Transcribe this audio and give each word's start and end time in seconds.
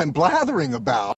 I'm 0.00 0.14
blathering 0.14 0.72
about. 0.74 1.12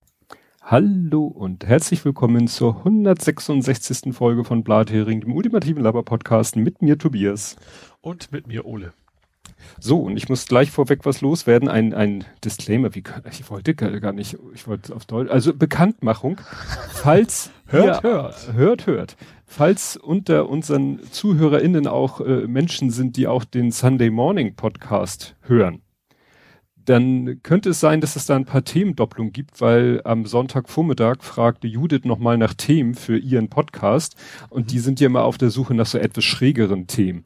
Hallo 0.60 1.26
und 1.26 1.64
herzlich 1.64 2.04
willkommen 2.04 2.48
zur 2.48 2.78
166. 2.78 4.12
Folge 4.12 4.42
von 4.42 4.64
Blathering, 4.64 5.20
dem 5.20 5.36
ultimativen 5.36 5.84
Laber-Podcast 5.84 6.56
mit 6.56 6.82
mir 6.82 6.98
Tobias. 6.98 7.54
Und 8.00 8.32
mit 8.32 8.48
mir 8.48 8.64
Ole. 8.66 8.92
So, 9.78 10.00
und 10.00 10.16
ich 10.16 10.28
muss 10.28 10.46
gleich 10.46 10.72
vorweg 10.72 11.06
was 11.06 11.20
loswerden. 11.20 11.68
Ein, 11.68 11.94
ein 11.94 12.24
Disclaimer, 12.44 12.92
wie, 12.96 13.04
ich 13.30 13.48
wollte 13.48 13.76
gar 13.76 14.12
nicht, 14.12 14.36
ich 14.52 14.66
wollte 14.66 14.96
auf 14.96 15.04
Deutsch, 15.04 15.30
also 15.30 15.54
Bekanntmachung. 15.54 16.40
Falls 16.90 17.52
hört, 17.66 18.02
ihr, 18.02 18.10
hört. 18.10 18.52
Hört, 18.52 18.86
hört. 18.88 19.16
Falls 19.46 19.96
unter 19.96 20.48
unseren 20.48 20.98
ZuhörerInnen 21.08 21.86
auch 21.86 22.20
äh, 22.20 22.48
Menschen 22.48 22.90
sind, 22.90 23.16
die 23.16 23.28
auch 23.28 23.44
den 23.44 23.70
Sunday 23.70 24.10
Morning 24.10 24.56
Podcast 24.56 25.36
hören, 25.42 25.81
dann 26.84 27.40
könnte 27.42 27.70
es 27.70 27.80
sein, 27.80 28.00
dass 28.00 28.16
es 28.16 28.26
da 28.26 28.36
ein 28.36 28.44
paar 28.44 28.64
Themendopplungen 28.64 29.32
gibt, 29.32 29.60
weil 29.60 30.00
am 30.04 30.26
Sonntagvormittag 30.26 31.22
fragte 31.22 31.66
Judith 31.66 32.04
nochmal 32.04 32.38
nach 32.38 32.54
Themen 32.54 32.94
für 32.94 33.16
ihren 33.16 33.48
Podcast 33.48 34.16
und 34.50 34.72
die 34.72 34.78
sind 34.78 35.00
ja 35.00 35.06
immer 35.06 35.24
auf 35.24 35.38
der 35.38 35.50
Suche 35.50 35.74
nach 35.74 35.86
so 35.86 35.98
etwas 35.98 36.24
schrägeren 36.24 36.86
Themen. 36.86 37.24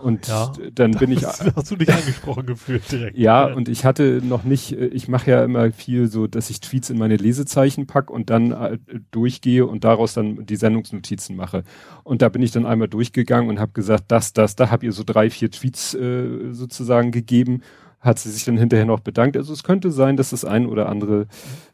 Und 0.00 0.28
Ja, 0.28 0.52
dann 0.74 0.92
bin 0.92 1.10
ich. 1.10 1.24
Hast 1.56 1.70
du 1.70 1.76
dich 1.76 1.92
angesprochen 1.92 2.46
gefühlt 2.46 2.90
direkt. 2.90 3.18
Ja, 3.18 3.46
und 3.46 3.68
ich 3.68 3.84
hatte 3.84 4.20
noch 4.22 4.44
nicht, 4.44 4.72
äh, 4.72 4.86
ich 4.86 5.08
mache 5.08 5.30
ja 5.30 5.44
immer 5.44 5.70
viel 5.72 6.08
so, 6.08 6.26
dass 6.26 6.50
ich 6.50 6.60
Tweets 6.60 6.90
in 6.90 6.98
meine 6.98 7.16
Lesezeichen 7.16 7.86
pack 7.86 8.10
und 8.10 8.30
dann 8.30 8.52
äh, 8.52 8.78
durchgehe 9.10 9.66
und 9.66 9.84
daraus 9.84 10.14
dann 10.14 10.46
die 10.46 10.56
Sendungsnotizen 10.56 11.36
mache. 11.36 11.64
Und 12.04 12.22
da 12.22 12.28
bin 12.28 12.42
ich 12.42 12.50
dann 12.50 12.66
einmal 12.66 12.88
durchgegangen 12.88 13.50
und 13.50 13.60
habe 13.60 13.72
gesagt, 13.72 14.04
das, 14.08 14.32
das, 14.32 14.56
da 14.56 14.70
habt 14.70 14.82
ihr 14.82 14.92
so 14.92 15.02
drei, 15.04 15.30
vier 15.30 15.50
Tweets 15.50 15.94
äh, 15.94 16.52
sozusagen 16.52 17.10
gegeben. 17.10 17.62
Hat 18.00 18.18
sie 18.20 18.30
sich 18.30 18.44
dann 18.44 18.56
hinterher 18.56 18.86
noch 18.86 19.00
bedankt. 19.00 19.36
Also 19.36 19.52
es 19.52 19.64
könnte 19.64 19.90
sein, 19.90 20.16
dass 20.16 20.30
das 20.30 20.44
ein 20.44 20.66
oder 20.66 20.88
andere, 20.88 21.26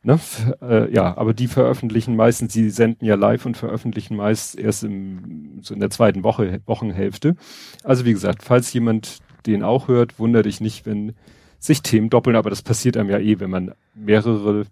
ne, 0.02 0.18
äh, 0.62 0.90
ja, 0.92 1.14
aber 1.18 1.34
die 1.34 1.48
veröffentlichen 1.48 2.16
meistens, 2.16 2.54
die 2.54 2.70
senden 2.70 3.04
ja 3.06 3.14
live 3.14 3.44
und 3.44 3.56
veröffentlichen 3.58 4.16
meist 4.16 4.58
erst 4.58 4.84
im, 4.84 5.58
so 5.60 5.74
in 5.74 5.80
der 5.80 5.90
zweiten 5.90 6.24
Woche, 6.24 6.60
Wochenhälfte. 6.64 7.36
Also 7.82 8.06
wie 8.06 8.12
gesagt, 8.14 8.42
falls 8.42 8.72
jemand 8.72 9.18
den 9.44 9.62
auch 9.62 9.86
hört, 9.88 10.18
wundert 10.18 10.46
dich 10.46 10.62
nicht, 10.62 10.86
wenn 10.86 11.12
sich 11.58 11.82
Themen 11.82 12.08
doppeln, 12.08 12.36
aber 12.36 12.48
das 12.48 12.62
passiert 12.62 12.96
einem 12.96 13.10
ja 13.10 13.18
eh, 13.18 13.38
wenn 13.40 13.50
man 13.50 13.72
mehrere 13.94 14.64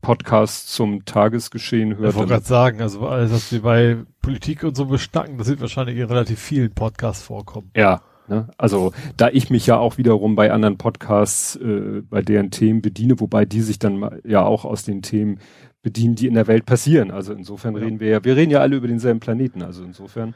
Podcasts 0.00 0.72
zum 0.72 1.04
Tagesgeschehen 1.04 1.92
Ich 1.92 1.98
hört. 1.98 2.14
wollte 2.14 2.28
dann- 2.30 2.38
gerade 2.38 2.44
sagen, 2.46 2.82
also 2.82 3.06
alles, 3.06 3.32
was 3.32 3.52
wir 3.52 3.62
bei 3.62 3.96
Politik 4.22 4.62
und 4.64 4.76
so 4.76 4.86
bestacken, 4.86 5.38
das 5.38 5.48
wird 5.48 5.60
wahrscheinlich 5.60 5.96
in 5.96 6.04
relativ 6.04 6.38
vielen 6.40 6.72
Podcasts 6.72 7.22
vorkommen. 7.22 7.70
Ja, 7.76 8.02
ne? 8.28 8.48
also 8.58 8.92
da 9.16 9.28
ich 9.28 9.50
mich 9.50 9.66
ja 9.66 9.78
auch 9.78 9.98
wiederum 9.98 10.36
bei 10.36 10.52
anderen 10.52 10.78
Podcasts, 10.78 11.56
äh, 11.56 12.02
bei 12.02 12.22
deren 12.22 12.50
Themen 12.50 12.82
bediene, 12.82 13.18
wobei 13.20 13.44
die 13.44 13.60
sich 13.60 13.78
dann 13.78 14.20
ja 14.24 14.44
auch 14.44 14.64
aus 14.64 14.84
den 14.84 15.02
Themen 15.02 15.40
bedienen, 15.82 16.14
die 16.16 16.26
in 16.26 16.34
der 16.34 16.46
Welt 16.46 16.66
passieren. 16.66 17.10
Also 17.10 17.32
insofern 17.32 17.74
Ja. 17.76 17.80
reden 17.82 18.00
wir 18.00 18.08
ja, 18.08 18.24
wir 18.24 18.36
reden 18.36 18.50
ja 18.50 18.60
alle 18.60 18.76
über 18.76 18.88
denselben 18.88 19.20
Planeten. 19.20 19.62
Also 19.62 19.84
insofern, 19.84 20.34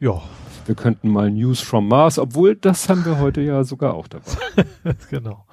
Ja, 0.00 0.22
wir 0.66 0.74
könnten 0.76 1.08
mal 1.08 1.30
News 1.30 1.60
from 1.60 1.88
Mars, 1.88 2.18
obwohl 2.20 2.54
das 2.54 2.88
haben 2.88 3.04
wir 3.04 3.18
heute 3.18 3.40
ja 3.40 3.64
sogar 3.64 3.94
auch 3.94 4.06
dabei. 4.08 4.30
genau. 5.10 5.44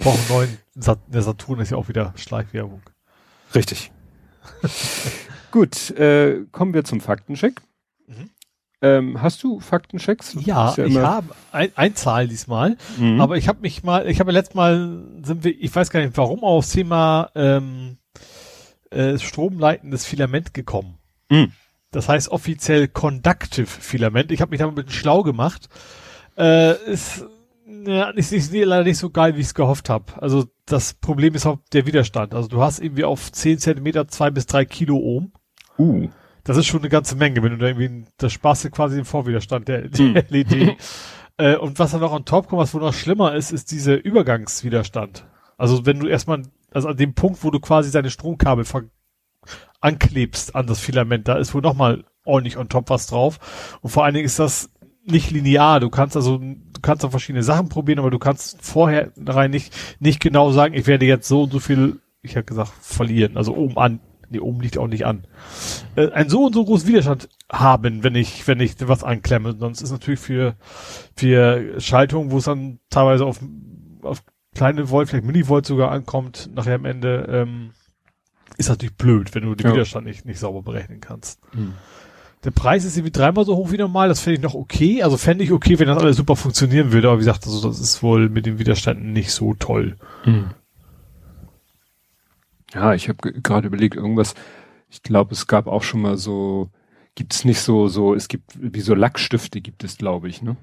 Einen 0.00 0.18
neuen 0.28 0.58
Sat 0.74 0.98
der 1.06 1.22
Saturn 1.22 1.60
ist 1.60 1.70
ja 1.70 1.76
auch 1.78 1.88
wieder 1.88 2.12
Schleichwerbung. 2.16 2.82
Richtig. 3.54 3.90
Gut, 5.50 5.90
äh, 5.92 6.44
kommen 6.52 6.74
wir 6.74 6.84
zum 6.84 7.00
Faktencheck. 7.00 7.60
Mhm. 8.06 8.30
Ähm, 8.84 9.22
hast 9.22 9.42
du 9.42 9.60
Faktenchecks? 9.60 10.36
Ja, 10.40 10.68
Ist 10.68 10.78
ich 10.78 10.98
habe 10.98 11.28
ein, 11.52 11.70
ein 11.74 11.94
Zahl 11.94 12.28
diesmal, 12.28 12.76
Mhm. 12.98 13.18
aber 13.18 13.38
ich 13.38 13.48
habe 13.48 13.60
mich 13.62 13.82
mal, 13.82 14.06
ich 14.06 14.20
habe 14.20 14.30
letztes 14.30 14.54
Mal 14.54 15.02
sind 15.22 15.42
wir, 15.42 15.58
ich 15.58 15.74
weiß 15.74 15.88
gar 15.88 16.00
nicht 16.00 16.16
warum, 16.18 16.44
aufs 16.44 16.72
Thema 16.72 17.30
ähm, 17.34 17.96
äh, 18.90 19.18
stromleitendes 19.18 20.04
Filament 20.04 20.52
gekommen. 20.52 20.98
Mhm. 21.30 21.52
Das 21.92 22.10
heißt 22.10 22.28
offiziell 22.28 22.86
Conductive 22.88 23.66
Filament. 23.66 24.30
Ich 24.32 24.42
habe 24.42 24.50
mich 24.50 24.60
da 24.60 24.68
ein 24.68 24.74
bisschen 24.74 24.90
schlau 24.90 25.22
gemacht. 25.22 25.70
Äh, 26.36 26.74
ist 26.90 27.24
ja, 27.86 28.12
nicht, 28.12 28.30
nicht, 28.32 28.52
leider 28.52 28.84
nicht 28.84 28.98
so 28.98 29.08
geil, 29.08 29.34
wie 29.36 29.40
ich 29.40 29.46
es 29.46 29.54
gehofft 29.54 29.88
habe. 29.88 30.12
Also 30.20 30.44
das 30.66 30.92
Problem 30.92 31.34
ist 31.34 31.46
auch 31.46 31.58
der 31.72 31.86
Widerstand. 31.86 32.34
Also 32.34 32.48
du 32.48 32.60
hast 32.60 32.80
irgendwie 32.80 33.04
auf 33.04 33.32
10 33.32 33.58
Zentimeter 33.60 34.08
zwei 34.08 34.30
bis 34.30 34.44
drei 34.44 34.66
Kilo 34.66 34.96
Ohm. 34.98 35.32
Uh. 35.78 36.08
Das 36.44 36.56
ist 36.56 36.66
schon 36.66 36.80
eine 36.80 36.90
ganze 36.90 37.16
Menge, 37.16 37.42
wenn 37.42 37.52
du 37.52 37.58
da 37.58 37.66
irgendwie, 37.66 38.04
das 38.18 38.32
sparst 38.32 38.64
du 38.64 38.70
quasi 38.70 38.96
den 38.96 39.04
Vorwiderstand 39.04 39.68
der, 39.68 39.84
Hm. 39.84 40.14
der 40.14 40.24
LED. 40.28 40.76
äh, 41.38 41.56
und 41.56 41.78
was 41.78 41.92
dann 41.92 42.00
noch 42.00 42.12
on 42.12 42.24
top 42.24 42.48
kommt, 42.48 42.60
was 42.60 42.74
wohl 42.74 42.80
noch 42.82 42.94
schlimmer 42.94 43.34
ist, 43.34 43.50
ist 43.50 43.70
dieser 43.70 44.04
Übergangswiderstand. 44.04 45.26
Also 45.56 45.86
wenn 45.86 46.00
du 46.00 46.06
erstmal, 46.06 46.42
also 46.72 46.88
an 46.88 46.96
dem 46.96 47.14
Punkt, 47.14 47.42
wo 47.44 47.50
du 47.50 47.60
quasi 47.60 47.90
deine 47.90 48.10
Stromkabel 48.10 48.64
anklebst 49.80 50.54
an 50.54 50.66
das 50.66 50.80
Filament, 50.80 51.28
da 51.28 51.36
ist 51.36 51.54
wohl 51.54 51.62
nochmal 51.62 52.04
ordentlich 52.24 52.56
on 52.56 52.68
top 52.68 52.90
was 52.90 53.06
drauf. 53.06 53.78
Und 53.82 53.90
vor 53.90 54.04
allen 54.04 54.14
Dingen 54.14 54.26
ist 54.26 54.38
das 54.38 54.70
nicht 55.04 55.30
linear. 55.30 55.80
Du 55.80 55.90
kannst 55.90 56.16
also, 56.16 56.38
du 56.38 56.80
kannst 56.82 57.04
auch 57.04 57.10
verschiedene 57.10 57.42
Sachen 57.42 57.68
probieren, 57.68 57.98
aber 57.98 58.10
du 58.10 58.18
kannst 58.18 58.62
vorher 58.62 59.12
rein 59.26 59.50
nicht, 59.50 59.74
nicht 60.00 60.20
genau 60.20 60.50
sagen, 60.52 60.74
ich 60.74 60.86
werde 60.86 61.06
jetzt 61.06 61.28
so 61.28 61.42
und 61.42 61.52
so 61.52 61.60
viel, 61.60 62.00
ich 62.22 62.36
habe 62.36 62.44
gesagt, 62.44 62.72
verlieren. 62.80 63.36
Also 63.36 63.54
oben 63.54 63.76
an. 63.76 64.00
Nee, 64.34 64.40
oben 64.40 64.60
liegt 64.60 64.78
auch 64.78 64.88
nicht 64.88 65.06
an. 65.06 65.26
Äh, 65.96 66.10
ein 66.10 66.28
so 66.28 66.46
und 66.46 66.54
so 66.54 66.64
großen 66.64 66.88
Widerstand 66.88 67.28
haben, 67.50 68.02
wenn 68.02 68.14
ich, 68.14 68.46
wenn 68.48 68.60
ich 68.60 68.74
was 68.80 69.04
anklemme. 69.04 69.54
Sonst 69.58 69.80
ist 69.80 69.92
natürlich 69.92 70.20
für, 70.20 70.56
für 71.16 71.80
Schaltungen, 71.80 72.30
wo 72.30 72.38
es 72.38 72.44
dann 72.44 72.80
teilweise 72.90 73.24
auf, 73.24 73.40
auf 74.02 74.22
kleine 74.54 74.90
Volt, 74.90 75.08
vielleicht 75.08 75.24
Millivolt 75.24 75.66
sogar 75.66 75.90
ankommt, 75.90 76.50
nachher 76.54 76.74
am 76.74 76.84
Ende, 76.84 77.26
ähm, 77.28 77.70
ist 78.56 78.68
natürlich 78.68 78.96
blöd, 78.96 79.34
wenn 79.34 79.44
du 79.44 79.54
den 79.54 79.66
Ja. 79.66 79.72
Widerstand 79.72 80.06
nicht, 80.06 80.24
nicht 80.24 80.38
sauber 80.38 80.62
berechnen 80.62 81.00
kannst. 81.00 81.40
Mhm. 81.54 81.74
Der 82.44 82.50
Preis 82.50 82.84
ist 82.84 82.96
irgendwie 82.96 83.12
dreimal 83.12 83.44
so 83.44 83.56
hoch 83.56 83.72
wie 83.72 83.78
normal, 83.78 84.08
das 84.08 84.20
fände 84.20 84.36
ich 84.36 84.42
noch 84.42 84.54
okay. 84.54 85.02
Also 85.02 85.16
fände 85.16 85.44
ich 85.44 85.52
okay, 85.52 85.78
wenn 85.78 85.86
das 85.86 85.98
alles 85.98 86.16
super 86.16 86.36
funktionieren 86.36 86.92
würde, 86.92 87.08
aber 87.08 87.16
wie 87.16 87.24
gesagt, 87.24 87.46
also 87.46 87.66
das 87.68 87.80
ist 87.80 88.02
wohl 88.02 88.28
mit 88.28 88.46
den 88.46 88.58
Widerständen 88.58 89.12
nicht 89.12 89.30
so 89.32 89.54
toll. 89.54 89.96
Hm. 90.24 90.50
Ja, 92.74 92.94
ich 92.94 93.08
habe 93.08 93.32
gerade 93.32 93.68
überlegt, 93.68 93.96
irgendwas, 93.96 94.34
ich 94.90 95.02
glaube, 95.02 95.32
es 95.32 95.46
gab 95.46 95.66
auch 95.66 95.82
schon 95.82 96.02
mal 96.02 96.16
so, 96.16 96.70
gibt 97.14 97.34
es 97.34 97.44
nicht 97.44 97.60
so, 97.60 97.88
so, 97.88 98.14
es 98.14 98.28
gibt, 98.28 98.52
wie 98.60 98.80
so 98.80 98.94
Lackstifte 98.94 99.60
gibt 99.60 99.84
es, 99.84 99.96
glaube 99.96 100.28
ich, 100.28 100.42
ne? 100.42 100.56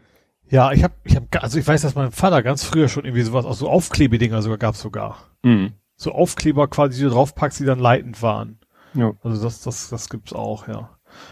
Ja, 0.50 0.74
ich 0.74 0.84
habe, 0.84 0.94
ich 1.06 1.16
habe, 1.16 1.28
also 1.42 1.58
ich 1.58 1.66
weiß, 1.66 1.82
dass 1.82 1.96
mein 1.96 2.12
Vater 2.12 2.44
ganz 2.44 2.66
früher 2.66 2.90
schon 2.90 3.06
irgendwie 3.06 3.24
sowas, 3.24 3.46
auch 3.46 3.54
so 3.54 3.70
Aufklebedinger 3.70 4.42
sogar 4.42 4.58
gab 4.58 4.76
sogar. 4.76 5.30
Mhm. 5.44 5.72
So 5.96 6.12
Aufkleber 6.12 6.68
quasi, 6.68 6.98
die 6.98 7.04
du 7.06 7.12
draufpackst, 7.12 7.62
die 7.62 7.66
dann 7.66 7.80
leitend 7.80 8.22
waren. 8.22 8.60
Ja. 8.94 9.14
Also 9.24 9.42
das, 9.42 9.62
das, 9.62 9.90
das 9.90 10.10
gibt's 10.10 10.34
auch, 10.34 10.68
ja. 10.68 10.90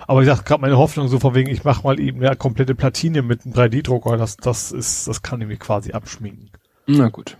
Aber 0.07 0.21
ich 0.21 0.27
sag 0.27 0.45
gerade 0.45 0.61
meine 0.61 0.77
Hoffnung 0.77 1.09
so 1.09 1.19
von 1.19 1.35
wegen, 1.35 1.49
ich 1.49 1.63
mache 1.63 1.83
mal 1.83 1.99
eben 1.99 2.23
eine 2.23 2.35
komplette 2.35 2.75
Platine 2.75 3.21
mit 3.21 3.45
einem 3.45 3.53
3D-Drucker, 3.53 4.17
das, 4.17 4.37
das 4.37 4.71
ist, 4.71 5.07
das 5.07 5.21
kann 5.21 5.41
ich 5.41 5.47
mir 5.47 5.57
quasi 5.57 5.91
abschminken. 5.91 6.51
Na 6.87 7.09
gut. 7.09 7.37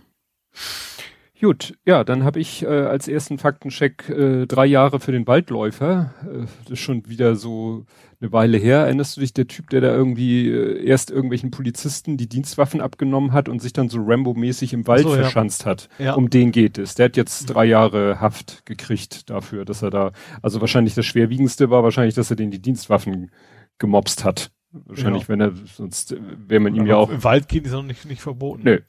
Gut, 1.40 1.74
ja, 1.86 2.04
dann 2.04 2.22
habe 2.24 2.38
ich 2.38 2.64
äh, 2.64 2.66
als 2.66 3.08
ersten 3.08 3.38
Faktencheck 3.38 4.10
äh, 4.10 4.46
drei 4.46 4.66
Jahre 4.66 5.00
für 5.00 5.10
den 5.10 5.26
Waldläufer. 5.26 6.12
Äh, 6.30 6.46
das 6.64 6.72
ist 6.72 6.80
schon 6.80 7.08
wieder 7.08 7.34
so 7.34 7.86
eine 8.20 8.30
Weile 8.30 8.58
her. 8.58 8.80
Erinnerst 8.80 9.16
du 9.16 9.22
dich, 9.22 9.32
der 9.32 9.46
Typ, 9.46 9.70
der 9.70 9.80
da 9.80 9.88
irgendwie 9.88 10.48
äh, 10.50 10.84
erst 10.84 11.10
irgendwelchen 11.10 11.50
Polizisten 11.50 12.18
die 12.18 12.28
Dienstwaffen 12.28 12.82
abgenommen 12.82 13.32
hat 13.32 13.48
und 13.48 13.62
sich 13.62 13.72
dann 13.72 13.88
so 13.88 14.00
Rambo-mäßig 14.02 14.74
im 14.74 14.86
Wald 14.86 15.04
So, 15.04 15.14
ja. 15.16 15.22
verschanzt 15.22 15.64
hat? 15.64 15.88
Ja. 15.98 16.12
Um 16.12 16.28
den 16.28 16.52
geht 16.52 16.76
es. 16.76 16.94
Der 16.96 17.06
hat 17.06 17.16
jetzt 17.16 17.46
drei 17.46 17.64
Jahre 17.64 18.20
Haft 18.20 18.66
gekriegt 18.66 19.30
dafür, 19.30 19.64
dass 19.64 19.80
er 19.80 19.88
da, 19.90 20.12
also 20.42 20.60
wahrscheinlich 20.60 20.94
das 20.94 21.06
schwerwiegendste 21.06 21.70
war 21.70 21.82
wahrscheinlich, 21.82 22.14
dass 22.14 22.28
er 22.30 22.36
den 22.36 22.50
die 22.50 22.60
Dienstwaffen 22.60 23.30
gemobst 23.78 24.26
hat. 24.26 24.50
Wahrscheinlich, 24.72 25.22
Ja. 25.22 25.28
wenn 25.30 25.40
er, 25.40 25.52
sonst 25.74 26.12
äh, 26.12 26.20
wäre 26.36 26.60
man 26.60 26.74
ihm 26.74 26.86
ja 26.86 26.96
auch 26.96 27.10
Im 27.10 27.24
Wald 27.24 27.48
gehen 27.48 27.64
ist 27.64 27.72
noch 27.72 27.82
nicht, 27.82 28.04
nicht 28.04 28.20
verboten. 28.20 28.62
Nö. 28.64 28.80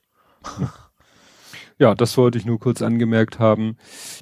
Ja, 1.81 1.95
das 1.95 2.16
wollte 2.16 2.38
ich 2.38 2.45
nur 2.45 2.60
kurz 2.60 2.83
angemerkt 2.83 3.39
haben. 3.39 3.75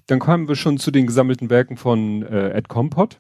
Dann 0.08 0.20
kamen 0.20 0.48
wir 0.48 0.56
schon 0.56 0.78
zu 0.78 0.92
den 0.92 1.08
gesammelten 1.08 1.50
Werken 1.50 1.76
von 1.76 2.24
äh, 2.24 2.52
Ed 2.52 2.70
Compot. 2.70 3.20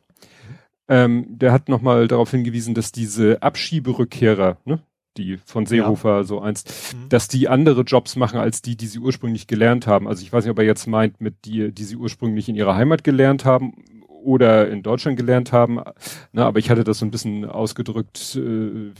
Ähm, 0.87 1.25
der 1.27 1.51
hat 1.51 1.67
nochmal 1.67 2.07
darauf 2.07 2.31
hingewiesen, 2.31 2.73
dass 2.73 2.93
diese 2.93 3.43
Abschieberückkehrer, 3.43 4.55
ne, 4.63 4.79
die 5.17 5.39
von 5.45 5.65
Seehofer 5.65 6.23
so 6.23 6.39
einst, 6.39 6.93
Mhm. 6.93 7.09
dass 7.09 7.27
die 7.27 7.49
andere 7.49 7.81
Jobs 7.81 8.15
machen 8.15 8.39
als 8.39 8.61
die, 8.61 8.77
die 8.77 8.87
sie 8.87 8.99
ursprünglich 8.99 9.45
gelernt 9.45 9.87
haben. 9.87 10.07
Also 10.07 10.21
ich 10.23 10.31
weiß 10.31 10.45
nicht, 10.45 10.51
ob 10.51 10.59
er 10.59 10.65
jetzt 10.65 10.87
meint 10.87 11.19
mit 11.19 11.43
die, 11.43 11.73
die 11.73 11.83
sie 11.83 11.97
ursprünglich 11.97 12.47
in 12.47 12.55
ihrer 12.55 12.75
Heimat 12.75 13.03
gelernt 13.03 13.43
haben 13.43 13.73
oder 14.07 14.69
in 14.69 14.83
Deutschland 14.83 15.17
gelernt 15.17 15.51
haben. 15.51 15.81
Ne, 16.31 16.45
aber 16.45 16.59
ich 16.59 16.69
hatte 16.69 16.85
das 16.85 16.99
so 16.99 17.05
ein 17.05 17.11
bisschen 17.11 17.43
ausgedrückt, 17.43 18.37
äh, 18.37 18.91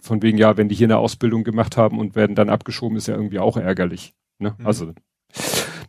von 0.00 0.22
wegen, 0.22 0.38
ja, 0.38 0.56
wenn 0.56 0.70
die 0.70 0.74
hier 0.74 0.86
eine 0.86 0.96
Ausbildung 0.96 1.44
gemacht 1.44 1.76
haben 1.76 1.98
und 1.98 2.16
werden 2.16 2.34
dann 2.34 2.48
abgeschoben, 2.48 2.96
ist 2.96 3.08
ja 3.08 3.14
irgendwie 3.14 3.40
auch 3.40 3.58
ärgerlich. 3.58 4.14
Ne? 4.38 4.54
Mhm. 4.58 4.66
Also, 4.66 4.92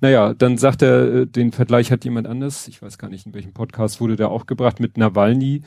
naja, 0.01 0.33
dann 0.33 0.57
sagt 0.57 0.81
er, 0.81 1.13
äh, 1.13 1.27
den 1.27 1.51
Vergleich 1.51 1.91
hat 1.91 2.05
jemand 2.05 2.27
anders, 2.27 2.67
ich 2.67 2.81
weiß 2.81 2.97
gar 2.97 3.09
nicht, 3.09 3.25
in 3.25 3.33
welchem 3.33 3.53
Podcast 3.53 3.99
wurde 4.01 4.15
der 4.15 4.29
auch 4.29 4.45
gebracht, 4.45 4.79
mit 4.79 4.97
Nawalny 4.97 5.63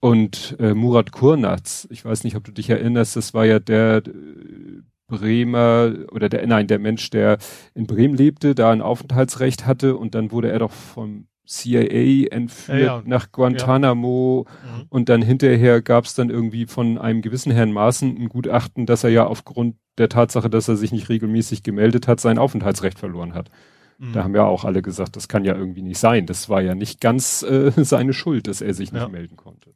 und 0.00 0.56
äh, 0.58 0.74
Murat 0.74 1.12
Kurnaz. 1.12 1.86
Ich 1.90 2.04
weiß 2.04 2.24
nicht, 2.24 2.36
ob 2.36 2.44
du 2.44 2.52
dich 2.52 2.70
erinnerst, 2.70 3.16
das 3.16 3.34
war 3.34 3.44
ja 3.44 3.58
der, 3.58 4.02
äh, 4.06 4.82
Bremer 5.08 5.94
oder 6.12 6.28
der, 6.28 6.46
nein, 6.46 6.66
der 6.68 6.78
Mensch, 6.78 7.10
der 7.10 7.38
in 7.74 7.86
Bremen 7.86 8.14
lebte, 8.14 8.54
da 8.54 8.70
ein 8.70 8.82
Aufenthaltsrecht 8.82 9.66
hatte 9.66 9.96
und 9.96 10.14
dann 10.14 10.30
wurde 10.30 10.52
er 10.52 10.60
doch 10.60 10.70
vom 10.70 11.26
CIA 11.48 12.28
entführt 12.30 12.78
ja, 12.78 12.98
ja. 12.98 13.02
nach 13.06 13.32
Guantanamo 13.32 14.46
ja. 14.46 14.76
mhm. 14.76 14.86
und 14.90 15.08
dann 15.08 15.22
hinterher 15.22 15.80
gab 15.80 16.04
es 16.04 16.14
dann 16.14 16.28
irgendwie 16.28 16.66
von 16.66 16.98
einem 16.98 17.22
gewissen 17.22 17.50
Herrn 17.50 17.72
Maaßen 17.72 18.16
ein 18.16 18.28
Gutachten, 18.28 18.84
dass 18.84 19.02
er 19.02 19.10
ja 19.10 19.26
aufgrund 19.26 19.76
der 19.96 20.10
Tatsache, 20.10 20.50
dass 20.50 20.68
er 20.68 20.76
sich 20.76 20.92
nicht 20.92 21.08
regelmäßig 21.08 21.62
gemeldet 21.62 22.06
hat, 22.06 22.20
sein 22.20 22.38
Aufenthaltsrecht 22.38 22.98
verloren 22.98 23.32
hat. 23.32 23.50
Mhm. 23.96 24.12
Da 24.12 24.24
haben 24.24 24.34
ja 24.34 24.44
auch 24.44 24.64
alle 24.64 24.82
gesagt, 24.82 25.16
das 25.16 25.26
kann 25.26 25.44
ja 25.44 25.56
irgendwie 25.56 25.82
nicht 25.82 25.98
sein. 25.98 26.26
Das 26.26 26.50
war 26.50 26.60
ja 26.60 26.74
nicht 26.74 27.00
ganz 27.00 27.42
äh, 27.42 27.72
seine 27.76 28.12
Schuld, 28.12 28.46
dass 28.46 28.60
er 28.60 28.74
sich 28.74 28.92
nicht 28.92 29.10
melden 29.10 29.36
konnte. 29.36 29.72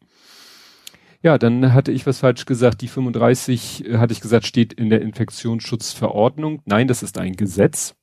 Ja, 1.22 1.38
dann 1.38 1.72
hatte 1.72 1.92
ich 1.92 2.06
was 2.06 2.18
falsch 2.18 2.44
gesagt. 2.44 2.82
Die 2.82 2.88
35, 2.88 3.86
äh, 3.86 3.96
hatte 3.96 4.12
ich 4.12 4.20
gesagt, 4.20 4.46
steht 4.46 4.74
in 4.74 4.90
der 4.90 5.00
Infektionsschutzverordnung. 5.00 6.60
Nein, 6.66 6.86
das 6.86 7.02
ist 7.02 7.16
ein 7.16 7.34
Gesetz. 7.34 7.94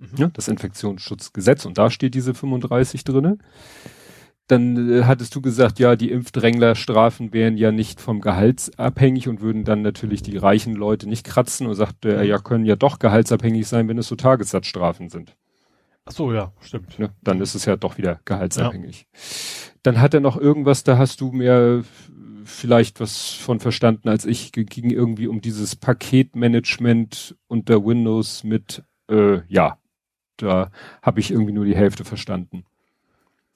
Mhm. 0.00 0.16
Ja, 0.16 0.30
das 0.32 0.48
Infektionsschutzgesetz. 0.48 1.66
Und 1.66 1.78
da 1.78 1.90
steht 1.90 2.14
diese 2.14 2.34
35 2.34 3.04
drinne. 3.04 3.38
Dann 4.46 4.90
äh, 4.90 5.04
hattest 5.04 5.34
du 5.36 5.40
gesagt, 5.40 5.78
ja, 5.78 5.94
die 5.94 6.10
Impfdränglerstrafen 6.10 7.32
wären 7.32 7.56
ja 7.56 7.70
nicht 7.70 8.00
vom 8.00 8.20
Gehalt 8.20 8.72
abhängig 8.78 9.28
und 9.28 9.40
würden 9.40 9.64
dann 9.64 9.82
natürlich 9.82 10.22
die 10.22 10.36
reichen 10.36 10.74
Leute 10.74 11.08
nicht 11.08 11.24
kratzen 11.24 11.66
und 11.66 11.74
sagte 11.74 12.12
er, 12.12 12.24
mhm. 12.24 12.28
ja, 12.28 12.38
können 12.38 12.64
ja 12.64 12.76
doch 12.76 12.98
gehaltsabhängig 12.98 13.68
sein, 13.68 13.86
wenn 13.88 13.98
es 13.98 14.08
so 14.08 14.16
Tagessatzstrafen 14.16 15.08
sind. 15.08 15.36
Ach 16.04 16.12
so, 16.12 16.32
ja, 16.32 16.52
stimmt. 16.60 16.98
Ne? 16.98 17.10
Dann 17.22 17.40
ist 17.40 17.54
es 17.54 17.66
ja 17.66 17.76
doch 17.76 17.98
wieder 17.98 18.20
gehaltsabhängig. 18.24 19.06
Ja. 19.12 19.18
Dann 19.82 20.00
hat 20.00 20.14
er 20.14 20.20
noch 20.20 20.36
irgendwas, 20.36 20.82
da 20.82 20.98
hast 20.98 21.20
du 21.20 21.30
mir 21.30 21.84
vielleicht 22.44 23.00
was 23.00 23.30
von 23.30 23.60
verstanden 23.60 24.08
als 24.08 24.24
ich. 24.24 24.50
Ging 24.52 24.90
irgendwie 24.90 25.28
um 25.28 25.40
dieses 25.40 25.76
Paketmanagement 25.76 27.36
unter 27.46 27.84
Windows 27.84 28.42
mit, 28.42 28.82
äh, 29.08 29.42
ja, 29.46 29.78
da 30.42 30.70
habe 31.02 31.20
ich 31.20 31.30
irgendwie 31.30 31.52
nur 31.52 31.64
die 31.64 31.76
Hälfte 31.76 32.04
verstanden. 32.04 32.64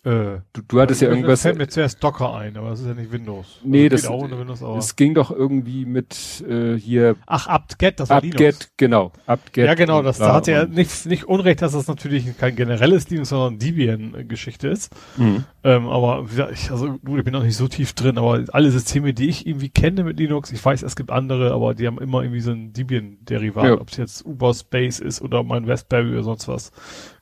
Äh, 0.04 0.42
du, 0.52 0.60
du 0.68 0.80
hattest 0.82 1.00
ja 1.00 1.08
irgendwas. 1.08 1.40
fällt 1.40 1.56
mir 1.56 1.66
zuerst 1.66 2.04
Docker 2.04 2.34
ein, 2.34 2.58
aber 2.58 2.70
das 2.70 2.80
ist 2.80 2.86
ja 2.86 2.92
nicht 2.92 3.10
Windows. 3.10 3.60
Nee, 3.64 3.84
also 3.84 3.96
das, 3.96 4.06
auch 4.06 4.22
unter 4.22 4.38
Windows, 4.38 4.62
aber 4.62 4.76
es 4.76 4.96
ging 4.96 5.14
doch 5.14 5.30
irgendwie 5.30 5.86
mit 5.86 6.44
äh, 6.46 6.76
hier. 6.76 7.16
Ach, 7.26 7.46
apt-get, 7.46 8.00
das 8.00 8.10
war 8.10 8.18
apt-get, 8.18 8.38
Linux. 8.38 8.72
genau. 8.76 9.12
apt-get. 9.26 9.64
Ja, 9.64 9.72
genau, 9.72 10.02
das, 10.02 10.18
da 10.18 10.34
hat 10.34 10.46
ja 10.46 10.66
nicht, 10.66 11.06
nicht 11.06 11.24
Unrecht, 11.24 11.62
dass 11.62 11.72
das 11.72 11.86
natürlich 11.86 12.36
kein 12.36 12.54
generelles 12.54 13.08
Linux, 13.08 13.30
sondern 13.30 13.58
Debian-Geschichte 13.58 14.68
ist. 14.68 14.94
Mhm. 15.16 15.44
Ähm, 15.62 15.88
aber 15.88 16.26
ich, 16.52 16.70
also 16.70 16.98
gut, 16.98 17.20
ich 17.20 17.24
bin 17.24 17.32
noch 17.32 17.42
nicht 17.42 17.56
so 17.56 17.66
tief 17.66 17.94
drin, 17.94 18.18
aber 18.18 18.44
alle 18.52 18.70
Systeme, 18.70 19.14
die 19.14 19.30
ich 19.30 19.46
irgendwie 19.46 19.70
kenne 19.70 20.04
mit 20.04 20.18
Linux, 20.18 20.52
ich 20.52 20.62
weiß, 20.62 20.82
es 20.82 20.96
gibt 20.96 21.10
andere, 21.10 21.52
aber 21.52 21.74
die 21.74 21.86
haben 21.86 21.98
immer 21.98 22.20
irgendwie 22.22 22.40
so 22.40 22.50
ein 22.50 22.74
Debian-Derivat, 22.74 23.64
ja. 23.64 23.80
ob 23.80 23.88
es 23.88 23.96
jetzt 23.96 24.26
Uber 24.26 24.52
Space 24.52 25.00
ist 25.00 25.22
oder 25.22 25.42
mein 25.42 25.64
Raspberry 25.64 26.12
oder 26.12 26.24
sonst 26.24 26.46
was. 26.46 26.72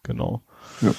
Genau. 0.02 0.42
Ja. 0.80 0.92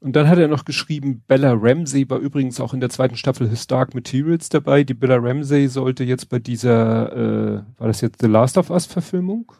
Und 0.00 0.14
dann 0.14 0.28
hat 0.28 0.38
er 0.38 0.48
noch 0.48 0.64
geschrieben, 0.64 1.24
Bella 1.26 1.54
Ramsey 1.54 2.08
war 2.08 2.18
übrigens 2.18 2.60
auch 2.60 2.72
in 2.72 2.80
der 2.80 2.90
zweiten 2.90 3.16
Staffel 3.16 3.48
His 3.48 3.66
Dark 3.66 3.94
Materials 3.94 4.48
dabei. 4.48 4.84
Die 4.84 4.94
Bella 4.94 5.16
Ramsey 5.16 5.68
sollte 5.68 6.04
jetzt 6.04 6.28
bei 6.28 6.38
dieser, 6.38 7.12
äh, 7.12 7.62
war 7.78 7.88
das 7.88 8.00
jetzt 8.00 8.20
The 8.20 8.28
Last 8.28 8.58
of 8.58 8.70
Us 8.70 8.86
Verfilmung? 8.86 9.52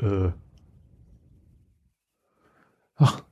Äh. 0.00 0.30
Ach. 2.96 3.22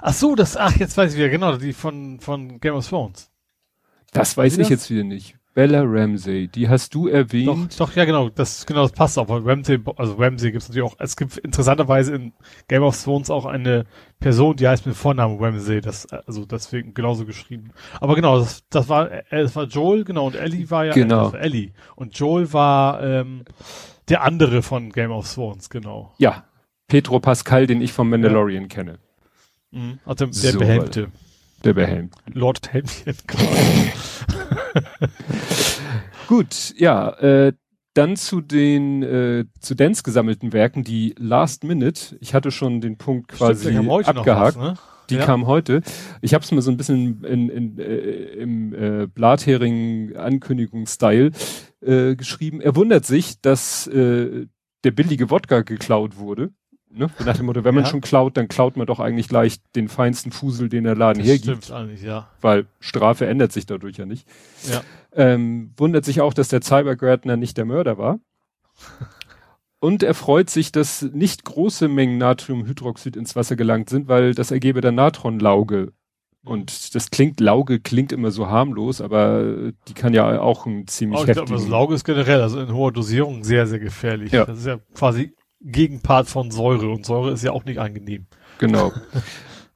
Ach 0.00 0.12
so, 0.12 0.34
das, 0.34 0.56
ach, 0.56 0.76
jetzt 0.76 0.96
weiß 0.96 1.12
ich 1.12 1.18
wieder, 1.18 1.28
genau, 1.28 1.56
die 1.56 1.72
von, 1.72 2.20
von 2.20 2.58
Game 2.58 2.74
of 2.74 2.88
Thrones. 2.88 3.30
Das 4.12 4.36
weiß 4.36 4.54
ich 4.54 4.60
das? 4.60 4.68
jetzt 4.70 4.90
wieder 4.90 5.04
nicht. 5.04 5.38
Bella 5.56 5.84
Ramsey, 5.86 6.48
die 6.48 6.68
hast 6.68 6.94
du 6.94 7.08
erwähnt. 7.08 7.48
Doch, 7.80 7.86
doch 7.86 7.96
ja 7.96 8.04
genau, 8.04 8.28
das 8.28 8.66
genau 8.66 8.82
das 8.82 8.92
passt 8.92 9.18
auch. 9.18 9.26
Ramsey, 9.26 9.80
also 9.96 10.16
Ramsey 10.16 10.52
gibt 10.52 10.62
es 10.62 10.68
natürlich 10.68 10.92
auch. 10.92 10.96
Es 10.98 11.16
gibt 11.16 11.38
interessanterweise 11.38 12.14
in 12.14 12.34
Game 12.68 12.82
of 12.82 13.02
Thrones 13.02 13.30
auch 13.30 13.46
eine 13.46 13.86
Person, 14.20 14.56
die 14.56 14.68
heißt 14.68 14.84
mit 14.84 14.94
Vornamen 14.94 15.42
Ramsey. 15.42 15.80
Das 15.80 16.12
also 16.12 16.44
deswegen 16.44 16.92
genauso 16.92 17.24
geschrieben. 17.24 17.70
Aber 18.02 18.14
genau, 18.14 18.38
das, 18.38 18.68
das 18.68 18.90
war 18.90 19.10
äh, 19.10 19.22
das 19.30 19.56
war 19.56 19.64
Joel 19.64 20.04
genau 20.04 20.26
und 20.26 20.34
Ellie 20.34 20.70
war 20.70 20.84
ja 20.84 20.92
genau. 20.92 21.32
Äh, 21.32 21.38
Ellie 21.38 21.72
und 21.94 22.18
Joel 22.18 22.52
war 22.52 23.02
ähm, 23.02 23.46
der 24.10 24.24
andere 24.24 24.60
von 24.60 24.92
Game 24.92 25.10
of 25.10 25.32
Thrones 25.32 25.70
genau. 25.70 26.12
Ja, 26.18 26.44
Petro 26.86 27.18
Pascal, 27.18 27.66
den 27.66 27.80
ich 27.80 27.94
vom 27.94 28.10
Mandalorian 28.10 28.64
ja. 28.64 28.68
kenne. 28.68 28.98
Mhm. 29.70 30.00
Also 30.04 30.26
der 30.26 30.34
so, 30.34 30.58
Behelmte. 30.58 31.08
Der 31.64 31.72
Behelm. 31.72 32.10
Lord 32.30 32.70
Helmchen. 32.74 33.16
Gut, 36.28 36.74
ja, 36.76 37.10
äh, 37.18 37.52
dann 37.94 38.16
zu 38.16 38.40
den 38.40 39.02
äh, 39.02 39.44
zu 39.60 39.74
Dance 39.74 40.02
gesammelten 40.02 40.52
Werken, 40.52 40.84
die 40.84 41.14
Last 41.18 41.64
Minute. 41.64 42.18
Ich 42.20 42.34
hatte 42.34 42.50
schon 42.50 42.82
den 42.82 42.98
Punkt 42.98 43.28
quasi 43.28 43.70
Stimmt, 43.70 44.08
abgehakt. 44.08 44.58
Was, 44.58 44.62
ne? 44.62 44.74
Die 45.08 45.14
ja. 45.16 45.24
kam 45.24 45.46
heute. 45.46 45.80
Ich 46.20 46.34
habe 46.34 46.44
es 46.44 46.50
mir 46.50 46.60
so 46.62 46.70
ein 46.70 46.76
bisschen 46.76 47.24
in, 47.24 47.48
in, 47.48 47.78
äh, 47.78 47.84
im 47.84 48.74
äh, 48.74 49.06
Blathering-Ankündigungsstyle 49.06 51.30
äh, 51.80 52.16
geschrieben. 52.16 52.60
Er 52.60 52.74
wundert 52.74 53.06
sich, 53.06 53.40
dass 53.40 53.86
äh, 53.86 54.48
der 54.84 54.90
billige 54.90 55.30
Wodka 55.30 55.62
geklaut 55.62 56.16
wurde. 56.16 56.50
Ne? 56.96 57.10
Nach 57.26 57.36
dem 57.36 57.44
Motto, 57.44 57.62
wenn 57.62 57.74
man 57.74 57.84
ja. 57.84 57.90
schon 57.90 58.00
klaut, 58.00 58.38
dann 58.38 58.48
klaut 58.48 58.78
man 58.78 58.86
doch 58.86 59.00
eigentlich 59.00 59.28
gleich 59.28 59.58
den 59.74 59.88
feinsten 59.88 60.32
Fusel, 60.32 60.70
den 60.70 60.84
der 60.84 60.96
Laden 60.96 61.18
das 61.18 61.28
hergibt. 61.28 61.64
Stimmt 61.64 61.78
eigentlich, 61.78 62.02
ja. 62.02 62.28
Weil 62.40 62.66
Strafe 62.80 63.26
ändert 63.26 63.52
sich 63.52 63.66
dadurch 63.66 63.98
ja 63.98 64.06
nicht. 64.06 64.26
Ja. 64.70 64.80
Ähm, 65.12 65.72
wundert 65.76 66.06
sich 66.06 66.22
auch, 66.22 66.32
dass 66.32 66.48
der 66.48 66.62
Cybergärtner 66.62 67.36
nicht 67.36 67.58
der 67.58 67.66
Mörder 67.66 67.98
war. 67.98 68.18
Und 69.78 70.02
er 70.02 70.14
freut 70.14 70.48
sich, 70.48 70.72
dass 70.72 71.02
nicht 71.02 71.44
große 71.44 71.88
Mengen 71.88 72.16
Natriumhydroxid 72.16 73.14
ins 73.14 73.36
Wasser 73.36 73.56
gelangt 73.56 73.90
sind, 73.90 74.08
weil 74.08 74.34
das 74.34 74.50
ergebe 74.50 74.80
dann 74.80 74.94
Natronlauge. 74.94 75.92
Und 76.46 76.94
das 76.94 77.10
klingt, 77.10 77.40
Lauge 77.40 77.80
klingt 77.80 78.12
immer 78.12 78.30
so 78.30 78.46
harmlos, 78.46 79.02
aber 79.02 79.72
die 79.88 79.94
kann 79.94 80.14
ja 80.14 80.40
auch 80.40 80.64
ein 80.64 80.86
ziemlich 80.86 81.18
oh, 81.18 81.22
ich 81.24 81.28
heftigen... 81.28 81.52
das 81.52 81.68
Lauge 81.68 81.94
ist 81.94 82.04
generell, 82.04 82.40
also 82.40 82.60
in 82.60 82.72
hoher 82.72 82.92
Dosierung 82.92 83.44
sehr, 83.44 83.66
sehr 83.66 83.80
gefährlich. 83.80 84.32
Ja. 84.32 84.46
Das 84.46 84.58
ist 84.60 84.66
ja 84.66 84.78
quasi 84.94 85.34
Gegenpart 85.66 86.28
von 86.28 86.50
Säure 86.50 86.88
und 86.90 87.04
Säure 87.04 87.32
ist 87.32 87.42
ja 87.42 87.52
auch 87.52 87.64
nicht 87.64 87.78
angenehm. 87.78 88.26
Genau. 88.58 88.92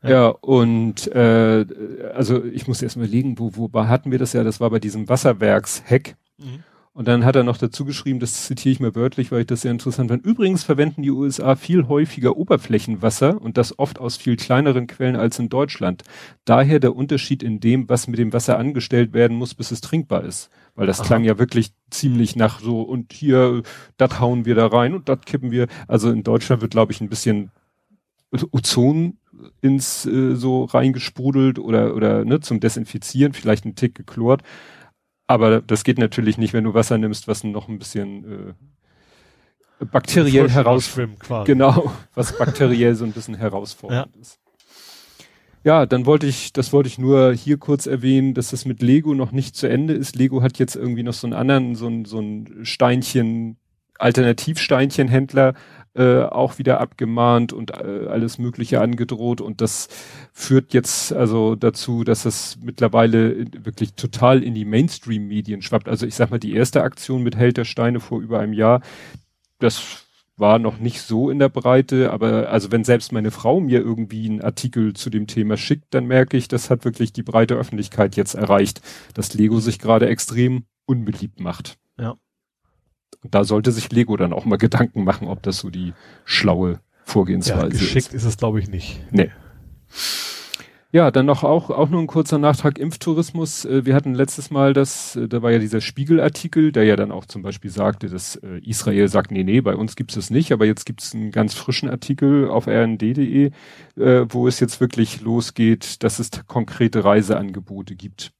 ja. 0.02 0.08
ja, 0.10 0.26
und 0.28 1.06
äh, 1.08 1.66
also 2.14 2.44
ich 2.44 2.66
muss 2.68 2.80
erst 2.80 2.96
mal 2.96 3.06
legen, 3.06 3.38
wo, 3.38 3.52
wo 3.54 3.70
hatten 3.86 4.10
wir 4.10 4.18
das 4.18 4.32
ja, 4.32 4.44
das 4.44 4.60
war 4.60 4.70
bei 4.70 4.78
diesem 4.78 5.08
Wasserwerksheck. 5.08 6.16
Mhm. 6.38 6.64
Und 6.92 7.06
dann 7.06 7.24
hat 7.24 7.36
er 7.36 7.44
noch 7.44 7.56
dazu 7.56 7.84
geschrieben, 7.84 8.18
das 8.18 8.46
zitiere 8.46 8.72
ich 8.72 8.80
mir 8.80 8.94
wörtlich, 8.96 9.30
weil 9.30 9.42
ich 9.42 9.46
das 9.46 9.60
sehr 9.60 9.70
interessant 9.70 10.10
fand. 10.10 10.26
Übrigens 10.26 10.64
verwenden 10.64 11.02
die 11.02 11.10
USA 11.10 11.54
viel 11.54 11.86
häufiger 11.86 12.36
Oberflächenwasser 12.36 13.40
und 13.40 13.56
das 13.56 13.78
oft 13.78 14.00
aus 14.00 14.16
viel 14.16 14.36
kleineren 14.36 14.88
Quellen 14.88 15.14
als 15.14 15.38
in 15.38 15.48
Deutschland. 15.48 16.02
Daher 16.44 16.80
der 16.80 16.96
Unterschied 16.96 17.44
in 17.44 17.60
dem, 17.60 17.88
was 17.88 18.08
mit 18.08 18.18
dem 18.18 18.32
Wasser 18.32 18.58
angestellt 18.58 19.12
werden 19.12 19.36
muss, 19.36 19.54
bis 19.54 19.70
es 19.70 19.80
trinkbar 19.80 20.24
ist. 20.24 20.50
Weil 20.80 20.86
das 20.86 21.00
Aha. 21.00 21.08
klang 21.08 21.24
ja 21.24 21.38
wirklich 21.38 21.74
ziemlich 21.90 22.36
nach 22.36 22.60
so, 22.60 22.80
und 22.80 23.12
hier, 23.12 23.62
das 23.98 24.18
hauen 24.18 24.46
wir 24.46 24.54
da 24.54 24.66
rein 24.66 24.94
und 24.94 25.10
das 25.10 25.20
kippen 25.26 25.50
wir. 25.50 25.66
Also 25.86 26.10
in 26.10 26.22
Deutschland 26.22 26.62
wird, 26.62 26.70
glaube 26.70 26.90
ich, 26.90 27.02
ein 27.02 27.10
bisschen 27.10 27.50
Ozon 28.50 29.18
ins 29.60 30.06
äh, 30.06 30.36
so 30.36 30.64
reingesprudelt 30.64 31.58
oder, 31.58 31.94
oder 31.94 32.24
ne, 32.24 32.40
zum 32.40 32.60
Desinfizieren, 32.60 33.34
vielleicht 33.34 33.66
ein 33.66 33.74
Tick 33.74 33.94
geklort. 33.94 34.40
Aber 35.26 35.60
das 35.60 35.84
geht 35.84 35.98
natürlich 35.98 36.38
nicht, 36.38 36.54
wenn 36.54 36.64
du 36.64 36.72
Wasser 36.72 36.96
nimmst, 36.96 37.28
was 37.28 37.44
noch 37.44 37.68
ein 37.68 37.78
bisschen 37.78 38.54
äh, 39.80 39.84
bakteriell 39.84 40.48
heraus 40.48 40.98
genau, 41.44 41.92
was 42.14 42.38
bakteriell 42.38 42.94
so 42.94 43.04
ein 43.04 43.12
bisschen 43.12 43.34
herausfordernd 43.34 44.16
ja. 44.16 44.20
ist. 44.22 44.40
Ja, 45.62 45.84
dann 45.84 46.06
wollte 46.06 46.26
ich, 46.26 46.52
das 46.54 46.72
wollte 46.72 46.88
ich 46.88 46.98
nur 46.98 47.34
hier 47.34 47.58
kurz 47.58 47.86
erwähnen, 47.86 48.32
dass 48.32 48.50
das 48.50 48.64
mit 48.64 48.80
Lego 48.80 49.14
noch 49.14 49.30
nicht 49.30 49.54
zu 49.56 49.68
Ende 49.68 49.92
ist. 49.92 50.16
Lego 50.16 50.42
hat 50.42 50.58
jetzt 50.58 50.74
irgendwie 50.74 51.02
noch 51.02 51.12
so 51.12 51.26
einen 51.26 51.34
anderen, 51.34 51.74
so 51.74 51.86
ein, 51.86 52.06
so 52.06 52.18
ein 52.18 52.64
Steinchen, 52.64 53.56
Alternativsteinchenhändler 53.98 55.54
äh, 55.94 56.22
auch 56.22 56.58
wieder 56.58 56.80
abgemahnt 56.80 57.52
und 57.52 57.72
äh, 57.72 58.06
alles 58.08 58.38
Mögliche 58.38 58.80
angedroht 58.80 59.40
und 59.40 59.60
das 59.60 59.88
führt 60.32 60.72
jetzt 60.72 61.12
also 61.12 61.54
dazu, 61.56 62.04
dass 62.04 62.24
es 62.24 62.58
mittlerweile 62.62 63.44
wirklich 63.62 63.94
total 63.94 64.42
in 64.42 64.54
die 64.54 64.64
Mainstream-Medien 64.64 65.62
schwappt. 65.62 65.88
Also 65.88 66.06
ich 66.06 66.14
sag 66.14 66.30
mal, 66.30 66.38
die 66.38 66.54
erste 66.54 66.82
Aktion 66.82 67.22
mit 67.22 67.36
Held 67.36 67.58
der 67.58 67.64
Steine 67.64 68.00
vor 68.00 68.20
über 68.20 68.40
einem 68.40 68.54
Jahr, 68.54 68.80
das 69.58 70.06
war 70.40 70.58
noch 70.58 70.78
nicht 70.78 71.02
so 71.02 71.30
in 71.30 71.38
der 71.38 71.48
Breite, 71.48 72.10
aber 72.10 72.48
also 72.48 72.72
wenn 72.72 72.84
selbst 72.84 73.12
meine 73.12 73.30
Frau 73.30 73.60
mir 73.60 73.80
irgendwie 73.80 74.28
einen 74.28 74.40
Artikel 74.40 74.94
zu 74.94 75.10
dem 75.10 75.26
Thema 75.26 75.56
schickt, 75.56 75.94
dann 75.94 76.06
merke 76.06 76.36
ich, 76.36 76.48
das 76.48 76.70
hat 76.70 76.84
wirklich 76.84 77.12
die 77.12 77.22
breite 77.22 77.54
Öffentlichkeit 77.54 78.16
jetzt 78.16 78.34
erreicht, 78.34 78.80
dass 79.14 79.34
Lego 79.34 79.60
sich 79.60 79.78
gerade 79.78 80.08
extrem 80.08 80.64
unbeliebt 80.86 81.40
macht. 81.40 81.78
Ja. 81.98 82.16
Und 83.22 83.34
da 83.34 83.44
sollte 83.44 83.70
sich 83.70 83.92
Lego 83.92 84.16
dann 84.16 84.32
auch 84.32 84.44
mal 84.44 84.56
Gedanken 84.56 85.04
machen, 85.04 85.28
ob 85.28 85.42
das 85.42 85.58
so 85.58 85.70
die 85.70 85.92
schlaue 86.24 86.80
Vorgehensweise 87.04 87.60
ja, 87.60 87.68
geschickt 87.68 87.86
ist. 87.86 87.94
Geschickt 87.94 88.14
ist 88.14 88.24
es, 88.24 88.36
glaube 88.36 88.60
ich, 88.60 88.68
nicht. 88.68 89.00
Nee. 89.10 89.30
Ja, 90.92 91.12
dann 91.12 91.26
noch 91.26 91.44
auch, 91.44 91.70
auch 91.70 91.88
nur 91.88 92.00
ein 92.00 92.08
kurzer 92.08 92.38
Nachtrag 92.38 92.76
Impftourismus. 92.78 93.64
Äh, 93.64 93.86
wir 93.86 93.94
hatten 93.94 94.12
letztes 94.12 94.50
Mal 94.50 94.72
das, 94.72 95.14
äh, 95.14 95.28
da 95.28 95.40
war 95.40 95.52
ja 95.52 95.60
dieser 95.60 95.80
Spiegelartikel, 95.80 96.72
der 96.72 96.82
ja 96.82 96.96
dann 96.96 97.12
auch 97.12 97.26
zum 97.26 97.42
Beispiel 97.42 97.70
sagte, 97.70 98.08
dass 98.08 98.34
äh, 98.36 98.58
Israel 98.64 99.06
sagt, 99.06 99.30
nee, 99.30 99.44
nee, 99.44 99.60
bei 99.60 99.76
uns 99.76 99.94
gibt 99.94 100.16
es 100.16 100.30
nicht, 100.30 100.50
aber 100.50 100.66
jetzt 100.66 100.86
gibt 100.86 101.02
es 101.02 101.14
einen 101.14 101.30
ganz 101.30 101.54
frischen 101.54 101.88
Artikel 101.88 102.48
auf 102.48 102.66
rnd.de, 102.66 103.52
wo 103.94 104.48
es 104.48 104.58
jetzt 104.60 104.80
wirklich 104.80 105.20
losgeht, 105.20 106.02
dass 106.02 106.18
es 106.18 106.30
konkrete 106.46 107.04
Reiseangebote 107.04 107.94
gibt. 107.94 108.32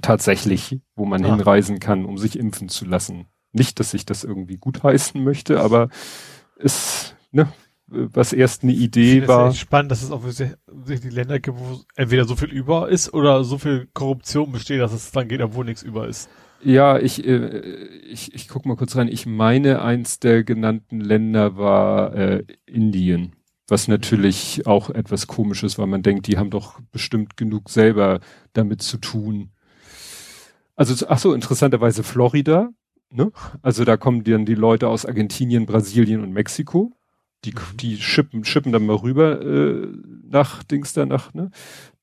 Tatsächlich, 0.00 0.80
wo 0.96 1.04
man 1.04 1.24
ah. 1.24 1.28
hinreisen 1.28 1.78
kann, 1.78 2.04
um 2.04 2.18
sich 2.18 2.38
impfen 2.38 2.68
zu 2.68 2.84
lassen. 2.84 3.26
Nicht, 3.52 3.78
dass 3.78 3.94
ich 3.94 4.06
das 4.06 4.24
irgendwie 4.24 4.56
gutheißen 4.56 5.22
möchte, 5.22 5.60
aber 5.60 5.88
es, 6.58 7.14
ne, 7.30 7.52
was 7.94 8.32
erst 8.32 8.62
eine 8.62 8.72
Idee 8.72 9.18
ich 9.18 9.28
war. 9.28 9.48
Es 9.48 9.58
spannend, 9.58 9.90
dass 9.90 10.02
es 10.02 10.10
offensichtlich 10.10 11.12
Länder 11.12 11.40
gibt, 11.40 11.58
wo 11.58 11.80
entweder 11.96 12.24
so 12.24 12.36
viel 12.36 12.50
über 12.50 12.88
ist 12.88 13.12
oder 13.12 13.44
so 13.44 13.58
viel 13.58 13.88
Korruption 13.92 14.52
besteht, 14.52 14.80
dass 14.80 14.92
es 14.92 15.10
dann 15.12 15.28
geht, 15.28 15.40
obwohl 15.40 15.64
nichts 15.64 15.82
über 15.82 16.08
ist. 16.08 16.28
Ja, 16.62 16.98
ich, 16.98 17.26
äh, 17.26 17.60
ich, 18.08 18.34
ich 18.34 18.48
guck 18.48 18.64
mal 18.64 18.76
kurz 18.76 18.96
rein. 18.96 19.08
Ich 19.08 19.26
meine, 19.26 19.82
eins 19.82 20.18
der 20.18 20.44
genannten 20.44 21.00
Länder 21.00 21.56
war 21.56 22.14
äh, 22.14 22.44
Indien, 22.66 23.36
was 23.68 23.86
natürlich 23.86 24.66
auch 24.66 24.88
etwas 24.88 25.26
komisch 25.26 25.62
ist, 25.62 25.78
weil 25.78 25.86
man 25.86 26.02
denkt, 26.02 26.26
die 26.26 26.38
haben 26.38 26.50
doch 26.50 26.80
bestimmt 26.90 27.36
genug 27.36 27.68
selber 27.68 28.20
damit 28.54 28.80
zu 28.80 28.96
tun. 28.96 29.50
Also, 30.74 31.06
ach 31.08 31.18
so, 31.18 31.34
interessanterweise 31.34 32.02
Florida, 32.02 32.70
ne? 33.10 33.30
Also 33.62 33.84
da 33.84 33.96
kommen 33.96 34.24
dann 34.24 34.46
die 34.46 34.54
Leute 34.54 34.88
aus 34.88 35.06
Argentinien, 35.06 35.66
Brasilien 35.66 36.22
und 36.22 36.32
Mexiko. 36.32 36.92
Die, 37.44 37.52
mhm. 37.52 37.76
die 37.76 38.00
schippen, 38.00 38.44
schippen 38.44 38.72
dann 38.72 38.86
mal 38.86 38.96
rüber 38.96 39.40
äh, 39.40 39.88
nach 40.22 40.62
Dings 40.64 40.92
da 40.92 41.06
nach, 41.06 41.34
ne? 41.34 41.50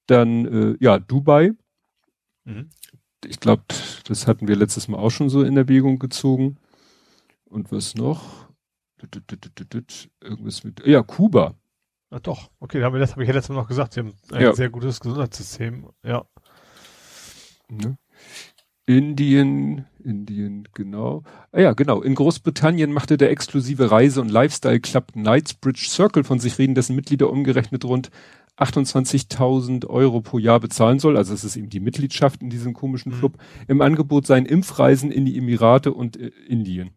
Dann, 0.06 0.46
äh, 0.46 0.78
ja, 0.80 1.00
Dubai. 1.00 1.52
Mhm. 2.46 2.70
Ich 3.26 3.40
glaube, 3.40 3.64
das 4.06 4.28
hatten 4.28 4.48
wir 4.48 4.56
letztes 4.56 4.88
Mal 4.88 4.98
auch 4.98 5.12
schon 5.12 5.30
so 5.30 5.44
in 5.44 5.58
Erwägung 5.58 6.00
gezogen. 6.00 6.58
Und 7.46 7.72
was 7.72 7.96
noch? 7.96 8.50
Irgendwas 10.22 10.64
mit, 10.64 10.86
ja, 10.86 11.04
Kuba. 11.04 11.56
Ach 12.10 12.20
doch, 12.20 12.52
okay, 12.60 12.80
das 12.80 13.12
habe 13.12 13.24
ich 13.24 13.28
ja 13.28 13.34
letztes 13.34 13.50
Mal 13.50 13.62
noch 13.62 13.68
gesagt. 13.68 13.94
Sie 13.94 14.02
haben 14.02 14.14
ein 14.32 14.42
ja. 14.42 14.54
sehr 14.54 14.70
gutes 14.70 15.00
Gesundheitssystem, 15.00 15.90
ja. 16.04 16.26
Ne? 17.70 17.98
Indien, 18.98 19.86
Indien, 20.04 20.68
genau. 20.74 21.24
Ah 21.52 21.62
ja, 21.62 21.74
genau. 21.74 22.02
In 22.02 22.16
Großbritannien 22.16 22.92
machte 22.92 23.18
der 23.18 23.32
exklusive 23.32 23.90
Reise- 23.90 24.22
und 24.22 24.30
Lifestyle-Club 24.30 25.14
Knightsbridge 25.14 25.86
Circle 25.88 26.24
von 26.24 26.40
sich 26.40 26.58
reden, 26.58 26.76
dessen 26.76 26.96
Mitglieder 26.96 27.30
umgerechnet 27.30 27.86
rund 27.86 28.12
28.000 28.58 29.88
Euro 29.88 30.22
pro 30.22 30.38
Jahr 30.38 30.60
bezahlen 30.60 31.00
soll. 31.00 31.18
Also 31.18 31.34
es 31.34 31.44
ist 31.44 31.56
eben 31.56 31.70
die 31.70 31.80
Mitgliedschaft 31.80 32.42
in 32.42 32.50
diesem 32.50 32.74
komischen 32.74 33.14
mhm. 33.14 33.20
Club. 33.20 33.38
Mhm. 33.38 33.66
Im 33.68 33.82
Angebot 33.82 34.28
seien 34.28 34.46
Impfreisen 34.46 35.12
in 35.12 35.26
die 35.26 35.38
Emirate 35.38 35.94
und 35.94 36.18
äh, 36.18 36.32
Indien. 36.48 36.92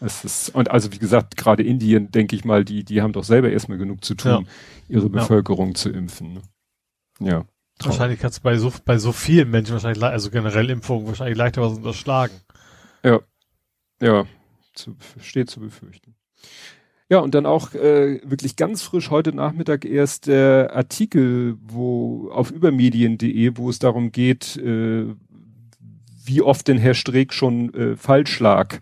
Es 0.00 0.24
ist, 0.24 0.54
und 0.54 0.70
also 0.70 0.92
wie 0.92 0.98
gesagt, 0.98 1.36
gerade 1.36 1.62
Indien, 1.62 2.10
denke 2.10 2.34
ich 2.34 2.44
mal, 2.44 2.64
die, 2.64 2.84
die 2.84 3.02
haben 3.02 3.12
doch 3.12 3.24
selber 3.24 3.50
erstmal 3.50 3.76
genug 3.76 4.02
zu 4.02 4.14
tun, 4.14 4.30
ja. 4.30 4.42
ihre 4.88 5.10
Bevölkerung 5.10 5.68
ja. 5.68 5.74
zu 5.74 5.90
impfen. 5.90 6.34
Ne? 6.34 6.42
Ja. 7.20 7.44
Wahrscheinlich 7.84 8.20
kannst 8.20 8.38
du 8.38 8.42
bei 8.42 8.56
so, 8.56 8.72
bei 8.84 8.98
so 8.98 9.12
vielen 9.12 9.50
Menschen 9.50 9.72
wahrscheinlich, 9.72 10.02
also 10.02 10.30
generell 10.30 10.68
Impfungen 10.70 11.06
wahrscheinlich 11.06 11.36
leichter 11.36 11.62
was 11.62 11.76
unterschlagen. 11.78 12.34
Ja. 13.02 13.20
Ja. 14.00 14.26
Zu, 14.74 14.96
steht 15.20 15.50
zu 15.50 15.60
befürchten. 15.60 16.14
Ja, 17.08 17.18
und 17.18 17.34
dann 17.34 17.44
auch 17.44 17.74
äh, 17.74 18.20
wirklich 18.24 18.56
ganz 18.56 18.82
frisch 18.82 19.10
heute 19.10 19.34
Nachmittag 19.34 19.84
erst 19.84 20.28
der 20.28 20.74
Artikel, 20.74 21.56
wo 21.60 22.30
auf 22.30 22.50
übermedien.de, 22.50 23.52
wo 23.56 23.68
es 23.68 23.80
darum 23.80 24.12
geht, 24.12 24.56
äh, 24.58 25.06
wie 26.24 26.42
oft 26.42 26.68
denn 26.68 26.78
Herr 26.78 26.94
Streeck 26.94 27.32
schon 27.32 27.74
äh, 27.74 27.96
falsch 27.96 28.38
lag. 28.38 28.78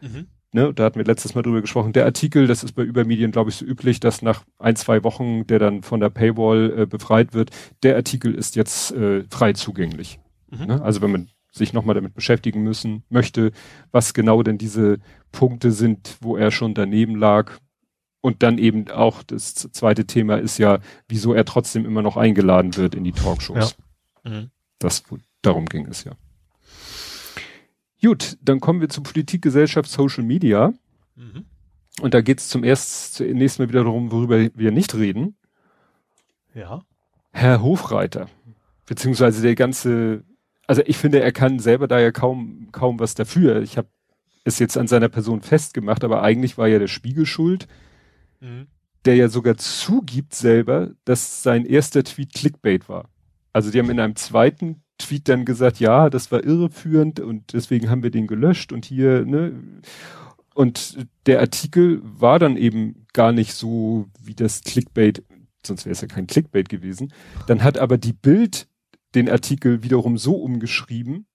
Mhm 0.00 0.28
ne, 0.52 0.72
da 0.72 0.84
hatten 0.84 0.98
wir 0.98 1.04
letztes 1.04 1.34
Mal 1.34 1.42
drüber 1.42 1.60
gesprochen, 1.60 1.92
der 1.92 2.04
Artikel, 2.04 2.46
das 2.46 2.64
ist 2.64 2.72
bei 2.72 2.82
Übermedien, 2.82 3.32
glaube 3.32 3.50
ich, 3.50 3.56
so 3.56 3.64
üblich, 3.64 4.00
dass 4.00 4.22
nach 4.22 4.44
ein, 4.58 4.76
zwei 4.76 5.04
Wochen, 5.04 5.46
der 5.46 5.58
dann 5.58 5.82
von 5.82 6.00
der 6.00 6.10
Paywall 6.10 6.80
äh, 6.80 6.86
befreit 6.86 7.34
wird, 7.34 7.50
der 7.82 7.96
Artikel 7.96 8.34
ist 8.34 8.56
jetzt 8.56 8.92
äh, 8.92 9.24
frei 9.30 9.52
zugänglich. 9.52 10.20
Mhm. 10.50 10.66
Ne? 10.66 10.82
Also 10.82 11.02
wenn 11.02 11.12
man 11.12 11.28
sich 11.52 11.72
nochmal 11.72 11.94
damit 11.94 12.14
beschäftigen 12.14 12.62
müssen 12.62 13.02
möchte, 13.08 13.52
was 13.90 14.14
genau 14.14 14.42
denn 14.42 14.58
diese 14.58 14.98
Punkte 15.32 15.72
sind, 15.72 16.16
wo 16.20 16.36
er 16.36 16.50
schon 16.50 16.74
daneben 16.74 17.16
lag. 17.16 17.52
Und 18.20 18.42
dann 18.42 18.58
eben 18.58 18.90
auch 18.90 19.22
das 19.22 19.54
zweite 19.54 20.04
Thema 20.04 20.36
ist 20.36 20.58
ja, 20.58 20.80
wieso 21.08 21.34
er 21.34 21.44
trotzdem 21.44 21.86
immer 21.86 22.02
noch 22.02 22.16
eingeladen 22.16 22.76
wird 22.76 22.94
in 22.94 23.04
die 23.04 23.12
Talkshows. 23.12 23.76
Ja. 24.24 24.30
Mhm. 24.30 24.50
Das, 24.78 25.04
darum 25.40 25.66
ging 25.66 25.86
es 25.86 26.04
ja. 26.04 26.12
Gut, 28.02 28.36
dann 28.42 28.60
kommen 28.60 28.80
wir 28.80 28.88
zu 28.88 29.02
Politik, 29.02 29.42
Gesellschaft, 29.42 29.90
Social 29.90 30.24
Media. 30.24 30.72
Mhm. 31.16 31.44
Und 32.00 32.14
da 32.14 32.20
geht 32.20 32.38
es 32.38 32.48
zum 32.48 32.62
ersten, 32.62 33.28
zunächst 33.28 33.58
mal 33.58 33.68
wieder 33.68 33.84
darum, 33.84 34.12
worüber 34.12 34.48
wir 34.54 34.70
nicht 34.70 34.94
reden. 34.94 35.36
Ja. 36.54 36.82
Herr 37.32 37.62
Hofreiter. 37.62 38.28
Beziehungsweise 38.86 39.42
der 39.42 39.54
ganze, 39.54 40.24
also 40.66 40.82
ich 40.86 40.96
finde, 40.96 41.20
er 41.20 41.32
kann 41.32 41.58
selber 41.58 41.88
da 41.88 41.98
ja 41.98 42.12
kaum, 42.12 42.68
kaum 42.72 43.00
was 43.00 43.14
dafür. 43.14 43.62
Ich 43.62 43.76
habe 43.76 43.88
es 44.44 44.58
jetzt 44.58 44.78
an 44.78 44.86
seiner 44.86 45.08
Person 45.08 45.42
festgemacht, 45.42 46.04
aber 46.04 46.22
eigentlich 46.22 46.56
war 46.56 46.68
ja 46.68 46.78
der 46.78 46.88
Spiegel 46.88 47.26
schuld, 47.26 47.66
mhm. 48.40 48.68
der 49.04 49.16
ja 49.16 49.28
sogar 49.28 49.56
zugibt 49.56 50.34
selber, 50.34 50.92
dass 51.04 51.42
sein 51.42 51.66
erster 51.66 52.04
Tweet 52.04 52.32
Clickbait 52.32 52.88
war. 52.88 53.08
Also 53.52 53.70
die 53.70 53.78
haben 53.78 53.90
in 53.90 54.00
einem 54.00 54.16
zweiten 54.16 54.82
Tweet 54.98 55.28
dann 55.28 55.44
gesagt, 55.44 55.80
ja, 55.80 56.10
das 56.10 56.30
war 56.32 56.44
irreführend 56.44 57.20
und 57.20 57.52
deswegen 57.52 57.88
haben 57.90 58.02
wir 58.02 58.10
den 58.10 58.26
gelöscht 58.26 58.72
und 58.72 58.84
hier, 58.84 59.24
ne? 59.24 59.52
Und 60.54 61.06
der 61.26 61.38
Artikel 61.40 62.00
war 62.02 62.38
dann 62.40 62.56
eben 62.56 63.06
gar 63.12 63.30
nicht 63.32 63.54
so 63.54 64.08
wie 64.20 64.34
das 64.34 64.62
Clickbait, 64.62 65.22
sonst 65.64 65.84
wäre 65.84 65.92
es 65.92 66.00
ja 66.00 66.08
kein 66.08 66.26
Clickbait 66.26 66.68
gewesen. 66.68 67.12
Dann 67.46 67.62
hat 67.62 67.78
aber 67.78 67.96
die 67.96 68.12
Bild 68.12 68.68
den 69.14 69.28
Artikel 69.28 69.84
wiederum 69.84 70.18
so 70.18 70.34
umgeschrieben, 70.34 71.26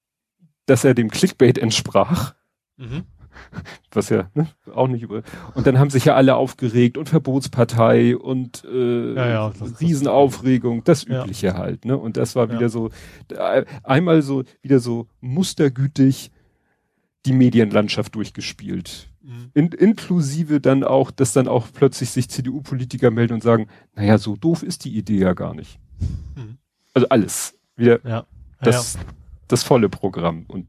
dass 0.65 0.84
er 0.84 0.93
dem 0.93 1.10
Clickbait 1.10 1.58
entsprach. 1.58 2.36
Mhm 2.77 3.03
was 3.91 4.09
ja 4.09 4.29
ne, 4.33 4.47
auch 4.73 4.87
nicht 4.87 5.03
über. 5.03 5.23
Und 5.53 5.67
dann 5.67 5.79
haben 5.79 5.89
sich 5.89 6.05
ja 6.05 6.15
alle 6.15 6.35
aufgeregt 6.35 6.97
und 6.97 7.09
Verbotspartei 7.09 8.17
und 8.17 8.63
äh, 8.65 9.13
ja, 9.15 9.29
ja, 9.29 9.53
das, 9.57 9.79
Riesenaufregung, 9.81 10.83
das 10.83 11.03
Übliche 11.03 11.47
ja. 11.47 11.57
halt. 11.57 11.85
Ne? 11.85 11.97
Und 11.97 12.17
das 12.17 12.35
war 12.35 12.51
wieder 12.51 12.69
so 12.69 12.89
einmal 13.83 14.21
so 14.21 14.43
wieder 14.61 14.79
so 14.79 15.07
mustergütig 15.21 16.31
die 17.25 17.33
Medienlandschaft 17.33 18.15
durchgespielt. 18.15 19.09
Mhm. 19.21 19.51
In, 19.53 19.67
inklusive 19.71 20.59
dann 20.59 20.83
auch, 20.83 21.11
dass 21.11 21.33
dann 21.33 21.47
auch 21.47 21.67
plötzlich 21.73 22.09
sich 22.09 22.29
CDU-Politiker 22.29 23.11
melden 23.11 23.33
und 23.33 23.43
sagen, 23.43 23.67
naja, 23.95 24.17
so 24.17 24.35
doof 24.35 24.63
ist 24.63 24.85
die 24.85 24.95
Idee 24.97 25.19
ja 25.19 25.33
gar 25.33 25.53
nicht. 25.53 25.79
Mhm. 26.35 26.57
Also 26.93 27.07
alles. 27.09 27.57
Wieder. 27.75 27.99
Das, 28.61 28.97
das 29.47 29.63
volle 29.63 29.89
Programm. 29.89 30.45
Und. 30.47 30.67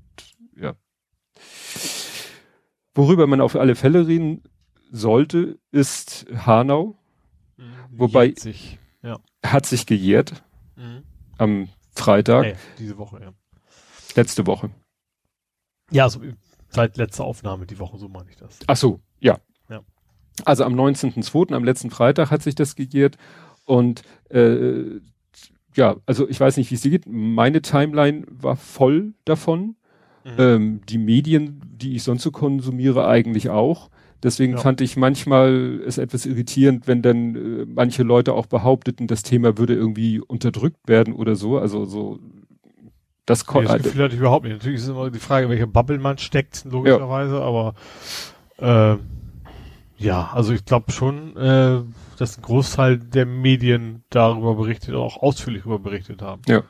Worüber 2.94 3.26
man 3.26 3.40
auf 3.40 3.56
alle 3.56 3.74
Fälle 3.74 4.06
reden 4.06 4.42
sollte, 4.90 5.58
ist 5.72 6.26
Hanau. 6.46 6.96
Mhm, 7.56 7.64
Wobei 7.90 8.32
sich, 8.36 8.78
ja. 9.02 9.18
hat 9.44 9.66
sich 9.66 9.86
gejährt 9.86 10.44
mhm. 10.76 11.02
am 11.38 11.68
Freitag. 11.94 12.42
Nee, 12.44 12.54
diese 12.78 12.98
Woche, 12.98 13.20
ja. 13.20 13.32
Letzte 14.14 14.46
Woche. 14.46 14.70
Ja, 15.90 16.04
also 16.04 16.20
seit 16.68 16.96
letzter 16.96 17.24
Aufnahme 17.24 17.66
die 17.66 17.78
Woche, 17.78 17.98
so 17.98 18.08
meine 18.08 18.30
ich 18.30 18.36
das. 18.36 18.58
Ach 18.66 18.76
so, 18.76 19.00
ja. 19.20 19.38
ja. 19.68 19.82
Also 20.44 20.64
am 20.64 20.74
19.02., 20.74 21.52
am 21.52 21.64
letzten 21.64 21.90
Freitag 21.90 22.30
hat 22.30 22.42
sich 22.42 22.54
das 22.54 22.76
gejährt 22.76 23.16
und 23.64 24.02
äh, 24.30 25.00
ja, 25.74 25.96
also 26.06 26.28
ich 26.28 26.38
weiß 26.38 26.56
nicht, 26.56 26.70
wie 26.70 26.76
es 26.76 26.82
dir 26.82 26.90
geht. 26.90 27.06
Meine 27.06 27.62
Timeline 27.62 28.24
war 28.28 28.56
voll 28.56 29.14
davon. 29.24 29.76
Mhm. 30.24 30.30
Ähm, 30.38 30.80
die 30.88 30.98
Medien, 30.98 31.60
die 31.76 31.96
ich 31.96 32.02
sonst 32.02 32.22
so 32.22 32.30
konsumiere, 32.30 33.06
eigentlich 33.06 33.50
auch. 33.50 33.90
Deswegen 34.22 34.54
ja. 34.54 34.58
fand 34.58 34.80
ich 34.80 34.96
manchmal 34.96 35.82
es 35.86 35.98
etwas 35.98 36.24
irritierend, 36.24 36.88
wenn 36.88 37.02
dann 37.02 37.34
äh, 37.34 37.66
manche 37.66 38.02
Leute 38.02 38.32
auch 38.32 38.46
behaupteten, 38.46 39.06
das 39.06 39.22
Thema 39.22 39.58
würde 39.58 39.74
irgendwie 39.74 40.18
unterdrückt 40.18 40.88
werden 40.88 41.14
oder 41.14 41.36
so. 41.36 41.58
Also 41.58 41.84
so 41.84 42.18
das 43.26 43.44
kommt. 43.44 43.68
Nee, 43.68 43.74
das 43.74 43.82
Gefühl 43.82 44.04
hatte 44.04 44.14
ich 44.14 44.20
überhaupt 44.20 44.44
nicht. 44.44 44.54
Natürlich 44.54 44.80
ist 44.80 44.88
immer 44.88 45.10
die 45.10 45.18
Frage, 45.18 45.48
welche 45.48 45.66
Bubble 45.66 45.98
man 45.98 46.18
steckt, 46.18 46.64
logischerweise, 46.64 47.36
ja. 47.36 47.40
aber 47.40 47.74
äh, 48.58 48.96
ja, 49.96 50.30
also 50.32 50.52
ich 50.52 50.64
glaube 50.64 50.92
schon, 50.92 51.36
äh, 51.36 51.82
dass 52.18 52.38
ein 52.38 52.42
Großteil 52.42 52.98
der 52.98 53.26
Medien 53.26 54.04
darüber 54.10 54.54
berichtet, 54.54 54.94
auch 54.94 55.22
ausführlich 55.22 55.62
darüber 55.62 55.78
berichtet 55.78 56.22
haben. 56.22 56.42
Ja. 56.46 56.62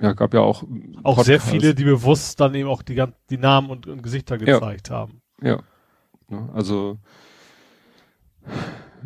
Ja, 0.00 0.12
gab 0.12 0.32
ja 0.34 0.40
auch. 0.40 0.62
Auch 1.02 1.16
Podcasts. 1.16 1.26
sehr 1.26 1.40
viele, 1.40 1.74
die 1.74 1.84
bewusst 1.84 2.38
dann 2.40 2.54
eben 2.54 2.68
auch 2.68 2.82
die, 2.82 3.02
die 3.30 3.38
Namen 3.38 3.70
und, 3.70 3.86
und 3.88 4.02
Gesichter 4.02 4.38
gezeigt 4.38 4.90
ja. 4.90 4.94
haben. 4.94 5.20
Ja. 5.42 5.60
Also, 6.52 6.98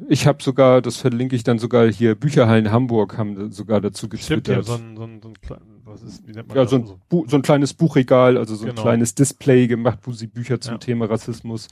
Ich 0.09 0.27
habe 0.27 0.43
sogar, 0.43 0.81
das 0.83 0.97
verlinke 0.97 1.37
ich 1.37 1.45
dann 1.45 1.59
sogar 1.59 1.87
hier, 1.91 2.15
Bücherhallen 2.15 2.73
Hamburg 2.73 3.19
haben 3.19 3.53
sogar 3.53 3.81
dazu 3.81 4.07
Stimmt, 4.07 4.49
ja, 4.49 4.57
getwittert. 4.57 4.65
so 4.67 4.75
ein, 4.75 4.97
so 4.97 5.03
ein, 5.05 5.21
so 5.23 5.29
ein 5.29 5.35
klein, 5.41 5.61
was 5.85 6.03
ist, 6.03 6.27
wie 6.27 6.33
nennt 6.33 6.49
man 6.49 6.57
Ja, 6.57 6.63
das? 6.63 6.71
so 6.71 6.77
ein, 6.77 7.01
Bu 7.09 7.27
so 7.29 7.37
ein 7.37 7.43
kleines 7.43 7.75
Buchregal, 7.75 8.37
also 8.39 8.55
so 8.55 8.65
ein 8.65 8.71
Genau. 8.71 8.83
kleines 8.83 9.15
Display 9.15 9.67
gemacht, 9.67 9.99
wo 10.03 10.13
sie 10.13 10.27
Bücher 10.27 10.61
zum 10.61 10.75
Ja. 10.75 10.79
Thema 10.79 11.07
Rassismus 11.11 11.69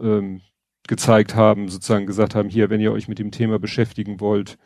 ähm, 0.00 0.40
gezeigt 0.88 1.34
haben, 1.36 1.68
sozusagen 1.68 2.06
gesagt 2.06 2.34
haben, 2.34 2.48
hier, 2.48 2.70
wenn 2.70 2.80
ihr 2.80 2.92
euch 2.92 3.06
mit 3.08 3.18
dem 3.18 3.30
Thema 3.30 3.58
beschäftigen 3.58 4.20
wollt, 4.20 4.58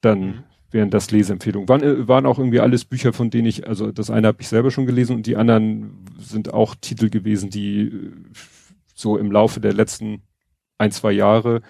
dann 0.00 0.20
Mhm. 0.20 0.44
Wären 0.70 0.90
das 0.90 1.10
Leseempfehlungen. 1.10 1.68
Waren, 1.68 1.82
äh, 1.82 2.08
waren 2.08 2.26
auch 2.26 2.38
irgendwie 2.38 2.60
alles 2.60 2.84
Bücher, 2.84 3.12
von 3.12 3.30
denen 3.30 3.46
ich, 3.46 3.66
also 3.66 3.92
das 3.92 4.10
eine 4.10 4.28
habe 4.28 4.40
ich 4.40 4.48
selber 4.48 4.70
schon 4.70 4.86
gelesen 4.86 5.16
und 5.16 5.26
die 5.26 5.36
anderen 5.36 6.04
sind 6.18 6.52
auch 6.52 6.74
Titel 6.74 7.10
gewesen, 7.10 7.50
die 7.50 7.88
äh, 7.88 8.12
so 8.94 9.16
im 9.18 9.30
Laufe 9.30 9.60
der 9.60 9.72
letzten 9.72 10.22
ein, 10.78 10.90
zwei 10.90 11.12
Jahre, 11.12 11.62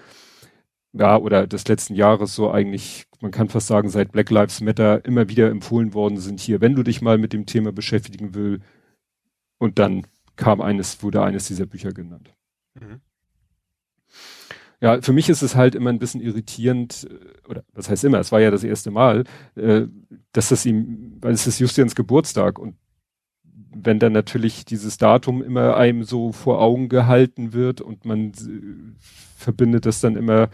ja, 0.92 1.16
oder 1.18 1.46
des 1.46 1.68
letzten 1.68 1.94
Jahres 1.94 2.34
so 2.34 2.50
eigentlich, 2.50 3.04
man 3.20 3.30
kann 3.30 3.48
fast 3.48 3.66
sagen, 3.66 3.88
seit 3.88 4.12
Black 4.12 4.30
Lives 4.30 4.60
Matter 4.60 5.04
immer 5.04 5.28
wieder 5.28 5.50
empfohlen 5.50 5.94
worden 5.94 6.18
sind 6.18 6.40
hier, 6.40 6.60
wenn 6.60 6.74
du 6.74 6.82
dich 6.82 7.02
mal 7.02 7.18
mit 7.18 7.32
dem 7.32 7.46
Thema 7.46 7.72
beschäftigen 7.72 8.34
will. 8.34 8.60
Und 9.58 9.78
dann 9.78 10.06
kam 10.36 10.60
eines, 10.60 11.02
wurde 11.02 11.22
eines 11.22 11.46
dieser 11.48 11.66
Bücher 11.66 11.92
genannt. 11.92 12.34
Mhm. 12.74 13.00
Ja, 14.80 15.00
für 15.00 15.12
mich 15.12 15.28
ist 15.30 15.42
es 15.42 15.56
halt 15.56 15.74
immer 15.74 15.90
ein 15.90 15.98
bisschen 15.98 16.20
irritierend, 16.20 17.08
äh, 17.10 17.48
oder 17.48 17.64
was 17.72 17.88
heißt 17.88 18.04
immer, 18.04 18.18
es 18.20 18.32
war 18.32 18.40
ja 18.40 18.50
das 18.50 18.64
erste 18.64 18.90
Mal, 18.90 19.24
äh, 19.56 19.82
dass 20.32 20.50
das 20.50 20.66
ihm, 20.66 21.16
weil 21.20 21.32
es 21.32 21.46
ist 21.46 21.58
Justians 21.60 21.94
Geburtstag 21.94 22.58
und 22.58 22.76
wenn 23.74 23.98
dann 23.98 24.12
natürlich 24.12 24.64
dieses 24.64 24.98
Datum 24.98 25.42
immer 25.42 25.76
einem 25.76 26.04
so 26.04 26.32
vor 26.32 26.60
Augen 26.62 26.88
gehalten 26.88 27.52
wird 27.52 27.80
und 27.80 28.04
man 28.04 28.28
äh, 28.30 28.94
verbindet 29.36 29.86
das 29.86 30.00
dann 30.00 30.16
immer 30.16 30.48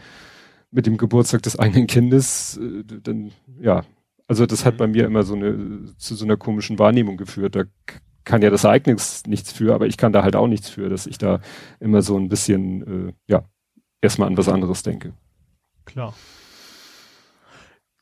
mit 0.70 0.86
dem 0.86 0.96
Geburtstag 0.98 1.42
des 1.42 1.58
eigenen 1.58 1.86
Kindes, 1.86 2.58
äh, 2.58 2.84
dann 3.02 3.32
ja, 3.60 3.84
also 4.28 4.46
das 4.46 4.64
hat 4.64 4.74
Mhm. 4.74 4.78
bei 4.78 4.86
mir 4.88 5.06
immer 5.06 5.22
so 5.24 5.34
eine 5.34 5.86
zu 5.98 6.14
so 6.16 6.24
einer 6.24 6.36
komischen 6.36 6.78
Wahrnehmung 6.78 7.16
geführt. 7.16 7.56
Da 7.56 7.64
kann 8.24 8.42
ja 8.42 8.50
das 8.50 8.64
Ereignis 8.64 9.24
nichts 9.26 9.52
für, 9.52 9.74
aber 9.74 9.86
ich 9.86 9.96
kann 9.96 10.12
da 10.12 10.22
halt 10.24 10.36
auch 10.36 10.48
nichts 10.48 10.68
für, 10.70 10.88
dass 10.88 11.06
ich 11.06 11.18
da 11.18 11.40
immer 11.80 12.02
so 12.02 12.16
ein 12.18 12.28
bisschen 12.28 13.08
äh, 13.10 13.12
ja 13.28 13.44
erstmal 14.02 14.28
an 14.28 14.36
was 14.36 14.48
anderes 14.48 14.82
denke. 14.82 15.14
Klar. 15.86 16.14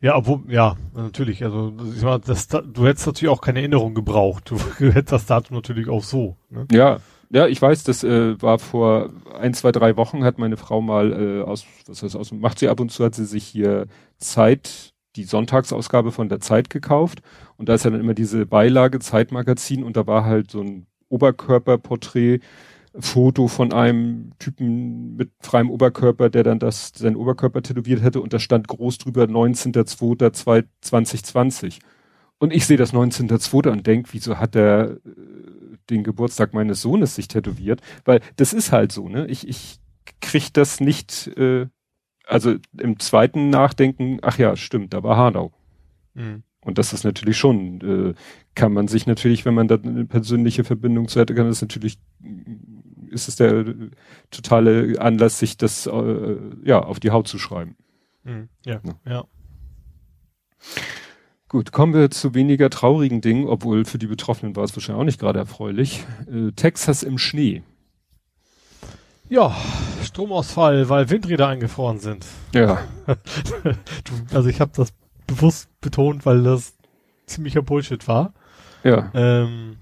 Ja, 0.02 0.16
obwohl, 0.16 0.40
ja, 0.49 0.76
natürlich, 0.95 1.45
also, 1.45 1.75
ich 1.95 2.02
meine, 2.02 2.21
das, 2.21 2.49
Da- 2.49 2.62
du 2.62 2.87
hättest 2.87 3.07
natürlich 3.07 3.30
auch 3.30 3.42
keine 3.42 3.59
Erinnerung 3.61 3.95
gebraucht. 3.95 4.50
Du, 4.50 4.57
hättest 4.78 5.12
das 5.12 5.26
Datum 5.26 5.57
natürlich 5.57 5.88
auch 5.88 6.02
so, 6.02 6.37
ne? 6.49 6.66
Ja, 6.73 6.99
ja, 7.33 7.47
ich 7.47 7.61
weiß, 7.62 7.85
das 7.85 8.02
äh, 8.02 8.40
war 8.42 8.59
vor 8.59 9.11
ein, 9.38 9.54
zwei, 9.54 9.71
drei 9.73 9.97
Wochen, 9.97 10.25
hat 10.25 10.38
meine 10.38 10.57
Frau 10.57 10.80
mal 10.80 11.12
äh, 11.12 11.42
aus, 11.42 11.64
was 11.87 12.02
heißt 12.02 12.16
aus, 12.16 12.33
macht 12.33 12.59
sie 12.59 12.69
ab 12.69 12.80
und 12.80 12.90
zu, 12.90 13.04
hat 13.04 13.14
sie 13.14 13.26
sich 13.26 13.45
hier 13.45 13.87
Zeit, 14.19 14.90
die 15.16 15.25
Sonntagsausgabe 15.25 16.11
von 16.12 16.28
der 16.28 16.40
Zeit 16.40 16.71
gekauft 16.71 17.21
und 17.57 17.69
da 17.69 17.75
ist 17.75 17.85
ja 17.85 17.90
dann 17.90 18.00
immer 18.00 18.14
diese 18.14 18.47
Beilage 18.47 18.99
Zeitmagazin 19.00 19.85
und 19.85 19.97
da 19.97 20.07
war 20.09 20.25
halt 20.25 20.50
so 20.50 20.61
ein 20.61 20.87
Oberkörperporträt, 21.09 22.40
Foto 22.99 23.49
von 23.49 23.73
einem 23.73 24.32
Typen 24.38 25.16
mit 25.16 25.30
freiem 25.40 25.70
Oberkörper, 25.70 26.28
der 26.28 26.42
dann 26.42 26.59
das, 26.59 26.92
seinen 26.94 27.16
Oberkörper 27.16 27.62
tätowiert 27.62 28.02
hätte 28.02 28.20
und 28.20 28.32
da 28.32 28.38
stand 28.38 28.68
groß 28.68 28.99
drüber 28.99 29.25
19.02.2020. 29.25 31.78
Und 32.38 32.52
ich 32.52 32.66
sehe 32.66 32.76
das 32.76 32.92
19.02. 32.92 33.70
und 33.70 33.87
denk, 33.87 34.09
wieso 34.12 34.38
hat 34.38 34.56
er 34.56 34.92
äh, 34.92 34.99
den 35.90 36.02
Geburtstag 36.02 36.54
meines 36.54 36.80
Sohnes 36.80 37.14
sich 37.14 37.28
tätowiert? 37.28 37.80
Weil 38.04 38.20
das 38.37 38.52
ist 38.52 38.73
halt 38.73 38.92
so, 38.92 39.09
ne? 39.09 39.26
Ich, 39.26 39.47
ich 39.47 39.78
krieg 40.20 40.52
das 40.54 40.80
nicht, 40.80 41.28
äh, 41.37 41.66
also 42.26 42.56
im 42.78 42.99
zweiten 42.99 43.50
Nachdenken, 43.50 44.18
ach 44.23 44.38
ja, 44.38 44.56
stimmt, 44.56 44.94
da 44.94 45.02
war 45.02 45.16
Hanau. 45.16 45.52
Mhm. 46.14 46.42
Und 46.62 46.78
das 46.78 46.92
ist 46.92 47.04
natürlich 47.04 47.38
schon, 47.38 47.80
äh, 47.80 48.14
kann 48.54 48.73
man 48.73 48.87
sich 48.87 49.06
natürlich, 49.06 49.44
wenn 49.44 49.54
man 49.54 49.68
da 49.68 49.76
eine 49.76 50.04
persönliche 50.04 50.62
Verbindung 50.62 51.08
zu 51.08 51.19
hätte, 51.19 51.34
kann 51.34 51.47
das 51.47 51.62
natürlich, 51.62 51.99
ist 53.10 53.28
es 53.28 53.36
der 53.36 53.64
totale 54.30 55.00
Anlass, 55.00 55.38
sich 55.38 55.56
das 55.56 55.86
äh, 55.86 56.36
ja 56.64 56.80
auf 56.80 57.00
die 57.00 57.10
Haut 57.10 57.28
zu 57.28 57.38
schreiben. 57.38 57.76
Mhm. 58.25 58.49
Ja, 58.64 58.80
Ja. 58.84 59.12
ja. 59.12 59.25
Gut, 61.49 61.73
kommen 61.73 61.94
wir 61.94 62.10
zu 62.12 62.34
weniger 62.34 62.70
traurigen 62.70 63.20
Dingen, 63.20 63.49
obwohl 63.49 63.84
für 63.84 63.99
die 63.99 64.06
Betroffenen 64.06 64.54
war 64.54 64.62
es 64.62 64.76
wahrscheinlich 64.76 65.00
auch 65.00 65.04
nicht 65.04 65.18
gerade 65.18 65.40
erfreulich. 65.40 66.04
Äh, 66.30 66.52
Texas 66.52 67.02
im 67.02 67.18
Schnee. 67.18 67.64
Ja, 69.28 69.56
Stromausfall, 70.04 70.88
weil 70.88 71.10
Windräder 71.10 71.49
eingefroren 71.49 71.99
sind. 71.99 72.26
Ja. 72.54 72.82
Also 74.32 74.49
ich 74.49 74.60
habe 74.60 74.70
das 74.75 74.92
bewusst 75.26 75.68
betont, 75.80 76.25
weil 76.26 76.42
das 76.42 76.75
ziemlicher 77.26 77.62
Bullshit 77.62 78.06
war. 78.06 78.32
Ja. 78.84 79.10
Ähm, 79.14 79.76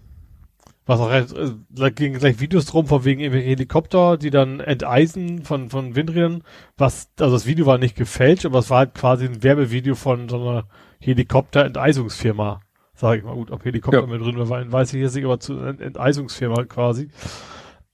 was 0.88 1.00
auch 1.00 1.10
recht, 1.10 1.36
äh, 1.36 1.50
da 1.68 1.90
gingen 1.90 2.18
gleich 2.18 2.40
Videos 2.40 2.64
drum 2.64 2.86
von 2.86 3.04
wegen 3.04 3.20
Helikopter, 3.20 4.16
die 4.16 4.30
dann 4.30 4.60
enteisen 4.60 5.44
von, 5.44 5.68
von 5.68 5.94
Windrädern. 5.94 6.42
Was, 6.78 7.10
also 7.20 7.34
das 7.34 7.44
Video 7.44 7.66
war 7.66 7.76
nicht 7.76 7.94
gefälscht, 7.94 8.46
aber 8.46 8.60
es 8.60 8.70
war 8.70 8.78
halt 8.78 8.94
quasi 8.94 9.26
ein 9.26 9.42
Werbevideo 9.42 9.94
von 9.94 10.30
so 10.30 10.40
einer 10.40 10.64
Helikopter-Enteisungsfirma. 11.00 12.60
Sag 12.94 13.18
ich 13.18 13.24
mal 13.24 13.34
gut, 13.34 13.50
ob 13.50 13.64
Helikopter 13.66 14.00
Ja. 14.00 14.06
mit 14.06 14.22
drin 14.22 14.48
war, 14.48 14.72
weiß 14.72 14.94
ich 14.94 15.02
jetzt 15.02 15.14
nicht, 15.14 15.26
aber 15.26 15.38
zu 15.38 15.58
einer 15.58 15.78
Enteisungsfirma 15.78 16.64
quasi. 16.64 17.10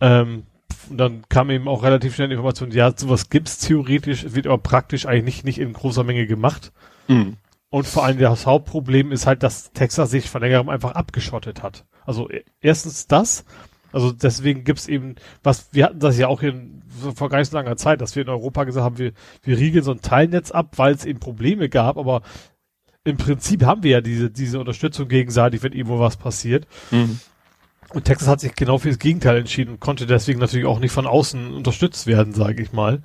Ähm, 0.01 0.45
und 0.89 0.99
dann 0.99 1.23
kam 1.29 1.51
eben 1.51 1.67
auch 1.67 1.83
relativ 1.83 2.15
schnell 2.15 2.29
die 2.29 2.35
Information, 2.35 2.71
ja, 2.71 2.93
sowas 2.97 3.29
gibt's 3.29 3.59
theoretisch, 3.59 4.35
wird 4.35 4.47
aber 4.47 4.59
praktisch 4.59 5.07
eigentlich 5.07 5.43
nicht, 5.43 5.59
nicht 5.59 5.59
in 5.59 5.73
großer 5.73 6.05
Menge 6.05 6.29
gemacht. 6.29 6.73
Mhm. 7.09 7.39
Und 7.71 7.87
vor 7.89 8.05
allem 8.05 8.19
das 8.19 8.47
Hauptproblem 8.47 9.11
ist 9.11 9.27
halt, 9.27 9.43
dass 9.43 9.73
Texas 9.73 10.13
sich 10.13 10.31
von 10.31 10.43
längerem 10.43 10.69
einfach 10.69 10.93
abgeschottet 10.93 11.65
hat. 11.65 11.85
Also 12.05 12.29
e- 12.31 12.45
erstens 12.61 13.07
das, 13.07 13.45
also 13.93 14.11
deswegen 14.11 14.65
gibt's 14.65 14.89
eben, 14.89 15.15
was, 15.43 15.69
wir 15.73 15.85
hatten 15.85 16.01
das 16.01 16.19
ja 16.19 16.27
auch 16.29 16.43
in, 16.43 16.83
so 17.01 17.13
vor 17.13 17.29
gar 17.29 17.39
nicht 17.39 17.51
so 17.51 17.57
langer 17.57 17.77
Zeit, 17.77 18.01
dass 18.01 18.17
wir 18.17 18.23
in 18.23 18.29
Europa 18.29 18.65
gesagt 18.65 18.85
haben, 18.85 18.99
wir, 18.99 19.13
wir 19.43 19.57
riegeln 19.57 19.85
so 19.85 19.93
ein 19.93 20.01
Teilnetz 20.01 20.51
ab, 20.51 20.73
weil 20.77 20.95
es 20.95 21.05
eben 21.05 21.21
Probleme 21.21 21.69
gab, 21.69 21.97
aber 21.97 22.23
im 23.05 23.17
Prinzip 23.17 23.65
haben 23.65 23.83
wir 23.83 23.91
ja 23.93 24.01
diese, 24.01 24.31
diese 24.31 24.59
Unterstützung 24.59 25.09
gegenseitig, 25.09 25.63
wenn 25.63 25.73
irgendwo 25.73 26.01
was 26.01 26.17
passiert. 26.17 26.67
Mhm. 26.91 27.21
Und 27.91 28.05
Texas 28.05 28.29
hat 28.29 28.41
sich 28.41 28.57
genau 28.57 28.79
für 28.79 28.89
das 28.89 28.99
Gegenteil 28.99 29.37
entschieden 29.37 29.75
und 29.75 29.81
konnte 29.81 30.07
deswegen 30.07 30.41
natürlich 30.41 30.67
auch 30.67 30.81
nicht 30.81 30.93
von 30.93 31.07
außen 31.07 31.55
unterstützt 31.55 32.07
werden, 32.07 32.33
sage 32.33 32.63
ich 32.63 32.73
mal. 32.73 33.03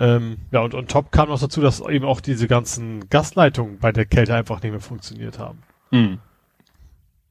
Ähm, 0.00 0.38
ja, 0.50 0.60
und 0.60 0.74
on 0.74 0.86
top 0.86 1.10
kam 1.10 1.28
noch 1.28 1.40
dazu, 1.40 1.60
dass 1.60 1.80
eben 1.80 2.04
auch 2.04 2.20
diese 2.20 2.46
ganzen 2.46 3.08
Gasleitungen 3.08 3.78
bei 3.78 3.92
der 3.92 4.04
Kälte 4.04 4.34
einfach 4.34 4.62
nicht 4.62 4.72
mehr 4.72 4.80
funktioniert 4.80 5.38
haben. 5.38 5.62
Mhm. 5.90 6.18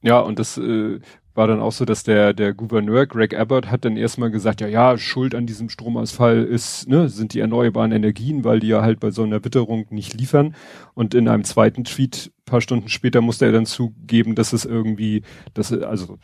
Ja, 0.02 0.20
und 0.20 0.38
das 0.38 0.56
äh, 0.58 1.00
war 1.34 1.46
dann 1.46 1.60
auch 1.60 1.72
so, 1.72 1.84
dass 1.84 2.02
der, 2.02 2.32
der 2.34 2.52
Gouverneur 2.52 3.06
Greg 3.06 3.38
Abbott 3.38 3.70
hat 3.70 3.84
dann 3.84 3.96
erstmal 3.96 4.30
gesagt, 4.30 4.60
ja, 4.60 4.66
ja, 4.66 4.98
Schuld 4.98 5.34
an 5.34 5.46
diesem 5.46 5.68
Stromausfall 5.68 6.42
ist, 6.44 6.88
ne, 6.88 7.08
sind 7.08 7.32
die 7.34 7.40
erneuerbaren 7.40 7.92
Energien, 7.92 8.44
weil 8.44 8.60
die 8.60 8.68
ja 8.68 8.82
halt 8.82 8.98
bei 9.00 9.10
so 9.10 9.22
einer 9.22 9.44
Witterung 9.44 9.86
nicht 9.90 10.14
liefern. 10.14 10.54
Und 10.94 11.14
in 11.14 11.28
einem 11.28 11.44
zweiten 11.44 11.84
Tweet, 11.84 12.32
paar 12.44 12.60
Stunden 12.60 12.88
später, 12.88 13.20
musste 13.20 13.46
er 13.46 13.52
dann 13.52 13.66
zugeben, 13.66 14.34
dass 14.34 14.52
es 14.52 14.64
irgendwie, 14.64 15.22
dass, 15.54 15.72
also 15.72 16.18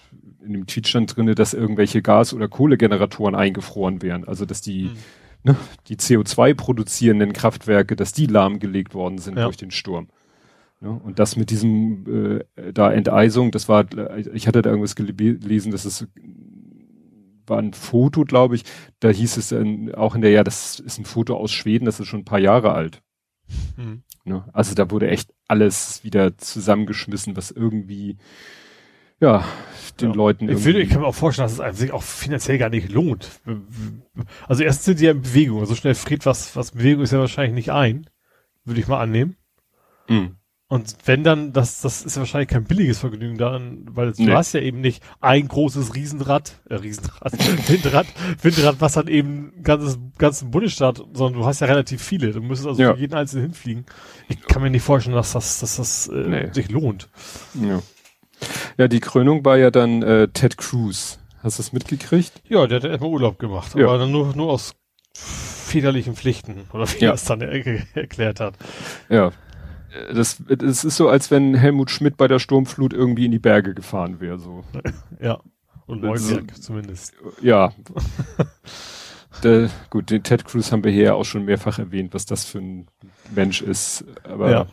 in 0.45 0.53
dem 0.53 0.67
Tweet 0.67 0.89
stand 0.89 1.17
drinne, 1.17 1.35
dass 1.35 1.55
irgendwelche 1.55 2.03
Gas- 2.03 2.35
oder 2.35 2.49
Kohlegeneratoren 2.49 3.35
eingefroren 3.35 4.03
wären. 4.03 4.25
Also 4.27 4.45
dass 4.47 4.61
die, 4.61 4.85
Mhm. 4.85 4.97
ne, 5.45 5.57
die 5.89 5.97
CO2 5.97 6.55
produzierenden 6.55 7.33
Kraftwerke, 7.33 7.95
dass 7.97 8.13
die 8.13 8.27
lahmgelegt 8.27 8.95
worden 8.95 9.19
sind 9.19 9.39
Ja. 9.39 9.45
durch 9.45 9.57
den 9.57 9.71
Sturm. 9.71 10.09
Und 10.81 11.19
das 11.19 11.37
mit 11.37 11.51
diesem 11.51 12.41
äh, 12.57 12.73
da 12.73 12.93
Enteisung, 12.93 13.51
das 13.51 13.69
war, 13.69 13.87
ich 14.35 14.47
hatte 14.47 14.61
da 14.61 14.69
irgendwas 14.71 14.97
gele- 14.97 15.39
gelesen, 15.39 15.73
dass 15.73 15.85
es 15.87 16.07
war 17.47 17.59
ein 17.59 17.73
Foto, 17.75 18.25
glaube 18.25 18.55
ich. 18.57 18.65
Da 19.01 19.09
hieß 19.11 19.37
es 19.37 19.49
dann 19.49 19.95
auch 19.95 20.15
in 20.15 20.23
der, 20.23 20.31
ja, 20.31 20.45
das 20.45 20.81
ist 20.81 20.99
ein 20.99 21.05
Foto 21.05 21.37
aus 21.37 21.53
Schweden, 21.53 21.85
das 21.85 22.01
ist 22.01 22.07
schon 22.09 22.21
ein 22.21 22.25
paar 22.27 22.39
Jahre 22.39 22.73
alt. 22.73 23.03
Mhm. 23.77 24.03
Ne? 24.25 24.45
Also 24.53 24.75
da 24.75 24.91
wurde 24.91 25.09
echt 25.09 25.33
alles 25.49 26.05
wieder 26.05 26.37
zusammengeschmissen, 26.39 27.37
was 27.37 27.51
irgendwie 27.51 28.17
ja 29.21 29.45
den 30.01 30.11
Ja. 30.11 30.15
Leuten 30.17 30.49
Ich, 30.49 30.65
will, 30.65 30.77
ich 30.77 30.89
kann 30.89 31.03
mir 31.03 31.07
auch 31.07 31.15
vorstellen, 31.15 31.49
dass 31.49 31.59
es 31.59 31.79
sich 31.79 31.93
auch 31.93 32.03
finanziell 32.03 32.59
gar 32.59 32.71
nicht 32.71 32.91
lohnt. 32.91 33.31
Also 34.49 34.63
erstens 34.63 34.85
sind 34.87 35.01
die 35.01 35.05
ja 35.05 35.11
in 35.13 35.21
Bewegung. 35.23 35.61
Also 35.61 35.75
schnell 35.75 35.95
friert 35.95 36.27
was, 36.27 36.57
was 36.57 36.73
Bewegung 36.73 37.05
ist 37.05 37.13
ja 37.13 37.19
wahrscheinlich 37.19 37.55
nicht 37.55 37.73
ein. 37.73 38.09
Würde 38.65 38.81
ich 38.81 38.89
mal 38.89 39.01
annehmen. 39.01 39.37
Mhm. 40.09 40.37
Und 40.75 40.97
wenn 41.05 41.23
dann, 41.23 41.53
das, 41.53 41.83
das 41.83 42.03
ist 42.03 42.17
ja 42.17 42.21
wahrscheinlich 42.23 42.49
kein 42.49 42.65
billiges 42.65 42.99
Vergnügen 42.99 43.39
daran, 43.39 43.87
weil 43.91 44.11
du 44.11 44.23
Nee. 44.25 44.33
hast 44.33 44.55
ja 44.55 44.61
eben 44.61 44.81
nicht 44.81 45.05
ein 45.21 45.47
großes 45.47 45.95
Riesenrad, 45.95 46.61
äh, 46.69 46.75
Riesenrad, 46.75 47.33
Windrad, 47.69 48.07
Windrad, 48.43 48.77
was 48.81 48.95
dann 48.95 49.07
eben 49.07 49.53
ganzes, 49.63 49.99
ganzen 50.19 50.51
Bundesstaat, 50.51 50.97
sondern 51.13 51.41
du 51.41 51.47
hast 51.47 51.61
ja 51.61 51.69
relativ 51.69 52.03
viele. 52.03 52.33
Du 52.33 52.41
müsstest 52.41 52.67
also 52.71 52.83
Ja. 52.83 52.93
für 52.95 52.99
jeden 53.01 53.15
einzelnen 53.15 53.45
hinfliegen. 53.45 53.87
Ich 54.29 54.41
kann 54.43 54.63
mir 54.63 54.71
nicht 54.71 54.83
vorstellen, 54.83 55.15
dass 55.15 55.33
das, 55.33 55.61
dass 55.61 55.77
das 55.77 56.09
äh, 56.09 56.29
Nee. 56.29 56.49
sich 56.53 56.69
lohnt. 56.71 57.09
Ja. 57.55 57.81
ja, 58.77 58.89
die 58.89 59.01
Krönung 59.01 59.45
war 59.45 59.57
ja 59.57 59.71
dann 59.71 60.03
äh, 60.03 60.27
Ted 60.27 60.57
Cruz. 60.57 61.21
Hast 61.43 61.59
du 61.59 61.63
das 61.63 61.73
mitgekriegt? 61.73 62.33
Ja, 62.49 62.67
der 62.67 62.77
hat 62.79 62.85
ja 62.85 62.91
erstmal 62.91 63.11
Urlaub 63.11 63.39
gemacht, 63.39 63.77
Ja. 63.77 63.87
aber 63.87 63.99
dann 63.99 64.11
nur, 64.11 64.35
nur 64.35 64.51
aus 64.51 64.75
väterlichen 65.13 66.17
Pflichten, 66.17 66.65
oder 66.73 66.89
wie 66.91 67.05
Ja. 67.05 67.11
er 67.11 67.15
es 67.15 67.25
dann 67.25 67.41
er 67.43 67.53
erklärt 67.95 68.41
hat. 68.41 68.55
Ja. 69.09 69.31
Das, 70.13 70.43
das 70.49 70.85
ist 70.85 70.97
so, 70.97 71.09
als 71.09 71.31
wenn 71.31 71.55
Helmut 71.55 71.91
Schmidt 71.91 72.17
bei 72.17 72.27
der 72.29 72.39
Sturmflut 72.39 72.93
irgendwie 72.93 73.27
in 73.27 73.31
die 73.33 73.39
Berge 73.39 73.75
gefahren 73.75 74.21
wäre, 74.21 74.39
so. 74.39 74.65
Ja. 75.21 75.41
Und 75.87 76.03
Neuwerk 76.03 76.57
zumindest. 76.63 77.13
Ja. 77.43 77.73
Der, 79.43 79.69
gut, 79.91 80.11
den 80.11 80.23
Ted 80.23 80.45
Cruz 80.45 80.71
haben 80.71 80.85
wir 80.85 80.93
hier 80.93 81.03
ja 81.05 81.15
auch 81.15 81.25
schon 81.25 81.45
mehrfach 81.45 81.79
erwähnt, 81.81 82.15
was 82.15 82.25
das 82.25 82.45
für 82.45 82.59
ein 82.59 82.87
Mensch 83.35 83.63
ist. 83.63 84.05
Aber 84.23 84.51
Ja. 84.51 84.67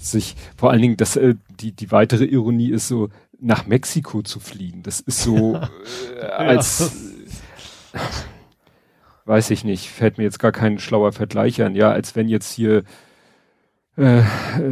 sich, 0.00 0.36
vor 0.56 0.70
allen 0.70 0.80
Dingen, 0.80 0.96
das, 0.96 1.16
äh, 1.16 1.34
die, 1.60 1.72
die 1.72 1.92
weitere 1.92 2.24
Ironie 2.24 2.70
ist 2.70 2.88
so, 2.88 3.10
nach 3.38 3.66
Mexiko 3.66 4.22
zu 4.22 4.40
fliegen. 4.40 4.82
Das 4.82 5.00
ist 5.00 5.22
so, 5.22 5.54
äh, 6.20 6.24
als, 6.24 6.90
weiß 9.26 9.50
ich 9.50 9.64
nicht, 9.64 9.88
fällt 9.90 10.18
mir 10.18 10.24
jetzt 10.24 10.38
gar 10.38 10.52
kein 10.52 10.78
schlauer 10.78 11.12
Vergleich 11.12 11.60
an. 11.62 11.74
Ja, 11.74 11.90
als 11.92 12.16
wenn 12.16 12.28
jetzt 12.28 12.52
hier, 12.52 12.84
äh, 13.98 14.22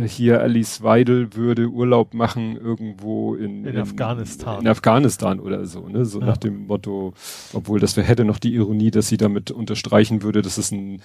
hier 0.07 0.41
Alice 0.41 0.83
Weidel 0.83 1.35
würde 1.35 1.69
Urlaub 1.69 2.15
machen 2.15 2.57
irgendwo 2.57 3.35
in, 3.35 3.65
In 3.67 3.77
Afghanistan. 3.77 4.61
In 4.61 4.69
Afghanistan 4.69 5.41
oder 5.41 5.67
so, 5.67 5.89
ne? 5.89 6.05
So 6.05 6.21
Ja. 6.21 6.27
nach 6.27 6.37
dem 6.37 6.67
Motto, 6.67 7.13
obwohl 7.53 7.81
das 7.81 7.97
hätte 7.97 8.25
noch 8.25 8.39
die 8.39 8.55
Ironie, 8.55 8.91
dass 8.91 9.09
sie 9.09 9.17
damit 9.17 9.51
unterstreichen 9.51 10.23
würde, 10.23 10.43
dass 10.43 10.59
es 10.59 10.71
ein 10.73 11.03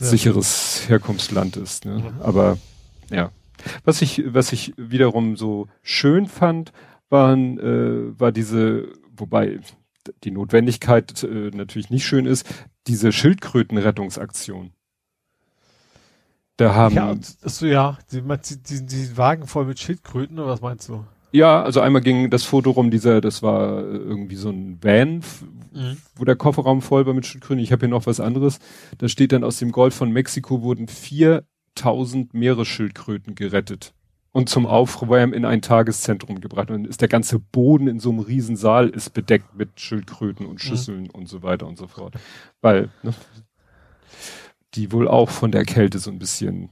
Ja. 0.00 0.06
sicheres 0.06 0.84
Herkunftsland 0.88 1.56
ist. 1.56 1.84
Ne? 1.84 1.98
Mhm. 1.98 2.20
Aber 2.20 2.58
ja. 3.10 3.30
Was 3.84 4.02
ich, 4.02 4.24
was 4.26 4.52
ich 4.52 4.74
wiederum 4.76 5.36
so 5.36 5.68
schön 5.82 6.26
fand, 6.26 6.72
waren, 7.10 7.58
äh, 7.60 8.18
war 8.20 8.32
diese, 8.32 8.88
wobei 9.16 9.60
die 10.24 10.32
Notwendigkeit 10.32 11.22
äh, 11.22 11.50
natürlich 11.54 11.90
nicht 11.90 12.04
schön 12.04 12.26
ist, 12.26 12.44
diese 12.88 13.12
Schildkrötenrettungsaktion. 13.12 14.72
Da 16.56 16.74
haben, 16.74 16.94
ja, 16.94 17.06
ja, 17.06 17.10
und- 17.12 17.24
so, 17.24 17.66
ja, 17.66 17.98
die, 18.12 18.20
die, 18.22 18.86
die, 18.86 19.16
Wagen 19.16 19.46
voll 19.46 19.64
mit 19.66 19.78
Schildkröten, 19.80 20.38
oder 20.38 20.48
was 20.48 20.60
meinst 20.60 20.88
du? 20.88 21.04
also 21.62 21.80
einmal 21.80 22.02
ging 22.02 22.28
das 22.28 22.42
Foto 22.44 22.70
rum, 22.72 22.90
dieser, 22.90 23.22
das 23.22 23.42
war 23.42 23.78
äh, 23.78 23.96
irgendwie 23.96 24.36
so 24.36 24.50
ein 24.50 24.78
Van, 24.82 25.20
f- 25.20 25.44
wo 26.16 26.24
der 26.26 26.36
Kofferraum 26.36 26.82
voll 26.82 27.06
war 27.06 27.14
mit 27.14 27.24
Schildkröten. 27.24 27.64
Ich 27.64 27.72
habe 27.72 27.80
hier 27.80 27.88
noch 27.88 28.04
was 28.04 28.20
anderes. 28.20 28.58
Da 28.98 29.08
steht 29.08 29.32
dann 29.32 29.42
aus 29.42 29.56
dem 29.58 29.72
Golf 29.72 29.94
von 29.94 30.12
Mexiko 30.12 30.60
wurden 30.60 30.88
4000 30.88 32.34
Meeresschildkröten 32.34 33.34
gerettet 33.34 33.94
und 34.32 34.50
zum 34.50 34.66
Aufwärmen 34.66 35.32
in 35.34 35.46
ein 35.46 35.62
Tageszentrum 35.62 36.42
gebracht. 36.42 36.70
Und 36.70 36.82
dann 36.82 36.84
ist 36.84 37.00
der 37.00 37.08
ganze 37.08 37.38
Boden 37.38 37.86
in 37.88 37.98
so 37.98 38.10
einem 38.10 38.18
Riesensaal 38.20 38.90
ist 38.90 39.14
bedeckt 39.14 39.54
mit 39.56 39.80
Schildkröten 39.80 40.44
und 40.44 40.60
Schüsseln 40.60 41.08
und 41.08 41.28
so 41.30 41.42
weiter 41.42 41.66
und 41.66 41.78
so 41.78 41.86
fort. 41.86 42.14
Weil 42.60 42.90
ne, 43.02 43.14
die 44.74 44.92
wohl 44.92 45.08
auch 45.08 45.30
von 45.30 45.52
der 45.52 45.64
Kälte 45.64 45.98
so 45.98 46.10
ein 46.10 46.18
bisschen 46.18 46.70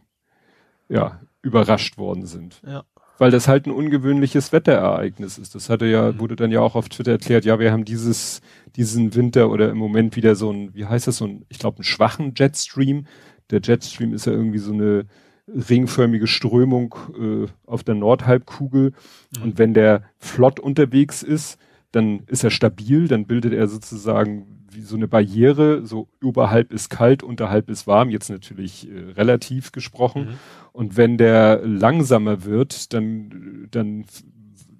ja 0.88 1.20
überrascht 1.42 1.96
worden 1.98 2.26
sind 2.26 2.60
Ja. 2.66 2.84
weil 3.18 3.30
das 3.30 3.48
halt 3.48 3.66
ein 3.66 3.70
ungewöhnliches 3.72 4.52
Wetterereignis 4.52 5.38
ist. 5.38 5.54
Das 5.54 5.70
hatte 5.70 5.86
ja, 5.86 6.18
wurde 6.18 6.36
dann 6.36 6.50
ja 6.50 6.60
auch 6.60 6.74
auf 6.74 6.88
Twitter 6.88 7.12
erklärt, 7.12 7.44
ja, 7.44 7.58
wir 7.58 7.72
haben 7.72 7.84
dieses, 7.84 8.40
diesen 8.76 9.14
Winter 9.14 9.50
oder 9.50 9.70
im 9.70 9.78
Moment 9.78 10.16
wieder 10.16 10.34
so 10.34 10.50
ein, 10.52 10.74
wie 10.74 10.84
heißt 10.86 11.06
das, 11.06 11.16
so 11.18 11.26
ein, 11.26 11.44
ich 11.48 11.58
glaube, 11.58 11.78
einen 11.78 11.84
schwachen 11.84 12.34
Jetstream. 12.36 13.06
Der 13.50 13.60
Jetstream 13.62 14.12
ist 14.12 14.26
ja 14.26 14.32
irgendwie 14.32 14.58
so 14.58 14.72
eine 14.72 15.06
ringförmige 15.48 16.26
Strömung 16.26 16.94
äh, 17.18 17.46
auf 17.66 17.82
der 17.82 17.94
Nordhalbkugel. 17.94 18.92
Mhm. 19.36 19.42
Und 19.42 19.58
wenn 19.58 19.74
der 19.74 20.02
flott 20.18 20.60
unterwegs 20.60 21.22
ist, 21.22 21.58
dann 21.92 22.20
ist 22.26 22.44
er 22.44 22.50
stabil, 22.50 23.08
dann 23.08 23.26
bildet 23.26 23.52
er 23.52 23.66
sozusagen 23.66 24.59
wie 24.72 24.82
so 24.82 24.96
eine 24.96 25.08
Barriere, 25.08 25.86
so 25.86 26.08
oberhalb 26.22 26.72
ist 26.72 26.90
kalt, 26.90 27.22
unterhalb 27.22 27.68
ist 27.68 27.86
warm, 27.86 28.10
jetzt 28.10 28.30
natürlich 28.30 28.90
äh, 28.90 29.12
relativ 29.12 29.72
gesprochen. 29.72 30.22
Mhm. 30.22 30.38
Und 30.72 30.96
wenn 30.96 31.18
der 31.18 31.60
langsamer 31.64 32.44
wird, 32.44 32.92
dann, 32.92 33.68
dann, 33.70 34.04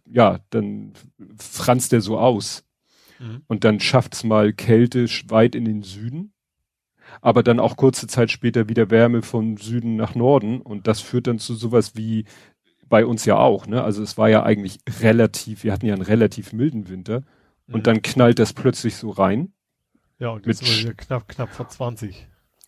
ja, 0.06 0.40
dann 0.50 0.92
franzt 1.38 1.92
der 1.92 2.00
so 2.00 2.18
aus. 2.18 2.64
Mhm. 3.18 3.42
Und 3.46 3.64
dann 3.64 3.80
schafft's 3.80 4.24
mal 4.24 4.52
Kälte 4.52 5.06
weit 5.28 5.54
in 5.54 5.64
den 5.64 5.82
Süden, 5.82 6.32
aber 7.20 7.42
dann 7.42 7.60
auch 7.60 7.76
kurze 7.76 8.06
Zeit 8.06 8.30
später 8.30 8.68
wieder 8.68 8.90
Wärme 8.90 9.22
von 9.22 9.56
Süden 9.56 9.96
nach 9.96 10.14
Norden. 10.14 10.60
Und 10.60 10.86
das 10.86 11.00
führt 11.00 11.26
dann 11.26 11.38
zu 11.38 11.54
sowas 11.54 11.96
wie 11.96 12.24
bei 12.88 13.06
uns 13.06 13.24
ja 13.24 13.36
auch, 13.36 13.66
ne? 13.66 13.82
Also 13.84 14.02
es 14.02 14.18
war 14.18 14.28
ja 14.28 14.42
eigentlich 14.42 14.80
relativ, 15.00 15.62
wir 15.64 15.72
hatten 15.72 15.86
ja 15.86 15.94
einen 15.94 16.02
relativ 16.02 16.52
milden 16.52 16.88
Winter. 16.88 17.22
Mhm. 17.66 17.74
Und 17.74 17.86
dann 17.86 18.02
knallt 18.02 18.38
das 18.38 18.52
plötzlich 18.52 18.96
so 18.96 19.10
rein. 19.10 19.52
Ja, 20.20 20.28
und 20.30 20.46
jetzt 20.46 20.64
sind 20.64 20.84
wir 20.84 20.94
knapp, 20.94 21.26
knapp 21.28 21.48
vor 21.48 21.68
20. 21.68 22.26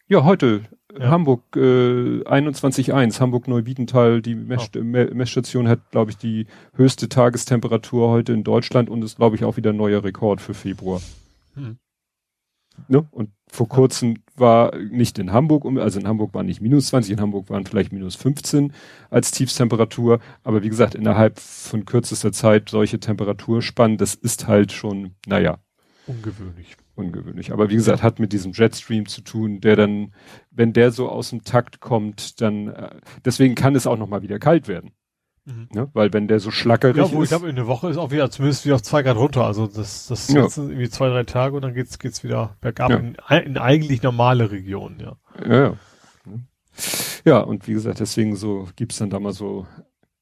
Ja, 0.09 0.25
heute 0.25 0.63
Ja. 0.99 1.11
Hamburg 1.11 1.43
äh, 1.55 2.23
21.1, 2.25 3.21
Hamburg 3.21 3.47
Neuwiedental, 3.47 4.21
die 4.21 4.35
Mess 4.35 4.71
Oh. 4.75 4.81
Me 4.83 5.11
Messstation 5.15 5.69
hat, 5.69 5.91
glaube 5.91 6.11
ich, 6.11 6.17
die 6.17 6.47
höchste 6.75 7.09
Tagestemperatur 7.09 8.11
heute 8.11 8.33
in 8.33 8.43
Deutschland 8.43 8.91
und 8.91 9.03
ist, 9.03 9.17
glaube 9.17 9.37
ich, 9.37 9.45
auch 9.45 9.57
wieder 9.57 9.71
ein 9.71 9.77
neuer 9.77 10.03
Rekord 10.03 10.41
für 10.41 10.55
Februar. 10.55 11.01
Hm. 11.55 11.79
Ne? 12.89 13.07
Und 13.11 13.31
vor 13.49 13.69
kurzem 13.69 14.23
war 14.35 14.75
nicht 14.77 15.19
in 15.19 15.31
Hamburg, 15.31 15.65
also 15.79 16.01
in 16.01 16.09
Hamburg 16.09 16.33
waren 16.33 16.47
nicht 16.47 16.63
minus 16.63 16.89
20, 16.89 17.13
in 17.13 17.21
Hamburg 17.21 17.51
waren 17.51 17.67
vielleicht 17.67 17.93
minus 17.93 18.17
15 18.17 18.73
als 19.11 19.31
Tiefstemperatur, 19.31 20.21
aber 20.43 20.63
wie 20.63 20.71
gesagt, 20.71 20.95
innerhalb 20.95 21.39
von 21.39 21.85
kürzester 21.85 22.33
Zeit 22.33 22.71
solche 22.71 22.99
Temperaturspannen, 22.99 23.99
das 23.99 24.15
ist 24.15 24.47
halt 24.47 24.73
schon, 24.73 25.15
naja, 25.27 25.59
Ungewöhnlich. 26.07 26.77
Ungewöhnlich. 26.95 27.53
Aber 27.53 27.71
wie 27.71 27.75
gesagt, 27.77 28.03
hat 28.03 28.19
mit 28.19 28.33
diesem 28.33 28.53
Jetstream 28.53 29.07
zu 29.07 29.23
tun, 29.23 29.61
der 29.61 29.77
dann, 29.77 30.15
wenn 30.51 30.73
der 30.73 30.91
so 30.91 31.09
aus 31.09 31.31
dem 31.31 31.43
Takt 31.45 31.81
kommt, 31.81 32.41
dann, 32.41 32.69
äh, 32.69 32.91
deswegen 33.25 33.55
kann 33.55 33.75
es 33.75 33.87
auch 33.87 33.97
noch 33.97 34.09
mal 34.09 34.23
wieder 34.23 34.39
kalt 34.39 34.69
werden, 34.69 34.93
Mhm. 35.45 35.69
ne? 35.73 35.91
Weil 35.95 36.13
wenn 36.13 36.29
der 36.29 36.39
so 36.39 36.51
schlackerig 36.51 36.97
Ja, 36.99 37.11
wo 37.11 37.17
ich 37.19 37.23
ist, 37.25 37.29
glaube, 37.31 37.49
in 37.49 37.57
der 37.57 37.67
Woche 37.67 37.89
ist 37.89 37.97
auch 37.97 38.11
wieder 38.11 38.31
zumindest 38.31 38.65
wieder 38.65 38.75
auf 38.77 38.83
zwei 38.83 39.03
Grad 39.03 39.17
runter. 39.17 39.45
Also 39.45 39.67
das, 39.67 40.07
das 40.07 40.29
Ja. 40.33 40.49
sind 40.49 40.71
irgendwie 40.71 40.91
zwei, 40.91 41.09
drei 41.09 41.25
Tage 41.25 41.57
und 41.57 41.63
dann 41.63 41.75
geht's, 41.75 41.99
geht's 41.99 42.23
wieder 42.23 42.57
bergab 42.61 42.91
Ja. 42.91 42.97
in, 42.99 43.17
in 43.45 43.59
eigentlich 43.59 44.03
normale 44.03 44.51
Regionen, 44.51 45.01
ja. 45.01 45.17
ja, 45.49 45.63
ja. 45.63 45.77
Ja, 47.25 47.39
und 47.41 47.69
wie 47.69 47.73
gesagt, 47.75 48.01
deswegen 48.01 48.35
so 48.37 48.69
gibt's 48.77 48.99
dann 48.99 49.11
da 49.11 49.21
mal 49.21 49.33
so 49.33 49.67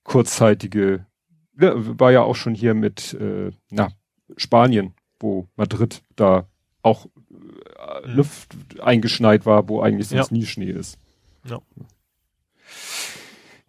kurzzeitige, 0.04 1.06
war 1.54 2.10
ja 2.12 2.22
auch 2.22 2.34
schon 2.36 2.54
hier 2.54 2.74
mit, 2.74 3.14
äh, 3.14 3.52
na, 3.70 3.90
Spanien, 4.36 4.94
wo 5.18 5.46
Madrid 5.56 6.02
da 6.16 6.46
auch 6.82 7.06
äh, 7.06 8.08
Mhm. 8.08 8.14
Luft 8.16 8.54
eingeschneit 8.80 9.46
war, 9.46 9.68
wo 9.68 9.80
eigentlich 9.82 10.08
sonst 10.08 10.30
Ja. 10.30 10.36
nie 10.36 10.46
Schnee 10.46 10.70
ist. 10.70 10.98
Ja. 11.48 11.60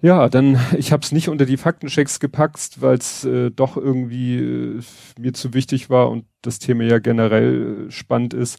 Ja, 0.01 0.29
dann, 0.29 0.59
ich 0.77 0.91
habe 0.91 1.03
es 1.03 1.11
nicht 1.11 1.29
unter 1.29 1.45
die 1.45 1.57
Faktenchecks 1.57 2.19
gepackt, 2.19 2.81
weil 2.81 2.97
es 2.97 3.23
äh, 3.23 3.51
doch 3.51 3.77
irgendwie 3.77 4.37
äh, 4.37 4.81
mir 5.19 5.33
zu 5.33 5.53
wichtig 5.53 5.89
war 5.89 6.09
und 6.09 6.25
das 6.41 6.57
Thema 6.59 6.83
ja 6.83 6.99
generell 6.99 7.87
äh, 7.87 7.91
spannend 7.91 8.33
ist. 8.33 8.57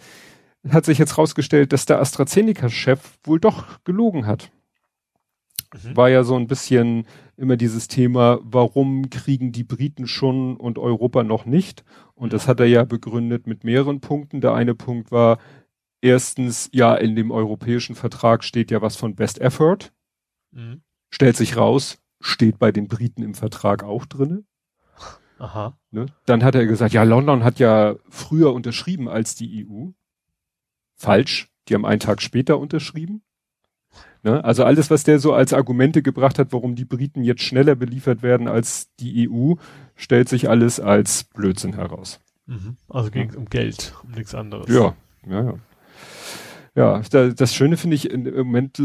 Hat 0.69 0.85
sich 0.85 0.99
jetzt 0.99 1.19
rausgestellt, 1.19 1.73
dass 1.73 1.87
der 1.87 2.01
AstraZeneca-Chef 2.01 3.19
wohl 3.25 3.41
doch 3.41 3.83
gelogen 3.83 4.27
hat. 4.27 4.53
Mhm. 5.83 5.97
War 5.97 6.09
ja 6.11 6.23
so 6.23 6.37
ein 6.37 6.47
bisschen 6.47 7.07
immer 7.43 7.57
dieses 7.57 7.89
Thema, 7.89 8.39
warum 8.43 9.11
kriegen 9.11 9.53
die 9.53 9.65
Briten 9.65 10.07
schon 10.07 10.57
und 10.57 10.79
Europa 10.79 11.25
noch 11.25 11.45
nicht? 11.45 11.85
Und 12.15 12.33
das 12.33 12.49
hat 12.49 12.61
er 12.61 12.67
ja 12.67 12.85
begründet 12.85 13.47
mit 13.47 13.65
mehreren 13.65 14.01
Punkten. 14.01 14.41
Der 14.41 14.55
eine 14.55 14.75
Punkt 14.75 15.11
war, 15.11 15.39
erstens, 16.01 16.71
ja, 16.73 16.95
in 16.95 17.17
dem 17.17 17.31
europäischen 17.31 17.97
Vertrag 17.97 18.45
steht 18.45 18.71
ja 18.71 18.81
was 18.81 18.97
von 18.97 19.17
Best 19.17 19.41
Effort. 19.41 19.93
Mhm. 20.53 20.83
Stellt 21.11 21.37
sich 21.37 21.57
raus, 21.57 21.99
steht 22.21 22.59
bei 22.59 22.73
den 22.73 22.89
Briten 22.89 23.23
im 23.23 23.35
Vertrag 23.35 23.83
auch 23.83 24.07
drinne. 24.07 24.45
Aha. 25.39 25.77
Ne? 25.91 26.07
Dann 26.25 26.45
hat 26.45 26.55
er 26.55 26.67
gesagt, 26.67 26.95
ja, 26.95 27.03
London 27.03 27.43
hat 27.43 27.59
ja 27.59 27.97
früher 28.09 28.55
unterschrieben 28.55 29.09
als 29.09 29.35
die 29.35 29.67
EU. 29.67 29.89
Falsch, 30.95 31.51
die 31.69 31.75
haben 31.75 31.85
einen 31.85 32.01
Tag 32.01 32.23
später 32.23 32.61
unterschrieben. 32.61 33.25
Ne? 34.23 34.45
Also 34.45 34.65
alles, 34.65 34.91
was 34.91 35.05
der 35.05 35.19
so 35.19 35.33
als 35.33 35.53
Argumente 35.53 36.03
gebracht 36.03 36.39
hat, 36.39 36.53
warum 36.53 36.75
die 36.75 36.85
Briten 36.85 37.25
jetzt 37.25 37.43
schneller 37.43 37.75
beliefert 37.75 38.23
werden 38.23 38.49
als 38.49 38.95
die 39.01 39.29
EU, 39.29 39.55
stellt 39.97 40.29
sich 40.29 40.49
alles 40.49 40.79
als 40.79 41.25
Blödsinn 41.25 41.75
heraus. 41.75 42.21
Mhm. 42.47 42.77
Also 42.89 43.11
ging 43.11 43.31
es 43.31 43.37
um 43.37 43.47
Geld, 43.47 43.95
um 44.05 44.13
nichts 44.13 44.35
anderes. 44.35 44.73
Ja, 44.73 44.95
ja, 45.29 45.45
ja. 45.45 45.55
Ja, 46.75 47.03
da, 47.11 47.29
das 47.29 47.55
Schöne 47.55 47.77
finde 47.77 47.97
ich, 47.97 48.11
im 48.11 48.35
Moment 48.35 48.81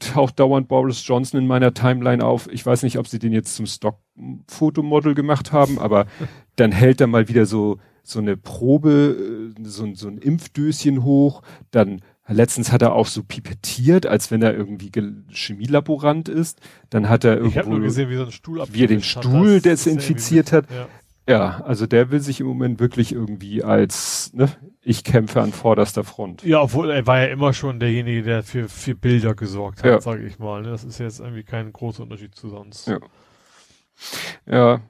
taucht 0.00 0.40
dauernd 0.40 0.66
Boris 0.66 1.06
Johnson 1.06 1.38
in 1.38 1.46
meiner 1.46 1.72
Timeline 1.74 2.24
auf. 2.24 2.48
Ich 2.50 2.66
weiß 2.66 2.82
nicht, 2.82 2.98
ob 2.98 3.06
sie 3.06 3.20
den 3.20 3.32
jetzt 3.32 3.54
zum 3.54 3.66
Stock-Fotomodel 3.66 5.14
gemacht 5.14 5.52
haben, 5.52 5.78
aber 5.78 6.06
dann 6.56 6.72
hält 6.72 7.00
er 7.00 7.06
mal 7.06 7.28
wieder 7.28 7.46
so, 7.46 7.78
so 8.02 8.18
eine 8.18 8.36
Probe, 8.36 9.54
äh, 9.56 9.62
so, 9.62 9.94
so 9.94 10.08
ein 10.08 10.18
Impfdöschen 10.18 11.04
hoch. 11.04 11.42
Dann 11.70 12.00
letztens 12.30 12.72
hat 12.72 12.82
er 12.82 12.92
auch 12.92 13.06
so 13.06 13.22
pipettiert, 13.22 14.06
als 14.06 14.30
wenn 14.30 14.42
er 14.42 14.54
irgendwie 14.54 14.90
Chemielaborant 15.30 16.28
ist. 16.28 16.60
Dann 16.88 17.08
hat 17.08 17.24
er 17.24 17.34
Ich 17.34 17.38
habe 17.38 17.48
irgendwo, 17.48 17.70
nur 17.70 17.80
gesehen, 17.80 18.10
wie 18.10 18.16
so 18.16 18.24
ein 18.24 18.32
Stuhl 18.32 18.62
wie 18.70 18.84
er 18.84 18.88
den 18.88 19.00
hat. 19.00 19.04
Stuhl 19.04 19.48
ist 19.48 19.66
desinfiziert 19.66 20.52
hat. 20.52 20.70
Ja. 20.70 20.88
Ja, 21.28 21.60
also 21.60 21.86
der 21.86 22.10
will 22.10 22.18
sich 22.18 22.40
im 22.40 22.46
Moment 22.46 22.80
wirklich 22.80 23.12
irgendwie 23.12 23.62
als, 23.62 24.32
ne, 24.32 24.48
ich 24.82 25.04
kämpfe 25.04 25.40
an 25.40 25.52
vorderster 25.52 26.02
Front. 26.02 26.42
Ja, 26.42 26.62
obwohl 26.62 26.90
er 26.90 27.06
war 27.06 27.20
ja 27.20 27.26
immer 27.26 27.52
schon 27.52 27.78
derjenige, 27.78 28.22
der 28.22 28.42
für, 28.42 28.68
für 28.68 28.96
Bilder 28.96 29.34
gesorgt 29.34 29.84
hat, 29.84 29.90
ja. 29.90 30.00
sage 30.00 30.26
ich 30.26 30.40
mal. 30.40 30.62
Ne? 30.62 30.70
Das 30.70 30.82
ist 30.82 30.98
jetzt 30.98 31.20
irgendwie 31.20 31.44
kein 31.44 31.72
großer 31.72 32.02
Unterschied 32.02 32.34
zu 32.34 32.48
sonst. 32.48 32.88
Ja. 32.88 32.98
Ja, 34.46 34.80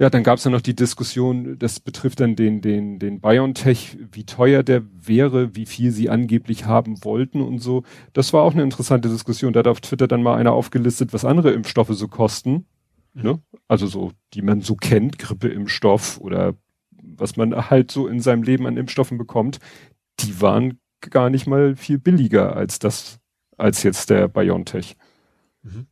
ja, 0.00 0.10
dann 0.10 0.24
gab 0.24 0.38
es 0.38 0.44
ja 0.44 0.50
noch 0.50 0.60
die 0.60 0.74
Diskussion, 0.74 1.56
das 1.58 1.78
betrifft 1.78 2.18
dann 2.18 2.34
den, 2.34 2.60
den, 2.60 2.98
den 2.98 3.20
BioNTech, 3.20 3.96
wie 4.10 4.24
teuer 4.24 4.64
der 4.64 4.82
wäre, 4.92 5.54
wie 5.54 5.66
viel 5.66 5.92
sie 5.92 6.10
angeblich 6.10 6.66
haben 6.66 7.04
wollten 7.04 7.40
und 7.40 7.60
so. 7.60 7.84
Das 8.12 8.32
war 8.32 8.42
auch 8.42 8.54
eine 8.54 8.64
interessante 8.64 9.08
Diskussion. 9.08 9.52
Da 9.52 9.60
hat 9.60 9.68
auf 9.68 9.80
Twitter 9.80 10.08
dann 10.08 10.22
mal 10.22 10.36
einer 10.36 10.52
aufgelistet, 10.52 11.12
was 11.12 11.24
andere 11.24 11.52
Impfstoffe 11.52 11.92
so 11.92 12.08
kosten. 12.08 12.66
Mhm. 13.14 13.22
Ne? 13.22 13.42
Also 13.68 13.86
so, 13.86 14.10
die 14.32 14.42
man 14.42 14.62
so 14.62 14.74
kennt, 14.74 15.18
Grippeimpfstoff 15.20 16.18
oder 16.20 16.54
was 16.90 17.36
man 17.36 17.70
halt 17.70 17.92
so 17.92 18.08
in 18.08 18.18
seinem 18.18 18.42
Leben 18.42 18.66
an 18.66 18.76
Impfstoffen 18.76 19.16
bekommt, 19.16 19.60
die 20.20 20.40
waren 20.40 20.80
gar 21.00 21.30
nicht 21.30 21.46
mal 21.46 21.76
viel 21.76 21.98
billiger 21.98 22.56
als 22.56 22.80
das, 22.80 23.20
als 23.56 23.84
jetzt 23.84 24.10
der 24.10 24.26
BioNTech. 24.26 24.96
Mhm. 25.62 25.86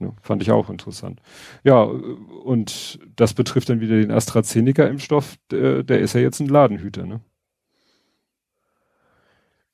Ne, 0.00 0.12
fand 0.22 0.42
ich 0.42 0.52
auch 0.52 0.70
interessant. 0.70 1.20
Ja, 1.64 1.82
und 1.82 3.00
das 3.16 3.34
betrifft 3.34 3.68
dann 3.68 3.80
wieder 3.80 3.96
den 3.96 4.12
AstraZeneca-Impfstoff, 4.12 5.36
der, 5.50 5.82
der, 5.82 5.98
ist 5.98 6.14
ja 6.14 6.20
jetzt 6.20 6.38
ein 6.38 6.46
Ladenhüter, 6.46 7.04
ne? 7.04 7.20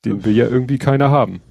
Den 0.03 0.25
will 0.25 0.35
ja 0.35 0.47
irgendwie 0.47 0.79
keiner 0.79 1.11
haben. 1.11 1.41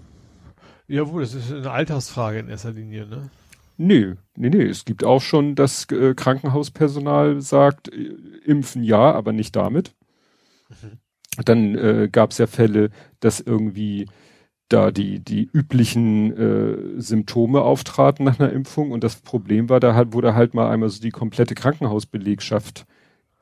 Jawohl, 0.88 1.22
das 1.22 1.34
ist 1.34 1.52
eine 1.52 1.70
Altersfrage 1.70 2.40
in 2.40 2.48
erster 2.48 2.72
Linie, 2.72 3.06
ne? 3.06 3.30
Nee, 3.76 4.14
nee, 4.36 4.50
nee. 4.50 4.64
Es 4.64 4.84
gibt 4.84 5.04
auch 5.04 5.20
schon, 5.20 5.54
dass 5.54 5.90
äh, 5.90 6.14
Krankenhauspersonal 6.14 7.40
sagt, 7.40 7.92
äh, 7.92 8.12
impfen 8.44 8.82
ja, 8.82 9.12
aber 9.12 9.32
nicht 9.32 9.54
damit. 9.56 9.94
Mhm. 10.68 10.98
Dann 11.44 11.74
äh, 11.76 12.08
gab 12.10 12.30
es 12.30 12.38
ja 12.38 12.46
Fälle, 12.46 12.90
dass 13.20 13.40
irgendwie 13.40 14.06
da 14.68 14.90
die, 14.90 15.20
die 15.20 15.48
üblichen 15.52 16.36
äh, 16.36 17.00
Symptome 17.00 17.60
auftraten 17.60 18.24
nach 18.24 18.40
einer 18.40 18.52
Impfung 18.52 18.90
und 18.92 19.04
das 19.04 19.16
Problem 19.16 19.68
war, 19.68 19.80
da 19.80 19.94
halt, 19.94 20.12
wurde 20.12 20.34
halt 20.34 20.54
mal 20.54 20.70
einmal 20.70 20.88
so 20.88 21.00
die 21.00 21.10
komplette 21.10 21.54
Krankenhausbelegschaft 21.54 22.86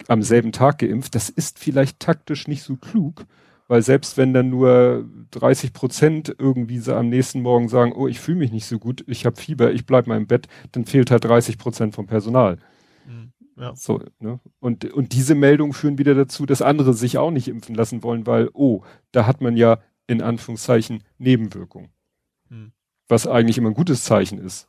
am 0.09 0.23
selben 0.23 0.53
Tag 0.53 0.79
geimpft. 0.79 1.15
Das 1.15 1.31
ist 1.31 1.59
vielleicht 1.59 2.01
taktisch 2.01 2.49
nicht 2.49 2.63
so 2.63 2.77
klug, 2.77 3.25
weil 3.69 3.83
selbst 3.83 4.17
wenn 4.17 4.35
dann 4.35 4.51
nur 4.51 5.09
30 5.31 5.73
Prozent 5.73 6.35
irgendwie 6.39 6.79
so 6.79 6.95
am 6.95 7.09
nächsten 7.09 7.41
Morgen 7.41 7.69
sagen, 7.69 7.93
oh, 7.93 8.09
ich 8.09 8.19
fühle 8.19 8.39
mich 8.39 8.53
nicht 8.53 8.67
so 8.67 8.79
gut, 8.79 9.05
ich 9.07 9.25
habe 9.25 9.41
Fieber, 9.41 9.73
ich 9.73 9.87
bleib 9.87 10.09
mal 10.09 10.17
im 10.17 10.27
Bett, 10.27 10.49
dann 10.73 10.87
fehlt 10.87 11.11
halt 11.11 11.25
30 11.25 11.57
Prozent 11.57 11.95
vom 11.95 12.07
Personal. 12.07 12.59
Mhm. 13.07 13.33
Ja. 13.57 13.77
So, 13.77 14.01
ne? 14.19 14.41
Und, 14.61 14.93
und 14.93 15.13
diese 15.13 15.35
Meldungen 15.35 15.73
führen 15.73 15.99
wieder 15.99 16.15
dazu, 16.15 16.47
dass 16.47 16.63
andere 16.63 16.95
sich 16.95 17.19
auch 17.19 17.31
nicht 17.31 17.49
impfen 17.49 17.75
lassen 17.75 18.03
wollen, 18.03 18.27
weil, 18.27 18.51
oh, 18.55 18.83
da 19.13 19.27
hat 19.27 19.41
man 19.41 19.57
ja 19.57 19.79
in 20.13 20.23
Anführungszeichen 20.23 21.03
Nebenwirkung. 21.19 21.91
Mhm. 22.49 22.73
Was 23.09 23.27
eigentlich 23.27 23.59
immer 23.59 23.71
ein 23.71 23.75
gutes 23.75 24.05
Zeichen 24.05 24.39
ist. 24.39 24.69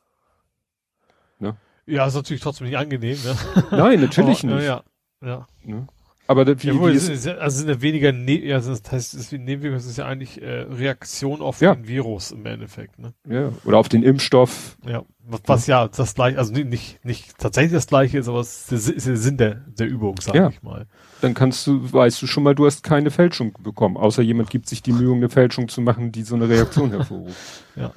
Ne? 1.38 1.56
Ja, 1.86 2.06
ist 2.06 2.14
natürlich 2.14 2.42
trotzdem 2.42 2.66
nicht 2.66 2.76
angenehm. 2.76 3.18
Ne? 3.22 3.36
Nein, 3.70 4.00
natürlich 4.00 4.44
Aber, 4.44 4.54
nicht. 4.56 4.66
Ja, 4.66 4.82
ja. 5.22 5.46
Ne? 5.62 5.86
Aber 6.26 6.46
wie, 6.46 6.66
ja, 6.66 6.74
wie 6.74 6.92
ist, 6.92 7.28
also 7.28 7.58
sind 7.58 7.68
ja 7.68 7.82
weniger, 7.82 8.10
ne 8.10 8.46
ja, 8.46 8.58
das 8.58 8.82
heißt, 8.90 9.14
das 9.14 9.30
Nebenwirkung 9.32 9.78
ist 9.78 9.98
ja 9.98 10.06
eigentlich 10.06 10.40
äh, 10.40 10.62
Reaktion 10.62 11.42
auf 11.42 11.60
ja. 11.60 11.74
den 11.74 11.86
Virus 11.86 12.30
im 12.30 12.46
Endeffekt, 12.46 12.98
ne? 12.98 13.12
Ja, 13.28 13.52
oder 13.64 13.76
auf 13.76 13.90
den 13.90 14.02
Impfstoff. 14.02 14.78
Ja, 14.86 15.04
was, 15.26 15.40
was 15.44 15.66
ja 15.66 15.86
das 15.86 16.14
gleiche, 16.14 16.38
also 16.38 16.52
nicht, 16.54 17.04
nicht 17.04 17.36
tatsächlich 17.36 17.72
das 17.72 17.86
gleiche 17.86 18.18
ist, 18.18 18.28
aber 18.28 18.40
es 18.40 18.72
ist 18.72 19.06
der 19.06 19.16
Sinn 19.18 19.36
der, 19.36 19.56
der 19.78 19.86
Übung, 19.86 20.16
sag 20.20 20.34
ja. 20.34 20.48
ich 20.48 20.62
mal. 20.62 20.86
Dann 21.20 21.34
kannst 21.34 21.66
du, 21.66 21.92
weißt 21.92 22.22
du 22.22 22.26
schon 22.26 22.42
mal, 22.42 22.54
du 22.54 22.64
hast 22.64 22.82
keine 22.82 23.10
Fälschung 23.10 23.52
bekommen, 23.62 23.98
außer 23.98 24.22
jemand 24.22 24.48
gibt 24.48 24.66
sich 24.66 24.82
die 24.82 24.92
Mühe, 24.92 25.14
eine 25.14 25.28
Fälschung 25.28 25.68
zu 25.68 25.82
machen, 25.82 26.10
die 26.10 26.22
so 26.22 26.36
eine 26.36 26.48
Reaktion 26.48 26.90
hervorruft. 26.90 27.64
ja. 27.76 27.92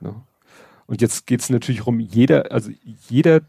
ja. 0.00 0.14
Und 0.86 1.02
jetzt 1.02 1.26
geht's 1.26 1.50
natürlich 1.50 1.86
um 1.86 2.00
jeder, 2.00 2.50
also 2.50 2.70
jeder 3.10 3.34
also 3.34 3.44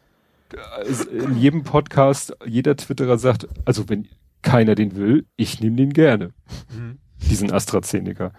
in 1.12 1.38
jedem 1.38 1.64
Podcast, 1.64 2.36
jeder 2.46 2.76
Twitterer 2.76 3.18
sagt, 3.18 3.48
also 3.66 3.90
wenn 3.90 4.08
keiner 4.42 4.76
den 4.76 4.96
will, 4.96 5.26
ich 5.36 5.60
nehme 5.60 5.76
den 5.76 5.94
gerne. 5.94 6.34
Mhm. 6.74 7.00
Diesen 7.30 7.52
AstraZeneca. 7.52 8.32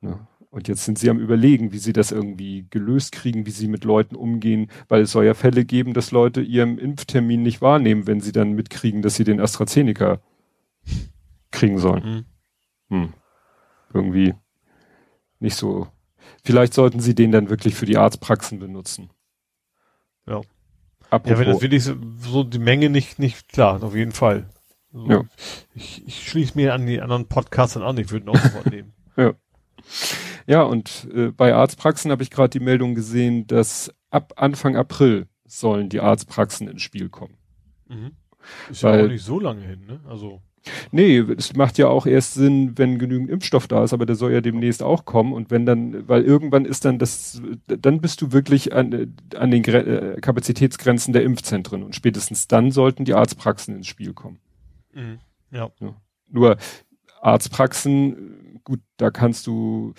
Ja. 0.00 0.26
Und 0.50 0.66
jetzt 0.66 0.84
sind 0.84 0.98
sie 0.98 1.10
am 1.10 1.18
überlegen, 1.18 1.72
wie 1.72 1.78
sie 1.78 1.92
das 1.92 2.10
irgendwie 2.10 2.66
gelöst 2.70 3.12
kriegen, 3.12 3.44
wie 3.44 3.50
sie 3.50 3.68
mit 3.68 3.84
Leuten 3.84 4.16
umgehen, 4.16 4.70
weil 4.88 5.02
es 5.02 5.12
soll 5.12 5.26
ja 5.26 5.34
Fälle 5.34 5.64
geben, 5.64 5.92
dass 5.92 6.10
Leute 6.10 6.40
ihren 6.40 6.78
Impftermin 6.78 7.42
nicht 7.42 7.60
wahrnehmen, 7.60 8.06
wenn 8.06 8.20
sie 8.20 8.32
dann 8.32 8.52
mitkriegen, 8.52 9.02
dass 9.02 9.16
sie 9.16 9.24
den 9.24 9.40
AstraZeneca 9.40 10.20
kriegen 11.50 11.78
sollen. 11.78 12.26
Mhm. 12.88 12.96
Hm. 12.96 13.12
Irgendwie 13.92 14.34
nicht 15.38 15.56
so. 15.56 15.88
Vielleicht 16.44 16.74
sollten 16.74 17.00
sie 17.00 17.14
den 17.14 17.32
dann 17.32 17.50
wirklich 17.50 17.74
für 17.74 17.86
die 17.86 17.98
Arztpraxen 17.98 18.58
benutzen. 18.58 19.10
Ja. 20.26 20.40
Apropos. 21.10 21.30
Ja, 21.30 21.38
wenn 21.38 21.52
das 21.52 21.62
wirklich 21.62 21.84
so, 21.84 21.94
so 22.18 22.44
die 22.44 22.58
Menge 22.58 22.90
nicht, 22.90 23.18
nicht 23.18 23.48
klar, 23.48 23.82
auf 23.82 23.94
jeden 23.94 24.12
Fall. 24.12 24.48
Also 24.92 25.06
ja. 25.06 25.24
Ich, 25.74 26.06
ich 26.06 26.28
schließe 26.28 26.52
mir 26.56 26.74
an 26.74 26.86
die 26.86 27.00
anderen 27.00 27.26
Podcasts 27.26 27.76
an, 27.76 27.98
ich 27.98 28.10
würde 28.10 28.26
ihn 28.26 28.30
auch 28.30 28.40
sofort 28.42 28.66
nehmen. 28.70 28.92
Ja. 29.16 29.34
Ja, 30.46 30.62
und 30.62 31.08
äh, 31.12 31.32
bei 31.32 31.52
Arztpraxen 31.52 32.12
habe 32.12 32.22
ich 32.22 32.30
gerade 32.30 32.50
die 32.50 32.64
Meldung 32.64 32.94
gesehen, 32.94 33.48
dass 33.48 33.92
ab 34.10 34.34
Anfang 34.36 34.76
April 34.76 35.26
sollen 35.44 35.88
die 35.88 35.98
Arztpraxen 35.98 36.68
ins 36.68 36.82
Spiel 36.82 37.08
kommen. 37.08 37.36
Mhm. 37.88 38.12
Ist 38.70 38.84
Weil, 38.84 38.98
ja 39.00 39.04
auch 39.06 39.08
nicht 39.08 39.24
so 39.24 39.40
lange 39.40 39.62
hin, 39.62 39.86
ne? 39.86 40.00
Also. 40.08 40.40
Nee, 40.92 41.18
es 41.18 41.54
macht 41.54 41.78
ja 41.78 41.88
auch 41.88 42.06
erst 42.06 42.34
Sinn, 42.34 42.76
wenn 42.76 42.98
genügend 42.98 43.30
Impfstoff 43.30 43.66
da 43.66 43.84
ist, 43.84 43.92
aber 43.92 44.06
der 44.06 44.16
soll 44.16 44.32
ja 44.32 44.40
demnächst 44.40 44.82
auch 44.82 45.04
kommen 45.04 45.32
und 45.32 45.50
wenn 45.50 45.66
dann, 45.66 46.08
weil 46.08 46.22
irgendwann 46.22 46.64
ist 46.64 46.84
dann 46.84 46.98
das, 46.98 47.40
dann 47.66 48.00
bist 48.00 48.22
du 48.22 48.32
wirklich 48.32 48.72
an, 48.74 49.16
an 49.36 49.50
den 49.50 49.62
Gre 49.62 49.78
äh, 50.16 50.20
Kapazitätsgrenzen 50.20 51.12
der 51.12 51.22
Impfzentren 51.22 51.82
und 51.82 51.94
spätestens 51.94 52.48
dann 52.48 52.70
sollten 52.70 53.04
die 53.04 53.14
Arztpraxen 53.14 53.76
ins 53.76 53.86
Spiel 53.86 54.12
kommen. 54.12 54.38
Mhm. 54.92 55.18
Ja. 55.50 55.70
ja. 55.80 55.94
Nur 56.30 56.56
Arztpraxen, 57.20 58.60
gut, 58.64 58.80
da 58.96 59.10
kannst 59.10 59.46
du 59.46 59.94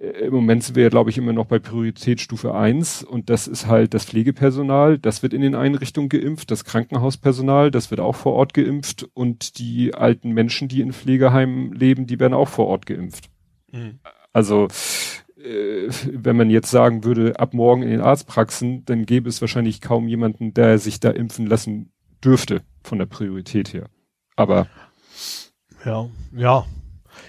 im 0.00 0.32
Moment 0.32 0.64
sind 0.64 0.76
wir 0.76 0.84
ja, 0.84 0.88
glaube 0.88 1.10
ich, 1.10 1.18
immer 1.18 1.34
noch 1.34 1.44
bei 1.44 1.58
Prioritätsstufe 1.58 2.54
1 2.54 3.02
und 3.02 3.28
das 3.28 3.46
ist 3.46 3.66
halt 3.66 3.92
das 3.92 4.06
Pflegepersonal, 4.06 4.98
das 4.98 5.22
wird 5.22 5.34
in 5.34 5.42
den 5.42 5.54
Einrichtungen 5.54 6.08
geimpft, 6.08 6.50
das 6.50 6.64
Krankenhauspersonal, 6.64 7.70
das 7.70 7.90
wird 7.90 8.00
auch 8.00 8.16
vor 8.16 8.32
Ort 8.32 8.54
geimpft 8.54 9.06
und 9.12 9.58
die 9.58 9.94
alten 9.94 10.30
Menschen, 10.30 10.68
die 10.68 10.80
in 10.80 10.94
Pflegeheimen 10.94 11.72
leben, 11.74 12.06
die 12.06 12.18
werden 12.18 12.32
auch 12.32 12.48
vor 12.48 12.66
Ort 12.68 12.86
geimpft. 12.86 13.28
Mhm. 13.72 14.00
Also 14.32 14.68
äh, 15.36 15.90
wenn 16.10 16.36
man 16.36 16.48
jetzt 16.48 16.70
sagen 16.70 17.04
würde, 17.04 17.38
ab 17.38 17.52
morgen 17.52 17.82
in 17.82 17.90
den 17.90 18.00
Arztpraxen, 18.00 18.86
dann 18.86 19.04
gäbe 19.04 19.28
es 19.28 19.42
wahrscheinlich 19.42 19.82
kaum 19.82 20.08
jemanden, 20.08 20.54
der 20.54 20.78
sich 20.78 21.00
da 21.00 21.10
impfen 21.10 21.46
lassen 21.46 21.92
dürfte 22.24 22.62
von 22.82 22.98
der 22.98 23.06
Priorität 23.06 23.74
her. 23.74 23.90
Aber 24.34 24.66
ja, 25.84 26.08
ja. 26.34 26.64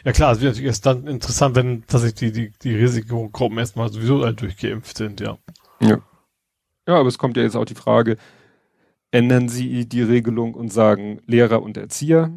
Ja 0.03 0.11
klar, 0.11 0.31
es 0.31 0.41
wird 0.41 0.51
natürlich 0.51 0.67
erst 0.67 0.85
dann 0.85 1.07
interessant, 1.07 1.55
wenn 1.55 1.85
tatsächlich 1.85 2.33
die, 2.33 2.49
die, 2.49 2.53
die 2.63 2.75
Risikogruppen 2.75 3.57
erstmal 3.57 3.91
sowieso 3.91 4.23
halt 4.23 4.41
durchgeimpft 4.41 4.97
sind, 4.97 5.19
ja. 5.19 5.37
Ja. 5.79 5.99
Ja, 6.87 6.95
aber 6.95 7.07
es 7.07 7.17
kommt 7.17 7.37
ja 7.37 7.43
jetzt 7.43 7.55
auch 7.55 7.65
die 7.65 7.75
Frage, 7.75 8.17
ändern 9.11 9.49
Sie 9.49 9.87
die 9.87 10.01
Regelung 10.01 10.55
und 10.55 10.73
sagen, 10.73 11.21
Lehrer 11.27 11.61
und 11.61 11.77
Erzieher 11.77 12.31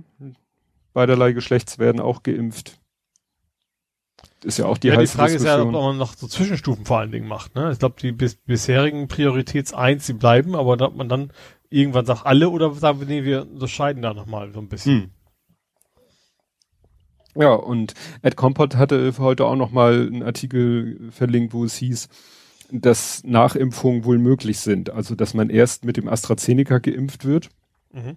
beiderlei 0.92 1.32
Geschlechts 1.32 1.78
werden 1.78 2.00
auch 2.00 2.22
geimpft? 2.22 2.78
Ist 4.42 4.58
ja 4.58 4.66
auch 4.66 4.78
die 4.78 4.88
Ja, 4.88 4.96
die 4.96 5.06
Frage 5.06 5.32
Diskussion. 5.32 5.68
ist 5.68 5.72
ja, 5.72 5.78
ob 5.78 5.86
man 5.86 5.96
noch 5.96 6.14
so 6.14 6.26
Zwischenstufen 6.28 6.84
vor 6.84 6.98
allen 6.98 7.10
Dingen 7.10 7.26
macht. 7.26 7.54
Ne? 7.54 7.72
Ich 7.72 7.78
glaube, 7.78 7.96
die 8.00 8.12
bis, 8.12 8.36
bisherigen 8.36 9.08
Prioritäts 9.08 9.72
1, 9.72 10.06
die 10.06 10.12
bleiben, 10.12 10.54
aber 10.54 10.72
ob 10.86 10.96
man 10.96 11.08
dann 11.08 11.32
irgendwann 11.70 12.06
sagt 12.06 12.26
alle 12.26 12.50
oder 12.50 12.72
sagen 12.74 13.00
wir, 13.00 13.06
nee, 13.06 13.24
wir 13.24 13.42
unterscheiden 13.42 14.02
da 14.02 14.12
nochmal 14.14 14.52
so 14.52 14.60
ein 14.60 14.68
bisschen. 14.68 15.02
Hm. 15.04 15.10
Ja, 17.36 17.52
und 17.52 17.94
Ed 18.22 18.36
Compot 18.36 18.76
hatte 18.76 19.12
heute 19.18 19.44
auch 19.44 19.56
nochmal 19.56 20.06
einen 20.06 20.22
Artikel 20.22 21.10
verlinkt, 21.10 21.52
wo 21.52 21.64
es 21.64 21.74
hieß, 21.76 22.08
dass 22.70 23.22
Nachimpfungen 23.24 24.04
wohl 24.04 24.18
möglich 24.18 24.60
sind. 24.60 24.90
Also, 24.90 25.14
dass 25.14 25.34
man 25.34 25.50
erst 25.50 25.84
mit 25.84 25.96
dem 25.96 26.08
AstraZeneca 26.08 26.78
geimpft 26.78 27.24
wird. 27.24 27.48
Mhm. 27.92 28.16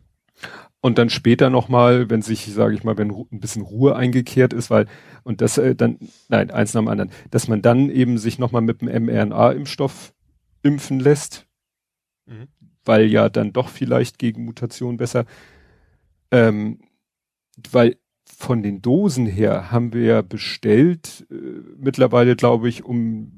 Und 0.79 0.99
dann 0.99 1.09
später 1.09 1.49
nochmal, 1.49 2.09
wenn 2.09 2.21
sich, 2.21 2.45
sage 2.53 2.75
ich 2.75 2.83
mal, 2.83 2.97
wenn 2.97 3.09
ein 3.09 3.39
bisschen 3.39 3.63
Ruhe 3.63 3.95
eingekehrt 3.95 4.53
ist, 4.53 4.69
weil, 4.69 4.85
und 5.23 5.41
das 5.41 5.57
äh, 5.57 5.75
dann, 5.75 5.97
nein, 6.29 6.51
eins 6.51 6.73
nach 6.73 6.81
dem 6.81 6.87
anderen, 6.87 7.11
dass 7.31 7.47
man 7.47 7.61
dann 7.61 7.89
eben 7.89 8.17
sich 8.19 8.37
nochmal 8.37 8.61
mit 8.61 8.81
dem 8.81 8.89
mRNA-Impfstoff 9.05 10.13
impfen 10.61 10.99
lässt, 10.99 11.47
mhm. 12.27 12.47
weil 12.85 13.07
ja 13.07 13.29
dann 13.29 13.53
doch 13.53 13.69
vielleicht 13.69 14.19
gegen 14.19 14.45
Mutation 14.45 14.97
besser, 14.97 15.25
ähm, 16.31 16.79
weil 17.71 17.97
von 18.39 18.61
den 18.61 18.83
Dosen 18.83 19.25
her 19.25 19.71
haben 19.71 19.93
wir 19.93 20.03
ja 20.03 20.21
bestellt, 20.21 21.25
äh, 21.31 21.33
mittlerweile 21.79 22.35
glaube 22.35 22.69
ich, 22.69 22.85
um 22.85 23.31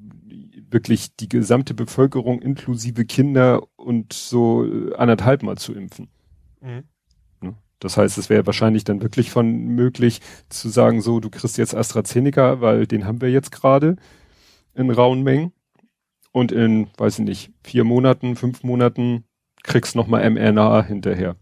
wirklich 0.70 1.16
die 1.16 1.30
gesamte 1.30 1.74
Bevölkerung 1.74 2.42
inklusive 2.42 3.06
Kinder 3.06 3.64
und 3.78 4.12
so 4.12 4.66
äh, 4.66 4.94
anderthalb 4.96 5.42
Mal 5.42 5.58
zu 5.58 5.74
impfen. 5.74 6.10
Mhm. 6.60 6.84
Ne? 7.40 7.56
Das 7.80 7.96
heißt, 7.96 8.18
es 8.18 8.30
wäre 8.30 8.46
wahrscheinlich 8.46 8.84
dann 8.84 9.02
wirklich 9.02 9.32
von 9.32 9.50
möglich 9.68 10.20
zu 10.50 10.68
sagen, 10.68 11.02
so, 11.02 11.22
du 11.22 11.30
kriegst 11.30 11.58
jetzt 11.58 11.74
AstraZeneca, 11.74 12.60
weil 12.60 12.86
den 12.86 13.06
haben 13.06 13.22
wir 13.22 13.32
jetzt 13.32 13.54
gerade 13.54 13.96
in 14.76 14.92
rauen 14.92 15.24
Mengen. 15.24 15.54
Und 16.34 16.52
in, 16.52 16.88
weiß 16.98 17.20
ich 17.20 17.26
nicht, 17.26 17.52
vier 17.64 17.86
Monaten, 17.86 18.36
fünf 18.36 18.64
Monaten 18.64 19.24
kriegst 19.64 19.96
nochmal 19.96 20.30
mRNA 20.30 20.84
hinterher. 20.84 21.38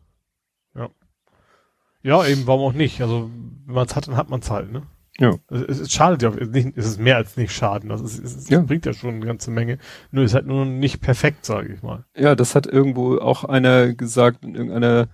Ja. 2.07 2.25
Eben, 2.25 2.47
warum 2.47 2.61
auch 2.61 2.73
nicht? 2.73 3.01
Also, 3.01 3.29
wenn 3.65 3.75
man 3.75 3.85
es 3.85 3.95
hat, 3.95 4.07
dann 4.07 4.15
hat 4.15 4.29
man 4.29 4.39
es 4.39 4.49
halt, 4.49 4.71
ne? 4.71 4.83
Ja. 5.19 5.35
Es, 5.49 5.79
es 5.79 5.91
schadet 5.91 6.21
ja, 6.21 6.29
nicht, 6.29 6.77
es 6.77 6.85
ist 6.85 6.99
mehr 6.99 7.17
als 7.17 7.35
nicht 7.37 7.51
schaden. 7.51 7.91
Also 7.91 8.05
es, 8.05 8.17
es, 8.19 8.49
ja. 8.49 8.61
bringt 8.61 8.85
ja 8.85 8.93
schon 8.93 9.15
eine 9.15 9.25
ganze 9.25 9.51
Menge. 9.51 9.79
Nur 10.11 10.23
ist 10.23 10.33
halt 10.33 10.45
nur 10.45 10.65
nicht 10.65 11.01
perfekt, 11.01 11.45
sage 11.45 11.73
ich 11.73 11.81
mal. 11.81 12.05
Ja, 12.15 12.35
das 12.35 12.55
hat 12.55 12.65
irgendwo 12.67 13.17
auch 13.17 13.43
einer 13.43 13.93
gesagt 13.93 14.45
in 14.45 14.55
irgendeiner 14.55 15.09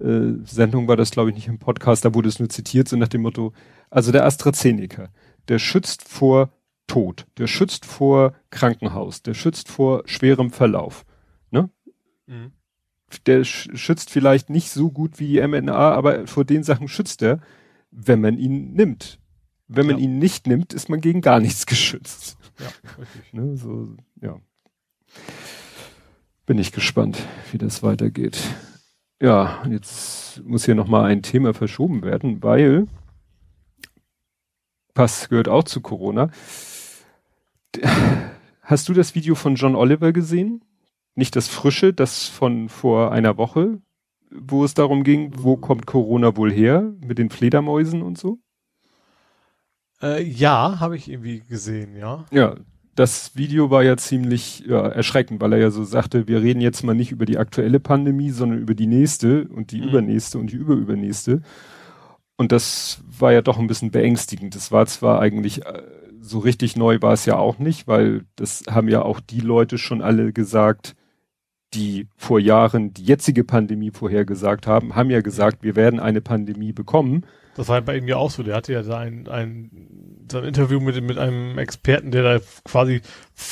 äh, 0.00 0.34
Sendung 0.44 0.86
war 0.86 0.96
das, 0.96 1.10
glaube 1.10 1.30
ich, 1.30 1.36
nicht 1.36 1.48
im 1.48 1.58
Podcast, 1.58 2.04
da 2.04 2.14
wurde 2.14 2.28
es 2.28 2.38
nur 2.38 2.48
zitiert, 2.48 2.88
so 2.88 2.96
nach 2.96 3.08
dem 3.08 3.22
Motto, 3.22 3.52
also 3.90 4.12
der 4.12 4.24
AstraZeneca, 4.26 5.08
der 5.48 5.58
schützt 5.58 6.06
vor 6.06 6.50
Tod, 6.86 7.26
der 7.38 7.48
schützt 7.48 7.84
vor 7.84 8.34
Krankenhaus, 8.50 9.22
der 9.22 9.34
schützt 9.34 9.68
vor 9.68 10.02
schwerem 10.06 10.50
Verlauf. 10.50 11.04
Ne? 11.50 11.70
Mhm. 12.26 12.52
Der 13.26 13.44
schützt 13.44 14.10
vielleicht 14.10 14.50
nicht 14.50 14.70
so 14.70 14.90
gut 14.90 15.18
wie 15.18 15.28
die 15.28 15.46
mRNA, 15.46 15.92
aber 15.92 16.26
vor 16.26 16.44
den 16.44 16.62
Sachen 16.62 16.88
schützt 16.88 17.22
er, 17.22 17.40
wenn 17.90 18.20
man 18.20 18.36
ihn 18.38 18.72
nimmt. 18.74 19.18
Wenn 19.66 19.86
man 19.86 19.98
ja. 19.98 20.04
ihn 20.04 20.18
nicht 20.18 20.46
nimmt, 20.46 20.72
ist 20.72 20.88
man 20.88 21.00
gegen 21.00 21.20
gar 21.20 21.40
nichts 21.40 21.66
geschützt. 21.66 22.36
Ja, 22.58 22.66
richtig. 22.98 23.32
ne, 23.32 23.56
so, 23.56 23.96
ja. 24.20 24.38
Bin 26.46 26.58
ich 26.58 26.72
gespannt, 26.72 27.22
wie 27.52 27.58
das 27.58 27.82
weitergeht. 27.82 28.38
Ja, 29.20 29.62
jetzt 29.68 30.42
muss 30.44 30.64
hier 30.64 30.74
nochmal 30.74 31.10
ein 31.10 31.22
Thema 31.22 31.52
verschoben 31.52 32.02
werden, 32.02 32.42
weil 32.42 32.86
Pass 34.94 35.28
gehört 35.28 35.48
auch 35.48 35.64
zu 35.64 35.80
Corona. 35.80 36.30
Hast 38.62 38.88
du 38.88 38.94
das 38.94 39.14
Video 39.14 39.34
von 39.34 39.54
John 39.54 39.76
Oliver 39.76 40.12
gesehen? 40.12 40.64
Nicht 41.18 41.34
das 41.34 41.48
frische, 41.48 41.92
das 41.92 42.28
von 42.28 42.68
vor 42.68 43.10
einer 43.10 43.36
Woche, 43.36 43.82
wo 44.30 44.64
es 44.64 44.74
darum 44.74 45.02
ging, 45.02 45.32
wo 45.34 45.56
kommt 45.56 45.84
Corona 45.84 46.36
wohl 46.36 46.52
her 46.52 46.94
mit 47.04 47.18
den 47.18 47.28
Fledermäusen 47.28 48.02
und 48.02 48.16
so? 48.16 48.38
Äh, 50.00 50.22
ja, 50.22 50.78
habe 50.78 50.94
ich 50.94 51.10
irgendwie 51.10 51.40
gesehen, 51.40 51.96
ja. 51.96 52.24
Ja, 52.30 52.54
das 52.94 53.34
Video 53.34 53.68
war 53.68 53.82
ja 53.82 53.96
ziemlich 53.96 54.60
ja, 54.60 54.86
erschreckend, 54.86 55.40
weil 55.40 55.54
er 55.54 55.58
ja 55.58 55.70
so 55.72 55.82
sagte, 55.82 56.28
wir 56.28 56.40
reden 56.40 56.60
jetzt 56.60 56.84
mal 56.84 56.94
nicht 56.94 57.10
über 57.10 57.26
die 57.26 57.38
aktuelle 57.38 57.80
Pandemie, 57.80 58.30
sondern 58.30 58.60
über 58.60 58.76
die 58.76 58.86
nächste 58.86 59.48
und 59.48 59.72
die 59.72 59.80
mhm. 59.80 59.88
übernächste 59.88 60.38
und 60.38 60.52
die 60.52 60.56
überübernächste. 60.56 61.42
Und 62.36 62.52
das 62.52 63.02
war 63.18 63.32
ja 63.32 63.42
doch 63.42 63.58
ein 63.58 63.66
bisschen 63.66 63.90
beängstigend. 63.90 64.54
Das 64.54 64.70
war 64.70 64.86
zwar 64.86 65.18
eigentlich 65.18 65.66
äh, 65.66 65.82
so 66.20 66.38
richtig 66.38 66.76
neu 66.76 66.98
war 67.02 67.12
es 67.12 67.26
ja 67.26 67.36
auch 67.36 67.58
nicht, 67.58 67.88
weil 67.88 68.24
das 68.36 68.62
haben 68.70 68.86
ja 68.86 69.02
auch 69.02 69.18
die 69.18 69.40
Leute 69.40 69.78
schon 69.78 70.00
alle 70.00 70.32
gesagt, 70.32 70.94
die 71.74 72.08
vor 72.16 72.40
Jahren 72.40 72.94
die 72.94 73.04
jetzige 73.04 73.44
Pandemie 73.44 73.90
vorhergesagt 73.90 74.66
haben, 74.66 74.94
haben 74.94 75.10
ja 75.10 75.20
gesagt, 75.20 75.62
wir 75.62 75.76
werden 75.76 76.00
eine 76.00 76.20
Pandemie 76.20 76.72
bekommen. 76.72 77.26
Das 77.56 77.68
war 77.68 77.80
bei 77.82 77.96
ihm 77.96 78.06
ja 78.06 78.16
auch 78.16 78.30
so. 78.30 78.42
Der 78.42 78.54
hatte 78.54 78.72
ja 78.72 78.82
da 78.82 78.98
ein, 78.98 79.26
ein, 79.26 80.24
so 80.30 80.38
ein 80.38 80.44
Interview 80.44 80.80
mit, 80.80 81.02
mit 81.02 81.18
einem 81.18 81.58
Experten, 81.58 82.10
der 82.10 82.22
da 82.22 82.44
quasi, 82.64 83.02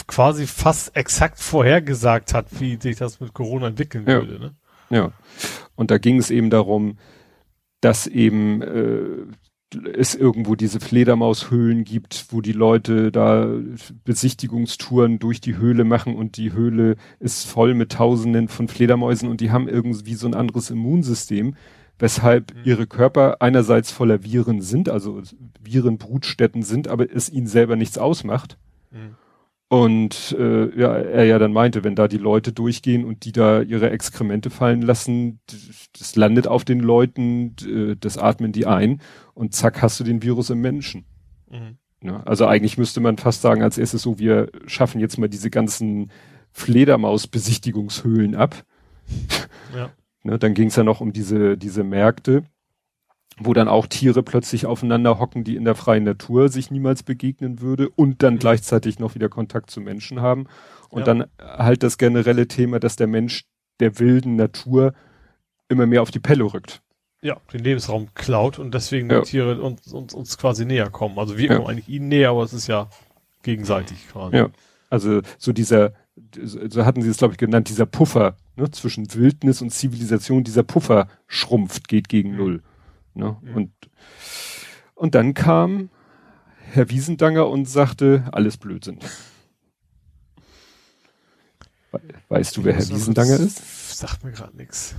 quasi 0.06 0.46
fast 0.46 0.96
exakt 0.96 1.40
vorhergesagt 1.40 2.32
hat, 2.32 2.60
wie 2.60 2.78
sich 2.80 2.96
das 2.96 3.20
mit 3.20 3.34
Corona 3.34 3.66
entwickeln 3.66 4.04
ja. 4.06 4.20
würde. 4.20 4.38
Ne? 4.38 4.54
Ja. 4.90 5.12
Und 5.74 5.90
da 5.90 5.98
ging 5.98 6.18
es 6.18 6.30
eben 6.30 6.50
darum, 6.50 6.98
dass 7.80 8.06
eben 8.06 8.62
äh, 8.62 9.26
es 9.94 10.14
irgendwo 10.14 10.54
diese 10.54 10.80
Fledermaushöhlen 10.80 11.84
gibt, 11.84 12.26
wo 12.30 12.40
die 12.40 12.52
Leute 12.52 13.12
da 13.12 13.48
Besichtigungstouren 14.04 15.18
durch 15.18 15.40
die 15.40 15.56
Höhle 15.56 15.84
machen 15.84 16.16
und 16.16 16.36
die 16.36 16.52
Höhle 16.52 16.96
ist 17.20 17.46
voll 17.46 17.74
mit 17.74 17.92
Tausenden 17.92 18.48
von 18.48 18.68
Fledermäusen 18.68 19.28
und 19.28 19.40
die 19.40 19.50
haben 19.50 19.68
irgendwie 19.68 20.14
so 20.14 20.26
ein 20.26 20.34
anderes 20.34 20.70
Immunsystem, 20.70 21.54
weshalb 21.98 22.54
mhm. 22.54 22.60
ihre 22.64 22.86
Körper 22.86 23.36
einerseits 23.40 23.90
voller 23.90 24.22
Viren 24.22 24.60
sind, 24.60 24.88
also 24.88 25.22
Virenbrutstätten 25.62 26.62
sind, 26.62 26.88
aber 26.88 27.10
es 27.10 27.30
ihnen 27.30 27.46
selber 27.46 27.76
nichts 27.76 27.98
ausmacht. 27.98 28.58
Mhm. 28.90 29.16
Und 29.68 30.36
äh, 30.38 30.78
ja, 30.78 30.94
er 30.94 31.24
ja 31.24 31.40
dann 31.40 31.52
meinte, 31.52 31.82
wenn 31.82 31.96
da 31.96 32.06
die 32.06 32.18
Leute 32.18 32.52
durchgehen 32.52 33.04
und 33.04 33.24
die 33.24 33.32
da 33.32 33.62
ihre 33.62 33.90
Exkremente 33.90 34.48
fallen 34.48 34.80
lassen, 34.80 35.40
das 35.98 36.14
landet 36.14 36.46
auf 36.46 36.64
den 36.64 36.78
Leuten, 36.78 37.56
das 37.98 38.16
atmen 38.16 38.52
die 38.52 38.66
ein 38.66 39.00
und 39.34 39.54
zack 39.54 39.82
hast 39.82 39.98
du 39.98 40.04
den 40.04 40.22
Virus 40.22 40.50
im 40.50 40.60
Menschen. 40.60 41.04
Mhm. 41.50 41.78
Ja, 42.02 42.22
also 42.24 42.46
eigentlich 42.46 42.78
müsste 42.78 43.00
man 43.00 43.18
fast 43.18 43.42
sagen, 43.42 43.62
als 43.62 43.78
erstes 43.78 44.02
so, 44.02 44.18
wir 44.18 44.50
schaffen 44.66 45.00
jetzt 45.00 45.18
mal 45.18 45.28
diese 45.28 45.50
ganzen 45.50 46.12
Fledermaus-Besichtigungshöhlen 46.52 48.34
ab. 48.34 48.64
Ja. 49.74 49.90
ne, 50.22 50.38
dann 50.38 50.54
ging 50.54 50.68
es 50.68 50.76
ja 50.76 50.84
noch 50.84 51.00
um 51.00 51.12
diese, 51.12 51.56
diese 51.56 51.82
Märkte 51.82 52.44
wo 53.38 53.52
dann 53.52 53.68
auch 53.68 53.86
Tiere 53.86 54.22
plötzlich 54.22 54.66
aufeinander 54.66 55.18
hocken, 55.18 55.44
die 55.44 55.56
in 55.56 55.64
der 55.64 55.74
freien 55.74 56.04
Natur 56.04 56.48
sich 56.48 56.70
niemals 56.70 57.02
begegnen 57.02 57.60
würde 57.60 57.88
und 57.90 58.22
dann 58.22 58.34
mhm. 58.34 58.38
gleichzeitig 58.38 58.98
noch 58.98 59.14
wieder 59.14 59.28
Kontakt 59.28 59.70
zu 59.70 59.80
Menschen 59.80 60.20
haben. 60.20 60.46
Und 60.88 61.00
ja. 61.00 61.04
dann 61.06 61.26
halt 61.38 61.82
das 61.82 61.98
generelle 61.98 62.48
Thema, 62.48 62.80
dass 62.80 62.96
der 62.96 63.06
Mensch 63.06 63.44
der 63.80 63.98
wilden 63.98 64.36
Natur 64.36 64.94
immer 65.68 65.86
mehr 65.86 66.00
auf 66.02 66.10
die 66.10 66.20
Pelle 66.20 66.44
rückt. 66.44 66.80
Ja, 67.22 67.36
den 67.52 67.64
Lebensraum 67.64 68.08
klaut 68.14 68.58
und 68.58 68.72
deswegen 68.72 69.10
ja. 69.10 69.20
die 69.20 69.30
Tiere 69.30 69.60
uns, 69.60 69.92
uns, 69.92 70.14
uns 70.14 70.38
quasi 70.38 70.64
näher 70.64 70.90
kommen. 70.90 71.18
Also 71.18 71.36
wir 71.36 71.48
ja. 71.48 71.56
kommen 71.56 71.68
eigentlich 71.68 71.88
ihnen 71.88 72.08
näher, 72.08 72.30
aber 72.30 72.44
es 72.44 72.52
ist 72.52 72.68
ja 72.68 72.88
gegenseitig 73.42 74.08
quasi. 74.08 74.36
Ja, 74.36 74.50
also 74.90 75.20
so 75.38 75.52
dieser, 75.52 75.92
so 76.34 76.84
hatten 76.86 77.02
sie 77.02 77.10
es 77.10 77.18
glaube 77.18 77.34
ich 77.34 77.38
genannt, 77.38 77.68
dieser 77.68 77.86
Puffer 77.86 78.36
ne, 78.54 78.70
zwischen 78.70 79.12
Wildnis 79.12 79.60
und 79.60 79.70
Zivilisation, 79.70 80.44
dieser 80.44 80.62
Puffer 80.62 81.08
schrumpft, 81.26 81.88
geht 81.88 82.08
gegen 82.08 82.32
mhm. 82.32 82.36
Null. 82.36 82.62
Ne? 83.16 83.36
Mhm. 83.40 83.56
Und, 83.56 83.72
und 84.94 85.14
dann 85.14 85.34
kam 85.34 85.90
Herr 86.72 86.90
Wiesendanger 86.90 87.48
und 87.48 87.68
sagte, 87.68 88.24
alles 88.32 88.56
Blödsinn. 88.56 88.98
Weißt 92.28 92.56
du, 92.56 92.64
wer 92.64 92.74
Herr 92.74 92.88
Wiesendanger 92.88 93.40
ist? 93.40 93.96
Sagt 93.96 94.22
mir 94.24 94.32
gerade 94.32 94.56
nichts 94.56 94.94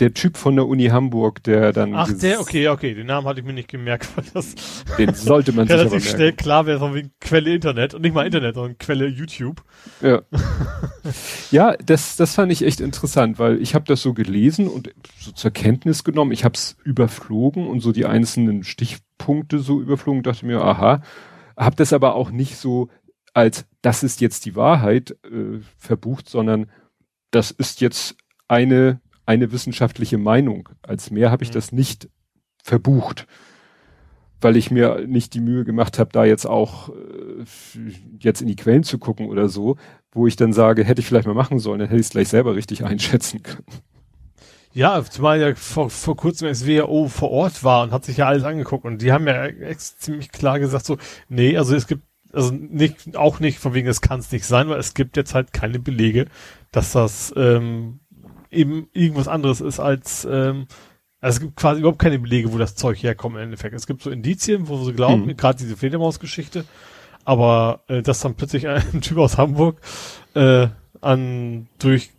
der 0.00 0.12
Typ 0.14 0.36
von 0.36 0.56
der 0.56 0.66
Uni 0.66 0.86
Hamburg, 0.86 1.42
der 1.44 1.72
dann. 1.72 1.94
Ach, 1.94 2.10
der, 2.12 2.40
okay, 2.40 2.68
okay, 2.68 2.94
den 2.94 3.06
Namen 3.06 3.26
hatte 3.26 3.40
ich 3.40 3.46
mir 3.46 3.52
nicht 3.52 3.68
gemerkt, 3.68 4.08
weil 4.16 4.24
das. 4.34 4.54
Den 4.98 5.14
sollte 5.14 5.52
man 5.52 5.66
sich 5.68 5.76
relativ 5.76 6.08
schnell 6.08 6.32
klar 6.32 6.66
wäre, 6.66 6.78
von 6.78 6.94
wegen 6.94 7.12
Quelle 7.20 7.54
Internet 7.54 7.94
und 7.94 8.02
nicht 8.02 8.14
mal 8.14 8.26
Internet, 8.26 8.54
sondern 8.54 8.78
Quelle 8.78 9.06
YouTube. 9.06 9.62
Ja. 10.02 10.22
ja, 11.50 11.76
das, 11.84 12.16
das 12.16 12.34
fand 12.34 12.50
ich 12.52 12.62
echt 12.62 12.80
interessant, 12.80 13.38
weil 13.38 13.60
ich 13.60 13.74
habe 13.74 13.84
das 13.86 14.02
so 14.02 14.14
gelesen 14.14 14.68
und 14.68 14.92
so 15.18 15.32
zur 15.32 15.50
Kenntnis 15.50 16.04
genommen. 16.04 16.32
Ich 16.32 16.44
habe 16.44 16.54
es 16.54 16.76
überflogen 16.84 17.66
und 17.66 17.80
so 17.80 17.92
die 17.92 18.06
einzelnen 18.06 18.64
Stichpunkte 18.64 19.58
so 19.60 19.80
überflogen, 19.80 20.22
dachte 20.22 20.46
mir, 20.46 20.60
aha, 20.60 21.02
habe 21.56 21.76
das 21.76 21.92
aber 21.92 22.14
auch 22.14 22.30
nicht 22.30 22.56
so 22.56 22.88
als 23.34 23.66
das 23.82 24.02
ist 24.02 24.20
jetzt 24.20 24.46
die 24.46 24.56
Wahrheit 24.56 25.16
äh, 25.24 25.60
verbucht, 25.76 26.28
sondern 26.28 26.70
das 27.30 27.50
ist 27.50 27.80
jetzt 27.80 28.16
eine 28.48 29.00
eine 29.26 29.52
wissenschaftliche 29.52 30.18
Meinung. 30.18 30.68
Als 30.82 31.10
mehr 31.10 31.30
habe 31.30 31.44
ich 31.44 31.50
mhm. 31.50 31.54
das 31.54 31.72
nicht 31.72 32.08
verbucht, 32.62 33.26
weil 34.40 34.56
ich 34.56 34.70
mir 34.70 35.06
nicht 35.06 35.34
die 35.34 35.40
Mühe 35.40 35.64
gemacht 35.64 35.98
habe, 35.98 36.10
da 36.12 36.24
jetzt 36.24 36.46
auch 36.46 36.90
äh, 36.90 37.44
jetzt 38.18 38.42
in 38.42 38.48
die 38.48 38.56
Quellen 38.56 38.82
zu 38.82 38.98
gucken 38.98 39.28
oder 39.28 39.48
so, 39.48 39.76
wo 40.12 40.26
ich 40.26 40.36
dann 40.36 40.52
sage, 40.52 40.84
hätte 40.84 41.00
ich 41.00 41.06
vielleicht 41.06 41.26
mal 41.26 41.34
machen 41.34 41.58
sollen, 41.58 41.80
dann 41.80 41.88
hätte 41.88 42.00
ich 42.00 42.06
es 42.06 42.12
gleich 42.12 42.28
selber 42.28 42.54
richtig 42.54 42.84
einschätzen 42.84 43.42
können. 43.42 43.64
Ja, 44.72 45.04
zumal 45.04 45.40
ja 45.40 45.54
vor, 45.54 45.88
vor 45.88 46.16
kurzem 46.16 46.52
SWO 46.52 47.06
vor 47.08 47.30
Ort 47.30 47.62
war 47.62 47.84
und 47.84 47.92
hat 47.92 48.04
sich 48.04 48.16
ja 48.16 48.26
alles 48.26 48.42
angeguckt 48.42 48.84
und 48.84 49.00
die 49.00 49.12
haben 49.12 49.26
ja 49.28 49.48
ziemlich 49.76 50.32
klar 50.32 50.58
gesagt 50.58 50.84
so, 50.84 50.98
nee, 51.28 51.56
also 51.56 51.76
es 51.76 51.86
gibt 51.86 52.02
also 52.34 52.52
nicht, 52.52 53.16
auch 53.16 53.40
nicht 53.40 53.58
von 53.58 53.74
wegen, 53.74 53.86
es 53.88 54.00
kann 54.00 54.20
es 54.20 54.32
nicht 54.32 54.44
sein, 54.44 54.68
weil 54.68 54.80
es 54.80 54.94
gibt 54.94 55.16
jetzt 55.16 55.34
halt 55.34 55.52
keine 55.52 55.78
Belege, 55.78 56.26
dass 56.72 56.92
das 56.92 57.32
ähm, 57.36 58.00
eben 58.54 58.88
irgendwas 58.92 59.28
anderes 59.28 59.60
ist 59.60 59.80
als, 59.80 60.26
ähm, 60.30 60.66
also 61.20 61.36
es 61.36 61.40
gibt 61.40 61.56
quasi 61.56 61.80
überhaupt 61.80 61.98
keine 61.98 62.18
Belege, 62.18 62.52
wo 62.52 62.58
das 62.58 62.74
Zeug 62.74 63.02
herkommt 63.02 63.36
im 63.36 63.42
Endeffekt. 63.42 63.74
Es 63.74 63.86
gibt 63.86 64.02
so 64.02 64.10
Indizien, 64.10 64.68
wo 64.68 64.82
sie 64.84 64.92
glauben, 64.92 65.26
mhm. 65.26 65.36
gerade 65.36 65.58
diese 65.58 65.76
Fledermaus-Geschichte, 65.76 66.64
aber 67.24 67.84
äh, 67.88 68.02
dass 68.02 68.20
dann 68.20 68.34
plötzlich 68.34 68.68
ein 68.68 69.00
Typ 69.00 69.18
aus 69.18 69.38
Hamburg 69.38 69.80
äh, 70.34 70.68
an 71.00 71.68
durch 71.78 72.10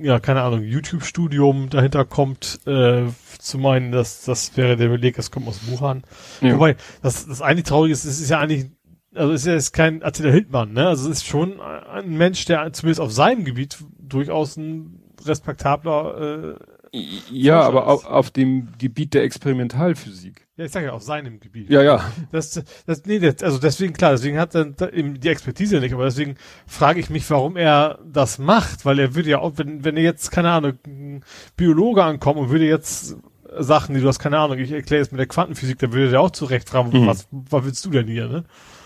ja, 0.00 0.18
keine 0.20 0.42
Ahnung, 0.42 0.62
YouTube-Studium 0.62 1.68
dahinter 1.70 2.04
kommt, 2.04 2.60
äh, 2.66 3.04
zu 3.38 3.58
meinen, 3.58 3.92
dass 3.92 4.24
das 4.24 4.56
wäre 4.56 4.76
der 4.76 4.88
Beleg, 4.88 5.16
das 5.16 5.30
kommt 5.30 5.48
aus 5.48 5.60
Wuhan. 5.66 6.02
Ja. 6.40 6.54
Wobei, 6.54 6.76
das, 7.02 7.26
das 7.26 7.42
eigentlich 7.42 7.64
Traurige 7.64 7.92
ist, 7.92 8.04
es 8.04 8.20
ist 8.20 8.30
ja 8.30 8.38
eigentlich, 8.38 8.70
also 9.14 9.32
es 9.32 9.42
ist 9.42 9.46
ja 9.46 9.52
jetzt 9.54 9.72
kein 9.72 10.02
Attila 10.02 10.30
Hildmann, 10.30 10.72
ne? 10.72 10.88
Also 10.88 11.10
es 11.10 11.18
ist 11.18 11.26
schon 11.26 11.60
ein 11.60 12.16
Mensch, 12.16 12.44
der 12.46 12.72
zumindest 12.72 13.00
auf 13.00 13.12
seinem 13.12 13.44
Gebiet 13.44 13.78
durchaus 13.98 14.56
ein 14.56 15.01
respektabler 15.26 16.54
äh, 16.92 16.98
Ja, 17.30 17.62
aber 17.62 17.86
auf, 17.86 18.04
auf 18.04 18.30
dem 18.30 18.68
Gebiet 18.78 19.14
der 19.14 19.22
Experimentalphysik. 19.22 20.46
Ja, 20.56 20.64
ich 20.66 20.72
sage 20.72 20.86
ja, 20.86 20.92
auf 20.92 21.02
seinem 21.02 21.40
Gebiet. 21.40 21.70
Ja, 21.70 21.82
ja. 21.82 22.04
Das, 22.30 22.62
das, 22.86 23.04
nee, 23.06 23.18
das, 23.18 23.42
also 23.42 23.58
deswegen, 23.58 23.92
klar, 23.94 24.12
deswegen 24.12 24.38
hat 24.38 24.54
er 24.54 24.66
die 24.66 25.28
Expertise 25.28 25.80
nicht, 25.80 25.94
aber 25.94 26.04
deswegen 26.04 26.36
frage 26.66 27.00
ich 27.00 27.10
mich, 27.10 27.28
warum 27.30 27.56
er 27.56 27.98
das 28.04 28.38
macht, 28.38 28.84
weil 28.84 28.98
er 28.98 29.14
würde 29.14 29.30
ja 29.30 29.38
auch, 29.38 29.52
wenn, 29.56 29.84
wenn 29.84 29.96
er 29.96 30.02
jetzt, 30.02 30.30
keine 30.30 30.50
Ahnung, 30.50 30.74
ein 30.86 31.24
Biologe 31.56 32.04
ankommt 32.04 32.38
und 32.38 32.50
würde 32.50 32.66
jetzt 32.66 33.16
Sachen, 33.58 33.94
die 33.94 34.00
du 34.00 34.08
hast, 34.08 34.18
keine 34.18 34.38
Ahnung, 34.38 34.58
ich 34.58 34.72
erkläre 34.72 35.02
es 35.02 35.10
mit 35.10 35.18
der 35.18 35.26
Quantenphysik, 35.26 35.78
dann 35.78 35.92
würde 35.92 36.14
er 36.14 36.20
auch 36.20 36.30
zurecht 36.30 36.68
fragen, 36.68 36.90
mhm. 36.90 37.06
was, 37.06 37.28
was 37.30 37.64
willst 37.64 37.84
du 37.84 37.90
denn 37.90 38.06
hier, 38.06 38.28
ne? 38.28 38.44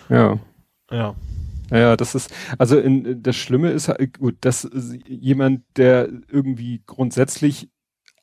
Ja. 0.08 0.38
Ja. 0.90 1.14
Ja, 1.70 1.96
das 1.96 2.14
ist, 2.14 2.32
also 2.58 2.78
in, 2.78 3.22
das 3.22 3.36
Schlimme 3.36 3.70
ist 3.70 3.90
gut, 4.18 4.36
dass 4.40 4.68
jemand, 5.06 5.62
der 5.76 6.08
irgendwie 6.30 6.82
grundsätzlich 6.86 7.68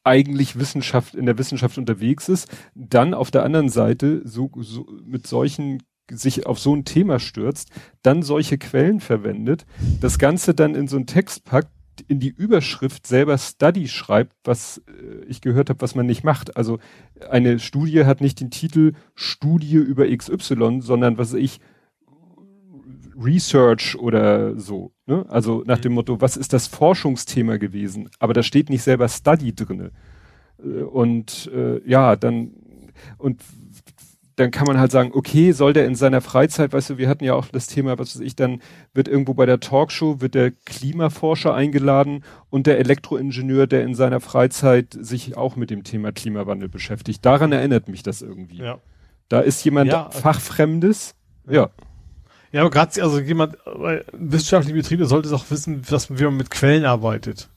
eigentlich 0.03 0.59
Wissenschaft, 0.59 1.15
in 1.15 1.25
der 1.25 1.37
Wissenschaft 1.37 1.77
unterwegs 1.77 2.29
ist, 2.29 2.49
dann 2.75 3.13
auf 3.13 3.31
der 3.31 3.43
anderen 3.43 3.69
Seite 3.69 4.21
so, 4.25 4.51
so 4.57 4.85
mit 5.05 5.27
solchen 5.27 5.79
sich 6.11 6.45
auf 6.45 6.59
so 6.59 6.75
ein 6.75 6.83
Thema 6.83 7.19
stürzt, 7.19 7.69
dann 8.01 8.23
solche 8.23 8.57
Quellen 8.57 8.99
verwendet, 8.99 9.65
das 10.01 10.19
Ganze 10.19 10.53
dann 10.53 10.75
in 10.75 10.87
so 10.87 10.97
einen 10.97 11.07
Text 11.07 11.45
packt, 11.45 11.69
in 12.07 12.19
die 12.19 12.29
Überschrift 12.29 13.07
selber 13.07 13.37
Study 13.37 13.87
schreibt, 13.87 14.35
was 14.43 14.81
äh, 14.87 15.25
ich 15.27 15.41
gehört 15.41 15.69
habe, 15.69 15.81
was 15.81 15.95
man 15.95 16.05
nicht 16.05 16.23
macht. 16.23 16.57
Also 16.57 16.79
eine 17.29 17.59
Studie 17.59 18.05
hat 18.05 18.19
nicht 18.19 18.39
den 18.41 18.51
Titel 18.51 18.93
Studie 19.15 19.75
über 19.75 20.05
XY, 20.07 20.81
sondern 20.81 21.17
was 21.17 21.33
ich 21.33 21.59
Research 23.21 23.97
oder 23.97 24.59
so. 24.59 24.91
Ne? 25.05 25.25
Also 25.29 25.63
nach 25.65 25.79
dem 25.79 25.91
mhm. 25.91 25.95
Motto, 25.95 26.21
was 26.21 26.37
ist 26.37 26.53
das 26.53 26.67
Forschungsthema 26.67 27.57
gewesen? 27.57 28.09
Aber 28.19 28.33
da 28.33 28.43
steht 28.43 28.69
nicht 28.69 28.83
selber 28.83 29.07
Study 29.09 29.53
drinne. 29.55 29.91
Äh, 30.59 30.83
und 30.83 31.49
äh, 31.53 31.81
ja, 31.87 32.15
dann 32.15 32.51
und 33.17 33.41
dann 34.35 34.51
kann 34.51 34.65
man 34.65 34.79
halt 34.79 34.91
sagen, 34.91 35.11
okay, 35.13 35.51
soll 35.51 35.73
der 35.73 35.85
in 35.85 35.95
seiner 35.95 36.21
Freizeit, 36.21 36.73
weißt 36.73 36.91
du, 36.91 36.97
wir 36.97 37.07
hatten 37.07 37.23
ja 37.23 37.35
auch 37.35 37.47
das 37.47 37.67
Thema, 37.67 37.99
was 37.99 38.15
weiß 38.15 38.21
ich, 38.21 38.35
dann 38.35 38.61
wird 38.93 39.07
irgendwo 39.07 39.33
bei 39.33 39.45
der 39.45 39.59
Talkshow, 39.59 40.21
wird 40.21 40.33
der 40.33 40.51
Klimaforscher 40.51 41.53
eingeladen 41.53 42.23
und 42.49 42.65
der 42.65 42.79
Elektroingenieur, 42.79 43.67
der 43.67 43.83
in 43.83 43.93
seiner 43.93 44.19
Freizeit 44.19 44.97
sich 44.99 45.37
auch 45.37 45.55
mit 45.55 45.69
dem 45.69 45.83
Thema 45.83 46.11
Klimawandel 46.11 46.67
beschäftigt. 46.67 47.23
Daran 47.23 47.51
erinnert 47.51 47.87
mich 47.89 48.01
das 48.01 48.21
irgendwie. 48.21 48.57
Ja. 48.57 48.79
Da 49.29 49.39
ist 49.39 49.63
jemand 49.63 49.91
ja, 49.91 50.07
also 50.07 50.19
Fachfremdes, 50.19 51.15
ja. 51.47 51.53
Ja, 51.53 51.69
aber 52.61 52.69
gerade, 52.69 53.01
also 53.01 53.19
jemand, 53.19 53.57
wissenschaftliche 54.13 54.77
Betriebe 54.77 55.05
sollte 55.05 55.33
auch 55.33 55.49
wissen, 55.49 55.81
dass, 55.89 56.15
wie 56.17 56.23
man 56.23 56.37
mit 56.37 56.51
Quellen 56.51 56.85
arbeitet. 56.85 57.49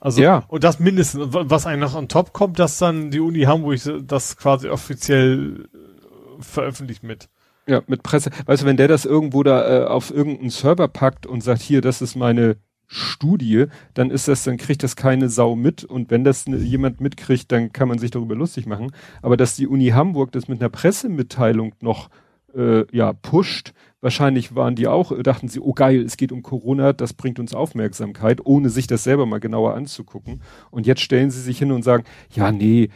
Also, 0.00 0.20
ja. 0.20 0.44
und 0.48 0.64
das 0.64 0.80
mindestens, 0.80 1.28
was 1.30 1.66
einem 1.66 1.80
noch 1.80 1.94
on 1.94 2.08
top 2.08 2.32
kommt, 2.32 2.58
dass 2.58 2.78
dann 2.78 3.10
die 3.10 3.20
Uni 3.20 3.42
Hamburg 3.42 3.78
das 4.02 4.36
quasi 4.36 4.68
offiziell 4.68 5.68
äh, 5.72 6.42
veröffentlicht 6.42 7.02
mit. 7.02 7.28
Ja, 7.66 7.82
mit 7.86 8.02
Presse. 8.02 8.30
Weißt 8.46 8.62
du, 8.62 8.66
wenn 8.66 8.76
der 8.76 8.88
das 8.88 9.04
irgendwo 9.04 9.42
da 9.42 9.82
äh, 9.82 9.84
auf 9.84 10.10
irgendeinen 10.10 10.50
Server 10.50 10.88
packt 10.88 11.26
und 11.26 11.42
sagt, 11.42 11.62
hier, 11.62 11.80
das 11.80 12.02
ist 12.02 12.16
meine 12.16 12.56
Studie, 12.86 13.66
dann 13.94 14.10
ist 14.10 14.26
das, 14.26 14.42
dann 14.42 14.56
kriegt 14.56 14.82
das 14.82 14.96
keine 14.96 15.28
Sau 15.28 15.54
mit 15.54 15.84
und 15.84 16.10
wenn 16.10 16.24
das 16.24 16.48
ne, 16.48 16.56
jemand 16.56 17.00
mitkriegt, 17.00 17.52
dann 17.52 17.72
kann 17.72 17.86
man 17.86 17.98
sich 17.98 18.10
darüber 18.10 18.34
lustig 18.34 18.66
machen. 18.66 18.90
Aber 19.22 19.36
dass 19.36 19.54
die 19.54 19.68
Uni 19.68 19.90
Hamburg 19.90 20.32
das 20.32 20.48
mit 20.48 20.60
einer 20.60 20.70
Pressemitteilung 20.70 21.74
noch 21.80 22.10
äh, 22.54 22.84
ja, 22.96 23.12
pusht. 23.12 23.72
Wahrscheinlich 24.00 24.54
waren 24.54 24.76
die 24.76 24.88
auch, 24.88 25.12
dachten 25.22 25.48
sie, 25.48 25.60
oh 25.60 25.74
geil, 25.74 26.00
es 26.00 26.16
geht 26.16 26.32
um 26.32 26.42
Corona, 26.42 26.94
das 26.94 27.12
bringt 27.12 27.38
uns 27.38 27.54
Aufmerksamkeit, 27.54 28.40
ohne 28.44 28.70
sich 28.70 28.86
das 28.86 29.04
selber 29.04 29.26
mal 29.26 29.40
genauer 29.40 29.74
anzugucken. 29.74 30.42
Und 30.70 30.86
jetzt 30.86 31.02
stellen 31.02 31.30
sie 31.30 31.40
sich 31.40 31.58
hin 31.58 31.70
und 31.70 31.82
sagen, 31.82 32.04
ja, 32.32 32.50
nee, 32.50 32.88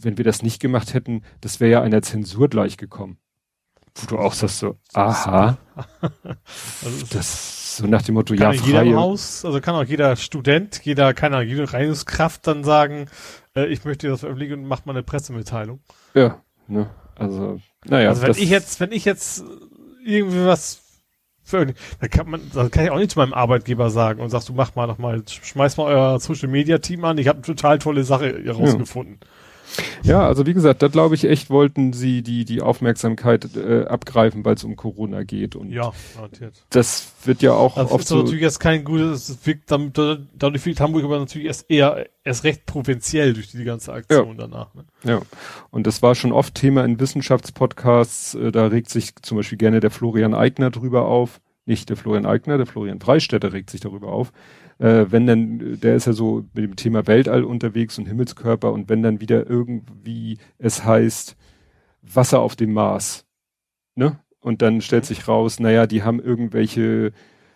wenn 0.00 0.18
wir 0.18 0.24
das 0.24 0.42
nicht 0.42 0.60
gemacht 0.60 0.94
hätten, 0.94 1.22
das 1.40 1.58
wäre 1.58 1.72
ja 1.72 1.82
einer 1.82 2.02
Zensur 2.02 2.48
gleich 2.48 2.76
gekommen. 2.76 3.18
Wo 3.96 4.06
du 4.06 4.18
auch 4.18 4.32
sagst 4.32 4.60
so, 4.60 4.76
aha. 4.94 5.58
also 6.84 7.06
das 7.10 7.76
so 7.76 7.86
nach 7.86 8.02
dem 8.02 8.14
Motto, 8.14 8.34
kann 8.34 8.54
ja, 8.54 8.62
jeder 8.62 8.82
im 8.82 8.96
Haus, 8.96 9.44
also 9.44 9.60
kann 9.60 9.74
auch 9.74 9.84
jeder 9.84 10.16
Student, 10.16 10.80
jeder, 10.84 11.14
keine 11.14 11.36
Ahnung, 11.36 11.48
jede 11.48 11.72
Reinigungskraft 11.72 12.46
dann 12.46 12.64
sagen, 12.64 13.06
äh, 13.56 13.66
ich 13.66 13.84
möchte 13.84 14.08
das 14.08 14.20
veröffentlichen 14.20 14.54
und 14.54 14.64
macht 14.66 14.86
mal 14.86 14.92
eine 14.92 15.02
Pressemitteilung. 15.02 15.80
Ja, 16.14 16.42
ne, 16.68 16.90
also 17.16 17.60
naja, 17.84 18.10
also 18.10 18.22
wenn 18.22 18.30
ich 18.32 18.50
jetzt, 18.50 18.80
wenn 18.80 18.92
ich 18.92 19.04
jetzt 19.04 19.44
irgendwie 20.04 20.46
was 20.46 20.82
für, 21.44 21.66
dann 21.66 22.10
kann 22.10 22.30
man, 22.30 22.40
dann 22.54 22.70
kann 22.70 22.84
ich 22.84 22.90
auch 22.90 22.98
nicht 22.98 23.10
zu 23.10 23.18
meinem 23.18 23.34
Arbeitgeber 23.34 23.90
sagen 23.90 24.20
und 24.20 24.30
sagst, 24.30 24.48
du 24.48 24.52
mach 24.52 24.74
mal 24.74 24.86
noch 24.86 24.98
mal, 24.98 25.22
schmeiß 25.26 25.76
mal 25.76 25.84
euer 25.84 26.20
Social 26.20 26.48
Media 26.48 26.78
Team 26.78 27.04
an, 27.04 27.18
ich 27.18 27.28
habe 27.28 27.38
eine 27.38 27.46
total 27.46 27.78
tolle 27.78 28.04
Sache 28.04 28.42
herausgefunden. 28.44 29.18
Ja. 29.20 29.26
Ja, 30.02 30.26
also 30.26 30.46
wie 30.46 30.54
gesagt, 30.54 30.82
da 30.82 30.88
glaube 30.88 31.14
ich 31.14 31.24
echt, 31.24 31.50
wollten 31.50 31.92
sie 31.92 32.22
die, 32.22 32.44
die 32.44 32.60
Aufmerksamkeit 32.60 33.56
äh, 33.56 33.84
abgreifen, 33.84 34.44
weil 34.44 34.54
es 34.54 34.64
um 34.64 34.76
Corona 34.76 35.22
geht. 35.22 35.56
Und 35.56 35.70
ja, 35.70 35.92
garantiert. 36.14 36.64
Das 36.70 37.12
wird 37.24 37.42
ja 37.42 37.52
auch 37.52 37.76
das 37.76 37.90
oft 37.90 38.02
ist 38.02 38.08
so 38.08 38.18
natürlich 38.18 38.42
jetzt 38.42 38.58
kein 38.58 38.84
gutes, 38.84 39.38
wirkt, 39.44 39.70
damit, 39.70 39.98
dadurch 40.34 40.66
wirkt 40.66 40.80
Hamburg 40.80 41.04
aber 41.04 41.18
natürlich 41.18 41.46
erst 41.46 41.70
eher, 41.70 42.06
erst 42.24 42.44
recht 42.44 42.66
provinziell 42.66 43.32
durch 43.34 43.50
die 43.50 43.64
ganze 43.64 43.92
Aktion 43.92 44.28
ja. 44.28 44.34
danach. 44.46 44.74
Ne? 44.74 44.84
Ja, 45.04 45.22
und 45.70 45.86
das 45.86 46.02
war 46.02 46.14
schon 46.14 46.32
oft 46.32 46.54
Thema 46.54 46.84
in 46.84 46.98
Wissenschaftspodcasts, 47.00 48.34
äh, 48.34 48.52
da 48.52 48.66
regt 48.66 48.90
sich 48.90 49.14
zum 49.22 49.36
Beispiel 49.36 49.58
gerne 49.58 49.80
der 49.80 49.90
Florian 49.90 50.34
Eigner 50.34 50.70
drüber 50.70 51.06
auf. 51.06 51.40
Nicht 51.64 51.90
der 51.90 51.96
Florian 51.96 52.26
Eigner, 52.26 52.56
der 52.56 52.66
Florian 52.66 53.00
Freistädter 53.00 53.52
regt 53.52 53.70
sich 53.70 53.80
darüber 53.80 54.08
auf 54.08 54.32
äh, 54.82 55.06
wenn 55.10 55.26
dann, 55.26 55.80
der 55.80 55.94
ist 55.94 56.06
ja 56.06 56.12
so 56.12 56.44
mit 56.54 56.64
dem 56.64 56.76
Thema 56.76 57.06
Weltall 57.06 57.44
unterwegs 57.44 57.98
und 57.98 58.06
Himmelskörper 58.06 58.72
und 58.72 58.88
wenn 58.88 59.02
dann 59.02 59.20
wieder 59.20 59.48
irgendwie 59.48 60.38
es 60.58 60.84
heißt 60.84 61.36
Wasser 62.02 62.40
auf 62.40 62.56
dem 62.56 62.72
Mars, 62.72 63.24
ne? 63.94 64.18
Und 64.40 64.60
dann 64.60 64.80
stellt 64.80 65.06
sich 65.06 65.28
raus, 65.28 65.60
naja, 65.60 65.86
die 65.86 66.02
haben 66.02 66.18
irgendwelche 66.18 67.12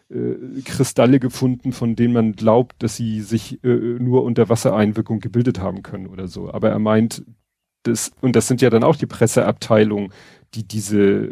äh, 0.08 0.62
Kristalle 0.64 1.18
gefunden, 1.18 1.72
von 1.72 1.96
denen 1.96 2.14
man 2.14 2.32
glaubt, 2.34 2.80
dass 2.80 2.94
sie 2.94 3.22
sich 3.22 3.62
äh, 3.64 3.68
nur 3.98 4.22
unter 4.22 4.48
Wassereinwirkung 4.48 5.18
gebildet 5.18 5.58
haben 5.58 5.82
können 5.82 6.06
oder 6.06 6.28
so. 6.28 6.52
Aber 6.52 6.70
er 6.70 6.78
meint, 6.78 7.24
das, 7.82 8.12
und 8.20 8.36
das 8.36 8.46
sind 8.46 8.62
ja 8.62 8.70
dann 8.70 8.84
auch 8.84 8.94
die 8.94 9.06
Presseabteilungen, 9.06 10.12
die 10.54 10.62
diese 10.62 11.28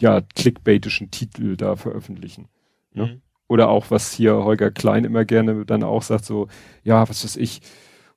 ja 0.00 0.20
clickbaitischen 0.20 1.10
Titel 1.10 1.56
da 1.56 1.76
veröffentlichen. 1.76 2.48
Ne? 2.92 3.06
Mhm. 3.06 3.22
Oder 3.48 3.68
auch, 3.68 3.90
was 3.90 4.12
hier 4.12 4.34
Holger 4.34 4.70
Klein 4.70 5.04
immer 5.04 5.24
gerne 5.24 5.64
dann 5.64 5.82
auch 5.82 6.02
sagt, 6.02 6.24
so, 6.24 6.48
ja, 6.84 7.08
was 7.08 7.24
weiß 7.24 7.36
ich, 7.36 7.62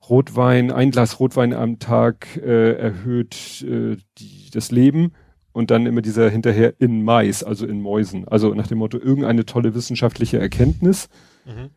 Rotwein, 0.09 0.71
ein 0.71 0.91
Glas 0.91 1.19
Rotwein 1.19 1.53
am 1.53 1.79
Tag 1.79 2.35
äh, 2.37 2.73
erhöht 2.73 3.61
äh, 3.61 3.97
die, 4.17 4.49
das 4.51 4.71
Leben 4.71 5.13
und 5.53 5.71
dann 5.71 5.85
immer 5.85 6.01
dieser 6.01 6.29
hinterher 6.29 6.73
in 6.79 7.03
Mais, 7.03 7.43
also 7.43 7.65
in 7.65 7.81
Mäusen. 7.81 8.27
Also 8.27 8.53
nach 8.53 8.67
dem 8.67 8.79
Motto, 8.79 8.97
irgendeine 8.97 9.45
tolle 9.45 9.73
wissenschaftliche 9.75 10.39
Erkenntnis 10.39 11.07
mhm. 11.45 11.69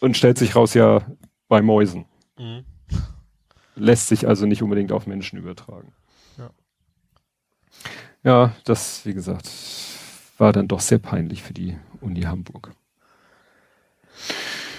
und 0.00 0.16
stellt 0.16 0.38
sich 0.38 0.54
raus 0.54 0.74
ja 0.74 1.02
bei 1.48 1.60
Mäusen. 1.60 2.06
Mhm. 2.38 2.64
Lässt 3.74 4.08
sich 4.08 4.26
also 4.28 4.46
nicht 4.46 4.62
unbedingt 4.62 4.92
auf 4.92 5.06
Menschen 5.06 5.38
übertragen. 5.38 5.92
Ja. 8.22 8.54
das, 8.64 9.04
wie 9.06 9.14
gesagt, 9.14 9.50
war 10.38 10.52
dann 10.52 10.68
doch 10.68 10.80
sehr 10.80 10.98
peinlich 10.98 11.42
für 11.42 11.54
die 11.54 11.76
Uni 12.00 12.22
Hamburg. 12.22 12.72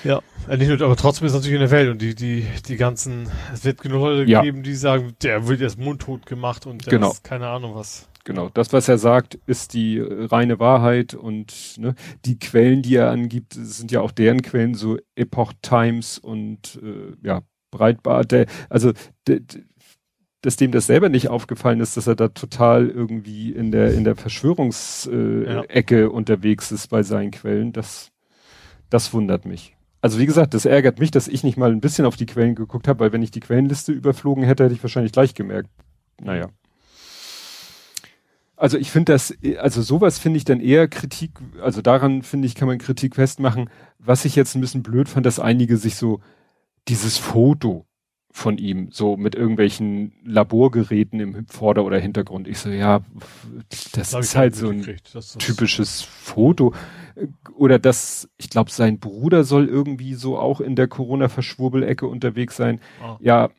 Ja, 0.04 0.22
äh, 0.50 0.58
nicht 0.58 0.68
nur, 0.68 0.82
aber 0.82 0.96
trotzdem 0.96 1.28
ist 1.28 1.34
es 1.34 1.39
natürlich 1.39 1.56
in 1.56 1.62
der 1.62 1.72
Welt 1.72 1.89
und 1.89 2.02
die, 2.02 2.16
die, 2.16 2.46
die 2.68 2.76
ganzen, 2.76 3.30
es 3.54 3.64
wird 3.64 3.82
genug 3.82 4.02
Leute 4.02 4.30
ja. 4.30 4.42
geben, 4.42 4.64
die 4.64 4.74
sagen, 4.74 5.14
der 5.22 5.48
wird 5.48 5.62
jetzt 5.62 5.78
mundtot 5.78 6.26
gemacht 6.26 6.66
und 6.66 6.86
der 6.86 6.92
genau. 6.92 7.12
ist 7.12 7.24
keine 7.24 7.48
Ahnung 7.48 7.76
was. 7.76 8.08
Genau, 8.24 8.50
das, 8.50 8.72
was 8.72 8.88
er 8.88 8.98
sagt, 8.98 9.39
ist 9.48 9.74
die 9.74 10.00
reine 10.00 10.60
Wahrheit 10.60 11.16
und 11.16 11.76
ne, 11.78 11.96
die 12.26 12.38
Quellen, 12.38 12.84
die 12.84 12.96
er 12.96 13.10
angibt, 13.10 13.54
sind 13.54 13.92
ja 13.92 14.02
auch 14.02 14.12
deren 14.12 14.44
Quellen, 14.44 14.76
so 14.76 14.98
Epoch 15.16 15.54
Times 15.62 16.20
und 16.20 16.80
äh, 16.84 17.16
ja, 17.24 17.42
Breitbart. 17.72 18.32
Der, 18.32 18.46
also 18.70 18.92
der, 19.28 19.39
dass 20.42 20.56
dem 20.56 20.72
das 20.72 20.88
selber 20.88 21.10
nicht 21.10 21.30
aufgefallen 21.30 21.80
ist, 21.80 21.98
dass 21.98 22.08
er 22.08 22.16
da 22.16 22.30
total 22.30 22.89
irgendwie 22.89 23.52
in 23.52 23.72
der 23.72 23.94
in 23.94 24.04
der 24.04 24.16
Verschwörungsecke 24.16 25.96
äh, 25.96 26.02
ja. 26.02 26.08
unterwegs 26.08 26.72
ist 26.72 26.88
bei 26.88 27.04
seinen 27.04 27.32
Quellen, 27.32 27.74
das 27.74 28.12
das 28.89 29.14
wundert 29.14 29.46
mich. 29.46 29.76
Also 30.02 30.18
wie 30.18 30.26
gesagt, 30.26 30.56
das 30.56 30.66
ärgert 30.66 31.00
mich, 31.00 31.12
dass 31.12 31.28
ich 31.28 31.44
nicht 31.44 31.58
mal 31.58 31.72
ein 31.72 31.80
bisschen 31.80 32.06
auf 32.06 32.16
die 32.16 32.26
Quellen 32.26 32.56
geguckt 32.56 32.88
habe, 32.88 33.00
weil 33.02 33.14
wenn 33.14 33.22
ich 33.22 33.30
die 33.30 33.39
Quellenliste 33.39 33.92
überflogen 33.92 34.44
hätte, 34.44 34.64
hätte 34.64 34.74
ich 34.74 34.84
wahrscheinlich 34.84 35.12
gleich 35.12 35.36
gemerkt. 35.36 35.70
Naja. 36.20 36.50
Also 38.58 38.78
ich 38.78 38.92
finde 38.92 39.14
das, 39.14 39.36
also 39.60 39.82
sowas 39.82 40.20
finde 40.20 40.38
ich 40.38 40.46
dann 40.46 40.60
eher 40.60 40.88
Kritik, 40.88 41.32
also 41.62 41.82
daran 41.82 42.24
finde 42.24 42.48
ich, 42.48 42.56
kann 42.56 42.68
man 42.68 42.78
Kritik 42.80 43.16
festmachen. 43.16 43.70
Was 44.00 44.26
ich 44.26 44.36
jetzt 44.36 44.56
ein 44.56 44.62
bisschen 44.62 44.84
blöd 44.84 45.08
fand, 45.08 45.26
dass 45.26 45.39
einige 45.39 45.78
sich 45.78 45.96
so 45.96 46.20
dieses 46.88 47.18
Foto 47.18 47.86
von 48.32 48.58
ihm, 48.58 48.90
so 48.92 49.18
mit 49.18 49.36
irgendwelchen 49.36 50.14
Laborgeräten 50.24 51.20
im 51.20 51.46
Vorder- 51.48 51.84
oder 51.84 52.00
Hintergrund. 52.00 52.48
Ich 52.48 52.60
so, 52.60 52.70
ja, 52.70 53.02
das, 53.94 54.14
ist 54.14 54.36
halt 54.36 54.56
so 54.56 54.70
ein 54.70 54.86
typisches 55.38 56.02
Foto. 56.02 56.74
Oder 57.56 57.78
das, 57.78 58.30
ich 58.38 58.50
glaube, 58.50 58.72
sein 58.72 59.00
Bruder 59.00 59.44
soll 59.44 59.68
irgendwie 59.68 60.14
so 60.14 60.38
auch 60.38 60.62
in 60.62 60.76
der 60.76 60.88
Corona-Verschwurbelecke 60.88 62.08
unterwegs 62.08 62.56
sein. 62.56 62.80
Oh. 63.04 63.18
Ja, 63.20 63.50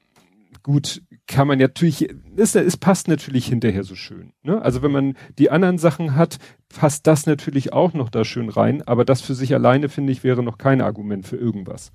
gut, 0.62 1.02
kann 1.26 1.48
man 1.48 1.58
natürlich, 1.58 2.08
es, 2.36 2.54
es 2.54 2.76
passt 2.76 3.08
natürlich 3.08 3.46
hinterher 3.46 3.84
so 3.84 3.94
schön. 3.94 4.32
Ne? 4.42 4.60
Also 4.62 4.82
wenn 4.82 4.92
man 4.92 5.16
die 5.38 5.50
anderen 5.50 5.78
Sachen 5.78 6.16
hat, 6.16 6.38
passt 6.68 7.06
das 7.06 7.26
natürlich 7.26 7.72
auch 7.72 7.92
noch 7.92 8.08
da 8.08 8.24
schön 8.24 8.48
rein, 8.48 8.82
aber 8.82 9.04
das 9.04 9.20
für 9.20 9.34
sich 9.34 9.54
alleine, 9.54 9.88
finde 9.88 10.12
ich, 10.12 10.24
wäre 10.24 10.42
noch 10.42 10.58
kein 10.58 10.80
Argument 10.80 11.26
für 11.26 11.36
irgendwas. 11.36 11.92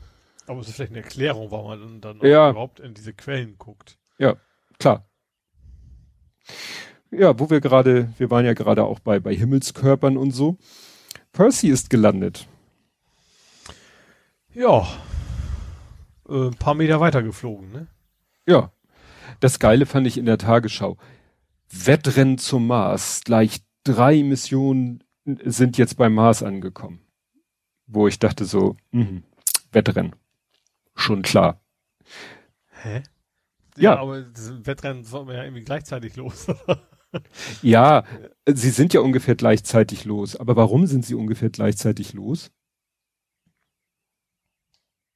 Aber 0.48 0.62
es 0.62 0.70
ist 0.70 0.76
vielleicht 0.76 0.94
eine 0.94 1.04
Erklärung, 1.04 1.52
warum 1.52 1.68
man 1.68 2.02
dann 2.02 2.20
ja. 2.22 2.50
überhaupt 2.50 2.80
in 2.80 2.94
diese 2.94 3.14
Quellen 3.14 3.58
guckt. 3.58 4.00
Ja, 4.18 4.38
klar. 4.80 5.08
Ja, 7.12 7.38
wo 7.38 7.50
wir 7.50 7.62
gerade, 7.62 8.14
wir 8.18 8.32
waren 8.32 8.46
ja 8.46 8.54
gerade 8.54 8.86
auch 8.86 9.00
bei, 9.00 9.20
bei 9.20 9.36
Himmelskörpern 9.36 10.18
und 10.18 10.32
so. 10.32 10.58
Percy 11.34 11.68
ist 11.68 11.90
gelandet. 11.90 12.48
Ja. 14.54 14.88
Äh, 16.28 16.48
ein 16.48 16.56
paar 16.56 16.74
Meter 16.74 17.00
weiter 17.00 17.22
geflogen, 17.22 17.72
ne? 17.72 17.88
Ja. 18.48 18.72
Das 19.42 19.60
Geile 19.60 19.86
fand 19.86 20.08
ich 20.08 20.18
in 20.18 20.26
der 20.26 20.38
Tagesschau. 20.38 20.98
Wettrennen 21.70 22.38
zum 22.38 22.68
Mars. 22.68 23.22
Gleich 23.26 23.62
drei 23.84 24.24
Missionen 24.24 25.04
sind 25.26 25.78
jetzt 25.78 25.98
beim 25.98 26.14
Mars 26.14 26.42
angekommen. 26.42 27.02
Wo 27.86 28.08
ich 28.08 28.20
dachte 28.20 28.46
so, 28.46 28.78
mh, 28.92 29.22
Wettrennen. 29.72 30.16
Schon 30.98 31.22
klar. 31.22 31.62
Hä? 32.70 33.04
Ja, 33.78 33.94
ja 33.94 34.00
aber 34.00 34.24
das 34.24 34.66
Wettrennen 34.66 35.04
sollten 35.04 35.30
wir 35.30 35.36
ja 35.36 35.44
irgendwie 35.44 35.64
gleichzeitig 35.64 36.16
los. 36.16 36.48
ja, 37.62 38.04
sie 38.48 38.70
sind 38.72 38.94
ja 38.94 39.02
ungefähr 39.02 39.36
gleichzeitig 39.36 40.06
los. 40.06 40.36
Aber 40.36 40.56
warum 40.56 40.88
sind 40.88 41.06
sie 41.06 41.16
ungefähr 41.16 41.50
gleichzeitig 41.50 42.14
los? 42.14 42.52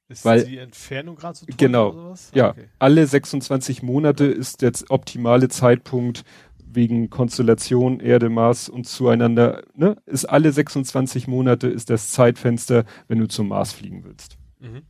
Ist 0.08 0.24
Weil, 0.24 0.44
die 0.44 0.58
Entfernung 0.58 1.16
gerade 1.16 1.38
so 1.38 1.46
toll 1.46 1.54
Genau. 1.56 1.88
Oder 1.88 2.02
sowas? 2.02 2.30
Ja, 2.34 2.50
okay. 2.50 2.68
alle 2.78 3.06
26 3.06 3.82
Monate 3.82 4.26
ist 4.26 4.62
der 4.62 4.72
optimale 4.88 5.48
Zeitpunkt 5.48 6.24
wegen 6.64 7.10
Konstellation 7.10 8.00
Erde, 8.00 8.28
Mars 8.28 8.68
und 8.68 8.86
zueinander, 8.86 9.62
ne? 9.74 9.96
Ist 10.06 10.26
alle 10.26 10.52
26 10.52 11.28
Monate 11.28 11.68
ist 11.68 11.90
das 11.90 12.10
Zeitfenster, 12.10 12.84
wenn 13.08 13.18
du 13.18 13.28
zum 13.28 13.48
Mars 13.48 13.72
fliegen 13.72 14.04
willst. 14.04 14.38
Mhm. 14.58 14.82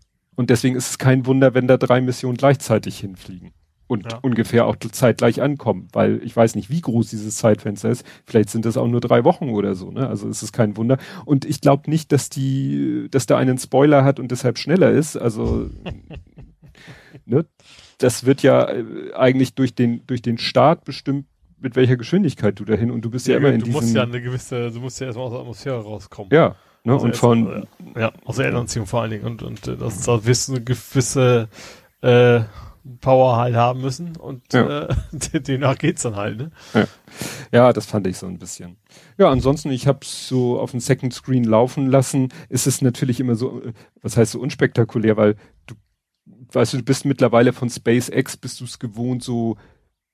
Und 0.42 0.50
deswegen 0.50 0.74
ist 0.74 0.90
es 0.90 0.98
kein 0.98 1.24
Wunder, 1.24 1.54
wenn 1.54 1.68
da 1.68 1.76
drei 1.76 2.00
Missionen 2.00 2.36
gleichzeitig 2.36 2.98
hinfliegen 2.98 3.52
und 3.86 4.10
ja. 4.10 4.18
ungefähr 4.22 4.66
auch 4.66 4.74
zeitgleich 4.74 5.40
ankommen, 5.40 5.86
weil 5.92 6.20
ich 6.24 6.34
weiß 6.34 6.56
nicht, 6.56 6.68
wie 6.68 6.80
groß 6.80 7.10
dieses 7.10 7.36
Zeitfenster 7.36 7.90
ist. 7.90 8.04
Vielleicht 8.26 8.50
sind 8.50 8.64
das 8.64 8.76
auch 8.76 8.88
nur 8.88 9.00
drei 9.00 9.22
Wochen 9.22 9.50
oder 9.50 9.76
so, 9.76 9.92
ne? 9.92 10.08
Also 10.08 10.28
es 10.28 10.42
ist 10.42 10.50
kein 10.50 10.76
Wunder. 10.76 10.98
Und 11.26 11.44
ich 11.44 11.60
glaube 11.60 11.88
nicht, 11.88 12.10
dass 12.10 12.28
die, 12.28 13.06
dass 13.12 13.26
da 13.26 13.38
einen 13.38 13.56
Spoiler 13.56 14.02
hat 14.02 14.18
und 14.18 14.32
deshalb 14.32 14.58
schneller 14.58 14.90
ist. 14.90 15.16
Also 15.16 15.70
ne? 17.24 17.46
das 17.98 18.26
wird 18.26 18.42
ja 18.42 18.68
äh, 18.68 19.12
eigentlich 19.14 19.54
durch 19.54 19.76
den 19.76 20.04
durch 20.08 20.22
den 20.22 20.38
Start 20.38 20.82
bestimmt, 20.82 21.26
mit 21.60 21.76
welcher 21.76 21.96
Geschwindigkeit 21.96 22.58
du 22.58 22.64
dahin 22.64 22.90
und 22.90 23.04
du 23.04 23.10
bist 23.10 23.28
ja, 23.28 23.34
ja 23.34 23.38
immer 23.38 23.50
in 23.50 23.60
du 23.60 23.66
diesem. 23.66 23.78
Du 23.78 23.86
musst 23.86 23.94
ja 23.94 24.02
eine 24.02 24.20
gewisse, 24.20 24.72
du 24.72 24.80
musst 24.80 24.98
ja 24.98 25.06
erstmal 25.06 25.26
aus 25.26 25.32
der 25.34 25.40
Atmosphäre 25.40 25.84
rauskommen. 25.84 26.30
Ja. 26.32 26.56
Ne? 26.84 26.92
Also 26.92 27.06
und 27.06 27.16
von 27.16 27.66
ja, 27.96 28.12
aus 28.24 28.36
der 28.36 28.46
Erdanziehung 28.46 28.86
vor 28.86 29.02
allen 29.02 29.10
Dingen 29.10 29.24
und 29.24 29.42
und 29.42 29.66
äh, 29.68 29.76
das 29.76 30.02
da 30.02 30.14
eine 30.14 30.60
gewisse 30.62 31.48
äh, 32.00 32.40
Power 33.00 33.36
halt 33.36 33.54
haben 33.54 33.80
müssen 33.80 34.16
und 34.16 34.52
ja. 34.52 34.88
äh, 34.88 34.94
demnach 35.40 35.78
geht's 35.78 36.02
dann 36.02 36.16
halt, 36.16 36.38
ne? 36.38 36.50
Ja. 36.74 36.84
ja, 37.52 37.72
das 37.72 37.86
fand 37.86 38.08
ich 38.08 38.18
so 38.18 38.26
ein 38.26 38.38
bisschen. 38.38 38.76
Ja, 39.18 39.30
ansonsten, 39.30 39.70
ich 39.70 39.86
habe 39.86 40.00
so 40.02 40.58
auf 40.58 40.72
dem 40.72 40.80
Second 40.80 41.14
Screen 41.14 41.44
laufen 41.44 41.86
lassen, 41.86 42.30
ist 42.48 42.66
es 42.66 42.82
natürlich 42.82 43.20
immer 43.20 43.36
so, 43.36 43.62
äh, 43.62 43.72
was 44.00 44.16
heißt 44.16 44.32
so 44.32 44.40
unspektakulär, 44.40 45.16
weil 45.16 45.36
du 45.66 45.76
weißt 46.54 46.74
du, 46.74 46.78
du 46.78 46.84
bist 46.84 47.04
mittlerweile 47.04 47.52
von 47.52 47.70
SpaceX, 47.70 48.36
bist 48.36 48.60
du 48.60 48.64
es 48.64 48.78
gewohnt, 48.78 49.22
so 49.22 49.56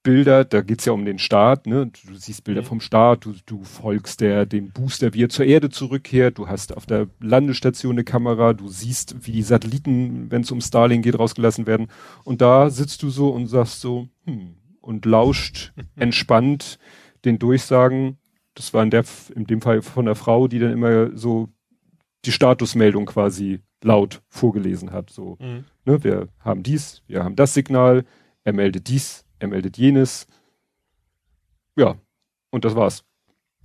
Bilder, 0.02 0.44
da 0.44 0.62
geht's 0.62 0.84
ja 0.84 0.92
um 0.92 1.04
den 1.04 1.18
Start, 1.18 1.66
ne? 1.66 1.90
Du 2.06 2.14
siehst 2.14 2.44
Bilder 2.44 2.62
mhm. 2.62 2.66
vom 2.66 2.80
Start, 2.80 3.24
du, 3.24 3.34
du 3.46 3.64
folgst 3.64 4.20
der, 4.20 4.46
dem 4.46 4.70
Booster, 4.70 5.12
wie 5.12 5.24
er 5.24 5.28
zur 5.28 5.44
Erde 5.44 5.70
zurückkehrt, 5.70 6.38
du 6.38 6.48
hast 6.48 6.76
auf 6.76 6.86
der 6.86 7.08
Landestation 7.20 7.92
eine 7.92 8.04
Kamera, 8.04 8.52
du 8.52 8.68
siehst, 8.68 9.26
wie 9.26 9.32
die 9.32 9.42
Satelliten, 9.42 10.30
wenn 10.30 10.42
es 10.42 10.50
um 10.50 10.60
Starlink 10.60 11.04
geht, 11.04 11.18
rausgelassen 11.18 11.66
werden. 11.66 11.88
Und 12.24 12.40
da 12.40 12.70
sitzt 12.70 13.02
du 13.02 13.10
so 13.10 13.30
und 13.30 13.48
sagst 13.48 13.80
so, 13.80 14.08
hm, 14.24 14.54
und 14.80 15.04
lauscht 15.04 15.72
entspannt 15.96 16.78
den 17.24 17.38
Durchsagen. 17.38 18.18
Das 18.54 18.72
war 18.72 18.82
in 18.82 18.90
der, 18.90 19.04
in 19.34 19.44
dem 19.44 19.60
Fall 19.60 19.82
von 19.82 20.06
der 20.06 20.14
Frau, 20.14 20.48
die 20.48 20.58
dann 20.58 20.72
immer 20.72 21.16
so 21.16 21.48
die 22.24 22.32
Statusmeldung 22.32 23.06
quasi 23.06 23.60
laut 23.82 24.22
vorgelesen 24.28 24.92
hat. 24.92 25.10
So, 25.10 25.36
mhm. 25.40 25.64
ne, 25.84 26.02
wir 26.02 26.28
haben 26.40 26.62
dies, 26.62 27.02
wir 27.06 27.24
haben 27.24 27.36
das 27.36 27.54
Signal, 27.54 28.04
er 28.44 28.52
meldet 28.52 28.88
dies, 28.88 29.24
er 29.38 29.48
meldet 29.48 29.78
jenes. 29.78 30.26
Ja, 31.76 31.96
und 32.50 32.64
das 32.64 32.74
war's. 32.74 33.04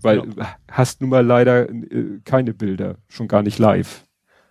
Weil 0.02 0.28
ja. 0.36 0.56
hast 0.70 1.02
nun 1.02 1.10
mal 1.10 1.26
leider 1.26 1.70
äh, 1.70 2.20
keine 2.26 2.54
Bilder, 2.54 2.98
schon 3.08 3.28
gar 3.28 3.42
nicht 3.42 3.58
live. 3.58 4.06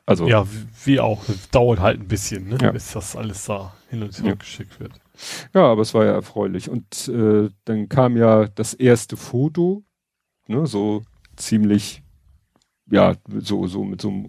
Also 0.04 0.26
ja, 0.26 0.46
wie 0.84 0.98
auch, 0.98 1.24
dauert 1.52 1.80
halt 1.80 2.00
ein 2.00 2.08
bisschen, 2.08 2.48
ne? 2.48 2.58
Ja. 2.60 2.72
bis 2.72 2.92
das 2.92 3.14
alles 3.14 3.44
da 3.44 3.72
hin 3.88 4.02
und 4.02 4.12
zurück 4.12 4.28
ja. 4.28 4.34
geschickt 4.34 4.80
wird. 4.80 4.92
Ja, 5.54 5.66
aber 5.66 5.82
es 5.82 5.94
war 5.94 6.04
ja 6.04 6.12
erfreulich. 6.12 6.68
Und 6.68 7.08
äh, 7.08 7.50
dann 7.64 7.88
kam 7.88 8.16
ja 8.16 8.46
das 8.46 8.74
erste 8.74 9.16
Foto, 9.16 9.84
ne, 10.48 10.66
so 10.66 11.02
ziemlich 11.36 12.01
ja, 12.92 13.14
so, 13.38 13.66
so 13.66 13.84
mit 13.84 14.02
so 14.02 14.10
einem, 14.10 14.26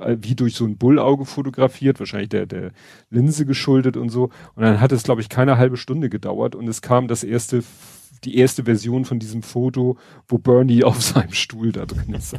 äh, 0.00 0.16
wie 0.20 0.36
durch 0.36 0.54
so 0.54 0.64
ein 0.64 0.76
Bullauge 0.76 1.24
fotografiert, 1.24 1.98
wahrscheinlich 1.98 2.28
der, 2.28 2.46
der 2.46 2.70
Linse 3.10 3.46
geschuldet 3.46 3.96
und 3.96 4.10
so. 4.10 4.30
Und 4.54 4.62
dann 4.62 4.80
hat 4.80 4.92
es, 4.92 5.02
glaube 5.02 5.22
ich, 5.22 5.28
keine 5.28 5.58
halbe 5.58 5.76
Stunde 5.76 6.08
gedauert 6.08 6.54
und 6.54 6.68
es 6.68 6.82
kam 6.82 7.08
das 7.08 7.24
erste, 7.24 7.64
die 8.22 8.38
erste 8.38 8.62
Version 8.62 9.04
von 9.04 9.18
diesem 9.18 9.42
Foto, 9.42 9.98
wo 10.28 10.38
Bernie 10.38 10.84
auf 10.84 11.02
seinem 11.02 11.32
Stuhl 11.32 11.72
da 11.72 11.84
drin 11.84 12.14
ist. 12.14 12.36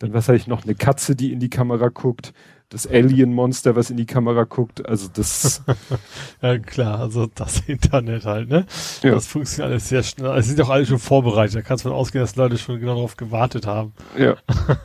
dann 0.00 0.12
was 0.12 0.26
habe 0.26 0.36
ich 0.36 0.48
noch, 0.48 0.64
eine 0.64 0.74
Katze, 0.74 1.14
die 1.14 1.32
in 1.32 1.38
die 1.38 1.50
Kamera 1.50 1.86
guckt, 1.86 2.32
das 2.70 2.86
Alien-Monster, 2.86 3.76
was 3.76 3.90
in 3.90 3.96
die 3.96 4.06
Kamera 4.06 4.44
guckt. 4.44 4.86
Also 4.86 5.08
das. 5.12 5.62
ja 6.42 6.58
klar, 6.58 7.00
also 7.00 7.26
das 7.26 7.60
Internet 7.66 8.24
halt, 8.24 8.48
ne? 8.48 8.66
Ja. 9.02 9.12
Das 9.12 9.26
funktioniert 9.26 9.70
alles 9.70 9.88
sehr 9.88 10.02
schnell. 10.02 10.36
Es 10.36 10.46
sind 10.46 10.60
auch 10.60 10.68
alle 10.68 10.84
schon 10.84 10.98
vorbereitet. 10.98 11.56
Da 11.56 11.62
kannst 11.62 11.84
du 11.84 11.88
von 11.88 11.96
ausgehen, 11.96 12.22
dass 12.22 12.36
Leute 12.36 12.58
schon 12.58 12.78
genau 12.78 12.94
darauf 12.94 13.16
gewartet 13.16 13.66
haben. 13.66 13.94
Ja. 14.18 14.36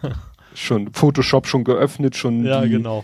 schon 0.53 0.93
Photoshop 0.93 1.47
schon 1.47 1.63
geöffnet, 1.63 2.15
schon 2.15 2.45
ja, 2.45 2.61
die, 2.61 2.69
genau. 2.69 3.03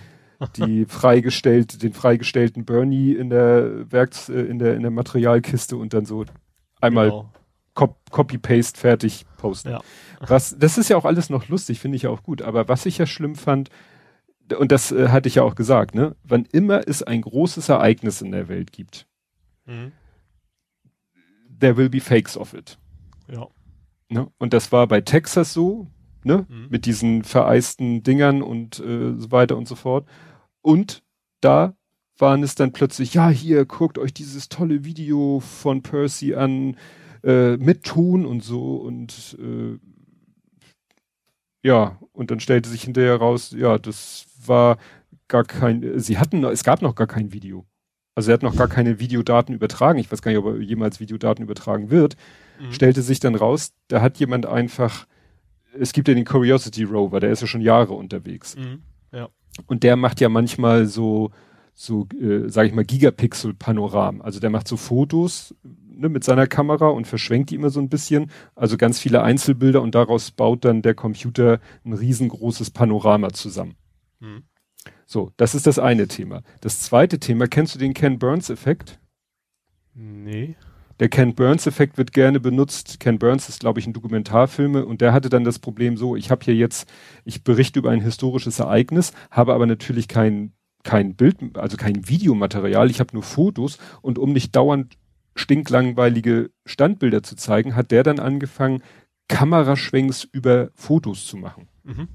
die 0.55 0.85
freigestellt, 0.85 1.83
den 1.83 1.93
freigestellten 1.93 2.63
Bernie 2.63 3.13
in 3.13 3.29
der 3.29 3.91
Werks, 3.91 4.29
äh, 4.29 4.41
in 4.41 4.59
der 4.59 4.75
in 4.75 4.83
der 4.83 4.91
Materialkiste 4.91 5.75
und 5.75 5.93
dann 5.93 6.05
so 6.05 6.25
einmal 6.79 7.09
genau. 7.09 7.31
Copy-Paste 8.11 8.79
fertig 8.79 9.25
posten. 9.37 9.71
Ja. 9.71 9.81
Was, 10.19 10.55
das 10.57 10.77
ist 10.77 10.89
ja 10.89 10.97
auch 10.97 11.05
alles 11.05 11.29
noch 11.29 11.47
lustig, 11.47 11.79
finde 11.79 11.95
ich 11.95 12.03
ja 12.03 12.09
auch 12.09 12.23
gut. 12.23 12.41
Aber 12.41 12.67
was 12.67 12.85
ich 12.85 12.97
ja 12.97 13.05
schlimm 13.05 13.35
fand, 13.35 13.69
und 14.57 14.71
das 14.71 14.91
äh, 14.91 15.09
hatte 15.09 15.27
ich 15.27 15.35
ja 15.35 15.43
auch 15.43 15.55
gesagt, 15.55 15.95
ne? 15.95 16.15
Wann 16.23 16.45
immer 16.45 16.87
es 16.87 17.03
ein 17.03 17.21
großes 17.21 17.69
Ereignis 17.69 18.21
in 18.21 18.31
der 18.31 18.47
Welt 18.47 18.71
gibt, 18.71 19.07
mhm. 19.65 19.91
there 21.59 21.77
will 21.77 21.89
be 21.89 21.99
fakes 21.99 22.37
of 22.37 22.53
it. 22.53 22.77
Ja. 23.31 23.47
Ne? 24.09 24.31
Und 24.39 24.53
das 24.53 24.71
war 24.71 24.87
bei 24.87 25.01
Texas 25.01 25.53
so, 25.53 25.87
ne? 26.23 26.45
Mhm. 26.49 26.67
Mit 26.69 26.85
diesen 26.85 27.23
vereisten 27.23 28.03
Dingern 28.03 28.41
und 28.41 28.79
äh, 28.79 29.13
so 29.17 29.31
weiter 29.31 29.57
und 29.57 29.67
so 29.67 29.75
fort. 29.75 30.07
Und 30.61 31.03
da 31.41 31.75
waren 32.17 32.43
es 32.43 32.55
dann 32.55 32.73
plötzlich, 32.73 33.13
ja, 33.13 33.29
hier, 33.29 33.65
guckt 33.65 33.97
euch 33.97 34.13
dieses 34.13 34.49
tolle 34.49 34.83
Video 34.83 35.39
von 35.39 35.81
Percy 35.81 36.35
an, 36.35 36.75
äh, 37.23 37.57
mit 37.57 37.83
Ton 37.83 38.25
und 38.25 38.43
so 38.43 38.77
und 38.77 39.37
äh, 39.39 39.77
ja, 41.61 41.99
und 42.13 42.31
dann 42.31 42.39
stellte 42.39 42.69
sich 42.69 42.83
hinterher 42.83 43.17
raus, 43.17 43.53
ja, 43.57 43.77
das 43.77 44.25
war 44.45 44.77
gar 45.27 45.43
kein, 45.43 45.99
sie 45.99 46.17
hatten, 46.17 46.43
es 46.45 46.63
gab 46.63 46.81
noch 46.81 46.95
gar 46.95 47.07
kein 47.07 47.33
Video. 47.33 47.65
Also 48.15 48.31
er 48.31 48.33
hat 48.33 48.43
noch 48.43 48.55
gar 48.55 48.67
keine 48.67 48.99
Videodaten 48.99 49.55
übertragen. 49.55 49.99
Ich 49.99 50.11
weiß 50.11 50.21
gar 50.21 50.31
nicht, 50.31 50.39
ob 50.39 50.47
er 50.47 50.59
jemals 50.59 50.99
Videodaten 50.99 51.43
übertragen 51.43 51.89
wird. 51.89 52.17
Mhm. 52.59 52.73
Stellte 52.73 53.01
sich 53.01 53.19
dann 53.19 53.35
raus, 53.35 53.71
da 53.87 54.01
hat 54.01 54.17
jemand 54.17 54.45
einfach, 54.45 55.07
es 55.79 55.93
gibt 55.93 56.07
ja 56.07 56.13
den 56.13 56.25
Curiosity 56.25 56.83
Rover, 56.83 57.19
der 57.19 57.31
ist 57.31 57.41
ja 57.41 57.47
schon 57.47 57.61
Jahre 57.61 57.93
unterwegs. 57.93 58.57
Mhm. 58.57 58.81
Ja. 59.13 59.29
Und 59.67 59.83
der 59.83 59.95
macht 59.95 60.19
ja 60.19 60.29
manchmal 60.29 60.85
so, 60.85 61.31
so, 61.73 62.07
äh, 62.19 62.49
sage 62.49 62.67
ich 62.67 62.73
mal, 62.73 62.83
Gigapixel-Panoramen. 62.83 64.21
Also 64.21 64.41
der 64.41 64.49
macht 64.49 64.67
so 64.67 64.75
Fotos 64.75 65.55
ne, 65.63 66.09
mit 66.09 66.23
seiner 66.23 66.47
Kamera 66.47 66.89
und 66.89 67.07
verschwenkt 67.07 67.51
die 67.51 67.55
immer 67.55 67.69
so 67.69 67.79
ein 67.79 67.89
bisschen. 67.89 68.31
Also 68.55 68.75
ganz 68.75 68.99
viele 68.99 69.21
Einzelbilder 69.21 69.81
und 69.81 69.95
daraus 69.95 70.31
baut 70.31 70.65
dann 70.65 70.81
der 70.81 70.93
Computer 70.93 71.59
ein 71.85 71.93
riesengroßes 71.93 72.71
Panorama 72.71 73.29
zusammen. 73.29 73.75
Mhm. 74.19 74.43
So, 75.05 75.31
das 75.37 75.55
ist 75.55 75.67
das 75.67 75.79
eine 75.79 76.07
Thema. 76.07 76.41
Das 76.61 76.81
zweite 76.81 77.19
Thema, 77.19 77.47
kennst 77.47 77.75
du 77.75 77.79
den 77.79 77.93
Ken 77.93 78.19
Burns-Effekt? 78.19 78.99
Nee. 79.93 80.55
Der 80.99 81.09
Ken 81.09 81.33
Burns-Effekt 81.33 81.97
wird 81.97 82.11
gerne 82.11 82.39
benutzt. 82.39 82.99
Ken 82.99 83.19
Burns 83.19 83.47
ist, 83.49 83.61
glaube 83.61 83.79
ich, 83.79 83.87
ein 83.87 83.93
Dokumentarfilme 83.93 84.85
und 84.85 85.01
der 85.01 85.13
hatte 85.13 85.29
dann 85.29 85.43
das 85.43 85.59
Problem 85.59 85.97
so, 85.97 86.15
ich 86.15 86.29
habe 86.29 86.43
hier 86.43 86.55
jetzt, 86.55 86.91
ich 87.23 87.43
berichte 87.43 87.79
über 87.79 87.89
ein 87.89 88.01
historisches 88.01 88.59
Ereignis, 88.59 89.13
habe 89.31 89.53
aber 89.53 89.65
natürlich 89.65 90.07
kein, 90.07 90.53
kein 90.83 91.15
Bild, 91.15 91.57
also 91.57 91.77
kein 91.77 92.07
Videomaterial, 92.07 92.89
ich 92.89 92.99
habe 92.99 93.13
nur 93.13 93.23
Fotos 93.23 93.77
und 94.01 94.17
um 94.17 94.33
nicht 94.33 94.55
dauernd 94.55 94.97
stinklangweilige 95.35 96.51
Standbilder 96.65 97.23
zu 97.23 97.35
zeigen, 97.35 97.75
hat 97.75 97.91
der 97.91 98.03
dann 98.03 98.19
angefangen, 98.19 98.83
Kameraschwenks 99.29 100.25
über 100.25 100.71
Fotos 100.75 101.25
zu 101.25 101.37
machen. 101.37 101.69
Mhm. 101.83 102.07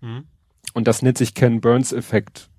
Mhm. 0.00 0.24
Und 0.72 0.88
das 0.88 1.02
nennt 1.02 1.18
sich 1.18 1.34
Ken 1.34 1.60
Burns 1.60 1.92
Effekt 1.92 2.50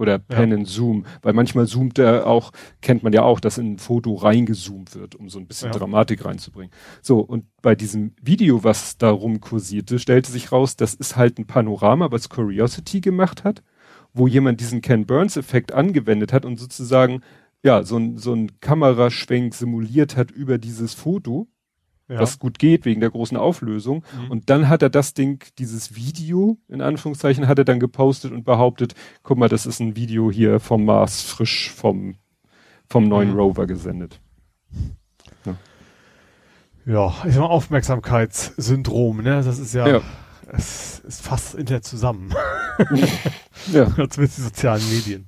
oder 0.00 0.18
Pen 0.18 0.50
ja. 0.50 0.56
and 0.56 0.66
Zoom, 0.66 1.04
weil 1.20 1.34
manchmal 1.34 1.66
zoomt 1.66 1.98
er 1.98 2.26
auch, 2.26 2.52
kennt 2.80 3.02
man 3.02 3.12
ja 3.12 3.22
auch, 3.22 3.38
dass 3.38 3.58
in 3.58 3.74
ein 3.74 3.78
Foto 3.78 4.14
reingezoomt 4.14 4.94
wird, 4.94 5.14
um 5.14 5.28
so 5.28 5.38
ein 5.38 5.46
bisschen 5.46 5.70
ja. 5.72 5.78
Dramatik 5.78 6.24
reinzubringen. 6.24 6.72
So, 7.02 7.20
und 7.20 7.44
bei 7.60 7.74
diesem 7.74 8.14
Video, 8.20 8.64
was 8.64 8.96
darum 8.96 9.40
kursierte, 9.40 9.98
stellte 9.98 10.32
sich 10.32 10.52
raus, 10.52 10.76
das 10.76 10.94
ist 10.94 11.16
halt 11.16 11.38
ein 11.38 11.46
Panorama, 11.46 12.10
was 12.10 12.30
Curiosity 12.30 13.02
gemacht 13.02 13.44
hat, 13.44 13.62
wo 14.14 14.26
jemand 14.26 14.60
diesen 14.60 14.80
Ken 14.80 15.04
Burns 15.04 15.36
Effekt 15.36 15.72
angewendet 15.72 16.32
hat 16.32 16.46
und 16.46 16.58
sozusagen 16.58 17.20
ja, 17.62 17.82
so 17.82 17.98
ein, 17.98 18.16
so 18.16 18.32
ein 18.32 18.58
Kameraschwenk 18.60 19.54
simuliert 19.54 20.16
hat 20.16 20.30
über 20.30 20.56
dieses 20.56 20.94
Foto 20.94 21.46
ja. 22.10 22.18
was 22.18 22.38
gut 22.38 22.58
geht 22.58 22.84
wegen 22.84 23.00
der 23.00 23.10
großen 23.10 23.36
Auflösung. 23.36 24.02
Mhm. 24.24 24.30
Und 24.30 24.50
dann 24.50 24.68
hat 24.68 24.82
er 24.82 24.90
das 24.90 25.14
Ding, 25.14 25.44
dieses 25.58 25.94
Video, 25.94 26.58
in 26.68 26.82
Anführungszeichen, 26.82 27.46
hat 27.46 27.58
er 27.58 27.64
dann 27.64 27.80
gepostet 27.80 28.32
und 28.32 28.44
behauptet, 28.44 28.94
guck 29.22 29.38
mal, 29.38 29.48
das 29.48 29.64
ist 29.64 29.80
ein 29.80 29.96
Video 29.96 30.30
hier 30.30 30.60
vom 30.60 30.84
Mars 30.84 31.22
frisch 31.22 31.70
vom, 31.70 32.16
vom 32.88 33.08
neuen 33.08 33.30
mhm. 33.30 33.38
Rover 33.38 33.66
gesendet. 33.66 34.20
Ja. 35.44 35.54
ja, 36.84 37.14
ich 37.26 37.34
sag 37.34 37.40
mal 37.40 37.46
Aufmerksamkeitssyndrom, 37.46 39.22
ne? 39.22 39.42
Das 39.42 39.58
ist 39.58 39.72
ja, 39.72 39.88
ja. 39.88 40.00
es 40.48 40.98
ist 41.00 41.22
fast 41.22 41.54
Internet 41.54 41.84
zusammen. 41.84 42.34
ja. 43.72 43.86
Zumindest 43.86 44.38
die 44.38 44.42
sozialen 44.42 44.82
Medien. 44.90 45.26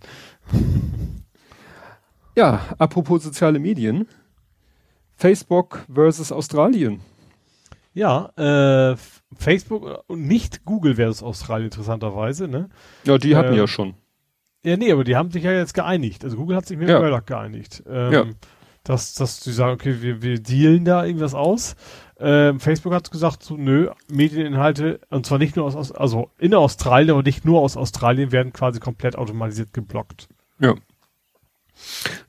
Ja, 2.36 2.60
apropos 2.78 3.22
soziale 3.22 3.58
Medien. 3.58 4.08
Facebook 5.22 5.86
versus 5.88 6.32
Australien. 6.32 7.00
Ja, 7.94 8.30
äh, 8.36 8.96
Facebook 9.38 10.02
und 10.08 10.26
nicht 10.26 10.64
Google 10.64 10.96
versus 10.96 11.22
Australien 11.22 11.66
interessanterweise, 11.66 12.48
ne? 12.48 12.70
Ja, 13.04 13.18
die 13.18 13.36
hatten 13.36 13.52
ähm, 13.52 13.58
ja 13.58 13.68
schon. 13.68 13.94
Ja, 14.64 14.76
nee, 14.76 14.90
aber 14.90 15.04
die 15.04 15.14
haben 15.14 15.30
sich 15.30 15.44
ja 15.44 15.52
jetzt 15.52 15.74
geeinigt. 15.74 16.24
Also 16.24 16.36
Google 16.36 16.56
hat 16.56 16.66
sich 16.66 16.76
mit 16.76 16.88
ja. 16.88 16.98
Murdoch 16.98 17.24
geeinigt. 17.24 17.84
Ähm, 17.88 18.12
ja. 18.12 18.24
Dass, 18.82 19.14
dass 19.14 19.40
sie 19.44 19.52
sagen, 19.52 19.74
okay, 19.74 20.02
wir, 20.02 20.22
wir 20.22 20.40
dealen 20.40 20.84
da 20.84 21.04
irgendwas 21.04 21.34
aus. 21.34 21.76
Ähm, 22.18 22.58
Facebook 22.58 22.92
hat 22.92 23.08
gesagt, 23.12 23.44
so, 23.44 23.56
nö, 23.56 23.90
Medieninhalte, 24.10 24.98
und 25.10 25.24
zwar 25.24 25.38
nicht 25.38 25.54
nur 25.54 25.66
aus, 25.66 25.92
also 25.92 26.30
in 26.38 26.52
Australien, 26.52 27.10
aber 27.10 27.22
nicht 27.22 27.44
nur 27.44 27.60
aus 27.60 27.76
Australien, 27.76 28.32
werden 28.32 28.52
quasi 28.52 28.80
komplett 28.80 29.16
automatisiert 29.16 29.72
geblockt. 29.72 30.28
Ja. 30.58 30.74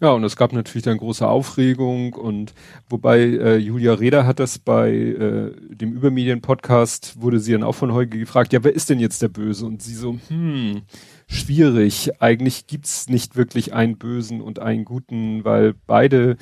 Ja, 0.02 0.12
und 0.12 0.24
es 0.24 0.36
gab 0.36 0.54
natürlich 0.54 0.84
dann 0.84 0.98
große 0.98 1.28
Aufregung 1.28 2.14
und 2.14 2.54
wobei 2.90 3.20
äh, 3.20 3.58
Julia 3.58 3.94
Reda 3.94 4.26
hat 4.26 4.40
das 4.40 4.60
bei 4.60 4.92
äh, 4.92 5.52
dem 5.70 5.94
Übermedien-Podcast, 5.94 7.22
wurde 7.22 7.40
sie 7.40 7.54
dann 7.54 7.64
auch 7.64 7.76
von 7.76 7.94
Heuge 7.94 8.20
gefragt, 8.20 8.54
ja, 8.54 8.64
wer 8.64 8.74
ist 8.74 8.90
denn 8.90 9.00
jetzt 9.00 9.22
der 9.22 9.30
Böse? 9.30 9.66
Und 9.66 9.82
sie 9.82 9.96
so, 9.96 10.18
hm, 10.28 10.84
schwierig. 11.28 12.22
Eigentlich 12.22 12.68
gibt's 12.68 13.10
nicht 13.10 13.36
wirklich 13.36 13.74
einen 13.74 13.98
Bösen 13.98 14.42
und 14.42 14.60
einen 14.60 14.86
Guten, 14.86 15.44
weil 15.44 15.74
beide, 15.88 16.38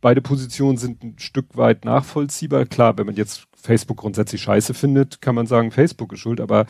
beide 0.00 0.20
Positionen 0.20 0.78
sind 0.78 1.02
ein 1.02 1.18
Stück 1.18 1.56
weit 1.56 1.84
nachvollziehbar. 1.84 2.66
Klar, 2.66 2.98
wenn 2.98 3.06
man 3.06 3.16
jetzt 3.16 3.46
Facebook 3.54 3.98
grundsätzlich 3.98 4.42
scheiße 4.42 4.74
findet, 4.74 5.20
kann 5.20 5.34
man 5.34 5.46
sagen, 5.46 5.70
Facebook 5.70 6.12
ist 6.12 6.20
schuld, 6.20 6.40
aber 6.40 6.66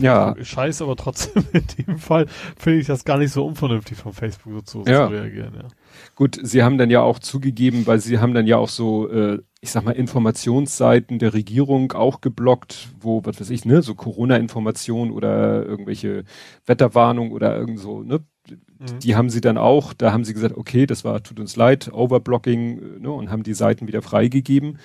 ja. 0.00 0.34
Scheiße, 0.40 0.84
aber 0.84 0.96
trotzdem 0.96 1.44
in 1.52 1.64
dem 1.86 1.98
Fall 1.98 2.26
finde 2.56 2.80
ich 2.80 2.86
das 2.86 3.04
gar 3.04 3.18
nicht 3.18 3.32
so 3.32 3.46
unvernünftig 3.46 3.98
von 3.98 4.12
Facebook 4.12 4.52
so 4.66 4.82
zu, 4.82 4.90
ja. 4.90 5.06
zu 5.06 5.14
reagieren. 5.14 5.54
Ja. 5.54 5.68
Gut, 6.14 6.38
sie 6.42 6.62
haben 6.62 6.78
dann 6.78 6.90
ja 6.90 7.00
auch 7.00 7.18
zugegeben, 7.18 7.86
weil 7.86 8.00
sie 8.00 8.18
haben 8.18 8.34
dann 8.34 8.46
ja 8.46 8.56
auch 8.56 8.68
so, 8.68 9.08
äh, 9.10 9.38
ich 9.60 9.70
sag 9.70 9.84
mal, 9.84 9.92
Informationsseiten 9.92 11.18
der 11.18 11.34
Regierung 11.34 11.92
auch 11.92 12.20
geblockt, 12.20 12.88
wo, 13.00 13.24
was 13.24 13.40
weiß 13.40 13.50
ich, 13.50 13.64
ne, 13.64 13.82
so 13.82 13.94
Corona-Informationen 13.94 15.10
oder 15.12 15.64
irgendwelche 15.64 16.24
Wetterwarnungen 16.66 17.32
oder 17.32 17.56
irgend 17.56 17.78
so, 17.78 18.02
ne, 18.02 18.20
mhm. 18.48 18.98
die 19.02 19.16
haben 19.16 19.30
sie 19.30 19.40
dann 19.40 19.58
auch, 19.58 19.92
da 19.92 20.12
haben 20.12 20.24
sie 20.24 20.34
gesagt, 20.34 20.56
okay, 20.56 20.86
das 20.86 21.04
war, 21.04 21.22
tut 21.22 21.40
uns 21.40 21.56
leid, 21.56 21.90
Overblocking, 21.92 22.78
äh, 22.78 23.00
ne, 23.00 23.10
und 23.10 23.30
haben 23.30 23.42
die 23.42 23.54
Seiten 23.54 23.86
wieder 23.88 24.02
freigegeben. 24.02 24.78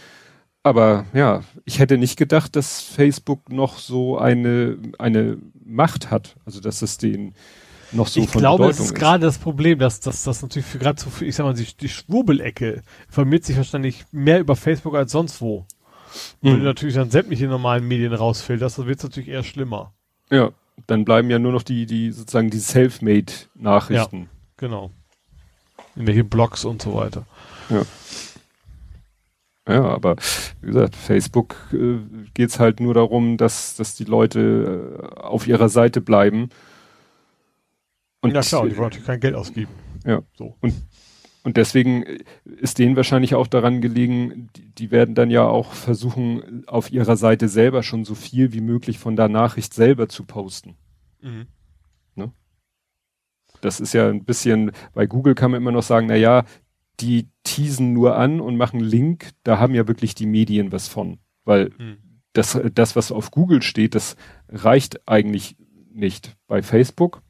Aber 0.65 1.05
ja, 1.13 1.43
ich 1.65 1.77
hätte 1.77 1.99
nicht 1.99 2.17
gedacht, 2.17 2.55
dass 2.55 2.81
Facebook 2.81 3.51
noch 3.51 3.77
so 3.77 4.17
eine, 4.17 4.79
eine 4.97 5.37
Macht 5.63 6.09
hat. 6.09 6.37
Also 6.43 6.59
dass 6.59 6.81
es 6.81 6.97
den 6.97 7.35
noch 7.91 8.07
so 8.07 8.21
ich 8.21 8.29
von 8.29 8.41
glaube, 8.41 8.63
Bedeutung 8.63 8.85
es 8.85 8.91
ist 8.91 8.95
gerade 8.95 9.23
das 9.23 9.37
Problem, 9.37 9.77
dass 9.77 9.99
dass 9.99 10.23
das 10.23 10.41
natürlich 10.41 10.65
für 10.65 10.79
gerade 10.79 10.99
so 10.99 11.11
für, 11.11 11.23
ich 11.23 11.35
sag 11.35 11.43
mal, 11.43 11.53
die, 11.53 11.67
die 11.79 11.87
Schwurbelecke 11.87 12.81
informiert 13.05 13.45
sich 13.45 13.57
wahrscheinlich 13.57 14.05
mehr 14.11 14.39
über 14.39 14.55
Facebook 14.55 14.95
als 14.95 15.11
sonst 15.11 15.39
wo. 15.39 15.67
Mhm. 16.41 16.47
Wenn 16.49 16.59
du 16.61 16.65
natürlich 16.65 16.95
dann 16.95 17.11
sämtliche 17.11 17.45
normalen 17.45 17.87
Medien 17.87 18.13
rausfilterst, 18.13 18.79
dann 18.79 18.87
wird 18.87 18.97
es 18.97 19.03
natürlich 19.03 19.29
eher 19.29 19.43
schlimmer. 19.43 19.93
Ja, 20.31 20.49
dann 20.87 21.05
bleiben 21.05 21.29
ja 21.29 21.37
nur 21.37 21.51
noch 21.51 21.61
die, 21.61 21.85
die 21.85 22.11
sozusagen 22.11 22.49
die 22.49 22.57
Selfmade-Nachrichten. 22.57 24.21
Ja, 24.21 24.27
genau. 24.57 24.89
In 25.95 26.07
welche 26.07 26.23
Blogs 26.23 26.65
und 26.65 26.81
so 26.81 26.95
weiter. 26.95 27.27
Ja. 27.69 27.83
Ja, 29.67 29.83
aber 29.83 30.15
wie 30.61 30.67
gesagt, 30.67 30.95
Facebook 30.95 31.55
äh, 31.73 31.97
geht's 32.33 32.59
halt 32.59 32.79
nur 32.79 32.93
darum, 32.93 33.37
dass, 33.37 33.75
dass 33.75 33.95
die 33.95 34.03
Leute 34.03 34.99
äh, 35.01 35.19
auf 35.19 35.47
ihrer 35.47 35.69
Seite 35.69 36.01
bleiben. 36.01 36.49
Und, 38.21 38.33
ja 38.33 38.41
klar, 38.41 38.67
die 38.67 38.77
wollen 38.77 38.87
natürlich 38.87 39.07
kein 39.07 39.19
Geld 39.19 39.35
ausgeben. 39.35 39.71
Ja. 40.05 40.21
So. 40.37 40.55
Und, 40.61 40.73
und 41.43 41.57
deswegen 41.57 42.03
ist 42.43 42.77
denen 42.77 42.95
wahrscheinlich 42.95 43.33
auch 43.33 43.47
daran 43.47 43.81
gelegen, 43.81 44.49
die, 44.55 44.69
die 44.69 44.91
werden 44.91 45.15
dann 45.15 45.31
ja 45.31 45.45
auch 45.45 45.73
versuchen, 45.73 46.63
auf 46.67 46.91
ihrer 46.91 47.15
Seite 47.17 47.47
selber 47.47 47.81
schon 47.81 48.05
so 48.05 48.13
viel 48.13 48.53
wie 48.53 48.61
möglich 48.61 48.99
von 48.99 49.15
der 49.15 49.29
Nachricht 49.29 49.73
selber 49.73 50.07
zu 50.09 50.25
posten. 50.25 50.75
Mhm. 51.21 51.47
Ne? 52.13 52.31
Das 53.61 53.79
ist 53.79 53.93
ja 53.93 54.09
ein 54.09 54.25
bisschen, 54.25 54.71
bei 54.93 55.07
Google 55.07 55.33
kann 55.33 55.51
man 55.51 55.61
immer 55.61 55.71
noch 55.71 55.83
sagen, 55.83 56.05
na 56.07 56.15
ja, 56.15 56.45
die 56.99 57.29
teasen 57.43 57.93
nur 57.93 58.15
an 58.17 58.41
und 58.41 58.57
machen 58.57 58.79
Link, 58.79 59.31
da 59.43 59.59
haben 59.59 59.75
ja 59.75 59.87
wirklich 59.87 60.15
die 60.15 60.25
Medien 60.25 60.71
was 60.71 60.87
von. 60.87 61.19
Weil 61.43 61.71
hm. 61.77 61.97
das, 62.33 62.59
das, 62.73 62.95
was 62.95 63.11
auf 63.11 63.31
Google 63.31 63.61
steht, 63.61 63.95
das 63.95 64.15
reicht 64.49 65.07
eigentlich 65.07 65.55
nicht. 65.91 66.35
Bei 66.47 66.61
Facebook. 66.61 67.21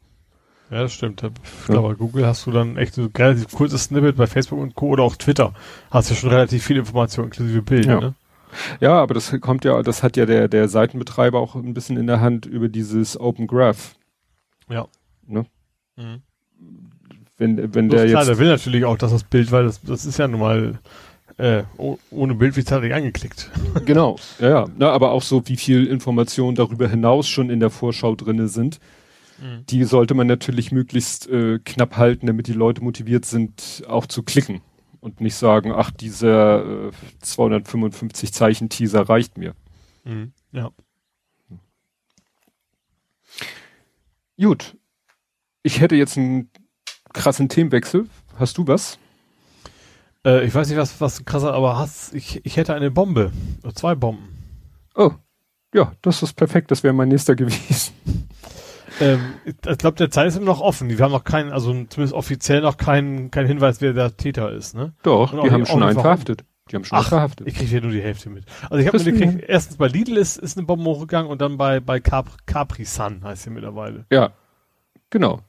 Ja, 0.72 0.82
das 0.82 0.94
stimmt. 0.94 1.22
Ich 1.24 1.66
glaube, 1.68 1.90
bei 1.90 1.94
Google 1.94 2.26
hast 2.26 2.46
du 2.48 2.52
dann 2.52 2.78
echt 2.78 2.98
ein 2.98 3.12
relativ 3.16 3.52
kurzes 3.52 3.86
Snippet, 3.86 4.18
bei 4.18 4.26
Facebook 4.26 4.60
und 4.60 4.74
Co. 4.74 4.88
oder 4.88 5.04
auch 5.04 5.16
Twitter 5.16 5.54
hast 5.92 6.10
du 6.10 6.16
schon 6.16 6.32
relativ 6.32 6.66
viel 6.66 6.78
Information 6.78 7.26
inklusive 7.26 7.62
Bilder, 7.62 7.94
ja. 7.94 8.00
ne? 8.00 8.16
Ja, 8.80 8.94
aber 8.94 9.14
das 9.14 9.36
kommt 9.42 9.66
ja, 9.66 9.84
das 9.84 10.02
hat 10.02 10.16
ja 10.16 10.26
der, 10.26 10.48
der 10.48 10.70
Seitenbetreiber 10.70 11.40
auch 11.40 11.56
ein 11.56 11.74
bisschen 11.74 11.98
in 11.98 12.08
der 12.08 12.22
Hand 12.22 12.46
über 12.46 12.70
dieses 12.70 13.20
Open 13.20 13.48
Graph. 13.48 13.96
Ja. 14.70 14.88
Ne? 15.28 15.46
Mhm 15.98 16.22
wenn, 17.38 17.74
wenn 17.74 17.90
der 17.90 18.06
klar, 18.08 18.22
jetzt. 18.22 18.30
der 18.30 18.38
will 18.40 18.48
natürlich 18.48 18.86
auch, 18.86 18.98
dass 18.98 19.12
das 19.12 19.24
Bild, 19.24 19.52
weil 19.52 19.66
das, 19.66 19.82
das 19.82 20.06
ist 20.06 20.18
ja 20.18 20.28
nun 20.28 20.40
mal 20.40 20.80
äh, 21.38 21.64
ohne 21.78 22.36
Bild 22.36 22.56
wird 22.56 22.68
es 22.68 22.72
halt 22.72 22.92
angeklickt. 22.92 23.52
Genau, 23.86 24.18
ja, 24.40 24.50
ja. 24.50 24.68
Na, 24.78 24.92
aber 24.92 25.12
auch 25.12 25.22
so, 25.22 25.46
wie 25.48 25.58
viel 25.58 25.86
Informationen 25.86 26.56
darüber 26.56 26.88
hinaus 26.88 27.28
schon 27.28 27.50
in 27.50 27.60
der 27.60 27.70
Vorschau 27.70 28.16
drinne 28.16 28.48
sind. 28.48 28.80
Mhm. 29.40 29.66
Die 29.68 29.84
sollte 29.84 30.14
man 30.14 30.28
natürlich 30.28 30.72
möglichst 30.72 31.28
äh, 31.28 31.60
knapp 31.60 31.98
halten, 31.98 32.28
damit 32.28 32.48
die 32.48 32.54
Leute 32.54 32.82
motiviert 32.82 33.26
sind, 33.26 33.84
auch 33.88 34.06
zu 34.06 34.24
klicken. 34.24 34.62
Und 35.02 35.20
nicht 35.20 35.36
sagen, 35.36 35.74
ach, 35.76 35.92
dieser 35.92 36.88
äh, 36.88 36.92
255 37.22 38.32
Zeichen 38.32 38.70
Teaser 38.70 39.02
reicht 39.02 39.38
mir. 39.38 39.54
Mhm. 40.06 40.32
Ja. 40.54 40.72
Gut. 44.38 44.78
Ich 45.64 45.82
hätte 45.82 45.96
jetzt 45.96 46.16
ein 46.16 46.50
krassen 47.16 47.50
Themenwechsel. 47.50 48.08
Hast 48.38 48.58
du 48.58 48.68
was? 48.68 49.00
Äh, 50.26 50.46
ich 50.46 50.54
weiß 50.54 50.70
nicht, 50.70 50.78
was, 50.78 51.02
was 51.02 51.26
krasser, 51.26 51.54
aber 51.54 51.78
hast, 51.78 52.14
ich, 52.14 52.46
ich 52.46 52.58
hätte 52.58 52.76
eine 52.76 52.92
Bombe. 52.92 53.32
Zwei 53.74 53.96
Bomben. 53.96 54.30
Oh. 54.96 55.12
Ja, 55.74 55.94
das 56.02 56.22
ist 56.22 56.34
perfekt. 56.34 56.72
Das 56.72 56.84
wäre 56.84 56.94
mein 56.94 57.10
nächster 57.10 57.36
gewesen. 57.36 57.94
Ähm, 59.02 59.34
ich 59.46 59.78
glaube, 59.78 59.98
der 59.98 60.10
Zeit 60.10 60.28
ist 60.28 60.38
immer 60.38 60.46
noch 60.46 60.62
offen. 60.62 60.90
Wir 60.90 60.98
haben 61.00 61.12
noch 61.12 61.24
keinen, 61.24 61.52
also 61.52 61.72
zumindest 61.72 62.14
offiziell 62.14 62.62
noch 62.62 62.78
keinen 62.78 63.32
keinen 63.32 63.48
Hinweis, 63.48 63.82
wer 63.82 63.94
der 63.94 64.16
Täter 64.16 64.52
ist, 64.52 64.74
ne? 64.74 64.94
Doch, 65.04 65.32
die 65.32 65.52
haben 65.52 65.66
schon 65.66 65.84
einen 65.84 66.00
verhaftet. 66.00 66.46
Die 66.72 66.76
haben 66.78 66.86
schon 66.86 66.98
Ach, 66.98 67.10
verhaftet. 67.10 67.48
Ich 67.48 67.56
kriege 67.56 67.70
hier 67.70 67.82
nur 67.82 67.92
die 67.92 68.02
Hälfte 68.02 68.30
mit. 68.30 68.46
Also 68.70 68.78
ich 68.78 68.88
habe 68.88 68.98
mir 68.98 69.12
gekriegt, 69.12 69.44
erstens 69.48 69.78
bei 69.78 69.88
Lidl 69.88 70.18
ist, 70.18 70.38
ist 70.38 70.58
eine 70.58 70.66
Bombe 70.66 70.86
hochgegangen 70.86 71.30
und 71.30 71.42
dann 71.42 71.58
bei, 71.58 71.80
bei 71.80 72.00
Cap, 72.00 72.28
Capri 72.46 72.86
Sun 72.86 73.24
heißt 73.24 73.44
sie 73.44 73.50
mittlerweile. 73.50 74.06
Ja, 74.12 74.32
genau. 75.10 75.42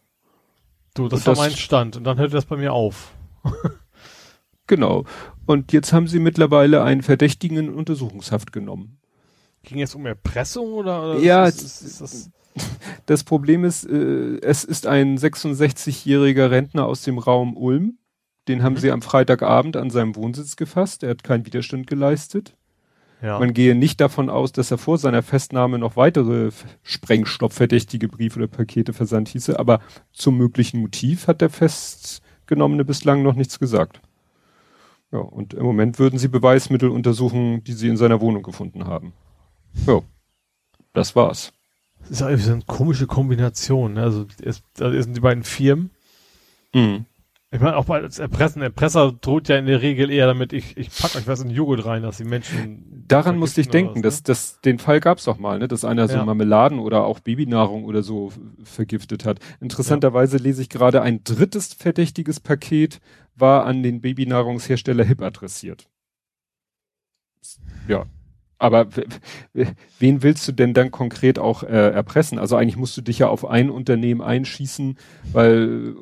Du, 0.96 1.08
das 1.08 1.20
und 1.20 1.26
war 1.26 1.34
das, 1.34 1.38
mein 1.38 1.56
Stand 1.56 1.96
und 1.96 2.04
dann 2.04 2.18
hört 2.18 2.34
das 2.34 2.46
bei 2.46 2.56
mir 2.56 2.72
auf. 2.72 3.12
genau. 4.66 5.04
Und 5.46 5.72
jetzt 5.72 5.92
haben 5.92 6.08
sie 6.08 6.18
mittlerweile 6.18 6.82
einen 6.82 7.02
Verdächtigen 7.02 7.56
in 7.58 7.74
Untersuchungshaft 7.74 8.52
genommen. 8.52 8.98
Ging 9.62 9.80
es 9.82 9.94
um 9.94 10.06
Erpressung 10.06 10.72
oder? 10.72 11.02
oder 11.02 11.20
ja, 11.20 11.46
ist, 11.46 11.62
ist, 11.62 11.82
ist 11.82 12.00
das, 12.00 12.30
das 13.06 13.24
Problem 13.24 13.64
ist, 13.64 13.84
äh, 13.84 14.38
es 14.40 14.64
ist 14.64 14.86
ein 14.86 15.18
66-jähriger 15.18 16.50
Rentner 16.50 16.86
aus 16.86 17.02
dem 17.02 17.18
Raum 17.18 17.56
Ulm 17.56 17.98
den 18.48 18.62
haben 18.62 18.74
mhm. 18.74 18.78
sie 18.78 18.90
am 18.90 19.02
Freitagabend 19.02 19.76
an 19.76 19.90
seinem 19.90 20.14
Wohnsitz 20.16 20.56
gefasst. 20.56 21.02
Er 21.02 21.10
hat 21.10 21.24
keinen 21.24 21.46
Widerstand 21.46 21.86
geleistet. 21.86 22.56
Ja. 23.22 23.38
Man 23.38 23.54
gehe 23.54 23.74
nicht 23.74 24.00
davon 24.00 24.28
aus, 24.28 24.52
dass 24.52 24.70
er 24.70 24.78
vor 24.78 24.98
seiner 24.98 25.22
Festnahme 25.22 25.78
noch 25.78 25.96
weitere 25.96 26.50
sprengstoffverdächtige 26.82 28.08
Briefe 28.08 28.38
oder 28.38 28.46
Pakete 28.46 28.92
versandt 28.92 29.28
hieße, 29.28 29.58
aber 29.58 29.80
zum 30.12 30.36
möglichen 30.36 30.80
Motiv 30.80 31.26
hat 31.26 31.40
der 31.40 31.50
Festgenommene 31.50 32.84
bislang 32.84 33.22
noch 33.22 33.34
nichts 33.34 33.58
gesagt. 33.58 34.00
Ja, 35.12 35.18
und 35.20 35.54
im 35.54 35.64
Moment 35.64 35.98
würden 35.98 36.18
sie 36.18 36.28
Beweismittel 36.28 36.90
untersuchen, 36.90 37.64
die 37.64 37.72
sie 37.72 37.88
in 37.88 37.96
seiner 37.96 38.20
Wohnung 38.20 38.42
gefunden 38.42 38.86
haben. 38.86 39.12
Ja, 39.86 40.00
das 40.92 41.16
war's. 41.16 41.52
Das 42.08 42.20
ist 42.20 42.48
eine 42.48 42.62
komische 42.66 43.06
Kombination. 43.06 43.94
Ne? 43.94 44.02
Also, 44.02 44.26
es, 44.42 44.62
also 44.78 45.00
sind 45.00 45.16
die 45.16 45.20
beiden 45.20 45.42
Firmen. 45.42 45.90
Mhm. 46.74 47.06
Ich 47.56 47.62
meine, 47.62 47.78
auch 47.78 47.88
als 47.88 48.18
Erpressen, 48.18 48.60
Erpresser 48.60 49.12
droht 49.18 49.48
ja 49.48 49.56
in 49.56 49.64
der 49.64 49.80
Regel 49.80 50.10
eher 50.10 50.26
damit, 50.26 50.52
ich, 50.52 50.76
ich 50.76 50.90
pack 50.90 51.16
euch 51.16 51.26
was 51.26 51.40
in 51.40 51.48
Joghurt 51.48 51.86
rein, 51.86 52.02
dass 52.02 52.18
die 52.18 52.24
Menschen. 52.24 53.04
Daran 53.08 53.38
musste 53.38 53.62
ich 53.62 53.70
denken, 53.70 53.94
was, 53.94 53.96
ne? 53.96 54.02
dass, 54.02 54.22
dass 54.24 54.60
den 54.60 54.78
Fall 54.78 55.00
gab's 55.00 55.24
doch 55.24 55.38
mal, 55.38 55.58
ne, 55.58 55.66
dass 55.66 55.82
einer 55.82 56.06
so 56.06 56.22
Marmeladen 56.22 56.78
oder 56.78 57.06
auch 57.06 57.18
Babynahrung 57.20 57.86
oder 57.86 58.02
so 58.02 58.30
vergiftet 58.62 59.24
hat. 59.24 59.38
Interessanterweise 59.58 60.36
ja. 60.36 60.42
lese 60.42 60.60
ich 60.60 60.68
gerade 60.68 61.00
ein 61.00 61.24
drittes 61.24 61.72
verdächtiges 61.72 62.40
Paket 62.40 63.00
war 63.34 63.64
an 63.64 63.82
den 63.82 64.02
Babynahrungshersteller 64.02 65.04
HIP 65.04 65.22
adressiert. 65.22 65.88
Ja. 67.88 68.04
Aber 68.58 68.88
wen 69.98 70.22
willst 70.22 70.46
du 70.46 70.52
denn 70.52 70.74
dann 70.74 70.90
konkret 70.90 71.38
auch 71.38 71.62
äh, 71.62 71.68
erpressen? 71.68 72.38
Also 72.38 72.56
eigentlich 72.56 72.76
musst 72.76 72.98
du 72.98 73.00
dich 73.00 73.20
ja 73.20 73.28
auf 73.28 73.46
ein 73.46 73.70
Unternehmen 73.70 74.20
einschießen, 74.20 74.98
weil 75.32 75.94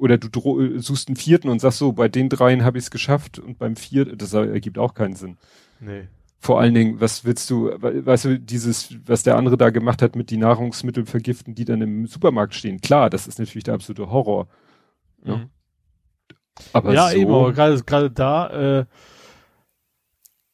oder 0.00 0.18
du 0.18 0.78
suchst 0.78 1.08
einen 1.08 1.16
vierten 1.16 1.48
und 1.48 1.60
sagst 1.60 1.78
so, 1.78 1.92
bei 1.92 2.08
den 2.08 2.28
dreien 2.28 2.64
habe 2.64 2.78
ich 2.78 2.84
es 2.84 2.90
geschafft 2.90 3.38
und 3.38 3.58
beim 3.58 3.76
vierten, 3.76 4.16
das 4.16 4.32
ergibt 4.32 4.78
auch 4.78 4.94
keinen 4.94 5.14
Sinn. 5.14 5.36
Nee. 5.78 6.08
Vor 6.38 6.58
allen 6.58 6.72
Dingen, 6.72 7.00
was 7.00 7.26
willst 7.26 7.50
du, 7.50 7.66
weißt 7.66 8.24
du, 8.24 8.40
dieses, 8.40 8.94
was 9.06 9.22
der 9.22 9.36
andere 9.36 9.58
da 9.58 9.68
gemacht 9.68 10.00
hat 10.00 10.16
mit 10.16 10.30
die 10.30 10.38
Nahrungsmittel 10.38 11.04
vergiften, 11.04 11.54
die 11.54 11.66
dann 11.66 11.82
im 11.82 12.06
Supermarkt 12.06 12.54
stehen. 12.54 12.80
Klar, 12.80 13.10
das 13.10 13.26
ist 13.26 13.38
natürlich 13.38 13.64
der 13.64 13.74
absolute 13.74 14.10
Horror. 14.10 14.48
Ja, 15.22 15.36
mhm. 15.36 15.50
aber 16.72 16.94
ja 16.94 17.10
so, 17.10 17.16
eben, 17.16 17.30
aber 17.30 17.52
gerade 17.52 17.82
gerade 17.82 18.10
da, 18.10 18.46
äh, 18.48 18.86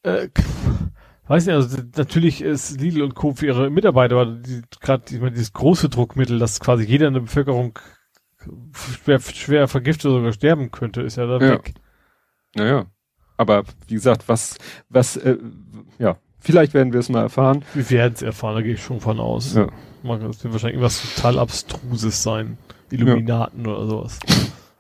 äh, 0.03 0.29
weiß 1.29 1.47
nicht, 1.47 1.55
also 1.55 1.79
natürlich 1.97 2.43
ist 2.43 2.81
Lidl 2.81 3.03
und 3.03 3.15
Co. 3.15 3.35
für 3.35 3.47
ihre 3.47 3.71
Mitarbeiter, 3.71 4.17
aber 4.17 4.33
die, 4.33 4.63
gerade 4.81 5.05
ich 5.15 5.21
meine, 5.21 5.33
dieses 5.33 5.53
große 5.53 5.89
Druckmittel, 5.89 6.41
das 6.41 6.59
quasi 6.59 6.83
jeder 6.83 7.07
in 7.07 7.15
der 7.15 7.21
Bevölkerung 7.21 7.79
schwer, 8.73 9.21
schwer 9.21 9.69
vergiftet 9.69 10.11
oder 10.11 10.33
sterben 10.33 10.71
könnte, 10.71 11.03
ist 11.03 11.17
ja 11.17 11.27
dann 11.27 11.43
ja. 11.43 11.51
weg. 11.53 11.75
Naja. 12.55 12.87
Aber 13.37 13.65
wie 13.87 13.95
gesagt, 13.95 14.29
was, 14.29 14.57
was, 14.89 15.17
äh, 15.17 15.37
ja, 15.99 16.17
vielleicht 16.41 16.75
werden 16.75 16.93
wir 16.93 17.01
es 17.01 17.09
mal 17.09 17.23
erfahren. 17.23 17.65
Wir 17.75 17.91
werden 17.91 18.15
es 18.15 18.23
erfahren, 18.23 18.55
da 18.55 18.63
gehe 18.63 18.75
ich 18.75 18.83
schon 18.83 19.01
von 19.01 19.21
aus. 19.21 19.55
Ja. 19.55 19.69
Das 20.03 20.45
wird 20.45 20.53
wahrscheinlich 20.53 20.77
irgendwas 20.77 21.15
total 21.15 21.39
Abstruses 21.39 22.23
sein. 22.23 22.59
Illuminaten 22.91 23.65
ja. 23.65 23.73
oder 23.73 23.87
sowas. 23.87 24.19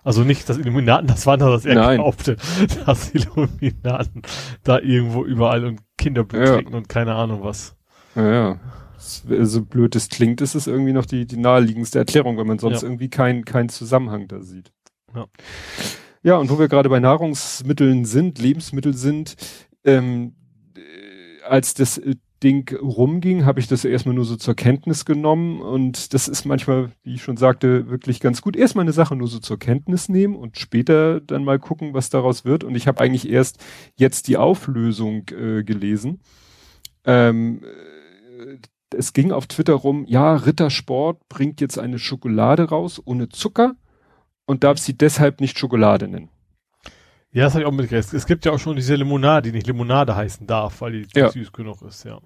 Also 0.04 0.22
nicht 0.22 0.48
das 0.48 0.58
Illuminaten, 0.58 1.08
das 1.08 1.26
war 1.26 1.36
das, 1.36 1.48
was 1.48 1.64
er 1.64 1.74
Nein. 1.74 1.96
glaubte, 1.96 2.36
dass 2.86 3.12
Illuminaten 3.12 4.22
da 4.62 4.78
irgendwo 4.78 5.24
überall 5.24 5.64
und 5.64 5.80
Kinderblut 5.98 6.42
ja. 6.42 6.54
trinken 6.54 6.74
und 6.74 6.88
keine 6.88 7.14
Ahnung 7.14 7.42
was. 7.42 7.76
Ja, 8.14 8.30
ja 8.30 8.60
so 8.98 9.64
blöd 9.64 9.94
es 9.96 10.08
klingt, 10.08 10.40
ist 10.40 10.54
es 10.54 10.66
irgendwie 10.66 10.92
noch 10.92 11.06
die, 11.06 11.26
die 11.26 11.36
naheliegendste 11.36 11.98
Erklärung, 11.98 12.38
wenn 12.38 12.46
man 12.46 12.58
sonst 12.58 12.82
ja. 12.82 12.88
irgendwie 12.88 13.10
keinen 13.10 13.44
keinen 13.44 13.68
Zusammenhang 13.68 14.28
da 14.28 14.42
sieht. 14.42 14.72
Ja. 15.14 15.26
ja, 16.22 16.36
und 16.36 16.50
wo 16.50 16.58
wir 16.58 16.68
gerade 16.68 16.88
bei 16.88 17.00
Nahrungsmitteln 17.00 18.04
sind, 18.04 18.38
Lebensmittel 18.38 18.94
sind, 18.94 19.36
ähm, 19.84 20.34
äh, 20.76 21.42
als 21.44 21.74
das 21.74 21.98
äh, 21.98 22.16
Ding 22.42 22.76
rumging, 22.76 23.46
habe 23.46 23.60
ich 23.60 23.66
das 23.66 23.84
erstmal 23.84 24.14
nur 24.14 24.26
so 24.26 24.36
zur 24.36 24.54
Kenntnis 24.54 25.06
genommen 25.06 25.62
und 25.62 26.12
das 26.12 26.28
ist 26.28 26.44
manchmal, 26.44 26.92
wie 27.02 27.14
ich 27.14 27.22
schon 27.22 27.38
sagte, 27.38 27.88
wirklich 27.88 28.20
ganz 28.20 28.42
gut. 28.42 28.56
Erstmal 28.56 28.84
eine 28.84 28.92
Sache 28.92 29.16
nur 29.16 29.28
so 29.28 29.38
zur 29.38 29.58
Kenntnis 29.58 30.10
nehmen 30.10 30.36
und 30.36 30.58
später 30.58 31.20
dann 31.20 31.44
mal 31.44 31.58
gucken, 31.58 31.94
was 31.94 32.10
daraus 32.10 32.44
wird. 32.44 32.62
Und 32.62 32.74
ich 32.74 32.86
habe 32.86 33.00
eigentlich 33.00 33.30
erst 33.30 33.64
jetzt 33.94 34.28
die 34.28 34.36
Auflösung 34.36 35.24
äh, 35.30 35.64
gelesen. 35.64 36.20
Ähm, 37.04 37.62
es 38.94 39.12
ging 39.12 39.32
auf 39.32 39.46
Twitter 39.46 39.74
rum, 39.74 40.04
ja, 40.06 40.34
Rittersport 40.34 41.28
bringt 41.28 41.60
jetzt 41.60 41.78
eine 41.78 41.98
Schokolade 41.98 42.68
raus 42.68 43.00
ohne 43.04 43.28
Zucker 43.28 43.74
und 44.46 44.64
darf 44.64 44.78
sie 44.78 44.96
deshalb 44.96 45.40
nicht 45.40 45.58
Schokolade 45.58 46.08
nennen. 46.08 46.30
Ja, 47.32 47.44
das 47.44 47.54
habe 47.54 47.62
ich 47.62 47.68
auch 47.68 47.72
mitgekriegt. 47.72 48.14
Es 48.14 48.26
gibt 48.26 48.46
ja 48.46 48.52
auch 48.52 48.58
schon 48.58 48.76
diese 48.76 48.94
Limonade, 48.94 49.50
die 49.50 49.56
nicht 49.56 49.66
Limonade 49.66 50.16
heißen 50.16 50.46
darf, 50.46 50.80
weil 50.80 50.92
die 51.02 51.06
ja. 51.14 51.30
süß 51.30 51.52
genug 51.52 51.82
ist, 51.82 52.04
ja. 52.04 52.20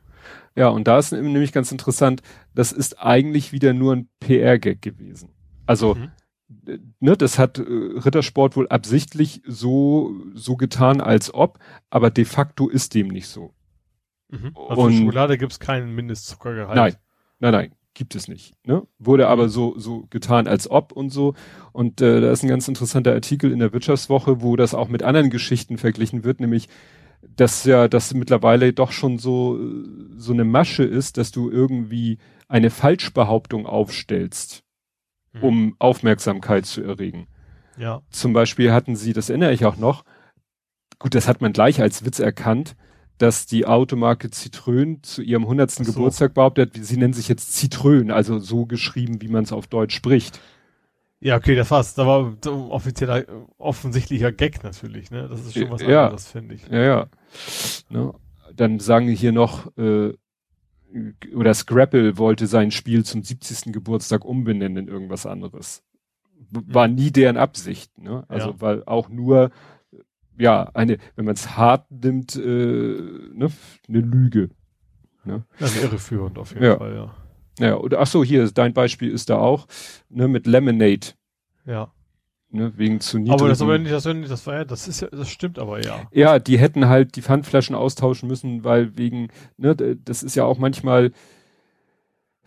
Ja, 0.55 0.69
und 0.69 0.87
da 0.87 0.99
ist 0.99 1.13
nämlich 1.13 1.53
ganz 1.53 1.73
interessant, 1.73 2.23
das 2.55 2.73
ist 2.73 3.01
eigentlich 3.01 3.53
wieder 3.53 3.73
nur 3.73 3.97
ein 3.97 4.09
PR-Gag 4.21 4.83
gewesen. 4.83 5.31
Also, 5.67 5.95
mhm. 5.95 6.11
ne, 7.01 7.17
das 7.17 7.39
hat 7.39 7.59
äh, 7.59 7.63
Rittersport 7.63 8.55
wohl 8.57 8.69
absichtlich 8.69 9.43
so, 9.47 10.15
so 10.35 10.57
getan, 10.57 11.01
als 11.01 11.33
ob, 11.33 11.59
aber 11.89 12.11
de 12.11 12.25
facto 12.25 12.69
ist 12.69 12.95
dem 12.95 13.09
nicht 13.09 13.29
so. 13.29 13.55
Mhm. 14.31 14.53
Also 14.69 14.83
und, 14.83 14.95
Schokolade 14.95 15.39
gibt 15.39 15.53
es 15.53 15.61
keinen 15.61 15.95
Mindestzuckergehalt. 15.95 16.77
Nein, 16.77 16.97
nein, 17.41 17.53
nein, 17.53 17.75
gibt 17.95 18.15
es 18.15 18.29
nicht. 18.29 18.55
Ne? 18.65 18.87
Wurde 18.99 19.29
aber 19.29 19.49
so 19.49 19.79
so 19.79 20.07
getan 20.11 20.47
als 20.47 20.71
ob 20.71 20.93
und 20.93 21.11
so. 21.11 21.35
Und 21.73 22.01
äh, 22.01 22.21
da 22.21 22.31
ist 22.31 22.43
ein 22.43 22.49
ganz 22.49 22.69
interessanter 22.69 23.13
Artikel 23.13 23.53
in 23.53 23.59
der 23.59 23.73
Wirtschaftswoche, 23.73 24.43
wo 24.43 24.57
das 24.57 24.75
auch 24.75 24.89
mit 24.89 25.03
anderen 25.03 25.31
Geschichten 25.31 25.79
verglichen 25.79 26.25
wird, 26.25 26.41
nämlich 26.41 26.69
dass 27.23 27.65
ja 27.65 27.87
das 27.87 28.15
mittlerweile 28.15 28.73
doch 28.73 28.93
schon 28.93 29.19
so 29.19 29.59
so 30.17 30.33
eine 30.33 30.45
Masche 30.45 30.85
ist, 30.85 31.19
dass 31.19 31.31
du 31.31 31.51
irgendwie 31.51 32.19
eine 32.49 32.71
Falschbehauptung 32.71 33.67
aufstellst, 33.67 34.65
mhm. 35.33 35.43
um 35.43 35.77
Aufmerksamkeit 35.79 36.67
zu 36.67 36.83
erregen. 36.83 37.29
Ja. 37.77 38.03
Zum 38.11 38.33
Beispiel 38.33 38.73
hatten 38.73 38.97
sie, 38.97 39.13
das 39.13 39.31
erinnere 39.31 39.53
ich 39.53 39.65
auch 39.65 39.77
noch, 39.77 40.05
gut, 40.99 41.15
das 41.15 41.29
hat 41.29 41.41
man 41.41 41.53
gleich 41.53 41.81
als 41.81 42.05
Witz 42.05 42.19
erkannt, 42.19 42.77
dass 43.21 43.45
die 43.45 43.67
Automarke 43.67 44.29
Citroën 44.29 45.03
zu 45.03 45.21
ihrem 45.21 45.43
100. 45.43 45.71
So. 45.71 45.85
Geburtstag 45.85 46.33
behauptet, 46.33 46.73
sie 46.81 46.97
nennen 46.97 47.13
sich 47.13 47.29
jetzt 47.29 47.55
Citroën, 47.55 48.11
also 48.11 48.39
so 48.39 48.65
geschrieben, 48.65 49.21
wie 49.21 49.29
man 49.29 49.45
es 49.45 49.53
auf 49.53 49.67
Deutsch 49.67 49.95
spricht. 49.95 50.41
Ja, 51.21 51.37
okay, 51.37 51.55
das 51.55 51.71
war's. 51.71 51.95
Da 51.95 52.07
war 52.07 52.35
offizieller, 52.71 53.27
offensichtlicher 53.59 54.33
Gag 54.33 54.65
natürlich, 54.65 55.11
ne? 55.11 55.29
Das 55.29 55.45
ist 55.45 55.53
schon 55.53 55.71
was 55.71 55.83
ja, 55.83 56.05
anderes, 56.05 56.29
finde 56.29 56.55
ich. 56.55 56.67
Ja, 56.69 56.81
ja. 56.81 57.07
Ne? 57.91 58.15
Dann 58.57 58.79
sagen 58.79 59.07
wir 59.07 59.15
hier 59.15 59.33
noch, 59.33 59.77
äh, 59.77 60.15
oder 61.35 61.53
Scrapple 61.53 62.17
wollte 62.17 62.47
sein 62.47 62.71
Spiel 62.71 63.05
zum 63.05 63.23
70. 63.23 63.71
Geburtstag 63.71 64.25
umbenennen 64.25 64.89
in 64.89 64.89
irgendwas 64.89 65.27
anderes. 65.27 65.83
War 66.51 66.89
nie 66.89 67.11
deren 67.11 67.37
Absicht, 67.37 67.99
ne? 67.99 68.25
Also, 68.29 68.53
ja. 68.53 68.61
weil 68.61 68.85
auch 68.87 69.11
nur 69.11 69.51
ja, 70.39 70.71
eine, 70.75 70.99
wenn 71.17 71.25
man 71.25 71.35
es 71.35 71.57
hart 71.57 71.91
nimmt, 71.91 72.37
äh, 72.37 72.41
ne, 72.41 73.49
eine 73.89 74.01
Lüge. 74.01 74.51
Ne? 75.25 75.45
Ja, 75.59 75.67
irreführend 75.83 76.39
auf 76.39 76.53
jeden 76.53 76.65
ja. 76.65 76.77
Fall, 76.77 76.95
ja. 76.95 77.15
Ja, 77.59 77.77
oder 77.77 78.01
ach 78.01 78.07
so, 78.07 78.25
hier, 78.25 78.51
dein 78.51 78.73
Beispiel 78.73 79.11
ist 79.11 79.29
da 79.29 79.37
auch, 79.37 79.67
ne, 80.09 80.29
mit 80.29 80.47
Lemonade. 80.47 81.09
Ja. 81.67 81.93
Ne, 82.53 82.73
wegen 82.77 83.01
zu 83.01 83.19
niedrigen. 83.19 83.41
Aber 83.41 83.49
das 83.49 83.63
aber 83.63 83.79
nicht, 83.79 83.93
das, 83.93 84.05
das 84.05 84.47
war 84.47 84.55
ja, 84.55 84.65
das 84.65 84.89
ist 84.89 85.01
ja, 85.01 85.09
das 85.09 85.29
stimmt 85.29 85.59
aber 85.59 85.85
ja. 85.85 86.09
Ja, 86.11 86.39
die 86.39 86.59
hätten 86.59 86.89
halt 86.89 87.15
die 87.15 87.23
Pfandflaschen 87.23 87.77
austauschen 87.77 88.29
müssen, 88.29 88.65
weil 88.65 88.97
wegen, 88.97 89.29
ne, 89.57 89.77
das 89.77 90.23
ist 90.23 90.35
ja 90.35 90.45
auch 90.45 90.59
manchmal, 90.59 91.13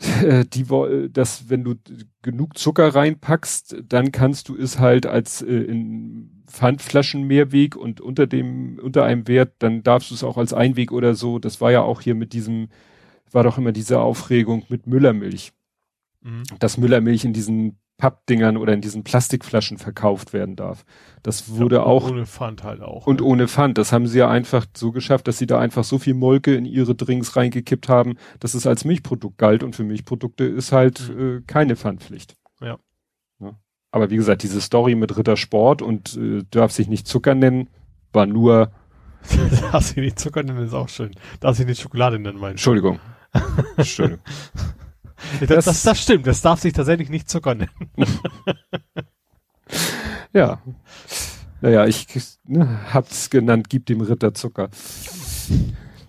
die, 0.53 0.65
dass 1.11 1.49
wenn 1.49 1.63
du 1.63 1.75
genug 2.21 2.57
Zucker 2.57 2.93
reinpackst, 2.93 3.83
dann 3.87 4.11
kannst 4.11 4.49
du 4.49 4.57
es 4.57 4.79
halt 4.79 5.05
als 5.05 5.41
äh, 5.41 5.53
in 5.53 6.43
Pfandflaschenmehrweg 6.47 7.75
und 7.75 8.01
unter 8.01 8.27
dem, 8.27 8.79
unter 8.79 9.03
einem 9.05 9.27
Wert, 9.27 9.55
dann 9.59 9.83
darfst 9.83 10.11
du 10.11 10.15
es 10.15 10.23
auch 10.23 10.37
als 10.37 10.53
Einweg 10.53 10.91
oder 10.91 11.15
so. 11.15 11.39
Das 11.39 11.61
war 11.61 11.71
ja 11.71 11.81
auch 11.81 12.01
hier 12.01 12.15
mit 12.15 12.33
diesem, 12.33 12.69
war 13.31 13.43
doch 13.43 13.57
immer 13.57 13.71
diese 13.71 13.99
Aufregung 13.99 14.63
mit 14.69 14.87
Müllermilch. 14.87 15.53
Mhm. 16.21 16.43
Dass 16.59 16.77
Müllermilch 16.77 17.25
in 17.25 17.33
diesen 17.33 17.77
Pappdingern 17.97 18.57
oder 18.57 18.73
in 18.73 18.81
diesen 18.81 19.03
Plastikflaschen 19.03 19.77
verkauft 19.77 20.33
werden 20.33 20.55
darf. 20.55 20.83
Das 21.21 21.49
wurde 21.49 21.77
ja, 21.77 21.83
auch. 21.83 22.09
Ohne 22.09 22.25
Pfand 22.25 22.63
halt 22.63 22.81
auch. 22.81 23.07
Und 23.07 23.21
ne? 23.21 23.25
ohne 23.25 23.47
Pfand. 23.47 23.77
Das 23.77 23.91
haben 23.91 24.07
sie 24.07 24.19
ja 24.19 24.29
einfach 24.29 24.65
so 24.75 24.91
geschafft, 24.91 25.27
dass 25.27 25.37
sie 25.37 25.47
da 25.47 25.59
einfach 25.59 25.83
so 25.83 25.99
viel 25.99 26.13
Molke 26.13 26.55
in 26.55 26.65
ihre 26.65 26.95
Drinks 26.95 27.35
reingekippt 27.35 27.89
haben, 27.89 28.15
dass 28.39 28.55
es 28.55 28.67
als 28.67 28.83
Milchprodukt 28.83 29.37
galt. 29.37 29.63
Und 29.63 29.75
für 29.75 29.83
Milchprodukte 29.83 30.43
ist 30.43 30.71
halt 30.71 31.09
mhm. 31.09 31.37
äh, 31.37 31.41
keine 31.45 31.75
Pfandpflicht. 31.75 32.35
Ja. 32.61 32.77
ja. 33.39 33.53
Aber 33.91 34.09
wie 34.09 34.17
gesagt, 34.17 34.43
diese 34.43 34.59
Story 34.59 34.95
mit 34.95 35.15
Rittersport 35.15 35.81
und 35.81 36.17
äh, 36.17 36.43
darf 36.49 36.71
sich 36.71 36.87
nicht 36.87 37.07
Zucker 37.07 37.35
nennen, 37.35 37.69
war 38.11 38.25
nur. 38.25 38.71
darf 39.71 39.83
sich 39.83 39.97
nicht 39.97 40.19
Zucker 40.19 40.43
nennen, 40.43 40.65
ist 40.65 40.73
auch 40.73 40.89
schön. 40.89 41.11
Darf 41.39 41.57
sich 41.57 41.65
nicht 41.65 41.81
Schokolade 41.81 42.19
nennen, 42.19 42.39
meinst 42.39 42.53
Entschuldigung. 42.53 42.99
Entschuldigung. 43.77 44.19
Das, 45.47 45.65
das, 45.65 45.83
das, 45.83 46.01
stimmt, 46.01 46.27
das 46.27 46.41
darf 46.41 46.59
sich 46.59 46.73
tatsächlich 46.73 47.09
nicht 47.09 47.29
Zucker 47.29 47.55
nennen. 47.55 47.69
ja. 50.33 50.61
Naja, 51.61 51.85
ich 51.85 52.07
ne, 52.45 52.79
hab's 52.93 53.29
genannt, 53.29 53.69
gib 53.69 53.85
dem 53.85 54.01
Ritter 54.01 54.33
Zucker. 54.33 54.69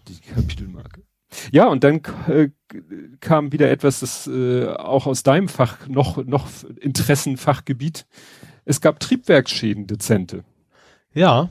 Die 0.08 0.20
Kapitelmarke. 0.34 1.02
Ja, 1.52 1.66
und 1.66 1.84
dann 1.84 2.00
äh, 2.28 2.50
kam 3.20 3.52
wieder 3.52 3.70
etwas, 3.70 4.00
das 4.00 4.26
äh, 4.26 4.66
auch 4.66 5.06
aus 5.06 5.22
deinem 5.22 5.48
Fach 5.48 5.86
noch, 5.88 6.24
noch 6.24 6.48
Interessenfachgebiet. 6.80 8.06
Es 8.64 8.80
gab 8.80 9.00
Triebwerksschäden, 9.00 9.86
dezente. 9.86 10.44
Ja. 11.12 11.48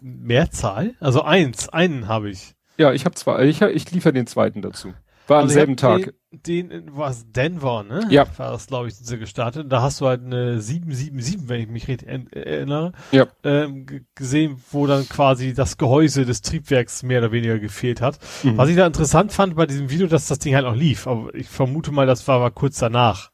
Mehrzahl? 0.00 0.94
Also 1.00 1.22
eins, 1.22 1.68
einen 1.68 2.08
habe 2.08 2.30
ich. 2.30 2.54
Ja, 2.76 2.92
ich 2.92 3.04
habe 3.04 3.14
zwei, 3.14 3.44
ich, 3.46 3.60
ich 3.62 3.90
liefere 3.90 4.12
den 4.12 4.26
zweiten 4.26 4.62
dazu. 4.62 4.94
War 5.26 5.38
also 5.38 5.48
am 5.48 5.54
selben 5.54 5.76
Tag. 5.76 6.14
Den, 6.30 6.90
was 6.92 7.32
Denver, 7.32 7.84
ne? 7.84 8.06
Ja. 8.10 8.26
War 8.36 8.52
das, 8.52 8.66
glaube 8.66 8.88
ich, 8.88 8.98
diese 8.98 9.18
gestartet. 9.18 9.72
Da 9.72 9.80
hast 9.80 10.02
du 10.02 10.06
halt 10.06 10.22
eine 10.22 10.60
777, 10.60 11.48
wenn 11.48 11.62
ich 11.62 11.68
mich 11.68 11.88
richtig 11.88 12.06
erinnere, 12.06 12.92
ja. 13.12 13.26
ähm, 13.44 13.86
gesehen, 14.14 14.60
wo 14.70 14.86
dann 14.86 15.08
quasi 15.08 15.54
das 15.54 15.78
Gehäuse 15.78 16.26
des 16.26 16.42
Triebwerks 16.42 17.02
mehr 17.02 17.20
oder 17.20 17.32
weniger 17.32 17.58
gefehlt 17.58 18.02
hat. 18.02 18.18
Mhm. 18.42 18.58
Was 18.58 18.68
ich 18.68 18.76
da 18.76 18.86
interessant 18.86 19.32
fand 19.32 19.56
bei 19.56 19.64
diesem 19.64 19.88
Video, 19.88 20.06
dass 20.06 20.26
das 20.26 20.38
Ding 20.38 20.54
halt 20.54 20.66
noch 20.66 20.76
lief. 20.76 21.06
Aber 21.06 21.34
ich 21.34 21.48
vermute 21.48 21.92
mal, 21.92 22.06
das 22.06 22.28
war, 22.28 22.42
war 22.42 22.50
kurz 22.50 22.78
danach. 22.78 23.30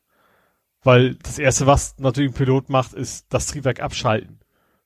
Weil 0.84 1.16
das 1.16 1.40
erste, 1.40 1.66
was 1.66 1.96
natürlich 1.98 2.30
ein 2.30 2.34
Pilot 2.34 2.68
macht, 2.68 2.92
ist 2.92 3.26
das 3.30 3.46
Triebwerk 3.46 3.80
abschalten. 3.80 4.38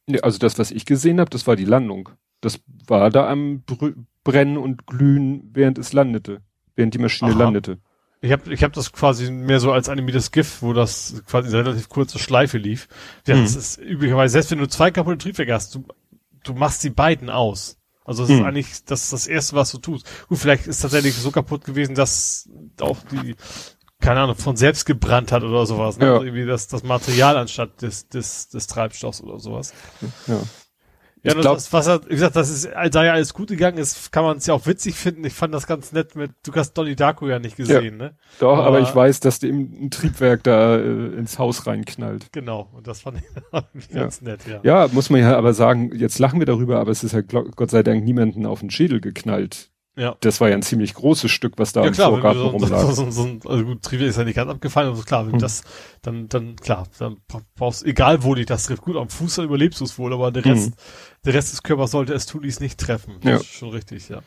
Nee, 0.06 0.20
also 0.22 0.38
das, 0.38 0.58
was 0.58 0.70
ich 0.70 0.86
gesehen 0.86 1.20
habe, 1.20 1.28
das 1.28 1.46
war 1.46 1.56
die 1.56 1.66
Landung. 1.66 2.08
Das 2.40 2.60
war 2.86 3.10
da 3.10 3.28
am 3.28 3.62
Br 3.66 3.92
Brennen 4.24 4.58
und 4.58 4.86
Glühen, 4.86 5.48
während 5.54 5.78
es 5.78 5.94
landete 5.94 6.42
während 6.78 6.94
die 6.94 6.98
Maschine 6.98 7.32
Aha. 7.32 7.38
landete. 7.38 7.78
Ich 8.20 8.32
habe 8.32 8.52
ich 8.52 8.64
hab 8.64 8.72
das 8.72 8.92
quasi 8.92 9.30
mehr 9.30 9.60
so 9.60 9.70
als 9.70 9.88
animiertes 9.88 10.32
GIF, 10.32 10.60
wo 10.60 10.72
das 10.72 11.22
quasi 11.26 11.48
eine 11.48 11.58
relativ 11.64 11.88
kurze 11.88 12.18
Schleife 12.18 12.58
lief. 12.58 12.88
Ja, 13.26 13.36
mhm. 13.36 13.42
das 13.42 13.54
ist 13.54 13.78
üblicherweise, 13.78 14.32
selbst 14.32 14.50
wenn 14.50 14.58
du 14.58 14.68
zwei 14.68 14.90
kaputte 14.90 15.18
Triebwerke 15.18 15.54
hast, 15.54 15.74
du, 15.74 15.84
du 16.42 16.54
machst 16.54 16.82
die 16.82 16.90
beiden 16.90 17.30
aus. 17.30 17.78
Also 18.04 18.22
das 18.22 18.30
mhm. 18.30 18.38
ist 18.38 18.44
eigentlich 18.44 18.84
das, 18.86 19.10
das 19.10 19.26
Erste, 19.26 19.54
was 19.54 19.70
du 19.70 19.78
tust. 19.78 20.06
Gut, 20.28 20.38
vielleicht 20.38 20.66
ist 20.66 20.80
tatsächlich 20.80 21.14
so 21.14 21.30
kaputt 21.30 21.64
gewesen, 21.64 21.94
dass 21.94 22.48
auch 22.80 22.96
die, 23.12 23.36
keine 24.00 24.20
Ahnung, 24.20 24.34
von 24.34 24.56
selbst 24.56 24.86
gebrannt 24.86 25.30
hat 25.30 25.42
oder 25.42 25.66
sowas. 25.66 25.98
Ne? 25.98 26.06
Ja. 26.06 26.12
Also 26.14 26.24
irgendwie 26.24 26.46
das, 26.46 26.68
das 26.68 26.82
Material 26.82 27.36
anstatt 27.36 27.82
des, 27.82 28.08
des, 28.08 28.48
des 28.48 28.66
Treibstoffs 28.66 29.20
oder 29.20 29.38
sowas. 29.38 29.74
Ja. 30.26 30.40
Ja, 31.22 31.32
ich 31.32 31.40
glaub, 31.40 31.54
das, 31.54 31.72
was 31.72 31.86
er, 31.86 31.98
gesagt, 32.00 32.36
das 32.36 32.48
ist, 32.48 32.68
da 32.90 33.04
ja 33.04 33.12
alles 33.12 33.34
gut 33.34 33.48
gegangen 33.48 33.78
ist, 33.78 34.12
kann 34.12 34.24
man 34.24 34.36
es 34.36 34.46
ja 34.46 34.54
auch 34.54 34.66
witzig 34.66 34.94
finden. 34.94 35.24
Ich 35.24 35.32
fand 35.32 35.52
das 35.52 35.66
ganz 35.66 35.92
nett 35.92 36.14
mit, 36.14 36.30
du 36.44 36.52
hast 36.54 36.74
Donnie 36.74 36.94
Darko 36.94 37.28
ja 37.28 37.38
nicht 37.38 37.56
gesehen, 37.56 37.98
ja, 37.98 38.06
ne? 38.06 38.16
Doch, 38.38 38.58
aber, 38.58 38.66
aber, 38.66 38.80
ich 38.80 38.94
weiß, 38.94 39.20
dass 39.20 39.40
der 39.40 39.50
ein 39.50 39.90
Triebwerk 39.90 40.44
da 40.44 40.76
äh, 40.76 41.14
ins 41.16 41.38
Haus 41.38 41.66
reinknallt. 41.66 42.32
Genau, 42.32 42.68
und 42.72 42.86
das 42.86 43.00
fand 43.00 43.18
ich 43.18 43.88
ganz 43.92 44.22
nett, 44.22 44.40
ja. 44.46 44.60
Ja, 44.62 44.88
muss 44.92 45.10
man 45.10 45.20
ja 45.20 45.36
aber 45.36 45.54
sagen, 45.54 45.92
jetzt 45.94 46.18
lachen 46.18 46.38
wir 46.38 46.46
darüber, 46.46 46.78
aber 46.78 46.90
es 46.90 47.02
ist 47.02 47.12
ja 47.12 47.20
Gott 47.20 47.70
sei 47.70 47.82
Dank 47.82 48.04
niemanden 48.04 48.46
auf 48.46 48.60
den 48.60 48.70
Schädel 48.70 49.00
geknallt. 49.00 49.70
Ja. 49.98 50.16
Das 50.20 50.40
war 50.40 50.48
ja 50.48 50.54
ein 50.54 50.62
ziemlich 50.62 50.94
großes 50.94 51.30
Stück, 51.30 51.54
was 51.56 51.72
da 51.72 51.80
ja, 51.82 51.88
im 51.88 51.92
klar, 51.92 52.10
Vorgarten 52.10 52.40
so, 52.40 52.48
rumlag. 52.48 52.80
So, 52.80 52.92
so, 52.92 53.10
so, 53.10 53.48
also 53.48 53.64
gut, 53.64 53.82
Triebwerk 53.82 54.10
ist 54.10 54.16
ja 54.16 54.24
nicht 54.24 54.36
ganz 54.36 54.50
abgefallen, 54.50 54.90
aber 54.90 55.02
klar, 55.02 55.26
wenn 55.26 55.32
hm. 55.34 55.38
das, 55.40 55.64
dann, 56.02 56.28
dann, 56.28 56.54
klar, 56.54 56.86
dann 56.98 57.16
brauchst, 57.56 57.84
egal 57.84 58.22
wo 58.22 58.34
dich 58.34 58.46
das 58.46 58.64
trifft, 58.64 58.82
gut, 58.82 58.96
am 58.96 59.08
Fuß 59.08 59.34
dann 59.34 59.46
überlebst 59.46 59.80
du 59.80 59.84
es 59.84 59.98
wohl, 59.98 60.12
aber 60.12 60.30
der 60.30 60.44
Rest, 60.44 60.66
hm 60.66 60.74
der 61.24 61.34
Rest 61.34 61.52
des 61.52 61.62
Körpers 61.62 61.90
sollte 61.90 62.14
es 62.14 62.26
Tulis 62.26 62.60
nicht 62.60 62.78
treffen. 62.78 63.16
Das 63.20 63.30
ja. 63.30 63.36
ist 63.38 63.46
schon 63.46 63.70
richtig, 63.70 64.08
ja. 64.08 64.20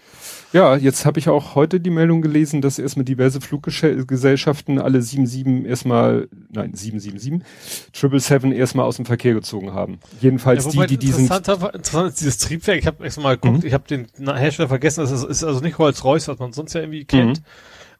Ja, 0.51 0.75
jetzt 0.75 1.05
habe 1.05 1.19
ich 1.19 1.29
auch 1.29 1.55
heute 1.55 1.79
die 1.79 1.89
Meldung 1.89 2.21
gelesen, 2.21 2.61
dass 2.61 2.79
erstmal 2.79 3.05
diverse 3.05 3.39
Fluggesellschaften 3.39 4.77
alle 4.77 5.01
77 5.01 5.65
erstmal, 5.65 6.27
nein, 6.49 6.73
777, 6.73 7.47
777 7.93 8.59
erstmal 8.59 8.85
aus 8.85 8.97
dem 8.97 9.05
Verkehr 9.05 9.33
gezogen 9.33 9.73
haben. 9.73 9.99
Jedenfalls 10.19 10.65
ja, 10.65 10.85
die, 10.85 10.97
die 10.97 11.05
diesen... 11.05 11.25
Interessant 11.25 12.09
ist 12.09 12.19
dieses 12.19 12.37
Triebwerk, 12.37 12.79
ich 12.79 12.87
habe 12.87 13.03
erstmal 13.03 13.37
geguckt, 13.37 13.61
mhm. 13.61 13.67
ich 13.67 13.73
habe 13.73 13.87
den 13.87 14.07
Hersteller 14.17 14.67
vergessen, 14.67 15.01
das 15.01 15.11
ist, 15.11 15.43
also 15.43 15.59
nicht 15.61 15.79
Rolls-Royce, 15.79 16.27
was 16.27 16.39
man 16.39 16.51
sonst 16.51 16.73
ja 16.73 16.81
irgendwie 16.81 17.05
kennt. 17.05 17.39
Mhm. 17.39 17.45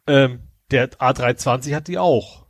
Ähm, 0.06 0.38
der 0.70 0.90
A320 0.90 1.74
hat 1.74 1.88
die 1.88 1.98
auch. 1.98 2.41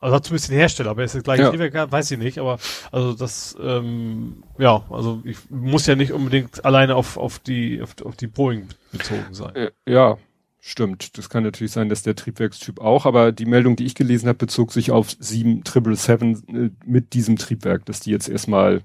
Also 0.00 0.14
hat 0.14 0.24
zumindest 0.24 0.50
den 0.50 0.58
Hersteller, 0.58 0.90
aber 0.90 1.02
er 1.02 1.06
ist 1.06 1.16
das 1.16 1.24
gleiche 1.24 1.42
ja. 1.42 1.50
Triebwerk, 1.50 1.90
weiß 1.90 2.10
ich 2.12 2.18
nicht, 2.18 2.38
aber 2.38 2.58
also 2.92 3.14
das, 3.14 3.56
ähm, 3.60 4.44
ja, 4.56 4.84
also 4.90 5.20
ich 5.24 5.38
muss 5.50 5.86
ja 5.86 5.96
nicht 5.96 6.12
unbedingt 6.12 6.64
alleine 6.64 6.94
auf, 6.94 7.16
auf 7.16 7.40
die, 7.40 7.82
auf, 7.82 7.96
auf 8.04 8.14
die 8.14 8.28
Boeing 8.28 8.68
bezogen 8.92 9.32
sein. 9.34 9.56
Äh, 9.56 9.70
ja, 9.88 10.16
stimmt. 10.60 11.18
Das 11.18 11.28
kann 11.28 11.42
natürlich 11.42 11.72
sein, 11.72 11.88
dass 11.88 12.02
der 12.02 12.14
Triebwerkstyp 12.14 12.80
auch, 12.80 13.06
aber 13.06 13.32
die 13.32 13.46
Meldung, 13.46 13.74
die 13.74 13.86
ich 13.86 13.96
gelesen 13.96 14.28
habe, 14.28 14.38
bezog 14.38 14.72
sich 14.72 14.92
auf 14.92 15.10
7777 15.18 16.54
äh, 16.54 16.70
mit 16.84 17.12
diesem 17.12 17.36
Triebwerk, 17.36 17.84
dass 17.86 17.98
die 17.98 18.12
jetzt 18.12 18.28
erstmal 18.28 18.82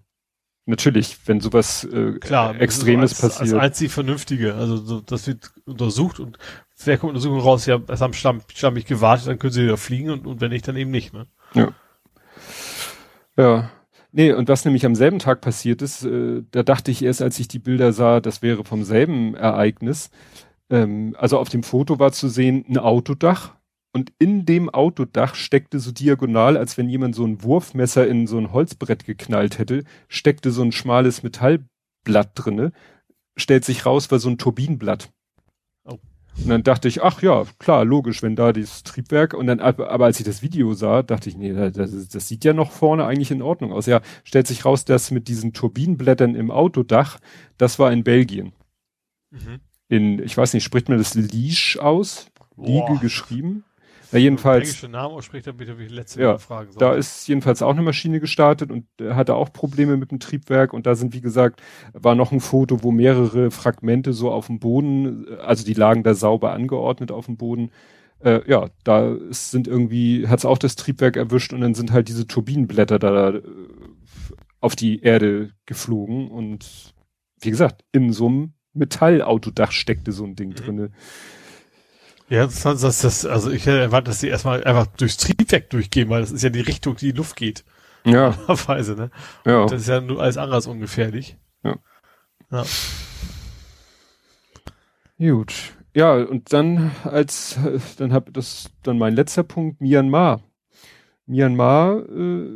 Natürlich, 0.65 1.17
wenn 1.25 1.41
sowas 1.41 1.83
äh, 1.83 2.13
Klar, 2.19 2.59
Extremes 2.61 3.11
als, 3.11 3.21
passiert. 3.21 3.53
Als 3.55 3.63
einzig 3.63 3.91
Vernünftige. 3.91 4.55
Also 4.55 4.77
so, 4.77 5.01
das 5.01 5.27
wird 5.27 5.51
untersucht 5.65 6.21
und 6.21 6.37
wer 6.83 6.97
kommt 6.97 7.11
Untersuchung 7.11 7.39
raus? 7.39 7.65
Ja, 7.65 7.79
es 7.87 8.01
haben 8.01 8.13
Stamm, 8.13 8.41
stammig 8.53 8.85
gewartet, 8.85 9.27
dann 9.27 9.39
können 9.39 9.53
sie 9.53 9.63
wieder 9.63 9.77
fliegen 9.77 10.09
und, 10.09 10.27
und 10.27 10.41
wenn 10.41 10.51
nicht, 10.51 10.67
dann 10.67 10.75
eben 10.75 10.91
nicht. 10.91 11.13
Ne? 11.13 11.27
Ja. 11.53 11.73
Ja. 13.37 13.71
Nee, 14.11 14.31
und 14.31 14.47
was 14.47 14.63
nämlich 14.63 14.85
am 14.85 14.93
selben 14.95 15.17
Tag 15.17 15.41
passiert 15.41 15.81
ist, 15.81 16.03
äh, 16.05 16.43
da 16.51 16.61
dachte 16.61 16.91
ich 16.91 17.03
erst, 17.03 17.21
als 17.21 17.39
ich 17.39 17.47
die 17.47 17.59
Bilder 17.59 17.93
sah, 17.93 18.19
das 18.19 18.43
wäre 18.43 18.63
vom 18.63 18.83
selben 18.83 19.33
Ereignis. 19.33 20.11
Ähm, 20.69 21.15
also 21.17 21.39
auf 21.39 21.49
dem 21.49 21.63
Foto 21.63 21.99
war 21.99 22.11
zu 22.11 22.27
sehen 22.27 22.63
ein 22.69 22.77
Autodach 22.77 23.55
und 23.93 24.11
in 24.17 24.45
dem 24.45 24.69
Autodach 24.71 25.35
steckte 25.35 25.79
so 25.79 25.91
diagonal, 25.91 26.57
als 26.57 26.77
wenn 26.77 26.89
jemand 26.89 27.13
so 27.13 27.25
ein 27.25 27.43
Wurfmesser 27.43 28.07
in 28.07 28.25
so 28.25 28.39
ein 28.39 28.51
Holzbrett 28.51 29.05
geknallt 29.05 29.59
hätte, 29.59 29.83
steckte 30.07 30.49
so 30.49 30.63
ein 30.63 30.71
schmales 30.71 31.21
Metallblatt 31.21 32.31
drinne. 32.33 32.71
Stellt 33.35 33.63
sich 33.65 33.85
raus, 33.85 34.09
war 34.11 34.17
so 34.17 34.29
ein 34.29 34.39
Turbinenblatt. 34.39 35.12
Und 36.37 36.49
dann 36.49 36.63
dachte 36.63 36.87
ich, 36.87 37.03
ach 37.03 37.21
ja, 37.21 37.45
klar, 37.59 37.85
logisch, 37.85 38.23
wenn 38.23 38.35
da 38.35 38.53
dieses 38.53 38.83
Triebwerk 38.83 39.33
und 39.33 39.47
dann, 39.47 39.59
aber 39.59 40.05
als 40.05 40.19
ich 40.19 40.25
das 40.25 40.41
Video 40.41 40.73
sah, 40.73 41.03
dachte 41.03 41.29
ich, 41.29 41.37
nee, 41.37 41.53
das, 41.53 42.09
das 42.09 42.27
sieht 42.27 42.43
ja 42.43 42.53
noch 42.53 42.71
vorne 42.71 43.05
eigentlich 43.05 43.31
in 43.31 43.41
Ordnung 43.41 43.71
aus. 43.71 43.85
Ja, 43.85 44.01
stellt 44.23 44.47
sich 44.47 44.65
raus, 44.65 44.83
dass 44.83 45.11
mit 45.11 45.27
diesen 45.27 45.53
Turbinenblättern 45.53 46.35
im 46.35 46.49
Autodach, 46.49 47.19
das 47.57 47.77
war 47.77 47.91
in 47.91 48.03
Belgien. 48.03 48.53
Mhm. 49.29 49.59
In, 49.89 50.19
ich 50.23 50.35
weiß 50.35 50.53
nicht, 50.53 50.63
spricht 50.63 50.89
man 50.89 50.97
das 50.97 51.13
Liege 51.13 51.79
aus? 51.79 52.27
Liege 52.57 52.97
geschrieben? 52.99 53.63
Ja, 54.13 54.19
jedenfalls. 54.19 54.83
Namen 54.83 55.15
ausspricht, 55.15 55.47
dann 55.47 55.57
bitte 55.57 55.75
die 55.75 55.87
letzte 55.87 56.21
ja, 56.21 56.37
fragen 56.37 56.71
soll. 56.71 56.79
Da 56.79 56.93
ist 56.93 57.27
jedenfalls 57.27 57.61
auch 57.61 57.71
eine 57.71 57.81
Maschine 57.81 58.19
gestartet 58.19 58.71
und 58.71 58.85
äh, 59.01 59.13
hatte 59.13 59.35
auch 59.35 59.51
Probleme 59.51 59.97
mit 59.97 60.11
dem 60.11 60.19
Triebwerk 60.19 60.73
und 60.73 60.85
da 60.85 60.95
sind, 60.95 61.13
wie 61.13 61.21
gesagt, 61.21 61.61
war 61.93 62.15
noch 62.15 62.31
ein 62.31 62.39
Foto, 62.39 62.83
wo 62.83 62.91
mehrere 62.91 63.51
Fragmente 63.51 64.13
so 64.13 64.31
auf 64.31 64.47
dem 64.47 64.59
Boden, 64.59 65.27
äh, 65.27 65.35
also 65.37 65.65
die 65.65 65.73
lagen 65.73 66.03
da 66.03 66.13
sauber 66.13 66.53
angeordnet 66.53 67.11
auf 67.11 67.25
dem 67.25 67.37
Boden. 67.37 67.71
Äh, 68.19 68.41
ja, 68.49 68.69
da 68.83 69.17
sind 69.31 69.67
irgendwie, 69.67 70.27
hat 70.27 70.39
es 70.39 70.45
auch 70.45 70.57
das 70.57 70.75
Triebwerk 70.75 71.17
erwischt 71.17 71.51
und 71.51 71.61
dann 71.61 71.73
sind 71.73 71.91
halt 71.91 72.07
diese 72.07 72.27
Turbinenblätter 72.27 72.99
da 72.99 73.29
äh, 73.31 73.41
auf 74.61 74.75
die 74.75 75.01
Erde 75.01 75.51
geflogen 75.65 76.29
und 76.29 76.93
wie 77.41 77.49
gesagt, 77.49 77.83
in 77.91 78.13
so 78.13 78.27
einem 78.27 78.53
Metallautodach 78.73 79.71
steckte 79.71 80.11
so 80.11 80.23
ein 80.23 80.35
Ding 80.35 80.49
mhm. 80.49 80.55
drinne. 80.55 80.91
Ja, 82.33 82.45
das, 82.45 82.63
das, 82.63 83.01
das, 83.01 83.25
also 83.27 83.51
ich 83.51 83.67
hätte 83.67 83.79
erwartet, 83.79 84.07
dass 84.07 84.19
sie 84.19 84.27
erstmal 84.27 84.63
einfach 84.63 84.87
durchs 84.87 85.17
Triebwerk 85.17 85.69
durchgehen, 85.69 86.09
weil 86.09 86.21
das 86.21 86.31
ist 86.31 86.41
ja 86.41 86.49
die 86.49 86.61
Richtung, 86.61 86.95
die 86.95 87.11
die 87.11 87.17
Luft 87.17 87.35
geht. 87.35 87.63
Ja. 88.05 88.35
Weise, 88.47 88.95
ne? 88.95 89.11
Ja. 89.45 89.61
Und 89.61 89.71
das 89.71 89.81
ist 89.81 89.87
ja 89.87 90.01
nur 90.01 90.19
alles 90.19 90.37
andere 90.37 90.55
als 90.55 90.65
ungefährlich. 90.65 91.37
Ja. 91.63 91.75
Ja. 92.49 92.65
Gut. 95.19 95.53
Ja, 95.93 96.15
und 96.15 96.51
dann 96.53 96.89
als, 97.03 97.59
dann 97.97 98.11
hab 98.11 98.33
das, 98.33 98.71
dann 98.81 98.97
mein 98.97 99.13
letzter 99.13 99.43
Punkt, 99.43 99.79
Myanmar. 99.79 100.41
Myanmar, 101.27 101.99
äh, 102.09 102.49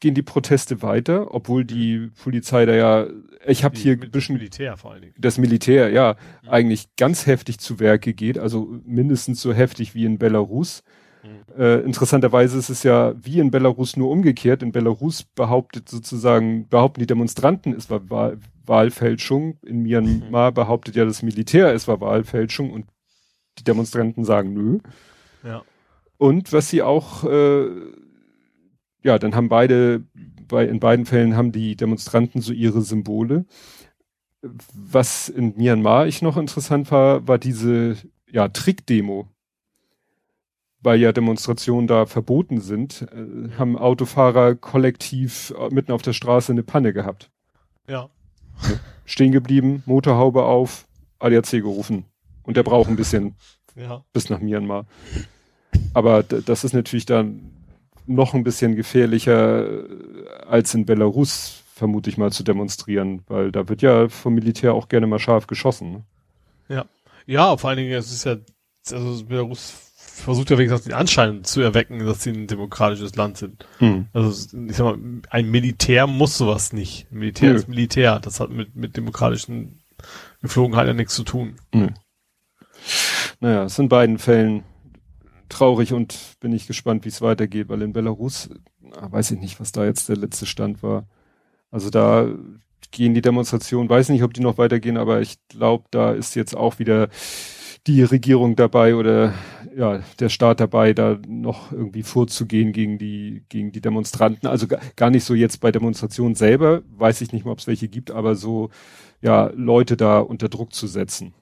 gehen 0.00 0.14
die 0.14 0.22
Proteste 0.22 0.82
weiter, 0.82 1.34
obwohl 1.34 1.64
die 1.64 2.10
Polizei 2.22 2.66
da 2.66 2.74
ja, 2.74 3.06
ich 3.46 3.64
habe 3.64 3.76
hier 3.76 3.94
ein 3.94 4.10
bisschen 4.10 4.36
Militär 4.36 4.76
vor 4.76 4.92
allen 4.92 5.02
Dingen. 5.02 5.14
Das 5.18 5.38
Militär, 5.38 5.90
ja, 5.90 6.16
mhm. 6.42 6.48
eigentlich 6.48 6.96
ganz 6.96 7.26
heftig 7.26 7.58
zu 7.58 7.80
Werke 7.80 8.14
geht, 8.14 8.38
also 8.38 8.68
mindestens 8.84 9.40
so 9.40 9.52
heftig 9.52 9.94
wie 9.94 10.04
in 10.04 10.18
Belarus. 10.18 10.82
Mhm. 11.22 11.60
Äh, 11.60 11.80
interessanterweise 11.80 12.58
ist 12.58 12.68
es 12.68 12.82
ja 12.82 13.14
wie 13.20 13.40
in 13.40 13.50
Belarus 13.50 13.96
nur 13.96 14.10
umgekehrt. 14.10 14.62
In 14.62 14.72
Belarus 14.72 15.22
behauptet 15.22 15.88
sozusagen, 15.88 16.68
behaupten 16.68 17.00
die 17.00 17.06
Demonstranten, 17.06 17.72
es 17.72 17.90
war 17.90 18.08
Wahl, 18.10 18.38
Wahlfälschung. 18.66 19.58
In 19.62 19.82
Myanmar 19.82 20.50
mhm. 20.50 20.54
behauptet 20.54 20.96
ja 20.96 21.04
das 21.04 21.22
Militär, 21.22 21.72
es 21.72 21.88
war 21.88 22.00
Wahlfälschung 22.00 22.70
und 22.70 22.86
die 23.58 23.64
Demonstranten 23.64 24.24
sagen 24.24 24.52
nö. 24.52 24.78
Ja. 25.44 25.62
Und 26.16 26.52
was 26.52 26.70
sie 26.70 26.82
auch, 26.82 27.24
äh, 27.24 27.66
ja, 29.02 29.18
dann 29.18 29.34
haben 29.34 29.48
beide, 29.48 30.04
bei, 30.48 30.66
in 30.66 30.80
beiden 30.80 31.06
Fällen 31.06 31.36
haben 31.36 31.52
die 31.52 31.76
Demonstranten 31.76 32.40
so 32.40 32.52
ihre 32.52 32.82
Symbole. 32.82 33.44
Was 34.42 35.28
in 35.28 35.56
Myanmar 35.56 36.06
ich 36.06 36.20
noch 36.22 36.36
interessant 36.36 36.90
war, 36.90 37.26
war 37.26 37.38
diese, 37.38 37.96
ja, 38.30 38.48
Trickdemo 38.48 39.28
weil 40.84 41.00
ja 41.00 41.12
Demonstrationen 41.12 41.88
da 41.88 42.06
verboten 42.06 42.60
sind, 42.60 43.02
äh, 43.10 43.58
haben 43.58 43.76
Autofahrer 43.76 44.54
kollektiv 44.54 45.52
äh, 45.58 45.70
mitten 45.70 45.92
auf 45.92 46.02
der 46.02 46.12
Straße 46.12 46.52
eine 46.52 46.62
Panne 46.62 46.92
gehabt. 46.92 47.30
Ja. 47.88 48.10
Stehen 49.06 49.32
geblieben, 49.32 49.82
Motorhaube 49.86 50.44
auf, 50.44 50.86
ADAC 51.18 51.50
gerufen. 51.52 52.04
Und 52.42 52.56
der 52.56 52.62
braucht 52.62 52.88
ein 52.88 52.96
bisschen 52.96 53.34
ja. 53.74 54.04
bis 54.12 54.28
nach 54.28 54.40
Myanmar. 54.40 54.86
Aber 55.94 56.22
das 56.22 56.64
ist 56.64 56.74
natürlich 56.74 57.06
dann 57.06 57.50
noch 58.06 58.34
ein 58.34 58.44
bisschen 58.44 58.76
gefährlicher 58.76 59.66
äh, 59.66 59.86
als 60.46 60.74
in 60.74 60.86
Belarus, 60.86 61.62
vermute 61.74 62.10
ich 62.10 62.18
mal, 62.18 62.32
zu 62.32 62.42
demonstrieren, 62.42 63.22
weil 63.28 63.50
da 63.50 63.68
wird 63.68 63.82
ja 63.82 64.08
vom 64.08 64.34
Militär 64.34 64.74
auch 64.74 64.88
gerne 64.88 65.06
mal 65.06 65.18
scharf 65.18 65.46
geschossen. 65.46 65.92
Ne? 65.92 66.04
Ja. 66.68 66.84
Ja, 67.26 67.56
vor 67.56 67.70
allen 67.70 67.78
Dingen, 67.78 67.92
es 67.92 68.12
ist 68.12 68.24
ja, 68.24 68.36
also 68.92 69.24
Belarus 69.24 69.84
versucht 70.14 70.50
ja 70.50 70.58
wenigstens 70.58 70.84
den 70.84 70.92
Anschein 70.92 71.42
zu 71.42 71.60
erwecken, 71.60 71.98
dass 72.04 72.22
sie 72.22 72.30
ein 72.30 72.46
demokratisches 72.46 73.16
Land 73.16 73.38
sind. 73.38 73.66
Hm. 73.78 74.06
Also 74.12 74.56
ich 74.68 74.76
sag 74.76 74.84
mal, 74.84 74.98
ein 75.30 75.50
Militär 75.50 76.06
muss 76.06 76.38
sowas 76.38 76.72
nicht. 76.72 77.10
Militär 77.10 77.50
Nö. 77.50 77.56
ist 77.56 77.68
Militär. 77.68 78.20
Das 78.20 78.38
hat 78.40 78.50
mit, 78.50 78.76
mit 78.76 78.96
demokratischen 78.96 79.82
Geflogenheiten 80.40 80.88
ja 80.88 80.94
nichts 80.94 81.14
zu 81.14 81.24
tun. 81.24 81.56
Nö. 81.72 81.88
Naja, 83.40 83.64
es 83.64 83.76
sind 83.76 83.86
in 83.86 83.88
beiden 83.88 84.18
Fällen 84.18 84.62
traurig 85.48 85.92
und 85.92 86.36
bin 86.40 86.52
ich 86.52 86.66
gespannt, 86.66 87.04
wie 87.04 87.08
es 87.08 87.22
weitergeht, 87.22 87.68
weil 87.68 87.82
in 87.82 87.92
Belarus, 87.92 88.50
weiß 88.80 89.32
ich 89.32 89.40
nicht, 89.40 89.60
was 89.60 89.72
da 89.72 89.84
jetzt 89.84 90.08
der 90.08 90.16
letzte 90.16 90.46
Stand 90.46 90.82
war. 90.82 91.06
Also 91.70 91.90
da 91.90 92.28
gehen 92.90 93.14
die 93.14 93.22
Demonstrationen, 93.22 93.88
weiß 93.88 94.08
nicht, 94.10 94.22
ob 94.22 94.34
die 94.34 94.40
noch 94.40 94.58
weitergehen, 94.58 94.96
aber 94.96 95.20
ich 95.20 95.36
glaube, 95.48 95.84
da 95.90 96.12
ist 96.12 96.34
jetzt 96.34 96.56
auch 96.56 96.78
wieder 96.78 97.08
die 97.86 98.02
Regierung 98.02 98.56
dabei 98.56 98.94
oder 98.94 99.34
ja, 99.76 100.02
der 100.18 100.28
Staat 100.28 100.60
dabei, 100.60 100.94
da 100.94 101.18
noch 101.26 101.72
irgendwie 101.72 102.02
vorzugehen 102.02 102.72
gegen 102.72 102.98
die, 102.98 103.44
gegen 103.48 103.72
die 103.72 103.80
Demonstranten. 103.80 104.48
Also 104.48 104.66
gar 104.96 105.10
nicht 105.10 105.24
so 105.24 105.34
jetzt 105.34 105.60
bei 105.60 105.72
Demonstrationen 105.72 106.34
selber, 106.34 106.82
weiß 106.96 107.20
ich 107.20 107.32
nicht 107.32 107.44
mal, 107.44 107.52
ob 107.52 107.58
es 107.58 107.66
welche 107.66 107.88
gibt, 107.88 108.10
aber 108.10 108.36
so, 108.36 108.70
ja, 109.20 109.50
Leute 109.54 109.96
da 109.96 110.20
unter 110.20 110.48
Druck 110.48 110.72
zu 110.72 110.86
setzen. 110.86 111.34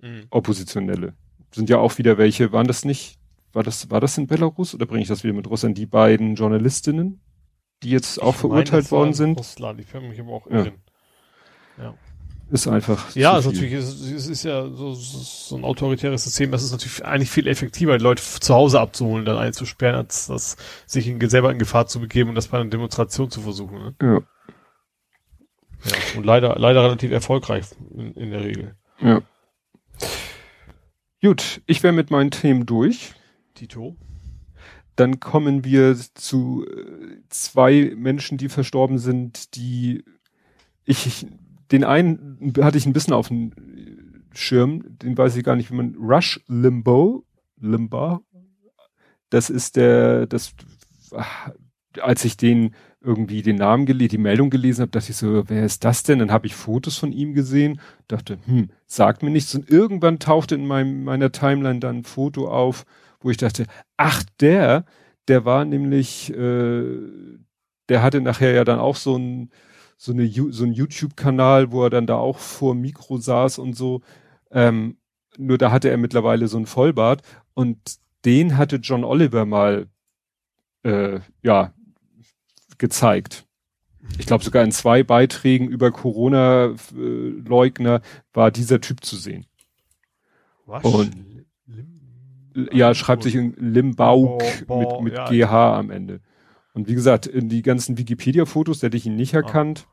Mhm. 0.00 0.26
Oppositionelle. 0.30 1.14
Sind 1.52 1.68
ja 1.68 1.78
auch 1.78 1.98
wieder 1.98 2.18
welche, 2.18 2.52
waren 2.52 2.66
das 2.66 2.84
nicht, 2.84 3.18
war 3.52 3.62
das, 3.62 3.90
war 3.90 4.00
das 4.00 4.18
in 4.18 4.26
Belarus 4.26 4.74
oder 4.74 4.86
bringe 4.86 5.02
ich 5.02 5.08
das 5.08 5.24
wieder 5.24 5.34
mit 5.34 5.48
Russland? 5.48 5.76
Die 5.78 5.86
beiden 5.86 6.34
Journalistinnen, 6.34 7.20
die 7.82 7.90
jetzt 7.90 8.20
auch 8.20 8.34
ich 8.34 8.40
verurteilt 8.40 8.84
meine, 8.84 8.90
worden 8.90 9.14
sind? 9.14 9.38
Russland, 9.38 9.80
ich 9.80 9.92
mich 9.94 10.20
aber 10.20 10.32
auch 10.32 10.50
ja. 10.50 10.66
ja 11.78 11.94
ist 12.52 12.68
einfach. 12.68 13.16
Ja, 13.16 13.38
ist 13.38 13.46
natürlich, 13.46 13.72
es 13.72 13.94
ist, 13.94 14.12
es 14.12 14.26
ist 14.28 14.42
ja 14.44 14.68
so, 14.68 14.92
so 14.92 15.56
ein 15.56 15.64
autoritäres 15.64 16.24
System, 16.24 16.50
das 16.50 16.62
ist 16.62 16.72
natürlich 16.72 17.04
eigentlich 17.04 17.30
viel 17.30 17.46
effektiver, 17.46 17.96
die 17.96 18.04
Leute 18.04 18.22
zu 18.22 18.54
Hause 18.54 18.78
abzuholen, 18.78 19.24
dann 19.24 19.38
einzusperren, 19.38 19.96
als 19.96 20.26
das 20.26 20.56
sich 20.86 21.08
in, 21.08 21.18
selber 21.30 21.50
in 21.50 21.58
Gefahr 21.58 21.86
zu 21.86 21.98
begeben 21.98 22.28
und 22.28 22.34
das 22.34 22.48
bei 22.48 22.60
einer 22.60 22.68
Demonstration 22.68 23.30
zu 23.30 23.40
versuchen. 23.40 23.78
Ne? 23.78 23.94
Ja. 24.02 24.20
Ja, 25.84 25.96
und 26.16 26.24
leider, 26.24 26.56
leider 26.58 26.84
relativ 26.84 27.10
erfolgreich 27.10 27.64
in, 27.96 28.12
in 28.12 28.30
der 28.30 28.44
Regel. 28.44 28.76
Ja. 29.00 29.22
Gut, 31.22 31.62
ich 31.66 31.82
wäre 31.82 31.92
mit 31.92 32.10
meinen 32.10 32.30
Themen 32.30 32.66
durch. 32.66 33.14
Tito. 33.62 33.96
Dann 34.96 35.20
kommen 35.20 35.64
wir 35.64 35.96
zu 36.14 36.66
äh, 36.66 37.20
zwei 37.28 37.92
Menschen, 37.96 38.38
die 38.38 38.48
verstorben 38.48 38.98
sind, 38.98 39.54
die 39.56 40.04
ich 40.84 41.26
den 41.70 41.84
einen 41.84 42.52
hatte 42.60 42.76
ich 42.76 42.86
ein 42.86 42.92
bisschen 42.92 43.14
auf 43.14 43.28
dem 43.28 43.52
Schirm, 44.34 44.98
den 44.98 45.16
weiß 45.16 45.36
ich 45.36 45.44
gar 45.44 45.56
nicht, 45.56 45.70
wie 45.70 45.76
man, 45.76 45.94
Rush 45.94 46.40
Limbo, 46.48 47.24
Limba, 47.58 48.20
das 49.30 49.48
ist 49.48 49.76
der, 49.76 50.26
das, 50.26 50.52
als 52.00 52.24
ich 52.24 52.36
den 52.36 52.74
irgendwie 53.00 53.42
den 53.42 53.56
Namen 53.56 53.86
gelesen, 53.86 54.10
die 54.10 54.18
Meldung 54.18 54.50
gelesen 54.50 54.82
habe, 54.82 54.90
dachte 54.90 55.10
ich 55.10 55.16
so, 55.16 55.48
wer 55.48 55.64
ist 55.64 55.84
das 55.84 56.02
denn? 56.02 56.18
Dann 56.18 56.30
habe 56.30 56.46
ich 56.46 56.54
Fotos 56.54 56.98
von 56.98 57.12
ihm 57.12 57.32
gesehen, 57.32 57.80
dachte, 58.08 58.38
hm, 58.44 58.70
sagt 58.86 59.22
mir 59.22 59.30
nichts. 59.30 59.54
Und 59.54 59.70
irgendwann 59.70 60.18
tauchte 60.18 60.54
in 60.54 60.66
meinem, 60.66 61.04
meiner 61.04 61.32
Timeline 61.32 61.80
dann 61.80 61.98
ein 61.98 62.04
Foto 62.04 62.48
auf, 62.48 62.84
wo 63.22 63.30
ich 63.30 63.36
dachte, 63.36 63.66
ach, 63.96 64.22
der, 64.40 64.84
der 65.28 65.44
war 65.44 65.64
nämlich, 65.64 66.32
äh, 66.32 66.84
der 67.88 68.02
hatte 68.02 68.20
nachher 68.20 68.52
ja 68.52 68.64
dann 68.64 68.78
auch 68.78 68.96
so 68.96 69.16
ein, 69.16 69.50
so, 69.96 70.12
eine, 70.12 70.28
so 70.28 70.64
ein 70.64 70.72
YouTube-Kanal, 70.72 71.72
wo 71.72 71.84
er 71.84 71.90
dann 71.90 72.06
da 72.06 72.16
auch 72.16 72.38
vor 72.38 72.74
Mikro 72.74 73.18
saß 73.18 73.58
und 73.58 73.74
so. 73.74 74.02
Ähm, 74.50 74.96
nur 75.38 75.58
da 75.58 75.70
hatte 75.70 75.90
er 75.90 75.96
mittlerweile 75.96 76.48
so 76.48 76.58
ein 76.58 76.66
Vollbart 76.66 77.22
und 77.54 77.78
den 78.24 78.58
hatte 78.58 78.76
John 78.76 79.04
Oliver 79.04 79.46
mal 79.46 79.86
äh, 80.82 81.20
ja 81.42 81.72
gezeigt. 82.78 83.46
Ich 84.18 84.26
glaube 84.26 84.44
sogar 84.44 84.64
in 84.64 84.72
zwei 84.72 85.04
Beiträgen 85.04 85.68
über 85.68 85.92
Corona-Leugner 85.92 88.02
war 88.32 88.50
dieser 88.50 88.80
Typ 88.80 89.04
zu 89.04 89.16
sehen. 89.16 89.46
Was? 90.66 90.84
Und 90.84 91.31
ja, 92.72 92.94
schreibt 92.94 93.22
sich 93.22 93.34
in 93.34 93.54
Limbauk 93.58 94.42
mit, 94.68 95.00
mit 95.02 95.14
ja, 95.14 95.28
GH 95.28 95.78
am 95.78 95.90
Ende. 95.90 96.20
Und 96.74 96.88
wie 96.88 96.94
gesagt, 96.94 97.26
in 97.26 97.48
die 97.48 97.62
ganzen 97.62 97.98
Wikipedia-Fotos 97.98 98.82
hätte 98.82 98.96
ich 98.96 99.06
ihn 99.06 99.16
nicht 99.16 99.34
erkannt. 99.34 99.86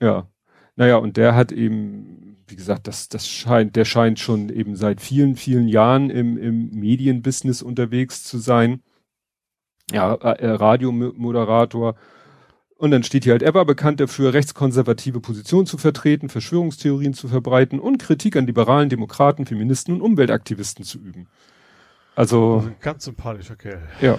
Ah. 0.00 0.04
Ja. 0.04 0.28
Naja, 0.76 0.96
und 0.96 1.16
der 1.16 1.34
hat 1.34 1.52
eben, 1.52 2.36
wie 2.48 2.56
gesagt, 2.56 2.88
das, 2.88 3.08
das 3.08 3.28
scheint, 3.28 3.76
der 3.76 3.84
scheint 3.84 4.18
schon 4.18 4.48
eben 4.48 4.76
seit 4.76 5.00
vielen, 5.00 5.36
vielen 5.36 5.68
Jahren 5.68 6.10
im, 6.10 6.36
im 6.36 6.70
Medienbusiness 6.70 7.62
unterwegs 7.62 8.24
zu 8.24 8.38
sein. 8.38 8.82
Ja, 9.92 10.14
äh, 10.14 10.50
Radiomoderator. 10.50 11.94
Und 12.76 12.90
dann 12.90 13.04
steht 13.04 13.24
hier 13.24 13.32
halt, 13.32 13.42
er 13.42 13.54
war 13.54 13.64
bekannt 13.64 14.00
dafür, 14.00 14.34
rechtskonservative 14.34 15.20
Positionen 15.20 15.66
zu 15.66 15.78
vertreten, 15.78 16.28
Verschwörungstheorien 16.28 17.14
zu 17.14 17.28
verbreiten 17.28 17.78
und 17.78 17.98
Kritik 17.98 18.36
an 18.36 18.46
liberalen 18.46 18.88
Demokraten, 18.88 19.46
Feministen 19.46 19.94
und 19.94 20.02
Umweltaktivisten 20.02 20.84
zu 20.84 20.98
üben. 20.98 21.28
Also. 22.14 22.56
also 22.56 22.70
ganz 22.80 23.04
sympathischer 23.04 23.56
Kerl. 23.56 23.82
Ja. 24.00 24.18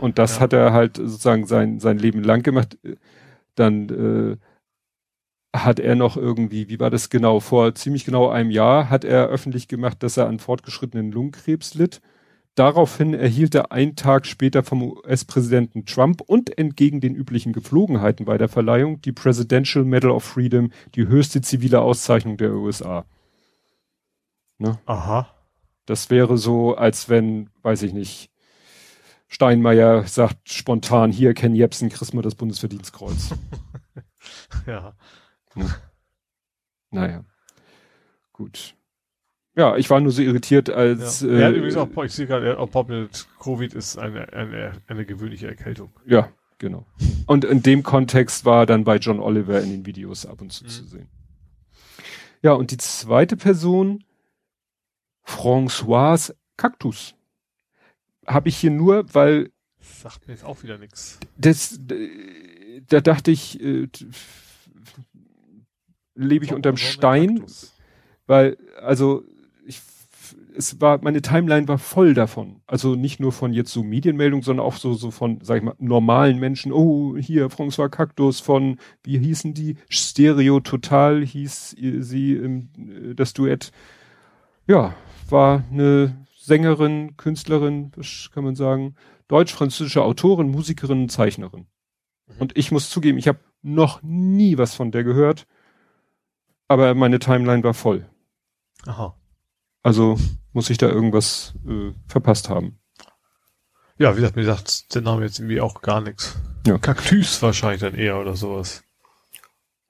Und 0.00 0.18
das 0.18 0.36
ja. 0.36 0.40
hat 0.40 0.52
er 0.52 0.72
halt 0.72 0.96
sozusagen 0.96 1.46
sein, 1.46 1.80
sein 1.80 1.98
Leben 1.98 2.22
lang 2.22 2.42
gemacht. 2.42 2.78
Dann 3.54 3.88
äh, 3.88 4.36
hat 5.58 5.80
er 5.80 5.96
noch 5.96 6.16
irgendwie, 6.16 6.68
wie 6.68 6.80
war 6.80 6.90
das 6.90 7.10
genau, 7.10 7.40
vor 7.40 7.74
ziemlich 7.74 8.04
genau 8.04 8.28
einem 8.28 8.50
Jahr 8.50 8.88
hat 8.88 9.04
er 9.04 9.26
öffentlich 9.28 9.68
gemacht, 9.68 10.02
dass 10.02 10.16
er 10.16 10.28
an 10.28 10.38
fortgeschrittenen 10.38 11.12
Lungenkrebs 11.12 11.74
litt. 11.74 12.00
Daraufhin 12.54 13.14
erhielt 13.14 13.54
er 13.54 13.72
einen 13.72 13.96
Tag 13.96 14.26
später 14.26 14.62
vom 14.62 14.82
US-Präsidenten 14.82 15.86
Trump 15.86 16.20
und 16.20 16.56
entgegen 16.58 17.00
den 17.00 17.14
üblichen 17.14 17.52
Gepflogenheiten 17.52 18.26
bei 18.26 18.38
der 18.38 18.48
Verleihung 18.48 19.00
die 19.00 19.12
Presidential 19.12 19.84
Medal 19.84 20.10
of 20.10 20.24
Freedom, 20.24 20.70
die 20.94 21.06
höchste 21.06 21.40
zivile 21.40 21.80
Auszeichnung 21.80 22.36
der 22.36 22.52
USA. 22.52 23.04
Ne? 24.58 24.78
Aha. 24.86 25.28
Das 25.90 26.08
wäre 26.08 26.38
so, 26.38 26.76
als 26.76 27.08
wenn, 27.08 27.50
weiß 27.62 27.82
ich 27.82 27.92
nicht, 27.92 28.30
Steinmeier 29.26 30.04
sagt 30.04 30.48
spontan, 30.48 31.10
hier, 31.10 31.34
Ken 31.34 31.52
Jebsen, 31.52 31.88
kriegst 31.88 32.14
mal 32.14 32.22
das 32.22 32.36
Bundesverdienstkreuz. 32.36 33.30
ja. 34.68 34.94
Hm. 35.54 35.68
Naja. 36.92 37.24
Gut. 38.32 38.76
Ja, 39.56 39.76
ich 39.76 39.90
war 39.90 39.98
nur 40.00 40.12
so 40.12 40.22
irritiert, 40.22 40.70
als. 40.70 41.22
Ja, 41.22 41.28
äh, 41.28 41.40
ja 41.40 41.50
übrigens 41.50 41.76
auch, 41.76 42.04
ich 42.04 42.12
sehe 42.12 42.28
gerade, 42.28 42.56
auch 42.56 42.86
mit 42.86 43.26
Covid 43.40 43.74
ist 43.74 43.98
eine, 43.98 44.32
eine, 44.32 44.74
eine 44.86 45.04
gewöhnliche 45.04 45.48
Erkältung. 45.48 45.90
Ja, 46.06 46.28
genau. 46.58 46.86
Und 47.26 47.44
in 47.44 47.64
dem 47.64 47.82
Kontext 47.82 48.44
war 48.44 48.64
dann 48.64 48.84
bei 48.84 48.98
John 48.98 49.18
Oliver 49.18 49.60
in 49.60 49.70
den 49.70 49.86
Videos 49.86 50.24
ab 50.24 50.40
und 50.40 50.52
zu 50.52 50.62
mhm. 50.62 50.68
zu 50.68 50.84
sehen. 50.84 51.08
Ja, 52.42 52.52
und 52.52 52.70
die 52.70 52.76
zweite 52.76 53.36
Person, 53.36 54.04
Françoise 55.30 56.34
Cactus 56.56 57.14
habe 58.26 58.48
ich 58.48 58.56
hier 58.56 58.70
nur, 58.70 59.04
weil 59.14 59.50
sagt 59.80 60.26
mir 60.26 60.34
jetzt 60.34 60.44
auch 60.44 60.62
wieder 60.62 60.76
nichts. 60.76 61.18
Das, 61.38 61.80
da 62.88 63.00
dachte 63.00 63.30
ich, 63.30 63.60
äh, 63.62 63.88
lebe 66.14 66.44
ich 66.44 66.52
unterm 66.52 66.76
Stein, 66.76 67.44
weil 68.26 68.56
also 68.82 69.24
ich, 69.64 69.80
es 70.54 70.80
war, 70.80 71.02
meine 71.02 71.22
Timeline 71.22 71.66
war 71.68 71.78
voll 71.78 72.12
davon. 72.12 72.60
Also 72.66 72.94
nicht 72.94 73.20
nur 73.20 73.32
von 73.32 73.52
jetzt 73.52 73.72
so 73.72 73.82
Medienmeldungen, 73.82 74.42
sondern 74.42 74.66
auch 74.66 74.76
so, 74.76 74.94
so 74.94 75.10
von, 75.10 75.38
sag 75.42 75.58
ich 75.58 75.62
mal, 75.62 75.74
normalen 75.78 76.38
Menschen. 76.38 76.72
Oh, 76.72 77.16
hier, 77.16 77.48
François 77.48 77.88
Cactus 77.88 78.40
von, 78.40 78.78
wie 79.02 79.18
hießen 79.18 79.54
die? 79.54 79.76
Stereo 79.88 80.60
Total 80.60 81.24
hieß 81.24 81.76
sie, 82.00 82.32
im, 82.32 83.14
das 83.16 83.32
Duett. 83.32 83.72
Ja, 84.66 84.94
war 85.30 85.64
eine 85.70 86.26
Sängerin, 86.36 87.16
Künstlerin, 87.16 87.92
kann 88.32 88.44
man 88.44 88.54
sagen, 88.54 88.96
deutsch-französische 89.28 90.02
Autorin, 90.02 90.50
Musikerin, 90.50 91.08
Zeichnerin. 91.08 91.66
Mhm. 92.26 92.34
Und 92.38 92.58
ich 92.58 92.72
muss 92.72 92.90
zugeben, 92.90 93.18
ich 93.18 93.28
habe 93.28 93.40
noch 93.62 94.02
nie 94.02 94.58
was 94.58 94.74
von 94.74 94.90
der 94.90 95.04
gehört, 95.04 95.46
aber 96.68 96.94
meine 96.94 97.18
Timeline 97.18 97.62
war 97.62 97.74
voll. 97.74 98.08
Aha. 98.86 99.16
Also 99.82 100.18
muss 100.52 100.70
ich 100.70 100.78
da 100.78 100.88
irgendwas 100.88 101.54
äh, 101.66 101.92
verpasst 102.06 102.48
haben. 102.48 102.78
Ja, 103.98 104.12
wie 104.12 104.20
gesagt, 104.20 104.36
mir 104.36 104.44
sagt 104.44 104.94
der 104.94 105.02
Name 105.02 105.24
jetzt 105.24 105.38
irgendwie 105.38 105.60
auch 105.60 105.82
gar 105.82 106.00
nichts. 106.00 106.36
Ja. 106.66 106.78
Kaktus 106.78 107.42
wahrscheinlich 107.42 107.80
dann 107.80 107.94
eher 107.94 108.18
oder 108.18 108.34
sowas. 108.34 108.82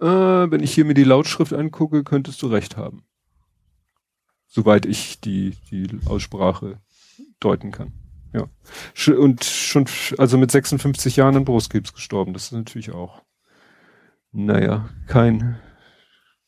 Äh, 0.01 0.07
wenn 0.07 0.63
ich 0.63 0.75
hier 0.75 0.85
mir 0.85 0.95
die 0.95 1.05
Lautschrift 1.05 1.53
angucke, 1.53 2.03
könntest 2.03 2.43
du 2.43 2.49
recht 2.49 2.77
haben. 2.77 3.05
Soweit 4.53 4.85
ich 4.85 5.21
die, 5.21 5.57
die 5.71 5.89
Aussprache 6.07 6.81
deuten 7.39 7.71
kann. 7.71 7.93
Ja. 8.33 8.49
Und 9.15 9.45
schon, 9.45 9.87
also 10.19 10.39
mit 10.39 10.51
56 10.51 11.17
Jahren 11.17 11.37
an 11.37 11.45
Brustkrebs 11.45 11.93
gestorben. 11.93 12.33
Das 12.33 12.47
ist 12.47 12.53
natürlich 12.53 12.91
auch, 12.91 13.23
naja, 14.33 14.89
kein, 15.07 15.57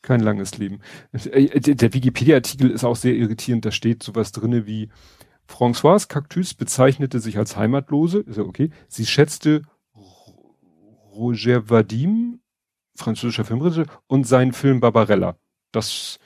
kein 0.01 0.19
langes 0.19 0.57
Leben. 0.57 0.81
Äh, 1.13 1.59
der 1.59 1.93
Wikipedia-Artikel 1.93 2.69
ist 2.71 2.83
auch 2.83 2.97
sehr 2.97 3.15
irritierend. 3.15 3.65
Da 3.65 3.71
steht 3.71 4.03
sowas 4.03 4.33
drinne 4.33 4.67
wie 4.67 4.89
Françoise 5.47 6.07
Cactus 6.07 6.53
bezeichnete 6.53 7.19
sich 7.19 7.37
als 7.37 7.55
Heimatlose, 7.55 8.19
ist 8.19 8.37
ja 8.37 8.43
okay. 8.43 8.69
Sie 8.87 9.05
schätzte 9.05 9.61
Roger 11.13 11.69
Vadim, 11.69 12.39
französischer 12.95 13.45
Filmregisseur, 13.45 13.85
und 14.07 14.25
seinen 14.25 14.53
Film 14.53 14.79
Barbarella. 14.79 15.37
Das, 15.71 16.19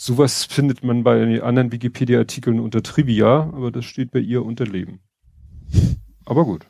sowas 0.00 0.44
findet 0.44 0.82
man 0.82 1.04
bei 1.04 1.42
anderen 1.42 1.72
Wikipedia-Artikeln 1.72 2.58
unter 2.58 2.82
Trivia, 2.82 3.42
aber 3.52 3.70
das 3.70 3.84
steht 3.84 4.10
bei 4.12 4.18
ihr 4.18 4.42
unter 4.42 4.64
Leben. 4.64 5.00
Aber 6.24 6.46
gut. 6.46 6.66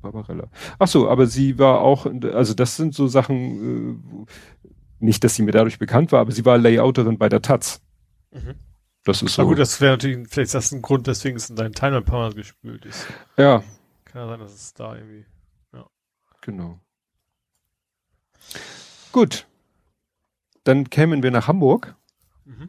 Barbarella. 0.00 0.48
Ach 0.78 0.86
so, 0.86 1.08
aber 1.08 1.26
sie 1.26 1.58
war 1.58 1.80
auch, 1.80 2.06
also 2.06 2.54
das 2.54 2.76
sind 2.76 2.94
so 2.94 3.08
Sachen, 3.08 4.26
äh, 4.28 4.70
nicht, 5.00 5.24
dass 5.24 5.34
sie 5.34 5.42
mir 5.42 5.50
dadurch 5.50 5.80
bekannt 5.80 6.12
war, 6.12 6.20
aber 6.20 6.30
sie 6.30 6.44
war 6.44 6.56
Layouterin 6.56 7.18
bei 7.18 7.28
der 7.28 7.42
Taz. 7.42 7.82
Mhm. 8.30 8.54
Das 9.02 9.20
ist 9.20 9.34
so. 9.34 9.42
Na 9.42 9.48
gut, 9.48 9.58
das 9.58 9.80
wäre 9.80 9.94
natürlich, 9.94 10.28
vielleicht 10.28 10.46
ist 10.46 10.54
das 10.54 10.70
ein 10.70 10.80
Grund, 10.80 11.08
deswegen 11.08 11.36
es 11.36 11.50
in 11.50 11.56
deinen 11.56 11.72
Timer 11.72 11.96
ein 11.96 12.04
paar 12.04 12.20
Mal 12.20 12.34
gespült 12.34 12.84
ist. 12.84 13.04
Ja. 13.36 13.64
Kann 14.04 14.22
ja 14.22 14.28
sein, 14.28 14.38
dass 14.38 14.54
es 14.54 14.74
da 14.74 14.94
irgendwie, 14.94 15.24
ja. 15.72 15.86
Genau. 16.42 16.78
Gut. 19.10 19.48
Dann 20.62 20.88
kämen 20.88 21.24
wir 21.24 21.32
nach 21.32 21.48
Hamburg. 21.48 21.96
Mhm. 22.44 22.68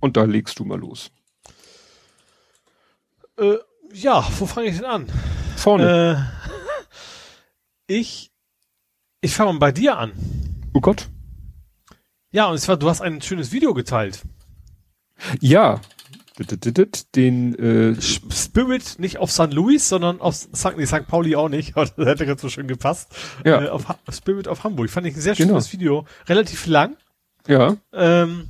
Und 0.00 0.16
da 0.16 0.24
legst 0.24 0.58
du 0.58 0.64
mal 0.64 0.78
los. 0.78 1.10
Äh, 3.38 3.56
ja, 3.92 4.26
wo 4.38 4.46
fange 4.46 4.68
ich 4.68 4.76
denn 4.76 4.84
an? 4.84 5.06
Vorne. 5.56 6.28
Äh, 7.88 7.92
ich, 7.98 8.32
ich 9.20 9.34
fange 9.34 9.52
mal 9.54 9.58
bei 9.58 9.72
dir 9.72 9.98
an. 9.98 10.12
Oh 10.74 10.80
Gott. 10.80 11.08
Ja, 12.30 12.46
und 12.46 12.58
zwar, 12.58 12.76
du 12.76 12.88
hast 12.88 13.00
ein 13.00 13.22
schönes 13.22 13.52
Video 13.52 13.74
geteilt. 13.74 14.22
Ja. 15.40 15.80
Den 17.14 17.54
äh, 17.54 18.02
Spirit 18.02 18.98
nicht 18.98 19.18
auf 19.18 19.30
St. 19.30 19.52
Louis, 19.52 19.88
sondern 19.88 20.20
auf 20.20 20.34
St. 20.34 20.76
Nee, 20.76 20.86
St. 20.86 21.06
Pauli 21.06 21.36
auch 21.36 21.48
nicht. 21.48 21.76
das 21.76 21.92
hätte 21.96 22.26
ganz 22.26 22.42
so 22.42 22.48
schön 22.48 22.66
gepasst. 22.66 23.14
Ja. 23.44 23.62
Äh, 23.62 23.68
auf 23.68 23.86
Spirit 24.10 24.48
auf 24.48 24.64
Hamburg. 24.64 24.90
Fand 24.90 25.06
ich 25.06 25.14
ein 25.14 25.20
sehr 25.20 25.36
schönes 25.36 25.70
genau. 25.70 25.72
Video. 25.72 26.06
Relativ 26.26 26.66
lang. 26.66 26.96
Ja. 27.46 27.76
Ähm, 27.92 28.48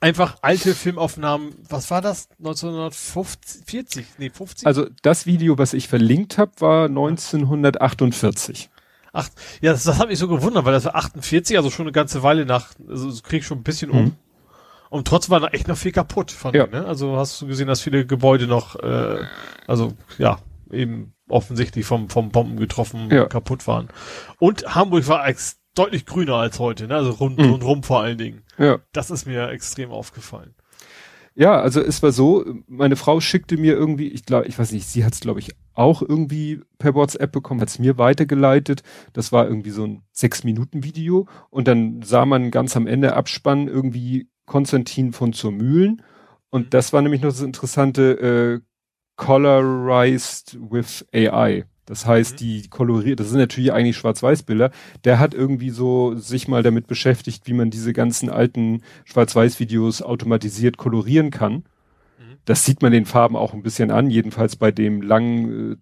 einfach 0.00 0.36
alte 0.42 0.74
Filmaufnahmen. 0.74 1.54
Was 1.68 1.90
war 1.90 2.00
das? 2.00 2.28
1940? 2.38 4.06
Nee, 4.18 4.30
50? 4.30 4.66
Also 4.66 4.86
das 5.02 5.26
Video, 5.26 5.58
was 5.58 5.72
ich 5.72 5.88
verlinkt 5.88 6.38
habe, 6.38 6.52
war 6.58 6.86
1948. 6.86 8.70
Ach, 9.12 9.28
ja, 9.60 9.72
das, 9.72 9.84
das 9.84 9.98
hat 9.98 10.08
mich 10.08 10.18
so 10.18 10.28
gewundert, 10.28 10.64
weil 10.64 10.72
das 10.72 10.86
war 10.86 10.96
48, 10.96 11.56
also 11.56 11.70
schon 11.70 11.84
eine 11.86 11.92
ganze 11.92 12.22
Weile 12.22 12.44
nach, 12.44 12.72
also 12.88 13.10
krieg 13.22 13.40
ich 13.40 13.46
schon 13.46 13.58
ein 13.58 13.62
bisschen 13.62 13.90
um. 13.90 14.04
Mhm. 14.04 14.12
Und 14.90 15.08
trotzdem 15.08 15.32
war 15.32 15.40
da 15.40 15.48
echt 15.48 15.68
noch 15.68 15.76
viel 15.76 15.92
kaputt 15.92 16.30
von 16.30 16.54
ja. 16.54 16.66
ne? 16.66 16.84
Also 16.84 17.16
hast 17.16 17.40
du 17.40 17.46
gesehen, 17.46 17.66
dass 17.66 17.80
viele 17.80 18.06
Gebäude 18.06 18.46
noch, 18.46 18.76
äh, 18.76 19.24
also 19.66 19.94
ja, 20.18 20.38
eben 20.70 21.14
offensichtlich 21.28 21.84
vom, 21.84 22.10
vom 22.10 22.30
Bomben 22.30 22.56
getroffen 22.56 23.08
ja. 23.10 23.26
kaputt 23.26 23.66
waren. 23.66 23.88
Und 24.38 24.74
Hamburg 24.74 25.08
war 25.08 25.26
ex 25.26 25.58
deutlich 25.74 26.06
grüner 26.06 26.36
als 26.36 26.58
heute, 26.58 26.86
ne? 26.86 26.94
Also 26.94 27.10
rund, 27.10 27.38
mhm. 27.38 27.50
rundrum 27.50 27.82
vor 27.82 28.00
allen 28.00 28.18
Dingen. 28.18 28.42
Ja. 28.58 28.78
Das 28.92 29.10
ist 29.10 29.26
mir 29.26 29.48
extrem 29.50 29.90
aufgefallen. 29.90 30.54
Ja, 31.36 31.60
also 31.60 31.80
es 31.80 32.00
war 32.02 32.12
so, 32.12 32.44
meine 32.68 32.94
Frau 32.94 33.20
schickte 33.20 33.56
mir 33.56 33.74
irgendwie, 33.74 34.06
ich 34.06 34.24
glaube, 34.24 34.46
ich 34.46 34.56
weiß 34.56 34.70
nicht, 34.70 34.86
sie 34.86 35.04
hat 35.04 35.14
es 35.14 35.20
glaube 35.20 35.40
ich 35.40 35.50
auch 35.72 36.00
irgendwie 36.00 36.60
per 36.78 36.94
WhatsApp 36.94 37.32
bekommen, 37.32 37.60
hat 37.60 37.68
es 37.68 37.80
mir 37.80 37.98
weitergeleitet. 37.98 38.84
Das 39.12 39.32
war 39.32 39.48
irgendwie 39.48 39.70
so 39.70 39.84
ein 39.84 40.02
sechs 40.12 40.44
Minuten 40.44 40.84
Video 40.84 41.26
und 41.50 41.66
dann 41.66 42.02
sah 42.02 42.24
man 42.24 42.52
ganz 42.52 42.76
am 42.76 42.86
Ende 42.86 43.14
Abspann 43.14 43.66
irgendwie 43.66 44.28
Konstantin 44.46 45.12
von 45.12 45.32
zur 45.32 45.50
Mühlen 45.50 46.02
und 46.50 46.66
mhm. 46.66 46.70
das 46.70 46.92
war 46.92 47.02
nämlich 47.02 47.22
noch 47.22 47.30
das 47.30 47.40
interessante 47.40 48.12
äh, 48.20 48.60
Colorized 49.16 50.56
with 50.70 51.04
AI. 51.12 51.64
Das 51.86 52.06
heißt, 52.06 52.34
mhm. 52.34 52.36
die 52.38 52.68
koloriert, 52.68 53.20
das 53.20 53.30
sind 53.30 53.38
natürlich 53.38 53.72
eigentlich 53.72 53.96
Schwarz-Weiß-Bilder. 53.96 54.70
Der 55.04 55.18
hat 55.18 55.34
irgendwie 55.34 55.70
so 55.70 56.14
sich 56.16 56.48
mal 56.48 56.62
damit 56.62 56.86
beschäftigt, 56.86 57.46
wie 57.46 57.52
man 57.52 57.70
diese 57.70 57.92
ganzen 57.92 58.30
alten 58.30 58.82
Schwarz-Weiß-Videos 59.04 60.02
automatisiert 60.02 60.78
kolorieren 60.78 61.30
kann. 61.30 61.52
Mhm. 61.54 62.36
Das 62.46 62.64
sieht 62.64 62.80
man 62.80 62.92
den 62.92 63.04
Farben 63.04 63.36
auch 63.36 63.52
ein 63.52 63.62
bisschen 63.62 63.90
an, 63.90 64.08
jedenfalls 64.08 64.56
bei 64.56 64.70
dem 64.70 65.02
langen 65.02 65.72
äh, 65.72 65.76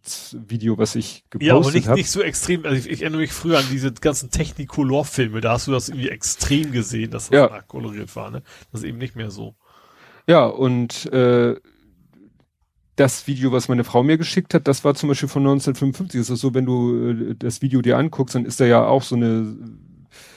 Video, 0.48 0.76
was 0.76 0.96
ich 0.96 1.24
gepostet 1.30 1.52
habe. 1.52 1.60
Ja, 1.60 1.66
aber 1.66 1.72
nicht, 1.72 1.88
hab. 1.88 1.96
nicht 1.96 2.10
so 2.10 2.20
extrem. 2.20 2.64
Also 2.64 2.76
ich, 2.76 2.90
ich, 2.90 3.02
erinnere 3.02 3.20
mich 3.20 3.32
früher 3.32 3.58
an 3.58 3.66
diese 3.70 3.92
ganzen 3.92 4.30
Technicolor-Filme, 4.30 5.40
da 5.40 5.52
hast 5.52 5.68
du 5.68 5.72
das 5.72 5.88
irgendwie 5.88 6.08
extrem 6.08 6.72
gesehen, 6.72 7.12
dass 7.12 7.28
das 7.28 7.50
ja. 7.50 7.62
koloriert 7.62 8.14
war. 8.16 8.30
Ne? 8.32 8.42
Das 8.72 8.80
ist 8.80 8.88
eben 8.88 8.98
nicht 8.98 9.14
mehr 9.14 9.30
so. 9.30 9.54
Ja, 10.26 10.46
und 10.46 11.06
äh, 11.12 11.56
das 12.96 13.26
Video, 13.26 13.52
was 13.52 13.68
meine 13.68 13.84
Frau 13.84 14.02
mir 14.02 14.18
geschickt 14.18 14.52
hat, 14.54 14.68
das 14.68 14.84
war 14.84 14.94
zum 14.94 15.08
Beispiel 15.08 15.28
von 15.28 15.42
1955. 15.42 16.20
Es 16.20 16.30
ist 16.30 16.40
so, 16.40 16.54
wenn 16.54 16.66
du 16.66 17.10
äh, 17.10 17.34
das 17.34 17.62
Video 17.62 17.80
dir 17.80 17.96
anguckst, 17.98 18.34
dann 18.34 18.44
ist 18.44 18.60
da 18.60 18.66
ja 18.66 18.86
auch 18.86 19.02
so 19.02 19.16
eine 19.16 19.56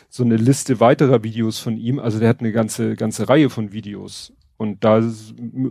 so 0.10 0.24
eine 0.24 0.38
Liste 0.38 0.80
weiterer 0.80 1.24
Videos 1.24 1.60
von 1.60 1.78
ihm. 1.78 2.00
Also 2.00 2.20
der 2.20 2.30
hat 2.30 2.40
eine 2.40 2.54
ganze 2.54 2.96
ganze 2.96 3.28
Reihe 3.28 3.50
von 3.50 3.74
Videos. 3.74 4.32
Und 4.58 4.86
da 4.86 5.04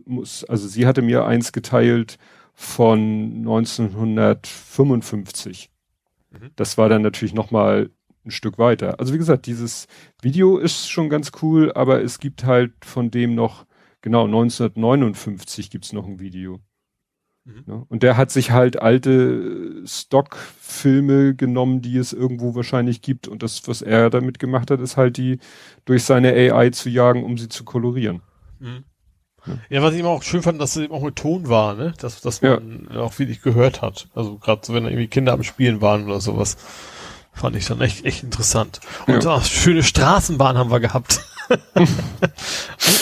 muss, 0.04 0.44
also 0.44 0.68
sie 0.68 0.86
hatte 0.86 1.00
mir 1.00 1.24
eins 1.24 1.52
geteilt 1.52 2.18
von 2.52 3.38
1955. 3.38 5.70
Mhm. 6.30 6.50
Das 6.56 6.76
war 6.76 6.90
dann 6.90 7.00
natürlich 7.02 7.34
noch 7.34 7.50
mal 7.50 7.90
ein 8.26 8.30
Stück 8.30 8.58
weiter. 8.58 9.00
Also 9.00 9.14
wie 9.14 9.18
gesagt, 9.18 9.46
dieses 9.46 9.86
Video 10.22 10.58
ist 10.58 10.90
schon 10.90 11.08
ganz 11.08 11.32
cool, 11.42 11.72
aber 11.72 12.02
es 12.02 12.18
gibt 12.18 12.44
halt 12.44 12.72
von 12.84 13.10
dem 13.10 13.34
noch 13.34 13.66
genau 14.02 14.24
1959 14.24 15.70
gibt's 15.70 15.92
noch 15.92 16.06
ein 16.06 16.20
Video. 16.20 16.60
Mhm. 17.44 17.62
Ne? 17.66 17.84
Und 17.88 18.02
der 18.02 18.16
hat 18.16 18.30
sich 18.30 18.50
halt 18.50 18.80
alte 18.80 19.86
Stockfilme 19.86 21.34
genommen, 21.34 21.82
die 21.82 21.96
es 21.96 22.12
irgendwo 22.12 22.54
wahrscheinlich 22.54 23.02
gibt. 23.02 23.28
Und 23.28 23.42
das, 23.42 23.68
was 23.68 23.82
er 23.82 24.10
damit 24.10 24.38
gemacht 24.38 24.70
hat, 24.70 24.80
ist 24.80 24.96
halt 24.96 25.16
die 25.16 25.38
durch 25.84 26.04
seine 26.04 26.32
AI 26.32 26.70
zu 26.70 26.88
jagen, 26.88 27.24
um 27.24 27.36
sie 27.36 27.48
zu 27.48 27.64
kolorieren. 27.64 28.22
Mhm. 28.58 28.84
Ja. 29.46 29.58
ja, 29.68 29.82
was 29.82 29.92
ich 29.92 30.00
immer 30.00 30.08
auch 30.08 30.22
schön 30.22 30.42
fand, 30.42 30.58
dass 30.58 30.74
es 30.74 30.82
eben 30.82 30.94
auch 30.94 31.02
mit 31.02 31.16
Ton 31.16 31.48
war, 31.50 31.74
ne? 31.74 31.92
Dass, 31.98 32.22
dass 32.22 32.40
man 32.40 32.88
ja. 32.90 33.00
auch 33.00 33.18
wirklich 33.18 33.42
gehört 33.42 33.82
hat. 33.82 34.08
Also 34.14 34.38
gerade 34.38 34.62
so, 34.64 34.72
wenn 34.72 34.84
da 34.84 34.88
irgendwie 34.88 35.08
Kinder 35.08 35.34
am 35.34 35.42
Spielen 35.42 35.82
waren 35.82 36.06
oder 36.06 36.20
sowas. 36.20 36.56
Fand 37.34 37.56
ich 37.56 37.66
dann 37.66 37.80
echt, 37.80 38.04
echt 38.04 38.22
interessant. 38.22 38.80
Und 39.06 39.24
ja. 39.24 39.36
oh, 39.36 39.40
schöne 39.40 39.82
Straßenbahn 39.82 40.56
haben 40.56 40.70
wir 40.70 40.80
gehabt. 40.80 41.20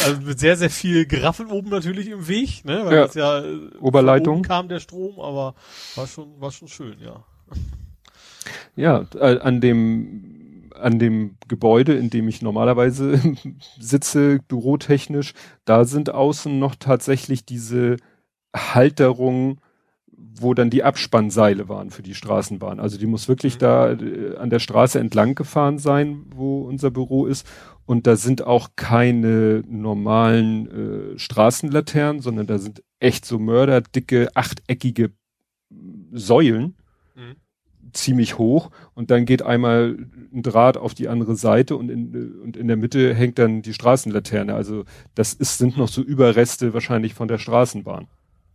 also 0.05 0.20
mit 0.23 0.39
sehr, 0.39 0.56
sehr 0.56 0.70
viel 0.70 1.06
Geraffel 1.06 1.47
oben 1.47 1.70
natürlich 1.70 2.09
im 2.09 2.28
Weg, 2.28 2.64
ne? 2.64 2.85
Weil 2.85 2.94
ja. 2.94 3.06
das 3.06 3.14
ja 3.14 3.43
Oberleitung 3.81 4.43
kam 4.43 4.69
der 4.69 4.81
Strom, 4.81 5.20
aber 5.20 5.55
war 5.94 6.06
schon, 6.06 6.40
war 6.40 6.51
schon 6.51 6.69
schön, 6.69 6.97
ja. 7.01 7.24
Ja, 8.77 9.06
äh, 9.14 9.39
an 9.39 9.60
dem 9.60 10.32
an 10.74 10.98
dem 10.98 11.36
Gebäude, 11.48 11.94
in 11.94 12.10
dem 12.10 12.28
ich 12.28 12.43
normalerweise 12.43 13.20
sitze, 13.78 14.40
bürotechnisch, 14.48 15.35
da 15.64 15.85
sind 15.85 16.10
außen 16.10 16.59
noch 16.59 16.74
tatsächlich 16.74 17.44
diese 17.44 17.98
Halterungen, 18.55 19.60
wo 20.40 20.54
dann 20.54 20.70
die 20.70 20.82
Abspannseile 20.82 21.68
waren 21.68 21.90
für 21.90 22.02
die 22.02 22.14
Straßenbahn. 22.14 22.80
Also 22.80 22.98
die 22.98 23.06
muss 23.06 23.28
wirklich 23.28 23.56
mhm. 23.56 23.60
da 23.60 23.92
äh, 23.92 24.36
an 24.36 24.50
der 24.50 24.59
Straße 24.59 24.98
entlang 24.98 25.34
gefahren 25.34 25.78
sein, 25.78 26.22
wo 26.34 26.62
unser 26.62 26.90
Büro 26.90 27.26
ist. 27.26 27.46
Und 27.84 28.06
da 28.06 28.16
sind 28.16 28.46
auch 28.46 28.70
keine 28.76 29.62
normalen 29.68 31.14
äh, 31.14 31.18
Straßenlaternen, 31.18 32.22
sondern 32.22 32.46
da 32.46 32.59
sind 32.59 32.82
echt 33.00 33.24
so 33.24 33.38
mörderdicke, 33.38 34.28
achteckige 34.34 35.10
Säulen, 36.12 36.76
mhm. 37.14 37.36
ziemlich 37.92 38.38
hoch. 38.38 38.70
Und 38.94 39.10
dann 39.10 39.24
geht 39.24 39.42
einmal 39.42 39.96
ein 40.32 40.42
Draht 40.42 40.76
auf 40.76 40.94
die 40.94 41.09
andere 41.09 41.36
Seite 41.36 41.76
und 41.76 41.90
in, 41.90 42.40
und 42.40 42.56
in 42.56 42.68
der 42.68 42.76
Mitte 42.76 43.14
hängt 43.14 43.38
dann 43.38 43.62
die 43.62 43.74
Straßenlaterne. 43.74 44.54
Also 44.54 44.84
das 45.14 45.34
ist, 45.34 45.59
sind 45.59 45.76
noch 45.76 45.88
so 45.88 46.02
Überreste 46.02 46.72
wahrscheinlich 46.72 47.14
von 47.14 47.28
der 47.28 47.38
Straßenbahn. 47.38 48.06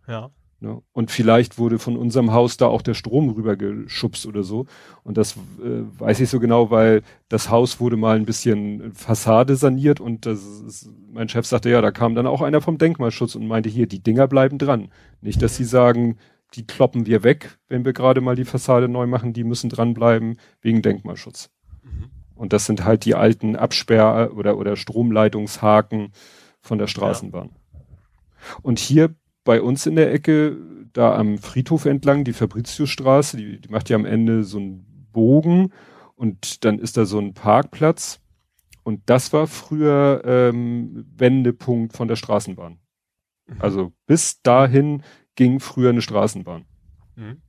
Ja. 0.08 0.32
Ne? 0.60 0.82
Und 0.92 1.12
vielleicht 1.12 1.60
wurde 1.60 1.78
von 1.78 1.98
unserem 1.98 2.34
Haus 2.34 2.58
da 2.58 2.66
auch 2.66 2.82
der 2.82 2.96
Strom 2.96 3.30
rübergeschubst 3.30 4.26
oder 4.26 4.42
so. 4.42 4.66
Und 5.04 5.18
das 5.18 5.34
äh, 5.34 5.84
weiß 6.00 6.20
ich 6.20 6.30
so 6.30 6.40
genau, 6.40 6.72
weil 6.72 7.04
das 7.30 7.52
Haus 7.52 7.80
wurde 7.80 7.96
mal 7.96 8.16
ein 8.16 8.26
bisschen 8.26 8.92
Fassade 8.94 9.56
saniert 9.56 10.00
und 10.00 10.26
das 10.26 10.44
ist, 10.44 10.90
mein 11.12 11.30
Chef 11.30 11.46
sagte, 11.46 11.70
ja, 11.70 11.82
da 11.82 11.92
kam 11.92 12.16
dann 12.16 12.26
auch 12.26 12.42
einer 12.42 12.62
vom 12.62 12.80
Denkmalschutz 12.80 13.36
und 13.36 13.48
meinte, 13.48 13.70
hier, 13.70 13.86
die 13.86 14.02
Dinger 14.02 14.28
bleiben 14.28 14.58
dran. 14.58 14.90
Nicht, 15.22 15.44
dass 15.44 15.56
sie 15.56 15.64
sagen, 15.64 16.18
die 16.56 16.66
kloppen 16.66 17.06
wir 17.06 17.24
weg, 17.24 17.60
wenn 17.68 17.86
wir 17.86 17.94
gerade 17.94 18.22
mal 18.22 18.36
die 18.36 18.46
Fassade 18.46 18.88
neu 18.88 19.06
machen, 19.06 19.34
die 19.34 19.44
müssen 19.44 19.70
dranbleiben 19.70 20.40
wegen 20.62 20.82
Denkmalschutz. 20.82 21.52
Mhm. 21.84 22.10
Und 22.34 22.54
das 22.54 22.66
sind 22.66 22.84
halt 22.84 23.06
die 23.06 23.16
alten 23.16 23.56
Absperr- 23.56 24.32
oder, 24.34 24.58
oder 24.58 24.76
Stromleitungshaken 24.76 26.14
von 26.62 26.78
der 26.80 26.88
Straßenbahn. 26.88 27.50
Ja. 27.54 27.80
Und 28.62 28.80
hier 28.80 29.16
bei 29.48 29.62
uns 29.62 29.86
in 29.86 29.96
der 29.96 30.12
Ecke, 30.12 30.58
da 30.92 31.16
am 31.16 31.38
Friedhof 31.38 31.86
entlang, 31.86 32.26
die 32.26 32.34
Fabriciusstraße, 32.34 33.38
die, 33.38 33.62
die 33.62 33.70
macht 33.70 33.88
ja 33.88 33.96
am 33.96 34.04
Ende 34.04 34.44
so 34.44 34.58
einen 34.58 35.08
Bogen 35.14 35.72
und 36.16 36.66
dann 36.66 36.80
ist 36.80 36.98
da 36.98 37.06
so 37.06 37.18
ein 37.18 37.34
Parkplatz. 37.34 38.20
Und 38.84 39.04
das 39.06 39.32
war 39.32 39.48
früher 39.48 40.22
ähm, 40.26 41.06
Wendepunkt 41.16 41.96
von 41.96 42.10
der 42.10 42.18
Straßenbahn. 42.18 42.80
Mhm. 43.48 43.56
Also 43.60 43.94
bis 44.06 44.42
dahin 44.42 45.02
ging 45.36 45.62
früher 45.62 45.92
eine 45.92 46.02
Straßenbahn. 46.02 46.66
Mhm. 47.16 47.42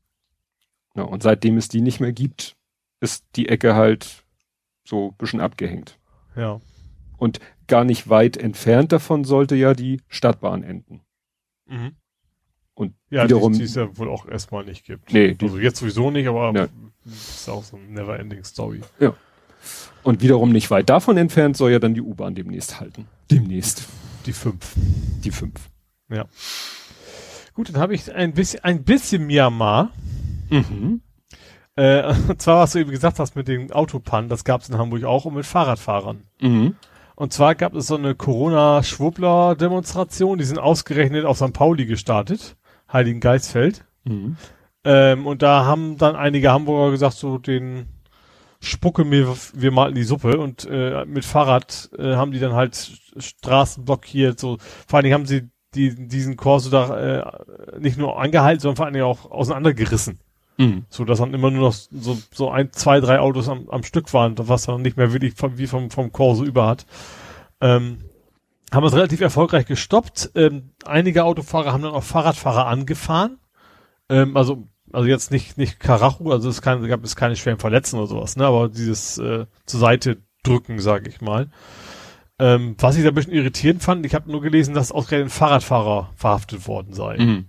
Ja, 0.94 1.02
und 1.02 1.24
seitdem 1.24 1.56
es 1.56 1.66
die 1.66 1.80
nicht 1.80 1.98
mehr 1.98 2.12
gibt, 2.12 2.56
ist 3.00 3.26
die 3.34 3.48
Ecke 3.48 3.74
halt 3.74 4.24
so 4.84 5.10
bisschen 5.18 5.40
abgehängt. 5.40 5.98
Ja. 6.36 6.60
Und 7.16 7.40
gar 7.66 7.82
nicht 7.82 8.08
weit 8.08 8.36
entfernt 8.36 8.92
davon 8.92 9.24
sollte 9.24 9.56
ja 9.56 9.74
die 9.74 10.00
Stadtbahn 10.06 10.62
enden. 10.62 11.00
Mhm. 11.68 11.96
Und 12.74 12.94
ja, 13.10 13.24
wiederum. 13.24 13.52
Die, 13.52 13.58
die 13.58 13.64
es 13.64 13.74
ja 13.74 13.96
wohl 13.96 14.08
auch 14.08 14.26
erstmal 14.26 14.64
nicht 14.64 14.84
gibt. 14.84 15.12
Nee. 15.12 15.36
Also 15.40 15.58
jetzt 15.58 15.78
sowieso 15.78 16.10
nicht, 16.10 16.28
aber 16.28 16.52
ja. 16.54 16.68
ist 17.04 17.48
auch 17.48 17.64
so 17.64 17.76
eine 17.76 17.86
never-ending 17.86 18.44
Story. 18.44 18.82
Ja. 19.00 19.14
Und 20.02 20.22
wiederum 20.22 20.52
nicht 20.52 20.70
weit 20.70 20.88
davon 20.88 21.16
entfernt 21.16 21.56
soll 21.56 21.72
ja 21.72 21.78
dann 21.78 21.94
die 21.94 22.00
U-Bahn 22.00 22.34
demnächst 22.34 22.80
halten. 22.80 23.06
Demnächst. 23.30 23.84
Die 24.26 24.32
fünf. 24.32 24.74
Die 25.24 25.30
fünf. 25.30 25.68
Ja. 26.08 26.26
Gut, 27.54 27.70
dann 27.70 27.78
habe 27.78 27.94
ich 27.94 28.12
ein 28.14 28.32
bisschen, 28.32 28.62
ein 28.62 28.84
bisschen 28.84 29.26
Myanmar. 29.26 29.90
Mhm. 30.48 31.02
Äh, 31.74 32.14
und 32.28 32.40
zwar, 32.40 32.60
was 32.60 32.72
du 32.72 32.78
eben 32.78 32.90
gesagt 32.90 33.18
hast 33.18 33.36
mit 33.36 33.48
den 33.48 33.72
Autopannen, 33.72 34.28
das 34.28 34.44
gab 34.44 34.62
es 34.62 34.68
in 34.68 34.78
Hamburg 34.78 35.04
auch 35.04 35.24
und 35.24 35.34
mit 35.34 35.46
Fahrradfahrern. 35.46 36.22
Mhm. 36.40 36.76
Und 37.18 37.32
zwar 37.32 37.56
gab 37.56 37.74
es 37.74 37.88
so 37.88 37.96
eine 37.96 38.14
Corona-Schwuppler-Demonstration, 38.14 40.38
die 40.38 40.44
sind 40.44 40.60
ausgerechnet 40.60 41.24
auf 41.24 41.38
St. 41.38 41.52
Pauli 41.52 41.84
gestartet, 41.84 42.56
Heiligen 42.92 43.18
Geistfeld. 43.18 43.84
Mhm. 44.04 44.36
Ähm, 44.84 45.26
und 45.26 45.42
da 45.42 45.64
haben 45.64 45.98
dann 45.98 46.14
einige 46.14 46.52
Hamburger 46.52 46.92
gesagt, 46.92 47.14
so 47.14 47.38
den 47.38 47.88
Spucke 48.60 49.04
mir, 49.04 49.34
wir 49.52 49.72
mal 49.72 49.88
in 49.88 49.96
die 49.96 50.04
Suppe 50.04 50.38
und 50.38 50.64
äh, 50.70 51.04
mit 51.06 51.24
Fahrrad 51.24 51.90
äh, 51.98 52.14
haben 52.14 52.30
die 52.30 52.38
dann 52.38 52.52
halt 52.52 52.92
Straßen 53.16 53.84
blockiert, 53.84 54.38
so 54.38 54.58
vor 54.86 54.98
allen 54.98 55.02
Dingen 55.02 55.14
haben 55.14 55.26
sie 55.26 55.50
die, 55.74 56.06
diesen 56.06 56.36
Korso 56.36 56.70
da 56.70 57.00
äh, 57.00 57.24
nicht 57.80 57.98
nur 57.98 58.20
angehalten, 58.20 58.60
sondern 58.60 58.76
vor 58.76 58.84
allen 58.84 58.94
Dingen 58.94 59.06
auch 59.06 59.28
auseinandergerissen. 59.28 60.20
Mhm. 60.59 60.85
So 60.89 61.05
dass 61.05 61.20
dann 61.20 61.35
immer 61.35 61.51
nur 61.51 61.68
noch 61.68 61.72
so, 61.72 62.18
so 62.32 62.51
ein, 62.51 62.72
zwei, 62.72 63.01
drei 63.01 63.20
Autos 63.20 63.48
am, 63.48 63.68
am 63.70 63.85
Stück 63.85 64.12
waren, 64.12 64.35
was 64.36 64.64
dann 64.64 64.82
nicht 64.82 64.97
mehr 64.97 65.12
wirklich 65.12 65.35
vom, 65.35 65.56
wie 65.56 65.68
vom, 65.68 65.90
vom 65.90 66.12
Corso 66.12 66.44
über 66.44 66.66
hat. 66.66 66.85
Ähm, 67.60 67.98
haben 68.72 68.85
es 68.85 68.94
relativ 68.94 69.20
erfolgreich 69.20 69.66
gestoppt. 69.66 70.32
Ähm, 70.35 70.70
einige 70.85 71.24
Autofahrer 71.24 71.72
haben 71.72 71.82
dann 71.82 71.94
auch 71.94 72.02
Fahrradfahrer 72.02 72.66
angefahren. 72.66 73.39
Ähm, 74.09 74.36
also, 74.36 74.68
also 74.93 75.06
jetzt 75.06 75.30
nicht, 75.30 75.59
nicht 75.59 75.80
Karachu, 75.80 76.32
also 76.32 76.48
es 76.48 76.60
kann, 76.60 76.86
gab 76.89 77.05
es 77.05 77.16
keine 77.16 77.36
schweren 77.36 77.59
Verletzungen 77.59 78.02
oder 78.02 78.10
sowas, 78.10 78.36
ne, 78.36 78.47
aber 78.47 78.68
dieses 78.68 79.18
äh, 79.18 79.47
zur 79.64 79.80
Seite 79.80 80.22
drücken, 80.43 80.80
sage 80.80 81.09
ich 81.09 81.20
mal. 81.20 81.51
Ähm, 82.40 82.76
was 82.78 82.97
ich 82.97 83.02
da 83.02 83.09
ein 83.09 83.14
bisschen 83.14 83.32
irritierend 83.32 83.82
fand, 83.82 84.06
ich 84.06 84.14
habe 84.14 84.30
nur 84.30 84.40
gelesen, 84.40 84.74
dass 84.74 84.93
ausgerechnet 84.93 85.28
ein 85.28 85.36
Fahrradfahrer 85.36 86.12
verhaftet 86.14 86.66
worden 86.66 86.93
sei. 86.94 87.18
Mhm. 87.18 87.47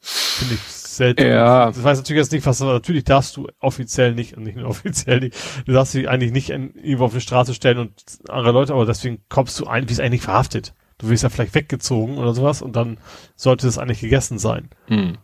Finde 0.00 0.54
ich 0.54 0.79
selten. 1.00 1.26
Ja. 1.26 1.66
Das 1.66 1.82
weiß 1.82 1.98
natürlich 1.98 2.20
jetzt 2.20 2.32
nicht, 2.32 2.46
was, 2.46 2.60
natürlich 2.60 3.04
darfst 3.04 3.36
du 3.36 3.48
offiziell 3.58 4.14
nicht, 4.14 4.36
und 4.36 4.44
nicht 4.44 4.56
nur 4.56 4.68
offiziell 4.68 5.20
nicht, 5.20 5.36
du 5.66 5.72
darfst 5.72 5.92
sie 5.92 6.06
eigentlich 6.06 6.32
nicht 6.32 6.50
in, 6.50 6.74
irgendwo 6.74 7.06
auf 7.06 7.14
die 7.14 7.20
Straße 7.20 7.54
stellen 7.54 7.78
und 7.78 7.92
andere 8.28 8.52
Leute, 8.52 8.74
aber 8.74 8.86
deswegen 8.86 9.22
kommst 9.28 9.58
du 9.58 9.66
ein, 9.66 9.88
wie 9.88 9.92
es 9.92 10.00
eigentlich 10.00 10.22
verhaftet. 10.22 10.74
Du 10.98 11.08
wirst 11.08 11.22
ja 11.22 11.30
vielleicht 11.30 11.54
weggezogen 11.54 12.18
oder 12.18 12.34
sowas 12.34 12.60
und 12.60 12.76
dann 12.76 12.98
sollte 13.34 13.66
es 13.66 13.78
eigentlich 13.78 14.00
gegessen 14.00 14.38
sein. 14.38 14.68
Mhm. 14.88 15.16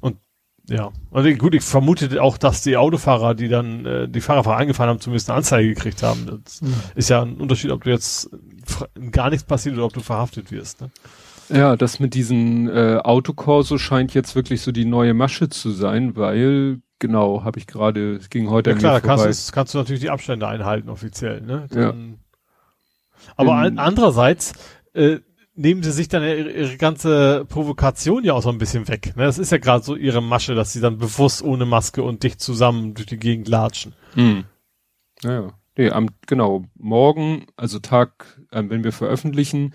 Und 0.00 0.18
ja, 0.68 0.92
und 1.10 1.38
gut, 1.38 1.54
ich 1.54 1.64
vermute 1.64 2.22
auch, 2.22 2.38
dass 2.38 2.62
die 2.62 2.76
Autofahrer, 2.76 3.34
die 3.34 3.48
dann 3.48 3.84
äh, 3.84 4.08
die 4.08 4.20
Fahrerfahrer 4.20 4.58
angefahren 4.58 4.90
haben, 4.90 5.00
zumindest 5.00 5.28
eine 5.28 5.38
Anzeige 5.38 5.68
gekriegt 5.68 6.04
haben. 6.04 6.42
Das 6.44 6.62
mhm. 6.62 6.74
ist 6.94 7.10
ja 7.10 7.22
ein 7.22 7.38
Unterschied, 7.38 7.72
ob 7.72 7.82
du 7.82 7.90
jetzt 7.90 8.30
gar 9.10 9.30
nichts 9.30 9.44
passiert 9.44 9.74
oder 9.74 9.86
ob 9.86 9.92
du 9.92 10.00
verhaftet 10.00 10.52
wirst. 10.52 10.80
Ne? 10.80 10.90
Ja, 11.48 11.76
das 11.76 12.00
mit 12.00 12.14
diesen 12.14 12.68
äh, 12.68 13.00
Autokorso 13.02 13.78
scheint 13.78 14.14
jetzt 14.14 14.34
wirklich 14.34 14.62
so 14.62 14.72
die 14.72 14.84
neue 14.84 15.14
Masche 15.14 15.48
zu 15.48 15.70
sein, 15.70 16.16
weil 16.16 16.80
genau, 16.98 17.44
habe 17.44 17.58
ich 17.58 17.66
gerade, 17.66 18.14
es 18.14 18.30
ging 18.30 18.48
heute 18.48 18.70
ja, 18.70 18.76
klar, 18.76 19.00
kannst, 19.00 19.52
kannst 19.52 19.74
du 19.74 19.78
natürlich 19.78 20.00
die 20.00 20.10
Abstände 20.10 20.48
einhalten 20.48 20.88
offiziell, 20.88 21.40
ne? 21.42 21.66
Dann, 21.70 22.10
ja. 22.10 22.18
Aber 23.36 23.66
In, 23.66 23.78
andererseits 23.78 24.52
äh, 24.94 25.18
nehmen 25.54 25.82
sie 25.82 25.92
sich 25.92 26.08
dann 26.08 26.22
ihre, 26.22 26.50
ihre 26.50 26.76
ganze 26.76 27.44
Provokation 27.48 28.24
ja 28.24 28.34
auch 28.34 28.42
so 28.42 28.50
ein 28.50 28.58
bisschen 28.58 28.88
weg. 28.88 29.14
Ne? 29.16 29.24
Das 29.24 29.38
ist 29.38 29.52
ja 29.52 29.58
gerade 29.58 29.84
so 29.84 29.96
ihre 29.96 30.22
Masche, 30.22 30.54
dass 30.54 30.72
sie 30.72 30.80
dann 30.80 30.98
bewusst 30.98 31.42
ohne 31.42 31.64
Maske 31.64 32.02
und 32.02 32.22
dicht 32.22 32.40
zusammen 32.40 32.94
durch 32.94 33.06
die 33.06 33.18
Gegend 33.18 33.48
latschen. 33.48 33.94
Hm. 34.14 34.44
Naja. 35.22 35.52
Nee, 35.76 35.90
am, 35.90 36.10
genau, 36.26 36.66
morgen, 36.76 37.46
also 37.56 37.80
Tag, 37.80 38.40
äh, 38.52 38.62
wenn 38.66 38.84
wir 38.84 38.92
veröffentlichen, 38.92 39.74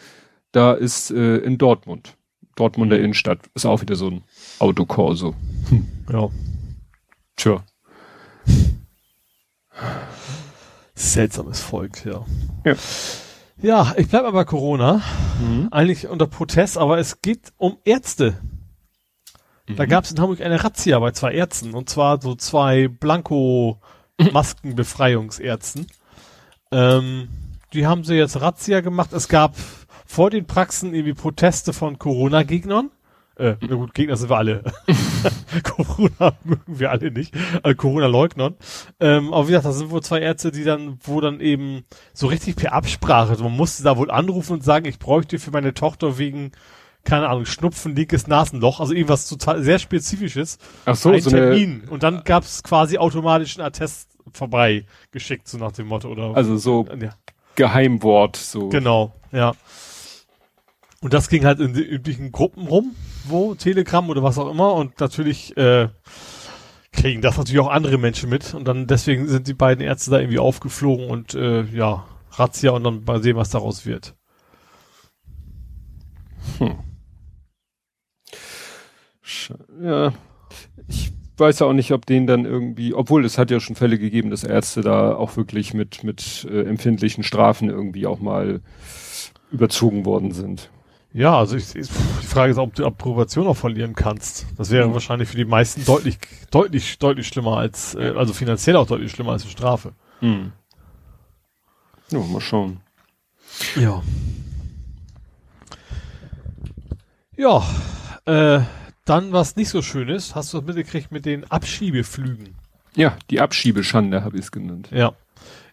da 0.52 0.74
ist 0.74 1.12
äh, 1.12 1.38
in 1.38 1.58
Dortmund. 1.58 2.18
Dortmunder 2.56 2.98
mhm. 2.98 3.06
Innenstadt. 3.06 3.40
Ist 3.54 3.66
auch 3.66 3.82
wieder 3.82 3.96
so 3.96 4.10
ein 4.10 4.24
Autokorso. 4.60 5.36
Hm. 5.70 5.88
Ja. 6.12 6.30
Tja. 7.36 7.64
Seltsames 10.94 11.62
Volk, 11.62 12.06
ja. 12.06 12.26
Ja. 12.66 12.76
Ja, 13.62 13.94
ich 13.98 14.08
bleib 14.08 14.24
aber 14.24 14.46
Corona. 14.46 15.02
Mhm. 15.42 15.68
Eigentlich 15.72 16.08
unter 16.08 16.28
Protest, 16.28 16.78
aber 16.78 16.98
es 16.98 17.22
geht 17.22 17.52
um 17.58 17.78
Ärzte. 17.84 18.40
Da 19.68 19.84
mhm. 19.84 19.90
gab 19.90 20.06
es 20.06 20.12
in 20.12 20.20
Hamburg 20.20 20.40
eine 20.42 20.64
Razzia 20.64 20.98
bei 21.00 21.12
zwei 21.12 21.34
Ärzten. 21.34 21.74
Und 21.74 21.90
zwar 21.90 22.22
so 22.22 22.36
zwei 22.36 22.88
Blanko-Maskenbefreiungsärzten. 22.88 25.88
ähm, 26.72 27.28
die 27.74 27.86
haben 27.86 28.04
sie 28.04 28.16
jetzt 28.16 28.42
Razzia 28.42 28.82
gemacht. 28.82 29.14
Es 29.14 29.28
gab 29.28 29.56
vor 30.10 30.32
den 30.32 30.48
Praxen 30.48 30.96
irgendwie 30.96 31.14
Proteste 31.14 31.72
von 31.72 32.00
Corona-Gegnern. 32.00 32.90
Äh, 33.36 33.58
na 33.62 33.76
gut, 33.76 33.94
Gegner 33.94 34.18
sind 34.18 34.32
wir 34.32 34.38
alle. 34.38 34.64
Corona 35.64 36.34
mögen 36.44 36.80
wir 36.80 36.90
alle 36.90 37.12
nicht. 37.12 37.36
Äh, 37.62 37.76
Corona-Leugnern. 37.76 38.56
Ähm, 39.00 39.32
aber 39.32 39.44
wie 39.44 39.52
gesagt, 39.52 39.68
da 39.68 39.72
sind 39.72 39.92
wohl 39.92 40.02
zwei 40.02 40.20
Ärzte, 40.22 40.52
die 40.52 40.64
dann, 40.64 40.98
wo 41.04 41.22
dann 41.22 41.40
eben 41.42 41.86
so 42.12 42.26
richtig 42.26 42.56
per 42.56 42.74
Absprache, 42.74 43.30
also 43.30 43.44
man 43.44 43.56
musste 43.56 43.84
da 43.84 43.98
wohl 43.98 44.10
anrufen 44.10 44.54
und 44.54 44.64
sagen, 44.64 44.88
ich 44.88 44.98
bräuchte 44.98 45.38
für 45.38 45.52
meine 45.52 45.76
Tochter 45.76 46.18
wegen, 46.18 46.54
keine 47.04 47.30
Ahnung, 47.30 47.46
Schnupfen, 47.46 47.96
linkes 47.96 48.26
Nasenloch, 48.26 48.80
also 48.80 48.94
irgendwas 48.94 49.30
total 49.30 49.62
sehr 49.62 49.78
spezifisches. 49.78 50.58
Ach 50.86 50.96
so, 50.96 51.12
ein 51.12 51.22
so 51.22 51.30
Termin. 51.30 51.84
Und 51.88 52.02
dann 52.02 52.24
gab 52.24 52.44
es 52.46 52.64
quasi 52.64 52.98
automatisch 52.98 53.60
einen 53.60 53.68
Attest 53.68 54.10
vorbei 54.34 54.86
geschickt, 55.12 55.48
so 55.48 55.60
nach 55.60 55.72
dem 55.72 55.86
Motto, 55.86 56.10
oder? 56.10 56.36
Also 56.36 56.58
so 56.58 56.88
ja. 57.00 57.12
Geheimwort, 57.56 58.38
so. 58.38 58.70
Genau, 58.70 59.14
ja. 59.32 59.54
Und 61.02 61.14
das 61.14 61.30
ging 61.30 61.46
halt 61.46 61.60
in 61.60 61.74
den 61.74 61.84
üblichen 61.84 62.32
Gruppen 62.32 62.68
rum, 62.68 62.96
wo 63.26 63.56
Telegram 63.56 64.10
oder 64.10 64.22
was 64.22 64.38
auch 64.38 64.50
immer. 64.50 64.74
Und 64.74 65.00
natürlich 65.00 65.56
äh, 65.56 65.88
kriegen 66.92 67.22
das 67.22 67.38
natürlich 67.38 67.62
auch 67.62 67.70
andere 67.70 67.98
Menschen 67.98 68.30
mit. 68.30 68.54
Und 68.54 68.68
dann 68.68 68.88
deswegen 68.88 69.28
sind 69.28 69.48
die 69.48 69.54
beiden 69.54 69.84
Ärzte 69.84 70.12
da 70.12 70.20
irgendwie 70.20 70.40
aufgeflogen 70.40 71.10
und 71.10 71.34
äh, 71.36 71.64
ja, 71.64 72.06
Razzia 72.32 72.72
und 72.72 72.84
dann 72.84 73.04
mal 73.06 73.24
sehen, 73.24 73.38
was 73.38 73.50
daraus 73.50 73.86
wird. 73.86 74.16
Hm. 76.58 76.80
Ja, 79.82 80.12
ich 80.88 81.14
weiß 81.38 81.60
ja 81.60 81.68
auch 81.68 81.74
nicht, 81.74 81.92
ob 81.94 82.06
denen 82.06 82.28
dann 82.28 82.46
irgendwie, 82.46 82.94
obwohl 82.94 83.24
es 83.24 83.38
hat 83.38 83.52
ja 83.52 83.60
schon 83.60 83.76
Fälle 83.76 83.98
gegeben, 83.98 84.32
dass 84.32 84.44
Ärzte 84.44 84.82
da 84.82 85.16
auch 85.16 85.38
wirklich 85.38 85.74
mit, 85.74 86.04
mit 86.04 86.46
äh, 86.50 86.64
empfindlichen 86.64 87.24
Strafen 87.24 87.70
irgendwie 87.70 88.08
auch 88.08 88.20
mal 88.20 88.62
überzogen 89.52 90.06
worden 90.06 90.32
sind. 90.32 90.70
Ja, 91.12 91.38
also 91.38 91.56
ich, 91.56 91.76
ich, 91.76 91.88
die 91.88 92.26
Frage 92.26 92.52
ist, 92.52 92.58
ob 92.58 92.76
du 92.76 92.86
Approbation 92.86 93.48
auch 93.48 93.58
verlieren 93.58 93.96
kannst. 93.96 94.46
Das 94.58 94.70
wäre 94.70 94.88
mhm. 94.88 94.94
wahrscheinlich 94.94 95.30
für 95.30 95.38
die 95.38 95.46
meisten 95.46 95.84
deutlich, 95.84 96.20
deutlich, 96.52 97.00
deutlich 97.00 97.28
schlimmer 97.28 97.58
als, 97.58 97.96
äh, 97.96 98.14
also 98.16 98.34
finanziell 98.34 98.76
auch 98.76 98.86
deutlich 98.86 99.12
schlimmer 99.12 99.32
als 99.32 99.44
eine 99.44 99.52
Strafe. 99.52 99.94
Mhm. 100.22 100.52
Ja, 102.12 102.20
mal 102.20 102.42
schauen. 102.42 102.82
Ja. 103.76 104.04
Ja, 107.38 107.64
äh, 108.26 108.62
dann 109.06 109.32
was 109.32 109.56
nicht 109.56 109.70
so 109.70 109.82
schön 109.82 110.10
ist, 110.10 110.36
hast 110.36 110.54
du 110.54 110.58
das 110.58 110.68
mitgekriegt 110.68 111.12
mit 111.12 111.26
den 111.26 111.50
Abschiebeflügen. 111.50 112.56
Ja, 112.96 113.18
die 113.30 113.40
Abschiebeschande 113.40 114.24
habe 114.24 114.38
ich 114.38 114.46
es 114.46 114.52
genannt. 114.52 114.90
Ja. 114.92 115.14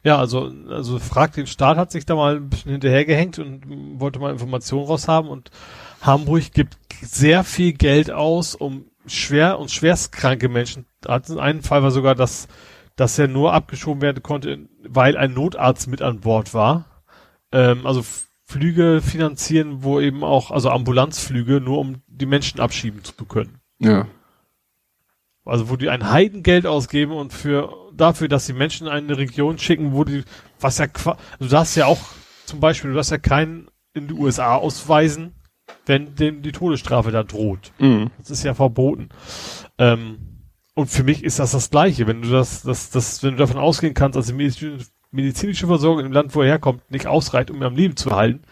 Ja, 0.07 0.19
also, 0.19 0.53
also 0.69 1.01
Frag 1.01 1.33
den 1.33 1.49
Staat 1.49 1.77
hat 1.77 1.91
sich 1.91 2.07
da 2.07 2.15
mal 2.15 2.37
ein 2.37 2.49
bisschen 2.49 2.71
hinterhergehängt 2.71 3.41
und 3.41 4.01
wollte 4.01 4.21
mal 4.21 4.31
Informationen 4.31 4.87
raushaben 4.87 5.29
und 5.29 5.51
Hamburg 6.01 6.53
gibt 6.53 6.79
sehr 7.03 7.43
viel 7.43 7.73
Geld 7.73 8.13
aus, 8.13 8.55
um 8.55 8.85
schwer 9.09 9.59
und 9.59 9.73
schwerstkranke 9.73 10.49
Menschen. 10.49 10.87
Also 11.05 11.41
einen 11.41 11.63
Fall 11.63 11.83
war 11.83 11.91
sogar, 11.91 12.15
dass, 12.15 12.47
dass 12.95 13.19
er 13.19 13.27
nur 13.27 13.53
abgeschoben 13.53 14.01
werden 14.01 14.23
konnte, 14.23 14.69
weil 14.85 15.17
ein 15.17 15.35
Notarzt 15.35 15.89
mit 15.89 16.03
an 16.03 16.21
Bord 16.21 16.55
war. 16.55 17.03
Ähm, 17.51 17.85
also 17.85 18.05
Flüge 18.45 19.01
finanzieren, 19.03 19.83
wo 19.83 19.99
eben 19.99 20.23
auch, 20.23 20.53
also 20.53 20.71
Ambulanzflüge, 20.71 21.61
nur 21.61 21.81
um 21.81 21.97
die 22.07 22.27
Menschen 22.27 22.61
abschieben 22.61 23.03
zu 23.03 23.25
können. 23.25 23.59
Ja. 23.81 24.07
Also 25.45 25.69
wo 25.69 25.75
die 25.75 25.89
ein 25.89 26.13
Heidengeld 26.13 26.65
ausgeben 26.65 27.11
und 27.11 27.33
für 27.33 27.86
dafür, 27.97 28.29
dass 28.29 28.47
die 28.47 28.53
Menschen 28.53 28.87
in 28.87 28.93
eine 28.93 29.17
Region 29.17 29.59
schicken, 29.59 29.93
wo 29.93 30.05
die, 30.05 30.25
was 30.61 30.79
ja, 30.79 30.87
du 31.39 31.47
darfst 31.47 31.77
ja 31.77 31.87
auch 31.87 32.01
zum 32.45 32.61
Beispiel, 32.61 32.91
du 32.91 32.97
darfst 32.97 33.11
ja 33.11 33.19
keinen 33.19 33.69
in 33.95 34.09
die 34.09 34.15
USA 34.15 34.57
ausweisen, 34.57 35.35
wenn 35.87 36.15
dem 36.15 36.43
die 36.43 36.53
Todesstrafe 36.53 37.11
da 37.11 37.23
droht. 37.23 37.73
Mhm. 37.79 38.11
Das 38.19 38.31
ist 38.31 38.45
ja 38.45 38.55
verboten. 38.55 39.09
Ähm, 39.79 40.19
und 40.75 40.89
für 40.89 41.05
mich 41.05 41.25
ist 41.25 41.39
das 41.39 41.53
das 41.53 41.71
Gleiche. 41.71 42.07
Wenn 42.07 42.23
du 42.23 42.31
das, 42.31 42.63
das, 42.63 42.91
das, 42.91 43.23
wenn 43.23 43.33
du 43.33 43.39
davon 43.39 43.59
ausgehen 43.59 43.95
kannst, 43.95 44.17
dass 44.17 44.27
die 44.27 44.79
medizinische, 45.11 45.67
Versorgung 45.67 46.05
im 46.05 46.13
Land, 46.13 46.35
wo 46.35 46.43
er 46.43 46.49
herkommt, 46.49 46.91
nicht 46.91 47.07
ausreicht, 47.07 47.51
um 47.51 47.57
ihn 47.57 47.63
am 47.63 47.75
Leben 47.75 47.97
zu 47.97 48.11
halten, 48.11 48.43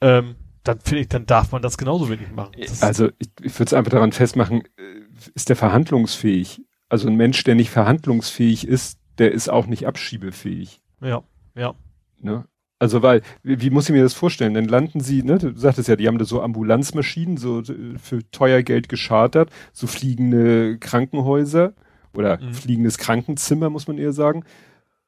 ähm, 0.00 0.34
dann 0.64 0.80
finde 0.80 1.02
ich, 1.02 1.08
dann 1.08 1.26
darf 1.26 1.52
man 1.52 1.62
das 1.62 1.78
genauso 1.78 2.08
wenig 2.08 2.30
machen. 2.32 2.52
Das 2.58 2.82
also 2.82 3.08
ich, 3.18 3.28
ich 3.40 3.54
würde 3.58 3.68
es 3.68 3.74
einfach 3.74 3.92
daran 3.92 4.12
festmachen, 4.12 4.62
äh, 4.76 5.30
ist 5.34 5.48
der 5.48 5.56
verhandlungsfähig? 5.56 6.62
Also 6.92 7.08
ein 7.08 7.16
Mensch, 7.16 7.42
der 7.42 7.54
nicht 7.54 7.70
verhandlungsfähig 7.70 8.68
ist, 8.68 8.98
der 9.16 9.32
ist 9.32 9.48
auch 9.48 9.66
nicht 9.66 9.86
abschiebefähig. 9.86 10.82
Ja, 11.00 11.22
ja. 11.56 11.72
Ne? 12.20 12.44
Also 12.78 13.00
weil, 13.00 13.22
wie, 13.42 13.62
wie 13.62 13.70
muss 13.70 13.88
ich 13.88 13.94
mir 13.94 14.02
das 14.02 14.12
vorstellen? 14.12 14.52
Dann 14.52 14.66
landen 14.66 15.00
sie, 15.00 15.22
ne, 15.22 15.38
du 15.38 15.56
sagtest 15.56 15.88
ja, 15.88 15.96
die 15.96 16.06
haben 16.06 16.18
da 16.18 16.26
so 16.26 16.42
Ambulanzmaschinen, 16.42 17.38
so 17.38 17.62
für 17.96 18.30
teuer 18.30 18.60
Geld 18.60 18.90
geschartert, 18.90 19.48
so 19.72 19.86
fliegende 19.86 20.76
Krankenhäuser 20.76 21.72
oder 22.12 22.38
mhm. 22.38 22.52
fliegendes 22.52 22.98
Krankenzimmer, 22.98 23.70
muss 23.70 23.88
man 23.88 23.96
eher 23.96 24.12
sagen. 24.12 24.44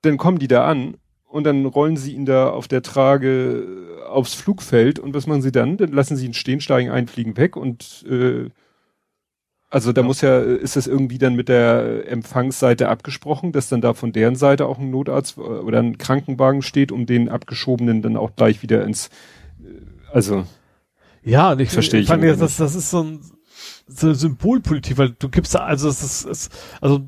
Dann 0.00 0.16
kommen 0.16 0.38
die 0.38 0.48
da 0.48 0.66
an 0.66 0.96
und 1.26 1.44
dann 1.44 1.66
rollen 1.66 1.98
sie 1.98 2.14
ihn 2.14 2.24
da 2.24 2.48
auf 2.48 2.66
der 2.66 2.80
Trage 2.80 4.00
aufs 4.08 4.32
Flugfeld 4.32 4.98
und 4.98 5.12
was 5.12 5.26
machen 5.26 5.42
sie 5.42 5.52
dann? 5.52 5.76
Dann 5.76 5.92
lassen 5.92 6.16
sie 6.16 6.24
ihn 6.24 6.32
stehen, 6.32 6.62
steigen 6.62 6.90
ein, 6.90 7.08
fliegen 7.08 7.36
weg 7.36 7.58
und 7.58 8.06
äh, 8.08 8.48
also 9.74 9.92
da 9.92 10.02
ja. 10.02 10.06
muss 10.06 10.20
ja, 10.20 10.38
ist 10.38 10.76
das 10.76 10.86
irgendwie 10.86 11.18
dann 11.18 11.34
mit 11.34 11.48
der 11.48 12.08
Empfangsseite 12.08 12.88
abgesprochen, 12.88 13.50
dass 13.50 13.68
dann 13.68 13.80
da 13.80 13.92
von 13.92 14.12
deren 14.12 14.36
Seite 14.36 14.66
auch 14.66 14.78
ein 14.78 14.90
Notarzt 14.90 15.36
äh, 15.36 15.40
oder 15.40 15.80
ein 15.80 15.98
Krankenwagen 15.98 16.62
steht, 16.62 16.92
um 16.92 17.06
den 17.06 17.28
Abgeschobenen 17.28 18.00
dann 18.00 18.16
auch 18.16 18.36
gleich 18.36 18.62
wieder 18.62 18.84
ins, 18.84 19.08
äh, 19.58 20.12
also. 20.12 20.46
Ja, 21.24 21.58
ich 21.58 21.70
verstehe 21.70 22.02
ich. 22.02 22.06
Fand 22.06 22.22
ich 22.22 22.38
das, 22.38 22.56
das 22.56 22.76
ist 22.76 22.90
so 22.90 23.02
ein 23.02 23.20
so 23.88 24.14
Symbolpolitik, 24.14 24.96
weil 24.96 25.10
du 25.10 25.28
gibst 25.28 25.56
da, 25.56 25.64
also 25.64 25.88
es 25.88 26.04
ist, 26.04 26.24
es, 26.24 26.50
also 26.80 27.00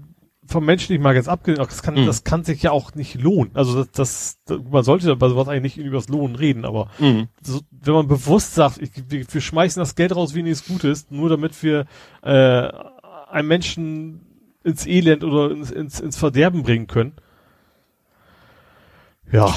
vom 0.46 0.64
menschlichen 0.64 1.02
mal 1.02 1.14
jetzt 1.14 1.28
abgesehen, 1.28 1.64
das 1.64 1.82
kann, 1.82 1.94
mhm. 1.94 2.06
das 2.06 2.24
kann 2.24 2.44
sich 2.44 2.62
ja 2.62 2.70
auch 2.70 2.94
nicht 2.94 3.20
lohnen. 3.20 3.50
Also 3.54 3.84
das, 3.84 4.38
das 4.46 4.58
man 4.70 4.82
sollte 4.82 5.14
bei 5.16 5.28
sowas 5.28 5.48
eigentlich 5.48 5.76
nicht 5.76 5.86
über 5.86 5.96
das 5.96 6.08
Lohnen 6.08 6.36
reden, 6.36 6.64
aber 6.64 6.88
mhm. 6.98 7.28
so, 7.42 7.60
wenn 7.70 7.94
man 7.94 8.08
bewusst 8.08 8.54
sagt, 8.54 8.78
ich, 8.80 8.90
wir, 9.08 9.24
wir, 9.28 9.40
schmeißen 9.40 9.80
das 9.80 9.94
Geld 9.94 10.14
raus, 10.14 10.34
wie 10.34 10.42
nichts 10.42 10.66
Gutes, 10.66 11.06
nur 11.10 11.28
damit 11.28 11.62
wir 11.62 11.86
äh, 12.22 12.68
einen 13.30 13.48
Menschen 13.48 14.20
ins 14.64 14.86
Elend 14.86 15.24
oder 15.24 15.50
ins, 15.50 15.70
ins, 15.70 16.00
ins 16.00 16.16
Verderben 16.16 16.62
bringen 16.62 16.86
können. 16.86 17.12
Ja, 19.30 19.52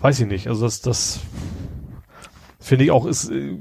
weiß 0.00 0.20
ich 0.20 0.26
nicht. 0.26 0.48
Also 0.48 0.64
das, 0.64 0.80
das 0.80 1.20
finde 2.60 2.84
ich 2.84 2.90
auch 2.90 3.06
ist 3.06 3.30
äh, 3.30 3.56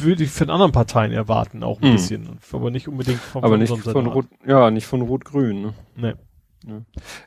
würde 0.00 0.24
ich 0.24 0.30
von 0.30 0.50
anderen 0.50 0.72
Parteien 0.72 1.12
erwarten, 1.12 1.62
auch 1.62 1.80
ein 1.80 1.88
mhm. 1.88 1.92
bisschen. 1.92 2.38
Aber 2.52 2.70
nicht 2.70 2.88
unbedingt 2.88 3.20
von, 3.20 3.44
aber 3.44 3.56
nicht 3.56 3.76
von 3.76 4.06
Rot, 4.06 4.26
ja, 4.46 4.70
nicht 4.70 4.86
von 4.86 5.02
Rot-Grün. 5.02 5.62
Ne? 5.62 5.74
Nee. 5.96 6.12
Ja. 6.66 6.82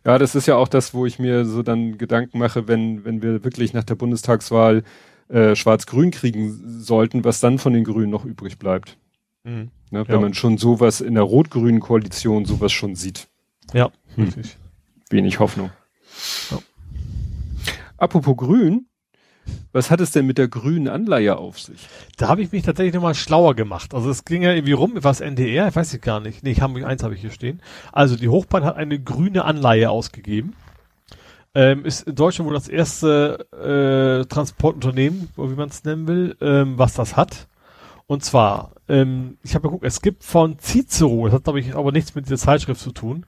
ja, 0.05 0.17
das 0.17 0.35
ist 0.35 0.45
ja 0.45 0.55
auch 0.55 0.67
das, 0.67 0.93
wo 0.93 1.05
ich 1.05 1.17
mir 1.17 1.45
so 1.45 1.63
dann 1.63 1.97
Gedanken 1.97 2.37
mache, 2.37 2.67
wenn, 2.67 3.05
wenn 3.05 3.21
wir 3.21 3.43
wirklich 3.43 3.73
nach 3.73 3.83
der 3.83 3.95
Bundestagswahl 3.95 4.83
äh, 5.29 5.55
Schwarz-Grün 5.55 6.11
kriegen 6.11 6.81
sollten, 6.81 7.23
was 7.23 7.39
dann 7.39 7.57
von 7.57 7.73
den 7.73 7.85
Grünen 7.85 8.11
noch 8.11 8.25
übrig 8.25 8.59
bleibt. 8.59 8.97
Mhm. 9.43 9.71
Ne, 9.89 10.07
wenn 10.07 10.15
ja. 10.15 10.21
man 10.21 10.33
schon 10.33 10.57
sowas 10.57 11.01
in 11.01 11.15
der 11.15 11.23
rot-grünen 11.23 11.81
Koalition 11.81 12.45
sowas 12.45 12.71
schon 12.71 12.95
sieht. 12.95 13.27
Ja, 13.73 13.91
hm. 14.15 14.23
richtig. 14.25 14.57
Wenig 15.09 15.39
Hoffnung. 15.39 15.69
Ja. 16.49 16.59
Apropos 17.97 18.37
Grün, 18.37 18.87
was 19.71 19.89
hat 19.89 20.01
es 20.01 20.11
denn 20.11 20.25
mit 20.25 20.37
der 20.37 20.47
grünen 20.47 20.87
Anleihe 20.87 21.37
auf 21.37 21.59
sich? 21.59 21.87
Da 22.17 22.27
habe 22.27 22.41
ich 22.41 22.51
mich 22.51 22.63
tatsächlich 22.63 22.93
nochmal 22.93 23.15
schlauer 23.15 23.55
gemacht. 23.55 23.93
Also 23.93 24.09
es 24.09 24.25
ging 24.25 24.43
ja 24.43 24.53
irgendwie 24.53 24.73
rum, 24.73 24.93
was 24.95 25.21
NDR, 25.21 25.67
ich 25.67 25.75
weiß 25.75 25.93
ich 25.93 26.01
gar 26.01 26.19
nicht. 26.19 26.43
Nee, 26.43 26.55
Hamburg 26.55 26.83
1 26.83 27.03
habe 27.03 27.15
ich 27.15 27.21
hier 27.21 27.31
stehen. 27.31 27.61
Also 27.91 28.15
die 28.15 28.29
Hochbahn 28.29 28.65
hat 28.65 28.75
eine 28.75 28.99
grüne 28.99 29.45
Anleihe 29.45 29.89
ausgegeben. 29.89 30.55
Ähm, 31.53 31.83
ist 31.83 32.07
in 32.07 32.15
Deutschland 32.15 32.47
wohl 32.47 32.55
das 32.55 32.69
erste 32.69 33.45
äh, 33.51 34.25
Transportunternehmen, 34.25 35.29
wie 35.35 35.55
man 35.55 35.69
es 35.69 35.83
nennen 35.83 36.07
will, 36.07 36.37
ähm, 36.39 36.77
was 36.77 36.93
das 36.93 37.17
hat. 37.17 37.47
Und 38.07 38.23
zwar, 38.23 38.71
ähm, 38.87 39.37
ich 39.43 39.55
habe 39.55 39.67
geguckt, 39.67 39.85
es 39.85 40.01
gibt 40.01 40.23
von 40.23 40.59
Cicero, 40.59 41.25
das 41.25 41.35
hat 41.35 41.43
glaube 41.45 41.59
ich 41.59 41.75
aber 41.75 41.91
nichts 41.91 42.15
mit 42.15 42.25
dieser 42.25 42.37
Zeitschrift 42.37 42.81
zu 42.81 42.91
tun, 42.91 43.25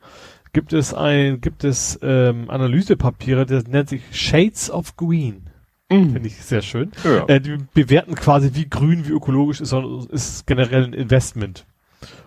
gibt 0.54 0.72
es 0.72 0.94
ein, 0.94 1.42
gibt 1.42 1.64
es 1.64 2.00
ähm, 2.02 2.50
Analysepapiere, 2.50 3.46
das 3.46 3.68
nennt 3.68 3.90
sich 3.90 4.04
Shades 4.12 4.70
of 4.70 4.96
Green. 4.96 5.50
Mhm. 5.94 6.14
Finde 6.14 6.28
ich 6.28 6.36
sehr 6.38 6.62
schön. 6.62 6.92
Ja. 7.04 7.26
Äh, 7.28 7.42
die 7.42 7.58
bewerten 7.74 8.16
quasi, 8.16 8.52
wie 8.54 8.70
grün, 8.70 9.08
wie 9.08 9.12
ökologisch 9.12 9.62
ist, 9.62 9.74
ist 10.10 10.48
generell 10.48 10.86
ein 10.86 10.94
Investment. 10.94 11.66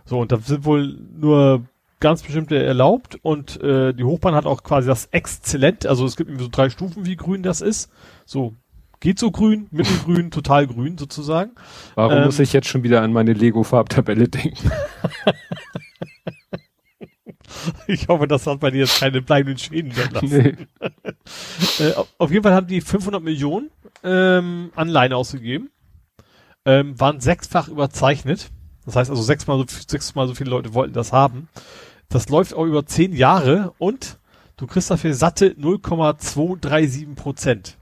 So, 0.05 0.19
und 0.21 0.33
da 0.33 0.39
sind 0.39 0.65
wohl 0.65 0.99
nur 1.19 1.65
ganz 2.01 2.23
bestimmte 2.23 2.63
erlaubt 2.63 3.19
und 3.23 3.61
äh, 3.63 3.93
die 3.93 4.05
Hochbahn 4.05 4.35
hat 4.35 4.47
auch 4.47 4.63
quasi 4.63 4.87
das 4.87 5.07
Exzellent, 5.07 5.87
also 5.87 6.05
es 6.05 6.17
gibt 6.17 6.29
irgendwie 6.29 6.45
so 6.45 6.51
drei 6.51 6.69
Stufen, 6.71 7.07
wie 7.07 7.17
grün 7.17 7.43
das 7.43 7.61
ist. 7.61 7.91
So, 8.27 8.55
geht 9.01 9.19
so 9.19 9.31
grün, 9.31 9.69
mittelgrün, 9.71 10.31
total 10.31 10.67
grün 10.67 10.99
sozusagen. 10.99 11.53
Warum 11.95 12.19
ähm, 12.19 12.25
muss 12.25 12.39
ich 12.39 12.53
jetzt 12.53 12.69
schon 12.69 12.83
wieder 12.83 13.03
an 13.03 13.13
meine 13.13 13.33
Lego-Farbtabelle 13.33 14.29
denken? 14.29 14.71
Ich 17.87 18.09
hoffe, 18.09 18.27
das 18.27 18.47
hat 18.47 18.61
bei 18.61 18.71
dir 18.71 18.81
jetzt 18.81 19.01
keine 19.01 19.23
bleibenden 19.23 19.59
Schäden 19.59 19.91
hinterlassen. 19.91 20.67
Nee. 21.81 21.85
äh, 21.85 21.93
auf 22.19 22.31
jeden 22.31 22.43
Fall 22.43 22.55
haben 22.55 22.67
die 22.67 22.81
500 22.81 23.23
Millionen 23.23 23.71
ähm, 24.03 24.71
Anleihen 24.75 25.13
ausgegeben, 25.13 25.71
ähm, 26.65 26.99
waren 26.99 27.21
sechsfach 27.21 27.69
überzeichnet. 27.69 28.51
Das 28.85 28.97
heißt 28.97 29.11
also 29.11 29.23
sechsmal 29.23 29.59
so, 29.59 29.65
sechsmal 29.87 30.29
so 30.29 30.35
viele 30.35 30.51
Leute 30.51 30.75
wollten 30.75 30.95
das 30.95 31.13
haben. 31.13 31.49
Das 32.09 32.29
läuft 32.29 32.55
auch 32.55 32.65
über 32.65 32.87
zehn 32.87 33.13
Jahre 33.13 33.73
und 33.79 34.19
du 34.57 34.67
kriegst 34.67 34.91
dafür 34.91 35.15
satte 35.15 35.55
0,237 35.59 37.15
Prozent. 37.17 37.77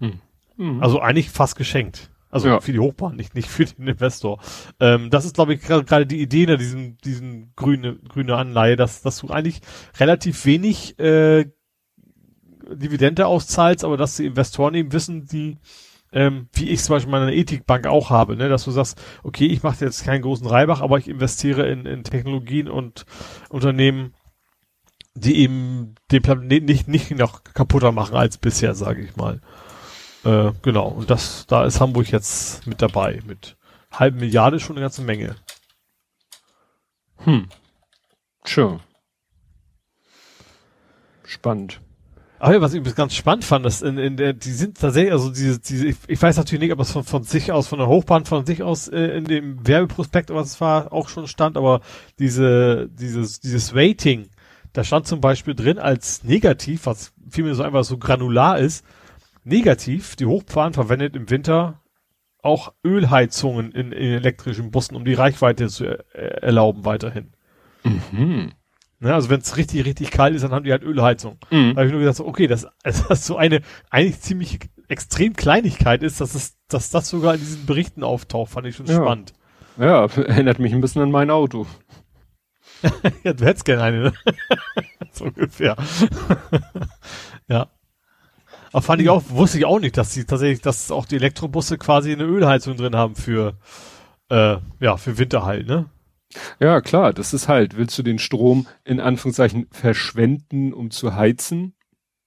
Hm. 0.00 0.20
Mhm. 0.56 0.82
Also 0.82 1.00
eigentlich 1.00 1.30
fast 1.30 1.56
geschenkt. 1.56 2.10
Also 2.30 2.48
ja. 2.48 2.60
für 2.60 2.72
die 2.72 2.78
Hochbahn, 2.78 3.16
nicht, 3.16 3.34
nicht 3.34 3.48
für 3.48 3.64
den 3.64 3.88
Investor. 3.88 4.38
Ähm, 4.80 5.10
das 5.10 5.24
ist, 5.24 5.34
glaube 5.34 5.54
ich, 5.54 5.62
gerade 5.62 6.06
die 6.06 6.20
Idee 6.20 6.44
in 6.44 6.58
diesen, 6.58 6.98
diesen 6.98 7.52
grüne, 7.56 7.96
grüne 8.08 8.36
Anleihe, 8.36 8.76
dass, 8.76 9.00
dass 9.02 9.18
du 9.18 9.28
eigentlich 9.28 9.60
relativ 9.98 10.44
wenig 10.44 10.98
äh, 10.98 11.46
Dividende 12.70 13.26
auszahlst, 13.26 13.84
aber 13.84 13.96
dass 13.96 14.16
die 14.16 14.26
Investoren 14.26 14.74
eben 14.74 14.92
wissen, 14.92 15.26
die, 15.26 15.58
ähm, 16.12 16.48
wie 16.52 16.68
ich 16.68 16.82
zum 16.82 16.96
Beispiel 16.96 17.10
meine 17.10 17.34
Ethikbank 17.34 17.86
auch 17.86 18.10
habe, 18.10 18.36
ne, 18.36 18.50
dass 18.50 18.64
du 18.64 18.70
sagst, 18.70 19.00
okay, 19.22 19.46
ich 19.46 19.62
mache 19.62 19.84
jetzt 19.84 20.04
keinen 20.04 20.22
großen 20.22 20.46
Reibach, 20.46 20.82
aber 20.82 20.98
ich 20.98 21.08
investiere 21.08 21.66
in, 21.68 21.86
in 21.86 22.04
Technologien 22.04 22.68
und 22.68 23.06
Unternehmen, 23.48 24.14
die 25.14 25.38
eben 25.38 25.94
den 26.12 26.22
Planeten 26.22 26.66
nicht, 26.66 26.88
nicht 26.88 27.10
noch 27.12 27.42
kaputter 27.42 27.92
machen 27.92 28.16
als 28.16 28.38
bisher, 28.38 28.74
sage 28.74 29.02
ich 29.02 29.16
mal. 29.16 29.40
Äh, 30.28 30.52
genau, 30.60 30.88
und 30.88 31.08
das, 31.08 31.46
da 31.46 31.64
ist 31.64 31.80
Hamburg 31.80 32.10
jetzt 32.10 32.66
mit 32.66 32.82
dabei, 32.82 33.20
mit 33.26 33.56
halbe 33.90 34.18
Milliarde 34.18 34.60
schon 34.60 34.76
eine 34.76 34.82
ganze 34.82 35.00
Menge. 35.00 35.36
Hm. 37.24 37.48
Sure. 38.44 38.80
Spannend. 41.24 41.80
Aber 42.38 42.52
ja, 42.52 42.60
was 42.60 42.74
ich 42.74 42.94
ganz 42.94 43.14
spannend 43.14 43.44
fand, 43.44 43.64
dass 43.64 43.80
in, 43.80 43.96
in 43.96 44.18
der, 44.18 44.34
die 44.34 44.52
sind 44.52 44.78
tatsächlich, 44.78 45.12
also 45.12 45.30
diese, 45.30 45.60
diese, 45.60 45.86
ich, 45.86 46.22
weiß 46.22 46.36
natürlich 46.36 46.60
nicht, 46.60 46.72
ob 46.72 46.80
es 46.80 46.92
von, 46.92 47.04
von 47.04 47.22
sich 47.22 47.50
aus, 47.50 47.66
von 47.66 47.78
der 47.78 47.88
Hochbahn 47.88 48.26
von 48.26 48.44
sich 48.44 48.62
aus 48.62 48.86
äh, 48.86 49.16
in 49.16 49.24
dem 49.24 49.66
Werbeprospekt 49.66 50.28
was 50.30 50.48
es 50.48 50.60
war, 50.60 50.92
auch 50.92 51.08
schon 51.08 51.26
stand, 51.26 51.56
aber 51.56 51.80
diese, 52.18 52.90
dieses, 52.90 53.40
dieses 53.40 53.74
Rating, 53.74 54.28
da 54.74 54.84
stand 54.84 55.06
zum 55.06 55.22
Beispiel 55.22 55.54
drin 55.54 55.78
als 55.78 56.22
negativ, 56.22 56.84
was 56.84 57.12
vielmehr 57.30 57.54
so 57.54 57.62
einfach 57.62 57.84
so 57.84 57.96
granular 57.96 58.58
ist, 58.58 58.84
negativ, 59.48 60.16
die 60.16 60.26
Hochbahn 60.26 60.72
verwendet 60.74 61.16
im 61.16 61.28
Winter 61.30 61.80
auch 62.42 62.72
Ölheizungen 62.84 63.72
in, 63.72 63.92
in 63.92 64.12
elektrischen 64.12 64.70
Bussen, 64.70 64.94
um 64.94 65.04
die 65.04 65.14
Reichweite 65.14 65.68
zu 65.68 65.84
er, 65.84 66.42
erlauben 66.42 66.84
weiterhin. 66.84 67.32
Mhm. 67.82 68.52
Ne, 69.00 69.14
also 69.14 69.30
wenn 69.30 69.40
es 69.40 69.56
richtig, 69.56 69.84
richtig 69.84 70.10
kalt 70.10 70.34
ist, 70.34 70.42
dann 70.42 70.50
haben 70.52 70.64
die 70.64 70.72
halt 70.72 70.82
Ölheizung. 70.82 71.38
Mhm. 71.50 71.74
Da 71.74 71.80
habe 71.80 71.86
ich 71.86 71.92
nur 71.92 72.12
so, 72.12 72.26
okay, 72.26 72.46
dass 72.46 72.66
also 72.82 73.04
das 73.08 73.26
so 73.26 73.36
eine 73.36 73.62
eigentlich 73.90 74.20
ziemlich 74.20 74.58
extrem 74.88 75.34
Kleinigkeit 75.34 76.02
ist, 76.02 76.20
dass 76.20 76.34
es, 76.34 76.56
dass 76.68 76.90
das 76.90 77.08
sogar 77.08 77.34
in 77.34 77.40
diesen 77.40 77.66
Berichten 77.66 78.02
auftaucht, 78.02 78.50
fand 78.52 78.66
ich 78.66 78.76
schon 78.76 78.86
Ja. 78.86 78.96
spannend. 78.96 79.34
Ja, 79.78 80.04
erinnert 80.16 80.58
mich 80.58 80.72
ein 80.72 80.80
bisschen 80.80 81.02
an 81.02 81.10
mein 81.10 81.30
Auto. 81.30 81.66
ja, 83.24 83.32
du 83.32 83.44
hättest 83.44 83.64
gerne 83.64 83.82
eine, 83.82 84.00
ne? 84.00 84.12
so 85.12 85.24
ungefähr. 85.26 85.76
ja. 87.48 87.68
Aber 88.72 88.82
fand 88.82 89.00
ich 89.02 89.08
auch, 89.08 89.22
wusste 89.30 89.58
ich 89.58 89.64
auch 89.64 89.80
nicht, 89.80 89.96
dass 89.96 90.12
die 90.14 90.24
tatsächlich, 90.24 90.60
dass 90.60 90.90
auch 90.90 91.06
die 91.06 91.16
Elektrobusse 91.16 91.78
quasi 91.78 92.12
eine 92.12 92.24
Ölheizung 92.24 92.76
drin 92.76 92.94
haben 92.96 93.14
für, 93.16 93.54
äh, 94.30 94.56
ja, 94.80 94.96
für 94.96 95.18
Winter 95.18 95.44
halt, 95.44 95.66
ne? 95.66 95.86
Ja, 96.60 96.80
klar, 96.82 97.14
das 97.14 97.32
ist 97.32 97.48
halt, 97.48 97.76
willst 97.78 97.96
du 97.98 98.02
den 98.02 98.18
Strom 98.18 98.66
in 98.84 99.00
Anführungszeichen 99.00 99.66
verschwenden, 99.70 100.74
um 100.74 100.90
zu 100.90 101.14
heizen? 101.14 101.72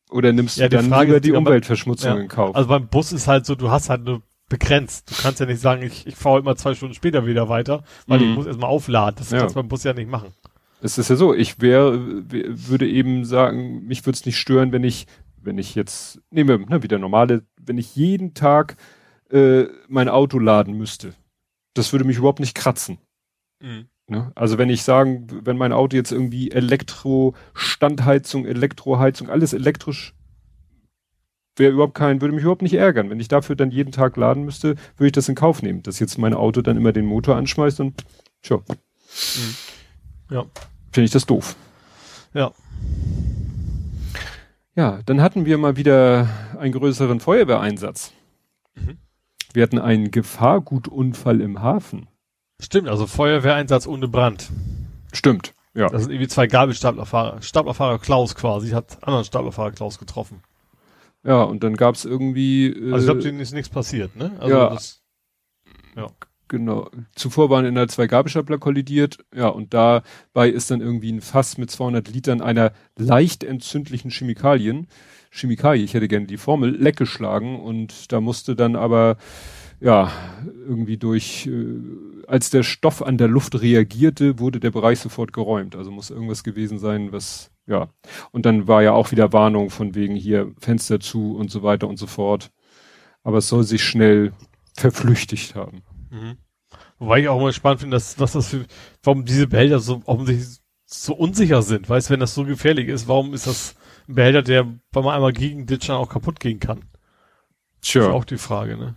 Oder 0.09 0.33
nimmst 0.33 0.57
Ja, 0.57 0.65
du 0.67 0.77
die 0.77 0.81
dann 0.81 0.89
Frage 0.89 1.07
lieber 1.11 1.19
die 1.19 1.29
aber- 1.31 1.37
Umweltverschmutzung 1.39 2.15
Ja. 2.15 2.19
in 2.21 2.27
Kauf? 2.27 2.55
Also 2.55 2.67
beim 2.67 2.87
Bus 2.87 3.11
ist 3.11 3.27
halt 3.27 3.45
so, 3.45 3.55
du 3.55 3.69
hast 3.69 3.89
halt 3.89 4.03
nur 4.03 4.23
begrenzt. 4.49 5.09
Du 5.11 5.15
kannst 5.21 5.39
ja 5.39 5.45
nicht 5.45 5.61
sagen, 5.61 5.83
ich, 5.83 6.05
ich 6.07 6.15
fahre 6.15 6.39
immer 6.39 6.55
zwei 6.57 6.73
Stunden 6.73 6.95
später 6.95 7.25
wieder 7.25 7.47
weiter, 7.47 7.83
weil 8.07 8.19
Mhm. 8.19 8.29
ich 8.31 8.35
muss 8.35 8.45
erstmal 8.47 8.69
aufladen. 8.69 9.15
Das 9.17 9.29
Ja. 9.31 9.37
kannst 9.39 9.55
du 9.55 9.59
beim 9.59 9.69
Bus 9.69 9.83
ja 9.83 9.93
nicht 9.93 10.09
machen. 10.09 10.33
Es 10.81 10.97
ist 10.97 11.09
ja 11.11 11.15
so, 11.15 11.33
ich 11.33 11.61
wäre, 11.61 11.99
würde 12.27 12.89
eben 12.89 13.23
sagen, 13.23 13.85
mich 13.85 14.03
würde 14.05 14.15
es 14.17 14.25
nicht 14.25 14.37
stören, 14.39 14.71
wenn 14.71 14.83
ich, 14.83 15.05
wenn 15.43 15.57
ich 15.57 15.75
jetzt, 15.75 16.21
nehmen 16.29 16.49
wir 16.49 16.57
ne, 16.67 16.83
wieder 16.83 16.99
normale, 16.99 17.43
wenn 17.59 17.77
ich 17.77 17.95
jeden 17.95 18.33
Tag 18.33 18.77
äh, 19.29 19.65
mein 19.87 20.09
Auto 20.09 20.39
laden 20.39 20.77
müsste. 20.77 21.13
Das 21.73 21.91
würde 21.93 22.05
mich 22.05 22.17
überhaupt 22.17 22.39
nicht 22.39 22.55
kratzen. 22.55 22.97
Ne? 24.07 24.31
Also 24.35 24.57
wenn 24.57 24.69
ich 24.69 24.83
sagen, 24.83 25.27
wenn 25.45 25.57
mein 25.57 25.71
Auto 25.71 25.95
jetzt 25.95 26.11
irgendwie 26.11 26.51
Elektro-Standheizung, 26.51 28.45
Elektroheizung, 28.45 29.29
alles 29.29 29.53
elektrisch 29.53 30.13
wäre 31.55 31.73
überhaupt 31.73 31.95
kein, 31.95 32.21
würde 32.21 32.33
mich 32.33 32.43
überhaupt 32.43 32.61
nicht 32.61 32.73
ärgern. 32.73 33.09
Wenn 33.09 33.19
ich 33.19 33.27
dafür 33.27 33.55
dann 33.55 33.71
jeden 33.71 33.91
Tag 33.91 34.17
laden 34.17 34.43
müsste, 34.43 34.75
würde 34.97 35.07
ich 35.07 35.11
das 35.11 35.29
in 35.29 35.35
Kauf 35.35 35.61
nehmen, 35.61 35.83
dass 35.83 35.99
jetzt 35.99 36.17
mein 36.17 36.33
Auto 36.33 36.61
dann 36.61 36.77
immer 36.77 36.91
den 36.91 37.05
Motor 37.05 37.35
anschmeißt 37.35 37.79
und 37.81 38.03
tja, 38.41 38.59
Ja. 40.29 40.45
finde 40.91 41.05
ich 41.05 41.11
das 41.11 41.25
doof. 41.25 41.55
Ja. 42.33 42.51
Ja, 44.75 45.01
dann 45.05 45.21
hatten 45.21 45.45
wir 45.45 45.57
mal 45.57 45.75
wieder 45.75 46.27
einen 46.57 46.71
größeren 46.71 47.19
Feuerwehreinsatz. 47.19 48.13
Mhm. 48.75 48.97
Wir 49.53 49.63
hatten 49.63 49.79
einen 49.79 50.11
Gefahrgutunfall 50.11 51.41
im 51.41 51.61
Hafen. 51.61 52.07
Stimmt, 52.61 52.87
also 52.87 53.05
Feuerwehreinsatz 53.07 53.87
ohne 53.87 54.07
Brand. 54.07 54.49
Stimmt, 55.11 55.53
ja. 55.73 55.87
Das 55.89 56.03
sind 56.03 56.11
irgendwie 56.11 56.29
zwei 56.29 56.47
Gabelstaplerfahrer. 56.47 57.41
Staplerfahrer 57.41 57.99
Klaus 57.99 58.35
quasi 58.35 58.69
hat 58.69 59.03
anderen 59.03 59.25
Staplerfahrer 59.25 59.71
Klaus 59.71 59.99
getroffen. 59.99 60.41
Ja, 61.23 61.43
und 61.43 61.63
dann 61.63 61.75
gab's 61.75 62.05
irgendwie. 62.05 62.67
Äh, 62.67 62.93
Also 62.93 62.97
ich 62.97 63.05
glaube, 63.05 63.21
denen 63.21 63.39
ist 63.39 63.53
nichts 63.53 63.69
passiert, 63.69 64.15
ne? 64.15 64.31
Also 64.39 64.55
ja. 64.55 64.69
das, 64.69 65.01
Genau. 66.51 66.89
Zuvor 67.15 67.49
waren 67.49 67.63
in 67.63 67.75
der 67.75 67.87
zwei 67.87 68.07
Gabelstapler 68.07 68.57
kollidiert. 68.57 69.19
Ja, 69.33 69.47
und 69.47 69.73
dabei 69.73 70.49
ist 70.49 70.69
dann 70.69 70.81
irgendwie 70.81 71.09
ein 71.09 71.21
Fass 71.21 71.57
mit 71.57 71.71
200 71.71 72.09
Litern 72.09 72.41
einer 72.41 72.73
leicht 72.97 73.45
entzündlichen 73.45 74.11
Chemikalien, 74.11 74.87
Chemikalie, 75.31 75.85
ich 75.85 75.93
hätte 75.93 76.09
gerne 76.09 76.25
die 76.25 76.35
Formel, 76.35 76.75
leck 76.75 76.97
geschlagen 76.97 77.57
und 77.57 78.11
da 78.11 78.19
musste 78.19 78.57
dann 78.57 78.75
aber, 78.75 79.15
ja, 79.79 80.11
irgendwie 80.67 80.97
durch, 80.97 81.47
äh, 81.47 81.79
als 82.27 82.49
der 82.49 82.63
Stoff 82.63 83.01
an 83.01 83.17
der 83.17 83.29
Luft 83.29 83.61
reagierte, 83.61 84.37
wurde 84.37 84.59
der 84.59 84.71
Bereich 84.71 84.99
sofort 84.99 85.31
geräumt. 85.31 85.77
Also 85.77 85.89
muss 85.89 86.09
irgendwas 86.09 86.43
gewesen 86.43 86.79
sein, 86.79 87.13
was, 87.13 87.49
ja. 87.65 87.87
Und 88.31 88.45
dann 88.45 88.67
war 88.67 88.83
ja 88.83 88.91
auch 88.91 89.11
wieder 89.11 89.31
Warnung 89.31 89.69
von 89.69 89.95
wegen 89.95 90.17
hier 90.17 90.51
Fenster 90.59 90.99
zu 90.99 91.33
und 91.33 91.49
so 91.49 91.63
weiter 91.63 91.87
und 91.87 91.97
so 91.97 92.07
fort. 92.07 92.51
Aber 93.23 93.37
es 93.37 93.47
soll 93.47 93.63
sich 93.63 93.85
schnell 93.85 94.33
verflüchtigt 94.75 95.55
haben. 95.55 95.81
Mhm. 96.11 96.37
Wobei 96.99 97.19
ich 97.19 97.27
auch 97.27 97.41
mal 97.41 97.51
spannend 97.51 97.81
finde, 97.81 97.95
dass, 97.95 98.19
was 98.19 98.33
das 98.33 98.49
für, 98.49 98.65
warum 99.03 99.25
diese 99.25 99.47
Behälter 99.47 99.79
so 99.79 100.01
offensichtlich 100.05 100.59
so 100.85 101.15
unsicher 101.15 101.61
sind. 101.61 101.89
Weißt 101.89 102.09
du, 102.09 102.13
wenn 102.13 102.19
das 102.19 102.35
so 102.35 102.43
gefährlich 102.43 102.89
ist, 102.89 103.07
warum 103.07 103.33
ist 103.33 103.47
das 103.47 103.75
ein 104.07 104.15
Behälter, 104.15 104.41
der, 104.41 104.65
wenn 104.65 105.03
man 105.03 105.15
einmal 105.15 105.33
gegen 105.33 105.65
ditchen 105.65 105.95
auch 105.95 106.09
kaputt 106.09 106.39
gehen 106.39 106.59
kann? 106.59 106.83
Das 107.81 107.95
ist 107.95 108.01
auch 108.01 108.25
die 108.25 108.37
Frage, 108.37 108.77
ne? 108.77 108.95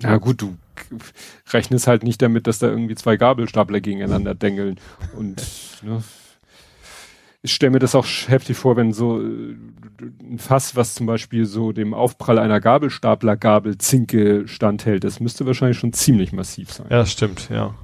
Ja 0.00 0.18
gut, 0.18 0.42
du 0.42 0.56
rechnest 1.52 1.86
halt 1.86 2.02
nicht 2.02 2.20
damit, 2.22 2.46
dass 2.46 2.58
da 2.58 2.68
irgendwie 2.68 2.94
zwei 2.94 3.16
Gabelstapler 3.16 3.80
gegeneinander 3.80 4.34
dengeln. 4.34 4.78
Und 5.16 5.42
ne, 5.82 6.02
ich 7.42 7.52
stelle 7.54 7.72
mir 7.72 7.78
das 7.80 7.94
auch 7.94 8.06
heftig 8.28 8.56
vor, 8.56 8.76
wenn 8.76 8.92
so 8.92 9.20
äh, 9.20 9.56
ein 10.22 10.38
Fass, 10.38 10.76
was 10.76 10.94
zum 10.94 11.06
Beispiel 11.06 11.44
so 11.44 11.72
dem 11.72 11.92
Aufprall 11.94 12.38
einer 12.38 12.60
Gabelstapler-Gabel 12.60 13.78
Zinke 13.78 14.46
standhält, 14.46 15.04
das 15.04 15.18
müsste 15.20 15.44
wahrscheinlich 15.46 15.78
schon 15.78 15.92
ziemlich 15.92 16.32
massiv 16.32 16.72
sein. 16.72 16.86
Ja, 16.90 16.98
das 16.98 17.12
stimmt, 17.12 17.48
ja. 17.50 17.74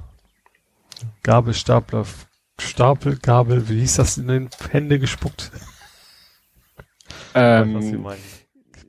Gabelstapler, 1.23 2.05
Stapel, 2.59 3.17
Gabel, 3.21 3.69
wie 3.69 3.79
hieß 3.79 3.95
das 3.97 4.17
in 4.17 4.27
den 4.27 4.49
Hände 4.71 4.99
gespuckt? 4.99 5.51
Ich 7.29 7.35
weiß, 7.35 7.67
was 7.73 7.83
Sie 7.85 7.91
Ähm, 7.95 8.01
meinen. 8.01 8.19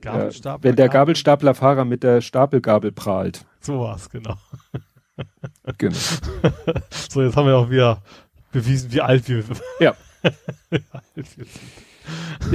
Gabelstapler, 0.01 0.63
wenn 0.63 0.75
der 0.75 0.87
Gabel- 0.87 0.99
Gabelstaplerfahrer 0.99 1.85
mit 1.85 2.01
der 2.03 2.21
Stapelgabel 2.21 2.91
prahlt. 2.91 3.45
So 3.59 3.81
war's, 3.81 4.09
genau. 4.09 4.35
Genau. 5.77 5.95
So, 7.09 7.21
jetzt 7.21 7.35
haben 7.35 7.45
wir 7.45 7.55
auch 7.57 7.69
wieder 7.69 8.01
bewiesen, 8.51 8.91
wie 8.91 9.01
alt 9.01 9.27
wir, 9.29 9.43
Ja. 9.43 9.43
wie 9.43 9.49
alt 9.49 9.49
wir 9.49 9.53
sind. 9.55 9.61
Ja, 9.79 9.93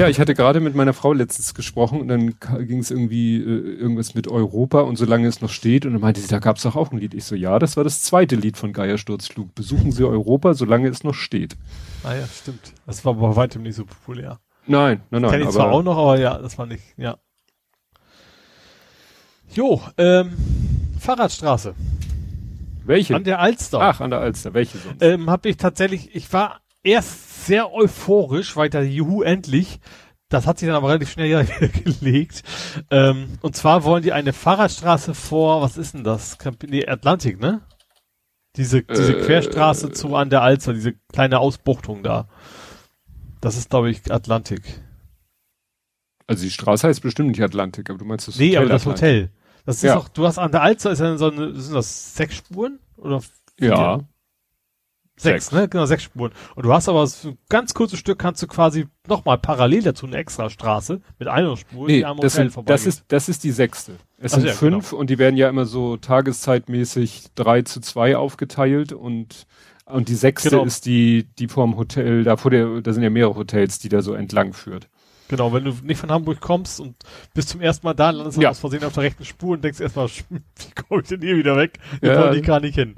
ich 0.08 0.20
hatte 0.20 0.34
gerade 0.34 0.60
mit 0.60 0.74
meiner 0.74 0.92
Frau 0.92 1.12
letztens 1.12 1.54
gesprochen 1.54 2.00
und 2.00 2.08
dann 2.08 2.34
ging 2.66 2.78
es 2.78 2.90
irgendwie 2.90 3.36
äh, 3.36 3.76
irgendwas 3.78 4.14
mit 4.14 4.28
Europa 4.28 4.80
und 4.80 4.96
solange 4.96 5.26
es 5.28 5.40
noch 5.40 5.50
steht 5.50 5.86
und 5.86 5.92
dann 5.92 6.00
meinte 6.00 6.20
sie, 6.20 6.28
da 6.28 6.38
gab 6.38 6.56
es 6.56 6.62
doch 6.62 6.76
auch 6.76 6.92
ein 6.92 6.98
Lied. 6.98 7.14
Ich 7.14 7.24
so, 7.24 7.34
ja, 7.34 7.58
das 7.58 7.76
war 7.76 7.84
das 7.84 8.02
zweite 8.02 8.36
Lied 8.36 8.56
von 8.56 8.72
Geiersturzflug. 8.72 9.54
Besuchen 9.54 9.92
Sie 9.92 10.04
Europa, 10.04 10.54
solange 10.54 10.88
es 10.88 11.04
noch 11.04 11.14
steht. 11.14 11.56
Ah 12.04 12.14
ja, 12.14 12.26
stimmt. 12.26 12.72
Das 12.86 13.04
war 13.04 13.14
bei 13.14 13.36
weitem 13.36 13.62
nicht 13.62 13.76
so 13.76 13.84
populär. 13.84 14.40
Nein, 14.66 15.02
nein, 15.10 15.22
nein. 15.22 15.30
Kenn 15.30 15.42
ich 15.42 15.50
zwar 15.50 15.70
auch 15.70 15.82
noch, 15.82 15.96
aber 15.96 16.18
ja, 16.18 16.38
das 16.38 16.58
war 16.58 16.66
nicht, 16.66 16.82
ja. 16.96 17.18
Jo, 19.52 19.80
ähm, 19.96 20.36
Fahrradstraße 20.98 21.74
welche? 22.86 23.14
an 23.14 23.24
der 23.24 23.40
Alster. 23.40 23.80
Ach, 23.80 24.00
an 24.00 24.10
der 24.10 24.20
Alster. 24.20 24.54
Welche 24.54 24.78
sonst? 24.78 25.02
Ähm, 25.02 25.30
habe 25.30 25.48
ich 25.48 25.56
tatsächlich, 25.56 26.14
ich 26.14 26.32
war 26.32 26.60
erst 26.86 27.46
sehr 27.46 27.72
euphorisch, 27.72 28.54
dachte, 28.54 28.80
juhu, 28.82 29.22
endlich. 29.22 29.80
Das 30.28 30.46
hat 30.46 30.58
sich 30.58 30.66
dann 30.66 30.76
aber 30.76 30.88
relativ 30.88 31.10
schnell 31.10 31.28
ja 31.28 31.42
wieder 31.46 31.68
gelegt. 31.68 32.42
Ähm, 32.90 33.38
und 33.42 33.54
zwar 33.56 33.84
wollen 33.84 34.02
die 34.02 34.12
eine 34.12 34.32
Fahrradstraße 34.32 35.14
vor, 35.14 35.62
was 35.62 35.76
ist 35.76 35.94
denn 35.94 36.04
das? 36.04 36.36
Nee, 36.66 36.86
Atlantik, 36.86 37.38
ne? 37.40 37.62
Diese, 38.56 38.82
diese 38.82 39.18
Äh, 39.18 39.22
Querstraße 39.22 39.92
zu 39.92 40.16
an 40.16 40.30
der 40.30 40.42
Alster, 40.42 40.72
diese 40.72 40.94
kleine 41.12 41.38
Ausbuchtung 41.40 42.02
da. 42.02 42.28
Das 43.40 43.56
ist, 43.56 43.70
glaube 43.70 43.90
ich, 43.90 44.10
Atlantik. 44.10 44.62
Also 46.26 46.42
die 46.42 46.50
Straße 46.50 46.88
heißt 46.88 47.02
bestimmt 47.02 47.28
nicht 47.28 47.42
Atlantik, 47.42 47.88
aber 47.90 47.98
du 47.98 48.04
meinst 48.04 48.26
das 48.26 48.38
Nee, 48.38 48.48
Hotel 48.50 48.58
aber 48.62 48.68
das 48.70 48.82
Atlantik. 48.82 49.02
Hotel. 49.04 49.30
Das 49.66 49.76
ist 49.76 49.82
Ja. 49.82 49.94
doch, 49.96 50.08
du 50.08 50.26
hast 50.26 50.38
an 50.38 50.50
der 50.52 50.62
Alster 50.62 50.90
ist 50.90 51.00
ja 51.00 51.16
so 51.16 51.30
eine, 51.30 51.54
sind 51.54 51.74
das 51.74 52.14
sechs 52.14 52.36
Spuren? 52.36 52.80
Oder 52.96 53.20
vier? 53.20 53.68
Ja. 53.68 54.00
Sechs, 55.18 55.46
Sechs. 55.46 55.52
ne? 55.52 55.66
Genau, 55.68 55.86
sechs 55.86 56.02
Spuren. 56.02 56.32
Und 56.54 56.64
du 56.66 56.72
hast 56.72 56.88
aber 56.90 57.06
so 57.06 57.30
ein 57.30 57.38
ganz 57.48 57.72
kurzes 57.72 57.98
Stück 57.98 58.18
kannst 58.18 58.42
du 58.42 58.46
quasi 58.46 58.86
nochmal 59.08 59.38
parallel 59.38 59.82
dazu 59.82 60.06
eine 60.06 60.16
extra 60.18 60.50
Straße 60.50 61.00
mit 61.18 61.28
einer 61.28 61.56
Spur, 61.56 61.86
Nee, 61.86 62.04
am 62.04 62.18
das, 62.18 62.34
Hotel 62.34 62.50
sind, 62.50 62.68
das, 62.68 62.86
ist, 62.86 63.04
das 63.08 63.28
ist 63.30 63.42
die 63.44 63.50
sechste. 63.50 63.92
Es 64.18 64.32
Ach 64.34 64.38
sind 64.38 64.46
ja, 64.48 64.52
fünf 64.52 64.92
und 64.92 65.08
die 65.08 65.18
werden 65.18 65.36
ja 65.36 65.48
immer 65.48 65.64
so 65.64 65.96
tageszeitmäßig 65.96 67.28
drei 67.34 67.62
zu 67.62 67.80
zwei 67.80 68.16
aufgeteilt 68.16 68.92
und, 68.92 69.46
und 69.86 70.08
die 70.08 70.14
sechste 70.14 70.50
Genau. 70.50 70.64
ist 70.64 70.86
die, 70.86 71.26
die 71.38 71.48
vorm 71.48 71.76
Hotel, 71.76 72.24
da 72.24 72.36
vor 72.36 72.50
der, 72.50 72.80
da 72.82 72.92
sind 72.92 73.02
ja 73.02 73.10
mehrere 73.10 73.36
Hotels, 73.36 73.78
die 73.78 73.88
da 73.88 74.02
so 74.02 74.14
entlang 74.14 74.52
führt. 74.52 74.88
Genau, 75.28 75.52
wenn 75.52 75.64
du 75.64 75.72
nicht 75.82 75.98
von 75.98 76.10
Hamburg 76.10 76.40
kommst 76.40 76.80
und 76.80 76.94
bis 77.34 77.46
zum 77.46 77.60
ersten 77.60 77.86
Mal 77.86 77.94
da 77.94 78.10
landest, 78.10 78.38
ja. 78.38 78.50
aus 78.50 78.60
Versehen 78.60 78.84
auf 78.84 78.94
der 78.94 79.04
rechten 79.04 79.24
Spur 79.24 79.54
und 79.54 79.64
denkst 79.64 79.80
erstmal, 79.80 80.08
wie 80.08 80.40
komme 80.88 81.02
ich 81.02 81.08
denn 81.08 81.20
hier 81.20 81.36
wieder 81.36 81.56
weg? 81.56 81.78
Ja. 82.02 82.30
Die 82.30 82.42
kann 82.42 82.62
nicht 82.62 82.76
hin. 82.76 82.96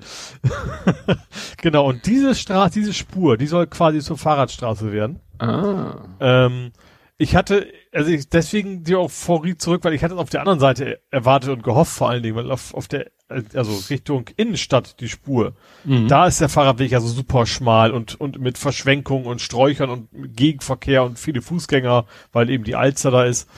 genau, 1.56 1.86
und 1.86 2.06
diese 2.06 2.34
Straße, 2.34 2.74
diese 2.74 2.92
Spur, 2.92 3.36
die 3.36 3.46
soll 3.46 3.66
quasi 3.66 4.00
zur 4.00 4.18
Fahrradstraße 4.18 4.92
werden. 4.92 5.20
Ah. 5.38 5.96
Ähm, 6.20 6.72
ich 7.16 7.34
hatte, 7.34 7.66
also 7.92 8.10
ich, 8.10 8.28
deswegen 8.28 8.84
die 8.84 8.96
Euphorie 8.96 9.56
zurück, 9.56 9.84
weil 9.84 9.94
ich 9.94 10.02
hatte 10.02 10.14
es 10.14 10.20
auf 10.20 10.30
der 10.30 10.40
anderen 10.40 10.60
Seite 10.60 11.00
erwartet 11.10 11.50
und 11.50 11.62
gehofft 11.62 11.92
vor 11.92 12.10
allen 12.10 12.22
Dingen, 12.22 12.36
weil 12.36 12.50
auf, 12.50 12.74
auf 12.74 12.88
der, 12.88 13.10
also 13.28 13.72
Richtung 13.90 14.26
Innenstadt 14.36 15.00
die 15.00 15.08
Spur, 15.08 15.54
mhm. 15.84 16.08
da 16.08 16.26
ist 16.26 16.40
der 16.40 16.48
Fahrradweg 16.48 16.90
ja 16.90 17.00
so 17.00 17.08
super 17.08 17.46
schmal 17.46 17.92
und, 17.92 18.20
und 18.20 18.40
mit 18.40 18.58
Verschwenkungen 18.58 19.26
und 19.26 19.40
Sträuchern 19.40 19.90
und 19.90 20.08
Gegenverkehr 20.36 21.04
und 21.04 21.18
viele 21.18 21.42
Fußgänger, 21.42 22.06
weil 22.32 22.50
eben 22.50 22.64
die 22.64 22.76
Alster 22.76 23.10
da 23.10 23.24
ist. 23.24 23.48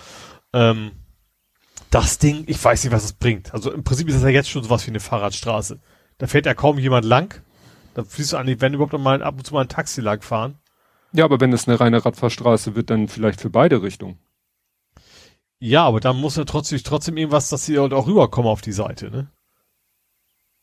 Ähm, 0.53 0.93
das 1.91 2.19
Ding, 2.19 2.45
ich 2.47 2.63
weiß 2.63 2.85
nicht, 2.85 2.93
was 2.93 3.05
es 3.05 3.13
bringt. 3.13 3.53
Also 3.53 3.73
im 3.73 3.83
Prinzip 3.83 4.09
ist 4.09 4.15
das 4.15 4.23
ja 4.23 4.29
jetzt 4.29 4.49
schon 4.49 4.63
sowas 4.63 4.87
wie 4.87 4.91
eine 4.91 5.01
Fahrradstraße. 5.01 5.81
Da 6.19 6.27
fährt 6.29 6.47
ja 6.47 6.55
kaum 6.55 6.79
jemand 6.79 7.05
lang. 7.05 7.43
Da 7.95 8.05
fließt 8.05 8.33
du 8.33 8.37
eigentlich, 8.37 8.61
wenn 8.61 8.75
überhaupt 8.75 8.93
mal 8.93 9.23
ab 9.23 9.35
und 9.37 9.45
zu 9.45 9.55
mal 9.55 9.63
ein 9.63 9.69
Taxi 9.69 10.01
lang 10.01 10.23
fahren. 10.23 10.60
Ja, 11.13 11.25
aber 11.25 11.41
wenn 11.41 11.53
es 11.53 11.67
eine 11.67 11.81
reine 11.81 12.05
Radfahrstraße 12.05 12.75
wird, 12.77 12.91
dann 12.91 13.09
vielleicht 13.09 13.41
für 13.41 13.51
beide 13.51 13.83
Richtungen. 13.83 14.19
Ja, 15.59 15.85
aber 15.85 16.01
dann 16.01 16.17
muss 16.17 16.37
ja 16.37 16.45
trotzdem, 16.45 16.83
trotzdem 16.83 17.17
irgendwas, 17.17 17.51
dass 17.51 17.67
sie 17.67 17.79
halt 17.79 17.93
auch 17.93 18.07
rüberkommen 18.07 18.51
auf 18.51 18.63
die 18.63 18.73
Seite, 18.73 19.11
ne? 19.11 19.29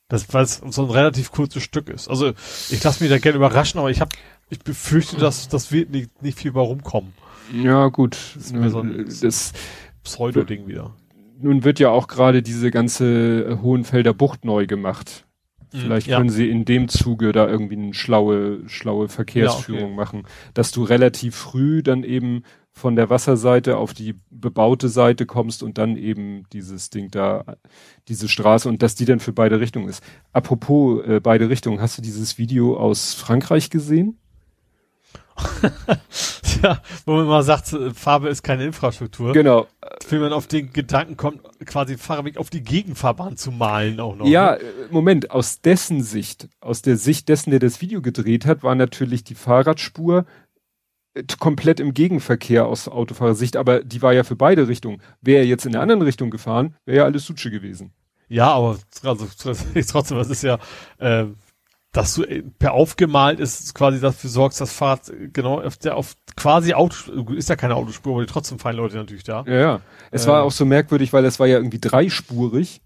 Das, 0.09 0.33
weil 0.33 0.43
es 0.43 0.61
so 0.69 0.85
ein 0.85 0.89
relativ 0.89 1.31
kurzes 1.31 1.63
Stück 1.63 1.89
ist. 1.89 2.07
Also, 2.07 2.29
ich 2.69 2.81
lasse 2.81 3.03
mich 3.03 3.11
da 3.11 3.17
gerne 3.19 3.35
überraschen, 3.35 3.79
aber 3.79 3.91
ich 3.91 3.99
habe, 3.99 4.15
ich 4.49 4.59
befürchte, 4.59 5.17
dass 5.17 5.49
das 5.49 5.71
wird 5.71 5.89
nicht, 5.89 6.21
nicht 6.23 6.39
viel 6.39 6.53
bei 6.53 6.61
rumkommen. 6.61 7.13
Ja, 7.53 7.87
gut. 7.89 8.17
Das 8.35 8.51
ist 8.51 8.71
so 8.71 8.79
ein 8.79 9.05
das 9.21 9.53
Pseudo-Ding 10.03 10.67
wieder. 10.67 10.95
Nun 11.39 11.65
wird 11.65 11.79
ja 11.79 11.89
auch 11.89 12.07
gerade 12.07 12.41
diese 12.41 12.71
ganze 12.71 13.59
Hohenfelder 13.61 14.13
Bucht 14.13 14.45
neu 14.45 14.65
gemacht. 14.65 15.26
Mhm. 15.73 15.77
Vielleicht 15.77 16.07
ja. 16.07 16.17
können 16.17 16.29
sie 16.29 16.49
in 16.49 16.65
dem 16.65 16.87
Zuge 16.87 17.31
da 17.31 17.47
irgendwie 17.47 17.77
eine 17.77 17.93
schlaue, 17.93 18.67
schlaue 18.67 19.09
Verkehrsführung 19.09 19.79
ja, 19.79 19.85
okay. 19.87 19.95
machen, 19.95 20.23
dass 20.53 20.71
du 20.71 20.83
relativ 20.83 21.35
früh 21.35 21.83
dann 21.83 22.03
eben 22.03 22.43
von 22.77 22.95
der 22.95 23.09
Wasserseite 23.09 23.77
auf 23.77 23.93
die 23.93 24.15
bebaute 24.29 24.87
Seite 24.87 25.25
kommst 25.25 25.63
und 25.63 25.77
dann 25.79 25.97
eben 25.97 26.43
dieses 26.53 26.91
Ding 26.91 27.09
da, 27.09 27.43
diese 28.07 28.29
Straße 28.29 28.69
und 28.69 28.83
dass 28.83 28.93
die 28.93 29.05
dann 29.05 29.19
für 29.19 29.33
beide 29.33 29.59
Richtungen 29.59 29.89
ist. 29.89 30.03
Apropos 30.31 31.03
äh, 31.05 31.19
beide 31.19 31.49
Richtungen, 31.49 31.81
hast 31.81 31.97
du 31.97 32.01
dieses 32.03 32.37
Video 32.37 32.77
aus 32.77 33.15
Frankreich 33.15 33.71
gesehen? 33.71 34.19
ja, 36.63 36.81
wo 37.05 37.15
man 37.15 37.27
mal 37.27 37.43
sagt, 37.43 37.75
Farbe 37.95 38.29
ist 38.29 38.43
keine 38.43 38.65
Infrastruktur. 38.65 39.33
Genau. 39.33 39.67
Wenn 40.09 40.21
man 40.21 40.33
auf 40.33 40.47
den 40.47 40.73
Gedanken 40.73 41.17
kommt, 41.17 41.41
quasi 41.65 41.97
Fahrerweg 41.97 42.37
auf 42.37 42.49
die 42.49 42.63
Gegenfahrbahn 42.63 43.37
zu 43.37 43.51
malen 43.51 43.99
auch 43.99 44.15
noch. 44.15 44.27
Ja, 44.27 44.53
ne? 44.53 44.59
Äh, 44.59 44.63
Moment, 44.89 45.31
aus 45.31 45.61
dessen 45.61 46.03
Sicht, 46.03 46.49
aus 46.59 46.81
der 46.81 46.97
Sicht 46.97 47.29
dessen, 47.29 47.51
der 47.51 47.59
das 47.59 47.81
Video 47.81 48.01
gedreht 48.01 48.45
hat, 48.45 48.63
war 48.63 48.75
natürlich 48.75 49.23
die 49.23 49.35
Fahrradspur 49.35 50.25
äh, 51.13 51.23
komplett 51.39 51.79
im 51.79 51.93
Gegenverkehr 51.93 52.65
aus 52.65 52.87
Autofahrersicht, 52.87 53.57
aber 53.57 53.83
die 53.83 54.01
war 54.01 54.13
ja 54.13 54.23
für 54.23 54.35
beide 54.35 54.67
Richtungen. 54.67 55.01
Wäre 55.21 55.41
er 55.41 55.47
jetzt 55.47 55.65
in 55.65 55.71
der 55.71 55.81
anderen 55.81 56.01
Richtung 56.01 56.29
gefahren, 56.29 56.75
wäre 56.85 56.97
ja 56.97 57.03
alles 57.05 57.25
Sutsche 57.25 57.51
gewesen. 57.51 57.93
Ja, 58.29 58.51
aber 58.51 58.77
also, 59.03 59.27
trotzdem, 59.37 60.17
das 60.17 60.29
ist 60.29 60.43
ja, 60.43 60.59
äh, 60.97 61.25
dass 61.97 62.13
du 62.13 62.23
äh, 62.23 62.43
per 62.59 62.73
aufgemalt 62.73 63.39
ist, 63.39 63.73
quasi 63.73 63.99
dafür 63.99 64.29
sorgst, 64.29 64.61
das 64.61 64.71
Fahrrad 64.71 65.09
äh, 65.09 65.29
genau 65.33 65.61
auf 65.61 65.77
der 65.77 65.97
auf 65.97 66.15
quasi 66.35 66.73
Auto 66.73 67.33
ist 67.33 67.49
ja 67.49 67.55
keine 67.55 67.75
Autospur, 67.75 68.15
aber 68.15 68.27
trotzdem 68.27 68.59
fallen 68.59 68.77
Leute 68.77 68.97
natürlich 68.97 69.23
da. 69.23 69.43
Ja, 69.47 69.55
ja. 69.55 69.81
Es 70.11 70.25
äh, 70.25 70.27
war 70.29 70.43
auch 70.43 70.51
so 70.51 70.63
merkwürdig, 70.65 71.11
weil 71.11 71.25
es 71.25 71.39
war 71.39 71.47
ja 71.47 71.57
irgendwie 71.57 71.79
dreispurig 71.79 72.81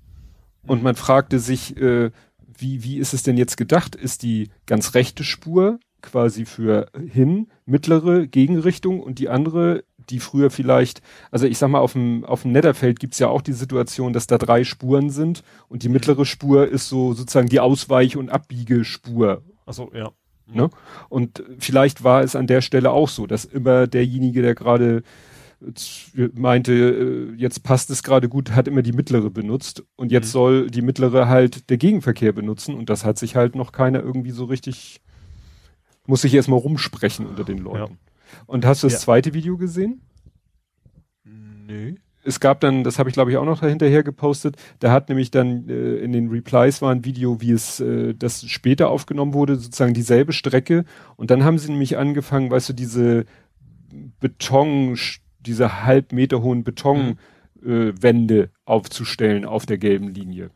und 0.65 0.81
man 0.81 0.95
fragte 0.95 1.39
sich, 1.39 1.75
äh, 1.75 2.11
wie 2.57 2.83
wie 2.83 2.97
ist 2.99 3.13
es 3.13 3.23
denn 3.23 3.35
jetzt 3.35 3.57
gedacht? 3.57 3.95
Ist 3.95 4.23
die 4.23 4.49
ganz 4.65 4.93
rechte 4.93 5.25
Spur 5.25 5.79
quasi 6.01 6.45
für 6.45 6.87
hin, 7.05 7.49
mittlere 7.65 8.27
Gegenrichtung 8.27 9.01
und 9.01 9.19
die 9.19 9.27
andere 9.27 9.83
die 10.09 10.19
früher 10.19 10.49
vielleicht, 10.49 11.01
also 11.31 11.45
ich 11.45 11.57
sag 11.57 11.69
mal, 11.69 11.79
auf 11.79 11.93
dem, 11.93 12.25
auf 12.25 12.43
dem 12.43 12.51
Netterfeld 12.51 12.99
gibt's 12.99 13.19
ja 13.19 13.27
auch 13.27 13.41
die 13.41 13.53
Situation, 13.53 14.13
dass 14.13 14.27
da 14.27 14.37
drei 14.37 14.63
Spuren 14.63 15.09
sind 15.09 15.43
und 15.67 15.83
die 15.83 15.87
mhm. 15.87 15.93
mittlere 15.93 16.25
Spur 16.25 16.67
ist 16.67 16.89
so 16.89 17.13
sozusagen 17.13 17.49
die 17.49 17.59
Ausweich- 17.59 18.17
und 18.17 18.29
Abbiegespur. 18.29 19.43
Achso, 19.65 19.91
ja. 19.93 20.11
Mhm. 20.47 20.55
Ne? 20.55 20.69
Und 21.09 21.43
vielleicht 21.59 22.03
war 22.03 22.23
es 22.23 22.35
an 22.35 22.47
der 22.47 22.61
Stelle 22.61 22.91
auch 22.91 23.09
so, 23.09 23.27
dass 23.27 23.45
immer 23.45 23.87
derjenige, 23.87 24.41
der 24.41 24.55
gerade 24.55 25.03
meinte, 26.33 26.73
äh, 26.73 27.33
jetzt 27.35 27.63
passt 27.63 27.89
es 27.91 28.01
gerade 28.03 28.27
gut, 28.29 28.51
hat 28.51 28.67
immer 28.67 28.81
die 28.81 28.93
mittlere 28.93 29.29
benutzt 29.29 29.83
und 29.95 30.11
jetzt 30.11 30.27
mhm. 30.27 30.31
soll 30.31 30.71
die 30.71 30.81
mittlere 30.81 31.27
halt 31.27 31.69
der 31.69 31.77
Gegenverkehr 31.77 32.31
benutzen 32.31 32.75
und 32.75 32.89
das 32.89 33.05
hat 33.05 33.19
sich 33.19 33.35
halt 33.35 33.55
noch 33.55 33.71
keiner 33.71 34.01
irgendwie 34.01 34.31
so 34.31 34.45
richtig, 34.45 35.01
muss 36.07 36.21
sich 36.21 36.33
erstmal 36.33 36.59
rumsprechen 36.59 37.27
unter 37.27 37.43
den 37.43 37.59
Leuten. 37.59 37.93
Ja. 37.93 38.10
Und 38.45 38.65
hast 38.65 38.83
du 38.83 38.87
das 38.87 38.93
ja. 38.93 38.99
zweite 38.99 39.33
Video 39.33 39.57
gesehen? 39.57 40.01
Nö. 41.23 41.95
Es 42.23 42.39
gab 42.39 42.59
dann, 42.59 42.83
das 42.83 42.99
habe 42.99 43.09
ich 43.09 43.13
glaube 43.13 43.31
ich 43.31 43.37
auch 43.37 43.45
noch 43.45 43.61
dahinterher 43.61 44.03
gepostet, 44.03 44.55
da 44.79 44.91
hat 44.91 45.09
nämlich 45.09 45.31
dann 45.31 45.67
äh, 45.67 45.95
in 45.95 46.11
den 46.11 46.29
Replies 46.29 46.81
war 46.81 46.91
ein 46.91 47.03
Video, 47.03 47.41
wie 47.41 47.51
es 47.51 47.79
äh, 47.79 48.13
das 48.13 48.45
später 48.45 48.89
aufgenommen 48.89 49.33
wurde, 49.33 49.55
sozusagen 49.55 49.95
dieselbe 49.95 50.33
Strecke. 50.33 50.85
Und 51.15 51.31
dann 51.31 51.43
haben 51.43 51.57
sie 51.57 51.71
nämlich 51.71 51.97
angefangen, 51.97 52.51
weißt 52.51 52.69
du, 52.69 52.73
diese 52.73 53.25
Beton, 54.19 54.97
diese 55.39 55.83
halb 55.83 56.11
Meter 56.11 56.43
hohen 56.43 56.63
Betonwände 56.63 57.17
mhm. 57.63 58.39
äh, 58.43 58.47
aufzustellen 58.65 59.45
auf 59.45 59.65
der 59.65 59.79
gelben 59.79 60.09
Linie. 60.09 60.51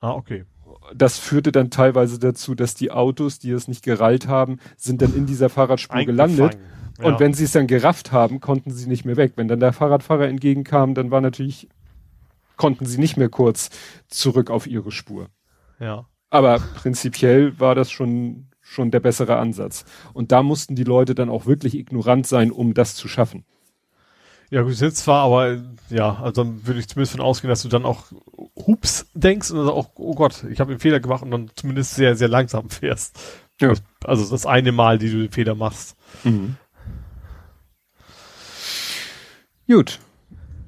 Ah, 0.00 0.12
okay 0.12 0.44
das 0.94 1.18
führte 1.18 1.52
dann 1.52 1.70
teilweise 1.70 2.18
dazu, 2.18 2.54
dass 2.54 2.74
die 2.74 2.90
Autos, 2.90 3.38
die 3.38 3.50
es 3.50 3.68
nicht 3.68 3.84
gerallt 3.84 4.26
haben, 4.26 4.58
sind 4.76 5.02
dann 5.02 5.14
in 5.14 5.26
dieser 5.26 5.48
Fahrradspur 5.48 6.04
gelandet 6.04 6.56
und 7.02 7.20
wenn 7.20 7.32
sie 7.32 7.44
es 7.44 7.52
dann 7.52 7.66
gerafft 7.66 8.12
haben, 8.12 8.40
konnten 8.40 8.70
sie 8.70 8.88
nicht 8.88 9.04
mehr 9.04 9.16
weg. 9.16 9.32
Wenn 9.36 9.48
dann 9.48 9.60
der 9.60 9.72
Fahrradfahrer 9.72 10.26
entgegenkam, 10.26 10.94
dann 10.94 11.10
war 11.10 11.20
natürlich, 11.20 11.68
konnten 12.56 12.86
sie 12.86 12.98
nicht 12.98 13.16
mehr 13.16 13.28
kurz 13.28 13.70
zurück 14.08 14.50
auf 14.50 14.66
ihre 14.66 14.90
Spur. 14.90 15.28
Ja. 15.78 16.06
Aber 16.30 16.58
prinzipiell 16.58 17.58
war 17.60 17.74
das 17.74 17.90
schon, 17.90 18.48
schon 18.60 18.90
der 18.90 19.00
bessere 19.00 19.36
Ansatz. 19.36 19.84
Und 20.12 20.32
da 20.32 20.42
mussten 20.42 20.74
die 20.74 20.84
Leute 20.84 21.14
dann 21.14 21.30
auch 21.30 21.46
wirklich 21.46 21.74
ignorant 21.74 22.26
sein, 22.26 22.50
um 22.50 22.74
das 22.74 22.94
zu 22.94 23.08
schaffen. 23.08 23.44
Ja, 24.50 24.62
gut, 24.62 24.80
jetzt 24.80 24.96
zwar, 24.96 25.24
aber 25.24 25.62
ja, 25.90 26.16
also 26.22 26.42
dann 26.42 26.66
würde 26.66 26.80
ich 26.80 26.88
zumindest 26.88 27.12
von 27.12 27.20
ausgehen, 27.20 27.50
dass 27.50 27.62
du 27.62 27.68
dann 27.68 27.84
auch 27.84 28.06
Hups 28.66 29.06
denkst 29.12 29.50
und 29.50 29.58
also 29.58 29.74
auch, 29.74 29.90
oh 29.96 30.14
Gott, 30.14 30.44
ich 30.50 30.58
habe 30.58 30.70
einen 30.70 30.80
Fehler 30.80 31.00
gemacht 31.00 31.22
und 31.22 31.30
dann 31.30 31.50
zumindest 31.54 31.94
sehr, 31.94 32.16
sehr 32.16 32.28
langsam 32.28 32.70
fährst. 32.70 33.18
Ja. 33.60 33.74
Also 34.04 34.30
das 34.30 34.46
eine 34.46 34.72
Mal, 34.72 34.98
die 34.98 35.10
du 35.10 35.18
den 35.18 35.30
Fehler 35.30 35.54
machst. 35.54 35.96
Mhm. 36.24 36.56
Gut. 39.68 40.00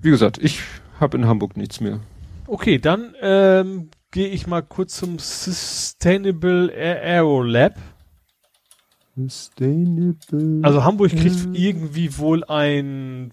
Wie 0.03 0.11
gesagt, 0.11 0.39
ich 0.39 0.61
habe 0.99 1.17
in 1.17 1.27
Hamburg 1.27 1.57
nichts 1.57 1.81
mehr. 1.81 2.01
Okay, 2.47 2.79
dann 2.79 3.15
ähm, 3.21 3.91
gehe 4.11 4.29
ich 4.29 4.47
mal 4.47 4.63
kurz 4.63 4.97
zum 4.97 5.19
Sustainable 5.19 6.71
Aero 6.75 7.43
Lab. 7.43 7.77
Sustainable. 9.17 10.61
Also 10.63 10.85
Hamburg 10.85 11.13
kriegt 11.13 11.49
irgendwie 11.53 12.17
wohl 12.19 12.45
ein 12.45 13.33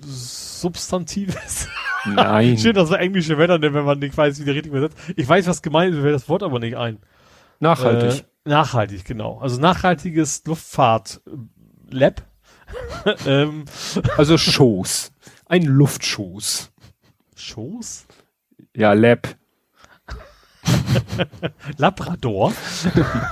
substantives. 0.00 1.68
Nein. 2.06 2.56
Schön, 2.56 2.74
dass 2.74 2.90
wir 2.90 2.98
englische 2.98 3.36
Wörter 3.36 3.58
nennen, 3.58 3.74
wenn 3.74 3.84
man 3.84 3.98
nicht 3.98 4.16
weiß, 4.16 4.40
wie 4.40 4.44
der 4.44 4.54
richtig 4.54 4.72
übersetzt. 4.72 4.96
Ich 5.16 5.28
weiß, 5.28 5.46
was 5.46 5.60
gemeint 5.60 5.94
ist, 5.94 6.02
mir 6.02 6.12
das 6.12 6.28
Wort 6.28 6.42
aber 6.42 6.58
nicht 6.60 6.76
ein. 6.76 6.98
Nachhaltig. 7.58 8.24
Äh, 8.44 8.48
nachhaltig, 8.48 9.04
genau. 9.04 9.38
Also 9.38 9.60
nachhaltiges 9.60 10.44
Luftfahrt 10.46 11.20
Lab 11.90 12.29
ähm, 13.26 13.64
also 14.16 14.38
Schoß. 14.38 15.12
Ein 15.46 15.64
Luftschoß. 15.64 16.70
Schoß? 17.36 18.06
Ja, 18.74 18.92
Lab. 18.92 19.36
Labrador. 21.78 22.52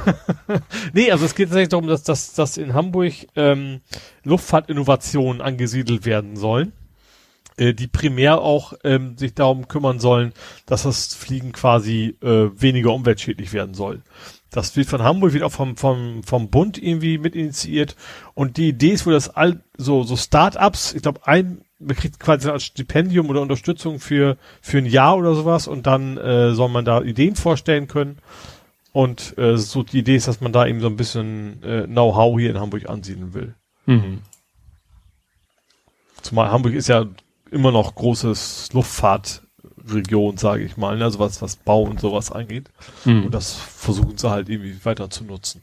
nee, 0.92 1.10
also 1.10 1.24
es 1.24 1.34
geht 1.34 1.48
tatsächlich 1.48 1.68
darum, 1.68 1.86
dass, 1.86 2.02
dass, 2.02 2.34
dass 2.34 2.56
in 2.56 2.74
Hamburg 2.74 3.12
ähm, 3.36 3.80
Luftfahrtinnovationen 4.24 5.40
angesiedelt 5.40 6.04
werden 6.04 6.36
sollen, 6.36 6.72
äh, 7.56 7.74
die 7.74 7.86
primär 7.86 8.40
auch 8.40 8.72
ähm, 8.84 9.16
sich 9.16 9.34
darum 9.34 9.68
kümmern 9.68 10.00
sollen, 10.00 10.32
dass 10.66 10.84
das 10.84 11.14
Fliegen 11.14 11.52
quasi 11.52 12.16
äh, 12.22 12.50
weniger 12.60 12.92
umweltschädlich 12.92 13.52
werden 13.52 13.74
soll. 13.74 14.02
Das 14.50 14.76
wird 14.76 14.88
von 14.88 15.02
Hamburg, 15.02 15.34
wird 15.34 15.42
auch 15.42 15.52
vom, 15.52 15.76
vom, 15.76 16.22
vom 16.22 16.48
Bund 16.48 16.82
irgendwie 16.82 17.18
mit 17.18 17.34
initiiert. 17.34 17.96
Und 18.34 18.56
die 18.56 18.68
Idee 18.68 18.92
ist 18.92 19.06
wohl, 19.06 19.12
dass 19.12 19.28
all, 19.28 19.60
so, 19.76 20.04
so 20.04 20.16
Start-ups, 20.16 20.94
ich 20.94 21.02
glaube, 21.02 21.26
ein, 21.26 21.62
man 21.78 21.96
kriegt 21.96 22.18
quasi 22.18 22.50
ein 22.50 22.58
Stipendium 22.58 23.28
oder 23.28 23.42
Unterstützung 23.42 24.00
für, 24.00 24.38
für 24.62 24.78
ein 24.78 24.86
Jahr 24.86 25.16
oder 25.18 25.34
sowas 25.34 25.68
und 25.68 25.86
dann 25.86 26.16
äh, 26.16 26.54
soll 26.54 26.70
man 26.70 26.84
da 26.84 27.02
Ideen 27.02 27.36
vorstellen 27.36 27.88
können. 27.88 28.18
Und 28.92 29.36
äh, 29.36 29.58
so 29.58 29.82
die 29.82 29.98
Idee 29.98 30.16
ist, 30.16 30.28
dass 30.28 30.40
man 30.40 30.52
da 30.52 30.66
eben 30.66 30.80
so 30.80 30.86
ein 30.86 30.96
bisschen 30.96 31.62
äh, 31.62 31.86
Know-how 31.86 32.38
hier 32.38 32.50
in 32.50 32.58
Hamburg 32.58 32.88
ansiedeln 32.88 33.34
will. 33.34 33.54
Mhm. 33.86 34.22
Zumal 36.22 36.50
Hamburg 36.50 36.74
ist 36.74 36.88
ja 36.88 37.06
immer 37.50 37.70
noch 37.70 37.94
großes 37.94 38.70
Luftfahrtregion, 39.88 40.36
sage 40.36 40.64
ich 40.64 40.76
mal, 40.76 40.96
ne? 40.96 41.04
also 41.04 41.18
was, 41.18 41.40
was 41.42 41.56
Bau 41.56 41.82
und 41.82 42.00
sowas 42.00 42.30
angeht. 42.30 42.70
Mhm. 43.04 43.24
Und 43.26 43.34
das 43.34 43.54
versuchen 43.54 44.16
sie 44.16 44.30
halt 44.30 44.48
irgendwie 44.48 44.84
weiter 44.84 45.10
zu 45.10 45.24
nutzen. 45.24 45.62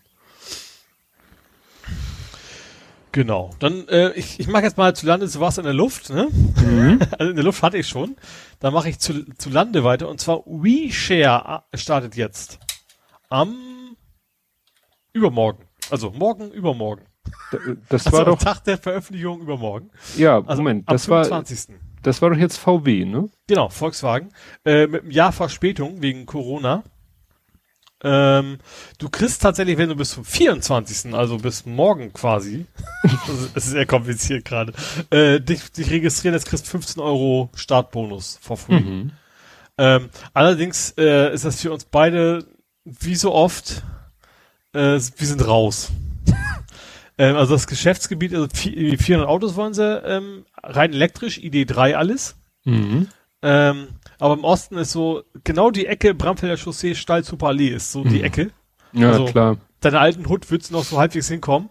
Genau. 3.11 3.51
Dann, 3.59 3.87
äh, 3.87 4.11
ich, 4.11 4.39
ich 4.41 4.47
mache 4.47 4.63
jetzt 4.63 4.77
mal 4.77 4.93
zu 4.93 5.05
Lande, 5.05 5.27
du 5.27 5.39
warst 5.39 5.57
in 5.57 5.63
der 5.63 5.73
Luft, 5.73 6.09
ne? 6.09 6.27
Mhm. 6.29 6.99
Also 7.17 7.29
in 7.29 7.35
der 7.35 7.45
Luft 7.45 7.63
hatte 7.63 7.77
ich 7.77 7.87
schon. 7.87 8.17
Dann 8.59 8.73
mache 8.73 8.89
ich 8.89 8.99
zu, 8.99 9.25
zu 9.37 9.49
Lande 9.49 9.83
weiter. 9.85 10.09
Und 10.09 10.19
zwar 10.19 10.39
WeShare 10.45 11.63
äh, 11.71 11.77
startet 11.77 12.15
jetzt. 12.17 12.59
Am 13.29 13.55
übermorgen. 15.13 15.63
Also 15.89 16.11
morgen, 16.11 16.51
übermorgen. 16.51 17.03
Das 17.89 18.05
Also 18.05 18.17
war 18.17 18.25
doch, 18.25 18.37
Tag 18.37 18.63
der 18.65 18.77
Veröffentlichung 18.77 19.39
übermorgen. 19.39 19.89
ja, 20.17 20.43
Also 20.45 20.61
Moment, 20.61 20.87
am 20.87 20.93
das 20.93 21.07
war, 21.07 21.23
25. 21.23 21.75
das 22.05 22.21
war 22.21 22.29
doch 22.29 22.37
jetzt 22.37 22.57
VW, 22.57 23.03
ne? 23.03 23.29
Genau, 23.47 23.69
Volkswagen. 23.69 24.29
Äh, 24.63 24.85
mit 24.85 25.01
einem 25.01 25.11
Jahr 25.11 25.31
Verspätung 25.31 26.03
wegen 26.03 26.27
Corona. 26.27 26.83
Ähm, 28.03 28.59
du 28.99 29.09
kriegst 29.09 29.41
tatsächlich, 29.41 29.79
wenn 29.79 29.89
du 29.89 29.95
bis 29.95 30.11
zum 30.11 30.23
24., 30.23 31.15
also 31.15 31.37
bis 31.37 31.65
morgen 31.65 32.13
quasi, 32.13 32.67
es 33.55 33.65
ist 33.65 33.71
sehr 33.71 33.87
kompliziert 33.87 34.45
gerade, 34.45 34.73
äh, 35.09 35.41
dich, 35.41 35.71
dich 35.71 35.89
registrieren, 35.89 36.35
jetzt 36.35 36.45
kriegst 36.45 36.67
15 36.67 37.01
Euro 37.01 37.49
Startbonus 37.55 38.37
for 38.39 38.57
free. 38.57 38.81
Mhm. 38.81 39.11
Ähm, 39.79 40.09
allerdings 40.35 40.93
äh, 40.99 41.33
ist 41.33 41.45
das 41.45 41.59
für 41.59 41.71
uns 41.71 41.85
beide, 41.85 42.45
wie 42.83 43.15
so 43.15 43.33
oft, 43.33 43.81
äh, 44.73 44.99
wir 44.99 45.27
sind 45.27 45.47
raus. 45.47 45.89
Ähm, 47.17 47.35
also 47.35 47.53
das 47.53 47.67
Geschäftsgebiet, 47.67 48.33
also 48.33 48.47
vi- 48.47 48.73
irgendwie 48.73 48.97
400 48.97 49.29
Autos 49.29 49.55
wollen 49.55 49.73
sie, 49.73 49.83
ähm, 50.05 50.45
rein 50.63 50.93
elektrisch, 50.93 51.37
ID3 51.39 51.93
alles. 51.95 52.35
Mhm. 52.63 53.07
Ähm, 53.41 53.87
aber 54.19 54.33
im 54.35 54.43
Osten 54.43 54.77
ist 54.77 54.91
so, 54.91 55.23
genau 55.43 55.69
die 55.71 55.85
Ecke 55.85 56.13
Bramfelder 56.15 56.57
Chaussee, 56.57 56.95
Stall 56.95 57.23
Super 57.23 57.47
Allee 57.47 57.69
ist 57.69 57.91
so 57.91 58.03
die 58.03 58.19
Mhm. 58.19 58.23
Ecke. 58.23 58.51
Ja, 58.93 59.11
Also- 59.11 59.25
klar. 59.25 59.57
Deine 59.81 59.99
alten 59.99 60.27
Hut 60.27 60.49
würdest 60.49 60.71
du 60.71 60.75
noch 60.75 60.83
so 60.83 60.97
halbwegs 60.97 61.27
hinkommen. 61.27 61.69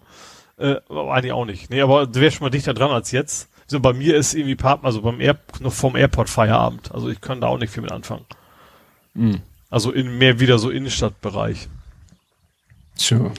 Äh, 0.57 0.77
aber 0.89 1.13
eigentlich 1.15 1.33
auch 1.33 1.47
nicht. 1.47 1.69
Nee, 1.69 1.81
aber 1.81 2.07
du 2.07 2.21
wärst 2.21 2.37
schon 2.37 2.45
mal 2.45 2.51
dichter 2.51 2.75
dran 2.75 2.93
als 2.93 3.11
jetzt. 3.11 3.49
So, 3.67 3.81
bei 3.81 3.93
mir 3.93 4.15
ist 4.17 4.35
irgendwie 4.35 4.55
Part, 4.55 4.85
also 4.85 5.03
beim 5.03 5.21
Air, 5.21 5.37
noch 5.59 5.73
vom 5.73 5.97
Airport 5.97 6.29
Feierabend. 6.31 6.93
Also 6.93 7.09
ich 7.09 7.21
kann 7.21 7.41
da 7.41 7.49
auch 7.49 7.59
nicht 7.59 7.73
viel 7.73 7.83
mit 7.83 7.91
anfangen. 7.91 8.25
Mhm. 9.15 9.41
Also 9.69 9.91
in 9.91 10.17
mehr 10.17 10.39
wieder 10.39 10.59
so 10.61 10.71
Innenstadtbereich. 10.71 11.69
Tja. 12.97 13.33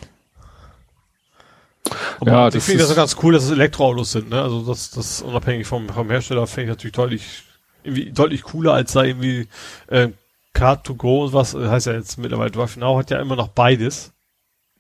Aber 2.20 2.32
Ja, 2.32 2.48
ich 2.48 2.56
das 2.56 2.66
finde 2.66 2.84
das 2.84 2.96
ganz 2.96 3.16
cool, 3.22 3.34
dass 3.34 3.44
es 3.44 3.52
Elektroautos 3.52 4.12
sind, 4.12 4.30
ne? 4.30 4.42
Also 4.42 4.62
das, 4.66 4.92
das 4.92 5.22
unabhängig 5.22 5.68
vom, 5.68 5.88
vom 5.90 6.10
Hersteller 6.10 6.48
finde 6.48 6.64
ich 6.64 6.70
natürlich 6.70 6.96
deutlich, 6.96 7.44
irgendwie 7.84 8.12
deutlich 8.12 8.44
cooler 8.44 8.74
als 8.74 8.94
da 8.94 9.04
irgendwie 9.04 9.48
äh, 9.88 10.10
Car2Go 10.56 11.26
und 11.26 11.34
was, 11.34 11.54
äh, 11.54 11.68
heißt 11.68 11.88
ja 11.88 11.94
jetzt 11.94 12.18
mittlerweile 12.18 12.52
Drive 12.52 12.78
Now 12.78 12.98
hat 12.98 13.12
ja 13.12 13.20
immer 13.20 13.36
noch 13.36 13.50
beides. 13.50 14.14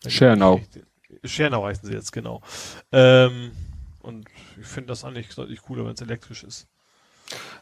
Schernau. 0.07 0.61
Schernau 1.23 1.65
heißen 1.65 1.87
sie 1.87 1.93
jetzt, 1.93 2.11
genau. 2.11 2.41
Ähm, 2.91 3.51
und 4.01 4.27
ich 4.59 4.67
finde 4.67 4.87
das 4.89 5.03
eigentlich 5.03 5.33
deutlich 5.35 5.61
cooler, 5.61 5.85
wenn 5.85 5.93
es 5.93 6.01
elektrisch 6.01 6.43
ist. 6.43 6.67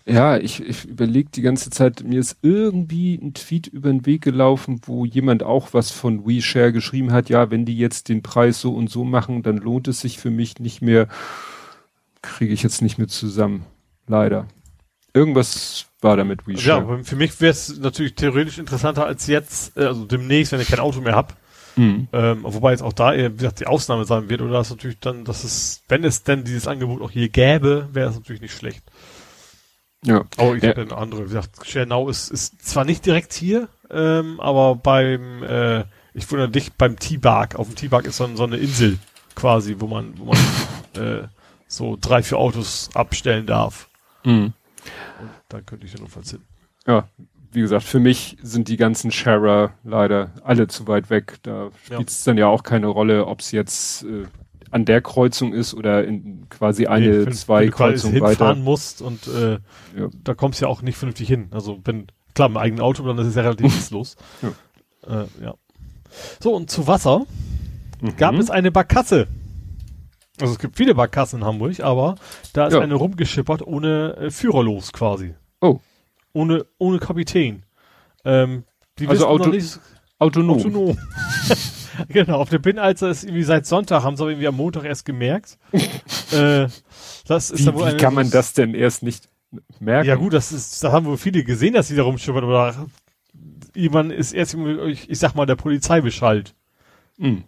Ja, 0.05 0.37
ich, 0.37 0.61
ich 0.61 0.83
überlege 0.83 1.29
die 1.29 1.41
ganze 1.41 1.69
Zeit, 1.69 2.03
mir 2.03 2.19
ist 2.19 2.37
irgendwie 2.41 3.15
ein 3.15 3.33
Tweet 3.33 3.67
über 3.67 3.89
den 3.89 4.05
Weg 4.05 4.21
gelaufen, 4.21 4.81
wo 4.85 5.05
jemand 5.05 5.43
auch 5.43 5.69
was 5.71 5.91
von 5.91 6.27
WeShare 6.27 6.73
geschrieben 6.73 7.13
hat, 7.13 7.29
ja, 7.29 7.51
wenn 7.51 7.63
die 7.65 7.77
jetzt 7.77 8.09
den 8.09 8.21
Preis 8.21 8.59
so 8.59 8.73
und 8.73 8.89
so 8.89 9.05
machen, 9.05 9.43
dann 9.43 9.57
lohnt 9.57 9.87
es 9.87 10.01
sich 10.01 10.17
für 10.17 10.29
mich 10.29 10.59
nicht 10.59 10.81
mehr, 10.81 11.07
kriege 12.21 12.53
ich 12.53 12.63
jetzt 12.63 12.81
nicht 12.81 12.97
mehr 12.97 13.07
zusammen. 13.07 13.65
Leider. 14.05 14.47
Irgendwas 15.13 15.85
war 16.01 16.17
da 16.17 16.25
mit 16.25 16.41
ja, 16.41 16.47
WeShare. 16.47 16.81
aber 16.81 17.03
für 17.05 17.15
mich 17.15 17.39
wäre 17.39 17.51
es 17.51 17.79
natürlich 17.79 18.15
theoretisch 18.15 18.57
interessanter 18.57 19.05
als 19.05 19.27
jetzt, 19.27 19.77
äh, 19.77 19.85
also 19.85 20.03
demnächst, 20.03 20.51
wenn 20.51 20.59
ich 20.59 20.67
kein 20.67 20.79
Auto 20.79 20.99
mehr 20.99 21.15
habe. 21.15 21.33
Mhm. 21.77 22.09
Ähm, 22.11 22.39
wobei 22.43 22.71
jetzt 22.71 22.83
auch 22.83 22.93
da 22.93 23.13
wie 23.13 23.29
gesagt, 23.29 23.61
die 23.61 23.67
Ausnahme 23.67 24.03
sein 24.03 24.29
wird, 24.29 24.41
oder 24.41 24.53
das 24.53 24.69
natürlich 24.69 24.99
dann, 24.99 25.23
dass 25.23 25.45
es, 25.45 25.81
wenn 25.87 26.03
es 26.03 26.23
denn 26.23 26.43
dieses 26.43 26.67
Angebot 26.67 27.01
auch 27.01 27.09
hier 27.09 27.29
gäbe, 27.29 27.87
wäre 27.93 28.09
es 28.09 28.15
natürlich 28.15 28.41
nicht 28.41 28.55
schlecht. 28.55 28.83
Ja. 30.05 30.23
Aber 30.37 30.55
ich 30.55 30.63
Ja. 30.63 30.69
habe 30.69 30.81
eine 30.81 30.97
andere, 30.97 31.21
wie 31.21 31.27
gesagt, 31.27 31.65
Schernau 31.65 32.09
ist, 32.09 32.29
ist 32.29 32.61
zwar 32.67 32.85
nicht 32.85 33.05
direkt 33.05 33.33
hier, 33.33 33.67
ähm, 33.89 34.39
aber 34.39 34.75
beim, 34.75 35.43
äh, 35.43 35.85
ich 36.13 36.29
wundere 36.31 36.49
dich, 36.49 36.73
beim 36.73 36.97
T-Bark, 36.99 37.55
auf 37.55 37.67
dem 37.67 37.75
T-Bark 37.75 38.05
ist 38.05 38.17
so, 38.17 38.35
so 38.35 38.43
eine 38.43 38.57
Insel 38.57 38.97
quasi, 39.35 39.75
wo 39.79 39.87
man, 39.87 40.13
wo 40.17 40.25
man 40.25 40.37
äh, 40.95 41.27
so 41.67 41.97
drei, 41.99 42.21
vier 42.23 42.37
Autos 42.37 42.89
abstellen 42.93 43.45
darf. 43.45 43.89
Mhm. 44.23 44.53
Und 45.21 45.29
da 45.49 45.61
könnte 45.61 45.85
ich 45.85 45.93
dann 45.93 46.01
notfalls 46.03 46.31
hin. 46.31 46.41
ja, 46.87 47.07
wie 47.51 47.61
gesagt, 47.61 47.83
für 47.83 47.99
mich 47.99 48.35
sind 48.41 48.67
die 48.67 48.77
ganzen 48.77 49.11
Sharer 49.11 49.73
leider 49.83 50.31
alle 50.43 50.67
zu 50.67 50.87
weit 50.87 51.11
weg. 51.11 51.35
Da 51.43 51.65
Ja. 51.65 51.71
spielt 51.83 52.09
es 52.09 52.23
dann 52.23 52.35
ja 52.37 52.47
auch 52.47 52.63
keine 52.63 52.87
Rolle, 52.87 53.27
ob 53.27 53.41
es 53.41 53.51
jetzt 53.51 54.03
äh, 54.03 54.25
an 54.73 54.85
der 54.85 55.01
Kreuzung 55.01 55.53
ist 55.53 55.73
oder 55.73 56.03
in 56.03 56.47
quasi 56.49 56.87
eine, 56.87 57.07
Nee, 57.07 57.25
wenn- 57.27 57.33
zwei 57.33 57.61
wenn 57.61 57.69
du 57.69 57.75
Kreuzungen 57.75 58.21
weiter. 58.21 58.55
musst 58.55 59.01
und 59.01 59.27
äh, 59.27 59.53
Ja. 59.97 60.09
da 60.23 60.33
kommst 60.33 60.59
du 60.61 60.65
ja 60.65 60.69
auch 60.69 60.81
nicht 60.81 60.97
vernünftig 60.97 61.27
hin. 61.27 61.47
Also 61.51 61.79
wenn, 61.85 62.07
klar, 62.33 62.49
mit 62.49 62.57
eigenem 62.57 62.83
Auto, 62.83 63.03
dann 63.05 63.17
ist 63.19 63.27
es 63.27 63.35
ja 63.35 63.43
relativ 63.43 63.65
nutzlos. 63.75 64.15
Ja. 64.41 65.21
Äh, 65.23 65.27
ja. 65.43 65.53
So, 66.41 66.55
und 66.55 66.69
zu 66.69 66.87
Wasser 66.87 67.25
Mhm. 68.01 68.17
gab 68.17 68.35
es 68.35 68.49
eine 68.49 68.71
Barkasse. 68.71 69.27
Also 70.41 70.53
es 70.53 70.59
gibt 70.59 70.75
viele 70.77 70.95
Barkassen 70.95 71.39
in 71.41 71.45
Hamburg, 71.45 71.79
aber 71.79 72.15
da 72.53 72.67
ist 72.67 72.73
Ja. 72.73 72.79
eine 72.81 72.95
rumgeschippert 72.95 73.61
ohne 73.61 74.15
äh, 74.17 74.31
Führerlos 74.31 74.91
quasi. 74.91 75.35
Oh. 75.61 75.79
Ohne, 76.33 76.65
ohne 76.79 76.97
Kapitän. 76.99 77.63
Ähm, 78.25 78.63
die 78.99 79.07
Also 79.07 79.27
Auto- 79.27 79.49
nicht 79.49 79.79
autonom. 80.19 80.57
autonom. 80.57 80.97
genau, 82.09 82.37
auf 82.39 82.49
der 82.49 82.59
Binnenalzer 82.59 83.09
ist 83.09 83.23
irgendwie 83.23 83.43
seit 83.43 83.65
Sonntag, 83.65 84.03
haben 84.03 84.15
sie 84.15 84.23
aber 84.23 84.31
irgendwie 84.31 84.47
am 84.47 84.55
Montag 84.55 84.85
erst 84.85 85.05
gemerkt. 85.05 85.57
äh, 86.31 86.67
das 87.27 87.51
ist 87.51 87.65
Wie, 87.65 87.73
wie 87.73 87.97
kann 87.97 88.13
man 88.13 88.29
das 88.29 88.53
denn 88.53 88.73
erst 88.73 89.03
nicht 89.03 89.29
merken? 89.79 90.07
ja 90.07 90.15
gut, 90.15 90.33
das 90.33 90.51
ist, 90.51 90.83
da 90.83 90.91
haben 90.91 91.05
wohl 91.05 91.17
viele 91.17 91.43
gesehen, 91.43 91.73
dass 91.73 91.87
sie 91.87 91.95
da 91.95 92.03
rumschippern, 92.03 92.43
aber 92.43 92.87
jemand 93.75 94.11
ist 94.11 94.33
erst, 94.33 94.55
ich, 94.55 95.09
ich 95.09 95.19
sag 95.19 95.35
mal, 95.35 95.45
der 95.45 95.55
Polizei 95.55 96.01
Bescheid. 96.01 96.53
Mhm. 97.17 97.43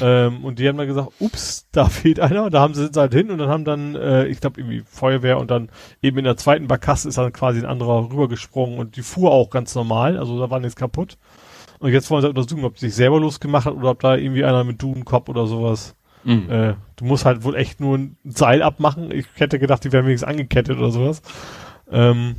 Ähm, 0.00 0.44
und 0.44 0.58
die 0.58 0.68
haben 0.68 0.78
dann 0.78 0.86
gesagt, 0.86 1.12
ups, 1.20 1.68
da 1.72 1.88
fehlt 1.88 2.20
einer. 2.20 2.50
Da 2.50 2.60
haben 2.60 2.74
sie 2.74 2.90
halt 2.94 3.12
hin 3.12 3.30
und 3.30 3.38
dann 3.38 3.48
haben 3.48 3.64
dann, 3.64 3.94
äh, 3.94 4.26
ich 4.26 4.40
glaube, 4.40 4.60
irgendwie 4.60 4.82
Feuerwehr 4.86 5.38
und 5.38 5.50
dann 5.50 5.68
eben 6.02 6.18
in 6.18 6.24
der 6.24 6.36
zweiten 6.36 6.66
Barkasse 6.66 7.08
ist 7.08 7.18
dann 7.18 7.32
quasi 7.32 7.60
ein 7.60 7.66
anderer 7.66 8.10
rübergesprungen 8.10 8.78
und 8.78 8.96
die 8.96 9.02
fuhr 9.02 9.32
auch 9.32 9.50
ganz 9.50 9.74
normal, 9.74 10.18
also 10.18 10.38
da 10.38 10.50
war 10.50 10.60
nichts 10.60 10.76
kaputt. 10.76 11.18
Und 11.78 11.92
jetzt 11.92 12.10
wollen 12.10 12.22
sie 12.22 12.26
halt 12.26 12.36
untersuchen, 12.36 12.64
ob 12.64 12.78
sie 12.78 12.86
sich 12.86 12.96
selber 12.96 13.20
losgemacht 13.20 13.66
hat 13.66 13.74
oder 13.74 13.90
ob 13.90 14.00
da 14.00 14.16
irgendwie 14.16 14.44
einer 14.44 14.64
mit 14.64 14.80
Dudenkopf 14.82 15.28
oder 15.28 15.46
sowas. 15.46 15.96
Mhm. 16.26 16.50
Äh, 16.50 16.74
du 16.96 17.04
musst 17.04 17.24
halt 17.24 17.44
wohl 17.44 17.54
echt 17.54 17.80
nur 17.80 17.96
ein 17.96 18.16
Seil 18.24 18.62
abmachen. 18.62 19.12
Ich 19.12 19.26
hätte 19.34 19.58
gedacht, 19.58 19.84
die 19.84 19.92
wären 19.92 20.06
wenigstens 20.06 20.28
angekettet 20.28 20.76
oder 20.76 20.90
sowas. 20.90 21.22
Ähm, 21.88 22.34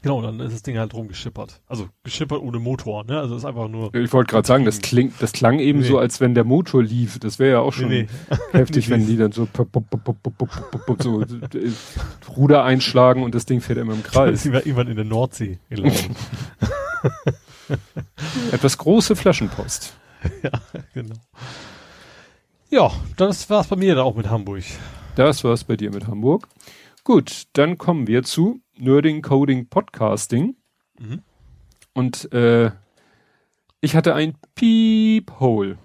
genau, 0.00 0.22
dann 0.22 0.40
ist 0.40 0.54
das 0.54 0.62
Ding 0.62 0.78
halt 0.78 0.94
rumgeschippert. 0.94 1.60
Also 1.66 1.88
geschippert 2.04 2.40
ohne 2.40 2.58
Motor, 2.58 3.04
ne? 3.04 3.18
Also 3.18 3.36
ist 3.36 3.44
einfach 3.44 3.68
nur. 3.68 3.94
Ich 3.94 4.14
wollte 4.14 4.30
gerade 4.30 4.46
sagen, 4.46 4.64
das 4.64 4.78
mhm. 4.78 4.82
klingt, 4.82 5.12
das 5.20 5.32
klang 5.32 5.58
eben 5.58 5.80
nee. 5.80 5.86
so, 5.86 5.98
als 5.98 6.22
wenn 6.22 6.34
der 6.34 6.44
Motor 6.44 6.82
lief. 6.82 7.18
Das 7.18 7.38
wäre 7.38 7.50
ja 7.50 7.58
auch 7.60 7.74
schon 7.74 7.88
nee, 7.88 8.06
nee. 8.30 8.36
heftig, 8.52 8.88
wenn 8.88 9.06
die 9.06 9.18
dann 9.18 9.32
so, 9.32 9.46
so 11.02 11.22
Ruder 12.34 12.64
einschlagen 12.64 13.22
und 13.24 13.34
das 13.34 13.44
Ding 13.44 13.60
fährt 13.60 13.78
immer 13.78 13.92
im 13.92 14.02
Kreis. 14.04 14.42
Das 14.42 14.46
ist 14.46 14.66
Irgendwann 14.66 14.88
in 14.88 14.96
der 14.96 15.04
Nordsee 15.04 15.58
gelaufen. 15.68 16.16
Etwas 18.52 18.78
große 18.78 19.16
Flaschenpost. 19.16 19.94
ja, 20.42 20.50
genau. 20.92 21.16
Ja, 22.70 22.90
das 23.16 23.48
war's 23.50 23.68
bei 23.68 23.76
mir 23.76 23.94
dann 23.94 24.04
auch 24.04 24.16
mit 24.16 24.28
Hamburg. 24.28 24.64
Das 25.16 25.44
war's 25.44 25.64
bei 25.64 25.76
dir 25.76 25.90
mit 25.92 26.06
Hamburg. 26.08 26.48
Gut, 27.04 27.44
dann 27.52 27.78
kommen 27.78 28.06
wir 28.06 28.22
zu 28.22 28.60
Nerding 28.76 29.22
Coding 29.22 29.68
Podcasting. 29.68 30.56
Mhm. 30.98 31.22
Und 31.92 32.32
äh, 32.32 32.70
ich 33.80 33.94
hatte 33.94 34.14
ein 34.14 34.36
Peephole. 34.54 35.78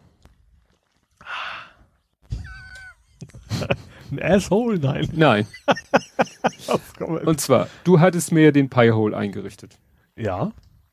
Ein 4.12 4.24
Asshole? 4.24 4.80
Nein. 4.80 5.08
Nein. 5.14 5.48
Und 7.00 7.40
zwar, 7.40 7.68
du 7.84 8.00
hattest 8.00 8.32
mir 8.32 8.46
ja 8.46 8.52
den 8.52 8.70
Piehole 8.70 9.16
eingerichtet. 9.16 9.78
ja. 10.16 10.52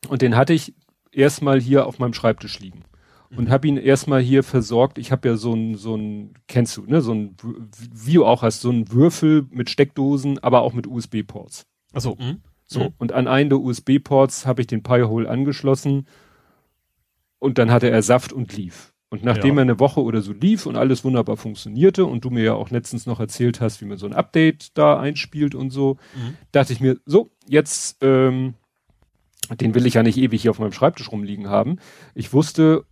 Und 0.08 0.22
den 0.22 0.36
hatte 0.36 0.52
ich 0.52 0.74
erstmal 1.12 1.60
hier 1.60 1.86
auf 1.86 1.98
meinem 1.98 2.14
Schreibtisch 2.14 2.58
liegen. 2.60 2.82
Und 3.34 3.50
habe 3.50 3.66
ihn 3.66 3.76
erstmal 3.76 4.20
hier 4.22 4.42
versorgt. 4.44 4.98
Ich 4.98 5.10
habe 5.12 5.28
ja 5.28 5.36
so 5.36 5.52
ein, 5.52 5.74
so 5.74 5.96
ein, 5.96 6.34
kennst 6.46 6.76
du, 6.76 6.82
ne, 6.86 7.00
so 7.02 7.12
ein, 7.12 7.36
wie 7.92 8.14
du 8.14 8.24
auch 8.24 8.42
hast, 8.42 8.60
so 8.60 8.70
ein 8.70 8.90
Würfel 8.92 9.46
mit 9.50 9.68
Steckdosen, 9.68 10.38
aber 10.38 10.62
auch 10.62 10.72
mit 10.72 10.86
USB-Ports. 10.86 11.66
Achso, 11.92 12.16
hm? 12.18 12.40
So, 12.64 12.80
Mhm. 12.84 12.94
und 12.98 13.12
an 13.12 13.26
einen 13.26 13.50
der 13.50 13.58
USB-Ports 13.60 14.46
habe 14.46 14.60
ich 14.60 14.68
den 14.68 14.82
Piehole 14.84 15.28
angeschlossen 15.28 16.06
und 17.38 17.58
dann 17.58 17.70
hatte 17.70 17.90
er 17.90 18.02
Saft 18.02 18.32
und 18.32 18.56
lief. 18.56 18.92
Und 19.10 19.22
nachdem 19.24 19.54
Ja. 19.56 19.60
er 19.60 19.62
eine 19.62 19.80
Woche 19.80 20.02
oder 20.02 20.20
so 20.22 20.32
lief 20.32 20.66
und 20.66 20.76
alles 20.76 21.04
wunderbar 21.04 21.36
funktionierte 21.36 22.04
und 22.06 22.24
du 22.24 22.30
mir 22.30 22.42
ja 22.44 22.54
auch 22.54 22.70
letztens 22.70 23.06
noch 23.06 23.20
erzählt 23.20 23.60
hast, 23.60 23.80
wie 23.80 23.84
man 23.84 23.98
so 23.98 24.06
ein 24.06 24.14
Update 24.14 24.76
da 24.78 24.98
einspielt 24.98 25.54
und 25.54 25.70
so, 25.70 25.96
Mhm. 26.14 26.36
dachte 26.52 26.72
ich 26.72 26.80
mir, 26.80 26.98
so, 27.06 27.30
jetzt, 27.48 27.98
ähm, 28.02 28.54
den 29.54 29.74
will 29.74 29.86
ich 29.86 29.94
ja 29.94 30.02
nicht 30.02 30.18
ewig 30.18 30.42
hier 30.42 30.50
auf 30.50 30.58
meinem 30.58 30.72
Schreibtisch 30.72 31.10
rumliegen 31.10 31.48
haben. 31.48 31.78
Ich 32.14 32.32
wusste, 32.32 32.84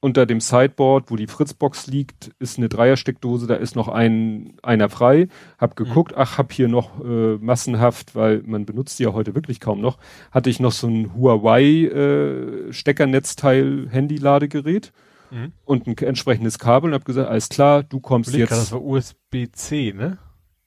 unter 0.00 0.26
dem 0.26 0.40
Sideboard, 0.40 1.10
wo 1.10 1.16
die 1.16 1.26
Fritzbox 1.26 1.86
liegt, 1.86 2.30
ist 2.38 2.58
eine 2.58 2.68
Dreiersteckdose, 2.68 3.46
da 3.46 3.54
ist 3.54 3.74
noch 3.76 3.88
ein, 3.88 4.56
einer 4.62 4.88
frei. 4.88 5.28
Hab 5.58 5.74
geguckt, 5.74 6.12
ach, 6.16 6.38
hab 6.38 6.52
hier 6.52 6.68
noch 6.68 7.02
äh, 7.04 7.36
massenhaft, 7.38 8.14
weil 8.14 8.42
man 8.44 8.66
benutzt 8.66 8.98
die 8.98 9.04
ja 9.04 9.12
heute 9.14 9.34
wirklich 9.34 9.58
kaum 9.58 9.80
noch, 9.80 9.98
hatte 10.30 10.50
ich 10.50 10.60
noch 10.60 10.72
so 10.72 10.86
ein 10.86 11.14
Huawei 11.14 11.62
äh, 11.86 12.72
Steckernetzteil 12.72 13.88
Handy-Ladegerät 13.90 14.92
Mhm. 15.30 15.52
und 15.64 15.88
ein 15.88 15.96
entsprechendes 15.98 16.60
Kabel 16.60 16.90
und 16.90 16.94
hab 16.94 17.04
gesagt, 17.04 17.28
alles 17.28 17.48
klar, 17.48 17.82
du 17.82 17.98
kommst 17.98 18.30
grad, 18.30 18.38
jetzt 18.38 18.52
das 18.52 18.70
war 18.70 18.80
USB-C, 18.80 19.92
ne? 19.92 20.18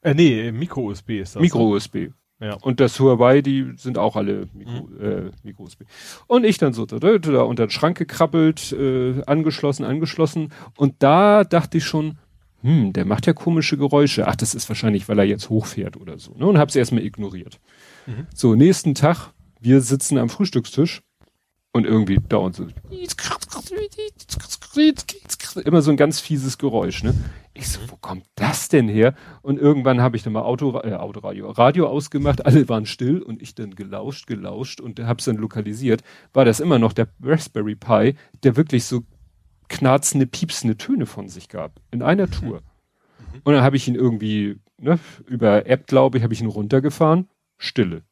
Äh, 0.02 0.14
nee, 0.14 0.52
Micro-USB 0.52 1.12
ist 1.22 1.36
das. 1.38 1.42
Micro-USB. 1.42 2.10
Ja. 2.40 2.56
Und 2.62 2.80
das 2.80 3.00
Huawei, 3.00 3.42
die 3.42 3.74
sind 3.76 3.98
auch 3.98 4.16
alle 4.16 4.48
Mikro, 4.54 4.90
äh, 5.00 5.32
Micro-USB. 5.44 5.82
Und 6.28 6.46
ich 6.46 6.58
dann 6.58 6.74
so 6.74 6.86
da, 6.86 6.98
da, 6.98 7.18
da 7.18 7.42
unter 7.42 7.68
den 7.68 7.72
Schrank 7.72 7.98
gekrabbelt, 7.98 8.72
äh, 8.72 9.22
angeschlossen, 9.26 9.84
angeschlossen. 9.84 10.54
Und 10.78 10.96
da 11.00 11.44
dachte 11.44 11.80
ich 11.80 11.86
schon, 11.86 12.18
hm, 12.62 12.94
der 12.94 13.06
macht 13.06 13.28
ja 13.28 13.34
komische 13.34 13.78
Geräusche. 13.78 14.28
Ach, 14.28 14.36
das 14.36 14.56
ist 14.56 14.70
wahrscheinlich, 14.70 15.10
weil 15.10 15.20
er 15.20 15.26
jetzt 15.26 15.50
hochfährt 15.50 15.98
oder 15.98 16.18
so. 16.18 16.34
Ne? 16.36 16.46
Und 16.46 16.58
hab's 16.58 16.76
erstmal 16.76 17.04
ignoriert. 17.04 17.60
Mhm. 18.06 18.28
So, 18.34 18.56
nächsten 18.56 18.96
Tag, 18.96 19.32
wir 19.60 19.82
sitzen 19.82 20.18
am 20.18 20.30
Frühstückstisch 20.30 21.02
und 21.74 21.86
irgendwie 21.86 22.20
dauernd 22.28 22.56
so 22.56 22.68
immer 25.66 25.82
so 25.82 25.92
ein 25.92 25.98
ganz 25.98 26.20
fieses 26.20 26.58
Geräusch, 26.58 27.04
ne? 27.04 27.14
Ich 27.54 27.68
so, 27.68 27.80
wo 27.88 27.98
kommt 27.98 28.26
das 28.36 28.70
denn 28.70 28.88
her? 28.88 29.16
Und 29.42 29.60
irgendwann 29.60 30.02
habe 30.02 30.16
ich 30.16 30.24
dann 30.24 30.34
mal 30.34 30.44
Auto, 30.44 30.80
äh, 30.80 30.94
Autoradio, 30.94 31.50
Radio 31.52 31.88
ausgemacht, 31.88 32.46
alle 32.46 32.68
waren 32.70 32.86
still 32.86 33.22
und 33.22 33.42
ich 33.42 33.56
dann 33.56 33.76
gelauscht, 33.76 34.28
gelauscht 34.28 34.80
und 34.80 35.00
hab's 35.00 35.26
dann 35.26 35.36
lokalisiert. 35.36 36.02
War 36.34 36.46
das 36.46 36.60
immer 36.60 36.80
noch 36.80 36.94
der 36.94 37.10
Raspberry 37.22 37.76
Pi, 37.76 38.16
der 38.44 38.56
wirklich 38.56 38.86
so 38.86 39.04
knarzende, 39.68 40.26
piepsende 40.26 40.78
Töne 40.78 41.06
von 41.06 41.30
sich 41.30 41.50
gab. 41.50 41.80
In 41.92 42.02
einer 42.02 42.30
Tour. 42.30 42.62
Und 43.44 43.54
dann 43.54 43.64
habe 43.64 43.78
ich 43.78 43.88
ihn 43.88 43.96
irgendwie, 43.96 44.60
ne, 44.78 45.00
über 45.28 45.66
App, 45.68 45.88
glaube 45.88 46.18
ich, 46.18 46.24
habe 46.24 46.34
ich 46.34 46.42
ihn 46.42 46.48
runtergefahren. 46.48 47.30
Stille. 47.58 48.04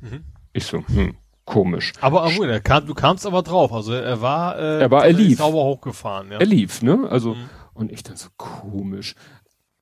Mhm. 0.00 0.24
Ich 0.52 0.64
so, 0.64 0.86
hm, 0.86 1.16
komisch. 1.46 1.94
Aber, 2.02 2.22
aber 2.24 2.48
er 2.48 2.60
kam, 2.60 2.86
du 2.86 2.92
kamst 2.92 3.24
aber 3.26 3.40
drauf. 3.42 3.72
Also 3.72 3.94
er 3.94 4.20
war, 4.20 4.58
äh, 4.58 4.80
Er 4.82 4.90
war- 4.90 5.06
er 5.06 5.12
lief. 5.14 5.38
sauber 5.38 5.64
hochgefahren, 5.64 6.30
ja. 6.32 6.38
Er 6.38 6.46
lief, 6.46 6.82
ne? 6.82 7.06
Also, 7.08 7.34
Mhm. 7.34 7.48
und 7.72 7.90
ich 7.92 8.02
dann 8.02 8.16
so 8.16 8.28
komisch. 8.36 9.14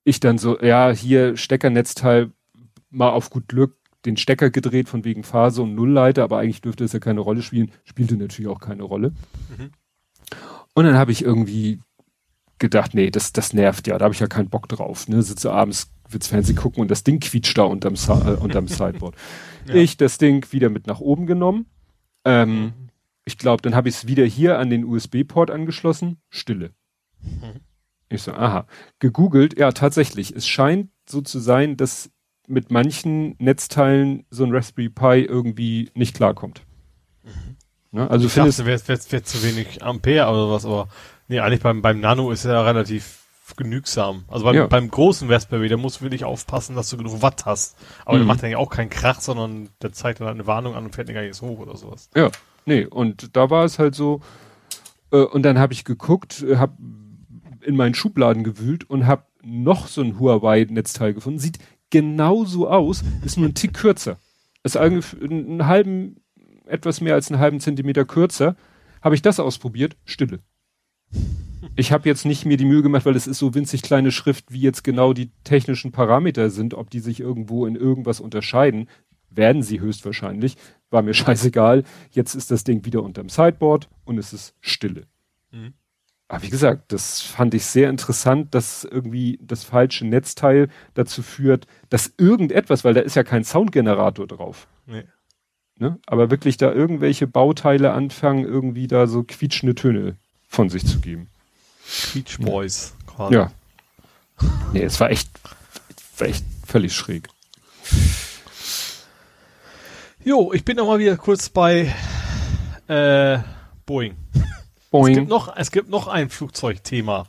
Ich 0.05 0.21
dann 0.21 0.39
so, 0.39 0.61
ja, 0.61 0.91
hier 0.91 1.37
Steckernetzteil 1.37 2.31
mal 2.91 3.09
auf 3.11 3.31
gut 3.31 3.49
Glück 3.49 3.77
den 4.05 4.17
Stecker 4.19 4.51
gedreht 4.51 4.89
von 4.91 5.05
wegen 5.05 5.25
Phase 5.25 5.63
und 5.63 5.75
Nullleiter, 5.75 6.23
aber 6.25 6.39
eigentlich 6.39 6.61
dürfte 6.61 6.85
es 6.85 6.93
ja 6.93 6.99
keine 7.01 7.21
Rolle 7.21 7.41
spielen. 7.41 7.73
Spielte 7.85 8.17
natürlich 8.17 8.49
auch 8.51 8.61
keine 8.61 8.83
Rolle. 8.83 9.13
Mhm. 9.57 9.71
Und 10.75 10.85
dann 10.85 10.97
habe 10.99 11.11
ich 11.13 11.25
irgendwie 11.25 11.81
gedacht, 12.59 12.95
nee, 12.95 13.11
das, 13.11 13.33
das 13.33 13.53
nervt 13.53 13.87
ja, 13.87 13.99
da 13.99 14.05
habe 14.05 14.15
ich 14.15 14.21
ja 14.21 14.27
keinen 14.27 14.49
Bock 14.49 14.69
drauf. 14.69 15.09
Ne? 15.09 15.23
Sitze 15.23 15.53
abends, 15.53 15.91
will's 16.09 16.29
Fernsehen 16.29 16.57
gucken 16.57 16.83
und 16.83 16.91
das 16.91 17.05
Ding 17.05 17.21
quietscht 17.21 17.57
da 17.59 17.63
unterm, 17.63 17.95
äh, 17.95 18.31
unterm 18.41 18.69
Sideboard. 18.69 19.15
Ja. 19.67 19.75
Ich 19.75 19.97
das 19.97 20.19
Ding 20.19 20.47
wieder 20.53 20.71
mit 20.71 20.87
nach 20.87 21.01
oben 21.01 21.27
genommen. 21.27 21.67
Ähm, 22.25 22.73
ich 23.25 23.39
glaube, 23.39 23.63
dann 23.63 23.75
habe 23.75 23.89
ich 23.89 23.97
es 23.97 24.07
wieder 24.07 24.25
hier 24.25 24.59
an 24.59 24.71
den 24.71 24.85
USB-Port 24.85 25.51
angeschlossen. 25.51 26.19
Stille. 26.29 26.73
Mhm. 27.23 27.61
Ich 28.09 28.23
so, 28.23 28.33
aha. 28.33 28.67
Gegoogelt, 28.99 29.59
ja, 29.59 29.73
tatsächlich. 29.73 30.35
Es 30.35 30.47
scheint 30.47 30.91
so 31.09 31.21
zu 31.21 31.39
sein, 31.39 31.77
dass 31.77 32.11
mit 32.47 32.71
manchen 32.71 33.35
Netzteilen 33.39 34.27
so 34.31 34.45
ein 34.45 34.53
Raspberry 34.53 34.91
Pi 34.91 35.25
irgendwie 35.25 35.91
nicht 35.95 36.15
klarkommt. 36.15 36.63
Ne? 37.91 38.11
Also 38.11 38.27
Ich 38.27 38.33
findest 38.33 38.59
dachte, 38.59 38.67
wäre 38.67 38.89
wär, 38.89 39.13
wär 39.13 39.25
zu 39.25 39.43
wenig 39.43 39.83
Ampere 39.83 40.29
oder 40.29 40.51
was, 40.51 40.65
aber 40.67 40.89
nee, 41.29 41.41
eigentlich 41.41 41.61
beim, 41.63 41.83
beim 41.83 42.01
Nano 42.01 42.31
ist 42.31 42.45
er 42.45 42.65
relativ 42.67 43.21
genügsam. 43.57 44.25
Also 44.29 44.45
beim, 44.45 44.55
Ja. 44.55 44.67
beim 44.67 44.91
großen 44.91 45.31
Raspberry, 45.31 45.69
da 45.69 45.77
musst 45.77 46.01
du 46.01 46.05
wirklich 46.05 46.25
aufpassen, 46.25 46.77
dass 46.77 46.89
du 46.91 46.97
genug 46.97 47.21
Watt 47.23 47.45
hast. 47.45 47.77
Aber 48.05 48.17
der 48.17 48.23
Mhm. 48.23 48.29
macht 48.29 48.43
ja 48.43 48.57
auch 48.59 48.71
keinen 48.71 48.89
Krach, 48.91 49.21
sondern 49.21 49.69
der 49.83 49.93
zeigt 49.93 50.21
dann 50.21 50.29
eine 50.29 50.47
Warnung 50.47 50.75
an 50.75 50.85
und 50.85 50.95
fährt 50.95 51.09
nicht 51.09 51.15
gar 51.15 51.23
nicht 51.23 51.41
hoch 51.43 51.59
oder 51.59 51.77
sowas. 51.77 52.09
Ja, 52.17 52.31
nee, 52.65 52.87
und 52.87 53.37
da 53.37 53.51
war 53.51 53.65
es 53.65 53.79
halt 53.79 53.95
so, 53.95 54.21
äh, 55.13 55.19
und 55.19 55.43
dann 55.43 55.59
habe 55.59 55.73
ich 55.75 55.85
geguckt, 55.85 56.43
äh, 56.43 56.57
habe 56.57 56.75
in 57.63 57.77
meinen 57.77 57.95
Schubladen 57.95 58.45
gewühlt 58.45 58.89
und 58.89 59.07
habe 59.07 59.25
noch 59.43 59.89
so 59.89 60.01
ein 60.03 60.19
Huawei-Netzteil 60.19 61.13
gefunden. 61.15 61.39
Sieht 61.39 61.59
genauso 61.91 62.69
aus, 62.69 63.03
ist 63.25 63.37
nur 63.37 63.49
ein 63.49 63.55
Tick 63.55 63.75
kürzer. 63.75 64.19
Ist 64.63 64.77
eigentlich 64.79 65.07
einen 65.23 65.67
halben, 65.67 66.17
etwas 66.67 67.03
mehr 67.03 67.13
als 67.15 67.31
einen 67.31 67.41
halben 67.41 67.61
Zentimeter 67.61 68.05
kürzer. 68.07 68.57
Habe 69.03 69.15
ich 69.15 69.23
das 69.23 69.39
ausprobiert? 69.39 69.97
Stille. 70.07 70.41
Ich 71.77 71.91
habe 71.93 72.09
jetzt 72.09 72.25
nicht 72.25 72.45
mir 72.47 72.57
die 72.57 72.65
Mühe 72.67 72.83
gemacht, 72.83 73.05
weil 73.05 73.17
es 73.17 73.27
ist 73.27 73.39
so 73.39 73.55
winzig 73.55 73.83
kleine 73.83 74.13
Schrift, 74.13 74.53
wie 74.53 74.61
jetzt 74.61 74.85
genau 74.85 75.13
die 75.13 75.31
technischen 75.43 75.91
Parameter 75.93 76.51
sind, 76.51 76.75
ob 76.75 76.91
die 76.91 77.01
sich 77.01 77.21
irgendwo 77.21 77.67
in 77.67 77.75
irgendwas 77.75 78.21
unterscheiden. 78.21 78.89
Werden 79.31 79.63
sie 79.63 79.81
höchstwahrscheinlich. 79.81 80.57
War 80.91 81.03
mir 81.03 81.15
scheißegal. 81.15 81.83
Jetzt 82.11 82.35
ist 82.35 82.51
das 82.51 82.63
Ding 82.65 82.85
wieder 82.85 83.03
unterm 83.03 83.29
Sideboard 83.29 83.89
und 84.05 84.19
es 84.19 84.33
ist 84.33 84.55
Stille. 84.61 85.07
Mhm. 85.51 85.75
Aber 86.29 86.43
wie 86.43 86.51
gesagt, 86.51 86.93
das 86.93 87.21
fand 87.21 87.55
ich 87.55 87.65
sehr 87.67 87.91
interessant, 87.91 88.55
dass 88.55 88.85
irgendwie 88.85 89.39
das 89.43 89.65
falsche 89.65 90.07
Netzteil 90.07 90.69
dazu 90.95 91.23
führt, 91.23 91.67
dass 91.91 92.15
irgendetwas, 92.19 92.85
weil 92.85 92.95
da 92.95 93.01
ist 93.01 93.17
ja 93.17 93.25
kein 93.25 93.45
Soundgenerator 93.45 94.27
drauf, 94.27 94.67
Nee. 94.87 95.05
ne? 95.79 95.99
aber 96.07 96.31
wirklich 96.31 96.57
da 96.57 96.73
irgendwelche 96.73 97.27
Bauteile 97.27 97.93
anfangen, 97.93 98.45
irgendwie 98.45 98.87
da 98.87 99.07
so 99.07 99.23
quietschende 99.23 99.75
Töne 99.75 100.17
von 100.55 100.71
sich 100.71 100.87
zu 100.87 101.01
geben. 101.01 101.29
Beach 102.15 102.39
Boys 102.39 102.95
quasi. 103.07 103.35
Ja. 103.35 103.53
Nee, 104.73 104.83
es 104.83 104.99
war 105.01 105.11
echt, 105.11 105.29
war 106.19 106.29
echt 106.29 106.45
völlig 106.67 106.95
schräg. 106.95 107.29
Jo, 110.25 110.53
ich 110.53 110.65
bin 110.65 110.77
noch 110.77 110.87
mal 110.87 110.99
wieder 110.99 111.17
kurz 111.17 111.49
bei 111.51 111.93
äh, 112.89 113.39
Boeing. 113.87 114.17
Es 114.35 114.41
Boing. 114.91 115.15
gibt 115.15 115.29
noch, 115.29 115.55
es 115.57 115.71
gibt 115.71 115.89
noch 115.91 116.09
ein 116.09 116.31
Flugzeugthema. 116.31 117.27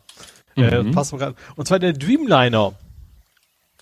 Äh, 0.55 0.83
Mhm. 0.83 0.91
passt 0.91 1.11
grad. 1.11 1.35
Und 1.57 1.67
zwar 1.67 1.79
der 1.79 1.91
Dreamliner. 1.93 2.73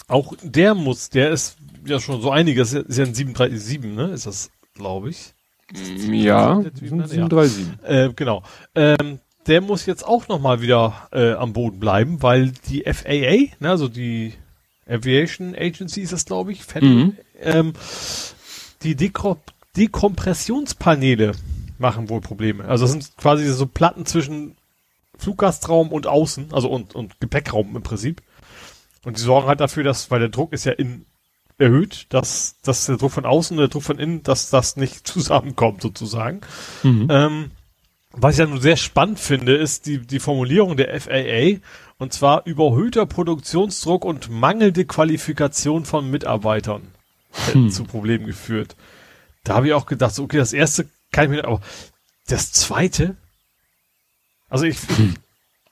Auch 0.07 0.33
der 0.41 0.73
muss, 0.73 1.09
der 1.11 1.29
ist 1.31 1.57
ja 1.85 1.99
schon 1.99 2.21
so 2.21 2.31
einiges, 2.31 2.73
ist 2.73 2.97
ja 2.97 3.05
ein 3.05 3.13
737, 3.13 3.83
ne? 3.93 4.05
Ist 4.11 4.25
das, 4.25 4.49
glaube 4.73 5.09
ich. 5.11 5.33
Ja, 6.09 6.55
der 6.61 6.73
Typ, 6.73 6.91
ne? 6.91 7.07
sind 7.07 7.29
737. 7.29 7.65
Äh, 7.83 8.13
genau. 8.15 8.43
Ähm, 8.75 9.19
der 9.47 9.61
muss 9.61 9.85
jetzt 9.85 10.05
auch 10.05 10.27
noch 10.27 10.39
mal 10.39 10.61
wieder 10.61 11.07
äh, 11.11 11.33
am 11.33 11.53
Boden 11.53 11.79
bleiben, 11.79 12.21
weil 12.21 12.51
die 12.69 12.83
FAA, 12.83 13.55
ne, 13.59 13.69
also 13.69 13.87
die 13.87 14.33
Aviation 14.87 15.55
Agency 15.55 16.01
ist 16.01 16.13
das, 16.13 16.25
glaube 16.25 16.51
ich, 16.51 16.63
Federal, 16.63 16.93
Mhm. 16.93 17.17
ähm, 17.39 17.73
die 18.83 18.95
Deko 18.95 19.37
Dekompressionspaneele 19.75 21.31
machen 21.79 22.09
wohl 22.09 22.21
Probleme. 22.21 22.65
Also 22.65 22.85
das 22.85 22.91
sind 22.91 23.17
quasi 23.17 23.47
so 23.47 23.65
Platten 23.65 24.05
zwischen 24.05 24.55
Flugggastraum 25.17 25.91
und 25.91 26.05
Außen, 26.07 26.53
also 26.53 26.69
und, 26.69 26.93
und 26.95 27.19
Gepäckraum 27.19 27.75
im 27.75 27.81
Prinzip. 27.83 28.21
Und 29.03 29.17
die 29.17 29.21
sorgen 29.21 29.47
halt 29.47 29.59
dafür, 29.59 29.83
dass, 29.83 30.11
weil 30.11 30.19
der 30.19 30.29
Druck 30.29 30.53
ist 30.53 30.65
ja 30.65 30.73
in 30.73 31.05
erhöht, 31.57 32.07
dass, 32.09 32.55
dass 32.63 32.85
der 32.87 32.97
Druck 32.97 33.11
von 33.11 33.25
außen 33.25 33.55
und 33.57 33.61
der 33.61 33.67
Druck 33.69 33.83
von 33.83 33.99
innen, 33.99 34.23
dass 34.23 34.49
das 34.49 34.75
nicht 34.75 35.07
zusammenkommt 35.07 35.81
sozusagen. 35.81 36.41
Mhm. 36.83 37.07
Ähm, 37.09 37.51
was 38.13 38.35
ich 38.35 38.39
ja 38.39 38.45
nun 38.45 38.61
sehr 38.61 38.77
spannend 38.77 39.19
finde, 39.19 39.55
ist 39.55 39.87
die, 39.87 39.99
die 39.99 40.19
Formulierung 40.19 40.77
der 40.77 40.99
FAA, 40.99 41.59
und 41.97 42.13
zwar 42.13 42.45
überhöhter 42.45 43.05
Produktionsdruck 43.05 44.05
und 44.05 44.29
mangelnde 44.29 44.85
Qualifikation 44.85 45.85
von 45.85 46.09
Mitarbeitern 46.09 46.83
hätten 47.31 47.71
zu 47.71 47.83
Problemen 47.83 48.27
geführt. 48.27 48.75
Da 49.43 49.55
habe 49.55 49.67
ich 49.67 49.73
auch 49.73 49.87
gedacht, 49.87 50.13
so, 50.13 50.23
okay, 50.23 50.37
das 50.37 50.53
erste 50.53 50.87
kann 51.11 51.25
ich 51.25 51.31
mir, 51.31 51.45
aber 51.45 51.61
das 52.27 52.51
zweite, 52.51 53.15
also 54.49 54.65
ich, 54.65 54.77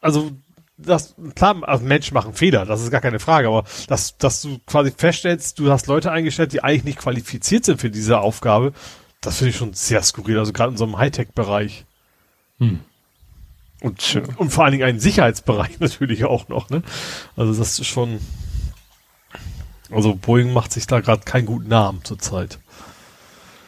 also 0.02 0.32
das, 0.78 1.16
klar, 1.36 1.62
also 1.68 1.86
Menschen 1.86 2.16
machen 2.16 2.34
Fehler, 2.34 2.66
das 2.66 2.82
ist 2.82 2.90
gar 2.90 3.02
keine 3.02 3.20
Frage, 3.20 3.48
aber 3.48 3.64
dass, 3.88 4.18
dass 4.18 4.42
du 4.42 4.60
quasi 4.66 4.92
feststellst, 4.92 5.60
du 5.60 5.72
hast 5.72 5.86
Leute 5.88 6.12
eingestellt, 6.12 6.54
die 6.54 6.64
eigentlich 6.64 6.86
nicht 6.86 7.00
qualifiziert 7.00 7.66
sind 7.66 7.80
für 7.80 7.92
diese 7.92 8.20
Aufgabe, 8.20 8.74
das 9.22 9.38
finde 9.38 9.52
ich 9.52 9.58
schon 9.58 9.74
sehr 9.74 10.02
skurril, 10.02 10.40
also 10.40 10.52
gerade 10.52 10.72
in 10.72 10.78
so 10.78 10.86
einem 10.86 10.98
Hightech-Bereich. 10.98 11.86
Hm. 12.62 12.80
Und, 13.82 14.22
und 14.38 14.52
vor 14.52 14.64
allen 14.64 14.74
Dingen 14.74 14.84
einen 14.84 15.00
Sicherheitsbereich 15.00 15.80
natürlich 15.80 16.24
auch 16.24 16.48
noch, 16.48 16.70
ne? 16.70 16.84
Also 17.36 17.54
das 17.54 17.80
ist 17.80 17.88
schon. 17.88 18.20
Also 19.90 20.16
Boeing 20.16 20.54
macht 20.54 20.72
sich 20.72 20.88
da 20.88 21.02
gerade 21.02 21.24
keinen 21.24 21.48
guten 21.48 21.68
Namen 21.68 22.06
zurzeit. 22.06 22.60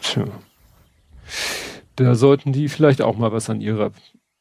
Tja. 0.02 0.26
Da 1.96 2.16
sollten 2.16 2.54
die 2.54 2.70
vielleicht 2.70 3.02
auch 3.02 3.18
mal 3.18 3.34
was 3.34 3.50
an 3.50 3.60
ihrer 3.60 3.92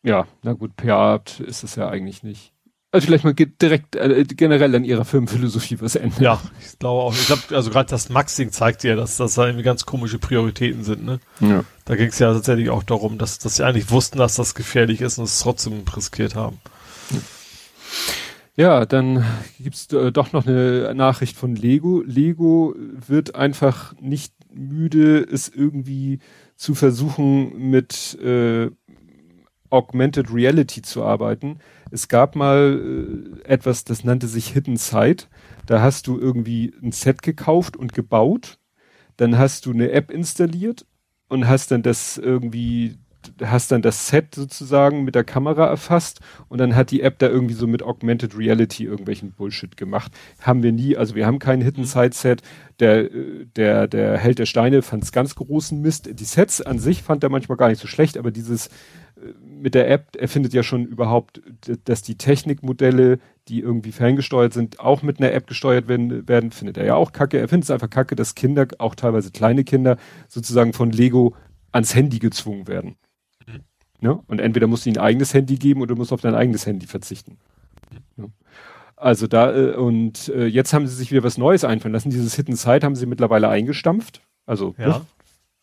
Ja, 0.05 0.29
na 0.43 0.53
gut, 0.53 0.77
PR 0.77 1.23
ist 1.39 1.65
es 1.65 1.75
ja 1.75 1.89
eigentlich 1.89 2.23
nicht. 2.23 2.52
Also 2.93 3.07
vielleicht 3.07 3.25
mal 3.25 3.33
direkt 3.33 3.97
äh, 3.97 4.23
generell 4.25 4.75
an 4.75 4.85
ihrer 4.85 5.07
Firmenphilosophie 5.07 5.81
was 5.81 5.97
ändern. 5.97 6.23
Ja, 6.23 6.41
ich 6.61 6.79
glaube 6.79 7.03
auch. 7.03 7.15
Ich 7.15 7.27
glaube, 7.27 7.43
also 7.53 7.71
gerade 7.71 7.89
das 7.89 8.11
Maxing 8.11 8.53
zeigt 8.53 8.85
ja, 8.85 8.95
dass 8.97 9.17
das 9.17 9.35
da 9.35 9.47
irgendwie 9.47 9.65
ganz 9.65 9.87
komische 9.87 10.19
Prioritäten 10.19 10.85
sind. 10.85 11.03
Ne? 11.03 11.19
Ja. 11.41 11.65
Da 11.87 11.97
ging 11.97 12.09
es 12.09 12.19
ja 12.19 12.35
tatsächlich 12.35 12.69
auch 12.69 12.83
darum, 12.83 13.17
dass, 13.17 13.39
dass 13.39 13.57
sie 13.57 13.65
eigentlich 13.65 13.91
wussten, 13.91 14.19
dass 14.19 14.37
das 14.37 14.55
gefährlich 14.55 15.01
ist 15.01 15.17
und 15.17 15.25
es 15.25 15.41
trotzdem 15.41 15.85
riskiert 15.97 16.35
haben. 16.35 16.61
Ja, 18.57 18.85
dann 18.85 19.25
gibt's 19.59 19.91
äh, 19.95 20.13
doch 20.13 20.33
noch 20.35 20.47
eine 20.47 20.95
Nachricht 20.95 21.39
von 21.39 21.57
Lego. 21.57 22.03
Lego 22.05 22.75
wird 22.77 23.35
einfach 23.35 23.95
nicht 24.01 24.35
müde, 24.53 25.27
es 25.33 25.49
irgendwie 25.49 26.19
zu 26.57 26.75
versuchen, 26.75 27.71
mit 27.71 28.19
äh, 28.21 28.71
Augmented 29.73 30.33
Reality 30.33 30.83
zu 30.83 31.03
arbeiten. 31.03 31.59
Es 31.91 32.09
gab 32.09 32.37
mal 32.37 33.39
äh, 33.45 33.49
etwas, 33.49 33.85
das 33.85 34.05
nannte 34.05 34.29
sich 34.29 34.49
Hidden 34.49 34.77
Side. 34.77 35.25
Da 35.67 35.81
hast 35.81 36.07
du 36.07 36.19
irgendwie 36.19 36.75
ein 36.83 36.93
Set 36.93 37.23
gekauft 37.23 37.77
und 37.77 37.93
gebaut. 37.93 38.59
Dann 39.17 39.39
hast 39.39 39.67
du 39.67 39.73
eine 39.73 39.91
App 39.93 40.11
installiert 40.11 40.87
und 41.29 41.49
hast 41.49 41.71
dann 41.71 41.83
das 41.83 42.19
irgendwie 42.19 42.99
hast 43.45 43.71
dann 43.73 43.83
das 43.83 44.09
Set 44.09 44.35
sozusagen 44.35 45.05
mit 45.05 45.15
der 45.15 45.25
Kamera 45.25 45.67
erfasst 45.67 46.21
und 46.49 46.59
dann 46.59 46.75
hat 46.75 46.91
die 46.91 47.03
App 47.03 47.19
da 47.19 47.29
irgendwie 47.29 47.55
so 47.55 47.67
mit 47.67 47.83
Augmented 47.83 48.37
Reality 48.37 48.85
irgendwelchen 48.85 49.33
Bullshit 49.33 49.77
gemacht. 49.77 50.13
Haben 50.41 50.63
wir 50.63 50.73
nie, 50.73 50.97
also 50.97 51.15
wir 51.15 51.27
haben 51.27 51.39
kein 51.39 51.61
Hidden 51.61 51.85
mhm. 51.85 51.89
Side 51.89 52.15
Set. 52.15 52.43
Der, 52.81 53.09
der, 53.57 53.87
der 53.87 54.19
Held 54.19 54.39
der 54.39 54.47
Steine 54.47 54.83
fand 54.83 55.05
es 55.05 55.13
ganz 55.13 55.35
großen 55.35 55.81
Mist. 55.81 56.09
Die 56.19 56.25
Sets 56.25 56.61
an 56.61 56.79
sich 56.79 57.03
fand 57.03 57.23
er 57.23 57.31
manchmal 57.31 57.59
gar 57.59 57.69
nicht 57.69 57.81
so 57.81 57.87
schlecht, 57.87 58.19
aber 58.19 58.31
dieses 58.31 58.67
äh, 58.67 58.71
mit 59.63 59.75
der 59.75 59.89
App, 59.89 60.17
er 60.19 60.29
findet 60.29 60.53
ja 60.53 60.63
schon 60.63 60.85
überhaupt, 60.85 61.41
dass 61.85 62.03
die 62.03 62.17
Technikmodelle, 62.17 63.19
die 63.49 63.61
irgendwie 63.61 63.93
ferngesteuert 63.93 64.53
sind, 64.53 64.81
auch 64.81 65.03
mit 65.03 65.21
einer 65.21 65.33
App 65.33 65.47
gesteuert 65.47 65.89
werden, 65.89 66.29
werden 66.29 66.51
findet 66.51 66.77
er 66.77 66.85
ja 66.85 66.95
auch 66.97 67.13
kacke. 67.13 67.39
Er 67.39 67.49
findet 67.49 67.65
es 67.65 67.71
einfach 67.71 67.91
kacke, 67.91 68.17
dass 68.17 68.35
Kinder, 68.35 68.67
auch 68.79 68.95
teilweise 68.95 69.31
kleine 69.31 69.65
Kinder, 69.65 69.97
sozusagen 70.29 70.73
von 70.73 70.91
Lego 70.91 71.35
ans 71.71 71.95
Handy 71.95 72.19
gezwungen 72.19 72.67
werden. 72.67 72.97
Ne? 74.01 74.21
Und 74.27 74.41
entweder 74.41 74.67
musst 74.67 74.85
du 74.85 74.91
ihnen 74.91 74.99
ein 74.99 75.05
eigenes 75.05 75.33
Handy 75.33 75.57
geben 75.57 75.81
oder 75.81 75.95
du 75.95 75.99
musst 75.99 76.13
auf 76.13 76.21
dein 76.21 76.35
eigenes 76.35 76.67
Handy 76.67 76.87
verzichten. 76.87 77.39
Ja. 78.17 78.25
Also 78.97 79.29
da, 79.29 79.55
äh, 79.55 79.75
und 79.75 80.29
äh, 80.29 80.47
jetzt 80.47 80.73
haben 80.73 80.89
sie 80.89 80.95
sich 80.95 81.13
wieder 81.13 81.23
was 81.23 81.39
Neues 81.39 81.65
einfallen 81.65 81.93
lassen. 81.93 82.11
Dieses 82.11 82.35
Hidden 82.35 82.57
Side 82.57 82.85
haben 82.85 82.97
sie 82.97 83.07
mittlerweile 83.07 83.49
eingestampft. 83.49 84.23
Also 84.45 84.75
ja. 84.77 84.89
ne? 84.89 85.07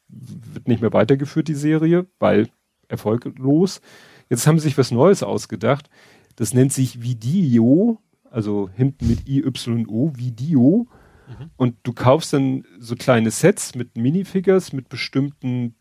wird 0.07 0.67
nicht 0.67 0.81
mehr 0.81 0.93
weitergeführt, 0.93 1.49
die 1.49 1.53
Serie, 1.53 2.07
weil 2.17 2.47
erfolglos. 2.89 3.81
Jetzt 4.29 4.45
haben 4.45 4.59
sie 4.59 4.67
sich 4.67 4.77
was 4.77 4.91
Neues 4.91 5.23
ausgedacht. 5.23 5.89
Das 6.35 6.53
nennt 6.53 6.73
sich 6.73 7.01
Video, 7.01 7.99
also 8.29 8.69
hinten 8.75 9.07
mit 9.07 9.27
IYO, 9.27 10.11
Video. 10.15 10.87
Mhm. 11.27 11.49
Und 11.57 11.75
du 11.83 11.93
kaufst 11.93 12.33
dann 12.33 12.65
so 12.79 12.95
kleine 12.95 13.31
Sets 13.31 13.75
mit 13.75 13.97
Minifigures, 13.97 14.73
mit 14.73 14.89
bestimmten 14.89 15.75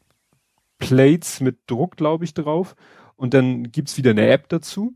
Plates 0.78 1.40
mit 1.40 1.58
Druck, 1.66 1.96
glaube 1.96 2.24
ich, 2.24 2.34
drauf. 2.34 2.74
Und 3.16 3.34
dann 3.34 3.72
gibt's 3.72 3.96
wieder 3.96 4.12
eine 4.12 4.28
App 4.28 4.48
dazu. 4.48 4.94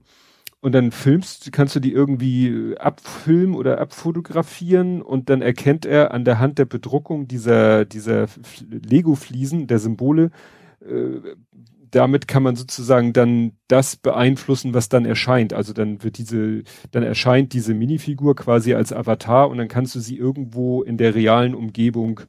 Und 0.60 0.72
dann 0.72 0.93
filmst, 0.93 1.51
kannst 1.51 1.74
du 1.74 1.80
die 1.80 1.93
irgendwie 1.93 2.76
abfilmen 2.78 3.56
oder 3.56 3.80
abfotografieren 3.80 5.02
und 5.02 5.28
dann 5.28 5.43
erkennt 5.43 5.84
er 5.84 6.14
an 6.14 6.24
der 6.24 6.39
Hand 6.39 6.59
der 6.59 6.66
Bedruckung 6.66 7.26
dieser, 7.26 7.84
dieser 7.84 8.28
Lego-Fliesen, 8.68 9.66
der 9.66 9.80
Symbole, 9.80 10.30
äh, 10.80 11.34
damit 11.93 12.27
kann 12.27 12.43
man 12.43 12.56
sozusagen 12.56 13.12
dann 13.12 13.52
das 13.69 13.97
beeinflussen, 13.97 14.74
was 14.74 14.89
dann 14.89 15.05
erscheint. 15.05 15.52
Also 15.52 15.73
dann 15.73 16.02
wird 16.02 16.19
diese, 16.19 16.62
dann 16.90 17.02
erscheint 17.02 17.52
diese 17.52 17.74
Minifigur 17.74 18.35
quasi 18.35 18.74
als 18.74 18.93
Avatar 18.93 19.48
und 19.48 19.59
dann 19.59 19.69
kannst 19.69 19.94
du 19.94 20.01
sie 20.01 20.16
irgendwo 20.16 20.82
in 20.82 20.97
der 20.97 21.14
realen 21.14 21.55
Umgebung 21.55 22.20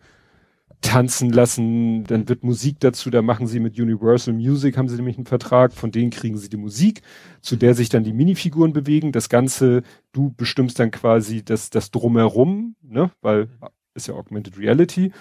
tanzen 0.81 1.31
lassen, 1.31 2.03
dann 2.03 2.27
wird 2.27 2.43
Musik 2.43 2.81
dazu, 2.81 3.09
da 3.09 3.21
machen 3.21 3.47
sie 3.47 3.61
mit 3.61 3.79
Universal 3.79 4.33
Music, 4.33 4.77
haben 4.77 4.89
sie 4.89 4.97
nämlich 4.97 5.15
einen 5.15 5.25
Vertrag, 5.25 5.71
von 5.71 5.91
denen 5.91 6.11
kriegen 6.11 6.37
sie 6.37 6.49
die 6.49 6.57
Musik, 6.57 7.01
zu 7.41 7.55
der 7.55 7.73
sich 7.73 7.87
dann 7.87 8.03
die 8.03 8.11
Minifiguren 8.11 8.73
bewegen. 8.73 9.13
Das 9.13 9.29
Ganze, 9.29 9.83
du 10.11 10.33
bestimmst 10.35 10.77
dann 10.79 10.91
quasi 10.91 11.43
das, 11.43 11.69
das 11.69 11.89
drumherum, 11.89 12.75
ne, 12.81 13.11
weil 13.21 13.47
ist 13.95 14.07
ja 14.07 14.15
Augmented 14.15 14.57
Reality. 14.57 15.11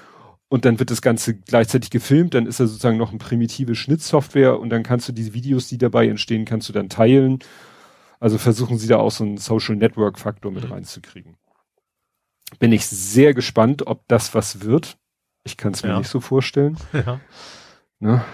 Und 0.53 0.65
dann 0.67 0.79
wird 0.79 0.91
das 0.91 1.01
Ganze 1.01 1.35
gleichzeitig 1.35 1.89
gefilmt, 1.91 2.35
dann 2.35 2.47
ist 2.47 2.61
da 2.61 2.67
sozusagen 2.67 2.99
noch 2.99 3.09
eine 3.09 3.19
primitive 3.19 3.75
Schnittsoftware 3.75 4.61
und 4.61 4.69
dann 4.69 4.83
kannst 4.83 5.09
du 5.09 5.13
diese 5.13 5.33
Videos, 5.33 5.69
die 5.69 5.79
dabei 5.79 6.09
entstehen, 6.09 6.45
kannst 6.45 6.69
du 6.69 6.75
dann 6.75 6.91
teilen. 6.91 7.39
Also 8.21 8.37
versuchen 8.37 8.77
sie 8.77 8.87
da 8.87 8.99
auch 8.99 9.11
so 9.11 9.25
einen 9.25 9.39
Social 9.39 9.77
Network 9.77 10.19
Faktor 10.19 10.53
mit 10.53 10.65
mhm. 10.65 10.73
reinzukriegen. 10.73 11.37
Bin 12.59 12.71
ich 12.71 12.87
sehr 12.87 13.33
gespannt, 13.33 13.87
ob 13.87 14.07
das 14.09 14.35
was 14.35 14.61
wird 14.61 14.99
ich 15.45 15.57
kann 15.57 15.73
es 15.73 15.83
mir 15.83 15.91
ja. 15.91 15.99
nicht 15.99 16.11
so 16.11 16.21
vorstellen. 16.21 16.77
Ja. 16.93 17.21
Ne? 17.99 18.25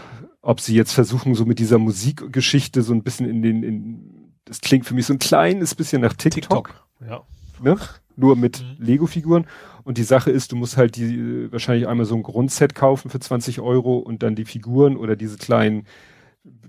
Ob 0.41 0.61
sie 0.61 0.75
jetzt 0.75 0.93
versuchen, 0.93 1.35
so 1.35 1.45
mit 1.45 1.59
dieser 1.59 1.77
Musikgeschichte 1.79 2.81
so 2.83 2.95
ein 2.95 3.03
bisschen 3.03 3.29
in 3.29 3.43
den, 3.43 3.63
in, 3.63 4.33
das 4.47 4.63
klingt 4.63 4.87
für 4.87 4.95
mich 4.95 5.05
so 5.05 5.13
ein 5.13 5.19
kleines 5.19 5.75
bisschen 5.75 6.01
nach 6.01 6.15
TikTok. 6.15 6.69
TikTok. 6.69 6.87
Ja. 7.07 7.23
Ne? 7.61 7.77
Nur 8.19 8.35
mit 8.37 8.61
mhm. 8.61 8.85
Lego-Figuren. 8.85 9.47
Und 9.85 9.97
die 9.97 10.03
Sache 10.03 10.31
ist, 10.31 10.51
du 10.53 10.57
musst 10.57 10.77
halt 10.77 10.97
die 10.97 11.51
wahrscheinlich 11.53 11.87
einmal 11.87 12.05
so 12.05 12.17
ein 12.17 12.25
Grundset 12.25 12.75
kaufen 12.75 13.11
für 13.11 13.21
20 13.21 13.61
Euro 13.61 13.99
und 13.99 14.23
dann 14.23 14.35
die 14.35 14.45
Figuren 14.45 14.97
oder 14.97 15.15
diese 15.15 15.39
kleinen 15.39 15.87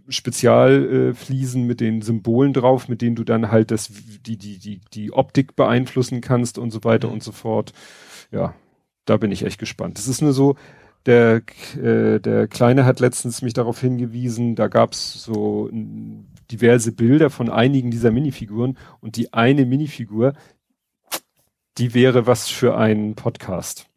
Spezialfliesen 0.07 1.63
äh, 1.63 1.65
mit 1.65 1.81
den 1.81 2.01
Symbolen 2.01 2.53
drauf, 2.53 2.87
mit 2.87 3.01
denen 3.01 3.15
du 3.15 3.23
dann 3.23 3.51
halt 3.51 3.71
das, 3.71 3.89
die, 4.25 4.37
die, 4.37 4.59
die, 4.59 4.81
die 4.93 5.11
Optik 5.11 5.55
beeinflussen 5.55 6.21
kannst 6.21 6.57
und 6.57 6.71
so 6.71 6.83
weiter 6.83 7.07
mhm. 7.07 7.15
und 7.15 7.23
so 7.23 7.31
fort. 7.31 7.73
Ja, 8.31 8.53
da 9.05 9.17
bin 9.17 9.31
ich 9.31 9.43
echt 9.43 9.59
gespannt. 9.59 9.97
Es 9.97 10.07
ist 10.07 10.21
nur 10.21 10.33
so, 10.33 10.55
der, 11.05 11.41
äh, 11.81 12.19
der 12.19 12.47
Kleine 12.47 12.85
hat 12.85 12.99
letztens 12.99 13.41
mich 13.41 13.53
darauf 13.53 13.81
hingewiesen, 13.81 14.55
da 14.55 14.67
gab's 14.67 15.23
so 15.23 15.69
diverse 16.51 16.91
Bilder 16.91 17.29
von 17.29 17.49
einigen 17.49 17.91
dieser 17.91 18.11
Minifiguren 18.11 18.77
und 18.99 19.15
die 19.15 19.33
eine 19.33 19.65
Minifigur, 19.65 20.33
die 21.79 21.93
wäre 21.93 22.27
was 22.27 22.49
für 22.49 22.77
einen 22.77 23.15
Podcast. 23.15 23.87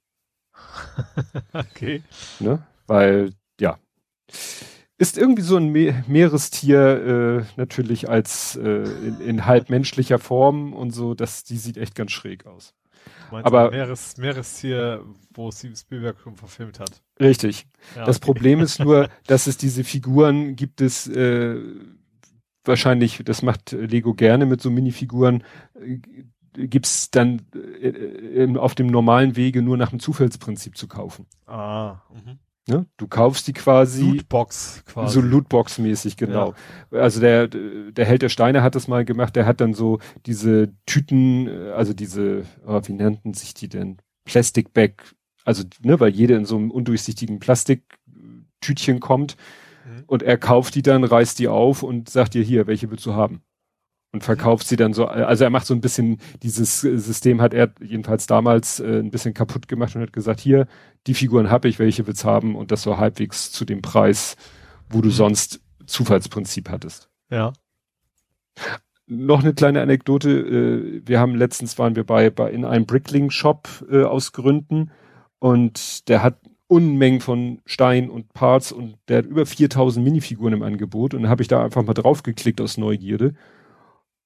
okay. 1.53 2.03
Ne? 2.39 2.63
Weil, 2.87 3.33
ja. 3.61 3.79
Ist 4.99 5.19
irgendwie 5.19 5.43
so 5.43 5.57
ein 5.57 5.71
Me 5.71 6.05
Meerestier 6.07 7.41
äh, 7.41 7.45
natürlich 7.57 8.09
als 8.09 8.57
äh, 8.57 8.83
in, 8.83 9.21
in 9.21 9.47
halb 9.47 9.69
menschlicher 9.69 10.21
Form 10.21 10.73
und 10.73 10.93
so, 10.93 11.15
das, 11.15 11.43
die 11.43 11.57
sieht 11.57 11.77
echt 11.77 11.97
ganz 11.97 12.13
schräg 12.13 12.47
aus. 12.47 12.75
Meinst 13.33 13.47
aber 13.47 13.71
Meeres, 13.73 14.17
Meerestier, 14.17 15.05
wo 15.35 15.51
Steven 15.51 15.75
Spielberg 15.75 16.21
schon 16.21 16.37
verfilmt 16.37 16.79
hat. 16.79 17.03
Richtig. 17.19 17.67
Ja, 17.97 18.05
das 18.05 18.19
okay. 18.19 18.27
Problem 18.27 18.61
ist 18.61 18.79
nur, 18.79 19.09
dass 19.27 19.49
es 19.49 19.57
diese 19.57 19.83
Figuren 19.83 20.55
gibt 20.55 20.81
es 20.81 21.09
äh, 21.09 21.57
wahrscheinlich, 22.65 23.23
das 23.25 23.43
macht 23.43 23.73
Lego 23.73 24.15
gerne 24.15 24.47
mit 24.47 24.61
so 24.61 24.71
Minifiguren, 24.71 25.43
äh, 25.75 25.99
gibt's 26.55 27.11
dann 27.11 27.43
äh, 27.55 27.89
äh, 27.89 28.57
auf 28.57 28.75
dem 28.75 28.87
normalen 28.87 29.37
Wege 29.37 29.63
nur 29.63 29.77
nach 29.77 29.91
dem 29.91 30.01
Zufallsprinzip 30.01 30.77
zu 30.77 30.89
kaufen. 30.89 31.27
Ah. 31.47 32.03
Mhm. 32.13 32.39
Ne? 32.69 32.87
Du 32.97 33.09
kaufst 33.09 33.49
die 33.49 33.53
quasi. 33.53 34.05
Lootbox 34.05 34.85
quasi. 34.87 35.15
So 35.15 35.21
Lootbox-mäßig, 35.21 36.17
genau. 36.17 36.55
Ja. 36.93 37.01
Also 37.01 37.21
der, 37.21 37.49
der 37.49 38.05
Held 38.05 38.23
der 38.23 38.29
Steine 38.29 38.63
hat 38.63 38.77
das 38.77 38.87
mal 38.87 39.05
gemacht, 39.05 39.35
der 39.35 39.47
hat 39.47 39.61
dann 39.61 39.75
so 39.75 39.99
diese 40.27 40.73
Tüten, 40.87 41.49
also 41.73 41.93
diese, 41.93 42.45
oh, 42.65 42.81
wie 42.85 42.93
nannten 42.93 43.35
sich 43.35 43.55
die 43.55 43.69
denn? 43.69 43.99
Plastic 44.25 44.73
Bag, 44.73 45.15
also, 45.45 45.65
ne, 45.83 45.99
weil 45.99 46.11
jede 46.11 46.35
in 46.35 46.45
so 46.45 46.57
einem 46.57 46.71
undurchsichtigen 46.71 47.41
Plastiktütchen 47.41 49.01
kommt 49.01 49.37
mhm. 49.85 50.05
und 50.07 50.23
er 50.23 50.39
kauft 50.39 50.77
die 50.77 50.83
dann, 50.83 51.03
reißt 51.03 51.41
die 51.41 51.49
auf 51.49 51.83
und 51.83 52.09
sagt 52.09 52.35
dir 52.35 52.45
hier, 52.45 52.69
welche 52.69 52.89
willst 52.93 53.07
du 53.07 53.15
haben? 53.15 53.43
Und 54.13 54.23
verkauft 54.23 54.69
sie 54.69 54.77
dann 54.77 54.93
so, 54.93 55.07
also 55.07 55.45
er 55.45 55.51
macht 55.51 55.67
so 55.67 55.75
ein 55.75 55.81
bisschen, 55.81 56.19
dieses 56.43 56.81
System 56.81 57.41
hat 57.41 57.55
er 57.55 57.73
jedenfalls 57.81 58.27
damals 58.27 58.79
äh, 58.79 58.99
ein 58.99 59.11
bisschen 59.11 59.33
kaputt 59.33 59.69
gemacht 59.69 59.97
und 59.97 60.03
hat 60.03 60.13
gesagt, 60.13 60.41
hier, 60.41 60.67
die 61.07 61.15
Figuren 61.15 61.51
habe 61.51 61.69
ich, 61.69 61.79
welche 61.79 62.07
willst 62.07 62.25
haben 62.25 62.55
und 62.55 62.71
das 62.71 62.83
so 62.83 62.99
halbwegs 62.99 63.51
zu 63.53 63.65
dem 63.65 63.81
Preis, 63.81 64.37
wo 64.91 65.01
du 65.01 65.09
mhm. 65.09 65.13
sonst 65.13 65.61
Zufallsprinzip 65.87 66.69
hattest. 66.69 67.09
Ja. 67.31 67.55
Noch 69.07 69.43
eine 69.43 69.55
kleine 69.55 69.81
Anekdote, 69.81 70.31
äh, 70.31 71.03
wir 71.07 71.19
haben 71.19 71.35
letztens 71.35 71.79
waren 71.79 71.97
wir 71.97 72.05
bei, 72.05 72.29
bei 72.29 72.51
in 72.51 72.67
einem 72.67 72.85
Brickling-Shop 72.85 73.87
äh, 73.91 74.03
aus 74.03 74.33
Gründen 74.33 74.91
und 75.39 76.09
der 76.09 76.23
hat 76.23 76.39
Unmengen 76.69 77.21
von 77.21 77.61
Stein 77.65 78.11
und 78.11 78.33
Parts 78.35 78.73
und 78.73 78.97
der 79.09 79.19
hat 79.19 79.27
über 79.27 79.47
4000 79.47 80.05
Minifiguren 80.05 80.55
im 80.55 80.63
Angebot 80.63 81.15
und 81.15 81.23
dann 81.23 81.31
habe 81.31 81.43
ich 81.43 81.49
da 81.49 81.65
einfach 81.65 81.83
mal 81.83 81.95
draufgeklickt 81.95 82.61
aus 82.61 82.77
Neugierde 82.77 83.35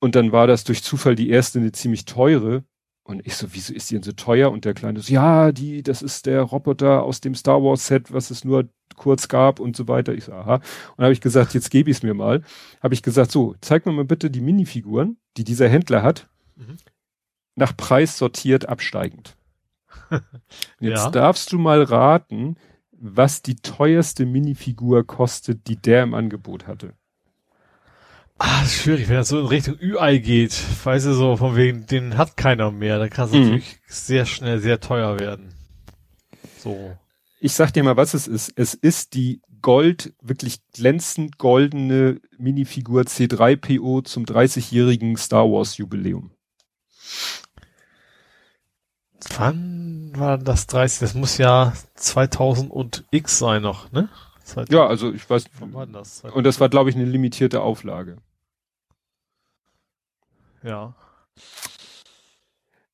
und 0.00 0.14
dann 0.14 0.32
war 0.32 0.46
das 0.46 0.64
durch 0.64 0.82
Zufall 0.82 1.14
die 1.14 1.30
erste 1.30 1.58
eine 1.58 1.72
ziemlich 1.72 2.04
teure. 2.04 2.64
Und 3.02 3.24
ich 3.24 3.36
so, 3.36 3.46
wieso 3.52 3.72
ist 3.72 3.90
die 3.90 3.94
denn 3.94 4.02
so 4.02 4.12
teuer? 4.12 4.50
Und 4.50 4.64
der 4.64 4.74
Kleine 4.74 5.00
so, 5.00 5.12
ja, 5.12 5.52
die, 5.52 5.82
das 5.82 6.02
ist 6.02 6.26
der 6.26 6.42
Roboter 6.42 7.02
aus 7.02 7.20
dem 7.20 7.34
Star 7.34 7.62
Wars 7.62 7.86
Set, 7.86 8.12
was 8.12 8.30
es 8.30 8.44
nur 8.44 8.68
kurz 8.96 9.28
gab 9.28 9.60
und 9.60 9.76
so 9.76 9.86
weiter. 9.86 10.12
Ich 10.12 10.24
so, 10.24 10.32
aha. 10.32 10.60
Und 10.96 11.04
habe 11.04 11.12
ich 11.12 11.20
gesagt, 11.20 11.54
jetzt 11.54 11.70
gebe 11.70 11.90
ich 11.90 11.98
es 11.98 12.02
mir 12.02 12.14
mal. 12.14 12.42
Habe 12.82 12.94
ich 12.94 13.02
gesagt, 13.02 13.30
so, 13.30 13.54
zeig 13.60 13.86
mir 13.86 13.92
mal 13.92 14.04
bitte 14.04 14.30
die 14.30 14.40
Minifiguren, 14.40 15.18
die 15.36 15.44
dieser 15.44 15.68
Händler 15.68 16.02
hat, 16.02 16.28
mhm. 16.56 16.78
nach 17.54 17.76
Preis 17.76 18.18
sortiert 18.18 18.68
absteigend. 18.68 19.36
Jetzt 20.80 21.04
ja. 21.04 21.10
darfst 21.10 21.52
du 21.52 21.58
mal 21.58 21.82
raten, 21.82 22.56
was 22.90 23.42
die 23.42 23.56
teuerste 23.56 24.26
Minifigur 24.26 25.06
kostet, 25.06 25.66
die 25.68 25.76
der 25.76 26.02
im 26.02 26.14
Angebot 26.14 26.66
hatte. 26.66 26.94
Ah, 28.38 28.60
das 28.60 28.72
ist 28.72 28.82
schwierig, 28.82 29.08
wenn 29.08 29.16
das 29.16 29.28
so 29.28 29.40
in 29.40 29.46
Richtung 29.46 29.78
Ü-Ei 29.80 30.18
geht. 30.18 30.54
Weißt 30.84 31.06
du, 31.06 31.14
so 31.14 31.36
von 31.36 31.56
wegen, 31.56 31.86
den 31.86 32.18
hat 32.18 32.36
keiner 32.36 32.70
mehr. 32.70 32.98
Dann 32.98 33.10
kann 33.10 33.26
es 33.26 33.32
mhm. 33.32 33.40
natürlich 33.40 33.80
sehr 33.86 34.26
schnell 34.26 34.58
sehr 34.60 34.80
teuer 34.80 35.18
werden. 35.18 35.54
So. 36.58 36.96
Ich 37.40 37.54
sag 37.54 37.72
dir 37.72 37.82
mal, 37.82 37.96
was 37.96 38.12
es 38.12 38.26
ist. 38.26 38.52
Es 38.56 38.74
ist 38.74 39.14
die 39.14 39.40
Gold, 39.62 40.12
wirklich 40.20 40.60
glänzend 40.72 41.38
goldene 41.38 42.20
Minifigur 42.38 43.02
C3PO 43.02 44.04
zum 44.04 44.24
30-jährigen 44.24 45.16
Star 45.16 45.44
Wars 45.44 45.78
Jubiläum. 45.78 46.30
Wann 49.38 50.12
war 50.14 50.38
das 50.38 50.66
30? 50.66 51.00
Das 51.00 51.14
muss 51.14 51.38
ja 51.38 51.72
2000 51.94 52.70
und 52.70 53.04
X 53.10 53.38
sein 53.38 53.62
noch, 53.62 53.90
ne? 53.92 54.08
Ja, 54.68 54.86
also 54.86 55.12
ich 55.12 55.28
weiß. 55.28 55.46
Wann 55.58 55.74
war 55.74 55.86
das? 55.86 56.22
Und 56.22 56.44
das 56.44 56.60
war, 56.60 56.68
glaube 56.68 56.90
ich, 56.90 56.96
eine 56.96 57.04
limitierte 57.04 57.62
Auflage. 57.62 58.18
Ja. 60.66 60.94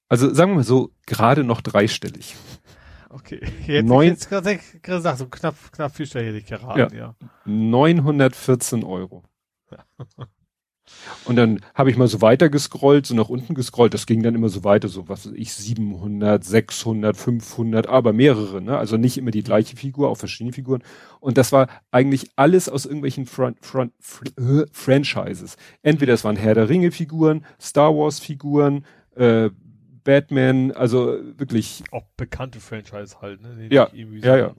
Also 0.09 0.33
sagen 0.35 0.51
wir 0.53 0.57
mal 0.57 0.65
so, 0.65 0.91
gerade 1.07 1.43
noch 1.43 1.63
dreistellig. 1.63 2.37
Okay. 3.09 3.41
Jetzt, 3.67 3.87
Neun, 3.87 4.09
jetzt 4.09 4.29
gerade 4.29 4.59
gesagt, 4.83 5.19
so 5.19 5.27
knapp, 5.27 5.55
knapp 5.73 5.95
vierstellig 5.95 6.47
geraten, 6.47 6.95
ja. 6.95 7.15
ja. 7.19 7.29
914 7.47 8.85
Euro. 8.85 9.25
Ja. 9.71 9.87
Und 11.25 11.37
dann 11.37 11.61
habe 11.75 11.91
ich 11.91 11.97
mal 11.97 12.09
so 12.09 12.21
weiter 12.21 12.49
gescrollt, 12.49 13.07
so 13.07 13.15
nach 13.15 13.29
unten 13.29 13.55
gescrollt. 13.55 13.95
Das 13.95 14.07
ging 14.07 14.23
dann 14.23 14.35
immer 14.35 14.49
so 14.49 14.65
weiter, 14.65 14.89
so 14.89 15.09
was 15.09 15.27
weiß 15.27 15.35
ich, 15.37 15.53
700, 15.53 16.45
600, 16.45 17.17
500, 17.17 17.87
aber 17.87 18.13
mehrere, 18.13 18.61
ne? 18.61 18.77
Also 18.77 18.97
nicht 18.97 19.19
immer 19.19 19.31
die 19.31 19.43
gleiche 19.43 19.77
Figur, 19.77 20.09
auch 20.09 20.17
verschiedene 20.17 20.53
Figuren. 20.53 20.83
Und 21.21 21.39
das 21.39 21.53
war 21.53 21.69
eigentlich 21.91 22.31
alles 22.37 22.69
aus 22.69 22.87
irgendwelchen 22.87 23.27
Front, 23.27 23.59
Front, 23.65 23.93
Fr 24.01 24.27
äh, 24.39 24.67
Franchises. 24.73 25.57
Entweder 25.83 26.15
es 26.15 26.25
waren 26.25 26.37
Herr 26.37 26.55
der 26.55 26.69
Ringe 26.69 26.91
Figuren, 26.91 27.45
Star 27.61 27.95
Wars 27.95 28.19
Figuren, 28.19 28.85
äh, 29.15 29.51
Batman, 30.05 30.73
also 30.73 31.19
wirklich. 31.37 31.85
Auch 31.91 32.05
bekannte 32.17 32.61
Franchise 32.61 33.21
halt, 33.21 33.41
ne? 33.43 33.69
ja, 33.71 33.89
ja, 33.93 34.37
ja. 34.37 34.55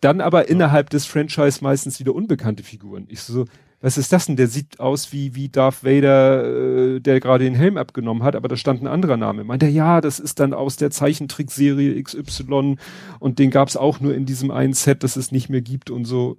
Dann 0.00 0.20
aber 0.20 0.42
ja. 0.42 0.48
innerhalb 0.48 0.90
des 0.90 1.06
Franchise 1.06 1.62
meistens 1.62 2.00
wieder 2.00 2.14
unbekannte 2.14 2.62
Figuren. 2.62 3.06
Ich 3.08 3.20
so, 3.20 3.44
was 3.80 3.96
ist 3.96 4.12
das 4.12 4.26
denn? 4.26 4.36
Der 4.36 4.46
sieht 4.46 4.78
aus 4.78 5.12
wie, 5.12 5.34
wie 5.34 5.48
Darth 5.48 5.82
Vader, 5.84 6.96
äh, 6.96 7.00
der 7.00 7.18
gerade 7.18 7.44
den 7.44 7.54
Helm 7.54 7.78
abgenommen 7.78 8.22
hat, 8.22 8.36
aber 8.36 8.48
da 8.48 8.56
stand 8.56 8.82
ein 8.82 8.86
anderer 8.86 9.16
Name. 9.16 9.42
Meint 9.44 9.62
er, 9.62 9.70
ja, 9.70 10.00
das 10.00 10.18
ist 10.18 10.38
dann 10.38 10.52
aus 10.52 10.76
der 10.76 10.90
Zeichentrickserie 10.90 12.02
XY 12.02 12.76
und 13.20 13.38
den 13.38 13.50
gab's 13.50 13.76
auch 13.76 14.00
nur 14.00 14.14
in 14.14 14.26
diesem 14.26 14.50
einen 14.50 14.74
Set, 14.74 15.02
das 15.02 15.16
es 15.16 15.32
nicht 15.32 15.48
mehr 15.48 15.62
gibt 15.62 15.90
und 15.90 16.04
so. 16.04 16.38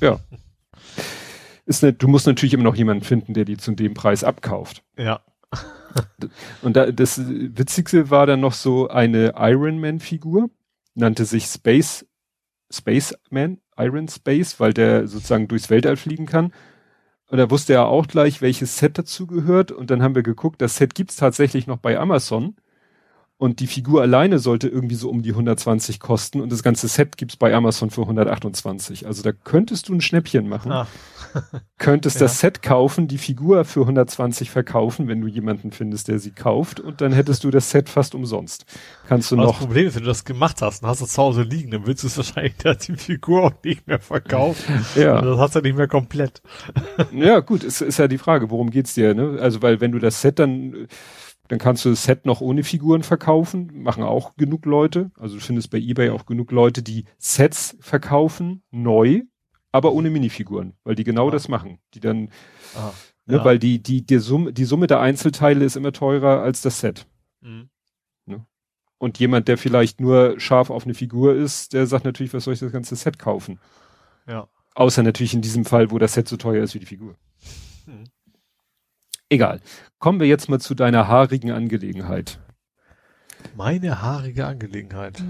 Ja. 0.00 0.20
Ist 1.64 1.82
ne, 1.82 1.92
du 1.92 2.08
musst 2.08 2.26
natürlich 2.26 2.52
immer 2.52 2.64
noch 2.64 2.76
jemanden 2.76 3.04
finden, 3.04 3.32
der 3.32 3.44
die 3.44 3.56
zu 3.56 3.72
dem 3.72 3.94
Preis 3.94 4.22
abkauft. 4.22 4.82
Ja. 4.98 5.20
und 6.62 6.76
da, 6.76 6.92
das 6.92 7.20
Witzigste 7.26 8.10
war 8.10 8.26
dann 8.26 8.40
noch 8.40 8.52
so 8.52 8.88
eine 8.88 9.32
Iron 9.36 9.80
Man 9.80 9.98
Figur, 9.98 10.50
nannte 10.94 11.24
sich 11.24 11.46
Space, 11.46 12.06
Spaceman, 12.70 13.58
Iron 13.76 14.08
Space, 14.08 14.60
weil 14.60 14.72
der 14.72 15.06
sozusagen 15.06 15.48
durchs 15.48 15.70
Weltall 15.70 15.96
fliegen 15.96 16.26
kann. 16.26 16.52
Und 17.28 17.38
da 17.38 17.50
wusste 17.50 17.74
er 17.74 17.86
auch 17.86 18.06
gleich, 18.06 18.42
welches 18.42 18.78
Set 18.78 18.98
dazu 18.98 19.26
gehört. 19.26 19.72
Und 19.72 19.90
dann 19.90 20.02
haben 20.02 20.14
wir 20.14 20.22
geguckt, 20.22 20.60
das 20.60 20.76
Set 20.76 20.94
gibt's 20.94 21.16
tatsächlich 21.16 21.66
noch 21.66 21.78
bei 21.78 21.98
Amazon. 21.98 22.56
Und 23.40 23.60
die 23.60 23.66
Figur 23.66 24.02
alleine 24.02 24.38
sollte 24.38 24.68
irgendwie 24.68 24.96
so 24.96 25.08
um 25.08 25.22
die 25.22 25.30
120 25.30 25.98
kosten 25.98 26.42
und 26.42 26.52
das 26.52 26.62
ganze 26.62 26.88
Set 26.88 27.16
gibt's 27.16 27.38
bei 27.38 27.54
Amazon 27.54 27.88
für 27.88 28.02
128. 28.02 29.06
Also 29.06 29.22
da 29.22 29.32
könntest 29.32 29.88
du 29.88 29.94
ein 29.94 30.02
Schnäppchen 30.02 30.46
machen. 30.46 30.70
Ah. 30.70 30.86
könntest 31.78 32.16
ja. 32.16 32.26
das 32.26 32.38
Set 32.38 32.60
kaufen, 32.60 33.08
die 33.08 33.16
Figur 33.16 33.64
für 33.64 33.80
120 33.80 34.50
verkaufen, 34.50 35.08
wenn 35.08 35.22
du 35.22 35.26
jemanden 35.26 35.72
findest, 35.72 36.08
der 36.08 36.18
sie 36.18 36.32
kauft 36.32 36.80
und 36.80 37.00
dann 37.00 37.14
hättest 37.14 37.42
du 37.42 37.50
das 37.50 37.70
Set 37.70 37.88
fast 37.88 38.14
umsonst. 38.14 38.66
Kannst 39.08 39.30
du 39.30 39.36
Aber 39.36 39.44
noch. 39.44 39.52
Das 39.52 39.60
Problem 39.60 39.86
ist, 39.86 39.94
wenn 39.94 40.02
du 40.02 40.08
das 40.08 40.26
gemacht 40.26 40.60
hast 40.60 40.82
und 40.82 40.90
hast 40.90 41.00
es 41.00 41.14
zu 41.14 41.22
Hause 41.22 41.40
liegen, 41.40 41.70
dann 41.70 41.86
willst 41.86 42.02
du 42.02 42.08
es 42.08 42.18
wahrscheinlich 42.18 42.56
die 42.86 42.96
Figur 42.96 43.44
auch 43.44 43.64
nicht 43.64 43.86
mehr 43.86 44.00
verkaufen. 44.00 44.84
ja. 44.96 45.18
Und 45.18 45.24
das 45.24 45.38
hast 45.38 45.56
du 45.56 45.62
nicht 45.62 45.78
mehr 45.78 45.88
komplett. 45.88 46.42
ja, 47.10 47.40
gut, 47.40 47.64
es 47.64 47.80
ist 47.80 47.98
ja 47.98 48.06
die 48.06 48.18
Frage, 48.18 48.50
worum 48.50 48.68
geht's 48.68 48.92
dir, 48.92 49.14
ne? 49.14 49.38
Also, 49.40 49.62
weil 49.62 49.80
wenn 49.80 49.92
du 49.92 49.98
das 49.98 50.20
Set 50.20 50.38
dann 50.38 50.88
dann 51.50 51.58
kannst 51.58 51.84
du 51.84 51.90
das 51.90 52.04
Set 52.04 52.26
noch 52.26 52.40
ohne 52.40 52.62
Figuren 52.62 53.02
verkaufen, 53.02 53.82
machen 53.82 54.04
auch 54.04 54.36
genug 54.36 54.66
Leute. 54.66 55.10
Also 55.18 55.34
du 55.34 55.40
findest 55.40 55.72
bei 55.72 55.78
eBay 55.78 56.10
auch 56.10 56.24
genug 56.24 56.52
Leute, 56.52 56.80
die 56.80 57.06
Sets 57.18 57.76
verkaufen, 57.80 58.62
neu, 58.70 59.22
aber 59.72 59.92
ohne 59.92 60.10
Minifiguren, 60.10 60.74
weil 60.84 60.94
die 60.94 61.02
genau 61.02 61.26
ah. 61.26 61.30
das 61.32 61.48
machen. 61.48 61.80
Die 61.92 61.98
dann, 61.98 62.30
ah, 62.76 62.92
ne, 63.26 63.38
ja. 63.38 63.44
weil 63.44 63.58
die, 63.58 63.82
die, 63.82 64.06
die 64.06 64.18
Summe, 64.18 64.52
die 64.52 64.64
Summe 64.64 64.86
der 64.86 65.00
Einzelteile 65.00 65.64
ist 65.64 65.74
immer 65.74 65.90
teurer 65.90 66.40
als 66.40 66.62
das 66.62 66.78
Set. 66.78 67.08
Mhm. 67.40 67.68
Ne? 68.26 68.46
Und 68.98 69.18
jemand, 69.18 69.48
der 69.48 69.58
vielleicht 69.58 70.00
nur 70.00 70.38
scharf 70.38 70.70
auf 70.70 70.84
eine 70.84 70.94
Figur 70.94 71.34
ist, 71.34 71.72
der 71.72 71.88
sagt 71.88 72.04
natürlich, 72.04 72.32
was 72.32 72.44
soll 72.44 72.54
ich 72.54 72.60
das 72.60 72.70
ganze 72.70 72.94
Set 72.94 73.18
kaufen? 73.18 73.58
Ja. 74.28 74.46
Außer 74.76 75.02
natürlich 75.02 75.34
in 75.34 75.42
diesem 75.42 75.64
Fall, 75.64 75.90
wo 75.90 75.98
das 75.98 76.12
Set 76.12 76.28
so 76.28 76.36
teuer 76.36 76.62
ist 76.62 76.76
wie 76.76 76.80
die 76.80 76.86
Figur. 76.86 77.16
Mhm. 77.86 78.04
Egal. 79.30 79.60
Kommen 80.00 80.18
wir 80.18 80.26
jetzt 80.26 80.48
mal 80.48 80.60
zu 80.60 80.74
deiner 80.74 81.06
haarigen 81.06 81.52
Angelegenheit. 81.52 82.40
Meine 83.56 84.02
haarige 84.02 84.46
Angelegenheit. 84.46 85.22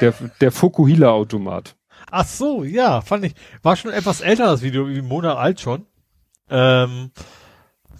Der, 0.00 0.12
der 0.40 0.52
Fokuhila-Automat. 0.52 1.74
Ach 2.10 2.26
so, 2.26 2.62
ja, 2.64 3.00
fand 3.00 3.24
ich. 3.24 3.34
War 3.62 3.76
schon 3.76 3.92
etwas 3.92 4.20
älter 4.20 4.44
das 4.44 4.62
Video, 4.62 4.88
wie 4.88 4.98
ein 4.98 5.08
Monat 5.08 5.36
alt 5.36 5.60
schon. 5.60 5.86
Ähm, 6.50 7.10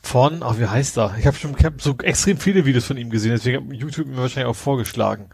von, 0.03 0.43
ach, 0.43 0.59
wie 0.59 0.67
heißt 0.67 0.99
er? 0.99 1.17
Ich 1.19 1.27
habe 1.27 1.37
schon 1.37 1.57
ich 1.59 1.65
hab 1.65 1.81
so 1.81 1.97
extrem 2.03 2.37
viele 2.37 2.67
Videos 2.67 2.85
von 2.85 2.99
ihm 2.99 3.09
gesehen, 3.09 3.33
deswegen 3.33 3.71
hat 3.71 3.77
YouTube 3.77 4.07
mir 4.07 4.19
wahrscheinlich 4.19 4.51
auch 4.51 4.57
vorgeschlagen. 4.57 5.31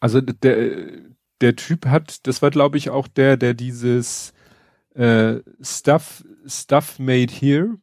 Also 0.00 0.20
der, 0.20 0.82
der 1.40 1.56
Typ 1.56 1.86
hat, 1.86 2.26
das 2.26 2.42
war 2.42 2.50
glaube 2.50 2.76
ich 2.76 2.90
auch 2.90 3.08
der, 3.08 3.38
der 3.38 3.54
dieses 3.54 4.34
äh, 4.94 5.36
Stuff, 5.62 6.22
Stuff 6.46 6.98
Made 6.98 7.32
Here 7.32 7.78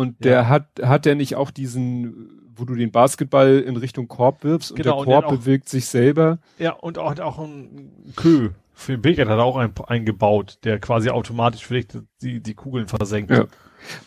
und 0.00 0.24
der 0.24 0.32
ja. 0.32 0.48
hat, 0.48 0.66
hat 0.82 1.04
der 1.04 1.14
nicht 1.14 1.36
auch 1.36 1.50
diesen, 1.50 2.48
wo 2.56 2.64
du 2.64 2.74
den 2.74 2.90
Basketball 2.90 3.58
in 3.58 3.76
Richtung 3.76 4.08
Korb 4.08 4.44
wirfst 4.44 4.74
genau, 4.74 5.00
und 5.00 5.06
der 5.06 5.20
Korb 5.20 5.30
und 5.30 5.40
bewegt 5.40 5.68
sich 5.68 5.84
selber? 5.84 6.38
Ja, 6.58 6.72
und 6.72 6.96
auch, 6.96 7.18
auch 7.18 7.38
ein 7.38 7.92
Kö 8.16 8.48
für 8.80 8.92
den 8.92 9.02
Beker 9.02 9.22
hat 9.28 9.38
er 9.38 9.44
auch 9.44 9.56
ein, 9.56 9.72
eingebaut, 9.86 10.58
der 10.64 10.78
quasi 10.78 11.10
automatisch 11.10 11.66
vielleicht 11.66 11.98
die, 12.22 12.40
die 12.40 12.54
Kugeln 12.54 12.88
versenkt. 12.88 13.30
Ja. 13.30 13.44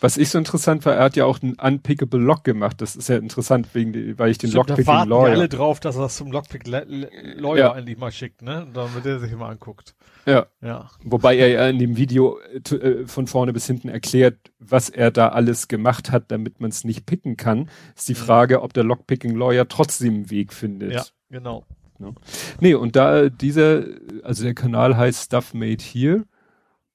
Was 0.00 0.16
ich 0.16 0.30
so 0.30 0.38
interessant 0.38 0.84
war, 0.84 0.94
er 0.94 1.04
hat 1.04 1.16
ja 1.16 1.24
auch 1.24 1.42
einen 1.42 1.54
Unpickable 1.54 2.20
Lock 2.20 2.44
gemacht. 2.44 2.80
Das 2.80 2.96
ist 2.96 3.08
ja 3.08 3.16
interessant, 3.16 3.68
wegen, 3.74 4.18
weil 4.18 4.30
ich 4.30 4.38
den 4.38 4.50
Stimmt, 4.50 4.68
Lockpicking 4.68 4.94
da 4.94 5.04
Lawyer. 5.04 5.32
alle 5.32 5.48
drauf, 5.48 5.80
dass 5.80 5.96
er 5.96 6.02
das 6.02 6.16
zum 6.16 6.30
Lockpick 6.30 6.66
Lawyer 6.66 7.56
ja. 7.56 7.72
eigentlich 7.72 7.98
mal 7.98 8.12
schickt, 8.12 8.42
ne? 8.42 8.66
Damit 8.72 9.04
er 9.06 9.18
sich 9.18 9.34
mal 9.34 9.50
anguckt. 9.50 9.94
Ja. 10.26 10.46
ja. 10.60 10.88
Wobei 11.02 11.36
er 11.36 11.48
ja 11.48 11.68
in 11.68 11.78
dem 11.78 11.96
Video 11.96 12.38
äh, 12.40 13.06
von 13.06 13.26
vorne 13.26 13.52
bis 13.52 13.66
hinten 13.66 13.88
erklärt, 13.88 14.38
was 14.58 14.88
er 14.88 15.10
da 15.10 15.28
alles 15.28 15.68
gemacht 15.68 16.10
hat, 16.10 16.30
damit 16.30 16.60
man 16.60 16.70
es 16.70 16.84
nicht 16.84 17.04
picken 17.06 17.36
kann. 17.36 17.68
Ist 17.96 18.08
die 18.08 18.14
mhm. 18.14 18.18
Frage, 18.18 18.62
ob 18.62 18.72
der 18.72 18.84
Lockpicking 18.84 19.36
Lawyer 19.36 19.68
trotzdem 19.68 20.14
einen 20.14 20.30
Weg 20.30 20.52
findet. 20.52 20.92
Ja, 20.92 21.04
genau. 21.30 21.64
Ne? 21.98 22.14
Nee, 22.60 22.74
und 22.74 22.96
da 22.96 23.28
dieser, 23.28 23.84
also 24.22 24.44
der 24.44 24.54
Kanal 24.54 24.96
heißt 24.96 25.24
Stuff 25.24 25.54
Made 25.54 25.82
Here. 25.82 26.24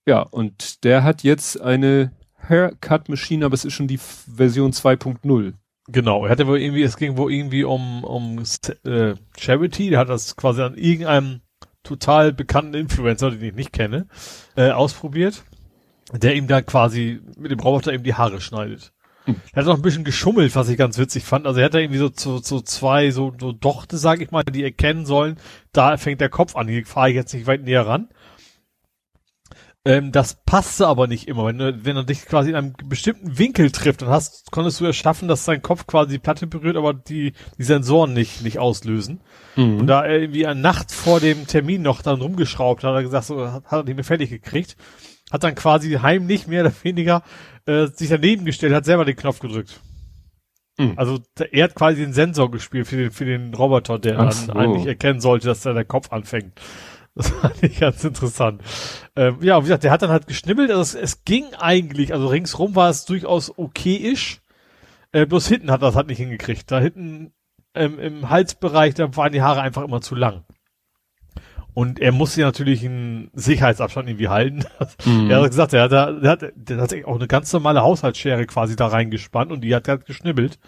Ja, 0.05 0.21
und 0.21 0.83
der 0.83 1.03
hat 1.03 1.23
jetzt 1.23 1.59
eine 1.61 2.11
Haircut 2.47 3.09
Machine, 3.09 3.45
aber 3.45 3.53
es 3.53 3.65
ist 3.65 3.73
schon 3.73 3.87
die 3.87 3.97
Version 3.99 4.71
2.0. 4.71 5.53
Genau, 5.87 6.25
er 6.25 6.31
hatte 6.31 6.47
wohl 6.47 6.59
irgendwie, 6.59 6.83
es 6.83 6.97
ging 6.97 7.17
wohl 7.17 7.33
irgendwie 7.33 7.63
um, 7.63 8.03
um 8.03 8.43
äh, 8.85 9.15
Charity, 9.37 9.89
der 9.89 9.99
hat 9.99 10.09
das 10.09 10.35
quasi 10.35 10.61
an 10.61 10.75
irgendeinem 10.75 11.41
total 11.83 12.31
bekannten 12.31 12.75
Influencer, 12.75 13.31
den 13.31 13.41
ich 13.41 13.55
nicht 13.55 13.73
kenne, 13.73 14.07
äh, 14.55 14.69
ausprobiert, 14.69 15.43
der 16.13 16.35
ihm 16.35 16.47
dann 16.47 16.65
quasi 16.65 17.21
mit 17.37 17.51
dem 17.51 17.59
Roboter 17.59 17.93
eben 17.93 18.03
die 18.03 18.13
Haare 18.13 18.39
schneidet. 18.41 18.93
Er 19.53 19.61
hat 19.61 19.65
noch 19.65 19.75
ein 19.75 19.81
bisschen 19.81 20.03
geschummelt, 20.03 20.55
was 20.55 20.69
ich 20.69 20.77
ganz 20.77 20.97
witzig 20.97 21.23
fand. 21.23 21.47
Also 21.47 21.59
er 21.59 21.65
hat 21.65 21.73
da 21.73 21.79
irgendwie 21.79 21.99
so, 21.99 22.09
so, 22.13 22.37
so 22.39 22.61
zwei 22.61 23.11
so, 23.11 23.33
so 23.39 23.51
Dochte, 23.51 23.97
sag 23.97 24.21
ich 24.21 24.31
mal, 24.31 24.43
die 24.43 24.63
erkennen 24.63 25.05
sollen. 25.05 25.37
Da 25.71 25.97
fängt 25.97 26.21
der 26.21 26.29
Kopf 26.29 26.55
an. 26.55 26.67
Hier 26.67 26.85
fahre 26.85 27.09
ich 27.09 27.15
jetzt 27.15 27.33
nicht 27.33 27.47
weit 27.47 27.63
näher 27.63 27.87
ran. 27.87 28.09
Ähm, 29.85 30.11
das 30.11 30.43
passte 30.45 30.87
aber 30.87 31.07
nicht 31.07 31.27
immer. 31.27 31.45
Wenn, 31.45 31.57
du, 31.57 31.85
wenn 31.85 31.95
er 31.95 32.03
dich 32.03 32.25
quasi 32.25 32.49
in 32.49 32.55
einem 32.55 32.73
bestimmten 32.85 33.37
Winkel 33.39 33.71
trifft, 33.71 34.01
dann 34.01 34.09
hast, 34.09 34.51
konntest 34.51 34.79
du 34.81 34.85
es 34.85 34.95
schaffen, 34.95 35.29
dass 35.29 35.45
sein 35.45 35.61
Kopf 35.61 35.87
quasi 35.87 36.11
die 36.11 36.19
Platte 36.19 36.47
berührt, 36.47 36.75
aber 36.75 36.93
die, 36.93 37.33
die 37.57 37.63
Sensoren 37.63 38.13
nicht, 38.13 38.43
nicht 38.43 38.59
auslösen. 38.59 39.21
Mhm. 39.55 39.79
Und 39.79 39.87
da 39.87 40.03
er 40.05 40.19
irgendwie 40.19 40.45
eine 40.45 40.59
Nacht 40.59 40.91
vor 40.91 41.21
dem 41.21 41.47
Termin 41.47 41.81
noch 41.81 42.01
dann 42.01 42.21
rumgeschraubt 42.21 42.83
hat, 42.83 42.89
hat 42.89 42.97
er 42.97 43.03
gesagt, 43.03 43.25
so, 43.25 43.51
hat, 43.51 43.65
hat 43.65 43.79
er 43.79 43.83
nicht 43.85 43.95
mehr 43.95 44.03
fertig 44.03 44.29
gekriegt, 44.29 44.75
hat 45.31 45.43
dann 45.43 45.55
quasi 45.55 45.91
heimlich 45.93 46.47
mehr 46.47 46.65
oder 46.65 46.73
weniger 46.83 47.23
äh, 47.69 47.87
sich 47.87 48.09
daneben 48.09 48.45
gestellt, 48.45 48.73
hat 48.73 48.85
selber 48.85 49.05
den 49.05 49.15
Knopf 49.15 49.39
gedrückt. 49.39 49.79
Mhm. 50.79 50.93
Also 50.95 51.19
er 51.51 51.65
hat 51.65 51.75
quasi 51.75 52.01
den 52.01 52.13
Sensor 52.13 52.49
gespielt 52.49 52.87
für 52.87 52.97
den, 52.97 53.11
für 53.11 53.25
den 53.25 53.53
Roboter, 53.53 53.99
der 53.99 54.15
dann 54.15 54.31
so. 54.31 54.53
eigentlich 54.53 54.87
erkennen 54.87 55.19
sollte, 55.19 55.47
dass 55.47 55.61
da 55.61 55.73
der 55.73 55.85
Kopf 55.85 56.11
anfängt. 56.11 56.59
Das 57.15 57.31
fand 57.31 57.63
ich 57.63 57.79
ganz 57.79 58.01
interessant. 58.05 58.61
Ähm, 59.17 59.39
ja, 59.41 59.57
wie 59.57 59.63
gesagt, 59.63 59.83
der 59.83 59.91
hat 59.91 60.03
dann 60.03 60.11
halt 60.11 60.27
geschnibbelt. 60.27 60.69
Also 60.69 60.81
es, 60.81 60.95
es 60.95 61.25
ging 61.25 61.43
eigentlich, 61.57 62.13
also 62.13 62.27
ringsrum 62.27 62.75
war 62.75 62.89
es 62.89 63.03
durchaus 63.03 63.57
okayisch. 63.57 64.39
Äh, 65.11 65.25
bloß 65.25 65.47
hinten 65.47 65.69
hat 65.69 65.81
das 65.81 65.95
halt 65.95 66.07
nicht 66.07 66.19
hingekriegt. 66.19 66.71
Da 66.71 66.79
hinten 66.79 67.33
ähm, 67.73 67.99
im 67.99 68.29
Halsbereich, 68.29 68.93
da 68.93 69.13
waren 69.17 69.33
die 69.33 69.41
Haare 69.41 69.61
einfach 69.61 69.83
immer 69.83 69.99
zu 69.99 70.15
lang. 70.15 70.45
Und 71.79 71.97
er 72.01 72.11
musste 72.11 72.41
natürlich 72.41 72.83
einen 72.83 73.31
Sicherheitsabstand 73.33 74.09
irgendwie 74.09 74.27
halten. 74.27 74.65
Mhm. 75.05 75.29
Er 75.29 75.41
hat 75.41 75.49
gesagt, 75.49 75.71
er 75.71 75.83
hat, 75.83 75.93
er 75.93 76.29
hat, 76.29 76.51
der 76.53 76.77
hat 76.81 76.93
auch 77.05 77.15
eine 77.15 77.27
ganz 77.27 77.53
normale 77.53 77.81
Haushaltsschere 77.81 78.45
quasi 78.47 78.75
da 78.75 78.87
reingespannt 78.87 79.49
und 79.49 79.61
die 79.61 79.73
hat 79.73 79.87
halt 79.87 80.05
geschnibbelt. 80.05 80.59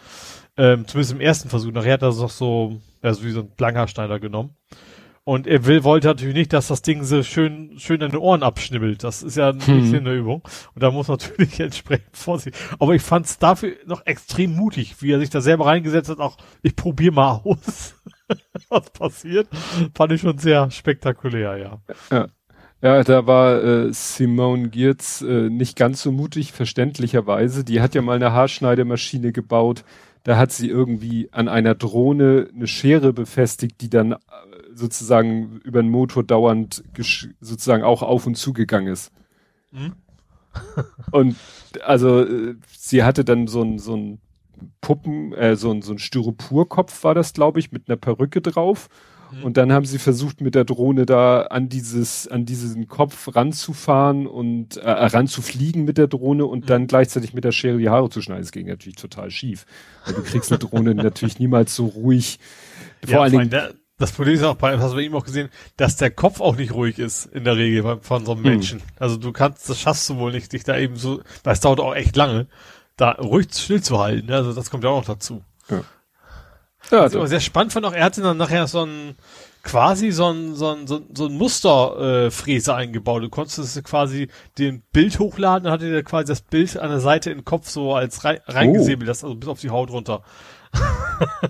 Ähm, 0.55 0.87
zumindest 0.87 1.11
im 1.11 1.19
ersten 1.19 1.49
Versuch. 1.49 1.71
Nachher 1.73 1.93
hat 1.93 2.01
er 2.01 2.09
es 2.09 2.19
auch 2.19 2.29
so, 2.29 2.79
also 3.01 3.25
wie 3.25 3.31
so 3.31 3.41
ein 3.41 3.51
Langhaarschneider 3.59 4.21
genommen. 4.21 4.55
Und 5.23 5.47
er 5.47 5.65
will, 5.65 5.83
wollte 5.83 6.07
natürlich 6.07 6.33
nicht, 6.33 6.53
dass 6.53 6.67
das 6.67 6.81
Ding 6.81 7.03
so 7.03 7.21
schön, 7.23 7.77
schön 7.77 8.01
an 8.01 8.11
den 8.11 8.19
Ohren 8.19 8.41
abschnibbelt. 8.41 9.03
Das 9.03 9.21
ist 9.21 9.37
ja 9.37 9.49
ein 9.49 9.65
hm. 9.65 9.81
bisschen 9.81 10.07
eine 10.07 10.15
Übung. 10.15 10.43
Und 10.73 10.81
da 10.81 10.91
muss 10.91 11.07
natürlich 11.09 11.59
entsprechend 11.59 12.15
vorsichtig. 12.15 12.59
Aber 12.79 12.95
ich 12.95 13.01
fand 13.01 13.25
es 13.25 13.37
dafür 13.37 13.75
noch 13.85 14.05
extrem 14.05 14.55
mutig, 14.55 15.01
wie 15.01 15.11
er 15.11 15.19
sich 15.19 15.29
da 15.29 15.41
selber 15.41 15.65
reingesetzt 15.65 16.09
hat. 16.09 16.19
Auch, 16.19 16.37
ich 16.61 16.75
probiere 16.75 17.13
mal 17.13 17.41
aus, 17.43 17.95
was 18.69 18.89
passiert. 18.91 19.47
Fand 19.95 20.11
ich 20.11 20.21
schon 20.21 20.37
sehr 20.37 20.69
spektakulär, 20.71 21.57
ja. 21.57 21.81
Ja. 22.11 22.27
Ja, 22.83 23.03
da 23.03 23.27
war 23.27 23.63
äh, 23.63 23.93
Simone 23.93 24.69
Giertz 24.69 25.21
äh, 25.21 25.49
nicht 25.51 25.77
ganz 25.77 26.01
so 26.01 26.11
mutig, 26.11 26.51
verständlicherweise. 26.51 27.63
Die 27.63 27.79
hat 27.79 27.93
ja 27.93 28.01
mal 28.01 28.15
eine 28.15 28.33
Haarschneidemaschine 28.33 29.31
gebaut. 29.31 29.83
Da 30.23 30.37
hat 30.37 30.51
sie 30.51 30.67
irgendwie 30.67 31.29
an 31.31 31.47
einer 31.47 31.75
Drohne 31.75 32.49
eine 32.55 32.65
Schere 32.65 33.13
befestigt, 33.13 33.81
die 33.81 33.89
dann 33.91 34.15
sozusagen 34.73 35.59
über 35.63 35.81
den 35.81 35.91
Motor 35.91 36.23
dauernd 36.23 36.83
sozusagen 37.39 37.83
auch 37.83 38.01
auf 38.01 38.25
und 38.25 38.35
zugegangen 38.35 38.91
ist. 38.91 39.11
Mhm. 39.71 39.93
und 41.11 41.35
also 41.85 42.25
äh, 42.25 42.55
sie 42.67 43.03
hatte 43.03 43.23
dann 43.23 43.47
so 43.47 43.61
ein 43.61 43.79
so 43.79 43.95
ein 43.95 44.19
Puppen, 44.81 45.33
äh, 45.33 45.55
so 45.55 45.71
ein 45.71 45.81
so 45.81 45.93
ein 45.93 45.99
Styroporkopf 45.99 47.03
war 47.03 47.15
das, 47.15 47.33
glaube 47.33 47.59
ich, 47.59 47.71
mit 47.71 47.89
einer 47.89 47.97
Perücke 47.97 48.41
drauf. 48.41 48.89
Mhm. 49.31 49.43
Und 49.43 49.57
dann 49.57 49.71
haben 49.71 49.85
sie 49.85 49.99
versucht, 49.99 50.41
mit 50.41 50.55
der 50.55 50.65
Drohne 50.65 51.05
da 51.05 51.43
an 51.43 51.69
dieses, 51.69 52.27
an 52.27 52.45
diesen 52.45 52.87
Kopf 52.87 53.35
ranzufahren 53.35 54.27
und 54.27 54.77
äh, 54.77 54.89
ranzufliegen 54.89 55.85
mit 55.85 55.97
der 55.97 56.07
Drohne 56.07 56.45
und 56.45 56.65
mhm. 56.65 56.67
dann 56.67 56.87
gleichzeitig 56.87 57.33
mit 57.33 57.43
der 57.43 57.51
Schere 57.51 57.77
die 57.77 57.89
Haare 57.89 58.09
zu 58.09 58.21
schneiden. 58.21 58.43
Das 58.43 58.51
ging 58.51 58.67
natürlich 58.67 58.97
total 58.97 59.31
schief. 59.31 59.65
Weil 60.05 60.15
du 60.15 60.23
kriegst 60.23 60.51
eine 60.51 60.59
Drohne 60.59 60.95
natürlich 60.95 61.39
niemals 61.39 61.75
so 61.75 61.87
ruhig. 61.87 62.39
Vor 63.03 63.13
ja, 63.13 63.21
allen 63.21 63.49
Dingen. 63.49 63.73
Das 63.97 64.13
Problem 64.13 64.33
ist 64.33 64.43
auch 64.43 64.55
bei, 64.55 64.79
hast 64.79 64.93
du 64.93 64.95
bei 64.95 65.03
ihm 65.03 65.13
auch 65.13 65.23
gesehen, 65.23 65.49
dass 65.77 65.95
der 65.95 66.09
Kopf 66.09 66.41
auch 66.41 66.57
nicht 66.57 66.73
ruhig 66.73 66.97
ist 66.97 67.27
in 67.27 67.43
der 67.43 67.55
Regel 67.55 67.99
von 68.01 68.25
so 68.25 68.31
einem 68.31 68.43
hm. 68.43 68.49
Menschen. 68.49 68.81
Also 68.97 69.15
du 69.17 69.31
kannst, 69.31 69.69
das 69.69 69.79
schaffst 69.79 70.09
du 70.09 70.17
wohl 70.17 70.31
nicht, 70.31 70.51
dich 70.51 70.63
da 70.63 70.75
eben 70.75 70.95
so, 70.95 71.21
es 71.43 71.59
dauert 71.59 71.79
auch 71.79 71.93
echt 71.93 72.15
lange, 72.15 72.47
da 72.97 73.11
ruhig 73.11 73.47
still 73.51 73.81
zu 73.81 73.99
halten. 73.99 74.27
Ne? 74.27 74.35
Also 74.35 74.53
das 74.53 74.69
kommt 74.69 74.83
ja 74.83 74.89
auch 74.89 74.99
noch 74.99 75.07
dazu. 75.07 75.43
Ja. 75.69 75.81
Ja, 76.89 77.03
Was 77.03 77.11
ich 77.11 77.17
aber 77.17 77.27
sehr 77.27 77.39
spannend 77.39 77.73
fand 77.73 77.85
auch, 77.85 77.93
er 77.93 78.03
hatte 78.03 78.21
dann 78.21 78.37
nachher 78.37 78.67
so 78.67 78.83
ein, 78.83 79.15
quasi 79.63 80.11
so 80.11 80.31
ein, 80.31 80.55
so 80.55 80.71
ein, 80.71 80.87
so 80.87 80.97
ein, 80.97 81.05
so 81.13 81.27
ein 81.27 81.33
Musterfräser 81.33 82.73
äh, 82.73 82.75
eingebaut. 82.75 83.23
Du 83.23 83.29
konntest 83.29 83.83
quasi 83.83 84.29
den 84.57 84.81
Bild 84.91 85.19
hochladen, 85.19 85.65
dann 85.65 85.73
hatte 85.73 85.91
der 85.91 86.03
quasi 86.03 86.27
das 86.27 86.41
Bild 86.41 86.77
an 86.77 86.89
der 86.89 86.99
Seite 86.99 87.29
in 87.29 87.39
den 87.39 87.45
Kopf 87.45 87.69
so 87.69 87.93
als 87.93 88.23
rein, 88.23 88.39
reingesäbelt, 88.47 89.07
oh. 89.07 89.11
das 89.11 89.23
also 89.23 89.35
bis 89.35 89.49
auf 89.49 89.61
die 89.61 89.69
Haut 89.69 89.91
runter 89.91 90.23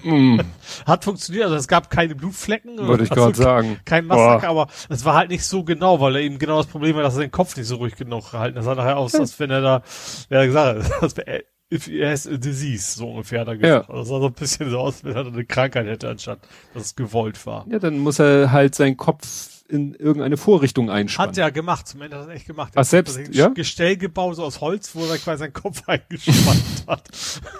mm. 0.03 0.39
Hat 0.85 1.03
funktioniert, 1.03 1.45
also 1.45 1.56
es 1.56 1.68
gab 1.68 1.89
keine 1.89 2.15
Blutflecken. 2.15 2.77
Würde 2.77 3.03
ich 3.03 3.10
gerade 3.10 3.35
sagen. 3.35 3.80
Kein 3.85 4.06
Massaker, 4.06 4.49
aber 4.49 4.68
es 4.89 5.06
war 5.06 5.15
halt 5.15 5.30
nicht 5.30 5.45
so 5.45 5.64
genau, 5.64 5.99
weil 5.99 6.15
er 6.15 6.22
eben 6.22 6.39
genau 6.39 6.57
das 6.57 6.68
Problem 6.68 6.95
war, 6.95 7.03
dass 7.03 7.15
er 7.15 7.22
den 7.22 7.31
Kopf 7.31 7.56
nicht 7.56 7.68
so 7.68 7.76
ruhig 7.76 7.95
genug 7.95 8.31
gehalten 8.31 8.56
hat. 8.56 8.60
Das 8.60 8.65
sah 8.65 8.76
nachher 8.76 8.98
aus, 8.98 9.15
als 9.15 9.39
wenn 9.39 9.52
er 9.52 9.61
da, 9.61 9.84
wer 10.30 10.45
gesagt 10.45 10.84
hat, 10.84 11.03
das 11.03 11.18
wäre 11.18 11.43
if 11.72 11.85
he 11.85 12.06
has 12.06 12.27
a 12.27 12.38
disease, 12.38 12.98
so 12.98 13.10
ungefähr 13.10 13.45
da 13.45 13.56
gesagt. 13.56 13.88
Ja. 13.88 13.93
Also 13.93 13.99
das 13.99 14.07
sah 14.10 14.19
so 14.19 14.27
ein 14.27 14.34
bisschen 14.34 14.69
so 14.69 14.80
aus, 14.80 15.03
wenn 15.03 15.15
er 15.15 15.26
eine 15.26 15.45
Krankheit 15.45 15.88
hätte, 15.88 16.10
anstatt 16.10 16.39
dass 16.73 16.85
es 16.85 16.95
gewollt 16.95 17.45
war. 17.45 17.65
Ja, 17.69 17.80
dann 17.80 17.99
muss 17.99 18.19
er 18.19 18.52
halt 18.52 18.76
seinen 18.76 18.98
Kopf 18.98 19.61
in 19.69 19.95
irgendeine 19.95 20.35
Vorrichtung 20.35 20.89
einspannen. 20.89 21.30
Hat 21.30 21.38
er 21.38 21.52
gemacht, 21.52 21.88
zum 21.88 22.02
Ende 22.02 22.18
hat 22.18 22.27
er 22.27 22.35
echt 22.35 22.45
gemacht. 22.45 22.73
Ach, 22.76 22.84
selbst, 22.84 23.18
ja? 23.31 23.48
Gestell 23.48 23.95
gebaut, 23.95 24.35
so 24.35 24.43
aus 24.43 24.60
Holz, 24.60 24.93
wo 24.95 25.06
er 25.06 25.18
quasi 25.18 25.39
seinen 25.39 25.53
Kopf 25.53 25.84
eingespannt 25.88 26.64
hat. 26.88 27.10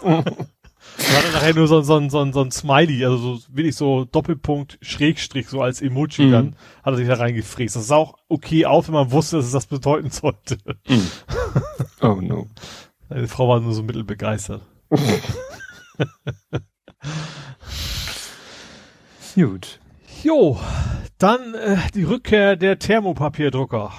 Da 0.98 1.04
hat 1.18 1.26
er 1.26 1.32
nachher 1.32 1.54
nur 1.56 1.68
so, 1.68 1.82
so, 1.82 2.10
so, 2.10 2.32
so 2.32 2.42
ein 2.42 2.52
Smiley, 2.52 3.04
also 3.06 3.36
so 3.36 3.44
wirklich 3.50 3.76
so 3.76 4.06
Doppelpunkt, 4.06 4.78
Schrägstrich, 4.82 5.48
so 5.50 5.62
als 5.62 5.82
Emoji 5.82 6.26
mhm. 6.26 6.32
dann 6.32 6.56
hat 6.84 6.94
er 6.94 6.98
sich 6.98 7.08
da 7.08 7.16
reingefräst. 7.16 7.76
Das 7.76 7.88
sah 7.88 7.98
auch 7.98 8.16
okay 8.30 8.66
auf, 8.66 8.88
wenn 8.88 8.94
man 8.96 9.12
wusste, 9.12 9.38
dass 9.38 9.46
es 9.46 9.52
das 9.52 9.66
bedeuten 9.68 10.10
sollte. 10.10 10.58
Mhm. 10.88 11.08
Oh 12.02 12.20
no. 12.20 12.48
Meine 13.10 13.28
Frau 13.28 13.48
war 13.48 13.60
nur 13.60 13.74
so 13.74 13.84
mittelbegeistert. 13.84 14.62
Gut. 19.36 19.80
Jo, 20.24 20.60
dann 21.18 21.54
äh, 21.56 21.78
die 21.94 22.04
Rückkehr 22.04 22.56
der 22.56 22.80
Thermopapierdrucker. 22.80 23.92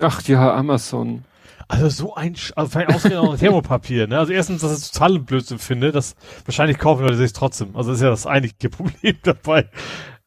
Ach 0.00 0.22
ja, 0.22 0.54
Amazon. 0.54 1.24
Also 1.70 1.88
so 1.88 2.14
ein, 2.16 2.34
Sch 2.34 2.52
also 2.56 2.68
vielleicht 2.68 2.92
ausgerechnet 2.92 3.30
auch 3.30 3.36
Thermopapier, 3.36 4.08
ne? 4.08 4.18
Also 4.18 4.32
erstens, 4.32 4.62
dass 4.62 4.76
ich 4.76 4.90
total 4.90 5.20
Blödsinn 5.20 5.60
finde, 5.60 5.92
das 5.92 6.16
wahrscheinlich 6.44 6.78
kaufen 6.78 7.02
Leute 7.02 7.16
sich 7.16 7.32
trotzdem. 7.32 7.76
Also 7.76 7.90
das 7.90 8.00
ist 8.00 8.02
ja 8.02 8.10
das 8.10 8.26
eigentliche 8.26 8.70
Problem 8.70 9.16
dabei. 9.22 9.70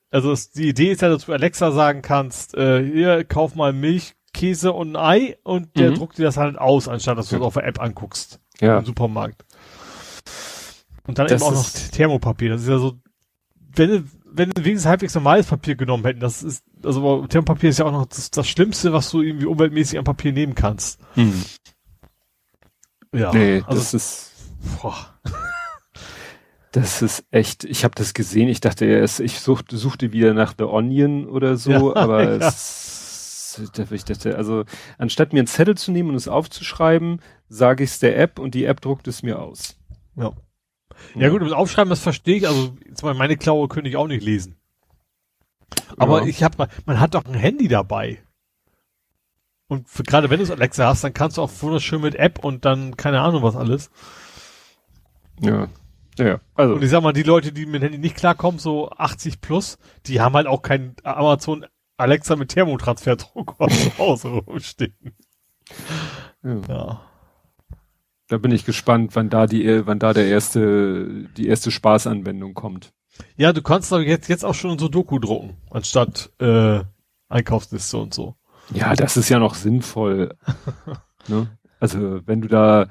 Also 0.09 0.31
es, 0.31 0.51
die 0.51 0.69
Idee 0.69 0.93
ist 0.93 1.01
ja, 1.01 1.09
dass 1.09 1.25
du 1.25 1.33
Alexa 1.33 1.71
sagen 1.71 2.01
kannst, 2.01 2.55
äh, 2.55 2.81
hier, 2.81 3.25
kauf 3.25 3.55
mal 3.55 3.73
Milch, 3.73 4.13
Käse 4.33 4.71
und 4.71 4.95
ein 4.95 4.95
Ei 4.95 5.37
und 5.43 5.77
der 5.77 5.91
mhm. 5.91 5.95
druckt 5.95 6.17
dir 6.17 6.23
das 6.23 6.37
halt 6.37 6.57
aus, 6.57 6.87
anstatt 6.87 7.17
dass 7.17 7.27
du 7.27 7.35
es 7.35 7.41
auf 7.41 7.55
der 7.55 7.65
App 7.65 7.81
anguckst. 7.81 8.39
Ja. 8.61 8.79
Im 8.79 8.85
Supermarkt. 8.85 9.43
Und 11.05 11.19
dann 11.19 11.27
das 11.27 11.41
eben 11.41 11.43
auch 11.43 11.53
noch 11.53 11.69
Thermopapier. 11.91 12.51
Das 12.51 12.61
ist 12.61 12.69
ja 12.69 12.77
so, 12.77 12.93
wenn, 13.75 14.09
wenn 14.35 14.51
sie 14.55 14.65
wenigstens 14.65 14.89
halbwegs 14.89 15.15
normales 15.15 15.47
Papier 15.47 15.75
genommen 15.75 16.03
hätten, 16.03 16.19
das 16.19 16.43
ist, 16.43 16.63
also 16.83 17.25
Thermopapier 17.27 17.69
ist 17.69 17.79
ja 17.79 17.85
auch 17.85 17.91
noch 17.91 18.05
das, 18.05 18.31
das 18.31 18.47
Schlimmste, 18.47 18.91
was 18.93 19.09
du 19.11 19.21
irgendwie 19.21 19.45
umweltmäßig 19.45 19.97
am 19.97 20.05
Papier 20.05 20.33
nehmen 20.33 20.55
kannst. 20.55 20.99
Hm. 21.13 21.43
Ja, 23.13 23.31
nee, 23.31 23.63
also, 23.67 23.79
das 23.79 23.93
ist, 23.93 24.31
boah. 24.81 24.95
Das 26.71 27.03
ist 27.03 27.23
echt, 27.29 27.65
ich 27.65 27.83
habe 27.83 27.93
das 27.93 28.15
gesehen, 28.15 28.49
ich 28.49 28.59
dachte 28.59 28.85
erst, 28.85 29.19
ich 29.19 29.39
suchte, 29.41 29.77
suchte 29.77 30.11
wieder 30.11 30.33
nach 30.33 30.55
The 30.57 30.63
Onion 30.63 31.29
oder 31.29 31.55
so, 31.55 31.69
ja, 31.69 31.95
aber 31.95 32.23
ja. 32.23 32.47
es, 32.47 33.61
ich 33.91 34.03
dachte, 34.05 34.35
also 34.35 34.63
anstatt 34.97 35.33
mir 35.33 35.39
einen 35.41 35.47
Zettel 35.47 35.77
zu 35.77 35.91
nehmen 35.91 36.09
und 36.09 36.15
es 36.15 36.27
aufzuschreiben, 36.27 37.21
sage 37.47 37.83
ich 37.83 37.91
es 37.91 37.99
der 37.99 38.17
App 38.17 38.39
und 38.39 38.55
die 38.55 38.65
App 38.65 38.81
druckt 38.81 39.07
es 39.07 39.21
mir 39.21 39.39
aus. 39.39 39.77
Ja. 40.15 40.31
Ja 41.15 41.29
gut, 41.29 41.41
das 41.41 41.51
Aufschreiben, 41.51 41.89
das 41.89 41.99
verstehe 41.99 42.37
ich. 42.37 42.47
Also 42.47 42.75
meine 43.01 43.37
Klaue 43.37 43.67
könnte 43.67 43.89
ich 43.89 43.97
auch 43.97 44.07
nicht 44.07 44.23
lesen. 44.23 44.55
Aber 45.97 46.21
ja. 46.21 46.27
ich 46.27 46.43
habe, 46.43 46.67
man 46.85 46.99
hat 46.99 47.15
doch 47.15 47.25
ein 47.25 47.33
Handy 47.33 47.67
dabei. 47.67 48.19
Und 49.67 49.89
für, 49.89 50.03
gerade 50.03 50.29
wenn 50.29 50.37
du 50.37 50.43
es 50.43 50.51
Alexa 50.51 50.85
hast, 50.85 51.03
dann 51.03 51.13
kannst 51.13 51.37
du 51.37 51.41
auch 51.41 51.51
wunderschön 51.61 52.01
mit 52.01 52.15
App 52.15 52.43
und 52.43 52.65
dann 52.65 52.97
keine 52.97 53.21
Ahnung 53.21 53.43
was 53.43 53.55
alles. 53.55 53.89
Ja. 55.39 55.67
Ja, 56.19 56.39
also. 56.53 56.75
Und 56.75 56.83
ich 56.83 56.91
sag 56.91 57.01
mal, 57.01 57.11
die 57.11 57.23
Leute, 57.23 57.51
die 57.51 57.65
mit 57.65 57.75
dem 57.75 57.83
Handy 57.83 57.97
nicht 57.97 58.15
klarkommen, 58.15 58.59
so 58.59 58.91
80 58.91 59.41
plus, 59.41 59.79
die 60.05 60.21
haben 60.21 60.35
halt 60.35 60.45
auch 60.45 60.61
kein 60.61 60.95
Amazon 61.03 61.65
Alexa 61.97 62.35
mit 62.35 62.49
Thermotransferdruck 62.49 63.55
zu 63.69 63.97
Hause 63.97 64.27
rumstehen. 64.29 64.95
Ja. 66.43 66.61
ja. 66.67 67.01
Da 68.27 68.37
bin 68.37 68.51
ich 68.51 68.65
gespannt, 68.65 69.15
wann 69.15 69.29
da 69.29 69.47
die, 69.47 69.85
wann 69.85 69.99
da 69.99 70.13
der 70.13 70.27
erste, 70.27 71.27
die 71.37 71.47
erste 71.47 71.71
Spaßanwendung 71.71 72.53
kommt. 72.53 72.93
Ja, 73.35 73.53
du 73.53 73.61
kannst 73.61 73.91
aber 73.93 74.03
jetzt, 74.03 74.27
jetzt 74.27 74.45
auch 74.45 74.55
schon 74.55 74.79
so 74.79 74.87
Doku 74.87 75.19
drucken, 75.19 75.57
anstatt 75.69 76.31
äh, 76.39 76.81
Einkaufsliste 77.29 77.97
und 77.97 78.13
so. 78.13 78.35
Ja, 78.73 78.95
das 78.95 79.17
ist 79.17 79.29
ja 79.29 79.39
noch 79.39 79.55
sinnvoll. 79.55 80.35
ne? 81.27 81.47
Also 81.79 82.21
wenn 82.25 82.41
du 82.41 82.47
da 82.47 82.87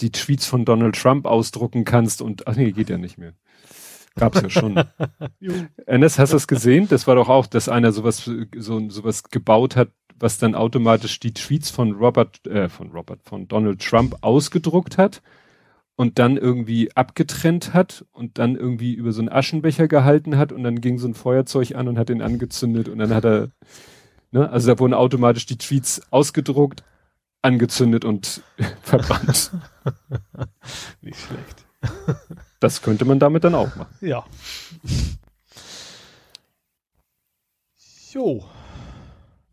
die 0.00 0.10
Tweets 0.10 0.46
von 0.46 0.64
Donald 0.64 0.96
Trump 0.96 1.26
ausdrucken 1.26 1.84
kannst 1.84 2.20
und 2.20 2.48
ach 2.48 2.56
nee, 2.56 2.72
geht 2.72 2.90
ja 2.90 2.98
nicht 2.98 3.16
mehr. 3.16 3.34
Gab's 4.16 4.40
ja 4.40 4.50
schon. 4.50 4.76
Ernest, 5.86 6.18
hast 6.18 6.30
du 6.30 6.36
das 6.36 6.46
gesehen? 6.46 6.88
Das 6.88 7.06
war 7.06 7.16
doch 7.16 7.28
auch, 7.28 7.46
dass 7.46 7.68
einer 7.68 7.92
sowas 7.92 8.30
so 8.56 8.90
sowas 8.90 9.24
gebaut 9.24 9.76
hat, 9.76 9.88
was 10.24 10.38
dann 10.38 10.54
automatisch 10.54 11.20
die 11.20 11.34
Tweets 11.34 11.68
von 11.68 11.92
Robert, 11.92 12.46
äh, 12.46 12.70
von 12.70 12.90
Robert, 12.92 13.20
von 13.24 13.46
Donald 13.46 13.82
Trump 13.82 14.16
ausgedruckt 14.22 14.96
hat 14.96 15.20
und 15.96 16.18
dann 16.18 16.38
irgendwie 16.38 16.90
abgetrennt 16.96 17.74
hat 17.74 18.06
und 18.10 18.38
dann 18.38 18.56
irgendwie 18.56 18.94
über 18.94 19.12
so 19.12 19.20
einen 19.20 19.28
Aschenbecher 19.28 19.86
gehalten 19.86 20.38
hat 20.38 20.50
und 20.50 20.62
dann 20.64 20.80
ging 20.80 20.96
so 20.96 21.06
ein 21.06 21.12
Feuerzeug 21.12 21.74
an 21.74 21.88
und 21.88 21.98
hat 21.98 22.08
den 22.08 22.22
angezündet 22.22 22.88
und 22.88 23.00
dann 23.00 23.12
hat 23.12 23.26
er, 23.26 23.50
ne, 24.30 24.48
also 24.48 24.72
da 24.72 24.78
wurden 24.78 24.94
automatisch 24.94 25.44
die 25.44 25.58
Tweets 25.58 26.00
ausgedruckt, 26.10 26.84
angezündet 27.42 28.06
und 28.06 28.42
verbrannt. 28.80 29.50
Nicht 31.02 31.20
schlecht. 31.20 31.66
Das 32.60 32.80
könnte 32.80 33.04
man 33.04 33.18
damit 33.18 33.44
dann 33.44 33.54
auch 33.54 33.76
machen. 33.76 33.94
Ja. 34.00 34.24
Jo. 38.10 38.42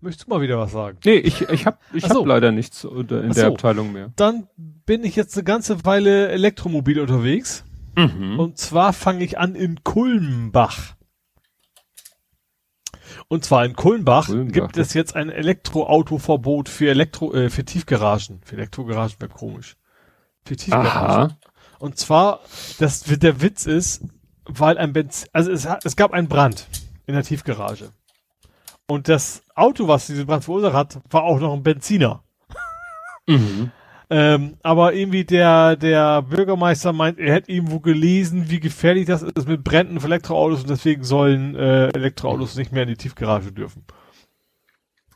Möchtest 0.02 0.28
du 0.28 0.34
mal 0.34 0.42
wieder 0.42 0.58
was 0.58 0.72
sagen? 0.72 0.98
Nee, 1.06 1.18
ich, 1.18 1.42
ich 1.42 1.66
habe 1.68 1.78
ich 1.94 2.06
Ach 2.06 2.10
hab 2.10 2.18
so. 2.18 2.26
leider 2.26 2.52
nichts 2.52 2.84
in 2.84 3.08
der 3.08 3.34
so. 3.34 3.48
Abteilung 3.48 3.94
mehr. 3.94 4.12
Dann 4.16 4.48
bin 4.58 5.04
ich 5.04 5.16
jetzt 5.16 5.38
eine 5.38 5.44
ganze 5.44 5.86
Weile 5.86 6.30
elektromobil 6.30 7.00
unterwegs. 7.00 7.64
Mhm. 7.96 8.40
Und 8.40 8.58
zwar 8.58 8.94
fange 8.94 9.24
ich 9.24 9.38
an 9.38 9.54
in 9.54 9.84
Kulmbach. 9.84 10.96
Und 13.28 13.46
zwar 13.46 13.64
in 13.64 13.76
Kulmbach, 13.76 14.26
Kulmbach, 14.26 14.52
gibt 14.52 14.78
es 14.78 14.94
jetzt 14.94 15.16
ein 15.16 15.30
Elektroautoverbot 15.30 16.68
für 16.68 16.90
Elektro, 16.90 17.34
äh, 17.34 17.50
für 17.50 17.64
Tiefgaragen. 17.64 18.42
Für 18.44 18.56
Elektrogaragen 18.56 19.16
wäre 19.20 19.32
komisch. 19.32 19.78
Für 20.46 20.56
Tiefgaragen. 20.56 21.32
Aha. 21.32 21.38
Und 21.80 21.98
zwar, 21.98 22.40
das, 22.80 23.04
der 23.04 23.42
Witz 23.42 23.66
ist, 23.66 24.04
weil 24.46 24.78
ein 24.78 24.94
Benzin, 24.94 25.30
also 25.34 25.52
es, 25.52 25.68
es 25.84 25.96
gab 25.96 26.12
einen 26.12 26.28
Brand 26.28 26.68
in 27.06 27.14
der 27.14 27.24
Tiefgarage. 27.24 27.92
Und 28.92 29.08
das 29.08 29.42
Auto, 29.56 29.88
was 29.88 30.08
diesen 30.08 30.26
Brand 30.26 30.44
verursacht 30.44 30.74
hat, 30.74 31.00
war 31.10 31.24
auch 31.24 31.40
noch 31.40 31.54
ein 31.54 31.64
Benziner. 31.64 32.24
Mhm. 33.26 33.72
Ähm, 34.10 34.58
aber 34.64 34.94
irgendwie 34.94 35.24
der, 35.24 35.78
der 35.78 36.22
Bürgermeister 36.24 36.92
meint, 36.92 37.18
er 37.18 37.36
hätte 37.36 37.54
irgendwo 37.54 37.80
gelesen, 37.80 38.50
wie 38.50 38.60
gefährlich 38.60 39.06
das 39.06 39.22
ist 39.22 39.48
mit 39.48 39.64
Bränden 39.64 40.02
für 40.02 40.08
Elektroautos 40.08 40.64
und 40.64 40.70
deswegen 40.70 41.06
sollen 41.06 41.56
äh, 41.56 41.88
Elektroautos 41.94 42.58
nicht 42.58 42.74
mehr 42.74 42.84
in 42.84 42.90
die 42.90 42.98
Tiefgarage 42.98 43.54
dürfen. 43.54 43.86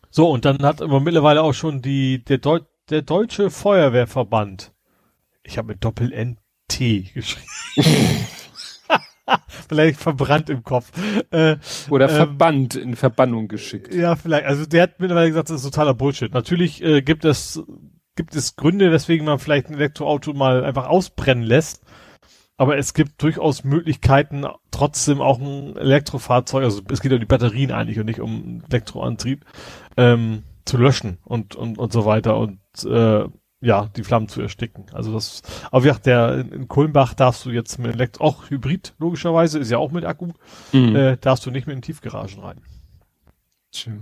So, 0.10 0.30
und 0.30 0.46
dann 0.46 0.64
hat 0.64 0.82
aber 0.82 1.02
mittlerweile 1.02 1.42
auch 1.42 1.54
schon 1.54 1.82
die, 1.82 2.24
der, 2.24 2.38
Deu 2.38 2.62
der 2.90 3.02
Deutsche 3.02 3.50
Feuerwehrverband, 3.50 4.72
ich 5.44 5.58
habe 5.58 5.68
mit 5.68 5.84
Doppel-N-T 5.84 7.12
geschrieben. 7.14 7.50
vielleicht 9.68 10.00
verbrannt 10.00 10.50
im 10.50 10.64
Kopf. 10.64 10.92
Äh, 11.32 11.58
Oder 11.90 12.10
Ähm, 12.10 12.16
Verband 12.16 12.76
in 12.76 12.96
Verbannung 12.96 13.48
geschickt. 13.48 13.94
ja, 13.94 14.16
vielleicht. 14.16 14.46
Also 14.46 14.66
der 14.66 14.84
hat 14.84 15.00
mittlerweile 15.00 15.30
gesagt, 15.30 15.50
das 15.50 15.58
ist 15.58 15.72
totaler 15.72 15.94
Bullshit. 15.94 16.34
Natürlich 16.34 16.84
äh, 16.84 17.02
gibt 17.02 17.26
es 17.26 17.64
gibt 18.16 18.36
es 18.36 18.56
Gründe, 18.56 18.92
weswegen 18.92 19.26
man 19.26 19.40
vielleicht 19.40 19.68
ein 19.68 19.76
Elektroauto 19.76 20.34
mal 20.34 20.64
einfach 20.64 20.88
ausbrennen 20.88 21.44
lässt. 21.44 21.84
Aber 22.58 22.78
es 22.78 22.94
gibt 22.94 23.22
durchaus 23.22 23.66
Möglichkeiten, 23.66 24.46
trotzdem 24.72 25.20
auch 25.20 25.40
ein 25.40 25.76
Elektrofahrzeug, 25.76 26.64
also 26.64 26.82
es 26.90 27.02
geht 27.02 27.12
um 27.12 27.20
die 27.20 27.26
Batterien 27.26 27.72
eigentlich 27.72 28.00
und 28.00 28.06
nicht 28.06 28.22
um 28.22 28.64
Elektroantrieb, 28.70 29.44
ähm, 29.98 30.44
zu 30.64 30.78
löschen 30.78 31.18
und, 31.26 31.56
und, 31.56 31.78
und 31.78 31.92
so 31.92 32.06
weiter 32.06 32.38
und 32.38 32.60
äh, 32.86 33.26
ja, 33.61 33.90
die 33.95 34.03
Flammen 34.03 34.27
zu 34.27 34.41
ersticken. 34.41 34.86
Also 34.94 35.14
das, 35.14 35.41
aber 35.72 35.84
wie 35.84 35.88
gesagt, 35.88 36.06
der 36.06 36.36
in, 36.40 36.52
in 36.52 36.68
Kulmbach 36.68 37.14
darfst 37.14 37.45
du 37.45 37.52
jetzt 37.52 37.80
mit 37.80 37.94
Elektro, 37.94 38.23
auch 38.26 38.49
Hybrid 38.49 38.94
logischerweise, 38.99 39.60
ist 39.60 39.72
ja 39.72 39.77
auch 39.77 39.91
mit 39.91 40.06
Akku, 40.06 40.30
Mhm. 40.72 40.95
äh, 40.95 41.18
darfst 41.18 41.45
du 41.45 41.52
nicht 41.52 41.65
mit 41.68 41.76
in 41.76 41.82
Tiefgaragen 41.82 42.40
rein. 42.41 42.61
Tja. 43.72 43.94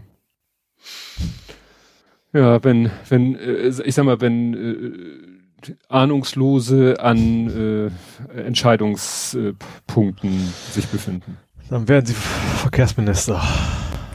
Ja, 2.33 2.63
wenn, 2.63 2.89
wenn, 3.09 3.35
äh, 3.35 3.67
ich 3.85 3.95
sag 3.95 4.05
mal, 4.05 4.19
wenn 4.21 4.53
äh, 4.53 5.73
Ahnungslose 5.87 6.99
an 6.99 7.91
äh, 8.35 8.37
Entscheidungspunkten 8.41 10.31
sich 10.71 10.87
befinden. 10.87 11.37
Dann 11.69 11.87
werden 11.87 12.05
sie 12.05 12.13
Verkehrsminister. 12.15 13.41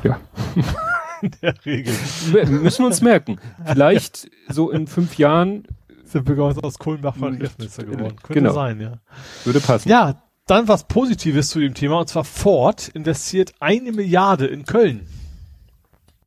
Ja. 0.02 0.20
In 1.22 1.30
der 1.42 1.54
Regel. 1.66 1.94
Wir 2.32 2.46
müssen 2.46 2.84
uns 2.84 3.00
merken. 3.00 3.40
Vielleicht 3.64 4.30
so 4.48 4.70
in 4.70 4.86
fünf 4.86 5.18
Jahren 5.18 5.66
Sind 6.04 6.24
Bürgermeister 6.24 6.64
aus 6.64 6.78
Kulmbach 6.78 7.16
Verkehrsminister 7.16 7.84
geworden. 7.84 8.16
Könnte 8.22 8.34
Genau. 8.34 8.52
sein, 8.52 8.80
ja. 8.80 8.98
würde 9.44 9.60
passen. 9.60 9.88
Ja, 9.88 10.22
dann 10.46 10.68
was 10.68 10.88
Positives 10.88 11.48
zu 11.50 11.60
dem 11.60 11.74
Thema, 11.74 12.00
und 12.00 12.08
zwar 12.08 12.24
Ford 12.24 12.88
investiert 12.88 13.52
eine 13.60 13.92
Milliarde 13.92 14.46
in 14.46 14.64
Köln. 14.64 15.06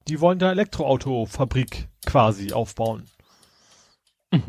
Die 0.08 0.20
wollen 0.22 0.40
da 0.40 0.52
Elektroautofabrik 0.52 1.88
quasi 2.06 2.54
aufbauen. 2.54 3.06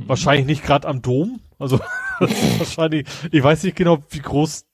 Wahrscheinlich 0.06 0.46
nicht 0.46 0.64
gerade 0.64 0.86
am 0.88 1.02
Dom. 1.02 1.40
Also 1.58 1.80
wahrscheinlich, 2.18 3.06
ich 3.30 3.42
weiß 3.42 3.62
nicht 3.64 3.76
genau, 3.76 3.98
wie 4.10 4.20
groß 4.20 4.64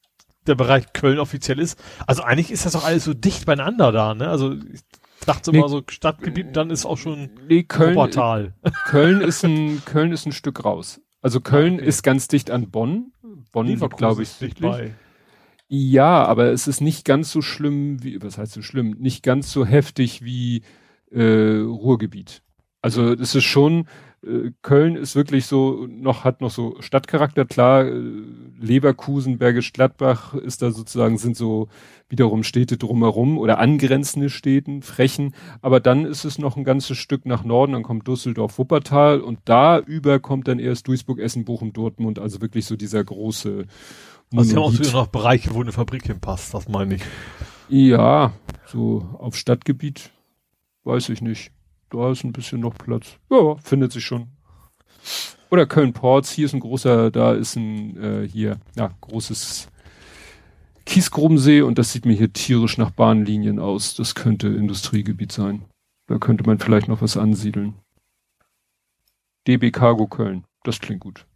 der 0.46 0.54
Bereich 0.54 0.92
Köln 0.92 1.18
offiziell 1.18 1.58
ist. 1.58 1.78
Also 2.06 2.22
eigentlich 2.22 2.50
ist 2.50 2.64
das 2.66 2.72
doch 2.72 2.84
alles 2.84 3.04
so 3.04 3.14
dicht 3.14 3.46
beieinander 3.46 3.92
da, 3.92 4.14
ne? 4.14 4.28
Also 4.28 4.54
ich 4.54 4.80
dachte 5.28 5.50
Nee. 5.52 5.58
immer 5.58 5.68
so 5.68 5.82
Stadtgebiet, 5.88 6.56
dann 6.56 6.70
ist 6.70 6.86
auch 6.86 6.98
schon 6.98 7.30
Nee, 7.48 7.62
Köln, 7.64 7.94
Wuppertal. 7.96 8.54
Köln 8.86 9.20
ist 9.22 9.44
ein, 9.44 9.82
Köln 9.84 10.12
ist 10.12 10.26
ein 10.26 10.32
Stück 10.32 10.64
raus. 10.64 11.00
Also 11.20 11.40
Köln 11.40 11.74
Okay. 11.76 11.86
ist 11.86 12.02
ganz 12.02 12.28
dicht 12.28 12.50
an 12.50 12.70
Bonn. 12.70 13.12
Bonn, 13.52 13.66
glaube 13.96 14.22
ich, 14.22 14.38
dicht 14.38 14.60
bei. 14.60 14.94
Ja, 15.68 16.24
aber 16.24 16.46
es 16.46 16.66
ist 16.66 16.80
nicht 16.80 17.04
ganz 17.04 17.30
so 17.30 17.42
schlimm 17.42 18.02
wie, 18.02 18.22
was 18.22 18.38
heißt 18.38 18.52
so 18.52 18.62
schlimm? 18.62 18.96
Nicht 18.98 19.22
ganz 19.22 19.52
so 19.52 19.66
heftig 19.66 20.24
wie 20.24 20.62
äh, 21.10 21.58
Ruhrgebiet. 21.60 22.42
Also 22.80 23.12
es 23.12 23.34
ist 23.34 23.44
schon, 23.44 23.86
äh, 24.24 24.50
Köln 24.62 24.96
ist 24.96 25.14
wirklich 25.14 25.46
so, 25.46 25.86
noch 25.88 26.24
hat 26.24 26.40
noch 26.40 26.50
so 26.50 26.76
Stadtcharakter, 26.80 27.44
klar, 27.44 27.84
äh, 27.84 28.02
Leverkusen, 28.58 29.38
Bergisch 29.38 29.72
Gladbach 29.72 30.34
ist 30.34 30.62
da 30.62 30.70
sozusagen, 30.70 31.18
sind 31.18 31.36
so 31.36 31.68
wiederum 32.08 32.42
Städte 32.42 32.76
drumherum 32.76 33.38
oder 33.38 33.58
angrenzende 33.58 34.30
Städten, 34.30 34.82
Frechen, 34.82 35.34
aber 35.62 35.80
dann 35.80 36.04
ist 36.04 36.24
es 36.24 36.38
noch 36.38 36.56
ein 36.56 36.64
ganzes 36.64 36.98
Stück 36.98 37.26
nach 37.26 37.44
Norden, 37.44 37.72
dann 37.72 37.82
kommt 37.82 38.08
Düsseldorf, 38.08 38.58
Wuppertal 38.58 39.20
und 39.20 39.40
da 39.44 39.78
über 39.78 40.18
kommt 40.18 40.48
dann 40.48 40.58
erst 40.58 40.88
Duisburg, 40.88 41.18
Essen, 41.20 41.44
Bochum, 41.44 41.72
Dortmund, 41.72 42.18
also 42.18 42.40
wirklich 42.40 42.66
so 42.66 42.76
dieser 42.76 43.04
große 43.04 43.66
Also 44.34 44.50
wir 44.50 44.56
haben 44.56 44.62
auch 44.64 44.72
Monolith. 44.72 44.92
noch 44.92 45.06
Bereiche, 45.06 45.54
wo 45.54 45.60
eine 45.60 45.72
Fabrik 45.72 46.06
hinpasst, 46.06 46.54
das 46.54 46.68
meine 46.68 46.96
ich. 46.96 47.02
Ja, 47.68 48.32
so 48.66 49.06
auf 49.18 49.36
Stadtgebiet 49.36 50.10
weiß 50.84 51.10
ich 51.10 51.20
nicht. 51.20 51.52
Da 51.90 52.10
ist 52.10 52.24
ein 52.24 52.32
bisschen 52.32 52.60
noch 52.60 52.74
Platz. 52.74 53.16
Ja, 53.30 53.56
findet 53.56 53.92
sich 53.92 54.04
schon. 54.04 54.28
Oder 55.50 55.66
Köln-Ports, 55.66 56.30
hier 56.32 56.44
ist 56.46 56.52
ein 56.52 56.60
großer, 56.60 57.10
da 57.10 57.32
ist 57.32 57.56
ein, 57.56 57.96
äh, 58.02 58.28
hier, 58.28 58.58
ja, 58.76 58.90
großes 59.00 59.68
Kiesgrubensee 60.84 61.62
und 61.62 61.78
das 61.78 61.92
sieht 61.92 62.04
mir 62.04 62.12
hier 62.14 62.32
tierisch 62.32 62.76
nach 62.76 62.90
Bahnlinien 62.90 63.58
aus. 63.58 63.94
Das 63.94 64.14
könnte 64.14 64.48
Industriegebiet 64.48 65.32
sein. 65.32 65.64
Da 66.06 66.18
könnte 66.18 66.44
man 66.44 66.58
vielleicht 66.58 66.88
noch 66.88 67.00
was 67.02 67.16
ansiedeln. 67.16 67.74
DB 69.46 69.70
Cargo 69.70 70.06
Köln, 70.06 70.44
das 70.64 70.80
klingt 70.80 71.00
gut. 71.00 71.26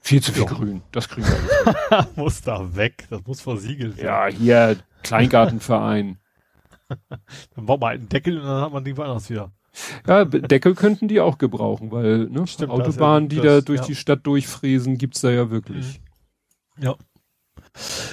Viel 0.00 0.20
zu 0.22 0.32
viel 0.32 0.42
Ja. 0.42 0.48
Grün, 0.48 0.82
das 0.92 1.08
kriegen 1.08 1.26
wir 1.26 1.98
hin. 2.02 2.06
muss 2.16 2.42
da 2.42 2.74
weg, 2.74 3.06
das 3.08 3.24
muss 3.24 3.40
versiegelt 3.40 3.96
werden. 3.98 4.36
Ja, 4.36 4.36
hier 4.38 4.76
Kleingartenverein. 5.02 6.18
Dann 7.54 7.66
baut 7.66 7.80
man 7.80 7.92
einen 7.92 8.08
Deckel 8.08 8.38
und 8.38 8.44
dann 8.44 8.62
hat 8.62 8.72
man 8.72 8.84
die 8.84 8.96
woanders 8.96 9.30
wieder. 9.30 9.52
Ja, 10.06 10.24
Deckel 10.24 10.74
könnten 10.74 11.08
die 11.08 11.20
auch 11.20 11.38
gebrauchen, 11.38 11.90
weil 11.90 12.26
ne, 12.28 12.46
Stimmt, 12.46 12.72
das 12.72 12.80
Autobahnen, 12.80 13.30
ja 13.30 13.36
die 13.36 13.36
das, 13.36 13.44
da 13.44 13.60
durch 13.62 13.80
ja. 13.80 13.86
die 13.86 13.94
Stadt 13.94 14.26
durchfräsen, 14.26 14.98
gibt's 14.98 15.22
da 15.22 15.30
ja 15.30 15.50
wirklich. 15.50 16.00
Ja. 16.78 16.96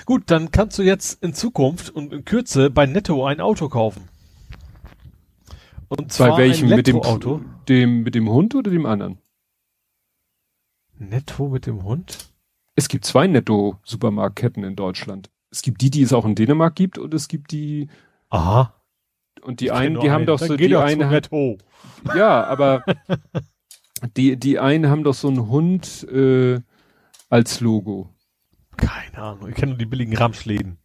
Gut, 0.06 0.24
dann 0.28 0.52
kannst 0.52 0.78
du 0.80 0.84
jetzt 0.84 1.22
in 1.22 1.34
Zukunft 1.34 1.90
und 1.90 2.14
in 2.14 2.24
Kürze 2.24 2.70
bei 2.70 2.86
Netto 2.86 3.26
ein 3.26 3.42
Auto 3.42 3.68
kaufen. 3.68 4.08
Und 5.90 6.14
zwar 6.14 6.32
Bei 6.32 6.44
welchem? 6.44 6.70
Mit 6.70 6.88
dem, 6.88 6.98
Elektroauto. 6.98 7.42
dem, 7.68 8.04
mit 8.04 8.16
dem 8.16 8.30
Hund 8.30 8.56
oder 8.56 8.70
dem 8.72 8.86
anderen? 8.86 9.18
Netto 10.98 11.50
mit 11.50 11.66
dem 11.66 11.84
Hund? 11.84 12.30
Es 12.76 12.88
gibt 12.88 13.06
zwei 13.06 13.28
Netto-Supermarktketten 13.28 14.64
in 14.64 14.76
Deutschland. 14.76 15.30
Es 15.52 15.62
gibt 15.64 15.82
die, 15.82 15.90
die 15.90 16.04
es 16.04 16.14
auch 16.14 16.26
in 16.26 16.36
Dänemark 16.36 16.76
gibt, 16.76 16.98
und 16.98 17.14
es 17.14 17.28
gibt 17.28 17.52
die, 17.52 17.90
Aha. 18.30 18.74
und 19.42 19.60
die 19.60 19.66
Ich 19.68 19.72
einen, 19.74 20.00
die 20.00 20.10
haben 20.12 20.18
einen. 20.18 20.26
doch 20.28 20.40
so, 20.40 20.56
die 20.56 20.68
doch 20.70 20.82
zu 20.82 20.86
eine, 20.86 21.06
hat, 21.06 21.12
Netto. 21.32 21.58
ja, 22.16 22.44
aber 22.46 22.84
die, 24.18 24.38
die 24.38 24.60
einen 24.60 24.90
haben 24.90 25.04
doch 25.04 25.14
so 25.14 25.28
einen 25.30 25.50
Hund 25.50 26.04
äh, 26.12 26.60
als 27.30 27.60
Logo. 27.62 28.14
Keine 28.78 29.18
Ahnung, 29.18 29.50
ich 29.50 29.56
kenne 29.56 29.72
nur 29.72 29.78
die 29.78 29.86
billigen 29.86 30.16
Ramschläden. 30.16 30.78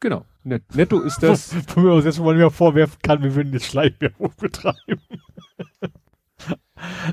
Genau. 0.00 0.24
Net 0.44 0.62
Netto 0.74 1.00
ist 1.00 1.22
das. 1.22 1.54
Wo 1.76 1.82
wir 1.82 1.92
uns 1.92 2.04
jetzt 2.04 2.16
schon 2.16 2.24
mal 2.24 2.36
wieder 2.36 2.50
vorwerfen 2.50 2.98
kann, 3.02 3.22
wir 3.22 3.34
würden 3.34 3.52
jetzt 3.52 3.66
Schleichwerbung 3.66 4.32
betreiben. 4.40 5.00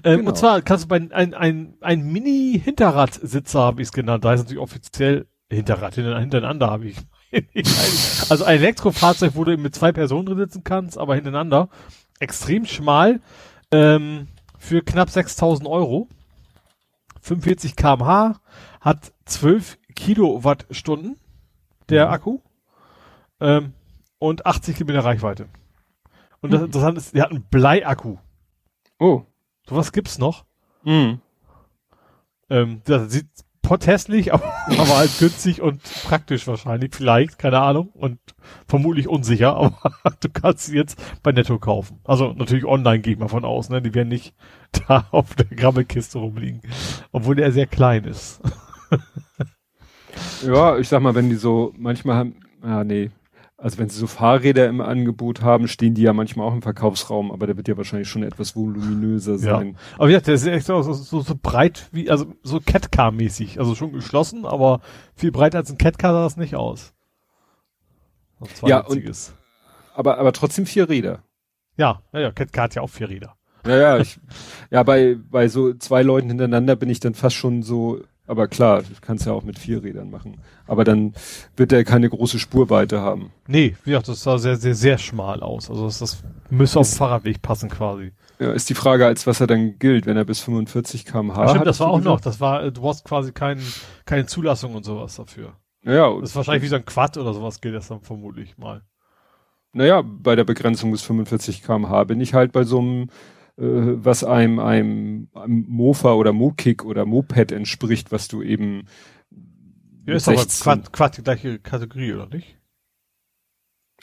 ähm, 0.04 0.18
Genau. 0.20 0.30
Und 0.30 0.38
zwar 0.38 0.62
kannst 0.62 0.86
du 0.86 0.88
bei 0.90 0.98
ein, 0.98 1.34
ein, 1.34 1.76
ein 1.82 2.04
Mini-Hinterradsitzer, 2.12 3.60
habe 3.60 3.82
ich 3.82 3.88
es 3.88 3.92
genannt, 3.94 4.24
da 4.24 4.34
ist 4.34 4.42
natürlich 4.42 4.62
offiziell 4.62 5.28
Hinterrad, 5.52 5.96
hinter- 5.96 6.20
hintereinander 6.20 6.70
habe 6.70 6.86
ich 6.88 6.98
also 8.30 8.44
ein 8.44 8.58
Elektrofahrzeug, 8.58 9.36
wo 9.36 9.44
du 9.44 9.58
mit 9.58 9.76
zwei 9.76 9.92
Personen 9.92 10.26
drin 10.26 10.38
sitzen 10.38 10.64
kannst, 10.64 10.98
aber 10.98 11.16
hintereinander. 11.16 11.70
Extrem 12.20 12.66
schmal, 12.66 13.22
ähm, 13.72 14.28
für 14.58 14.82
knapp 14.82 15.10
6000 15.10 15.68
Euro. 15.68 16.08
45 17.22 17.76
kmh, 17.76 18.40
hat 18.82 19.14
12 19.26 19.80
Kilowattstunden, 19.96 21.18
der 21.90 22.08
mhm. 22.08 22.12
Akku, 22.14 22.40
ähm, 23.40 23.74
und 24.20 24.46
80 24.46 24.78
Kilometer 24.78 25.04
Reichweite. 25.04 25.48
Und 26.42 26.54
das 26.54 26.62
mhm. 26.62 26.68
Interessante 26.68 27.00
ist, 27.00 27.16
der 27.16 27.24
hat 27.24 27.32
einen 27.32 27.44
Bleiakku. 27.44 28.18
Oh. 29.00 29.24
Sowas 29.68 29.92
gibt's 29.92 30.20
noch. 30.20 30.46
Mhm. 30.84 31.20
Ähm, 32.50 32.82
das 32.86 33.12
sieht 33.12 33.28
potthässlich, 33.66 34.34
aber, 34.34 34.54
aber 34.70 34.98
halt 34.98 35.12
günstig 35.20 35.62
und 35.62 35.82
praktisch 36.04 36.48
wahrscheinlich, 36.48 36.96
vielleicht, 36.96 37.38
keine 37.40 37.60
Ahnung, 37.60 37.90
und 37.94 38.20
vermutlich 38.68 39.08
unsicher, 39.08 39.56
aber 39.58 39.92
du 40.20 40.30
kannst 40.30 40.68
sie 40.68 40.76
jetzt 40.76 41.02
bei 41.24 41.32
Netto 41.32 41.60
kaufen. 41.60 42.00
Also 42.04 42.34
natürlich 42.34 42.66
online 42.66 43.00
gehe 43.00 43.14
ich 43.14 43.20
mal 43.20 43.28
von 43.28 43.46
aus, 43.46 43.70
ne? 43.70 43.82
Die 43.82 43.94
werden 43.94 44.10
nicht 44.10 44.34
da 44.88 45.08
auf 45.12 45.36
der 45.36 45.46
Grabbelkiste 45.46 46.20
rumliegen. 46.20 46.62
Obwohl 47.12 47.36
der 47.36 47.52
sehr 47.52 47.68
klein 47.68 48.04
ist. 48.06 48.42
ja, 50.46 50.78
ich 50.78 50.88
sag 50.88 51.02
mal, 51.02 51.16
wenn 51.16 51.30
die 51.30 51.36
so 51.36 51.74
manchmal 51.78 52.18
haben, 52.18 52.36
ja, 52.64 52.84
nee, 52.84 53.12
also 53.58 53.78
wenn 53.78 53.90
sie 53.90 53.98
so 53.98 54.08
Fahrräder 54.08 54.68
im 54.68 54.82
Angebot 54.82 55.42
haben, 55.42 55.68
stehen 55.68 55.94
die 55.94 56.02
ja 56.02 56.14
manchmal 56.14 56.48
auch 56.48 56.54
im 56.54 56.62
Verkaufsraum, 56.62 57.32
aber 57.32 57.48
der 57.48 57.56
wird 57.56 57.68
ja 57.68 57.78
wahrscheinlich 57.78 58.10
schon 58.10 58.24
etwas 58.24 58.56
voluminöser 58.56 59.38
sein. 59.38 59.70
Ja. 59.70 59.80
Aber 59.98 60.10
ja, 60.10 60.20
der 60.20 60.34
ist 60.34 60.46
echt 60.46 60.66
so, 60.66 60.82
so, 60.82 61.22
so 61.22 61.36
breit 61.42 61.88
wie, 61.92 62.10
also 62.10 62.34
so 62.44 62.60
Catcar-mäßig. 62.60 63.58
Also 63.60 63.76
schon 63.76 63.94
geschlossen, 63.94 64.46
aber 64.46 64.82
viel 65.16 65.32
breiter 65.32 65.60
als 65.60 65.72
ein 65.72 65.78
Catcar 65.78 66.12
sah 66.12 66.24
das 66.24 66.38
nicht 66.38 66.56
aus. 66.56 66.94
Ja, 68.66 68.86
und, 68.86 69.02
aber, 69.94 70.18
aber 70.18 70.34
trotzdem 70.34 70.66
vier 70.66 70.90
Räder. 70.90 71.24
Ja, 71.78 72.02
ja, 72.12 72.20
ja, 72.20 72.32
Catcar 72.32 72.66
hat 72.66 72.76
ja 72.76 72.82
auch 72.82 72.90
vier 72.90 73.10
Räder. 73.10 73.36
Ja, 73.66 73.78
ja, 73.78 73.98
ich, 73.98 74.20
ja, 74.70 74.84
bei, 74.84 75.18
bei 75.32 75.48
so 75.48 75.74
zwei 75.74 76.04
Leuten 76.04 76.28
hintereinander 76.28 76.76
bin 76.76 76.90
ich 76.90 77.00
dann 77.00 77.16
fast 77.16 77.36
schon 77.36 77.64
so 77.64 78.02
aber 78.28 78.48
klar, 78.48 78.82
du 78.82 78.90
kannst 79.02 79.26
ja 79.26 79.34
auch 79.34 79.44
mit 79.44 79.60
vier 79.60 79.84
Rädern 79.84 80.10
machen. 80.10 80.42
Aber 80.66 80.84
dann 80.84 81.14
wird 81.56 81.72
er 81.72 81.84
keine 81.84 82.10
große 82.10 82.40
Spurweite 82.40 83.02
haben. 83.02 83.32
Nee, 83.48 83.76
wie 83.84 83.92
gesagt, 83.92 84.08
das 84.08 84.24
sah 84.24 84.38
sehr, 84.38 84.56
sehr, 84.58 84.74
sehr 84.74 84.98
schmal 84.98 85.42
aus. 85.42 85.70
Also 85.70 85.86
das, 85.86 86.00
das 86.00 86.24
müsste 86.50 86.80
auf 86.80 86.90
den 86.90 86.98
Fahrradweg 86.98 87.42
passen 87.42 87.70
quasi. 87.70 88.14
Ja, 88.40 88.52
ist 88.52 88.70
die 88.70 88.74
Frage, 88.74 89.06
als 89.06 89.28
was 89.28 89.42
er 89.42 89.48
dann 89.48 89.78
gilt, 89.78 90.08
wenn 90.08 90.18
er 90.18 90.26
bis 90.26 90.40
45 90.40 91.06
km/h 91.06 91.36
hat. 91.36 91.50
Stimmt, 91.52 91.68
das 91.68 91.80
war 91.80 91.88
auch 91.88 92.02
noch. 92.02 92.20
Das 92.20 92.40
war, 92.40 92.72
du 92.72 92.88
hast 92.88 93.06
quasi 93.06 93.32
kein, 93.32 93.62
keine 94.06 94.26
Zulassung 94.26 94.74
und 94.74 94.84
sowas 94.84 95.16
dafür. 95.16 95.54
Ja. 95.84 96.20
Das 96.20 96.32
ist 96.32 96.36
wahrscheinlich 96.36 96.64
wie 96.64 96.68
so 96.68 96.78
ein 96.78 96.86
Quad 96.86 97.18
oder 97.18 97.34
sowas 97.34 97.62
gilt 97.62 97.76
das 97.76 97.88
dann 97.88 98.02
vermutlich 98.02 98.58
mal. 98.58 98.82
Naja, 99.72 100.02
bei 100.02 100.36
der 100.36 100.46
Begrenzung 100.46 100.92
bis 100.92 101.04
45 101.04 101.62
km/h 101.62 102.06
bin 102.06 102.22
ich 102.22 102.34
halt 102.34 102.54
bei 102.54 102.64
so 102.64 102.80
einem 102.80 103.04
äh, 103.04 103.08
was 103.58 104.24
einem, 104.24 104.60
einem, 104.60 105.30
einem 105.34 105.66
Mofa 105.68 106.14
oder 106.14 106.34
Mokik 106.34 106.84
oder 106.84 107.06
Moped 107.06 107.52
entspricht, 107.52 108.12
was 108.12 108.28
du 108.28 108.42
eben 108.42 108.88
ja, 110.06 110.16
ist 110.16 110.26
16. 110.26 110.72
aber 110.72 110.82
Quad, 110.92 111.18
die 111.18 111.24
gleiche 111.24 111.60
Kategorie, 111.60 112.14
oder 112.14 112.28
nicht? 112.28 112.58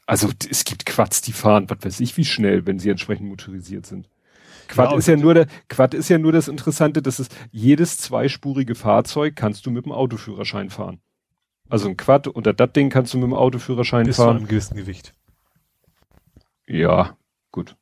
Also 0.07 0.31
es 0.51 0.65
gibt 0.65 0.85
Quads, 0.85 1.21
die 1.21 1.33
fahren, 1.33 1.67
was 1.69 1.79
weiß 1.85 2.01
ich, 2.01 2.17
wie 2.17 2.25
schnell, 2.25 2.67
wenn 2.67 2.79
sie 2.79 2.91
entsprechend 2.91 3.29
motorisiert 3.29 3.87
sind. 3.87 4.09
Quad 4.69 4.91
ja, 4.91 4.99
ist 4.99 5.07
ja 5.07 5.17
nur 5.17 5.35
der, 5.35 5.47
Quad 5.69 5.95
ist 5.95 6.09
ja 6.09 6.19
nur 6.19 6.33
das 6.33 6.49
Interessante, 6.49 7.03
dass 7.03 7.19
es 7.19 7.29
jedes 7.51 7.99
zweispurige 7.99 8.75
Fahrzeug 8.75 9.37
kannst 9.37 9.67
du 9.67 9.71
mit 9.71 9.85
dem 9.85 9.93
Autoführerschein 9.93 10.71
fahren. 10.71 11.01
Also 11.69 11.89
ein 11.89 11.97
Quad 11.97 12.27
oder 12.29 12.53
das 12.53 12.73
Ding 12.73 12.91
kannst 12.91 13.15
du 13.15 13.19
mit 13.19 13.25
dem 13.25 13.35
Autoführerschein 13.35 14.07
Bis 14.07 14.17
fahren. 14.17 14.29
Bis 14.29 14.35
zu 14.35 14.41
einem 14.41 14.49
gewissen 14.49 14.77
Gewicht. 14.77 15.15
Ja, 16.67 17.17
gut. 17.53 17.77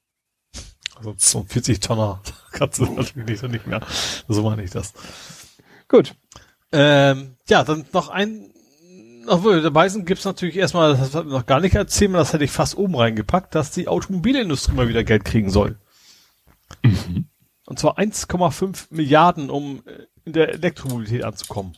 Also 1.00 1.14
so 1.16 1.44
40 1.48 1.80
Tonner 1.80 2.20
kannst 2.52 2.78
du 2.78 2.84
natürlich 2.84 3.40
nicht 3.42 3.66
mehr. 3.66 3.80
So 4.28 4.42
meine 4.42 4.62
ich 4.62 4.70
das. 4.70 4.92
Gut. 5.88 6.14
Ähm, 6.72 7.36
ja, 7.48 7.64
dann 7.64 7.86
noch 7.92 8.10
ein, 8.10 8.52
obwohl 9.26 9.62
dabei 9.62 9.88
sind, 9.88 10.04
gibt's 10.04 10.26
natürlich 10.26 10.56
erstmal, 10.56 10.94
das 10.94 11.14
hat 11.14 11.26
noch 11.26 11.46
gar 11.46 11.60
nicht 11.60 11.74
erzählt, 11.74 12.14
das 12.14 12.34
hätte 12.34 12.44
ich 12.44 12.50
fast 12.50 12.76
oben 12.76 12.94
reingepackt, 12.94 13.54
dass 13.54 13.70
die 13.70 13.88
Automobilindustrie 13.88 14.74
mal 14.74 14.88
wieder 14.88 15.02
Geld 15.02 15.24
kriegen 15.24 15.50
soll. 15.50 15.78
Mhm. 16.82 17.28
Und 17.64 17.78
zwar 17.78 17.98
1,5 17.98 18.88
Milliarden, 18.90 19.48
um 19.48 19.82
äh, 19.86 20.06
in 20.24 20.34
der 20.34 20.50
Elektromobilität 20.50 21.24
anzukommen. 21.24 21.76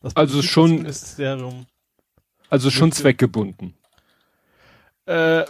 Das 0.00 0.14
also 0.14 0.42
schon, 0.42 0.86
also 2.48 2.70
schon 2.70 2.92
zweckgebunden. 2.92 3.74
Äh, 5.06 5.44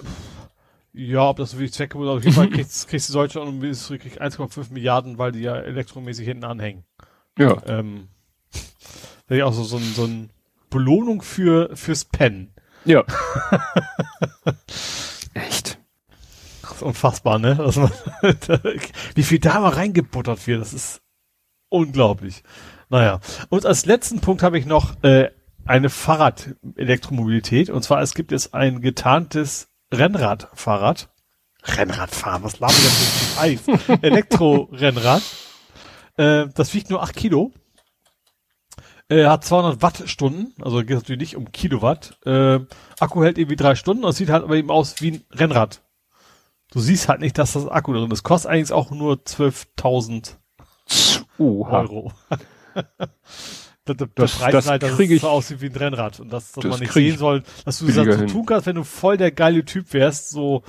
ja, 0.92 1.28
ob 1.28 1.36
das 1.36 1.54
wirklich 1.54 1.72
Zwecke 1.72 1.98
oder 1.98 2.12
auf 2.12 2.24
jeden 2.24 2.34
Fall 2.34 2.50
kriegst, 2.50 2.88
kriegst 2.88 3.08
du 3.08 3.14
Deutschland 3.14 3.48
und 3.48 3.62
Industrie 3.62 3.98
kriegt 3.98 4.20
1,5 4.20 4.72
Milliarden, 4.72 5.18
weil 5.18 5.32
die 5.32 5.40
ja 5.40 5.56
elektromäßig 5.56 6.26
hinten 6.26 6.44
anhängen. 6.44 6.84
Ja. 7.38 7.62
Ähm, 7.66 8.08
das 8.52 9.38
ist 9.38 9.42
auch 9.42 9.52
so, 9.52 9.64
so, 9.64 9.76
ein, 9.76 9.92
so 9.94 10.04
ein 10.04 10.30
Belohnung 10.68 11.22
für, 11.22 11.74
fürs 11.76 12.04
Pennen. 12.04 12.52
Ja. 12.84 13.04
Echt. 15.34 15.78
Das 16.62 16.72
ist 16.72 16.82
unfassbar, 16.82 17.38
ne? 17.38 17.56
Man, 17.56 17.90
wie 19.14 19.22
viel 19.22 19.38
da 19.38 19.60
mal 19.60 19.70
reingebuttert 19.70 20.46
wird, 20.46 20.60
das 20.60 20.72
ist 20.72 21.02
unglaublich. 21.68 22.42
Naja. 22.88 23.20
Und 23.48 23.66
als 23.66 23.86
letzten 23.86 24.20
Punkt 24.20 24.42
habe 24.42 24.58
ich 24.58 24.66
noch 24.66 25.02
äh, 25.02 25.30
eine 25.64 25.90
Fahrrad-Elektromobilität. 25.90 27.70
Und 27.70 27.82
zwar, 27.82 28.02
es 28.02 28.14
gibt 28.14 28.32
jetzt 28.32 28.54
ein 28.54 28.80
getarntes 28.80 29.69
Rennradfahrrad. 29.92 31.08
Rennradfahren, 31.62 32.42
was 32.42 32.58
labert 32.58 32.76
das 32.76 33.34
für 33.34 33.40
Eis? 33.40 33.60
Elektro-Rennrad. 34.02 35.22
Äh, 36.16 36.46
das 36.54 36.72
wiegt 36.74 36.90
nur 36.90 37.02
8 37.02 37.14
Kilo. 37.14 37.52
Äh, 39.08 39.26
hat 39.26 39.44
200 39.44 39.82
Wattstunden, 39.82 40.54
also 40.62 40.78
geht 40.78 40.90
natürlich 40.90 41.20
nicht 41.20 41.36
um 41.36 41.50
Kilowatt. 41.50 42.18
Äh, 42.24 42.60
Akku 43.00 43.22
hält 43.22 43.38
irgendwie 43.38 43.56
drei 43.56 43.74
Stunden 43.74 44.04
und 44.04 44.12
sieht 44.12 44.30
halt 44.30 44.44
aber 44.44 44.56
eben 44.56 44.70
aus 44.70 45.00
wie 45.00 45.12
ein 45.12 45.24
Rennrad. 45.32 45.82
Du 46.70 46.78
siehst 46.78 47.08
halt 47.08 47.20
nicht, 47.20 47.36
dass 47.36 47.52
das 47.54 47.66
Akku 47.66 47.92
drin 47.92 48.10
ist. 48.12 48.22
Kostet 48.22 48.50
eigentlich 48.50 48.72
auch 48.72 48.92
nur 48.92 49.16
12.000 49.16 50.36
Euro. 51.38 52.12
der, 53.86 53.94
der 53.94 54.08
das, 54.14 54.36
Preis 54.36 54.68
halt, 54.68 54.82
dass 54.82 54.98
es 54.98 55.20
so 55.20 55.28
aussieht 55.28 55.60
wie 55.60 55.66
ein 55.66 55.76
Rennrad 55.76 56.20
und 56.20 56.32
dass, 56.32 56.52
dass 56.52 56.62
das 56.62 56.70
man 56.70 56.80
nicht 56.80 56.92
sehen 56.92 57.16
soll, 57.16 57.42
dass 57.64 57.78
du 57.78 57.86
das 57.86 58.18
so 58.18 58.26
tun 58.26 58.46
kannst, 58.46 58.66
wenn 58.66 58.76
du 58.76 58.84
voll 58.84 59.16
der 59.16 59.32
geile 59.32 59.64
Typ 59.64 59.92
wärst, 59.92 60.30
so 60.30 60.62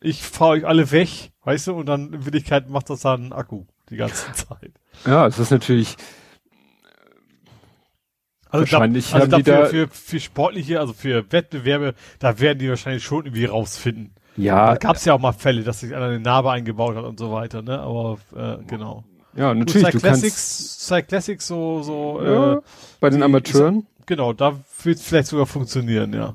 ich 0.00 0.22
fahre 0.22 0.52
euch 0.52 0.66
alle 0.66 0.90
weg, 0.90 1.32
weißt 1.44 1.68
du, 1.68 1.74
und 1.74 1.86
dann 1.86 2.12
in 2.12 2.24
Wirklichkeit 2.24 2.70
macht 2.70 2.90
das 2.90 3.00
dann 3.00 3.26
ein 3.26 3.32
Akku 3.32 3.64
die 3.90 3.96
ganze 3.96 4.32
Zeit. 4.32 4.72
Ja, 5.06 5.26
es 5.26 5.38
ist 5.38 5.50
natürlich 5.50 5.96
also 8.50 8.62
wahrscheinlich 8.62 9.10
da, 9.10 9.18
also 9.18 9.32
haben 9.32 9.44
die 9.44 9.50
da 9.50 9.66
für, 9.66 9.88
für 9.88 10.20
sportliche, 10.20 10.80
also 10.80 10.92
für 10.92 11.30
Wettbewerbe, 11.30 11.94
da 12.18 12.40
werden 12.40 12.58
die 12.58 12.68
wahrscheinlich 12.68 13.04
schon 13.04 13.24
irgendwie 13.24 13.44
rausfinden. 13.44 14.14
Ja. 14.36 14.72
Da 14.72 14.76
gab 14.76 14.96
es 14.96 15.04
ja 15.04 15.14
auch 15.14 15.20
mal 15.20 15.32
Fälle, 15.32 15.62
dass 15.62 15.80
sich 15.80 15.94
einer 15.94 16.06
eine 16.06 16.20
Narbe 16.20 16.50
eingebaut 16.50 16.96
hat 16.96 17.04
und 17.04 17.18
so 17.18 17.30
weiter, 17.32 17.62
ne? 17.62 17.78
Aber 17.80 18.18
äh, 18.34 18.62
genau. 18.66 19.04
Ja, 19.36 19.54
natürlich. 19.54 19.84
Gut, 19.84 19.94
du 19.94 20.00
Classics, 20.00 20.86
kannst, 20.88 21.08
Classics 21.08 21.46
so, 21.46 21.82
so, 21.82 22.20
ja, 22.22 22.54
äh, 22.54 22.60
bei 23.00 23.10
den 23.10 23.22
Amateuren. 23.22 23.80
Ist, 23.80 24.06
genau, 24.06 24.32
da 24.32 24.58
wird 24.82 24.98
es 24.98 25.02
vielleicht 25.02 25.28
sogar 25.28 25.46
funktionieren, 25.46 26.12
ja. 26.12 26.34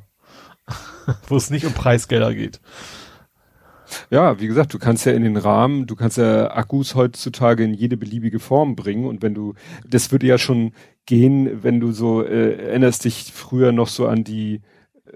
Wo 1.28 1.36
es 1.36 1.50
nicht 1.50 1.66
um 1.66 1.74
Preisgelder 1.74 2.34
geht. 2.34 2.60
Ja, 4.10 4.40
wie 4.40 4.48
gesagt, 4.48 4.74
du 4.74 4.80
kannst 4.80 5.06
ja 5.06 5.14
in 5.14 5.24
den 5.24 5.38
Rahmen, 5.38 5.86
du 5.86 5.96
kannst 5.96 6.18
ja 6.18 6.52
Akkus 6.52 6.96
heutzutage 6.96 7.64
in 7.64 7.74
jede 7.74 7.98
beliebige 7.98 8.40
Form 8.40 8.76
bringen 8.76 9.06
und 9.06 9.22
wenn 9.22 9.36
du, 9.36 9.54
das 9.88 10.12
würde 10.12 10.26
ja 10.26 10.38
schon 10.38 10.74
gehen, 11.06 11.64
wenn 11.64 11.80
du 11.80 11.92
so, 11.92 12.24
äh, 12.24 12.56
erinnerst 12.56 13.06
dich 13.06 13.32
früher 13.32 13.72
noch 13.72 13.88
so 13.88 14.08
an 14.08 14.24
die, 14.24 14.62
äh, 15.06 15.12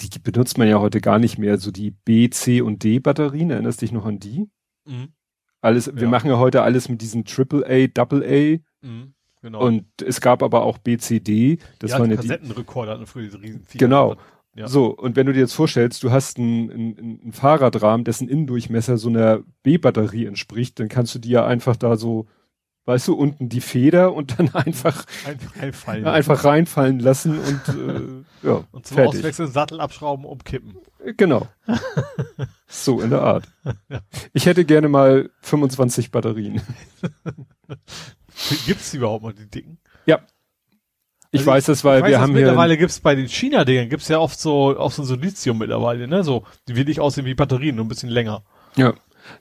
die 0.00 0.18
benutzt 0.18 0.58
man 0.58 0.68
ja 0.68 0.80
heute 0.80 1.00
gar 1.00 1.18
nicht 1.20 1.38
mehr, 1.38 1.58
so 1.58 1.70
die 1.70 1.92
B, 1.92 2.28
C 2.30 2.60
und 2.60 2.82
D 2.82 2.98
Batterien, 2.98 3.50
erinnerst 3.50 3.82
dich 3.82 3.92
noch 3.92 4.06
an 4.06 4.18
die? 4.18 4.48
Mhm. 4.86 5.12
Alles, 5.60 5.86
ja. 5.86 5.96
wir 5.96 6.08
machen 6.08 6.30
ja 6.30 6.38
heute 6.38 6.62
alles 6.62 6.88
mit 6.88 7.02
diesen 7.02 7.24
Triple 7.24 7.64
A, 7.66 7.86
Double 7.86 8.22
A. 8.24 8.86
Mhm, 8.86 9.14
genau. 9.42 9.66
Und 9.66 9.84
es 10.02 10.20
gab 10.20 10.42
aber 10.42 10.62
auch 10.62 10.78
BCD. 10.78 11.58
Das 11.78 11.92
ja, 11.92 11.98
waren 11.98 12.10
die 12.10 12.16
Kassettenrekorder 12.16 12.92
hatten 12.92 13.06
früher 13.06 13.24
diese 13.24 13.40
riesen 13.40 13.66
Genau. 13.74 14.16
Ja. 14.56 14.66
So, 14.66 14.86
und 14.86 15.14
wenn 15.14 15.26
du 15.26 15.32
dir 15.32 15.40
jetzt 15.40 15.54
vorstellst, 15.54 16.02
du 16.02 16.10
hast 16.10 16.38
einen, 16.38 16.70
einen, 16.70 17.20
einen 17.22 17.32
Fahrradrahmen, 17.32 18.04
dessen 18.04 18.28
Innendurchmesser 18.28 18.98
so 18.98 19.08
einer 19.08 19.42
B-Batterie 19.62 20.26
entspricht, 20.26 20.80
dann 20.80 20.88
kannst 20.88 21.14
du 21.14 21.18
dir 21.20 21.30
ja 21.30 21.46
einfach 21.46 21.76
da 21.76 21.96
so, 21.96 22.26
weißt 22.90 23.06
du, 23.08 23.14
unten 23.14 23.48
die 23.48 23.60
Feder 23.60 24.12
und 24.12 24.38
dann 24.38 24.48
einfach, 24.54 25.04
einfach, 25.24 25.56
reinfallen. 25.62 26.06
einfach 26.06 26.44
reinfallen 26.44 26.98
lassen 26.98 27.38
und 27.38 27.68
äh, 27.68 28.48
ja. 28.48 28.64
Und 28.72 28.86
zum 28.86 28.96
fertig. 28.96 29.20
Auswechseln 29.20 29.50
Sattel 29.50 29.80
abschrauben, 29.80 30.24
umkippen. 30.24 30.76
Genau. 31.16 31.46
so 32.66 33.00
in 33.00 33.10
der 33.10 33.22
Art. 33.22 33.44
Ich 34.32 34.46
hätte 34.46 34.64
gerne 34.64 34.88
mal 34.88 35.30
25 35.42 36.10
Batterien. 36.10 36.60
Gibt's 38.66 38.90
die 38.90 38.96
überhaupt 38.96 39.22
mal, 39.22 39.32
die 39.32 39.48
dicken? 39.48 39.78
Ja. 40.06 40.20
Ich 41.32 41.40
Also 41.40 41.50
weiß 41.50 41.64
das, 41.66 41.84
weil 41.84 42.02
weiß, 42.02 42.08
wir 42.08 42.20
haben 42.20 42.32
hier. 42.32 42.40
mittlerweile 42.40 42.76
gibt's 42.76 43.00
bei 43.00 43.14
den 43.14 43.28
China-Dingern 43.28 43.88
gibt's 43.88 44.08
ja 44.08 44.18
oft 44.18 44.40
so, 44.40 44.76
auch 44.78 44.90
so 44.90 45.04
Silizium 45.04 45.58
mittlerweile, 45.58 46.08
ne, 46.08 46.24
so, 46.24 46.44
die 46.66 46.74
will 46.74 46.84
nicht 46.84 47.00
aussehen 47.00 47.24
wie 47.24 47.34
Batterien, 47.34 47.76
nur 47.76 47.84
ein 47.84 47.88
bisschen 47.88 48.08
länger. 48.10 48.42
Ja. 48.76 48.94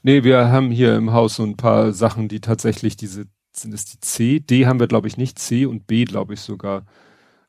Nee, 0.04 0.24
wir 0.24 0.50
haben 0.50 0.72
hier 0.72 0.96
im 0.96 1.14
Haus 1.14 1.36
so 1.36 1.44
ein 1.44 1.58
paar 1.58 1.94
Sachen, 1.94 2.28
die 2.28 2.42
tatsächlich 2.42 2.98
diese, 2.98 3.26
sind 3.62 3.74
es 3.74 3.86
die 3.86 4.00
C? 4.00 4.40
D 4.40 4.66
haben 4.66 4.80
wir, 4.80 4.88
glaube 4.88 5.08
ich, 5.08 5.18
nicht, 5.18 5.40
C 5.40 5.66
und 5.66 5.88
B, 5.88 6.06
glaube 6.06 6.34
ich, 6.34 6.42
sogar. 6.42 6.86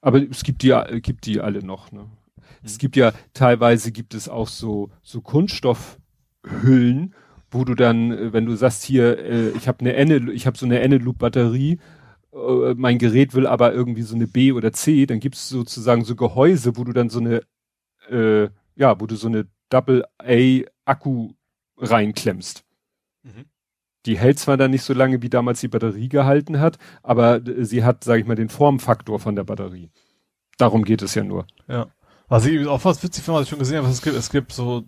Aber 0.00 0.22
es 0.22 0.42
gibt 0.42 0.62
die, 0.62 0.74
gibt 1.02 1.26
die 1.26 1.40
alle 1.40 1.64
noch, 1.64 1.92
ne? 1.92 2.06
Es 2.62 2.78
gibt 2.78 2.96
ja, 2.96 3.12
teilweise 3.32 3.90
gibt 3.90 4.14
es 4.14 4.28
auch 4.28 4.48
so, 4.48 4.90
so 5.02 5.22
Kunststoffhüllen, 5.22 7.14
wo 7.50 7.64
du 7.64 7.74
dann, 7.74 8.12
äh, 8.12 8.32
wenn 8.32 8.46
du 8.46 8.54
sagst 8.54 8.84
hier, 8.84 9.18
äh, 9.18 9.50
ich 9.50 9.66
habe 9.66 9.80
eine 9.80 9.94
Enne, 9.94 10.30
ich 10.32 10.46
habe 10.46 10.58
so 10.58 10.66
eine 10.66 10.80
Eneloop-Batterie, 10.80 11.78
äh, 12.32 12.74
mein 12.76 12.98
Gerät 12.98 13.34
will 13.34 13.46
aber 13.46 13.72
irgendwie 13.72 14.02
so 14.02 14.14
eine 14.14 14.26
B 14.26 14.52
oder 14.52 14.72
C, 14.72 15.06
dann 15.06 15.20
gibt 15.20 15.36
es 15.36 15.48
sozusagen 15.48 16.04
so 16.04 16.14
Gehäuse, 16.16 16.76
wo 16.76 16.84
du 16.84 16.92
dann 16.92 17.08
so 17.08 17.20
eine, 17.20 17.42
äh, 18.10 18.50
ja, 18.76 19.00
wo 19.00 19.06
du 19.06 19.16
so 19.16 19.28
eine 19.28 19.46
Double-A-Akku 19.70 21.32
reinklemmst. 21.78 22.64
Mhm. 23.22 23.46
Die 24.06 24.18
hält 24.18 24.38
zwar 24.38 24.56
dann 24.56 24.70
nicht 24.70 24.82
so 24.82 24.94
lange, 24.94 25.20
wie 25.22 25.28
damals 25.28 25.60
die 25.60 25.68
Batterie 25.68 26.08
gehalten 26.08 26.58
hat, 26.60 26.78
aber 27.02 27.36
äh, 27.46 27.64
sie 27.64 27.84
hat, 27.84 28.02
sage 28.04 28.20
ich 28.20 28.26
mal, 28.26 28.34
den 28.36 28.48
Formfaktor 28.48 29.20
von 29.20 29.36
der 29.36 29.44
Batterie. 29.44 29.90
Darum 30.58 30.84
geht 30.84 31.02
es 31.02 31.14
ja 31.14 31.22
nur. 31.24 31.46
Ja. 31.68 31.86
Was 32.28 32.46
ich 32.46 32.66
auch 32.66 32.84
was 32.84 33.02
witzig 33.02 33.24
finde, 33.24 33.38
was 33.40 33.44
ich 33.44 33.50
schon 33.50 33.58
gesehen 33.58 33.78
habe, 33.78 33.88
es 33.88 34.00
gibt, 34.02 34.16
es 34.16 34.30
gibt 34.30 34.52
so 34.52 34.84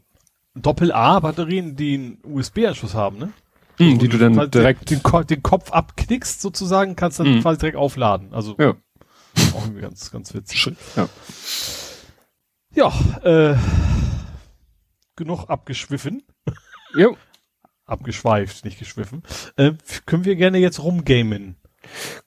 Doppel-A-Batterien, 0.55 1.77
die 1.77 1.95
einen 1.95 2.19
USB-Anschluss 2.25 2.95
haben, 2.95 3.19
ne? 3.19 3.33
Wo 3.79 3.97
die 3.97 4.09
du 4.09 4.19
dann 4.19 4.51
direkt. 4.51 4.91
den, 4.91 5.01
den 5.29 5.43
Kopf 5.43 5.73
abknickst 5.73 6.41
sozusagen, 6.41 6.95
kannst 6.95 7.19
dann 7.21 7.37
Mhm. 7.37 7.41
quasi 7.43 7.59
direkt 7.59 7.77
aufladen. 7.79 8.33
Also 8.33 8.55
Ja. 8.59 8.75
auch 9.55 9.63
irgendwie 9.65 9.81
ganz, 9.81 10.11
ganz 10.11 10.33
witzig. 10.35 10.71
Ja. 10.97 11.09
Ja, 12.75 12.93
äh, 13.25 13.57
genug 15.17 15.49
abgeschwiffen. 15.51 16.23
Jo. 16.95 17.17
Abgeschweift, 17.85 18.65
nicht 18.65 18.79
geschwiffen. 18.79 19.23
Äh, 19.57 19.73
können 20.07 20.25
wir 20.25 20.37
gerne 20.37 20.59
jetzt 20.59 20.83
rumgamen. 20.83 21.57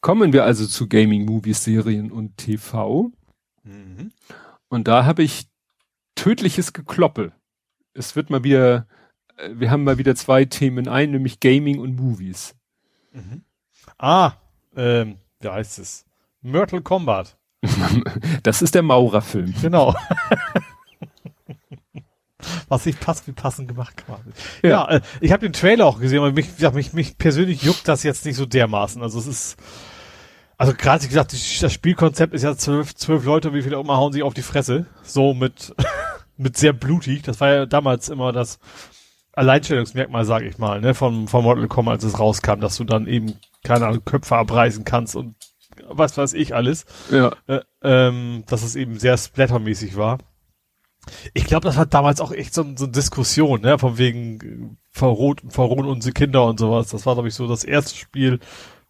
Kommen 0.01 0.33
wir 0.33 0.43
also 0.43 0.67
zu 0.67 0.87
Gaming, 0.87 1.25
Movies, 1.25 1.63
Serien 1.63 2.11
und 2.11 2.37
TV. 2.37 3.11
Mhm. 3.63 4.11
Und 4.67 4.87
da 4.87 5.05
habe 5.05 5.23
ich 5.23 5.47
tödliches 6.15 6.73
Gekloppe. 6.73 7.31
Es 7.93 8.15
wird 8.15 8.29
mal 8.29 8.43
wieder, 8.43 8.87
äh, 9.37 9.49
wir 9.53 9.71
haben 9.71 9.83
mal 9.83 9.97
wieder 9.97 10.15
zwei 10.15 10.45
Themen 10.45 10.87
ein, 10.87 11.11
nämlich 11.11 11.39
Gaming 11.39 11.79
und 11.79 11.95
Movies. 11.95 12.55
Ah, 13.97 14.33
ähm, 14.75 15.17
wie 15.39 15.47
heißt 15.47 15.79
es? 15.79 16.05
Mortal 16.41 16.81
Kombat. 16.81 17.37
Das 18.43 18.61
ist 18.61 18.75
der 18.75 18.83
Maurerfilm. 18.83 19.53
Genau. 19.61 19.95
Was 22.69 22.85
nicht 22.85 22.99
passt, 22.99 23.27
wie 23.27 23.31
passend 23.31 23.67
gemacht 23.67 23.95
quasi. 24.05 24.29
Ja, 24.63 24.69
Ja. 24.69 24.89
äh, 24.89 25.01
ich 25.21 25.31
habe 25.31 25.41
den 25.45 25.53
Trailer 25.53 25.85
auch 25.85 25.99
gesehen, 25.99 26.19
aber 26.19 26.31
mich, 26.31 26.47
mich, 26.73 26.93
mich 26.93 27.17
persönlich 27.17 27.61
juckt 27.63 27.87
das 27.87 28.03
jetzt 28.03 28.25
nicht 28.25 28.35
so 28.35 28.45
dermaßen. 28.45 29.01
Also 29.01 29.19
es 29.19 29.27
ist, 29.27 29.57
also 30.57 30.73
gerade 30.73 31.03
wie 31.03 31.07
gesagt, 31.09 31.33
das 31.33 31.73
Spielkonzept 31.73 32.33
ist 32.33 32.43
ja 32.43 32.55
zwölf, 32.55 32.95
zwölf 32.95 33.25
Leute, 33.25 33.53
wie 33.53 33.61
viele 33.61 33.77
auch 33.77 33.83
immer 33.83 33.97
hauen 33.97 34.13
sich 34.13 34.23
auf 34.23 34.33
die 34.33 34.41
Fresse. 34.41 34.85
So 35.03 35.33
mit, 35.33 35.73
mit 36.37 36.57
sehr 36.57 36.73
blutig. 36.73 37.23
Das 37.23 37.39
war 37.41 37.53
ja 37.53 37.65
damals 37.65 38.09
immer 38.09 38.31
das 38.31 38.59
Alleinstellungsmerkmal, 39.33 40.23
sage 40.25 40.47
ich 40.47 40.57
mal, 40.57 40.79
ne, 40.81 40.93
von, 40.93 41.27
von 41.27 41.43
Mortal 41.43 41.67
Kombat, 41.67 41.95
als 41.95 42.03
es 42.05 42.19
rauskam, 42.19 42.61
dass 42.61 42.77
du 42.77 42.83
dann 42.85 43.05
eben, 43.07 43.33
keine 43.63 43.87
Ahnung, 43.87 44.05
Köpfe 44.05 44.37
abreißen 44.37 44.85
kannst 44.85 45.15
und 45.15 45.35
was 45.89 46.17
weiß 46.17 46.33
ich 46.33 46.55
alles 46.55 46.85
Ja. 47.11 47.33
äh, 47.47 47.59
ähm, 47.83 48.43
dass 48.47 48.63
es 48.63 48.75
eben 48.77 48.97
sehr 48.97 49.17
splattermäßig 49.17 49.97
war. 49.97 50.19
Ich 51.33 51.45
glaube, 51.45 51.65
das 51.65 51.77
war 51.77 51.85
damals 51.85 52.21
auch 52.21 52.31
echt 52.31 52.53
so, 52.53 52.63
so 52.75 52.85
eine 52.85 52.91
Diskussion, 52.91 53.61
ne, 53.61 53.77
von 53.79 53.97
wegen 53.97 54.39
äh, 54.41 54.75
verrot, 54.91 55.41
verrohen 55.49 55.85
unsere 55.85 56.13
Kinder 56.13 56.45
und 56.45 56.59
sowas. 56.59 56.89
Das 56.89 57.05
war, 57.05 57.15
glaube 57.15 57.27
ich, 57.27 57.35
so 57.35 57.47
das 57.47 57.63
erste 57.63 57.95
Spiel, 57.95 58.39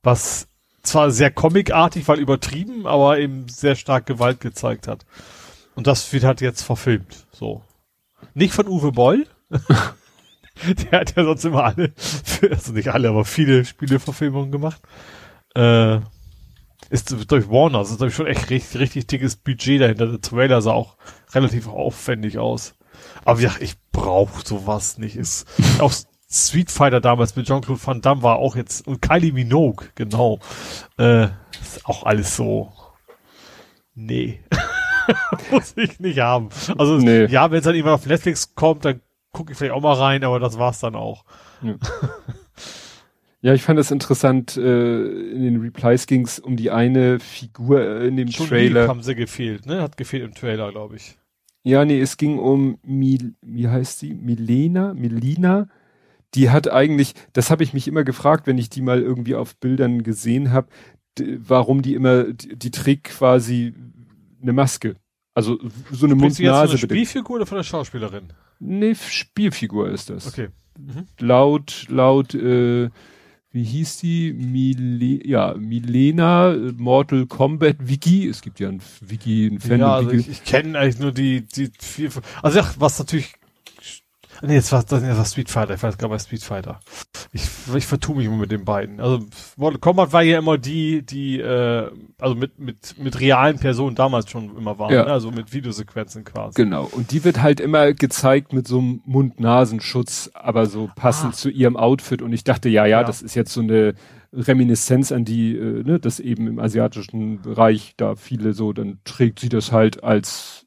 was 0.04 0.48
zwar 0.84 1.12
sehr 1.12 1.32
comicartig, 1.32 2.08
weil 2.08 2.20
übertrieben, 2.20 2.86
aber 2.88 3.20
eben 3.20 3.48
sehr 3.50 3.76
stark 3.76 4.06
Gewalt 4.06 4.40
gezeigt 4.40 4.88
hat. 4.88 5.06
Und 5.76 5.88
das 5.88 6.12
wird 6.14 6.24
halt 6.24 6.42
jetzt 6.42 6.62
verfilmt, 6.62 7.26
so. 7.32 7.62
Nicht 8.34 8.54
von 8.54 8.68
Uwe 8.68 8.92
Boll. 8.92 9.28
Der 10.92 11.02
hat 11.02 11.16
ja 11.18 11.26
sonst 11.26 11.44
immer 11.44 11.66
alle, 11.66 11.94
also 12.50 12.72
nicht 12.72 12.88
alle, 12.88 13.10
aber 13.10 13.26
viele 13.26 13.66
Spieleverfilmungen 13.66 14.52
gemacht. 14.52 14.82
Äh, 15.54 16.00
ist 16.90 17.16
durch 17.32 17.50
Warner, 17.50 17.80
das 17.80 17.92
ist 17.92 17.98
glaube 17.98 18.10
ich 18.10 18.16
schon 18.16 18.28
echt 18.28 18.50
richtig, 18.50 18.80
richtig 18.80 19.08
dickes 19.08 19.36
Budget 19.36 19.82
dahinter. 19.82 20.08
Der 20.08 20.22
Trailer 20.22 20.62
sah 20.62 20.72
auch 20.74 20.98
relativ 21.34 21.68
aufwendig 21.68 22.38
aus. 22.38 22.76
Aber 23.24 23.40
ja, 23.42 23.52
ich 23.60 23.76
brauche 23.92 24.46
sowas 24.46 24.98
nicht. 24.98 25.16
Ist 25.16 25.48
auch 25.80 25.94
Street 26.30 26.72
Fighter 26.72 27.02
damals 27.02 27.36
mit 27.36 27.48
Jean-Claude 27.48 27.86
Van 27.86 28.02
Damme 28.02 28.24
war 28.24 28.38
auch 28.38 28.56
jetzt 28.56 28.88
und 28.88 29.02
Kylie 29.02 29.32
Minogue, 29.32 29.88
genau. 29.96 30.40
Äh, 30.98 31.28
ist 31.62 31.86
auch 31.86 32.04
alles 32.04 32.36
so. 32.36 32.72
Nee. 33.94 34.42
Muss 35.52 35.74
ich 35.78 36.00
nicht 36.00 36.20
haben. 36.20 36.50
Also 36.78 36.98
Nee. 36.98 37.26
ja, 37.28 37.50
wenn 37.52 37.60
es 37.60 37.64
dann 37.64 37.76
irgendwann 37.76 37.94
auf 37.96 38.06
Netflix 38.06 38.56
kommt, 38.56 38.86
dann 38.86 39.02
gucke 39.32 39.52
ich 39.52 39.58
vielleicht 39.58 39.74
auch 39.74 39.82
mal 39.82 39.94
rein, 39.94 40.24
aber 40.24 40.40
das 40.40 40.58
war's 40.58 40.80
dann 40.80 40.96
auch. 40.96 41.26
Ja, 41.62 41.76
ich 43.54 43.62
fand 43.64 43.80
es 43.80 43.92
interessant, 43.92 44.58
äh, 44.58 45.06
in 45.32 45.44
den 45.44 45.62
Replies 45.62 46.08
ging 46.08 46.26
es 46.26 46.40
um 46.40 46.56
die 46.56 46.72
eine 46.72 47.20
Figur 47.20 47.80
äh, 47.82 48.08
in 48.08 48.16
dem 48.18 48.32
Schon 48.32 48.48
Trailer. 48.48 48.88
haben 48.88 49.04
sie 49.04 49.14
gefehlt, 49.16 49.66
ne? 49.66 49.82
Hat 49.82 49.98
gefehlt 49.98 50.24
im 50.24 50.34
Trailer, 50.34 50.72
glaube 50.72 50.96
ich. 50.96 51.18
Ja, 51.64 51.84
nee, 51.86 52.00
es 52.00 52.18
ging 52.18 52.40
um 52.40 52.78
Mil, 52.84 53.36
wie 53.42 53.68
heißt 53.68 54.00
sie? 54.00 54.14
Milena, 54.14 54.94
Melina. 54.94 55.68
Die 56.34 56.50
hat 56.50 56.72
eigentlich, 56.72 57.14
das 57.34 57.50
habe 57.50 57.64
ich 57.64 57.74
mich 57.74 57.88
immer 57.88 58.04
gefragt, 58.04 58.46
wenn 58.48 58.58
ich 58.58 58.70
die 58.70 58.82
mal 58.82 59.02
irgendwie 59.02 59.36
auf 59.36 59.56
Bildern 59.58 60.04
gesehen 60.04 60.52
habe, 60.52 60.68
warum 61.20 61.82
die 61.82 61.94
immer, 61.96 62.26
die, 62.26 62.56
die 62.56 62.72
trägt 62.72 63.06
quasi 63.06 63.74
eine 64.42 64.54
Maske. 64.54 64.96
Also 65.34 65.60
so 65.92 66.06
eine 66.06 66.16
Bist 66.16 66.40
du 66.40 66.44
jetzt 66.44 66.52
von 66.52 66.60
Mund-Nase. 66.60 66.74
bitte. 66.74 66.94
Spielfigur 66.94 67.36
oder 67.38 67.46
von 67.46 67.58
der 67.58 67.64
Schauspielerin? 67.64 68.24
Nee, 68.60 68.96
Spielfigur 68.96 69.90
ist 69.90 70.10
das. 70.10 70.28
Okay. 70.28 70.50
Mhm. 70.78 71.06
Laut, 71.20 71.86
laut, 71.90 72.34
äh, 72.36 72.90
wie 73.56 73.64
hieß 73.64 74.00
die? 74.00 74.34
Mile, 74.34 75.26
ja, 75.26 75.56
Milena, 75.58 76.54
Mortal 76.76 77.26
Kombat 77.26 77.78
Wiki. 77.80 78.28
Es 78.28 78.42
gibt 78.42 78.60
ja 78.60 78.68
ein 78.68 78.82
Wiki, 79.00 79.48
ein 79.48 79.62
Fan 79.62 79.80
ja, 79.80 79.96
also 79.96 80.12
Wiki. 80.12 80.20
ich, 80.20 80.30
ich 80.30 80.44
kenne 80.44 80.78
eigentlich 80.78 81.00
nur 81.00 81.14
die, 81.14 81.46
die 81.48 81.72
vier, 81.80 82.10
also 82.42 82.60
ja, 82.60 82.70
was 82.78 83.00
natürlich, 83.00 83.34
nee, 84.46 84.56
jetzt 84.56 84.72
war, 84.72 84.84
das 84.84 85.02
war 85.04 85.26
Street 85.26 85.50
Fighter, 85.50 85.74
ich 85.76 85.84
weiß 85.84 85.98
gar 85.98 86.10
nicht, 86.10 86.22
Street 86.22 86.44
Fighter. 86.44 86.80
Ich, 87.32 87.44
ich 87.76 87.86
vertue 87.86 88.16
mich 88.18 88.26
immer 88.26 88.38
mit 88.38 88.52
den 88.52 88.64
beiden. 88.66 89.00
Also 89.00 89.26
Mortal 89.58 89.80
Kombat 89.80 90.14
war 90.14 90.22
ja 90.24 90.40
immer 90.40 90.58
die, 90.58 91.06
die, 91.06 91.40
äh, 91.40 91.90
also 92.20 92.36
mit, 92.36 92.58
mit, 92.60 92.98
mit 92.98 93.20
realen 93.20 93.60
Personen 93.60 93.96
damals 93.96 94.30
schon 94.30 94.56
immer 94.58 94.80
waren, 94.80 94.94
Ja. 94.94 95.06
ne? 95.06 95.12
also 95.12 95.32
mit 95.32 95.54
Videosequenzen 95.54 96.24
quasi. 96.24 96.56
Genau. 96.62 96.86
Und 96.92 97.12
die 97.12 97.24
wird 97.24 97.42
halt 97.42 97.60
immer 97.60 97.94
gezeigt 97.94 98.54
mit 98.54 98.68
so 98.68 98.80
einem 98.80 99.02
Mund-Nasenschutz, 99.06 100.32
aber 100.34 100.66
so 100.66 100.90
passend 100.96 101.34
Ah. 101.34 101.38
zu 101.38 101.50
ihrem 101.50 101.78
Outfit. 101.78 102.22
Und 102.22 102.34
ich 102.34 102.44
dachte, 102.44 102.70
ja, 102.70 102.86
ja, 102.86 103.02
Ja. 103.02 103.04
das 103.04 103.22
ist 103.22 103.36
jetzt 103.36 103.54
so 103.54 103.62
eine 103.62 103.94
Reminiszenz 104.34 105.12
an 105.12 105.24
die, 105.26 105.56
äh, 105.56 105.84
ne, 105.84 106.00
das 106.00 106.20
eben 106.20 106.48
im 106.48 106.60
asiatischen 106.60 107.42
Bereich 107.42 107.94
da 107.98 108.16
viele 108.16 108.54
so, 108.54 108.74
dann 108.74 109.00
trägt 109.06 109.40
sie 109.40 109.50
das 109.50 109.72
halt 109.72 110.04
als 110.04 110.65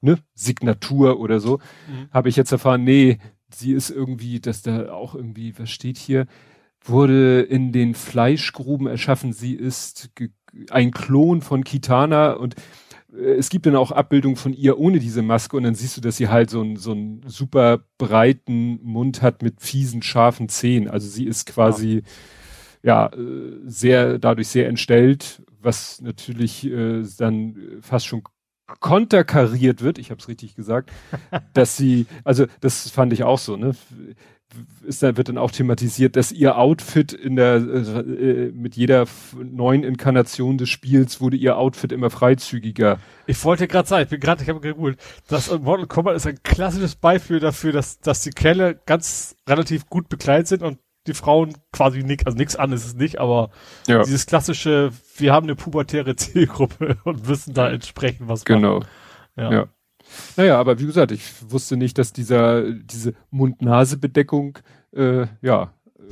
ne, 0.00 0.18
Signatur 0.34 1.20
oder 1.20 1.40
so. 1.40 1.58
Mhm. 1.88 2.08
Habe 2.10 2.28
ich 2.28 2.36
jetzt 2.36 2.52
erfahren, 2.52 2.84
nee, 2.84 3.18
sie 3.54 3.72
ist 3.72 3.90
irgendwie, 3.90 4.40
dass 4.40 4.62
da 4.62 4.92
auch 4.92 5.14
irgendwie, 5.14 5.58
was 5.58 5.70
steht 5.70 5.98
hier, 5.98 6.26
wurde 6.82 7.42
in 7.42 7.72
den 7.72 7.94
Fleischgruben 7.94 8.86
erschaffen. 8.86 9.32
Sie 9.32 9.54
ist 9.54 10.10
ein 10.70 10.90
Klon 10.92 11.42
von 11.42 11.64
Kitana 11.64 12.32
und 12.32 12.54
äh, 13.12 13.34
es 13.34 13.50
gibt 13.50 13.66
dann 13.66 13.76
auch 13.76 13.90
Abbildungen 13.90 14.36
von 14.36 14.52
ihr 14.54 14.78
ohne 14.78 14.98
diese 14.98 15.22
Maske 15.22 15.56
und 15.56 15.64
dann 15.64 15.74
siehst 15.74 15.96
du, 15.96 16.00
dass 16.00 16.16
sie 16.16 16.28
halt 16.28 16.50
so 16.50 16.60
einen 16.60 16.76
so 16.76 16.92
einen 16.92 17.22
super 17.26 17.84
breiten 17.98 18.80
Mund 18.82 19.22
hat 19.22 19.42
mit 19.42 19.60
fiesen, 19.60 20.02
scharfen 20.02 20.48
Zähnen. 20.48 20.88
Also 20.88 21.08
sie 21.08 21.24
ist 21.26 21.46
quasi 21.46 22.02
ja, 22.82 23.06
äh, 23.12 23.58
sehr 23.66 24.18
dadurch 24.18 24.48
sehr 24.48 24.68
entstellt, 24.68 25.42
was 25.60 26.00
natürlich 26.00 26.66
äh, 26.66 27.02
dann 27.18 27.56
fast 27.82 28.06
schon 28.06 28.22
konterkariert 28.80 29.82
wird, 29.82 29.98
ich 29.98 30.10
habe 30.10 30.20
es 30.20 30.28
richtig 30.28 30.54
gesagt, 30.54 30.90
dass 31.54 31.76
sie, 31.76 32.06
also 32.24 32.46
das 32.60 32.90
fand 32.90 33.12
ich 33.12 33.24
auch 33.24 33.38
so, 33.38 33.56
ne? 33.56 33.74
Ist 34.82 35.04
dann, 35.04 35.16
wird 35.16 35.28
dann 35.28 35.38
auch 35.38 35.52
thematisiert, 35.52 36.16
dass 36.16 36.32
ihr 36.32 36.58
Outfit 36.58 37.12
in 37.12 37.36
der 37.36 37.54
äh, 37.54 38.50
mit 38.52 38.74
jeder 38.74 39.06
neuen 39.40 39.84
Inkarnation 39.84 40.58
des 40.58 40.68
Spiels 40.68 41.20
wurde 41.20 41.36
ihr 41.36 41.56
Outfit 41.56 41.92
immer 41.92 42.10
freizügiger. 42.10 42.98
Ich 43.28 43.44
wollte 43.44 43.68
gerade 43.68 43.88
sagen, 43.88 44.02
ich 44.02 44.08
bin 44.10 44.18
gerade, 44.18 44.42
ich 44.42 44.48
habe 44.48 44.58
gegoogelt, 44.58 44.98
das 45.28 45.56
Mortal 45.60 45.86
Kombat 45.86 46.16
ist 46.16 46.26
ein 46.26 46.42
klassisches 46.42 46.96
Beispiel 46.96 47.38
dafür, 47.38 47.70
dass, 47.70 48.00
dass 48.00 48.22
die 48.22 48.30
Kerle 48.30 48.80
ganz 48.86 49.36
relativ 49.48 49.86
gut 49.86 50.08
bekleidet 50.08 50.48
sind 50.48 50.64
und 50.64 50.78
die 51.10 51.16
Frauen 51.16 51.52
quasi 51.72 52.02
nix, 52.02 52.24
also 52.26 52.36
nix 52.38 52.56
an 52.56 52.72
ist 52.72 52.86
es 52.86 52.94
nicht, 52.94 53.18
aber 53.20 53.50
Ja. 53.86 54.02
dieses 54.02 54.26
klassische, 54.26 54.90
wir 55.16 55.32
haben 55.32 55.44
eine 55.46 55.56
pubertäre 55.56 56.16
Zielgruppe 56.16 56.96
und 57.04 57.28
wissen 57.28 57.54
da 57.54 57.68
entsprechend 57.70 58.28
was 58.28 58.44
Genau. 58.44 58.78
machen. 58.80 58.88
Ja. 59.36 59.52
Ja. 59.52 59.66
Naja, 60.36 60.58
aber 60.58 60.78
wie 60.80 60.86
gesagt, 60.86 61.12
ich 61.12 61.22
wusste 61.50 61.76
nicht, 61.76 61.96
dass 61.98 62.12
dieser, 62.12 62.72
diese 62.72 63.14
Mund-Nase-Bedeckung, 63.30 64.58
äh, 64.92 65.26
ja, 65.40 65.72
äh, 65.96 66.02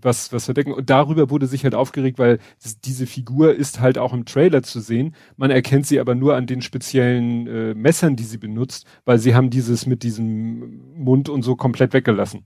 was, 0.00 0.32
was 0.32 0.44
verdecken. 0.44 0.72
Und 0.72 0.90
darüber 0.90 1.30
wurde 1.30 1.46
sich 1.46 1.64
halt 1.64 1.74
aufgeregt, 1.74 2.18
weil 2.18 2.38
diese 2.84 3.06
Figur 3.06 3.54
ist 3.54 3.80
halt 3.80 3.98
auch 3.98 4.12
im 4.12 4.24
Trailer 4.24 4.62
zu 4.62 4.80
sehen. 4.80 5.14
Man 5.36 5.50
erkennt 5.50 5.86
sie 5.86 5.98
aber 6.00 6.14
nur 6.14 6.36
an 6.36 6.46
den 6.46 6.62
speziellen 6.62 7.46
äh, 7.46 7.74
Messern, 7.74 8.14
die 8.16 8.22
sie 8.24 8.38
benutzt, 8.38 8.86
weil 9.04 9.18
sie 9.18 9.34
haben 9.34 9.50
dieses 9.50 9.86
mit 9.86 10.02
diesem 10.02 10.80
Mund 10.96 11.28
und 11.28 11.42
so 11.42 11.56
komplett 11.56 11.92
weggelassen. 11.92 12.44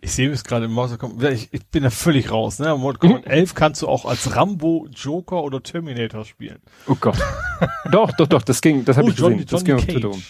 Ich 0.00 0.12
sehe 0.12 0.30
es 0.30 0.44
gerade 0.44 0.66
im 0.66 0.72
Maus, 0.72 0.96
ich, 1.32 1.48
ich 1.52 1.66
bin 1.66 1.84
da 1.84 1.90
völlig 1.90 2.30
raus, 2.30 2.58
ne? 2.58 2.76
Mortal 2.76 2.98
Kombat 2.98 3.26
11 3.26 3.54
kannst 3.54 3.82
du 3.82 3.88
auch 3.88 4.04
als 4.04 4.34
Rambo, 4.34 4.88
Joker 4.92 5.42
oder 5.42 5.62
Terminator 5.62 6.24
spielen. 6.24 6.60
Oh 6.86 6.96
Gott. 7.00 7.16
doch, 7.92 8.12
doch, 8.12 8.26
doch, 8.26 8.42
das 8.42 8.60
ging, 8.60 8.84
das 8.84 8.96
habe 8.96 9.10
ich 9.10 9.16
gesehen. 9.16 9.46
das 9.48 9.64
ging 9.64 9.76
auf 9.76 9.84
Twitter 9.86 10.10
um. 10.10 10.22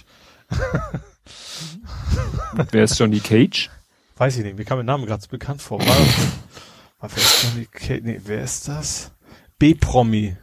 Wer 2.71 2.85
ist 2.85 2.99
Johnny 2.99 3.21
Cage? 3.21 3.71
Weiß 4.17 4.37
ich 4.37 4.45
nicht, 4.45 4.57
mir 4.57 4.65
kam 4.65 4.79
der 4.79 4.85
Name 4.85 5.07
gerade 5.07 5.23
so 5.23 5.29
bekannt 5.29 5.61
vor. 5.61 5.81
War 5.81 5.87
war, 5.87 7.11
wer 7.11 7.17
ist 7.17 7.45
Johnny 7.45 7.67
Cage? 7.67 8.03
Nee, 8.05 8.21
wer 8.25 8.45
ist 8.45 8.69
das? 8.69 9.13
B-Promi. 9.59 10.37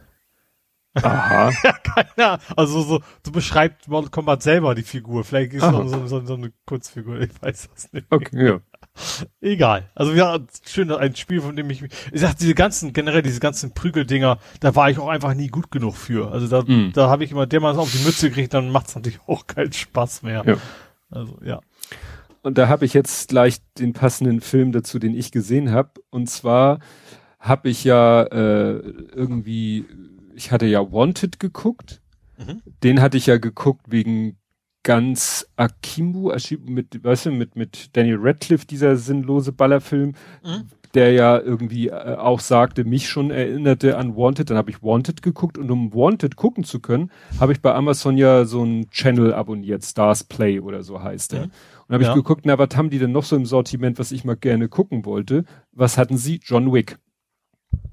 Aha. 0.94 1.50
Ja, 1.64 1.72
keiner. 1.72 2.38
Also 2.56 2.82
so, 2.82 3.02
so 3.24 3.32
beschreibt 3.32 3.88
Mortal 3.88 4.10
Kombat 4.10 4.42
selber 4.42 4.74
die 4.74 4.82
Figur. 4.82 5.24
Vielleicht 5.24 5.54
ist 5.54 5.62
es 5.62 5.70
so, 5.70 6.06
so, 6.06 6.26
so 6.26 6.34
eine 6.34 6.52
Kurzfigur, 6.66 7.20
ich 7.20 7.30
weiß 7.40 7.70
das 7.72 7.92
nicht. 7.92 8.06
Okay, 8.10 8.46
ja. 8.46 8.60
Egal. 9.40 9.90
Also 9.94 10.12
ja, 10.12 10.38
schön, 10.66 10.90
ein 10.92 11.16
Spiel, 11.16 11.40
von 11.40 11.56
dem 11.56 11.70
ich 11.70 11.82
ich 11.82 12.20
sag, 12.20 12.36
diese 12.36 12.54
ganzen, 12.54 12.92
generell 12.92 13.22
diese 13.22 13.40
ganzen 13.40 13.72
Prügeldinger, 13.72 14.38
da 14.60 14.74
war 14.76 14.90
ich 14.90 14.98
auch 14.98 15.08
einfach 15.08 15.34
nie 15.34 15.48
gut 15.48 15.70
genug 15.70 15.96
für. 15.96 16.30
Also 16.30 16.46
da, 16.46 16.62
Mm. 16.62 16.92
da 16.92 17.08
habe 17.08 17.24
ich 17.24 17.30
immer 17.32 17.46
dermaßen 17.46 17.80
auf 17.80 17.90
die 17.90 18.04
Mütze 18.04 18.28
gekriegt, 18.28 18.52
dann 18.54 18.70
macht's 18.70 18.94
natürlich 18.94 19.20
auch 19.26 19.46
keinen 19.46 19.72
Spaß 19.72 20.22
mehr. 20.22 20.42
Ja. 20.46 20.56
Also 21.10 21.38
ja. 21.42 21.60
Und 22.42 22.58
da 22.58 22.68
habe 22.68 22.84
ich 22.84 22.92
jetzt 22.92 23.28
gleich 23.28 23.58
den 23.78 23.92
passenden 23.92 24.40
Film 24.40 24.72
dazu, 24.72 24.98
den 24.98 25.14
ich 25.14 25.30
gesehen 25.32 25.70
habe. 25.70 25.90
Und 26.10 26.28
zwar 26.28 26.80
habe 27.38 27.68
ich 27.70 27.84
ja 27.84 28.22
äh, 28.24 28.78
irgendwie, 29.14 29.86
ich 30.34 30.50
hatte 30.52 30.66
ja 30.66 30.80
Wanted 30.92 31.38
geguckt. 31.40 32.00
Mhm. 32.36 32.62
Den 32.82 33.00
hatte 33.00 33.16
ich 33.16 33.26
ja 33.26 33.38
geguckt 33.38 33.86
wegen 33.88 34.36
ganz 34.82 35.46
Akimbo, 35.56 36.32
Ashibu 36.32 36.70
mit, 36.70 37.02
weißt 37.04 37.26
du, 37.26 37.30
mit, 37.32 37.56
mit 37.56 37.96
Daniel 37.96 38.18
Radcliffe, 38.20 38.66
dieser 38.66 38.96
sinnlose 38.96 39.52
Ballerfilm, 39.52 40.14
Mhm. 40.42 40.68
der 40.94 41.12
ja 41.12 41.38
irgendwie 41.38 41.88
äh, 41.88 42.16
auch 42.16 42.40
sagte, 42.40 42.84
mich 42.84 43.08
schon 43.08 43.30
erinnerte 43.30 43.96
an 43.96 44.16
Wanted. 44.16 44.50
Dann 44.50 44.56
habe 44.56 44.70
ich 44.70 44.82
Wanted 44.82 45.22
geguckt 45.22 45.56
und 45.56 45.70
um 45.70 45.94
Wanted 45.94 46.36
gucken 46.36 46.64
zu 46.64 46.80
können, 46.80 47.10
habe 47.40 47.52
ich 47.52 47.62
bei 47.62 47.72
Amazon 47.74 48.18
ja 48.18 48.44
so 48.44 48.62
einen 48.62 48.90
Channel 48.90 49.32
abonniert, 49.32 49.84
Stars 49.84 50.24
Play 50.24 50.60
oder 50.60 50.82
so 50.82 51.02
heißt 51.02 51.32
der. 51.32 51.46
Mhm. 51.46 51.52
Und 51.88 51.94
habe 51.94 52.04
Ja. 52.04 52.10
ich 52.10 52.14
geguckt, 52.16 52.42
na, 52.44 52.58
was 52.58 52.76
haben 52.76 52.90
die 52.90 52.98
denn 52.98 53.12
noch 53.12 53.24
so 53.24 53.36
im 53.36 53.46
Sortiment, 53.46 53.98
was 53.98 54.12
ich 54.12 54.24
mal 54.24 54.36
gerne 54.36 54.68
gucken 54.68 55.04
wollte? 55.04 55.44
Was 55.72 55.96
hatten 55.96 56.16
sie? 56.16 56.40
John 56.42 56.72
Wick. 56.72 56.98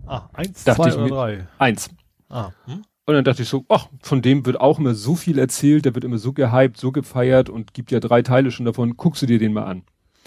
Ah, 0.05 0.27
eins, 0.33 0.63
Dachte 0.63 0.81
zwei 0.81 0.89
ich 0.89 0.95
oder 0.95 1.03
mir- 1.03 1.09
drei. 1.09 1.47
Eins. 1.59 1.89
Ah, 2.29 2.51
hm? 2.65 2.81
Und 3.09 3.15
dann 3.15 3.23
dachte 3.23 3.41
ich 3.41 3.49
so, 3.49 3.65
ach, 3.69 3.87
von 4.03 4.21
dem 4.21 4.45
wird 4.45 4.61
auch 4.61 4.77
immer 4.77 4.93
so 4.93 5.15
viel 5.15 5.39
erzählt, 5.39 5.83
der 5.83 5.95
wird 5.95 6.03
immer 6.03 6.19
so 6.19 6.31
gehypt, 6.31 6.77
so 6.77 6.91
gefeiert 6.91 7.49
und 7.49 7.73
gibt 7.73 7.89
ja 7.89 7.99
drei 7.99 8.21
Teile 8.21 8.51
schon 8.51 8.67
davon. 8.67 8.97
Guckst 8.97 9.23
du 9.23 9.25
dir 9.25 9.39
den 9.39 9.51
mal 9.51 9.63
an. 9.63 9.81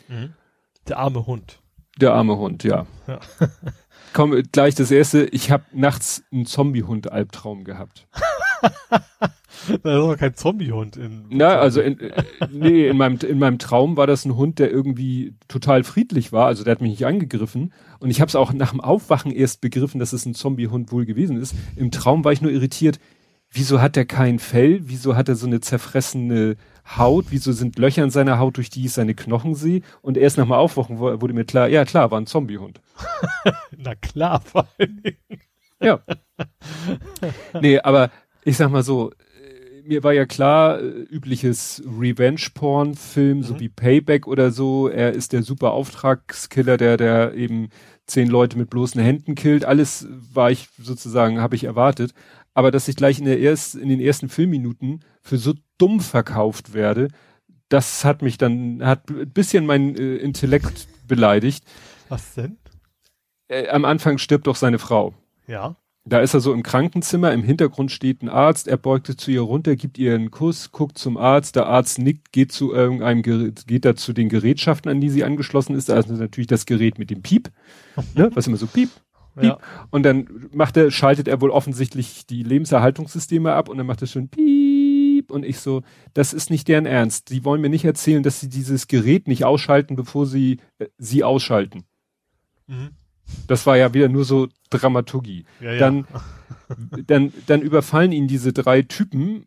Mhm. 0.08 0.32
Der 0.88 0.98
arme 0.98 1.24
Hund. 1.24 1.60
Der 2.00 2.12
arme 2.12 2.36
Hund, 2.36 2.64
ja. 2.64 2.88
Ja. 3.06 3.20
Komm, 4.12 4.32
gleich 4.50 4.74
das 4.74 4.90
erste. 4.90 5.26
Ich 5.26 5.52
habe 5.52 5.62
nachts 5.70 6.24
einen 6.32 6.44
Zombie-Hund-Albtraum 6.44 7.62
gehabt. 7.62 8.08
Das 9.68 9.76
ist 9.76 9.84
doch 9.84 10.16
kein 10.16 10.34
Zombiehund 10.34 10.96
in. 10.96 11.24
Na, 11.30 11.58
also 11.58 11.80
in, 11.80 12.00
äh, 12.00 12.22
nee, 12.50 12.88
in 12.88 12.96
meinem, 12.96 13.18
in 13.18 13.38
meinem 13.38 13.58
Traum 13.58 13.96
war 13.96 14.06
das 14.06 14.24
ein 14.24 14.36
Hund, 14.36 14.58
der 14.58 14.70
irgendwie 14.70 15.34
total 15.48 15.84
friedlich 15.84 16.32
war. 16.32 16.46
Also 16.46 16.64
der 16.64 16.72
hat 16.72 16.80
mich 16.80 16.90
nicht 16.90 17.06
angegriffen. 17.06 17.72
Und 18.00 18.10
ich 18.10 18.20
habe 18.20 18.28
es 18.28 18.36
auch 18.36 18.52
nach 18.52 18.70
dem 18.70 18.80
Aufwachen 18.80 19.32
erst 19.32 19.60
begriffen, 19.60 19.98
dass 19.98 20.12
es 20.12 20.26
ein 20.26 20.34
Zombie-Hund 20.34 20.92
wohl 20.92 21.06
gewesen 21.06 21.40
ist. 21.40 21.54
Im 21.76 21.90
Traum 21.90 22.24
war 22.24 22.32
ich 22.32 22.42
nur 22.42 22.50
irritiert. 22.50 22.98
Wieso 23.50 23.82
hat 23.82 23.96
er 23.96 24.06
kein 24.06 24.38
Fell? 24.38 24.80
Wieso 24.84 25.14
hat 25.14 25.28
er 25.28 25.36
so 25.36 25.46
eine 25.46 25.60
zerfressene 25.60 26.56
Haut? 26.96 27.26
Wieso 27.28 27.52
sind 27.52 27.78
Löcher 27.78 28.02
in 28.02 28.10
seiner 28.10 28.38
Haut, 28.38 28.56
durch 28.56 28.70
die 28.70 28.86
ich 28.86 28.92
seine 28.92 29.14
Knochen 29.14 29.54
sehe? 29.54 29.82
Und 30.00 30.16
erst 30.16 30.38
nach 30.38 30.44
dem 30.44 30.52
Aufwachen 30.52 30.98
wurde 30.98 31.34
mir 31.34 31.44
klar, 31.44 31.68
ja 31.68 31.84
klar, 31.84 32.10
war 32.10 32.18
ein 32.18 32.26
Zombie-Hund. 32.26 32.80
Na 33.76 33.94
klar, 33.94 34.40
vor 34.40 34.66
allen 34.78 35.02
Dingen. 35.02 35.42
Ja. 35.82 36.00
nee, 37.60 37.78
aber 37.78 38.10
ich 38.44 38.56
sag 38.56 38.70
mal 38.70 38.82
so, 38.82 39.12
mir 39.84 40.02
war 40.02 40.12
ja 40.12 40.26
klar, 40.26 40.80
äh, 40.80 40.84
übliches 41.10 41.82
Revenge-Porn-Film, 41.86 43.42
so 43.42 43.54
Mhm. 43.54 43.60
wie 43.60 43.68
Payback 43.68 44.26
oder 44.26 44.50
so, 44.50 44.88
er 44.88 45.12
ist 45.12 45.32
der 45.32 45.42
super 45.42 45.72
Auftragskiller, 45.72 46.76
der, 46.76 46.96
der 46.96 47.34
eben 47.34 47.68
zehn 48.06 48.28
Leute 48.28 48.58
mit 48.58 48.70
bloßen 48.70 49.00
Händen 49.00 49.34
killt. 49.34 49.64
Alles 49.64 50.06
war 50.32 50.50
ich 50.50 50.68
sozusagen, 50.78 51.40
habe 51.40 51.56
ich 51.56 51.64
erwartet. 51.64 52.12
Aber 52.54 52.70
dass 52.70 52.88
ich 52.88 52.96
gleich 52.96 53.18
in 53.18 53.24
der 53.24 53.38
erst, 53.38 53.74
in 53.74 53.88
den 53.88 54.00
ersten 54.00 54.28
Filmminuten 54.28 55.00
für 55.22 55.38
so 55.38 55.54
dumm 55.78 56.00
verkauft 56.00 56.74
werde, 56.74 57.08
das 57.68 58.04
hat 58.04 58.20
mich 58.20 58.36
dann, 58.36 58.84
hat 58.84 59.08
ein 59.08 59.30
bisschen 59.32 59.64
mein 59.64 59.96
äh, 59.96 60.16
Intellekt 60.16 60.86
beleidigt. 61.08 61.64
Was 62.08 62.34
denn? 62.34 62.58
Äh, 63.48 63.68
am 63.68 63.84
Anfang 63.86 64.18
stirbt 64.18 64.46
doch 64.46 64.56
seine 64.56 64.78
Frau. 64.78 65.14
Ja. 65.46 65.76
Da 66.04 66.18
ist 66.18 66.34
er 66.34 66.40
so 66.40 66.52
im 66.52 66.64
Krankenzimmer, 66.64 67.32
im 67.32 67.44
Hintergrund 67.44 67.92
steht 67.92 68.22
ein 68.22 68.28
Arzt, 68.28 68.66
er 68.66 68.76
beugt 68.76 69.06
sich 69.06 69.18
zu 69.18 69.30
ihr 69.30 69.42
runter, 69.42 69.76
gibt 69.76 69.98
ihr 69.98 70.16
einen 70.16 70.32
Kuss, 70.32 70.72
guckt 70.72 70.98
zum 70.98 71.16
Arzt, 71.16 71.54
der 71.54 71.66
Arzt 71.66 72.00
nickt, 72.00 72.32
geht 72.32 72.50
zu 72.50 72.72
irgendeinem 72.72 73.22
Gerät, 73.22 73.68
geht 73.68 73.84
da 73.84 73.94
zu 73.94 74.12
den 74.12 74.28
Gerätschaften, 74.28 74.90
an 74.90 75.00
die 75.00 75.10
sie 75.10 75.22
angeschlossen 75.22 75.76
ist, 75.76 75.88
da 75.88 75.98
ist 75.98 76.08
natürlich 76.08 76.48
das 76.48 76.66
Gerät 76.66 76.98
mit 76.98 77.10
dem 77.10 77.22
Piep, 77.22 77.50
ne, 78.16 78.30
was 78.34 78.48
immer 78.48 78.56
so 78.56 78.66
piep, 78.66 78.90
piep. 79.36 79.44
Ja. 79.44 79.58
Und 79.90 80.02
dann 80.02 80.48
macht 80.52 80.76
er, 80.76 80.90
schaltet 80.90 81.28
er 81.28 81.40
wohl 81.40 81.50
offensichtlich 81.50 82.26
die 82.26 82.42
Lebenserhaltungssysteme 82.42 83.52
ab 83.52 83.68
und 83.68 83.78
dann 83.78 83.86
macht 83.86 84.02
er 84.02 84.08
schon 84.08 84.28
piep 84.28 85.30
und 85.30 85.44
ich 85.44 85.60
so, 85.60 85.82
das 86.14 86.32
ist 86.32 86.50
nicht 86.50 86.66
deren 86.66 86.86
Ernst. 86.86 87.30
Die 87.30 87.44
wollen 87.44 87.60
mir 87.60 87.68
nicht 87.68 87.84
erzählen, 87.84 88.24
dass 88.24 88.40
sie 88.40 88.48
dieses 88.48 88.88
Gerät 88.88 89.28
nicht 89.28 89.44
ausschalten, 89.44 89.94
bevor 89.94 90.26
sie 90.26 90.58
äh, 90.78 90.86
sie 90.98 91.22
ausschalten. 91.22 91.84
Mhm. 92.66 92.90
Das 93.46 93.66
war 93.66 93.76
ja 93.76 93.94
wieder 93.94 94.08
nur 94.08 94.24
so 94.24 94.48
Dramaturgie. 94.70 95.44
Ja, 95.60 95.72
ja. 95.72 95.78
Dann, 95.78 96.06
dann, 97.06 97.32
dann 97.46 97.62
überfallen 97.62 98.12
ihn 98.12 98.28
diese 98.28 98.52
drei 98.52 98.82
Typen, 98.82 99.46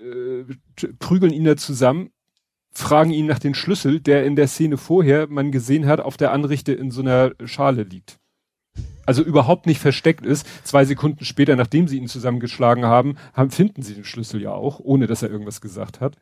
äh, 0.00 0.44
prügeln 0.98 1.32
ihn 1.32 1.44
da 1.44 1.56
zusammen, 1.56 2.10
fragen 2.72 3.10
ihn 3.10 3.26
nach 3.26 3.38
den 3.38 3.54
Schlüssel, 3.54 4.00
der 4.00 4.24
in 4.24 4.36
der 4.36 4.48
Szene 4.48 4.76
vorher 4.76 5.28
man 5.28 5.52
gesehen 5.52 5.86
hat, 5.86 6.00
auf 6.00 6.16
der 6.16 6.32
Anrichte 6.32 6.72
in 6.72 6.90
so 6.90 7.00
einer 7.00 7.32
Schale 7.44 7.84
liegt. 7.84 8.18
Also 9.06 9.22
überhaupt 9.22 9.66
nicht 9.66 9.80
versteckt 9.80 10.24
ist. 10.24 10.46
Zwei 10.64 10.84
Sekunden 10.84 11.24
später, 11.24 11.56
nachdem 11.56 11.88
sie 11.88 11.98
ihn 11.98 12.08
zusammengeschlagen 12.08 12.84
haben, 12.84 13.16
haben 13.34 13.50
finden 13.50 13.82
sie 13.82 13.94
den 13.94 14.04
Schlüssel 14.04 14.40
ja 14.40 14.52
auch, 14.52 14.80
ohne 14.80 15.06
dass 15.06 15.22
er 15.22 15.30
irgendwas 15.30 15.60
gesagt 15.60 16.00
hat. 16.00 16.16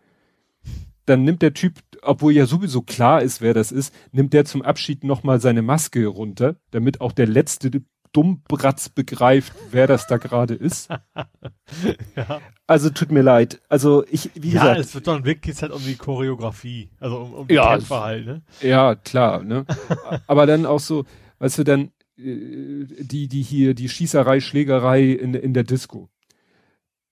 Dann 1.06 1.24
nimmt 1.24 1.42
der 1.42 1.54
Typ, 1.54 1.80
obwohl 2.02 2.32
ja 2.32 2.46
sowieso 2.46 2.82
klar 2.82 3.22
ist, 3.22 3.40
wer 3.40 3.54
das 3.54 3.72
ist, 3.72 3.94
nimmt 4.12 4.32
der 4.32 4.44
zum 4.44 4.62
Abschied 4.62 5.04
nochmal 5.04 5.40
seine 5.40 5.62
Maske 5.62 6.06
runter, 6.06 6.56
damit 6.70 7.00
auch 7.00 7.12
der 7.12 7.26
letzte 7.26 7.70
Dummbratz 8.12 8.90
begreift, 8.90 9.52
wer 9.70 9.86
das 9.86 10.06
da 10.06 10.18
gerade 10.18 10.54
ist. 10.54 10.90
ja. 12.16 12.40
Also 12.66 12.90
tut 12.90 13.10
mir 13.10 13.22
leid. 13.22 13.60
Also 13.68 14.04
ich, 14.10 14.30
wie 14.34 14.50
ja, 14.50 14.60
gesagt, 14.60 14.80
es 14.80 14.94
wird 14.94 15.06
dann 15.06 15.24
wirklich 15.24 15.60
halt 15.62 15.72
um 15.72 15.82
die 15.82 15.96
Choreografie, 15.96 16.90
also 17.00 17.18
um, 17.18 17.34
um 17.34 17.46
Ja, 17.48 17.72
Kämpfer 17.72 18.02
halt, 18.02 18.26
ne? 18.26 18.42
Ja, 18.60 18.94
klar, 18.94 19.42
ne? 19.42 19.64
Aber 20.26 20.46
dann 20.46 20.66
auch 20.66 20.80
so, 20.80 21.04
weißt 21.38 21.58
du, 21.58 21.64
dann 21.64 21.90
äh, 22.18 22.84
die, 23.00 23.28
die 23.28 23.42
hier, 23.42 23.74
die 23.74 23.88
Schießerei, 23.88 24.40
Schlägerei 24.40 25.04
in, 25.04 25.34
in 25.34 25.54
der 25.54 25.64
Disco. 25.64 26.10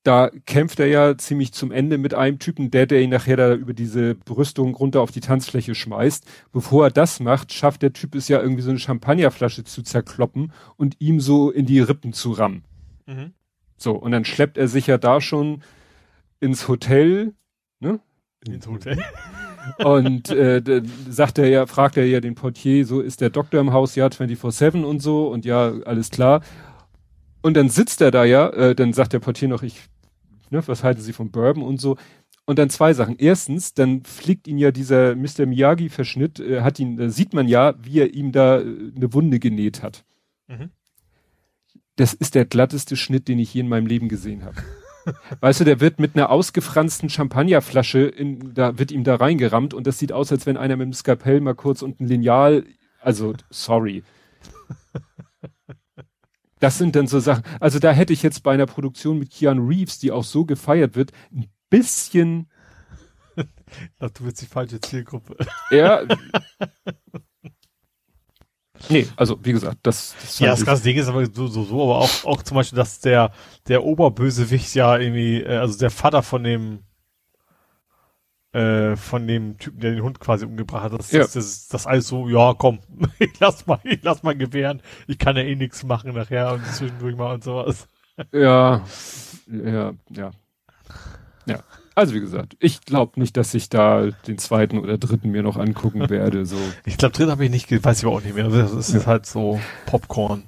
Da 0.02 0.30
kämpft 0.46 0.80
er 0.80 0.86
ja 0.86 1.18
ziemlich 1.18 1.52
zum 1.52 1.72
Ende 1.72 1.98
mit 1.98 2.14
einem 2.14 2.38
Typen, 2.38 2.70
der, 2.70 2.86
der 2.86 3.02
ihn 3.02 3.10
nachher 3.10 3.36
da 3.36 3.54
über 3.54 3.74
diese 3.74 4.14
Brüstung 4.14 4.74
runter 4.74 5.02
auf 5.02 5.10
die 5.10 5.20
Tanzfläche 5.20 5.74
schmeißt. 5.74 6.24
Bevor 6.52 6.84
er 6.84 6.90
das 6.90 7.20
macht, 7.20 7.52
schafft 7.52 7.82
der 7.82 7.92
Typ 7.92 8.14
es 8.14 8.28
ja 8.28 8.40
irgendwie 8.40 8.62
so 8.62 8.70
eine 8.70 8.78
Champagnerflasche 8.78 9.64
zu 9.64 9.82
zerkloppen 9.82 10.52
und 10.76 10.96
ihm 11.00 11.20
so 11.20 11.50
in 11.50 11.66
die 11.66 11.80
Rippen 11.80 12.14
zu 12.14 12.32
rammen. 12.32 12.64
Mhm. 13.06 13.32
So, 13.76 13.92
und 13.92 14.12
dann 14.12 14.24
schleppt 14.24 14.56
er 14.56 14.68
sich 14.68 14.86
ja 14.86 14.96
da 14.96 15.20
schon 15.20 15.62
ins 16.40 16.66
Hotel, 16.66 17.34
ne? 17.80 18.00
Ins 18.46 18.66
Hotel. 18.66 18.98
Und 19.84 20.30
äh, 20.30 20.82
sagt 21.08 21.38
er 21.38 21.48
ja, 21.48 21.66
fragt 21.66 21.96
er 21.96 22.06
ja 22.06 22.20
den 22.20 22.34
Portier, 22.34 22.86
so 22.86 23.00
ist 23.00 23.20
der 23.20 23.30
Doktor 23.30 23.60
im 23.60 23.72
Haus, 23.72 23.94
ja, 23.94 24.06
24-7 24.06 24.82
und 24.82 25.00
so 25.00 25.28
und 25.28 25.44
ja, 25.44 25.72
alles 25.84 26.10
klar. 26.10 26.40
Und 27.42 27.56
dann 27.56 27.68
sitzt 27.68 28.00
er 28.00 28.10
da 28.10 28.24
ja, 28.24 28.48
äh, 28.50 28.74
dann 28.74 28.92
sagt 28.92 29.12
der 29.12 29.20
Portier 29.20 29.48
noch, 29.48 29.62
ich, 29.62 29.80
ne, 30.50 30.62
was 30.66 30.84
halten 30.84 31.00
Sie 31.00 31.12
vom 31.12 31.30
Bourbon 31.30 31.62
und 31.62 31.80
so. 31.80 31.96
Und 32.44 32.58
dann 32.58 32.70
zwei 32.70 32.94
Sachen. 32.94 33.16
Erstens, 33.18 33.74
dann 33.74 34.02
fliegt 34.04 34.48
ihn 34.48 34.58
ja 34.58 34.72
dieser 34.72 35.14
Mr. 35.14 35.46
Miyagi-Verschnitt, 35.46 36.40
äh, 36.40 36.62
hat 36.62 36.78
ihn, 36.78 36.96
da 36.96 37.08
sieht 37.08 37.32
man 37.32 37.48
ja, 37.48 37.74
wie 37.80 38.00
er 38.00 38.12
ihm 38.12 38.32
da 38.32 38.58
äh, 38.58 38.62
eine 38.96 39.12
Wunde 39.12 39.38
genäht 39.38 39.82
hat. 39.82 40.04
Mhm. 40.48 40.70
Das 41.96 42.12
ist 42.12 42.34
der 42.34 42.46
glatteste 42.46 42.96
Schnitt, 42.96 43.28
den 43.28 43.38
ich 43.38 43.54
je 43.54 43.60
in 43.60 43.68
meinem 43.68 43.86
Leben 43.86 44.08
gesehen 44.08 44.44
habe. 44.44 44.56
weißt 45.40 45.60
du, 45.60 45.64
der 45.64 45.80
wird 45.80 46.00
mit 46.00 46.16
einer 46.16 46.30
ausgefransten 46.30 47.08
Champagnerflasche 47.08 48.00
in, 48.00 48.54
da 48.54 48.78
wird 48.78 48.90
ihm 48.90 49.04
da 49.04 49.16
reingerammt 49.16 49.74
und 49.74 49.86
das 49.86 49.98
sieht 49.98 50.12
aus, 50.12 50.32
als 50.32 50.46
wenn 50.46 50.56
einer 50.56 50.76
mit 50.76 50.86
dem 50.86 50.92
Skalpell 50.92 51.40
mal 51.40 51.54
kurz 51.54 51.82
und 51.82 52.00
ein 52.00 52.06
Lineal, 52.06 52.64
also 53.00 53.34
sorry. 53.50 54.02
Das 56.60 56.78
sind 56.78 56.94
dann 56.94 57.06
so 57.06 57.20
Sachen. 57.20 57.42
Also 57.58 57.78
da 57.78 57.90
hätte 57.90 58.12
ich 58.12 58.22
jetzt 58.22 58.42
bei 58.42 58.52
einer 58.52 58.66
Produktion 58.66 59.18
mit 59.18 59.30
Keanu 59.30 59.66
Reeves, 59.66 59.98
die 59.98 60.12
auch 60.12 60.24
so 60.24 60.44
gefeiert 60.44 60.94
wird, 60.94 61.12
ein 61.34 61.46
bisschen. 61.70 62.48
Ach, 63.98 64.10
du 64.10 64.24
willst 64.24 64.42
die 64.42 64.46
falsche 64.46 64.80
Zielgruppe. 64.80 65.36
Ja. 65.70 66.02
Nee, 68.88 69.06
also 69.16 69.38
wie 69.44 69.52
gesagt, 69.52 69.78
das, 69.82 70.14
das 70.20 70.38
Ja, 70.38 70.48
das 70.48 70.64
ganze 70.64 70.82
Ding 70.82 70.96
ist 70.96 71.06
aber 71.08 71.26
so, 71.26 71.46
so, 71.48 71.64
so, 71.64 71.82
aber 71.82 71.98
auch, 71.98 72.24
auch 72.24 72.42
zum 72.42 72.56
Beispiel, 72.56 72.76
dass 72.76 72.98
der, 73.00 73.30
der 73.68 73.84
Oberbösewicht 73.84 74.74
ja 74.74 74.96
irgendwie, 74.96 75.42
äh, 75.42 75.58
also 75.58 75.78
der 75.78 75.90
Vater 75.90 76.22
von 76.22 76.42
dem, 76.42 76.80
äh, 78.52 78.96
von 78.96 79.26
dem 79.26 79.58
Typen, 79.58 79.80
der 79.80 79.92
den 79.92 80.02
Hund 80.02 80.20
quasi 80.20 80.44
umgebracht 80.44 80.84
hat, 80.84 80.98
das, 80.98 81.12
ja. 81.12 81.20
das, 81.20 81.32
das, 81.32 81.68
das 81.68 81.86
alles 81.86 82.08
so, 82.08 82.28
ja, 82.28 82.54
komm, 82.56 82.80
ich 83.18 83.38
lass 83.38 83.66
mal, 83.66 83.78
ich 83.84 84.00
lass 84.02 84.22
mal 84.22 84.36
gewähren, 84.36 84.82
ich 85.06 85.18
kann 85.18 85.36
ja 85.36 85.42
eh 85.42 85.54
nichts 85.54 85.84
machen 85.84 86.14
nachher 86.14 86.54
und 86.54 86.66
zwischendurch 86.66 87.16
mal 87.16 87.34
und 87.34 87.44
sowas. 87.44 87.86
Ja, 88.32 88.84
ja, 89.46 89.92
ja. 90.10 90.30
Ja. 91.46 91.60
Also 91.94 92.14
wie 92.14 92.20
gesagt, 92.20 92.56
ich 92.60 92.82
glaube 92.82 93.18
nicht, 93.20 93.36
dass 93.36 93.52
ich 93.54 93.68
da 93.68 94.08
den 94.26 94.38
zweiten 94.38 94.78
oder 94.78 94.96
dritten 94.96 95.30
mir 95.30 95.42
noch 95.42 95.56
angucken 95.56 96.08
werde. 96.10 96.46
So. 96.46 96.56
Ich 96.84 96.96
glaube, 96.96 97.12
dritten 97.12 97.30
habe 97.30 97.44
ich 97.44 97.50
nicht, 97.50 97.70
weiß 97.70 97.98
ich 97.98 98.04
aber 98.04 98.16
auch 98.16 98.22
nicht 98.22 98.34
mehr. 98.34 98.48
Das 98.48 98.72
ist 98.72 98.94
ja. 98.94 99.06
halt 99.06 99.26
so 99.26 99.60
Popcorn. 99.86 100.44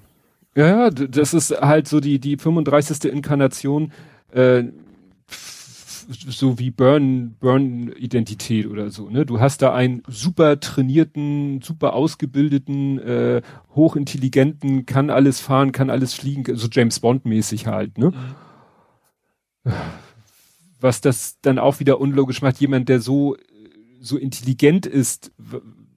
Ja, 0.55 0.67
ja, 0.67 0.91
das 0.91 1.35
ist 1.35 1.51
halt 1.51 1.89
so 1.89 2.01
die 2.01 2.19
die 2.19 2.37
35. 2.37 3.11
Inkarnation, 3.11 3.93
äh, 4.33 4.65
so 6.09 6.59
wie 6.59 6.71
Burn 6.71 7.37
Burn 7.41 7.93
Identität 7.93 8.67
oder 8.67 8.91
so. 8.91 9.09
Ne, 9.11 9.27
du 9.27 9.41
hast 9.41 9.63
da 9.63 9.75
einen 9.75 10.03
super 10.09 10.61
trainierten, 10.61 11.61
super 11.63 11.95
ausgebildeten, 11.95 12.99
äh, 12.99 13.43
hochintelligenten, 13.75 14.87
kann 14.87 15.11
alles 15.11 15.41
fahren, 15.41 15.73
kann 15.73 15.91
alles 15.91 16.15
fliegen, 16.15 16.45
so 16.57 16.69
James 16.71 17.01
Bond 17.01 17.25
mäßig 17.25 17.67
halt. 17.67 17.99
Ne. 17.99 18.13
Was 20.81 21.01
das 21.01 21.39
dann 21.41 21.59
auch 21.59 21.81
wieder 21.81 22.01
unlogisch 22.01 22.43
macht, 22.43 22.59
jemand, 22.59 22.89
der 22.89 23.01
so, 23.01 23.37
so 24.01 24.17
intelligent 24.17 24.87
ist, 24.87 25.33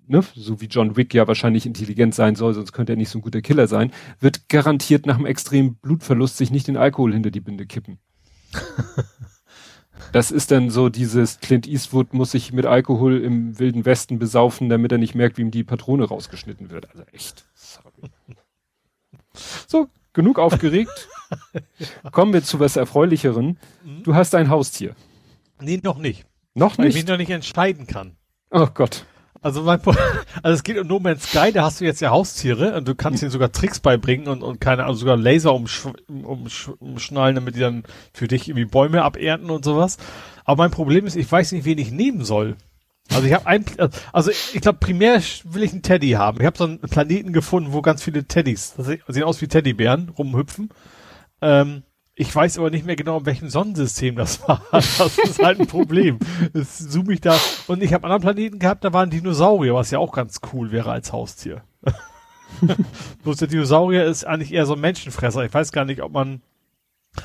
ne, 0.07 0.23
so 0.36 0.61
wie 0.61 0.68
John 0.68 0.95
Wick 0.95 1.14
ja 1.14 1.27
wahrscheinlich 1.27 1.65
intelligent 1.65 2.14
sein 2.14 2.36
soll, 2.36 2.53
sonst 2.53 2.72
könnte 2.72 2.94
er 2.94 2.98
nicht 2.98 3.10
so 3.10 3.19
ein 3.19 3.23
guter 3.23 3.41
Killer 3.41 3.68
sein, 3.68 3.91
wird 4.19 4.49
garantiert 4.49 5.06
nach 5.06 5.18
einem 5.18 5.26
extremen 5.26 5.76
Blutverlust 5.76 6.38
sich 6.38 6.52
nicht 6.52 6.68
den 6.68 6.77
Alkohol 6.77 7.14
hinter 7.14 7.32
die 7.32 7.41
Binde 7.41 7.65
kippen. 7.65 7.98
das 10.11 10.31
ist 10.31 10.51
dann 10.51 10.69
so 10.69 10.89
dieses 10.89 11.39
Clint 11.39 11.67
Eastwood 11.67 12.13
muss 12.13 12.31
sich 12.31 12.53
mit 12.53 12.65
Alkohol 12.65 13.22
im 13.22 13.59
wilden 13.59 13.85
Westen 13.85 14.19
besaufen, 14.19 14.69
damit 14.69 14.91
er 14.91 14.97
nicht 14.97 15.15
merkt, 15.15 15.38
wie 15.38 15.41
ihm 15.41 15.51
die 15.51 15.63
Patrone 15.63 16.05
rausgeschnitten 16.05 16.69
wird. 16.69 16.89
Also 16.91 17.03
echt. 17.11 17.45
Sorry. 17.53 17.91
So, 19.67 19.88
genug 20.13 20.39
aufgeregt. 20.39 21.09
Kommen 22.11 22.34
wir 22.34 22.43
zu 22.43 22.59
was 22.59 22.76
Erfreulicheren. 22.76 23.57
Du 24.03 24.15
hast 24.15 24.35
ein 24.35 24.49
Haustier. 24.49 24.95
Nee, 25.59 25.80
noch 25.84 25.97
nicht. 25.97 26.26
Noch 26.53 26.77
weil 26.77 26.85
nicht? 26.85 26.95
Weil 26.95 26.99
ich 26.99 27.05
mich 27.05 27.07
noch 27.07 27.17
nicht 27.17 27.31
entscheiden 27.31 27.88
kann. 27.88 28.15
Oh 28.51 28.67
Gott. 28.73 29.05
Also, 29.45 29.61
mein, 29.61 29.80
also 30.41 30.55
es 30.55 30.63
geht 30.63 30.80
um 30.80 30.88
No 30.88 30.99
Man's 30.99 31.30
Sky, 31.30 31.51
da 31.51 31.65
hast 31.65 31.80
du 31.80 31.85
jetzt 31.85 32.01
ja 32.01 32.09
Haustiere 32.09 32.76
und 32.76 32.88
du 32.88 32.95
kannst 32.95 33.22
ihnen 33.22 33.30
sogar 33.30 33.51
Tricks 33.51 33.80
beibringen 33.80 34.27
und, 34.27 34.41
und 34.41 34.59
keine, 34.59 34.85
also 34.85 35.01
sogar 35.01 35.17
Laser 35.17 35.53
umsch, 35.53 35.85
umsch, 36.07 36.69
umschnallen, 36.80 37.35
damit 37.35 37.55
die 37.55 37.59
dann 37.59 37.84
für 38.11 38.27
dich 38.27 38.49
irgendwie 38.49 38.65
Bäume 38.65 39.03
abernten 39.03 39.51
und 39.51 39.63
sowas. 39.63 39.97
Aber 40.45 40.63
mein 40.63 40.72
Problem 40.72 41.05
ist, 41.05 41.15
ich 41.15 41.31
weiß 41.31 41.51
nicht, 41.51 41.63
wen 41.63 41.77
ich 41.77 41.91
nehmen 41.91 42.26
soll. 42.26 42.55
Also 43.13 43.27
ich 43.27 43.34
habe 43.34 43.45
ein, 43.45 43.63
also 44.11 44.31
ich 44.31 44.61
glaube 44.61 44.80
primär 44.80 45.22
will 45.43 45.61
ich 45.61 45.73
einen 45.73 45.84
Teddy 45.84 46.13
haben. 46.13 46.39
Ich 46.39 46.45
habe 46.47 46.57
so 46.57 46.63
einen 46.63 46.80
Planeten 46.80 47.31
gefunden, 47.31 47.72
wo 47.72 47.84
ganz 47.84 48.01
viele 48.01 48.26
Teddys, 48.26 48.73
das 48.76 48.88
sehen 48.88 49.23
aus 49.26 49.41
wie 49.41 49.47
Teddybären, 49.47 50.09
rumhüpfen. 50.09 50.69
Ähm, 51.43 51.84
ich 52.17 52.33
weiß 52.33 52.57
aber 52.59 52.69
nicht 52.69 52.85
mehr 52.85 52.95
genau, 52.95 53.19
in 53.19 53.25
welchem 53.25 53.49
Sonnensystem 53.49 54.15
das 54.15 54.41
war. 54.47 54.61
Das 54.71 55.17
ist 55.17 55.43
halt 55.43 55.59
ein 55.59 55.67
Problem. 55.67 56.19
Das 56.53 56.89
zoome 56.89 57.13
ich 57.13 57.21
da. 57.21 57.37
Und 57.67 57.83
ich 57.83 57.93
habe 57.93 58.05
anderen 58.05 58.21
Planeten 58.21 58.59
gehabt, 58.59 58.83
da 58.83 58.93
waren 58.93 59.09
Dinosaurier, 59.09 59.73
was 59.73 59.91
ja 59.91 59.99
auch 59.99 60.13
ganz 60.13 60.39
cool 60.53 60.71
wäre 60.71 60.91
als 60.91 61.11
Haustier. 61.11 61.63
Bloß 63.23 63.37
der 63.37 63.49
Dinosaurier 63.49 64.05
ist 64.05 64.23
eigentlich 64.23 64.53
eher 64.53 64.65
so 64.65 64.75
ein 64.75 64.79
Menschenfresser. 64.79 65.43
Ich 65.43 65.53
weiß 65.53 65.73
gar 65.73 65.83
nicht, 65.83 66.01
ob 66.01 66.13
man. 66.13 66.41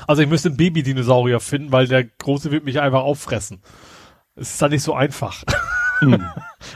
Also 0.07 0.21
ich 0.21 0.29
müsste 0.29 0.49
einen 0.49 0.57
Baby-Dinosaurier 0.57 1.39
finden, 1.39 1.71
weil 1.71 1.87
der 1.87 2.03
große 2.03 2.51
wird 2.51 2.65
mich 2.65 2.79
einfach 2.79 3.01
auffressen. 3.01 3.61
Es 4.35 4.53
ist 4.53 4.61
da 4.61 4.69
nicht 4.69 4.83
so 4.83 4.93
einfach. 4.93 5.43
Hm. 6.01 6.23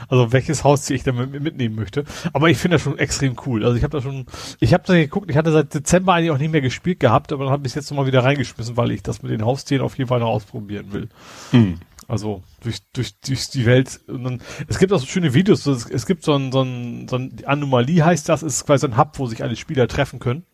Also 0.08 0.32
welches 0.32 0.64
Haustier 0.64 0.96
ich 0.96 1.02
damit 1.02 1.40
mitnehmen 1.40 1.74
möchte. 1.74 2.04
Aber 2.32 2.48
ich 2.48 2.58
finde 2.58 2.76
das 2.76 2.82
schon 2.82 2.98
extrem 2.98 3.36
cool. 3.46 3.64
Also 3.64 3.76
ich 3.76 3.84
habe 3.84 3.96
da 3.96 4.02
schon, 4.02 4.26
ich 4.60 4.72
habe 4.72 4.84
da 4.86 4.94
geguckt, 4.94 5.30
ich 5.30 5.36
hatte 5.36 5.52
seit 5.52 5.74
Dezember 5.74 6.14
eigentlich 6.14 6.30
auch 6.30 6.38
nicht 6.38 6.50
mehr 6.50 6.60
gespielt 6.60 7.00
gehabt, 7.00 7.32
aber 7.32 7.44
dann 7.44 7.52
habe 7.52 7.66
ich 7.66 7.72
es 7.72 7.74
jetzt 7.74 7.90
nochmal 7.90 8.06
wieder 8.06 8.24
reingeschmissen, 8.24 8.76
weil 8.76 8.90
ich 8.90 9.02
das 9.02 9.22
mit 9.22 9.32
den 9.32 9.44
Haustieren 9.44 9.84
auf 9.84 9.96
jeden 9.98 10.08
Fall 10.08 10.20
noch 10.20 10.28
ausprobieren 10.28 10.92
will. 10.92 11.08
Hm. 11.50 11.78
Also 12.08 12.42
durch, 12.62 12.78
durch, 12.92 13.18
durch 13.20 13.48
die 13.50 13.66
Welt. 13.66 14.00
Und 14.06 14.24
dann, 14.24 14.40
es 14.68 14.78
gibt 14.78 14.92
auch 14.92 15.00
so 15.00 15.06
schöne 15.06 15.34
Videos. 15.34 15.66
Es, 15.66 15.90
es 15.90 16.06
gibt 16.06 16.22
so 16.22 16.34
ein, 16.34 16.52
so 16.52 16.62
ein, 16.62 17.08
so 17.08 17.16
ein 17.16 17.32
Anomalie 17.44 18.04
heißt 18.04 18.28
das, 18.28 18.42
ist 18.42 18.66
quasi 18.66 18.86
ein 18.86 18.96
Hub, 18.96 19.18
wo 19.18 19.26
sich 19.26 19.42
alle 19.42 19.56
Spieler 19.56 19.88
treffen 19.88 20.20
können. 20.20 20.44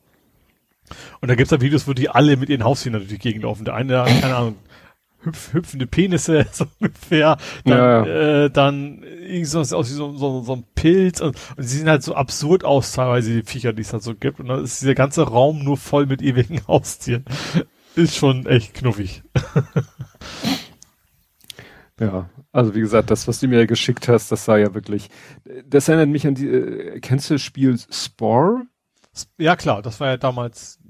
Und 1.20 1.28
da 1.28 1.34
gibt's 1.34 1.50
da 1.50 1.60
Videos, 1.60 1.86
wo 1.86 1.92
die 1.92 2.08
alle 2.08 2.36
mit 2.36 2.48
ihren 2.48 2.64
Haustieren 2.64 2.98
durch 2.98 3.08
die 3.08 3.18
Gegend 3.18 3.44
laufen. 3.44 3.64
Der 3.64 3.74
eine, 3.74 4.04
keine 4.20 4.36
Ahnung, 4.36 4.56
hüpf, 5.24 5.52
hüpfende 5.52 5.86
Penisse, 5.86 6.46
so 6.52 6.66
ungefähr. 6.80 7.36
Dann, 7.64 7.78
ja, 7.78 8.06
ja. 8.06 8.44
Äh, 8.44 8.50
dann 8.50 9.02
irgendwie 9.02 9.44
so, 9.44 9.60
aus 9.60 9.72
wie 9.72 9.94
so, 9.94 10.16
so, 10.16 10.42
so 10.42 10.54
ein 10.54 10.64
Pilz 10.74 11.20
und, 11.20 11.36
und 11.56 11.62
sie 11.62 11.78
sehen 11.78 11.88
halt 11.88 12.02
so 12.02 12.14
absurd 12.14 12.64
aus, 12.64 12.92
teilweise 12.92 13.32
die 13.32 13.42
Viecher, 13.42 13.72
die 13.72 13.82
es 13.82 13.92
halt 13.92 14.02
so 14.02 14.14
gibt. 14.14 14.40
Und 14.40 14.48
dann 14.48 14.64
ist 14.64 14.80
dieser 14.80 14.94
ganze 14.94 15.22
Raum 15.22 15.64
nur 15.64 15.76
voll 15.76 16.06
mit 16.06 16.22
ewigen 16.22 16.60
Haustieren. 16.68 17.24
Ist 17.94 18.16
schon 18.16 18.46
echt 18.46 18.74
knuffig. 18.74 19.22
Ja, 22.00 22.30
also 22.52 22.74
wie 22.74 22.80
gesagt, 22.80 23.10
das, 23.10 23.28
was 23.28 23.40
du 23.40 23.48
mir 23.48 23.66
geschickt 23.66 24.08
hast, 24.08 24.32
das 24.32 24.44
sah 24.44 24.56
ja 24.56 24.74
wirklich. 24.74 25.08
Das 25.66 25.88
erinnert 25.88 26.08
mich 26.08 26.26
an 26.26 26.34
die. 26.34 26.48
Äh, 26.48 27.00
kennst 27.00 27.30
du 27.30 27.34
das 27.34 27.42
Spiel 27.42 27.78
Spore? 27.90 28.62
Ja 29.38 29.56
klar, 29.56 29.82
das 29.82 30.00
war 30.00 30.08
ja 30.08 30.16
damals 30.16 30.80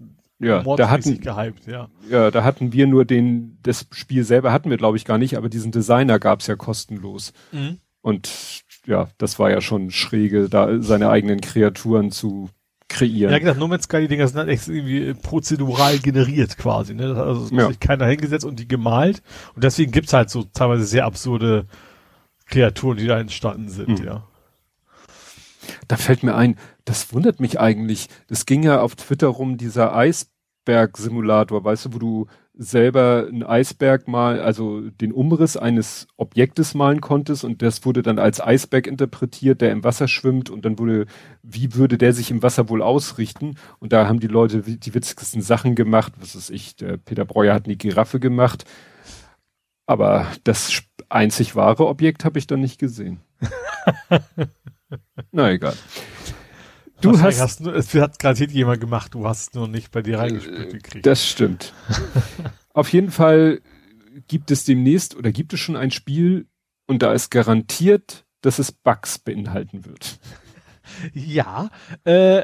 ja, 0.42 0.62
da 0.62 0.90
hatten, 0.90 1.20
gehypt, 1.20 1.66
ja. 1.66 1.88
Ja, 2.10 2.30
da 2.30 2.44
hatten 2.44 2.72
wir 2.72 2.86
nur 2.86 3.04
den, 3.04 3.58
das 3.62 3.86
Spiel 3.92 4.24
selber 4.24 4.52
hatten 4.52 4.70
wir 4.70 4.76
glaube 4.76 4.96
ich 4.96 5.04
gar 5.04 5.18
nicht, 5.18 5.36
aber 5.36 5.48
diesen 5.48 5.72
Designer 5.72 6.18
gab's 6.18 6.46
ja 6.46 6.56
kostenlos. 6.56 7.32
Mhm. 7.52 7.78
Und 8.00 8.62
ja, 8.86 9.08
das 9.18 9.38
war 9.38 9.50
ja 9.50 9.60
schon 9.60 9.90
schräge, 9.90 10.48
da 10.48 10.82
seine 10.82 11.08
eigenen 11.08 11.40
Kreaturen 11.40 12.10
zu 12.10 12.50
kreieren. 12.88 13.32
Ja, 13.32 13.38
gesagt, 13.38 13.58
No 13.58 13.68
Man's 13.68 13.84
Sky, 13.84 14.00
die 14.00 14.08
Dinger 14.08 14.28
sind 14.28 14.38
halt 14.38 14.48
echt 14.48 14.68
irgendwie 14.68 15.14
prozedural 15.14 15.98
generiert 15.98 16.58
quasi, 16.58 16.94
ne? 16.94 17.14
Also 17.16 17.44
es 17.44 17.50
ja. 17.50 17.68
sich 17.68 17.80
keiner 17.80 18.06
hingesetzt 18.06 18.44
und 18.44 18.58
die 18.58 18.68
gemalt. 18.68 19.22
Und 19.54 19.64
deswegen 19.64 19.92
gibt's 19.92 20.12
halt 20.12 20.30
so 20.30 20.42
teilweise 20.42 20.84
sehr 20.84 21.06
absurde 21.06 21.66
Kreaturen, 22.46 22.98
die 22.98 23.06
da 23.06 23.18
entstanden 23.18 23.68
sind, 23.68 24.00
mhm. 24.00 24.04
ja. 24.04 24.26
Da 25.86 25.96
fällt 25.96 26.24
mir 26.24 26.34
ein, 26.34 26.56
das 26.84 27.12
wundert 27.12 27.38
mich 27.38 27.60
eigentlich. 27.60 28.08
Das 28.26 28.46
ging 28.46 28.64
ja 28.64 28.80
auf 28.80 28.96
Twitter 28.96 29.28
rum, 29.28 29.56
dieser 29.56 29.94
Eis, 29.94 30.31
Eisberg-Simulator, 30.62 31.64
weißt 31.64 31.86
du, 31.86 31.94
wo 31.94 31.98
du 31.98 32.26
selber 32.54 33.26
einen 33.28 33.42
Eisberg 33.42 34.08
mal, 34.08 34.40
also 34.40 34.80
den 34.80 35.12
Umriss 35.12 35.56
eines 35.56 36.06
Objektes 36.16 36.74
malen 36.74 37.00
konntest 37.00 37.44
und 37.44 37.62
das 37.62 37.84
wurde 37.84 38.02
dann 38.02 38.18
als 38.18 38.40
Eisberg 38.40 38.86
interpretiert, 38.86 39.60
der 39.60 39.72
im 39.72 39.84
Wasser 39.84 40.06
schwimmt 40.06 40.50
und 40.50 40.64
dann 40.64 40.78
wurde, 40.78 41.06
wie 41.42 41.74
würde 41.74 41.96
der 41.98 42.12
sich 42.12 42.30
im 42.30 42.42
Wasser 42.42 42.68
wohl 42.68 42.82
ausrichten? 42.82 43.56
Und 43.78 43.92
da 43.92 44.06
haben 44.06 44.20
die 44.20 44.28
Leute 44.28 44.60
die 44.60 44.94
witzigsten 44.94 45.40
Sachen 45.40 45.74
gemacht, 45.74 46.12
was 46.20 46.34
ist 46.34 46.50
ich, 46.50 46.76
der 46.76 46.98
Peter 46.98 47.24
Breuer 47.24 47.54
hat 47.54 47.64
eine 47.64 47.76
Giraffe 47.76 48.20
gemacht, 48.20 48.64
aber 49.86 50.26
das 50.44 50.82
einzig 51.08 51.56
wahre 51.56 51.86
Objekt 51.86 52.24
habe 52.24 52.38
ich 52.38 52.46
dann 52.46 52.60
nicht 52.60 52.78
gesehen. 52.78 53.20
Na 55.32 55.50
egal. 55.50 55.74
Du 57.02 57.20
hast, 57.20 57.40
hast 57.40 57.60
nur, 57.60 57.74
es 57.74 57.92
hat 57.94 58.18
gerade 58.18 58.44
jemand 58.44 58.80
gemacht, 58.80 59.14
du 59.14 59.26
hast 59.26 59.54
nur 59.54 59.68
nicht 59.68 59.90
bei 59.90 60.02
dir 60.02 60.18
reingespielt 60.18 60.68
äh, 60.68 60.72
gekriegt. 60.72 61.06
Das 61.06 61.26
stimmt. 61.26 61.72
Auf 62.74 62.92
jeden 62.92 63.10
Fall 63.10 63.60
gibt 64.28 64.50
es 64.50 64.64
demnächst 64.64 65.16
oder 65.16 65.32
gibt 65.32 65.52
es 65.52 65.60
schon 65.60 65.76
ein 65.76 65.90
Spiel 65.90 66.46
und 66.86 67.02
da 67.02 67.12
ist 67.12 67.30
garantiert, 67.30 68.24
dass 68.40 68.58
es 68.58 68.72
Bugs 68.72 69.18
beinhalten 69.18 69.84
wird. 69.84 70.18
Ja, 71.14 71.70
äh, 72.04 72.42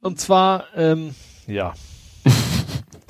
und 0.00 0.20
zwar, 0.20 0.66
ähm, 0.74 1.14
ja. 1.46 1.74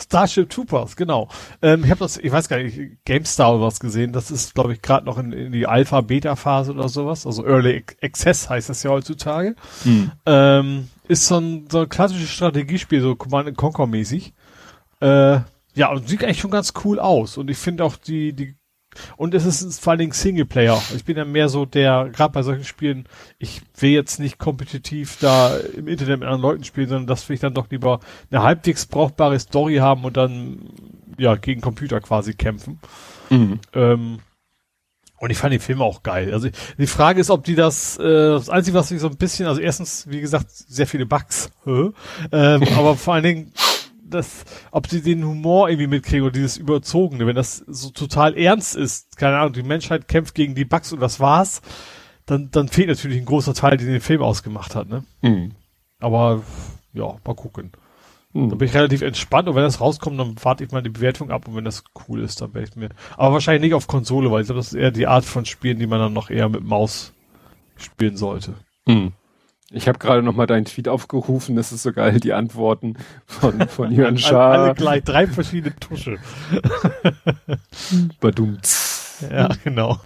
Starship 0.01 0.51
Troopers, 0.51 0.97
genau. 0.97 1.29
Ähm, 1.63 1.85
ich 1.85 1.91
habe 1.91 2.01
das, 2.01 2.17
ich 2.17 2.31
weiß 2.31 2.49
gar 2.49 2.59
nicht, 2.59 3.05
GameStar 3.05 3.55
oder 3.55 3.65
was 3.65 3.81
gesehen. 3.81 4.13
Das 4.13 4.31
ist, 4.31 4.55
glaube 4.55 4.73
ich, 4.73 4.83
gerade 4.83 5.07
noch 5.07 5.19
in, 5.19 5.33
in 5.33 5.53
die 5.53 5.67
Alpha-Beta-Phase 5.67 6.73
oder 6.73 6.89
sowas. 6.89 7.27
Also 7.27 7.45
Early 7.45 7.85
Access 8.03 8.49
heißt 8.49 8.69
das 8.69 8.83
ja 8.83 8.91
heutzutage. 8.91 9.57
Hm. 9.83 10.13
Ähm, 10.27 10.89
ist 11.09 11.27
so 11.27 11.39
ein, 11.39 11.67
so 11.71 11.81
ein 11.81 11.89
klassisches 11.89 12.31
Strategiespiel, 12.31 13.01
so 13.01 13.17
Command 13.17 13.57
Conquer 13.57 13.87
mäßig. 13.87 14.35
Äh, 15.01 15.41
ja, 15.75 15.91
und 15.91 16.09
sieht 16.09 16.25
eigentlich 16.25 16.41
schon 16.41 16.51
ganz 16.51 16.73
cool 16.85 16.99
aus. 16.99 17.37
Und 17.37 17.51
ich 17.51 17.59
finde 17.59 17.85
auch 17.85 17.97
die, 17.97 18.33
die 18.33 18.57
und 19.17 19.35
es 19.35 19.45
ist 19.45 19.81
vor 19.83 19.93
allen 19.93 20.01
Dingen 20.01 20.13
Singleplayer. 20.13 20.81
Ich 20.95 21.05
bin 21.05 21.17
ja 21.17 21.25
mehr 21.25 21.49
so 21.49 21.65
der, 21.65 22.09
gerade 22.13 22.33
bei 22.33 22.43
solchen 22.43 22.65
Spielen, 22.65 23.07
ich 23.39 23.63
will 23.79 23.91
jetzt 23.91 24.19
nicht 24.19 24.39
kompetitiv 24.39 25.19
da 25.21 25.57
im 25.57 25.89
Internet 25.89 26.21
mit 26.21 26.29
anderen 26.29 26.43
Leuten 26.43 26.65
spielen, 26.65 26.89
sondern 26.89 27.07
das 27.07 27.29
will 27.29 27.35
ich 27.35 27.41
dann 27.41 27.55
doch 27.55 27.71
lieber 27.71 28.01
eine 28.31 28.43
halbwegs 28.43 28.87
brauchbare 28.87 29.39
Story 29.39 29.77
haben 29.77 30.05
und 30.05 30.17
dann 30.17 30.71
ja 31.19 31.35
gegen 31.37 31.61
Computer 31.61 32.01
quasi 32.01 32.35
kämpfen. 32.35 32.81
Mhm. 33.31 33.61
Ähm, 33.75 34.19
und 35.21 35.31
ich 35.31 35.39
fand 35.39 35.53
den 35.53 35.61
Film 35.61 35.83
auch 35.83 36.05
geil. 36.05 36.33
Also 36.33 36.49
die 36.79 36.87
Frage 36.87 37.21
ist, 37.21 37.31
ob 37.31 37.43
die 37.45 37.57
das, 37.57 37.99
äh, 37.99 38.03
das 38.03 38.49
Einzige, 38.49 38.79
was 38.79 38.91
ich 38.91 39.01
so 39.01 39.09
ein 39.09 39.17
bisschen, 39.17 39.49
also 39.49 39.61
erstens, 39.61 40.07
wie 40.09 40.21
gesagt, 40.21 40.47
sehr 40.51 40.87
viele 40.87 41.07
Bugs, 41.07 41.51
ähm, 41.67 41.93
aber 42.33 42.97
vor 42.97 43.15
allen 43.15 43.25
Dingen 43.25 43.53
das, 44.11 44.45
ob 44.71 44.89
sie 44.89 45.03
den 45.03 45.25
Humor 45.25 45.69
irgendwie 45.69 45.87
mitkriegen 45.87 46.23
oder 46.23 46.33
dieses 46.33 46.57
Überzogene, 46.57 47.27
wenn 47.27 47.37
das 47.37 47.59
so 47.67 47.91
total 47.91 48.37
ernst 48.37 48.77
ist, 48.77 49.17
keine 49.17 49.39
Ahnung, 49.39 49.53
die 49.53 49.63
Menschheit 49.63 50.09
kämpft 50.09 50.35
gegen 50.35 50.55
die 50.55 50.65
Bugs 50.65 50.93
und 50.93 51.01
das 51.01 51.21
war's, 51.21 51.63
dann, 52.27 52.51
dann 52.51 52.69
fehlt 52.69 52.89
natürlich 52.89 53.19
ein 53.19 53.25
großer 53.25 53.55
Teil, 53.55 53.77
den 53.77 53.89
den 53.89 54.01
Film 54.01 54.23
ausgemacht 54.23 54.75
hat, 54.75 54.89
ne? 54.89 55.05
Mhm. 55.23 55.53
Aber, 56.01 56.43
ja, 56.93 57.17
mal 57.25 57.35
gucken. 57.35 57.73
Mhm. 58.33 58.51
Da 58.51 58.57
bin 58.57 58.69
ich 58.69 58.75
relativ 58.75 59.03
entspannt 59.03 59.49
und 59.49 59.55
wenn 59.55 59.63
das 59.63 59.81
rauskommt, 59.81 60.19
dann 60.21 60.37
warte 60.43 60.65
ich 60.65 60.71
mal 60.71 60.83
die 60.83 60.91
Bewertung 60.91 61.31
ab 61.31 61.49
und 61.49 61.57
wenn 61.57 61.65
das 61.65 61.85
cool 62.09 62.23
ist, 62.23 62.41
dann 62.41 62.55
werde 62.55 62.69
ich 62.69 62.77
mir, 62.77 62.91
aber 63.17 63.35
wahrscheinlich 63.35 63.63
nicht 63.63 63.75
auf 63.75 63.87
Konsole, 63.87 64.31
weil 64.31 64.43
ich 64.43 64.47
glaube, 64.47 64.61
das 64.61 64.69
ist 64.69 64.79
eher 64.79 64.91
die 64.91 65.07
Art 65.07 65.25
von 65.25 65.45
Spielen, 65.45 65.79
die 65.79 65.87
man 65.87 65.99
dann 65.99 66.13
noch 66.13 66.31
eher 66.31 66.49
mit 66.49 66.63
Maus 66.63 67.13
spielen 67.77 68.17
sollte. 68.17 68.55
Mhm. 68.87 69.13
Ich 69.71 69.87
habe 69.87 69.99
gerade 69.99 70.23
noch 70.23 70.35
mal 70.35 70.47
deinen 70.47 70.65
Tweet 70.65 70.89
aufgerufen, 70.89 71.55
das 71.55 71.73
ist 71.73 71.83
so 71.83 71.93
geil, 71.93 72.21
die 72.21 72.33
Antworten 72.33 72.95
von, 73.27 73.69
von 73.69 73.93
Jörn 73.93 74.17
Schaar. 74.17 74.53
Alle 74.53 74.75
gleich, 74.75 75.05
drei 75.05 75.27
verschiedene 75.27 75.77
Tusche. 75.77 76.17
Badumts. 78.21 79.27
Ja, 79.31 79.49
genau. 79.65 79.99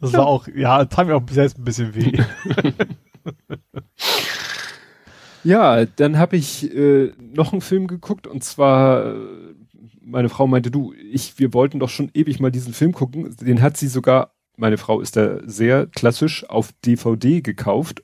Das 0.00 0.12
war 0.12 0.26
auch, 0.26 0.46
ja, 0.54 0.84
tat 0.84 1.06
mir 1.06 1.16
auch 1.16 1.22
selbst 1.30 1.58
ein 1.58 1.64
bisschen 1.64 1.94
weh. 1.94 2.18
ja, 5.44 5.84
dann 5.84 6.18
habe 6.18 6.36
ich 6.36 6.74
äh, 6.74 7.12
noch 7.18 7.52
einen 7.52 7.62
Film 7.62 7.86
geguckt 7.86 8.26
und 8.26 8.44
zwar 8.44 9.06
äh, 9.06 9.14
meine 10.04 10.28
Frau 10.28 10.46
meinte, 10.46 10.70
du, 10.70 10.92
ich, 10.92 11.38
wir 11.38 11.54
wollten 11.54 11.78
doch 11.78 11.88
schon 11.88 12.10
ewig 12.12 12.40
mal 12.40 12.50
diesen 12.50 12.74
Film 12.74 12.92
gucken. 12.92 13.34
Den 13.40 13.62
hat 13.62 13.76
sie 13.76 13.88
sogar 13.88 14.34
meine 14.56 14.78
Frau 14.78 15.00
ist 15.00 15.16
da 15.16 15.38
sehr 15.44 15.86
klassisch 15.86 16.48
auf 16.48 16.70
DVD 16.84 17.40
gekauft. 17.40 18.02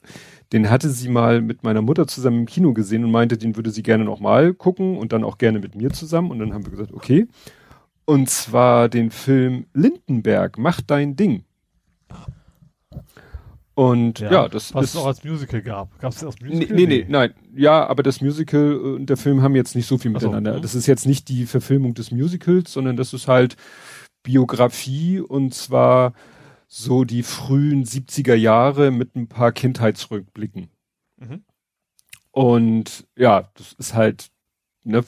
Den 0.53 0.71
hatte 0.71 0.89
sie 0.89 1.09
mal 1.09 1.43
mit 1.43 1.63
meiner 1.63 1.83
Mutter 1.83 2.07
zusammen 2.07 2.41
im 2.41 2.47
Kino 2.47 2.73
gesehen 2.73 3.05
und 3.05 3.11
meinte, 3.11 3.37
den 3.37 3.57
würde 3.57 3.71
sie 3.71 3.83
gerne 3.83 4.05
nochmal 4.05 4.55
gucken 4.55 4.97
und 4.97 5.13
dann 5.13 5.25
auch 5.25 5.39
gerne 5.39 5.59
mit 5.59 5.75
mir 5.75 5.91
zusammen. 5.91 6.31
Und 6.31 6.39
dann 6.39 6.55
haben 6.55 6.65
wir 6.65 6.71
gesagt, 6.71 6.93
okay. 6.93 7.29
Und 8.07 8.31
zwar 8.31 8.89
den 8.89 9.11
Film 9.11 9.67
Lindenberg, 9.75 10.57
mach 10.57 10.81
dein 10.81 11.17
Ding. 11.17 11.45
Und 13.75 14.19
ja, 14.19 14.33
ja 14.33 14.49
das 14.49 14.75
was 14.75 14.87
ist 14.87 14.95
es 14.95 15.01
auch 15.01 15.07
als 15.07 15.23
Musical 15.23 15.63
gab. 15.63 15.97
Gab 16.01 16.13
es 16.13 16.25
als 16.25 16.41
Musical? 16.41 16.75
Nee, 16.75 16.87
nee, 16.87 16.87
nee, 16.87 17.07
nein. 17.09 17.33
Ja, 17.55 17.87
aber 17.87 18.03
das 18.03 18.21
Musical 18.21 18.75
und 18.77 19.07
der 19.07 19.17
Film 19.17 19.43
haben 19.43 19.55
jetzt 19.55 19.77
nicht 19.77 19.87
so 19.87 19.99
viel 19.99 20.11
miteinander. 20.11 20.55
So, 20.55 20.61
das 20.61 20.75
ist 20.75 20.89
jetzt 20.89 21.07
nicht 21.07 21.29
die 21.29 21.47
Verfilmung 21.47 21.95
des 21.95 22.11
Musicals, 22.11 22.73
sondern 22.73 22.97
das 22.97 23.13
ist 23.13 23.29
halt 23.29 23.57
Biografie 24.25 25.21
und 25.21 25.55
zwar 25.55 26.13
so 26.69 27.05
die 27.05 27.23
frühen 27.23 27.85
70er 27.85 28.35
Jahre 28.35 28.91
mit 28.91 29.17
ein 29.17 29.27
paar 29.27 29.53
Kindheitsrückblicken. 29.53 30.69
Mhm. 31.17 31.45
Und 32.31 33.09
ja, 33.17 33.51
das 33.55 33.73
ist 33.73 33.95
halt, 33.95 34.29
ne, 34.85 35.03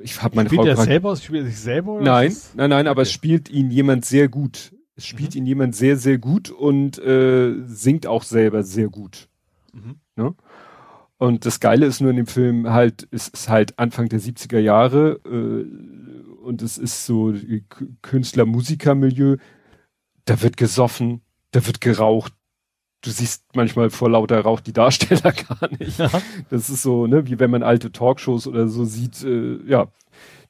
ich 0.00 0.22
habe 0.22 0.36
meine 0.36 0.48
spielt 0.48 0.62
Frau 0.62 0.68
er 0.68 0.76
selber, 0.76 1.14
spielt 1.16 1.44
er 1.44 1.46
sich 1.46 1.60
selber? 1.60 1.92
Oder 1.92 2.04
nein, 2.04 2.36
nein, 2.54 2.70
nein, 2.70 2.86
okay. 2.86 2.88
aber 2.88 3.02
es 3.02 3.12
spielt 3.12 3.50
ihn 3.50 3.70
jemand 3.70 4.06
sehr 4.06 4.28
gut. 4.28 4.74
Es 4.96 5.06
spielt 5.06 5.34
mhm. 5.34 5.42
ihn 5.42 5.46
jemand 5.46 5.76
sehr, 5.76 5.96
sehr 5.96 6.18
gut 6.18 6.50
und 6.50 6.98
äh, 6.98 7.54
singt 7.66 8.06
auch 8.06 8.22
selber 8.22 8.62
sehr 8.62 8.88
gut. 8.88 9.28
Mhm. 9.72 9.96
Ne? 10.16 10.34
Und 11.18 11.46
das 11.46 11.60
Geile 11.60 11.86
ist 11.86 12.00
nur 12.00 12.10
in 12.10 12.16
dem 12.16 12.26
Film 12.26 12.70
halt, 12.70 13.06
es 13.10 13.28
ist 13.28 13.48
halt 13.48 13.78
Anfang 13.78 14.08
der 14.08 14.20
70er 14.20 14.58
Jahre 14.58 15.20
äh, 15.24 16.42
und 16.42 16.62
es 16.62 16.78
ist 16.78 17.06
so 17.06 17.34
Künstler-Musiker-Milieu 18.02 19.36
da 20.24 20.42
wird 20.42 20.56
gesoffen, 20.56 21.22
da 21.50 21.66
wird 21.66 21.80
geraucht. 21.80 22.32
Du 23.02 23.10
siehst 23.10 23.44
manchmal 23.54 23.90
vor 23.90 24.10
lauter 24.10 24.40
Rauch 24.40 24.60
die 24.60 24.72
Darsteller 24.72 25.32
gar 25.32 25.70
nicht. 25.78 25.98
Ja. 25.98 26.10
Das 26.50 26.70
ist 26.70 26.82
so, 26.82 27.06
ne, 27.06 27.26
wie 27.26 27.38
wenn 27.38 27.50
man 27.50 27.62
alte 27.62 27.92
Talkshows 27.92 28.46
oder 28.46 28.68
so 28.68 28.84
sieht, 28.84 29.22
äh, 29.24 29.58
ja, 29.66 29.88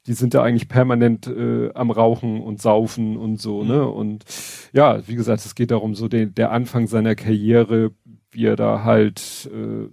die 0.06 0.12
sind 0.12 0.34
da 0.34 0.42
eigentlich 0.42 0.68
permanent 0.68 1.26
äh, 1.26 1.72
am 1.74 1.90
Rauchen 1.90 2.40
und 2.40 2.60
Saufen 2.60 3.16
und 3.16 3.40
so, 3.40 3.62
mhm. 3.62 3.68
ne? 3.68 3.88
Und 3.88 4.24
ja, 4.72 5.06
wie 5.08 5.14
gesagt, 5.14 5.44
es 5.44 5.54
geht 5.54 5.70
darum, 5.70 5.94
so 5.94 6.08
den, 6.08 6.34
der 6.34 6.52
Anfang 6.52 6.86
seiner 6.86 7.14
Karriere, 7.14 7.92
wie 8.30 8.44
er 8.44 8.56
da 8.56 8.84
halt, 8.84 9.50
äh, 9.52 9.88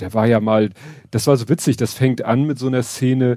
der 0.00 0.14
war 0.14 0.26
ja 0.26 0.40
mal, 0.40 0.70
das 1.10 1.26
war 1.26 1.36
so 1.36 1.48
witzig, 1.48 1.76
das 1.76 1.92
fängt 1.92 2.24
an 2.24 2.44
mit 2.44 2.58
so 2.58 2.68
einer 2.68 2.82
Szene, 2.82 3.36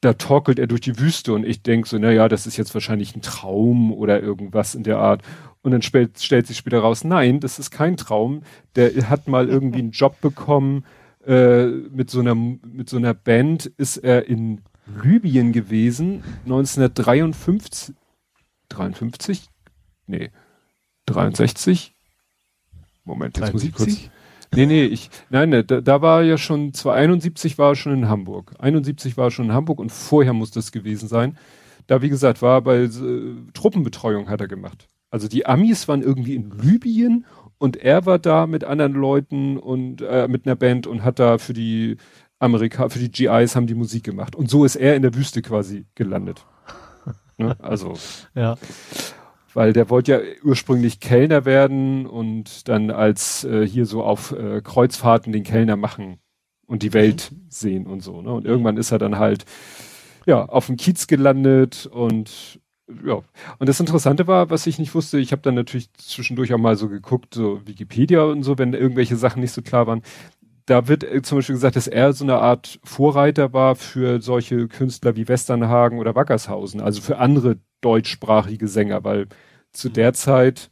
da 0.00 0.12
torkelt 0.14 0.58
er 0.58 0.66
durch 0.66 0.80
die 0.80 0.98
Wüste 0.98 1.32
und 1.32 1.44
ich 1.44 1.62
denk 1.62 1.86
so, 1.86 1.98
na 1.98 2.12
ja, 2.12 2.28
das 2.28 2.46
ist 2.46 2.56
jetzt 2.56 2.72
wahrscheinlich 2.74 3.16
ein 3.16 3.22
Traum 3.22 3.92
oder 3.92 4.22
irgendwas 4.22 4.74
in 4.74 4.84
der 4.84 4.98
Art. 4.98 5.22
Und 5.62 5.72
dann 5.72 5.82
stellt, 5.82 6.20
stellt 6.20 6.46
sich 6.46 6.56
später 6.56 6.78
raus, 6.78 7.02
nein, 7.02 7.40
das 7.40 7.58
ist 7.58 7.70
kein 7.70 7.96
Traum. 7.96 8.42
Der 8.76 9.10
hat 9.10 9.26
mal 9.26 9.48
irgendwie 9.48 9.80
einen 9.80 9.90
Job 9.90 10.20
bekommen 10.20 10.84
äh, 11.26 11.66
mit 11.66 12.10
so 12.10 12.20
einer 12.20 12.34
mit 12.34 12.88
so 12.88 12.96
einer 12.96 13.12
Band 13.12 13.66
ist 13.66 13.98
er 13.98 14.26
in 14.26 14.62
Libyen 15.02 15.52
gewesen 15.52 16.24
1953 16.44 17.94
53 18.70 19.48
nee 20.06 20.30
63 21.06 21.94
Moment 23.04 23.36
jetzt 23.36 23.52
73? 23.52 23.52
muss 23.52 23.64
ich 23.64 23.72
kurz 23.72 24.10
Nee, 24.54 24.66
nee, 24.66 24.84
ich, 24.84 25.10
nein, 25.30 25.50
ne, 25.50 25.64
da, 25.64 25.80
da 25.80 26.00
war 26.00 26.22
ja 26.22 26.38
schon, 26.38 26.72
271 26.72 27.58
war 27.58 27.72
er 27.72 27.76
schon 27.76 27.92
in 27.92 28.08
Hamburg. 28.08 28.54
71 28.58 29.16
war 29.16 29.26
er 29.26 29.30
schon 29.30 29.46
in 29.46 29.52
Hamburg 29.52 29.78
und 29.78 29.92
vorher 29.92 30.32
muss 30.32 30.50
das 30.50 30.72
gewesen 30.72 31.08
sein. 31.08 31.36
Da, 31.86 32.02
wie 32.02 32.08
gesagt, 32.08 32.42
war 32.42 32.62
bei 32.62 32.84
äh, 32.84 32.90
Truppenbetreuung 33.54 34.28
hat 34.28 34.40
er 34.40 34.48
gemacht. 34.48 34.88
Also 35.10 35.28
die 35.28 35.46
Amis 35.46 35.88
waren 35.88 36.02
irgendwie 36.02 36.34
in 36.34 36.50
Libyen 36.50 37.24
und 37.58 37.76
er 37.76 38.06
war 38.06 38.18
da 38.18 38.46
mit 38.46 38.64
anderen 38.64 38.92
Leuten 38.92 39.56
und 39.58 40.02
äh, 40.02 40.28
mit 40.28 40.46
einer 40.46 40.56
Band 40.56 40.86
und 40.86 41.02
hat 41.02 41.18
da 41.18 41.38
für 41.38 41.54
die 41.54 41.96
Amerika, 42.38 42.88
für 42.88 42.98
die 42.98 43.10
GIs 43.10 43.56
haben 43.56 43.66
die 43.66 43.74
Musik 43.74 44.04
gemacht. 44.04 44.36
Und 44.36 44.50
so 44.50 44.64
ist 44.64 44.76
er 44.76 44.96
in 44.96 45.02
der 45.02 45.14
Wüste 45.14 45.42
quasi 45.42 45.86
gelandet. 45.94 46.46
ne? 47.38 47.56
Also. 47.60 47.94
Ja 48.34 48.56
weil 49.54 49.72
der 49.72 49.90
wollte 49.90 50.12
ja 50.12 50.20
ursprünglich 50.42 51.00
Kellner 51.00 51.44
werden 51.44 52.06
und 52.06 52.68
dann 52.68 52.90
als 52.90 53.44
äh, 53.44 53.66
hier 53.66 53.86
so 53.86 54.02
auf 54.02 54.32
äh, 54.32 54.60
Kreuzfahrten 54.62 55.32
den 55.32 55.44
Kellner 55.44 55.76
machen 55.76 56.18
und 56.66 56.82
die 56.82 56.92
Welt 56.92 57.30
mhm. 57.32 57.46
sehen 57.48 57.86
und 57.86 58.00
so. 58.00 58.22
Ne? 58.22 58.32
Und 58.32 58.46
irgendwann 58.46 58.76
ist 58.76 58.92
er 58.92 58.98
dann 58.98 59.18
halt 59.18 59.44
ja 60.26 60.44
auf 60.44 60.66
dem 60.66 60.76
Kiez 60.76 61.06
gelandet 61.06 61.86
und 61.86 62.60
ja. 63.04 63.22
Und 63.58 63.68
das 63.68 63.80
Interessante 63.80 64.26
war, 64.26 64.50
was 64.50 64.66
ich 64.66 64.78
nicht 64.78 64.94
wusste, 64.94 65.18
ich 65.18 65.32
habe 65.32 65.42
dann 65.42 65.54
natürlich 65.54 65.92
zwischendurch 65.94 66.54
auch 66.54 66.58
mal 66.58 66.76
so 66.76 66.88
geguckt, 66.88 67.34
so 67.34 67.60
Wikipedia 67.66 68.22
und 68.22 68.42
so, 68.42 68.56
wenn 68.58 68.72
irgendwelche 68.72 69.16
Sachen 69.16 69.40
nicht 69.40 69.52
so 69.52 69.62
klar 69.62 69.86
waren. 69.86 70.02
Da 70.66 70.88
wird 70.88 71.04
äh, 71.04 71.22
zum 71.22 71.38
Beispiel 71.38 71.54
gesagt, 71.54 71.76
dass 71.76 71.86
er 71.86 72.12
so 72.12 72.24
eine 72.24 72.38
Art 72.38 72.80
Vorreiter 72.84 73.52
war 73.52 73.76
für 73.76 74.20
solche 74.20 74.68
Künstler 74.68 75.16
wie 75.16 75.28
Westernhagen 75.28 75.98
oder 75.98 76.14
Wackershausen, 76.14 76.80
also 76.80 77.00
für 77.00 77.18
andere 77.18 77.58
deutschsprachige 77.80 78.68
Sänger, 78.68 79.04
weil 79.04 79.26
zu 79.72 79.88
mhm. 79.88 79.92
der 79.94 80.12
Zeit 80.12 80.70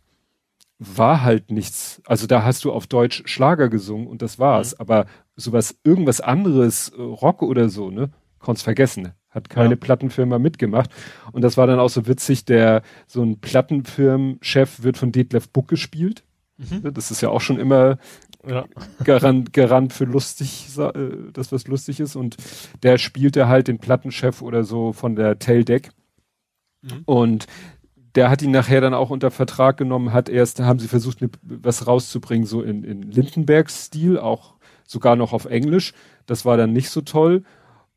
war 0.78 1.22
halt 1.22 1.50
nichts. 1.50 2.02
Also 2.06 2.26
da 2.26 2.44
hast 2.44 2.64
du 2.64 2.72
auf 2.72 2.86
Deutsch 2.86 3.22
Schlager 3.26 3.68
gesungen 3.68 4.06
und 4.06 4.22
das 4.22 4.38
war's. 4.38 4.72
Mhm. 4.72 4.80
Aber 4.80 5.06
sowas, 5.36 5.78
irgendwas 5.84 6.20
anderes, 6.20 6.90
äh, 6.90 7.00
Rock 7.00 7.42
oder 7.42 7.68
so, 7.68 7.90
ne, 7.90 8.10
konntest 8.38 8.64
vergessen. 8.64 9.12
Hat 9.30 9.50
keine 9.50 9.70
ja. 9.70 9.76
Plattenfirma 9.76 10.38
mitgemacht. 10.38 10.90
Und 11.32 11.42
das 11.42 11.56
war 11.56 11.66
dann 11.66 11.78
auch 11.78 11.90
so 11.90 12.06
witzig, 12.06 12.46
der, 12.46 12.82
so 13.06 13.22
ein 13.22 13.40
Plattenfirmenchef 13.40 14.82
wird 14.82 14.96
von 14.96 15.12
Detlef 15.12 15.48
Buck 15.50 15.68
gespielt. 15.68 16.24
Mhm. 16.56 16.94
Das 16.94 17.10
ist 17.10 17.20
ja 17.20 17.28
auch 17.28 17.42
schon 17.42 17.58
immer 17.58 17.98
ja. 18.46 18.64
garant, 19.04 19.52
garant 19.52 19.92
für 19.92 20.04
lustig, 20.04 20.68
äh, 20.78 21.10
das 21.32 21.52
was 21.52 21.66
lustig 21.66 22.00
ist. 22.00 22.16
Und 22.16 22.36
der 22.82 22.96
spielte 22.98 23.48
halt 23.48 23.68
den 23.68 23.78
Plattenchef 23.78 24.40
oder 24.40 24.64
so 24.64 24.92
von 24.92 25.16
der 25.16 25.38
Taildeck. 25.38 25.90
Mhm. 26.86 27.02
Und 27.04 27.46
der 28.14 28.30
hat 28.30 28.42
ihn 28.42 28.50
nachher 28.50 28.80
dann 28.80 28.94
auch 28.94 29.10
unter 29.10 29.30
Vertrag 29.30 29.76
genommen, 29.76 30.12
hat 30.12 30.28
erst, 30.28 30.60
haben 30.60 30.78
sie 30.78 30.88
versucht, 30.88 31.18
was 31.42 31.86
rauszubringen, 31.86 32.46
so 32.46 32.62
in, 32.62 32.82
in 32.82 33.02
Lindenbergs 33.02 33.86
Stil, 33.86 34.18
auch 34.18 34.54
sogar 34.86 35.16
noch 35.16 35.32
auf 35.32 35.44
Englisch. 35.44 35.92
Das 36.24 36.44
war 36.44 36.56
dann 36.56 36.72
nicht 36.72 36.90
so 36.90 37.02
toll. 37.02 37.44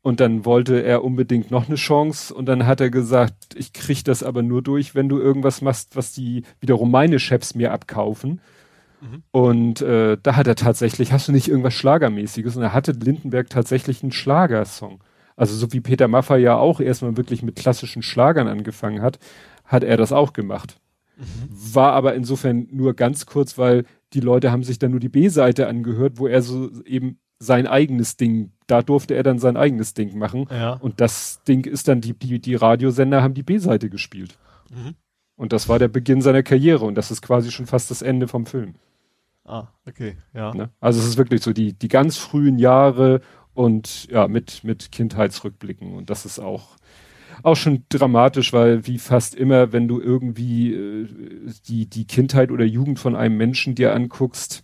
Und 0.02 0.20
dann 0.20 0.46
wollte 0.46 0.82
er 0.82 1.04
unbedingt 1.04 1.50
noch 1.50 1.68
eine 1.68 1.76
Chance 1.76 2.32
und 2.32 2.46
dann 2.46 2.66
hat 2.66 2.80
er 2.80 2.88
gesagt, 2.88 3.54
ich 3.54 3.74
krieg 3.74 4.02
das 4.02 4.22
aber 4.22 4.42
nur 4.42 4.62
durch, 4.62 4.94
wenn 4.94 5.10
du 5.10 5.18
irgendwas 5.18 5.60
machst, 5.60 5.94
was 5.94 6.12
die 6.12 6.44
wiederum 6.58 6.90
meine 6.90 7.18
Chefs 7.18 7.54
mir 7.54 7.70
abkaufen. 7.70 8.40
Mhm. 9.02 9.22
Und 9.30 9.82
äh, 9.82 10.16
da 10.22 10.36
hat 10.36 10.46
er 10.46 10.54
tatsächlich, 10.54 11.12
hast 11.12 11.28
du 11.28 11.32
nicht 11.32 11.48
irgendwas 11.48 11.74
Schlagermäßiges? 11.74 12.56
Und 12.56 12.62
er 12.62 12.72
hatte 12.72 12.92
Lindenberg 12.92 13.50
tatsächlich 13.50 14.02
einen 14.02 14.12
Schlagersong. 14.12 15.00
Also 15.40 15.56
so 15.56 15.72
wie 15.72 15.80
Peter 15.80 16.06
Maffay 16.06 16.42
ja 16.42 16.56
auch 16.58 16.80
erstmal 16.80 17.16
wirklich 17.16 17.42
mit 17.42 17.56
klassischen 17.56 18.02
Schlagern 18.02 18.46
angefangen 18.46 19.00
hat, 19.00 19.18
hat 19.64 19.82
er 19.82 19.96
das 19.96 20.12
auch 20.12 20.34
gemacht. 20.34 20.78
Mhm. 21.16 21.24
War 21.74 21.94
aber 21.94 22.14
insofern 22.14 22.68
nur 22.70 22.92
ganz 22.92 23.24
kurz, 23.24 23.56
weil 23.56 23.86
die 24.12 24.20
Leute 24.20 24.52
haben 24.52 24.64
sich 24.64 24.78
dann 24.78 24.90
nur 24.90 25.00
die 25.00 25.08
B-Seite 25.08 25.66
angehört, 25.66 26.18
wo 26.18 26.26
er 26.26 26.42
so 26.42 26.70
eben 26.84 27.20
sein 27.38 27.66
eigenes 27.66 28.18
Ding, 28.18 28.52
da 28.66 28.82
durfte 28.82 29.14
er 29.14 29.22
dann 29.22 29.38
sein 29.38 29.56
eigenes 29.56 29.94
Ding 29.94 30.18
machen. 30.18 30.46
Ja. 30.50 30.74
Und 30.74 31.00
das 31.00 31.42
Ding 31.48 31.64
ist 31.64 31.88
dann, 31.88 32.02
die, 32.02 32.12
die, 32.12 32.38
die 32.38 32.54
Radiosender 32.54 33.22
haben 33.22 33.32
die 33.32 33.42
B-Seite 33.42 33.88
gespielt. 33.88 34.36
Mhm. 34.70 34.94
Und 35.36 35.54
das 35.54 35.70
war 35.70 35.78
der 35.78 35.88
Beginn 35.88 36.20
seiner 36.20 36.42
Karriere 36.42 36.84
und 36.84 36.96
das 36.96 37.10
ist 37.10 37.22
quasi 37.22 37.50
schon 37.50 37.64
fast 37.64 37.90
das 37.90 38.02
Ende 38.02 38.28
vom 38.28 38.44
Film. 38.44 38.74
Ah, 39.46 39.68
okay, 39.88 40.18
ja. 40.34 40.54
Ne? 40.54 40.70
Also 40.80 41.00
es 41.00 41.06
ist 41.06 41.16
wirklich 41.16 41.42
so 41.42 41.54
die, 41.54 41.72
die 41.72 41.88
ganz 41.88 42.18
frühen 42.18 42.58
Jahre 42.58 43.22
und 43.54 44.08
ja, 44.10 44.28
mit, 44.28 44.64
mit 44.64 44.92
Kindheitsrückblicken. 44.92 45.94
Und 45.94 46.10
das 46.10 46.24
ist 46.24 46.38
auch, 46.38 46.76
auch 47.42 47.56
schon 47.56 47.84
dramatisch, 47.88 48.52
weil 48.52 48.86
wie 48.86 48.98
fast 48.98 49.34
immer, 49.34 49.72
wenn 49.72 49.88
du 49.88 50.00
irgendwie 50.00 50.74
äh, 50.74 51.08
die, 51.68 51.86
die 51.86 52.06
Kindheit 52.06 52.50
oder 52.50 52.64
Jugend 52.64 52.98
von 52.98 53.16
einem 53.16 53.36
Menschen 53.36 53.74
dir 53.74 53.94
anguckst, 53.94 54.62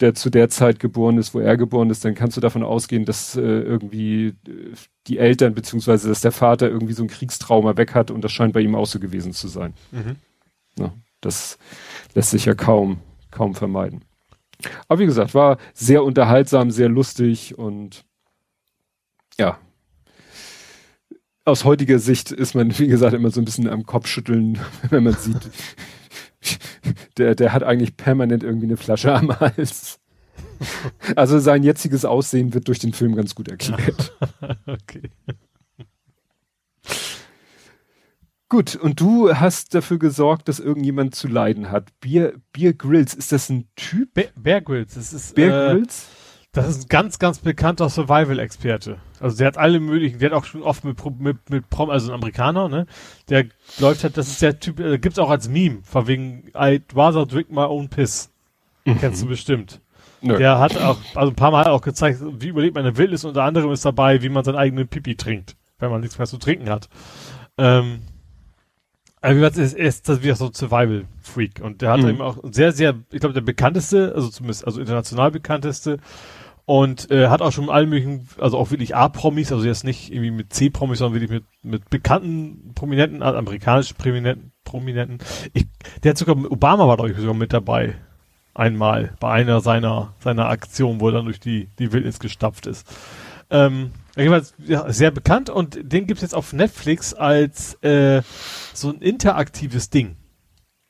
der 0.00 0.14
zu 0.14 0.30
der 0.30 0.48
Zeit 0.48 0.80
geboren 0.80 1.16
ist, 1.16 1.32
wo 1.32 1.38
er 1.38 1.56
geboren 1.56 1.90
ist, 1.90 2.04
dann 2.04 2.14
kannst 2.14 2.36
du 2.36 2.40
davon 2.40 2.64
ausgehen, 2.64 3.04
dass 3.04 3.36
äh, 3.36 3.40
irgendwie 3.40 4.34
äh, 4.46 4.74
die 5.06 5.18
Eltern 5.18 5.54
beziehungsweise 5.54 6.08
dass 6.08 6.20
der 6.20 6.32
Vater 6.32 6.68
irgendwie 6.68 6.92
so 6.92 7.04
ein 7.04 7.08
Kriegstrauma 7.08 7.76
weg 7.76 7.94
hat 7.94 8.10
und 8.10 8.22
das 8.22 8.32
scheint 8.32 8.52
bei 8.52 8.60
ihm 8.60 8.74
auch 8.74 8.86
so 8.86 8.98
gewesen 8.98 9.32
zu 9.32 9.48
sein. 9.48 9.74
Mhm. 9.92 10.16
Ja, 10.78 10.92
das 11.20 11.58
lässt 12.14 12.30
sich 12.30 12.46
ja 12.46 12.54
kaum, 12.54 12.98
kaum 13.30 13.54
vermeiden. 13.54 14.04
Aber 14.88 15.00
wie 15.00 15.06
gesagt, 15.06 15.34
war 15.34 15.58
sehr 15.74 16.04
unterhaltsam, 16.04 16.70
sehr 16.70 16.88
lustig 16.88 17.58
und 17.58 18.04
ja. 19.38 19.58
Aus 21.44 21.64
heutiger 21.64 21.98
Sicht 21.98 22.30
ist 22.30 22.54
man, 22.54 22.78
wie 22.78 22.86
gesagt, 22.86 23.14
immer 23.14 23.30
so 23.30 23.40
ein 23.40 23.44
bisschen 23.44 23.68
am 23.68 23.84
Kopfschütteln, 23.84 24.58
wenn 24.90 25.04
man 25.04 25.14
sieht, 25.14 25.50
der, 27.18 27.34
der 27.34 27.52
hat 27.52 27.62
eigentlich 27.62 27.96
permanent 27.96 28.42
irgendwie 28.42 28.66
eine 28.66 28.76
Flasche 28.76 29.12
am 29.12 29.38
Hals. 29.40 29.98
Also 31.16 31.38
sein 31.38 31.62
jetziges 31.62 32.04
Aussehen 32.04 32.54
wird 32.54 32.68
durch 32.68 32.78
den 32.78 32.92
Film 32.92 33.16
ganz 33.16 33.34
gut 33.34 33.48
erklärt. 33.48 34.16
okay. 34.66 35.10
Gut, 38.48 38.76
und 38.76 39.00
du 39.00 39.34
hast 39.34 39.74
dafür 39.74 39.98
gesorgt, 39.98 40.46
dass 40.46 40.60
irgendjemand 40.60 41.14
zu 41.14 41.26
leiden 41.26 41.70
hat. 41.70 41.88
Beer, 42.00 42.34
Beer 42.52 42.74
Grills, 42.74 43.14
ist 43.14 43.32
das 43.32 43.48
ein 43.48 43.66
Typ? 43.76 44.12
Be 44.12 44.28
Bear 44.36 44.60
Grills, 44.60 44.94
das 44.94 45.14
ist. 45.14 45.34
Bear 45.34 45.70
äh, 45.70 45.72
Grills? 45.72 46.06
Das 46.54 46.68
ist 46.68 46.84
ein 46.84 46.88
ganz, 46.88 47.18
ganz 47.18 47.38
bekannter 47.38 47.88
Survival-Experte. 47.88 48.98
Also 49.18 49.38
der 49.38 49.46
hat 49.46 49.56
alle 49.56 49.80
möglichen, 49.80 50.18
der 50.18 50.30
hat 50.30 50.36
auch 50.36 50.44
schon 50.44 50.62
oft 50.62 50.84
mit, 50.84 50.98
mit, 51.18 51.48
mit 51.48 51.70
Prom, 51.70 51.88
also 51.88 52.12
ein 52.12 52.14
Amerikaner, 52.14 52.68
ne? 52.68 52.86
Der 53.30 53.46
läuft 53.78 54.04
halt, 54.04 54.18
das 54.18 54.28
ist 54.28 54.42
der 54.42 54.60
Typ, 54.60 54.78
äh, 54.78 54.98
gibt's 54.98 55.18
auch 55.18 55.30
als 55.30 55.48
Meme, 55.48 55.78
von 55.82 56.06
wegen 56.06 56.50
I'd 56.52 56.94
rather 56.94 57.24
drink 57.24 57.50
my 57.50 57.62
own 57.62 57.88
piss. 57.88 58.30
Mhm. 58.84 58.98
Kennst 58.98 59.22
du 59.22 59.28
bestimmt. 59.28 59.80
Nö. 60.20 60.36
Der 60.36 60.58
hat 60.58 60.76
auch, 60.76 60.98
also 61.14 61.32
ein 61.32 61.36
paar 61.36 61.52
Mal 61.52 61.68
auch 61.68 61.80
gezeigt, 61.80 62.20
wie 62.20 62.48
überlebt 62.48 62.74
man 62.74 62.84
in 62.84 62.98
Wildnis, 62.98 63.24
unter 63.24 63.44
anderem 63.44 63.72
ist 63.72 63.86
dabei, 63.86 64.20
wie 64.20 64.28
man 64.28 64.44
seinen 64.44 64.56
eigenen 64.56 64.88
Pipi 64.88 65.16
trinkt, 65.16 65.56
wenn 65.78 65.90
man 65.90 66.02
nichts 66.02 66.18
mehr 66.18 66.26
zu 66.26 66.36
trinken 66.36 66.68
hat. 66.68 66.90
Ähm, 67.56 68.02
also 69.22 69.36
wie 69.36 69.40
gesagt, 69.40 69.56
er 69.56 69.64
ist, 69.64 69.74
er 69.74 69.86
ist 69.86 70.08
das 70.08 70.22
wieder 70.22 70.36
so 70.36 70.46
ein 70.46 70.52
Survival-Freak 70.52 71.60
und 71.62 71.80
der 71.80 71.92
hat 71.92 72.02
mhm. 72.02 72.08
eben 72.10 72.20
auch 72.20 72.38
sehr, 72.50 72.72
sehr, 72.72 72.94
ich 73.10 73.20
glaube, 73.20 73.32
der 73.32 73.40
bekannteste, 73.40 74.12
also 74.14 74.28
zumindest, 74.28 74.66
also 74.66 74.80
international 74.80 75.30
bekannteste 75.30 75.96
und 76.64 77.10
äh, 77.10 77.28
hat 77.28 77.42
auch 77.42 77.52
schon 77.52 77.68
allen 77.68 77.88
möglichen, 77.88 78.28
also 78.38 78.56
auch 78.56 78.70
wirklich 78.70 78.94
A-Promis, 78.94 79.52
also 79.52 79.64
jetzt 79.64 79.84
nicht 79.84 80.12
irgendwie 80.12 80.30
mit 80.30 80.52
C-Promis, 80.52 80.98
sondern 80.98 81.20
wirklich 81.20 81.42
mit, 81.42 81.44
mit 81.62 81.90
bekannten 81.90 82.72
Prominenten, 82.74 83.22
also 83.22 83.38
amerikanischen 83.38 83.96
Prominenten, 83.96 84.52
Prominenten. 84.64 85.18
Ich, 85.52 85.66
der 86.02 86.10
hat 86.10 86.18
sogar, 86.18 86.36
Obama 86.50 86.86
war, 86.86 86.96
glaube 86.96 87.10
ich, 87.10 87.16
sogar 87.16 87.34
mit 87.34 87.52
dabei. 87.52 87.96
Einmal 88.54 89.14
bei 89.18 89.32
einer 89.32 89.60
seiner, 89.60 90.14
seiner 90.20 90.48
Aktionen, 90.48 91.00
wo 91.00 91.08
er 91.08 91.12
dann 91.12 91.24
durch 91.24 91.40
die, 91.40 91.70
die 91.78 91.90
Wildnis 91.92 92.20
gestapft 92.20 92.66
ist. 92.66 92.86
Ähm, 93.50 93.92
jedenfalls 94.14 94.54
ja, 94.58 94.90
sehr 94.92 95.10
bekannt 95.10 95.50
und 95.50 95.78
den 95.82 96.06
gibt's 96.06 96.22
jetzt 96.22 96.34
auf 96.34 96.52
Netflix 96.52 97.14
als 97.14 97.74
äh, 97.82 98.22
so 98.74 98.90
ein 98.90 99.00
interaktives 99.00 99.90
Ding. 99.90 100.16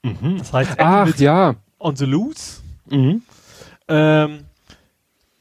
Mhm. 0.02 0.38
Das 0.38 0.52
heißt, 0.52 0.74
Ach, 0.78 1.16
ja. 1.18 1.54
On 1.78 1.96
the 1.96 2.04
Loose. 2.04 2.62
Mhm. 2.90 3.22
Ähm, 3.88 4.44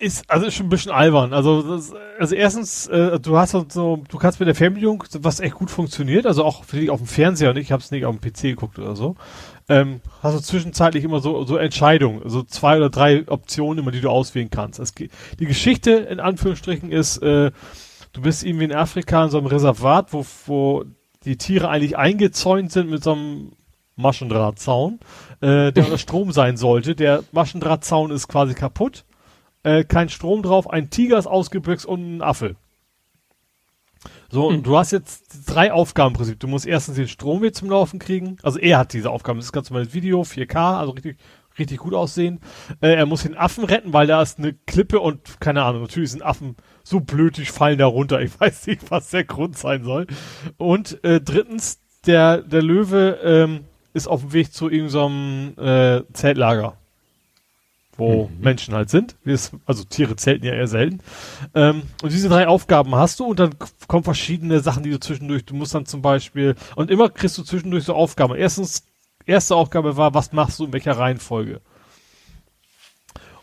ist 0.01 0.29
also 0.29 0.47
ist 0.47 0.55
schon 0.55 0.65
ein 0.65 0.69
bisschen 0.69 0.91
albern. 0.91 1.31
Also 1.31 1.61
das, 1.61 1.93
also 2.19 2.35
erstens, 2.35 2.87
äh, 2.87 3.19
du 3.19 3.37
hast 3.37 3.51
so, 3.51 4.03
du 4.07 4.17
kannst 4.17 4.39
mit 4.39 4.47
der 4.47 4.55
Fernbedienung, 4.55 5.03
was 5.19 5.39
echt 5.39 5.55
gut 5.55 5.69
funktioniert, 5.69 6.25
also 6.25 6.43
auch 6.43 6.63
für 6.63 6.77
dich 6.77 6.89
auf 6.89 6.99
dem 6.99 7.07
Fernseher 7.07 7.51
und 7.51 7.57
ich 7.57 7.71
habe 7.71 7.81
es 7.81 7.91
nicht 7.91 8.05
auf 8.05 8.17
dem 8.17 8.19
PC 8.19 8.41
geguckt 8.41 8.79
oder 8.79 8.95
so. 8.95 9.15
Ähm, 9.69 10.01
hast 10.23 10.35
du 10.35 10.41
zwischenzeitlich 10.41 11.03
immer 11.03 11.19
so 11.19 11.45
so 11.45 11.55
Entscheidungen, 11.55 12.21
so 12.25 12.41
zwei 12.41 12.77
oder 12.77 12.89
drei 12.89 13.27
Optionen 13.27 13.79
immer, 13.79 13.91
die 13.91 14.01
du 14.01 14.09
auswählen 14.09 14.49
kannst. 14.49 14.79
Es, 14.79 14.93
die 14.93 15.45
Geschichte 15.45 15.91
in 15.91 16.19
Anführungsstrichen 16.19 16.91
ist, 16.91 17.17
äh, 17.19 17.51
du 18.11 18.21
bist 18.21 18.43
irgendwie 18.43 18.65
in 18.65 18.73
Afrika 18.73 19.23
in 19.23 19.29
so 19.29 19.37
einem 19.37 19.47
Reservat, 19.47 20.13
wo 20.13 20.25
wo 20.47 20.83
die 21.25 21.37
Tiere 21.37 21.69
eigentlich 21.69 21.97
eingezäunt 21.97 22.71
sind 22.71 22.89
mit 22.89 23.03
so 23.03 23.13
einem 23.13 23.51
Maschendrahtzaun, 23.97 24.99
äh, 25.41 25.71
der 25.71 25.85
unter 25.85 25.97
Strom 25.99 26.31
sein 26.31 26.57
sollte. 26.57 26.95
Der 26.95 27.23
Maschendrahtzaun 27.31 28.09
ist 28.09 28.27
quasi 28.27 28.55
kaputt 28.55 29.05
äh, 29.63 29.83
kein 29.83 30.09
Strom 30.09 30.43
drauf, 30.43 30.69
ein 30.69 30.89
Tiger 30.89 31.17
ist 31.17 31.27
ausgebüxt 31.27 31.85
und 31.85 32.17
ein 32.17 32.21
Affe. 32.21 32.55
So, 34.29 34.47
und 34.47 34.55
hm. 34.55 34.63
du 34.63 34.77
hast 34.77 34.91
jetzt 34.91 35.43
drei 35.47 35.71
Aufgaben 35.71 36.13
im 36.13 36.17
Prinzip. 36.17 36.39
Du 36.39 36.47
musst 36.47 36.65
erstens 36.65 36.95
den 36.95 37.07
Strom 37.07 37.41
wieder 37.41 37.53
zum 37.53 37.69
Laufen 37.69 37.99
kriegen. 37.99 38.37
Also 38.41 38.59
er 38.59 38.79
hat 38.79 38.93
diese 38.93 39.11
Aufgaben. 39.11 39.37
Das 39.39 39.47
ist 39.47 39.51
ganz 39.51 39.69
normales 39.69 39.93
Video, 39.93 40.21
4K, 40.21 40.79
also 40.79 40.93
richtig, 40.93 41.17
richtig 41.59 41.79
gut 41.79 41.93
aussehen. 41.93 42.39
Äh, 42.81 42.93
er 42.95 43.05
muss 43.05 43.23
den 43.23 43.37
Affen 43.37 43.63
retten, 43.65 43.93
weil 43.93 44.07
da 44.07 44.21
ist 44.21 44.39
eine 44.39 44.53
Klippe 44.53 44.99
und 44.99 45.39
keine 45.39 45.63
Ahnung, 45.63 45.81
natürlich 45.81 46.11
sind 46.11 46.23
Affen 46.23 46.55
so 46.83 47.01
blödig, 47.01 47.51
fallen 47.51 47.77
da 47.77 47.85
runter. 47.85 48.21
Ich 48.21 48.31
weiß 48.39 48.67
nicht, 48.67 48.89
was 48.89 49.09
der 49.09 49.25
Grund 49.25 49.57
sein 49.57 49.83
soll. 49.83 50.07
Und 50.57 51.03
äh, 51.03 51.21
drittens, 51.21 51.79
der, 52.07 52.41
der 52.41 52.63
Löwe 52.63 53.19
ähm, 53.23 53.65
ist 53.93 54.07
auf 54.07 54.21
dem 54.21 54.33
Weg 54.33 54.53
zu 54.53 54.69
irgendeinem 54.69 55.53
äh, 55.57 56.03
Zeltlager 56.13 56.80
wo 57.97 58.27
mhm. 58.27 58.41
Menschen 58.41 58.73
halt 58.73 58.89
sind. 58.89 59.15
Also 59.65 59.83
Tiere 59.83 60.15
zelten 60.15 60.45
ja 60.45 60.53
eher 60.53 60.67
selten. 60.67 60.99
Ähm, 61.55 61.83
und 62.01 62.11
diese 62.11 62.29
drei 62.29 62.47
Aufgaben 62.47 62.95
hast 62.95 63.19
du 63.19 63.25
und 63.25 63.39
dann 63.39 63.55
kommen 63.87 64.03
verschiedene 64.03 64.59
Sachen, 64.61 64.83
die 64.83 64.91
du 64.91 64.99
zwischendurch, 64.99 65.45
du 65.45 65.55
musst 65.55 65.75
dann 65.75 65.85
zum 65.85 66.01
Beispiel, 66.01 66.55
und 66.75 66.89
immer 66.89 67.09
kriegst 67.09 67.37
du 67.37 67.43
zwischendurch 67.43 67.83
so 67.83 67.93
Aufgaben. 67.93 68.35
Erstens, 68.35 68.85
erste 69.25 69.55
Aufgabe 69.55 69.97
war, 69.97 70.13
was 70.13 70.31
machst 70.33 70.59
du 70.59 70.65
in 70.65 70.73
welcher 70.73 70.97
Reihenfolge? 70.97 71.61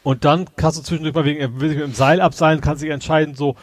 Und 0.02 0.25
dann 0.25 0.47
kannst 0.57 0.78
du 0.78 0.83
zwischendurch 0.83 1.15
mal 1.15 1.25
wegen, 1.25 1.60
will 1.60 1.68
sich 1.68 1.78
mit 1.78 1.86
dem 1.86 1.94
Seil 1.94 2.20
abseilen, 2.20 2.60
kannst 2.60 2.83
dich 2.83 2.91
entscheiden, 2.91 3.35
so, 3.35 3.57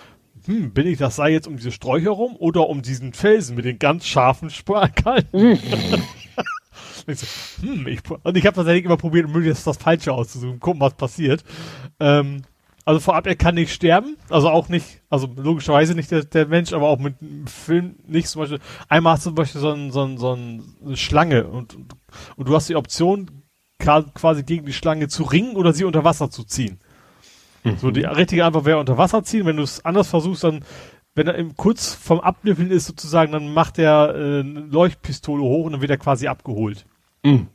hm, 0.46 0.72
bin 0.72 0.86
ich 0.86 0.98
das 0.98 1.16
Seil 1.16 1.32
jetzt 1.32 1.48
um 1.48 1.58
diese 1.58 1.72
Sträucher 1.72 2.12
rum 2.12 2.36
oder 2.38 2.70
um 2.70 2.82
diesen 2.82 3.14
Felsen 3.14 3.56
mit 3.56 3.66
den 3.66 3.80
ganz 3.80 4.06
scharfen 4.06 4.50
Sparkalten? 4.50 5.60
Mhm. 7.06 7.14
ich 7.14 7.20
so, 7.20 7.28
hm, 7.62 7.88
ich, 7.88 8.00
und 8.10 8.38
ich 8.38 8.45
habe 8.45 8.56
tatsächlich 8.56 8.86
immer 8.86 8.98
probiert, 8.98 9.30
möglichst 9.30 9.66
das 9.68 9.78
Falsche 9.78 10.14
auszusuchen, 10.14 10.60
gucken, 10.60 10.82
was 10.82 10.94
passiert. 10.94 11.44
Ähm, 12.00 12.44
also 12.86 13.00
vorab, 13.00 13.26
er 13.26 13.36
kann 13.36 13.56
nicht 13.56 13.74
sterben, 13.74 14.16
also 14.30 14.50
auch 14.50 14.70
nicht, 14.70 15.02
also 15.10 15.28
logischerweise 15.36 15.95
nicht 15.95 16.12
der, 16.12 16.24
der 16.24 16.48
Mensch, 16.48 16.72
aber 16.72 16.88
auch 16.88 17.00
mit 17.00 17.16
Film 17.48 17.95
nicht 18.06 18.28
zum 18.28 18.42
Beispiel. 18.42 18.60
Einmal 18.88 19.14
hast 19.14 19.26
du 19.26 19.30
zum 19.30 19.36
Beispiel 19.36 19.62
so, 19.62 19.72
ein, 19.72 19.92
so, 19.92 20.04
ein, 20.04 20.18
so 20.18 20.34
eine 20.34 20.95
Schlange 20.95 21.48
und, 21.48 21.76
und 22.36 22.48
du 22.48 22.56
hast 22.56 22.70
die 22.70 22.76
Option, 22.76 23.42
quasi 23.80 24.44
gegen 24.44 24.66
die 24.66 24.74
Schlange 24.74 25.08
zu 25.08 25.24
ringen 25.24 25.56
oder 25.56 25.74
sie 25.74 25.84
unter 25.84 26.04
Wasser 26.04 26.30
zu 26.30 26.44
ziehen. 26.44 26.80
Mhm. 27.64 27.78
So, 27.78 27.92
die 27.92 28.02
richtige 28.02 28.45
Antwort 28.45 28.66
wäre 28.66 28.80
unter 28.80 28.98
Wasser 28.98 29.24
ziehen. 29.24 29.45
Wenn 29.45 29.58
du 29.58 29.64
es 29.64 29.84
anders 29.84 30.08
versuchst, 30.08 30.44
dann 30.44 30.64
wenn 31.16 31.27
er 31.27 31.35
im 31.35 31.56
kurz 31.56 31.94
vom 31.94 32.19
Abnippeln 32.19 32.72
ist 32.72 32.85
sozusagen, 32.85 33.32
dann 33.32 33.53
macht 33.53 33.80
er 33.80 34.14
äh, 34.14 34.40
eine 34.42 34.60
Leuchtpistole 34.60 35.42
hoch 35.42 35.66
und 35.66 35.72
dann 35.72 35.82
wird 35.82 35.92
er 35.92 35.98
quasi 35.98 36.27
abgeholt. 36.27 36.85
Mhm. 37.24 37.48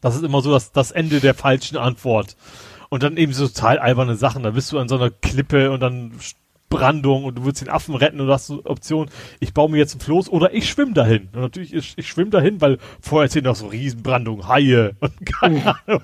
Das 0.00 0.14
ist 0.14 0.22
immer 0.22 0.40
so 0.40 0.52
das, 0.52 0.70
das 0.72 0.92
Ende 0.92 1.20
der 1.20 1.34
falschen 1.34 1.76
Antwort. 1.76 2.36
Und 2.88 3.02
dann 3.02 3.16
eben 3.16 3.32
so 3.32 3.46
total 3.46 3.78
alberne 3.78 4.14
Sachen. 4.14 4.44
Da 4.44 4.52
bist 4.52 4.72
du 4.72 4.78
an 4.78 4.88
so 4.88 4.96
einer 4.96 5.10
Klippe 5.10 5.70
und 5.72 5.80
dann 5.80 6.12
Brandung 6.68 7.24
und 7.24 7.38
du 7.38 7.44
willst 7.44 7.60
den 7.60 7.68
Affen 7.68 7.94
retten 7.94 8.20
und 8.20 8.26
du 8.26 8.32
hast 8.32 8.46
so 8.46 8.64
Option, 8.64 9.10
ich 9.40 9.54
baue 9.54 9.70
mir 9.70 9.78
jetzt 9.78 9.96
ein 9.96 10.00
Floß 10.00 10.28
oder 10.28 10.54
ich 10.54 10.68
schwimme 10.68 10.92
dahin. 10.92 11.28
Und 11.32 11.40
natürlich, 11.40 11.74
ich, 11.74 11.94
ich 11.96 12.08
schwimme 12.08 12.30
dahin, 12.30 12.60
weil 12.60 12.78
vorher 13.00 13.28
sind 13.28 13.44
noch 13.44 13.56
so 13.56 13.66
Riesenbrandungen, 13.66 14.46
Haie 14.48 14.94
und 15.00 15.26
keine 15.40 15.76
Ahnung. 15.86 16.02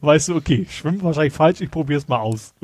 Weißt 0.00 0.28
du, 0.28 0.36
okay, 0.36 0.66
ich 0.68 0.76
schwimme 0.76 1.02
wahrscheinlich 1.02 1.34
falsch, 1.34 1.60
ich 1.60 1.70
probiere 1.70 1.98
es 1.98 2.08
mal 2.08 2.18
aus. 2.18 2.54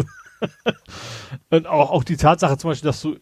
und 1.50 1.66
auch, 1.66 1.90
auch 1.90 2.05
die 2.05 2.16
Tatsache 2.16 2.56
zum 2.56 2.70
Beispiel, 2.70 2.89
dass 2.89 3.02
du 3.02 3.16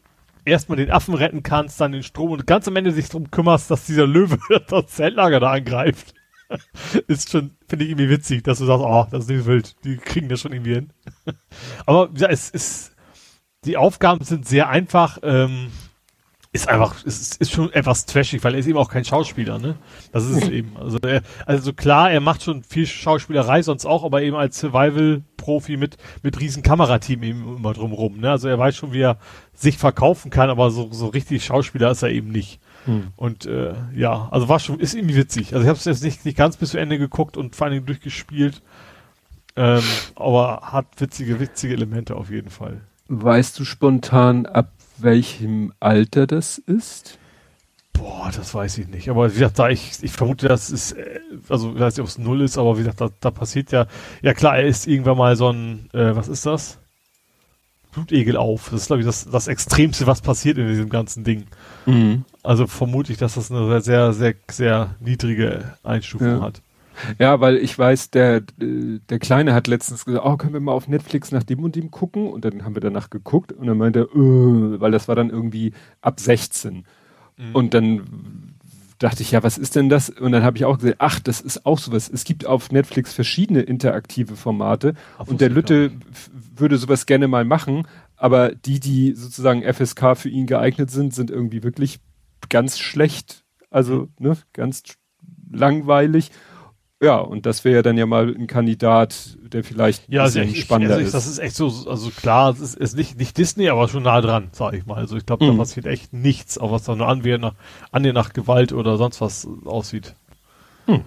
erstmal 0.45 0.77
den 0.77 0.91
Affen 0.91 1.15
retten 1.15 1.43
kannst, 1.43 1.81
dann 1.81 1.93
den 1.93 2.03
Strom 2.03 2.31
und 2.31 2.47
ganz 2.47 2.67
am 2.69 2.77
Ende 2.77 2.93
sich 2.93 3.09
drum 3.09 3.31
kümmerst, 3.31 3.71
dass 3.71 3.87
dieser 3.87 4.07
Löwe 4.07 4.39
das 4.69 4.87
Zeltlager 4.89 5.41
da 5.41 5.53
angreift. 5.53 6.15
ist 7.07 7.31
schon, 7.31 7.53
finde 7.67 7.85
ich 7.85 7.91
irgendwie 7.91 8.11
witzig, 8.11 8.43
dass 8.45 8.59
du 8.59 8.67
sagst, 8.67 8.85
oh, 8.85 9.07
das 9.11 9.25
ist 9.25 9.31
nicht 9.31 9.47
wild, 9.47 9.77
die 9.85 9.97
kriegen 9.97 10.29
das 10.29 10.41
schon 10.41 10.53
irgendwie 10.53 10.75
hin. 10.75 10.93
Aber 11.87 12.11
ja, 12.17 12.29
es 12.29 12.51
ist, 12.51 12.95
die 13.65 13.77
Aufgaben 13.77 14.25
sind 14.25 14.47
sehr 14.47 14.69
einfach, 14.69 15.19
ähm, 15.23 15.71
ist 16.55 16.69
einfach, 16.69 17.03
ist, 17.05 17.41
ist 17.41 17.51
schon 17.51 17.73
etwas 17.73 18.05
trashig, 18.05 18.45
weil 18.45 18.53
er 18.53 18.61
ist 18.61 18.67
eben 18.67 18.77
auch 18.77 18.91
kein 18.91 19.07
Schauspieler, 19.07 19.59
ne? 19.59 19.77
Das 20.13 20.25
ist 20.27 20.43
es 20.43 20.49
eben. 20.51 20.77
Also, 20.77 20.99
er, 20.99 21.23
also 21.47 21.73
klar, 21.73 22.11
er 22.11 22.21
macht 22.21 22.43
schon 22.43 22.63
viel 22.63 22.87
Schauspielerei 22.87 23.63
sonst 23.63 23.87
auch, 23.87 24.05
aber 24.05 24.21
eben 24.23 24.37
als 24.37 24.59
Survival-Profi 24.59 25.79
mit, 25.79 25.97
mit 26.23 26.39
riesen 26.41 26.63
Kamerateam 26.63 27.23
eben 27.23 27.57
immer 27.57 27.73
drumrum, 27.73 28.19
ne? 28.19 28.31
Also 28.31 28.49
er 28.49 28.59
weiß 28.59 28.77
schon, 28.77 28.93
wie 28.93 29.01
er 29.01 29.17
sich 29.55 29.79
verkaufen 29.79 30.31
kann, 30.31 30.51
aber 30.51 30.71
so, 30.71 30.93
so 30.93 31.07
richtig 31.07 31.43
Schauspieler 31.43 31.91
ist 31.91 32.03
er 32.03 32.11
eben 32.11 32.31
nicht. 32.31 32.61
Hm. 32.85 33.13
Und 33.17 33.47
äh, 33.47 33.73
ja, 33.95 34.29
also 34.31 34.51
war 34.51 34.61
schon, 34.61 34.79
ist 34.79 34.95
irgendwie 34.95 35.17
witzig. 35.17 35.55
Also 35.55 35.63
ich 35.63 35.69
habe 35.69 35.79
es 35.79 35.87
jetzt 35.87 36.05
nicht, 36.05 36.27
nicht 36.27 36.37
ganz 36.37 36.59
bis 36.59 36.73
zu 36.73 36.79
Ende 36.79 36.99
geguckt 36.99 37.39
und 37.39 37.57
vor 37.57 37.65
allen 37.65 37.75
Dingen 37.75 37.87
durchgespielt. 37.87 38.61
Ähm, 39.57 39.83
aber 40.17 40.61
hat 40.65 40.87
witzige, 40.99 41.41
witzige 41.41 41.73
Elemente 41.73 42.15
auf 42.15 42.31
jeden 42.31 42.51
Fall. 42.51 42.83
Weißt 43.09 43.59
du 43.59 43.65
spontan, 43.65 44.47
ab 44.47 44.73
welchem 45.03 45.73
Alter 45.81 46.27
das 46.27 46.59
ist? 46.59 47.19
Boah, 47.93 48.31
das 48.35 48.55
weiß 48.55 48.79
ich 48.79 48.89
nicht. 48.89 49.09
Aber 49.11 49.31
wie 49.31 49.35
gesagt, 49.35 49.59
da 49.59 49.69
ich, 49.69 50.03
ich 50.03 50.13
vermute, 50.13 50.49
das 50.49 50.71
ist, 50.71 50.93
äh, 50.93 51.21
also 51.49 51.75
ich 51.75 51.81
weiß 51.81 51.97
nicht, 51.97 52.03
ob 52.03 52.09
es 52.09 52.19
null 52.19 52.41
ist, 52.41 52.59
aber 52.59 52.77
wie 52.77 52.81
gesagt, 52.81 53.01
da, 53.01 53.11
da 53.21 53.31
passiert 53.31 53.71
ja, 53.73 53.87
ja 54.23 54.35
klar, 54.35 54.57
er 54.57 54.67
ist 54.67 54.87
irgendwann 54.87 55.19
mal 55.19 55.37
so 55.37 55.51
ein, 55.51 55.91
äh, 55.93 56.17
was 56.17 56.29
ist 56.29 56.47
das? 56.47 56.79
Blutegel 57.93 58.37
auf. 58.37 58.71
Das 58.71 58.83
ist, 58.83 58.87
glaube 58.87 59.01
ich, 59.01 59.07
das, 59.07 59.31
das 59.31 59.49
Extremste, 59.49 60.07
was 60.07 60.23
passiert 60.23 60.59
in 60.59 60.67
diesem 60.67 60.89
ganzen 60.89 61.25
Ding. 61.25 61.47
Mhm. 61.87 62.25
Also 62.43 62.67
vermute 62.67 63.13
ich, 63.13 63.19
dass 63.19 63.35
das 63.35 63.51
eine 63.51 63.81
sehr, 63.83 64.13
sehr, 64.13 64.35
sehr 64.51 64.97
niedrige 64.99 65.77
Einstufung 65.83 66.27
ja. 66.27 66.41
hat. 66.41 66.63
Ja, 67.19 67.41
weil 67.41 67.57
ich 67.57 67.79
weiß, 67.79 68.11
der, 68.11 68.43
der 68.59 69.19
Kleine 69.19 69.55
hat 69.55 69.67
letztens 69.67 70.05
gesagt, 70.05 70.25
oh, 70.25 70.37
können 70.37 70.53
wir 70.53 70.61
mal 70.61 70.73
auf 70.73 70.89
Netflix 70.89 71.33
nach 71.33 71.43
dem 71.43 71.63
und 71.65 71.77
dem 71.77 71.91
gucken? 71.91 72.29
Und 72.29 72.45
dann 72.45 72.65
haben 72.65 72.75
wir 72.75 72.81
danach 72.81 73.11
geguckt 73.11 73.53
und 73.53 73.67
dann 73.67 73.79
meinte 73.79 74.09
er, 74.13 74.17
äh, 74.17 74.81
weil 74.81 74.91
das 74.91 75.09
war 75.09 75.15
dann 75.15 75.31
irgendwie 75.31 75.73
ab 76.01 76.21
16. 76.21 76.85
Mhm. 77.37 77.55
Und 77.55 77.75
dann 77.75 78.53
dachte 79.03 79.23
ich, 79.23 79.33
ja, 79.33 79.43
was 79.43 79.59
ist 79.59 79.75
denn 79.75 79.89
das? 79.89 80.11
Und 80.11 80.33
dann 80.33 80.43
habe 80.43 80.57
ich 80.57 80.65
auch 80.65 80.79
gesehen, 80.79 80.95
ach, 80.99 81.19
das 81.21 81.41
ist 81.41 81.67
auch 81.67 81.79
sowas. 81.79 82.09
Es 82.13 82.25
gibt 82.25 82.47
auf 82.47 82.71
Netflix 82.71 83.13
verschiedene 83.13 83.61
interaktive 83.63 84.37
Formate 84.37 84.95
ach, 85.19 85.27
und 85.27 85.41
der 85.41 85.51
Lütte 85.51 85.93
würde 86.55 86.77
sowas 86.77 87.07
gerne 87.07 87.29
mal 87.29 87.45
machen, 87.45 87.87
aber 88.17 88.55
die, 88.55 88.79
die 88.79 89.15
sozusagen 89.15 89.63
FSK 89.63 90.17
für 90.17 90.29
ihn 90.29 90.47
geeignet 90.47 90.91
sind, 90.91 91.15
sind 91.15 91.31
irgendwie 91.31 91.63
wirklich 91.63 91.99
ganz 92.49 92.79
schlecht. 92.79 93.45
Also, 93.71 94.09
mhm. 94.19 94.29
ne, 94.29 94.37
ganz 94.53 94.83
langweilig. 95.51 96.31
Ja, 97.03 97.17
und 97.17 97.47
das 97.47 97.65
wäre 97.65 97.75
ja 97.75 97.83
dann 97.83 97.99
ja 97.99 98.07
mal 98.07 98.33
ein 98.33 98.47
Kandidat, 98.47 99.37
der 99.43 99.65
vielleicht 99.65 100.09
ja, 100.09 100.23
also 100.23 100.39
ich, 100.39 100.61
spannender 100.61 100.95
also 100.95 101.07
ich, 101.07 101.13
Das 101.13 101.27
ist 101.27 101.41
echt 101.41 101.57
so, 101.57 101.67
also 101.91 102.11
klar, 102.11 102.53
es 102.53 102.61
ist, 102.61 102.77
ist 102.77 102.97
nicht, 102.97 103.19
nicht 103.19 103.37
Disney, 103.37 103.69
aber 103.71 103.89
schon 103.89 104.05
nah 104.05 104.21
dran, 104.21 104.51
sag 104.53 104.75
ich 104.75 104.87
mal. 104.87 104.99
Also 104.99 105.17
ich 105.17 105.27
glaube, 105.27 105.45
mhm. 105.45 105.51
da 105.51 105.57
passiert 105.57 105.87
echt 105.87 106.13
nichts, 106.13 106.59
auch 106.59 106.71
was 106.71 106.85
da 106.85 106.95
nur 106.95 107.09
an, 107.09 107.19
nach, 107.41 107.55
an 107.91 108.05
dir 108.05 108.13
nach 108.13 108.33
Gewalt 108.33 108.73
oder 108.73 108.99
sonst 108.99 109.21
was 109.21 109.49
aussieht. 109.65 110.15
Hm. 110.87 111.01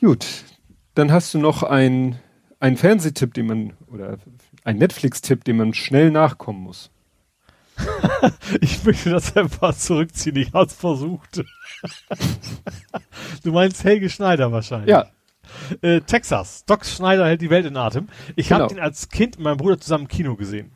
Gut, 0.00 0.24
dann 0.94 1.10
hast 1.10 1.34
du 1.34 1.38
noch 1.38 1.64
ein, 1.64 2.16
einen 2.60 2.76
Fernsehtipp, 2.76 3.34
den 3.34 3.46
man, 3.46 3.72
oder 3.92 4.18
ein 4.62 4.76
Netflix-Tipp, 4.76 5.42
den 5.42 5.56
man 5.56 5.74
schnell 5.74 6.12
nachkommen 6.12 6.60
muss. 6.60 6.90
ich 8.60 8.84
möchte 8.84 9.10
das 9.10 9.36
einfach 9.36 9.74
zurückziehen. 9.74 10.36
Ich 10.36 10.52
hab's 10.52 10.74
versucht. 10.74 11.44
du 13.42 13.52
meinst 13.52 13.84
Helge 13.84 14.08
Schneider 14.08 14.52
wahrscheinlich. 14.52 14.90
Ja. 14.90 15.06
Äh, 15.82 16.00
Texas. 16.00 16.64
Doc 16.64 16.84
Schneider 16.84 17.26
hält 17.26 17.40
die 17.40 17.50
Welt 17.50 17.66
in 17.66 17.76
Atem. 17.76 18.08
Ich 18.34 18.48
genau. 18.48 18.62
habe 18.62 18.74
den 18.74 18.82
als 18.82 19.08
Kind 19.08 19.36
mit 19.36 19.44
meinem 19.44 19.56
Bruder 19.56 19.78
zusammen 19.78 20.04
im 20.04 20.08
Kino 20.08 20.36
gesehen. 20.36 20.72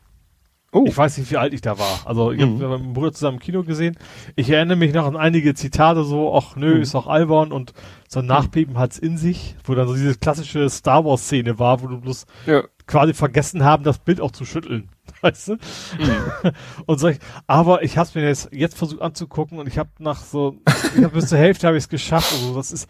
Oh. 0.72 0.84
Ich 0.86 0.96
weiß 0.96 1.18
nicht, 1.18 1.30
wie 1.32 1.36
alt 1.36 1.52
ich 1.52 1.62
da 1.62 1.78
war. 1.78 2.02
Also 2.04 2.30
ich 2.30 2.38
mhm. 2.38 2.42
habe 2.42 2.52
mit 2.52 2.68
meinem 2.68 2.92
Bruder 2.92 3.12
zusammen 3.12 3.38
im 3.38 3.42
Kino 3.42 3.64
gesehen. 3.64 3.96
Ich 4.36 4.50
erinnere 4.50 4.76
mich 4.76 4.94
noch 4.94 5.04
an 5.04 5.16
einige 5.16 5.54
Zitate 5.54 6.04
so, 6.04 6.34
ach 6.36 6.54
nö, 6.54 6.76
mhm. 6.76 6.82
ist 6.82 6.94
doch 6.94 7.08
albern 7.08 7.50
und 7.50 7.72
so 8.08 8.20
ein 8.20 8.26
Nachbeben 8.26 8.78
hat's 8.78 8.98
in 8.98 9.16
sich, 9.16 9.56
wo 9.64 9.74
dann 9.74 9.88
so 9.88 9.94
diese 9.94 10.14
klassische 10.14 10.70
Star 10.70 11.04
Wars 11.04 11.22
Szene 11.22 11.58
war, 11.58 11.82
wo 11.82 11.88
du 11.88 12.00
bloß 12.00 12.24
ja. 12.46 12.62
quasi 12.86 13.14
vergessen 13.14 13.64
haben, 13.64 13.82
das 13.82 13.98
Bild 13.98 14.20
auch 14.20 14.30
zu 14.30 14.44
schütteln. 14.44 14.90
weißt 15.22 15.48
du? 15.48 15.52
Mhm. 15.52 16.52
Und 16.86 17.00
so 17.00 17.08
ich, 17.08 17.18
aber 17.46 17.82
ich 17.82 17.98
habe 17.98 18.08
mir 18.14 18.26
jetzt, 18.26 18.48
jetzt 18.52 18.76
versucht 18.76 19.02
anzugucken 19.02 19.58
und 19.58 19.66
ich 19.66 19.78
habe 19.78 19.90
nach 19.98 20.22
so, 20.22 20.56
ich 20.96 21.04
hab 21.04 21.12
bis 21.12 21.28
zur 21.28 21.38
Hälfte 21.38 21.66
habe 21.66 21.76
ich 21.76 21.84
es 21.84 21.88
geschafft. 21.88 22.32
Also 22.32 22.54
das 22.54 22.72
ist, 22.72 22.88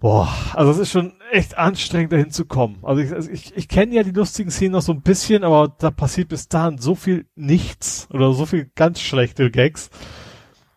boah, 0.00 0.28
also 0.54 0.70
es 0.70 0.78
ist 0.78 0.90
schon 0.90 1.12
echt 1.30 1.58
anstrengend 1.58 2.12
dahin 2.12 2.30
zu 2.30 2.44
kommen. 2.44 2.78
Also 2.82 3.02
ich, 3.02 3.12
also 3.12 3.30
ich, 3.30 3.56
ich 3.56 3.68
kenne 3.68 3.94
ja 3.94 4.02
die 4.02 4.10
lustigen 4.10 4.50
Szenen 4.50 4.72
noch 4.72 4.82
so 4.82 4.92
ein 4.92 5.02
bisschen, 5.02 5.44
aber 5.44 5.74
da 5.78 5.90
passiert 5.90 6.28
bis 6.28 6.48
dahin 6.48 6.78
so 6.78 6.94
viel 6.94 7.26
nichts 7.34 8.08
oder 8.10 8.32
so 8.32 8.46
viel 8.46 8.70
ganz 8.74 9.00
schlechte 9.00 9.50
Gags, 9.50 9.90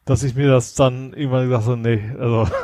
dass 0.05 0.23
ich 0.23 0.35
mir 0.35 0.49
das 0.49 0.73
dann 0.75 1.13
irgendwann 1.13 1.45
gesagt 1.45 1.65
habe, 1.65 1.77
nee, 1.77 2.01
also. 2.19 2.47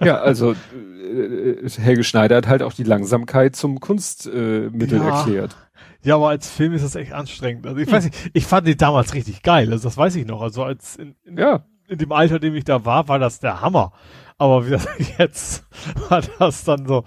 Ja, 0.00 0.18
also 0.18 0.52
äh, 0.52 1.68
Helge 1.68 2.04
Schneider 2.04 2.36
hat 2.36 2.46
halt 2.46 2.62
auch 2.62 2.72
die 2.72 2.84
Langsamkeit 2.84 3.56
zum 3.56 3.80
Kunstmittel 3.80 5.00
äh, 5.00 5.04
ja. 5.04 5.18
erklärt. 5.18 5.56
Ja, 6.04 6.14
aber 6.14 6.28
als 6.28 6.48
Film 6.50 6.72
ist 6.72 6.84
das 6.84 6.94
echt 6.94 7.12
anstrengend. 7.12 7.66
Also 7.66 7.78
ich 7.80 7.86
hm. 7.86 7.92
weiß 7.92 8.04
nicht, 8.04 8.30
ich 8.32 8.46
fand 8.46 8.66
den 8.66 8.76
damals 8.76 9.14
richtig 9.14 9.42
geil. 9.42 9.72
Also 9.72 9.88
das 9.88 9.96
weiß 9.96 10.14
ich 10.16 10.26
noch. 10.26 10.42
Also 10.42 10.62
als 10.62 10.96
in, 10.96 11.16
in, 11.24 11.38
ja. 11.38 11.64
in 11.88 11.98
dem 11.98 12.12
Alter, 12.12 12.36
in 12.36 12.42
dem 12.42 12.54
ich 12.54 12.64
da 12.64 12.84
war, 12.84 13.08
war 13.08 13.18
das 13.18 13.40
der 13.40 13.60
Hammer. 13.60 13.92
Aber 14.38 14.66
wie 14.66 14.70
das 14.70 14.86
jetzt 15.18 15.64
war 16.08 16.22
das 16.38 16.64
dann 16.64 16.86
so, 16.86 17.04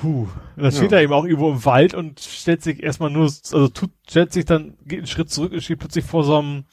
puh. 0.00 0.28
Und 0.56 0.62
dann 0.62 0.72
steht 0.72 0.92
ja. 0.92 0.98
er 0.98 1.04
eben 1.04 1.12
auch 1.12 1.24
irgendwo 1.24 1.50
im 1.50 1.64
Wald 1.64 1.94
und 1.94 2.20
stellt 2.20 2.62
sich 2.62 2.82
erstmal 2.82 3.10
nur, 3.10 3.24
also 3.24 3.68
tut, 3.68 3.90
stellt 4.08 4.32
sich 4.32 4.44
dann, 4.44 4.76
geht 4.84 5.00
einen 5.00 5.06
Schritt 5.06 5.30
zurück 5.30 5.52
und 5.52 5.62
steht 5.62 5.80
plötzlich 5.80 6.04
vor 6.04 6.22
so 6.22 6.38
einem 6.38 6.64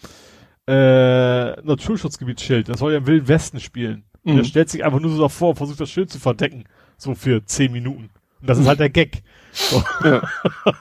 äh, 0.67 1.59
Naturschutzgebietsschild. 1.61 2.69
Das 2.69 2.79
soll 2.79 2.91
ja 2.91 2.99
im 2.99 3.07
Wilden 3.07 3.27
Westen 3.27 3.59
spielen. 3.59 4.03
Mhm. 4.23 4.33
Und 4.33 4.37
er 4.39 4.43
stellt 4.43 4.69
sich 4.69 4.85
einfach 4.85 4.99
nur 4.99 5.11
so 5.11 5.21
davor 5.21 5.49
und 5.49 5.55
versucht 5.55 5.79
das 5.79 5.89
Schild 5.89 6.11
zu 6.11 6.19
verdecken. 6.19 6.65
So 6.97 7.15
für 7.15 7.43
zehn 7.45 7.71
Minuten. 7.71 8.09
Und 8.41 8.49
das 8.49 8.59
ist 8.59 8.67
halt 8.67 8.79
der 8.79 8.89
Gag. 8.89 9.23
So. 9.57 9.83
Ja. 10.03 10.21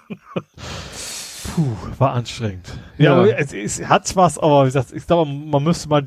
Puh, 1.55 1.77
war 1.99 2.13
anstrengend. 2.13 2.67
Ja, 2.99 3.25
ja. 3.25 3.37
Es, 3.37 3.53
es 3.53 3.89
hat 3.89 4.15
was, 4.17 4.39
aber 4.39 4.63
wie 4.65 4.69
gesagt, 4.69 4.93
ich 4.93 5.07
glaube, 5.07 5.31
man 5.31 5.63
müsste 5.63 5.89
mal 5.89 6.05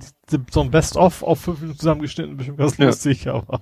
so 0.51 0.61
ein 0.61 0.69
Best-of 0.69 1.23
auf 1.23 1.39
fünf 1.39 1.61
Minuten 1.61 1.79
zusammengeschnitten, 1.79 2.37
bestimmt 2.37 2.57
ganz 2.57 2.77
ja. 2.77 2.85
lustig, 2.85 3.27
aber. 3.27 3.61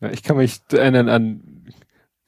Ja, 0.00 0.10
ich 0.10 0.22
kann 0.22 0.36
mich 0.36 0.60
erinnern 0.70 1.08
an 1.08 1.58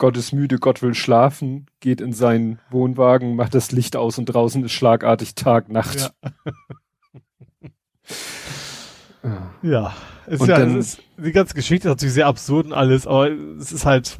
Gott 0.00 0.16
ist 0.16 0.32
müde, 0.32 0.58
Gott 0.58 0.80
will 0.80 0.94
schlafen, 0.94 1.66
geht 1.78 2.00
in 2.00 2.14
seinen 2.14 2.58
Wohnwagen, 2.70 3.36
macht 3.36 3.54
das 3.54 3.70
Licht 3.70 3.96
aus 3.96 4.16
und 4.16 4.24
draußen 4.24 4.64
ist 4.64 4.72
schlagartig 4.72 5.34
Tag, 5.34 5.68
Nacht. 5.68 6.10
Ja. 9.22 9.52
ja. 9.62 9.94
Es 10.26 10.40
ist 10.40 10.48
ja, 10.48 10.58
dann, 10.58 10.78
es 10.78 10.94
ist, 10.94 11.02
die 11.18 11.32
ganze 11.32 11.54
Geschichte 11.54 11.88
ist 11.88 11.92
natürlich 11.92 12.14
sehr 12.14 12.28
absurd 12.28 12.66
und 12.66 12.72
alles, 12.72 13.06
aber 13.06 13.30
es 13.30 13.72
ist 13.72 13.84
halt, 13.84 14.16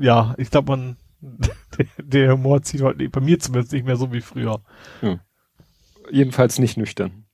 ja, 0.00 0.34
ich 0.38 0.50
glaube, 0.50 0.74
man, 0.74 0.96
der 1.98 2.32
Humor 2.32 2.62
zieht 2.62 2.82
heute 2.82 3.08
bei 3.08 3.20
mir 3.20 3.38
zumindest 3.38 3.72
nicht 3.72 3.86
mehr 3.86 3.96
so 3.96 4.12
wie 4.12 4.20
früher. 4.20 4.60
Hm. 5.00 5.20
Jedenfalls 6.10 6.58
nicht 6.58 6.76
nüchtern. 6.76 7.24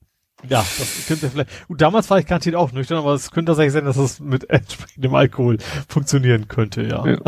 Ja, 0.48 0.60
das 0.60 1.06
könnte 1.06 1.28
vielleicht. 1.28 1.68
Gut, 1.68 1.80
damals 1.80 2.08
war 2.08 2.18
ich 2.18 2.26
garantiert 2.26 2.54
auch 2.54 2.72
nüchtern, 2.72 2.98
aber 2.98 3.12
es 3.12 3.30
könnte 3.30 3.50
tatsächlich 3.50 3.74
sein, 3.74 3.84
dass 3.84 3.96
es 3.96 4.20
mit 4.20 4.48
entsprechendem 4.50 5.14
Alkohol 5.14 5.58
funktionieren 5.88 6.48
könnte, 6.48 6.82
ja. 6.82 7.06
ja. 7.06 7.18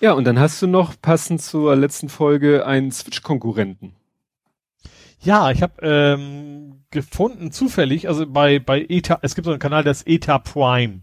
Ja, 0.00 0.12
und 0.12 0.24
dann 0.24 0.38
hast 0.38 0.62
du 0.62 0.68
noch 0.68 0.94
passend 1.00 1.42
zur 1.42 1.74
letzten 1.74 2.08
Folge 2.08 2.64
einen 2.64 2.92
Switch-Konkurrenten. 2.92 3.94
Ja, 5.20 5.50
ich 5.50 5.60
habe 5.60 5.74
ähm, 5.82 6.84
gefunden 6.90 7.50
zufällig, 7.50 8.06
also 8.06 8.24
bei 8.24 8.60
bei 8.60 8.86
ETA, 8.88 9.18
es 9.22 9.34
gibt 9.34 9.46
so 9.46 9.50
einen 9.50 9.58
Kanal, 9.58 9.82
der 9.82 9.90
ist 9.90 10.06
ETA 10.06 10.38
Prime. 10.38 11.00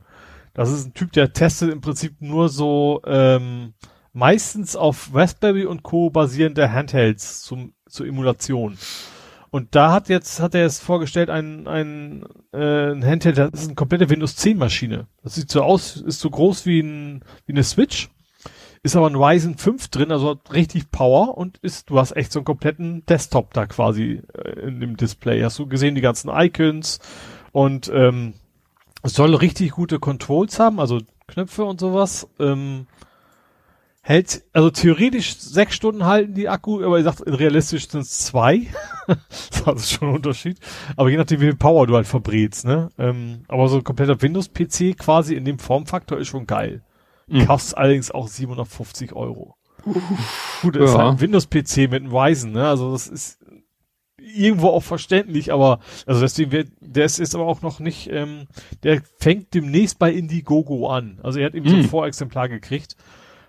Das 0.56 0.72
ist 0.72 0.88
ein 0.88 0.94
Typ, 0.94 1.12
der 1.12 1.34
testet 1.34 1.72
im 1.72 1.82
Prinzip 1.82 2.22
nur 2.22 2.48
so 2.50 3.02
ähm, 3.06 3.74
meistens 4.14 4.78
auf 4.78 5.12
Raspberry 5.14 5.66
und 5.66 5.84
Co. 5.84 6.10
basierende 6.10 6.72
Handhelds 6.72 7.42
zum, 7.42 7.74
zur 7.88 8.08
Emulation. 8.08 8.78
Und 9.52 9.76
da 9.76 9.92
hat 9.92 10.10
jetzt, 10.10 10.40
hat 10.40 10.56
er 10.56 10.66
es 10.66 10.80
vorgestellt, 10.80 11.30
ein, 11.30 11.68
ein, 11.68 12.26
äh, 12.54 12.92
ein 12.92 13.06
Handheld, 13.06 13.38
das 13.38 13.52
ist 13.52 13.66
eine 13.66 13.76
komplette 13.76 14.10
Windows 14.10 14.38
10 14.38 14.58
Maschine. 14.58 15.08
Das 15.24 15.36
sieht 15.36 15.52
so 15.52 15.62
aus, 15.62 15.98
ist 15.98 16.22
so 16.22 16.30
groß 16.30 16.66
wie, 16.66 16.80
ein, 16.80 17.24
wie 17.46 17.54
eine 17.54 17.64
Switch. 17.64 18.10
Ist 18.82 18.96
aber 18.96 19.10
ein 19.10 19.16
Ryzen 19.16 19.58
5 19.58 19.90
drin, 19.90 20.12
also 20.12 20.30
hat 20.30 20.54
richtig 20.54 20.90
Power 20.92 21.38
und 21.38 21.58
ist, 21.58 21.90
du 21.90 22.00
hast 22.00 22.16
echt 22.16 22.32
so 22.32 22.40
einen 22.40 22.46
kompletten 22.46 23.06
Desktop 23.08 23.54
da 23.54 23.66
quasi 23.66 24.22
äh, 24.34 24.68
in 24.68 24.80
dem 24.80 24.96
Display. 24.96 25.42
Hast 25.42 25.60
du 25.60 25.68
gesehen, 25.68 25.96
die 25.96 26.02
ganzen 26.02 26.30
Icons 26.30 27.00
und 27.52 27.92
ähm, 27.94 28.36
soll 29.14 29.36
richtig 29.36 29.72
gute 29.72 30.00
Controls 30.00 30.60
haben, 30.60 30.80
also 30.80 31.00
Knöpfe 31.28 31.64
und 31.64 31.80
sowas. 31.80 32.28
Ähm, 32.40 32.88
hält, 34.02 34.44
also 34.54 34.70
theoretisch 34.70 35.38
sechs 35.38 35.76
Stunden 35.76 36.06
halten 36.06 36.36
die 36.36 36.48
Akku, 36.48 36.84
aber 36.84 36.98
ihr 36.98 37.04
sagt, 37.04 37.24
realistisch 37.26 37.90
sind 37.90 38.02
es 38.02 38.20
zwei. 38.20 38.68
das 39.08 39.82
ist 39.82 39.92
schon 39.92 40.10
ein 40.10 40.16
Unterschied. 40.16 40.60
Aber 40.96 41.10
je 41.10 41.18
nachdem, 41.18 41.42
wie 41.42 41.46
viel 41.46 41.56
Power 41.56 41.88
du 41.88 41.96
halt 41.96 42.06
verbrätst, 42.06 42.66
ne? 42.66 42.90
Ähm, 43.00 43.42
aber 43.48 43.68
so 43.68 43.78
ein 43.78 43.84
kompletter 43.84 44.22
Windows-PC 44.22 44.98
quasi 44.98 45.34
in 45.34 45.44
dem 45.44 45.58
Formfaktor 45.58 46.20
ist 46.20 46.28
schon 46.28 46.46
geil. 46.46 46.84
Mhm. 47.28 47.48
Kostet 47.48 47.78
allerdings 47.78 48.12
auch 48.12 48.28
750 48.28 49.14
Euro. 49.14 49.56
Gut, 50.62 50.76
das 50.76 50.80
ja. 50.80 50.86
ist 50.86 50.98
halt 50.98 51.08
ein 51.10 51.22
Windows-PC 51.22 51.78
mit 51.90 52.04
einem 52.04 52.16
Ryzen, 52.16 52.52
ne? 52.52 52.68
Also 52.68 52.92
das 52.92 53.08
ist 53.08 53.40
irgendwo 54.26 54.70
auch 54.70 54.84
verständlich, 54.84 55.54
aber 55.54 55.80
also 56.06 56.22
deswegen 56.22 56.52
wird, 56.52 56.70
der 56.80 57.06
ist, 57.06 57.20
ist 57.20 57.36
aber 57.36 57.46
auch 57.46 57.62
noch 57.62 57.80
nicht, 57.80 58.10
ähm, 58.12 58.48
der 58.84 59.02
fängt 59.18 59.54
demnächst 59.54 60.00
bei 60.00 60.12
Indiegogo 60.12 60.90
an. 60.90 61.20
Also 61.24 61.40
er 61.40 61.48
hat 61.48 61.56
eben 61.56 61.66
mhm. 61.66 61.70
so 61.70 61.76
ein 61.76 61.82
mhm. 61.84 61.90
Vorexemplar 61.90 62.50
gekriegt. 62.50 62.96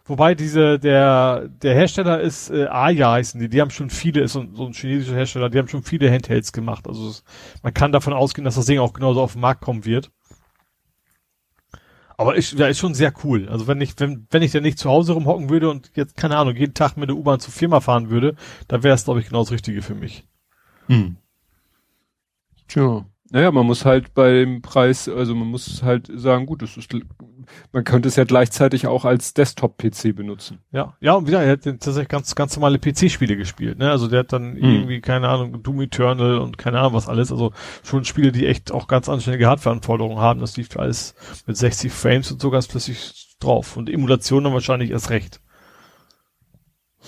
Wobei 0.08 0.36
diese, 0.36 0.78
der, 0.78 1.48
der 1.48 1.74
Hersteller 1.74 2.20
ist 2.20 2.50
äh, 2.50 2.66
Aya 2.66 3.12
heißen 3.12 3.40
die, 3.40 3.48
die 3.48 3.60
haben 3.60 3.70
schon 3.70 3.90
viele, 3.90 4.20
ist 4.20 4.34
so, 4.34 4.44
so 4.54 4.66
ein 4.66 4.72
chinesischer 4.72 5.16
Hersteller, 5.16 5.50
die 5.50 5.58
haben 5.58 5.66
schon 5.66 5.82
viele 5.82 6.10
Handhelds 6.10 6.52
gemacht. 6.52 6.86
Also 6.86 7.08
es, 7.08 7.24
man 7.62 7.74
kann 7.74 7.90
davon 7.90 8.12
ausgehen, 8.12 8.44
dass 8.44 8.54
das 8.54 8.66
Ding 8.66 8.78
auch 8.78 8.92
genauso 8.92 9.20
auf 9.20 9.32
den 9.32 9.40
Markt 9.40 9.62
kommen 9.62 9.84
wird. 9.84 10.12
Aber 12.16 12.36
ist, 12.36 12.58
ja, 12.58 12.68
ist 12.68 12.78
schon 12.78 12.94
sehr 12.94 13.12
cool. 13.24 13.48
Also 13.48 13.66
wenn 13.66 13.80
ich, 13.80 13.98
wenn, 13.98 14.26
wenn 14.30 14.42
ich 14.42 14.52
denn 14.52 14.62
nicht 14.62 14.78
zu 14.78 14.88
Hause 14.88 15.12
rumhocken 15.12 15.50
würde 15.50 15.68
und 15.68 15.90
jetzt, 15.94 16.16
keine 16.16 16.36
Ahnung, 16.36 16.54
jeden 16.54 16.72
Tag 16.74 16.96
mit 16.96 17.08
der 17.08 17.16
U-Bahn 17.16 17.40
zur 17.40 17.52
Firma 17.52 17.80
fahren 17.80 18.08
würde, 18.08 18.36
dann 18.68 18.84
wäre 18.84 18.94
es, 18.94 19.04
glaube 19.04 19.20
ich, 19.20 19.26
genau 19.26 19.40
das 19.40 19.50
Richtige 19.50 19.82
für 19.82 19.94
mich. 19.94 20.24
Hm. 20.86 21.16
Tja. 22.68 23.06
Naja, 23.30 23.50
man 23.50 23.66
muss 23.66 23.84
halt 23.84 24.14
beim 24.14 24.62
Preis, 24.62 25.08
also 25.08 25.34
man 25.34 25.48
muss 25.48 25.82
halt 25.82 26.08
sagen, 26.14 26.46
gut, 26.46 26.62
das 26.62 26.76
ist, 26.76 26.94
man 27.72 27.82
könnte 27.82 28.08
es 28.08 28.14
ja 28.14 28.22
gleichzeitig 28.22 28.86
auch 28.86 29.04
als 29.04 29.34
Desktop-PC 29.34 30.14
benutzen. 30.14 30.60
Ja, 30.70 30.96
ja, 31.00 31.14
und 31.14 31.26
wieder, 31.26 31.42
er 31.42 31.52
hat 31.52 31.64
tatsächlich 31.64 32.08
ganz, 32.08 32.36
ganz 32.36 32.54
normale 32.56 32.78
PC-Spiele 32.78 33.36
gespielt, 33.36 33.78
ne? 33.78 33.90
Also 33.90 34.06
der 34.06 34.20
hat 34.20 34.32
dann 34.32 34.54
hm. 34.54 34.62
irgendwie, 34.62 35.00
keine 35.00 35.28
Ahnung, 35.28 35.60
Doom 35.60 35.80
Eternal 35.80 36.38
und 36.38 36.56
keine 36.56 36.78
Ahnung 36.78 36.92
was 36.92 37.08
alles, 37.08 37.32
also 37.32 37.52
schon 37.82 38.04
Spiele, 38.04 38.30
die 38.30 38.46
echt 38.46 38.70
auch 38.70 38.86
ganz 38.86 39.08
anständige 39.08 39.48
Hardware-Anforderungen 39.48 40.18
haben, 40.18 40.38
das 40.38 40.56
lief 40.56 40.76
alles 40.76 41.16
mit 41.46 41.56
60 41.56 41.92
Frames 41.92 42.30
und 42.30 42.40
so 42.40 42.50
ganz 42.50 42.68
plötzlich 42.68 43.36
drauf. 43.40 43.76
Und 43.76 43.90
Emulation 43.90 44.44
dann 44.44 44.52
wahrscheinlich 44.52 44.90
erst 44.90 45.10
recht. 45.10 45.40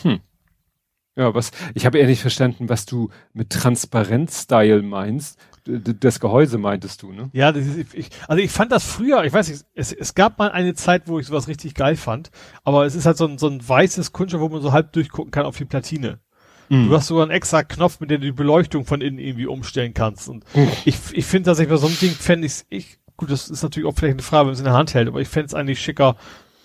Hm. 0.02 0.20
Ja, 1.18 1.34
was, 1.34 1.50
ich 1.74 1.84
habe 1.84 1.98
eher 1.98 2.06
nicht 2.06 2.22
verstanden, 2.22 2.68
was 2.68 2.86
du 2.86 3.10
mit 3.32 3.50
Transparenz-Style 3.50 4.82
meinst. 4.82 5.36
Das 5.64 6.20
Gehäuse 6.20 6.58
meintest 6.58 7.02
du, 7.02 7.12
ne? 7.12 7.28
Ja, 7.32 7.50
das 7.50 7.66
ist, 7.66 7.92
ich, 7.92 8.10
also 8.28 8.40
ich 8.40 8.52
fand 8.52 8.70
das 8.70 8.84
früher, 8.84 9.24
ich 9.24 9.32
weiß 9.32 9.48
nicht, 9.48 9.64
es, 9.74 9.92
es 9.92 10.14
gab 10.14 10.38
mal 10.38 10.52
eine 10.52 10.74
Zeit, 10.74 11.08
wo 11.08 11.18
ich 11.18 11.26
sowas 11.26 11.48
richtig 11.48 11.74
geil 11.74 11.96
fand, 11.96 12.30
aber 12.62 12.86
es 12.86 12.94
ist 12.94 13.04
halt 13.04 13.16
so 13.16 13.26
ein, 13.26 13.36
so 13.36 13.48
ein 13.48 13.68
weißes 13.68 14.12
Kunststoff, 14.12 14.40
wo 14.40 14.48
man 14.48 14.62
so 14.62 14.72
halb 14.72 14.92
durchgucken 14.92 15.32
kann 15.32 15.44
auf 15.44 15.58
die 15.58 15.64
Platine. 15.64 16.20
Mhm. 16.68 16.88
Du 16.88 16.94
hast 16.94 17.08
sogar 17.08 17.24
einen 17.24 17.32
extra 17.32 17.64
Knopf, 17.64 17.98
mit 17.98 18.10
dem 18.10 18.20
du 18.20 18.28
die 18.28 18.32
Beleuchtung 18.32 18.84
von 18.84 19.00
innen 19.00 19.18
irgendwie 19.18 19.46
umstellen 19.46 19.94
kannst. 19.94 20.28
Und 20.28 20.44
mhm. 20.54 20.68
ich, 20.84 20.96
ich 21.12 21.26
finde 21.26 21.50
tatsächlich 21.50 21.72
bei 21.72 21.80
so 21.80 21.88
einem 21.88 21.98
Ding 21.98 22.12
fände 22.12 22.46
ich, 22.46 22.64
ich, 22.68 22.98
gut, 23.16 23.30
das 23.30 23.50
ist 23.50 23.62
natürlich 23.64 23.88
auch 23.88 23.96
vielleicht 23.96 24.14
eine 24.14 24.22
Frage, 24.22 24.46
wenn 24.46 24.54
es 24.54 24.60
in 24.60 24.66
der 24.66 24.74
Hand 24.74 24.94
hält, 24.94 25.08
aber 25.08 25.20
ich 25.20 25.28
fände 25.28 25.46
es 25.46 25.54
eigentlich 25.54 25.80
schicker, 25.80 26.16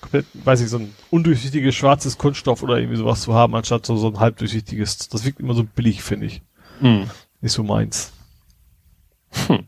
komplett, 0.03 0.25
weiß 0.33 0.61
ich, 0.61 0.69
so 0.69 0.77
ein 0.77 0.93
undurchsichtiges 1.09 1.73
schwarzes 1.73 2.17
Kunststoff 2.17 2.61
oder 2.61 2.77
irgendwie 2.77 2.97
sowas 2.97 3.21
zu 3.21 3.33
haben, 3.33 3.55
anstatt 3.55 3.85
so, 3.85 3.95
so 3.97 4.07
ein 4.07 4.19
halbdurchsichtiges. 4.19 5.09
Das 5.09 5.25
wirkt 5.25 5.39
immer 5.39 5.53
so 5.53 5.63
billig, 5.63 6.03
finde 6.03 6.27
ich. 6.27 6.41
Hm. 6.79 7.09
Nicht 7.41 7.53
so 7.53 7.63
meins. 7.63 8.11
Hm. 9.47 9.67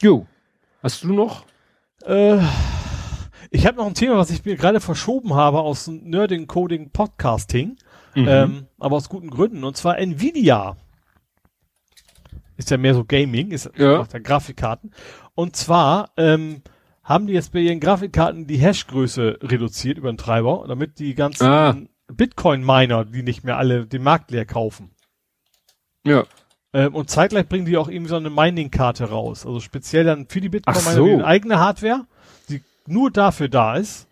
Jo. 0.00 0.26
Hast 0.82 1.02
du 1.02 1.12
noch? 1.12 1.44
Äh, 2.06 2.38
ich 3.50 3.66
habe 3.66 3.78
noch 3.78 3.86
ein 3.86 3.94
Thema, 3.94 4.16
was 4.16 4.30
ich 4.30 4.44
mir 4.44 4.56
gerade 4.56 4.80
verschoben 4.80 5.34
habe 5.34 5.60
aus 5.60 5.86
Nerding 5.88 6.46
Coding 6.46 6.90
Podcasting. 6.90 7.76
Mhm. 8.14 8.28
Ähm, 8.28 8.66
aber 8.78 8.96
aus 8.96 9.08
guten 9.08 9.30
Gründen. 9.30 9.64
Und 9.64 9.76
zwar 9.76 9.98
Nvidia. 9.98 10.76
Ist 12.56 12.70
ja 12.70 12.76
mehr 12.76 12.94
so 12.94 13.04
Gaming, 13.04 13.52
ist 13.52 13.70
ja. 13.76 14.04
der 14.04 14.20
Grafikkarten. 14.20 14.92
Und 15.34 15.56
zwar 15.56 16.10
ähm, 16.18 16.62
haben 17.10 17.26
die 17.26 17.32
jetzt 17.32 17.52
bei 17.52 17.58
ihren 17.58 17.80
Grafikkarten 17.80 18.46
die 18.46 18.56
Hashgröße 18.56 19.40
reduziert 19.42 19.98
über 19.98 20.12
den 20.12 20.16
Treiber, 20.16 20.64
damit 20.68 21.00
die 21.00 21.16
ganzen 21.16 21.44
ah. 21.44 21.76
Bitcoin-Miner, 22.06 23.04
die 23.04 23.24
nicht 23.24 23.42
mehr 23.42 23.58
alle 23.58 23.84
den 23.84 24.04
Markt 24.04 24.30
leer 24.30 24.46
kaufen. 24.46 24.92
Ja. 26.06 26.22
Ähm, 26.72 26.94
und 26.94 27.10
zeitgleich 27.10 27.48
bringen 27.48 27.64
die 27.64 27.76
auch 27.76 27.88
irgendwie 27.88 28.10
so 28.10 28.16
eine 28.16 28.30
Mining-Karte 28.30 29.06
raus. 29.10 29.44
Also 29.44 29.58
speziell 29.58 30.04
dann 30.04 30.28
für 30.28 30.40
die 30.40 30.50
Bitcoin-Miner 30.50 30.94
so. 30.94 31.04
eine 31.04 31.24
eigene 31.24 31.58
Hardware, 31.58 32.06
die 32.48 32.62
nur 32.86 33.10
dafür 33.10 33.48
da 33.48 33.74
ist. 33.74 34.06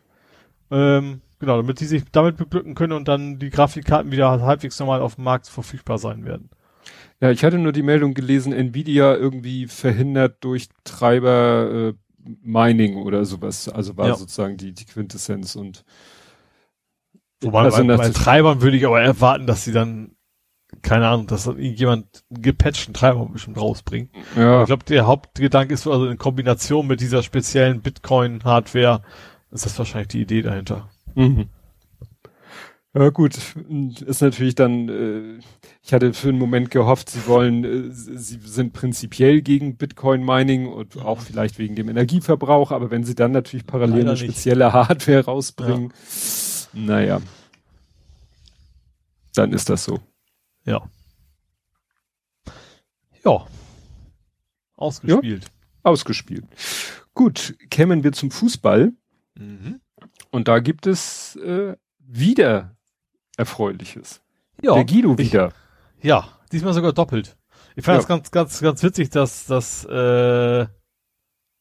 Ähm, 0.72 1.20
genau, 1.38 1.56
damit 1.56 1.78
die 1.78 1.86
sich 1.86 2.02
damit 2.10 2.36
beglücken 2.36 2.74
können 2.74 2.94
und 2.94 3.06
dann 3.06 3.38
die 3.38 3.50
Grafikkarten 3.50 4.10
wieder 4.10 4.42
halbwegs 4.42 4.76
normal 4.80 5.02
auf 5.02 5.14
dem 5.14 5.22
Markt 5.22 5.46
verfügbar 5.46 5.98
sein 5.98 6.24
werden. 6.24 6.50
Ja, 7.20 7.30
ich 7.30 7.44
hatte 7.44 7.58
nur 7.58 7.72
die 7.72 7.82
Meldung 7.84 8.14
gelesen, 8.14 8.52
Nvidia 8.52 9.14
irgendwie 9.14 9.68
verhindert 9.68 10.42
durch 10.42 10.68
Treiber 10.82 11.92
äh, 11.92 12.07
Mining 12.42 12.96
oder 12.96 13.24
sowas. 13.24 13.68
Also 13.68 13.96
war 13.96 14.08
ja. 14.08 14.14
sozusagen 14.16 14.56
die, 14.56 14.72
die 14.72 14.84
Quintessenz 14.84 15.56
und 15.56 15.84
Wobei 17.42 17.62
also 17.62 17.84
bei, 17.84 17.96
bei 17.96 18.08
Treibern 18.10 18.62
würde 18.62 18.76
ich 18.76 18.86
aber 18.86 19.00
erwarten, 19.00 19.46
dass 19.46 19.64
sie 19.64 19.72
dann, 19.72 20.16
keine 20.82 21.06
Ahnung, 21.06 21.28
dass 21.28 21.46
irgendjemand 21.46 22.24
einen 22.30 22.42
gepatchten 22.42 22.94
Treiber 22.94 23.26
bestimmt 23.26 23.60
rausbringt. 23.60 24.10
Ja. 24.36 24.62
Ich 24.62 24.66
glaube, 24.66 24.84
der 24.84 25.06
Hauptgedanke 25.06 25.72
ist 25.72 25.86
also 25.86 26.06
in 26.06 26.18
Kombination 26.18 26.86
mit 26.86 27.00
dieser 27.00 27.22
speziellen 27.22 27.80
Bitcoin-Hardware, 27.80 29.02
ist 29.52 29.64
das 29.64 29.78
wahrscheinlich 29.78 30.08
die 30.08 30.22
Idee 30.22 30.42
dahinter. 30.42 30.90
Mhm. 31.14 31.48
Ja 32.94 33.10
gut, 33.10 33.36
ist 34.06 34.22
natürlich 34.22 34.54
dann, 34.54 34.88
äh, 34.88 35.40
ich 35.82 35.92
hatte 35.92 36.14
für 36.14 36.30
einen 36.30 36.38
Moment 36.38 36.70
gehofft, 36.70 37.10
sie 37.10 37.26
wollen, 37.26 37.64
äh, 37.64 37.90
sie 37.92 38.40
sind 38.42 38.72
prinzipiell 38.72 39.42
gegen 39.42 39.76
Bitcoin 39.76 40.24
Mining 40.24 40.66
und 40.66 40.96
auch 40.96 41.20
vielleicht 41.20 41.58
wegen 41.58 41.74
dem 41.74 41.90
Energieverbrauch, 41.90 42.72
aber 42.72 42.90
wenn 42.90 43.04
sie 43.04 43.14
dann 43.14 43.32
natürlich 43.32 43.66
parallel 43.66 43.98
Leider 43.98 44.10
eine 44.10 44.16
spezielle 44.16 44.64
nicht. 44.64 44.74
Hardware 44.88 45.24
rausbringen, 45.26 45.92
ja. 46.72 46.80
naja, 46.80 47.22
dann 49.34 49.52
ist 49.52 49.68
das 49.68 49.84
so. 49.84 50.00
Ja. 50.64 50.88
Ja. 53.22 53.46
Ausgespielt. 54.76 55.44
Ja, 55.44 55.50
ausgespielt. 55.82 56.44
Gut, 57.12 57.54
kämen 57.68 58.02
wir 58.02 58.12
zum 58.12 58.30
Fußball. 58.30 58.92
Mhm. 59.34 59.80
Und 60.30 60.48
da 60.48 60.60
gibt 60.60 60.86
es 60.86 61.36
äh, 61.36 61.76
wieder 61.98 62.77
Erfreuliches. 63.38 64.20
Ja. 64.60 64.74
Der 64.74 64.84
Guido 64.84 65.16
wieder. 65.16 65.52
Ich, 65.98 66.04
ja, 66.04 66.28
diesmal 66.52 66.74
sogar 66.74 66.92
doppelt. 66.92 67.36
Ich 67.76 67.84
fand 67.84 67.98
es 67.98 68.04
ja. 68.04 68.08
ganz, 68.08 68.30
ganz, 68.30 68.60
ganz 68.60 68.82
witzig, 68.82 69.10
dass 69.10 69.46
dass 69.46 69.84
äh, 69.84 70.66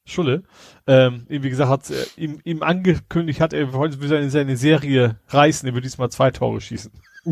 Schulle, 0.06 0.44
ähm, 0.88 1.26
wie 1.28 1.50
gesagt, 1.50 1.70
hat 1.70 1.90
äh, 1.90 2.06
ihm, 2.16 2.40
ihm 2.44 2.64
angekündigt 2.64 3.42
hat, 3.42 3.54
er 3.54 3.74
wollte 3.74 3.98
seine, 4.08 4.30
seine 4.30 4.58
Serie 4.58 5.20
reißen, 5.28 5.68
er 5.68 5.74
würde 5.74 5.86
diesmal 5.86 6.10
zwei 6.10 6.32
Tore 6.32 6.62
schießen. 6.62 6.92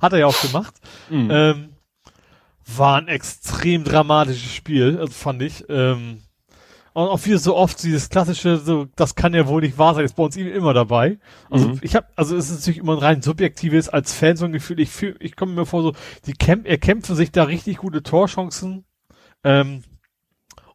hat 0.00 0.12
er 0.12 0.18
ja 0.18 0.26
auch 0.26 0.40
gemacht. 0.42 0.74
Mhm. 1.08 1.28
Ähm, 1.30 1.68
war 2.66 2.98
ein 2.98 3.08
extrem 3.08 3.84
dramatisches 3.84 4.52
Spiel, 4.52 4.98
also 4.98 5.12
fand 5.12 5.42
ich. 5.42 5.64
Ähm, 5.68 6.22
und 6.94 7.08
auch 7.08 7.20
wie 7.24 7.36
so 7.36 7.56
oft 7.56 7.82
dieses 7.82 8.08
klassische, 8.08 8.56
so, 8.56 8.86
das 8.94 9.16
kann 9.16 9.34
ja 9.34 9.48
wohl 9.48 9.62
nicht 9.62 9.78
wahr 9.78 9.94
sein, 9.94 10.04
ist 10.04 10.14
bei 10.14 10.22
uns 10.22 10.36
immer 10.36 10.72
dabei. 10.72 11.18
Also 11.50 11.68
mhm. 11.68 11.80
ich 11.82 11.96
habe, 11.96 12.06
also 12.14 12.36
es 12.36 12.50
ist 12.50 12.60
natürlich 12.60 12.78
immer 12.78 12.92
ein 12.92 12.98
rein 12.98 13.20
subjektives 13.20 13.88
als 13.88 14.14
Fan 14.14 14.36
so 14.36 14.44
ein 14.44 14.52
Gefühl. 14.52 14.78
Ich 14.78 14.90
fühl, 14.90 15.16
ich 15.18 15.34
komme 15.34 15.54
mir 15.54 15.66
vor 15.66 15.82
so, 15.82 15.92
die 16.26 16.34
kämp 16.34 16.66
er 16.66 16.78
kämpft 16.78 17.08
für 17.08 17.16
sich 17.16 17.32
da 17.32 17.42
richtig 17.44 17.78
gute 17.78 18.04
Torchancen. 18.04 18.84
Ähm, 19.42 19.82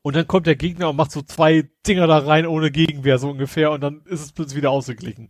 und 0.02 0.16
dann 0.18 0.28
kommt 0.28 0.46
der 0.46 0.58
Gegner 0.58 0.90
und 0.90 0.98
macht 0.98 1.12
so 1.12 1.22
zwei 1.22 1.70
Dinger 1.88 2.06
da 2.06 2.18
rein 2.18 2.46
ohne 2.46 2.70
Gegenwehr 2.70 3.18
so 3.18 3.30
ungefähr 3.30 3.72
und 3.72 3.80
dann 3.80 4.02
ist 4.06 4.22
es 4.22 4.34
plötzlich 4.34 4.58
wieder 4.58 4.72
ausgeglichen. 4.72 5.30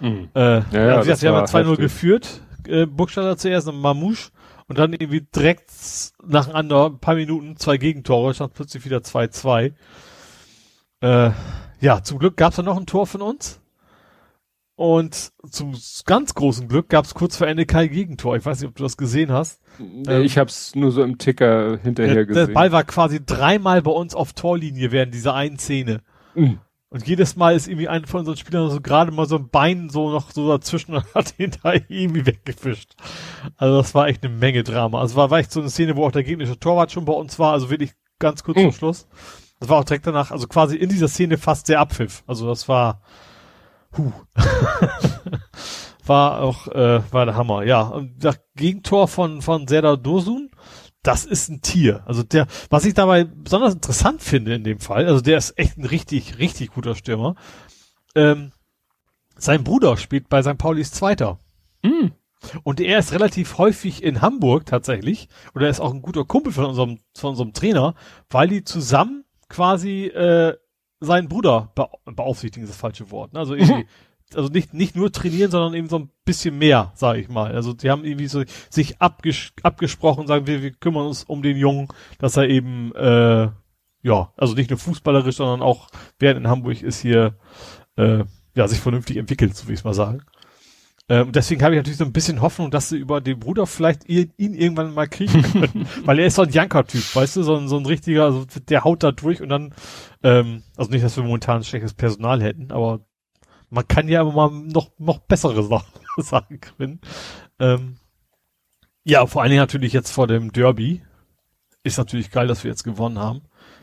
Mhm. 0.00 0.28
Äh, 0.34 0.40
ja, 0.40 0.64
ja, 0.72 0.96
also 0.96 1.22
wir 1.22 1.32
haben 1.32 1.46
2-0 1.46 1.76
geführt, 1.76 2.42
äh, 2.66 2.86
Burgstaller 2.86 3.36
zuerst 3.36 3.68
und 3.68 3.80
Mamouche 3.80 4.32
und 4.66 4.76
dann 4.78 4.92
irgendwie 4.92 5.20
direkt 5.20 5.70
nacheinander, 6.26 6.86
ein 6.86 6.98
paar 6.98 7.14
Minuten, 7.14 7.56
zwei 7.56 7.76
Gegentore, 7.76 8.34
stand 8.34 8.54
plötzlich 8.54 8.84
wieder 8.84 8.98
2-2. 8.98 9.72
Äh, 11.00 11.30
ja, 11.80 12.02
zum 12.02 12.18
Glück 12.18 12.36
gab 12.36 12.52
es 12.52 12.58
noch 12.58 12.76
ein 12.76 12.86
Tor 12.86 13.06
von 13.06 13.22
uns. 13.22 13.60
Und 14.76 15.32
zum 15.50 15.74
ganz 16.04 16.34
großen 16.34 16.68
Glück 16.68 16.90
gab 16.90 17.06
es 17.06 17.14
kurz 17.14 17.36
vor 17.38 17.46
Ende 17.46 17.64
kein 17.64 17.90
Gegentor. 17.90 18.36
Ich 18.36 18.44
weiß 18.44 18.60
nicht, 18.60 18.68
ob 18.68 18.76
du 18.76 18.82
das 18.82 18.98
gesehen 18.98 19.32
hast. 19.32 19.62
Nee, 19.78 20.20
ich 20.20 20.36
habe 20.36 20.50
es 20.50 20.74
nur 20.74 20.92
so 20.92 21.02
im 21.02 21.16
Ticker 21.16 21.78
hinterher 21.82 22.14
der, 22.14 22.26
gesehen. 22.26 22.46
Der 22.48 22.52
Ball 22.52 22.72
war 22.72 22.84
quasi 22.84 23.24
dreimal 23.24 23.80
bei 23.80 23.90
uns 23.90 24.14
auf 24.14 24.34
Torlinie 24.34 24.92
während 24.92 25.14
dieser 25.14 25.34
einen 25.34 25.58
Szene. 25.58 26.02
Mhm. 26.34 26.60
Und 26.90 27.06
jedes 27.06 27.36
Mal 27.36 27.56
ist 27.56 27.68
irgendwie 27.68 27.88
einer 27.88 28.06
von 28.06 28.20
unseren 28.20 28.36
Spielern 28.36 28.70
so 28.70 28.80
gerade 28.80 29.12
mal 29.12 29.26
so 29.26 29.36
ein 29.36 29.48
Bein 29.48 29.88
so 29.88 30.10
noch 30.10 30.30
so 30.30 30.48
dazwischen 30.48 30.94
und 30.94 31.14
hat 31.14 31.30
hinter 31.36 31.74
irgendwie 31.88 32.26
weggefischt. 32.26 32.94
Also 33.56 33.78
das 33.78 33.94
war 33.94 34.08
echt 34.08 34.24
eine 34.24 34.34
Menge 34.34 34.62
Drama. 34.62 35.00
Also 35.00 35.16
war, 35.16 35.30
war 35.30 35.38
echt 35.38 35.52
so 35.52 35.60
eine 35.60 35.70
Szene, 35.70 35.96
wo 35.96 36.06
auch 36.06 36.12
der 36.12 36.22
gegnerische 36.22 36.60
Torwart 36.60 36.92
schon 36.92 37.06
bei 37.06 37.14
uns 37.14 37.38
war, 37.38 37.52
also 37.52 37.70
wirklich 37.70 37.92
ganz 38.18 38.44
kurz 38.44 38.58
mhm. 38.58 38.62
zum 38.62 38.72
Schluss. 38.72 39.08
Das 39.58 39.68
war 39.68 39.78
auch 39.78 39.84
direkt 39.84 40.06
danach, 40.06 40.30
also 40.30 40.46
quasi 40.46 40.76
in 40.76 40.88
dieser 40.88 41.08
Szene 41.08 41.38
fast 41.38 41.68
der 41.68 41.80
Abpfiff. 41.80 42.22
Also 42.26 42.46
das 42.46 42.68
war, 42.68 43.00
huh. 43.96 44.12
war 46.06 46.40
auch, 46.42 46.68
äh, 46.68 47.00
war 47.10 47.24
der 47.24 47.36
Hammer. 47.36 47.64
Ja, 47.64 47.82
und 47.82 48.22
das 48.22 48.38
Gegentor 48.54 49.08
von, 49.08 49.40
von 49.40 49.66
Serdar 49.66 49.96
Dursun, 49.96 50.50
das 51.02 51.24
ist 51.24 51.48
ein 51.48 51.62
Tier. 51.62 52.02
Also 52.06 52.22
der, 52.22 52.46
was 52.68 52.84
ich 52.84 52.94
dabei 52.94 53.24
besonders 53.24 53.74
interessant 53.74 54.22
finde 54.22 54.54
in 54.54 54.64
dem 54.64 54.80
Fall, 54.80 55.06
also 55.06 55.20
der 55.20 55.38
ist 55.38 55.58
echt 55.58 55.78
ein 55.78 55.84
richtig, 55.84 56.38
richtig 56.38 56.72
guter 56.72 56.94
Stürmer. 56.94 57.36
Ähm, 58.14 58.52
sein 59.36 59.64
Bruder 59.64 59.96
spielt 59.96 60.28
bei 60.28 60.42
St. 60.42 60.58
Paulis 60.58 60.90
Zweiter. 60.90 61.38
Mm. 61.82 62.08
Und 62.62 62.80
er 62.80 62.98
ist 62.98 63.12
relativ 63.12 63.58
häufig 63.58 64.02
in 64.02 64.20
Hamburg 64.20 64.66
tatsächlich. 64.66 65.28
Und 65.54 65.62
er 65.62 65.68
ist 65.68 65.80
auch 65.80 65.92
ein 65.92 66.02
guter 66.02 66.24
Kumpel 66.24 66.52
von 66.52 66.66
unserem, 66.66 67.00
von 67.14 67.30
unserem 67.30 67.52
Trainer, 67.52 67.94
weil 68.30 68.48
die 68.48 68.64
zusammen 68.64 69.24
quasi 69.48 70.06
äh, 70.06 70.56
seinen 71.00 71.28
Bruder 71.28 71.72
be 71.74 71.88
beaufsichtigen, 72.04 72.64
ist 72.64 72.70
das 72.70 72.80
falsche 72.80 73.10
Wort. 73.10 73.32
Ne? 73.32 73.38
Also 73.38 73.54
irgendwie, 73.54 73.86
also 74.34 74.48
nicht, 74.48 74.74
nicht 74.74 74.96
nur 74.96 75.12
trainieren, 75.12 75.50
sondern 75.50 75.74
eben 75.74 75.88
so 75.88 75.98
ein 75.98 76.10
bisschen 76.24 76.58
mehr, 76.58 76.92
sage 76.94 77.20
ich 77.20 77.28
mal. 77.28 77.52
Also 77.54 77.72
die 77.72 77.90
haben 77.90 78.04
irgendwie 78.04 78.28
so 78.28 78.42
sich 78.70 79.00
abges 79.00 79.52
abgesprochen, 79.62 80.26
sagen 80.26 80.46
wir, 80.46 80.62
wir 80.62 80.72
kümmern 80.72 81.06
uns 81.06 81.24
um 81.24 81.42
den 81.42 81.56
Jungen, 81.56 81.88
dass 82.18 82.36
er 82.36 82.48
eben 82.48 82.94
äh, 82.94 83.48
ja, 84.06 84.32
also 84.36 84.54
nicht 84.54 84.70
nur 84.70 84.78
fußballerisch, 84.78 85.36
sondern 85.36 85.62
auch 85.62 85.88
während 86.20 86.38
in 86.38 86.48
Hamburg 86.48 86.80
ist 86.82 87.00
hier 87.00 87.36
äh, 87.96 88.24
ja 88.54 88.68
sich 88.68 88.78
vernünftig 88.78 89.16
entwickelt, 89.16 89.56
so 89.56 89.66
wie 89.68 89.72
ich 89.72 89.80
es 89.80 89.84
mal 89.84 89.94
sagen. 89.94 90.22
Ähm, 91.08 91.30
deswegen 91.30 91.62
habe 91.62 91.74
ich 91.74 91.78
natürlich 91.78 91.98
so 91.98 92.04
ein 92.04 92.12
bisschen 92.12 92.40
Hoffnung, 92.42 92.70
dass 92.70 92.88
sie 92.88 92.96
über 92.96 93.20
den 93.20 93.38
Bruder 93.38 93.66
vielleicht 93.66 94.08
ihn, 94.08 94.32
ihn 94.36 94.54
irgendwann 94.54 94.92
mal 94.92 95.06
kriegen 95.08 95.42
können. 95.42 95.86
Weil 96.04 96.18
er 96.18 96.26
ist 96.26 96.34
so 96.34 96.42
ein 96.42 96.50
Janker-Typ, 96.50 97.14
weißt 97.14 97.36
du, 97.36 97.42
so 97.44 97.56
ein, 97.56 97.68
so 97.68 97.76
ein 97.76 97.86
richtiger, 97.86 98.24
also 98.24 98.44
der 98.68 98.82
haut 98.82 99.04
da 99.04 99.12
durch 99.12 99.40
und 99.40 99.48
dann, 99.48 99.72
ähm, 100.24 100.64
also 100.76 100.90
nicht, 100.90 101.04
dass 101.04 101.16
wir 101.16 101.22
momentan 101.22 101.62
schlechtes 101.62 101.94
Personal 101.94 102.42
hätten, 102.42 102.72
aber 102.72 103.06
man 103.70 103.86
kann 103.86 104.08
ja 104.08 104.22
immer 104.22 104.32
mal 104.32 104.50
noch, 104.50 104.90
noch 104.98 105.18
bessere 105.18 105.62
Sachen 105.62 105.92
sagen 106.18 106.60
können. 106.60 107.00
Ähm, 107.60 107.98
ja, 109.04 109.26
vor 109.26 109.42
allen 109.42 109.50
Dingen 109.50 109.62
natürlich 109.62 109.92
jetzt 109.92 110.10
vor 110.10 110.26
dem 110.26 110.52
Derby. 110.52 111.02
Ist 111.84 111.98
natürlich 111.98 112.32
geil, 112.32 112.48
dass 112.48 112.64
wir 112.64 112.70
jetzt 112.72 112.82
gewonnen 112.82 113.20
haben. 113.20 113.42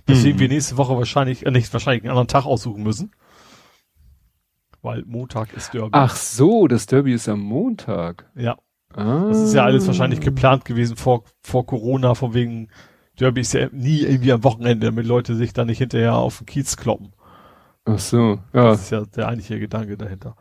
Deswegen 0.10 0.35
Mhm. 0.35 0.40
wir 0.42 0.48
nächste 0.50 0.76
Woche 0.76 0.98
wahrscheinlich, 0.98 1.45
äh, 1.45 1.52
nicht 1.52 1.72
wahrscheinlich 1.72 2.03
einen 2.03 2.11
anderen 2.11 2.27
Tag 2.27 2.45
aussuchen 2.45 2.84
müssen. 2.84 3.11
Weil 4.84 5.03
Montag 5.08 5.53
ist 5.53 5.74
Derby. 5.74 5.90
Ach 5.94 6.16
so, 6.16 6.68
das 6.68 6.86
Derby 6.86 7.14
ist 7.14 7.28
am 7.30 7.40
Montag. 7.40 8.30
Ja. 8.36 8.58
Ah. 8.94 9.26
Das 9.30 9.40
ist 9.40 9.53
ja 9.56 9.64
alles 9.64 9.88
wahrscheinlich 9.88 10.20
geplant 10.20 10.66
gewesen 10.66 10.98
vor, 10.98 11.24
vor 11.42 11.66
Corona, 11.66 12.14
von 12.14 12.36
wegen 12.36 12.68
Derby 13.20 13.42
ist 13.42 13.53
ja 13.53 13.70
nie 13.72 14.02
irgendwie 14.02 14.32
am 14.34 14.44
Wochenende, 14.44 14.88
damit 14.88 15.08
Leute 15.08 15.36
sich 15.36 15.53
da 15.53 15.66
nicht 15.66 15.80
hinterher 15.80 16.16
auf 16.16 16.38
den 16.40 16.45
Kiez 16.45 16.78
kloppen. 16.78 17.14
Ach 17.86 17.98
so, 17.98 18.40
ja. 18.53 18.72
Das 18.72 18.82
ist 18.84 18.92
ja 18.92 19.03
der 19.06 19.28
eigentliche 19.30 19.60
Gedanke 19.60 19.98
dahinter. 19.98 20.36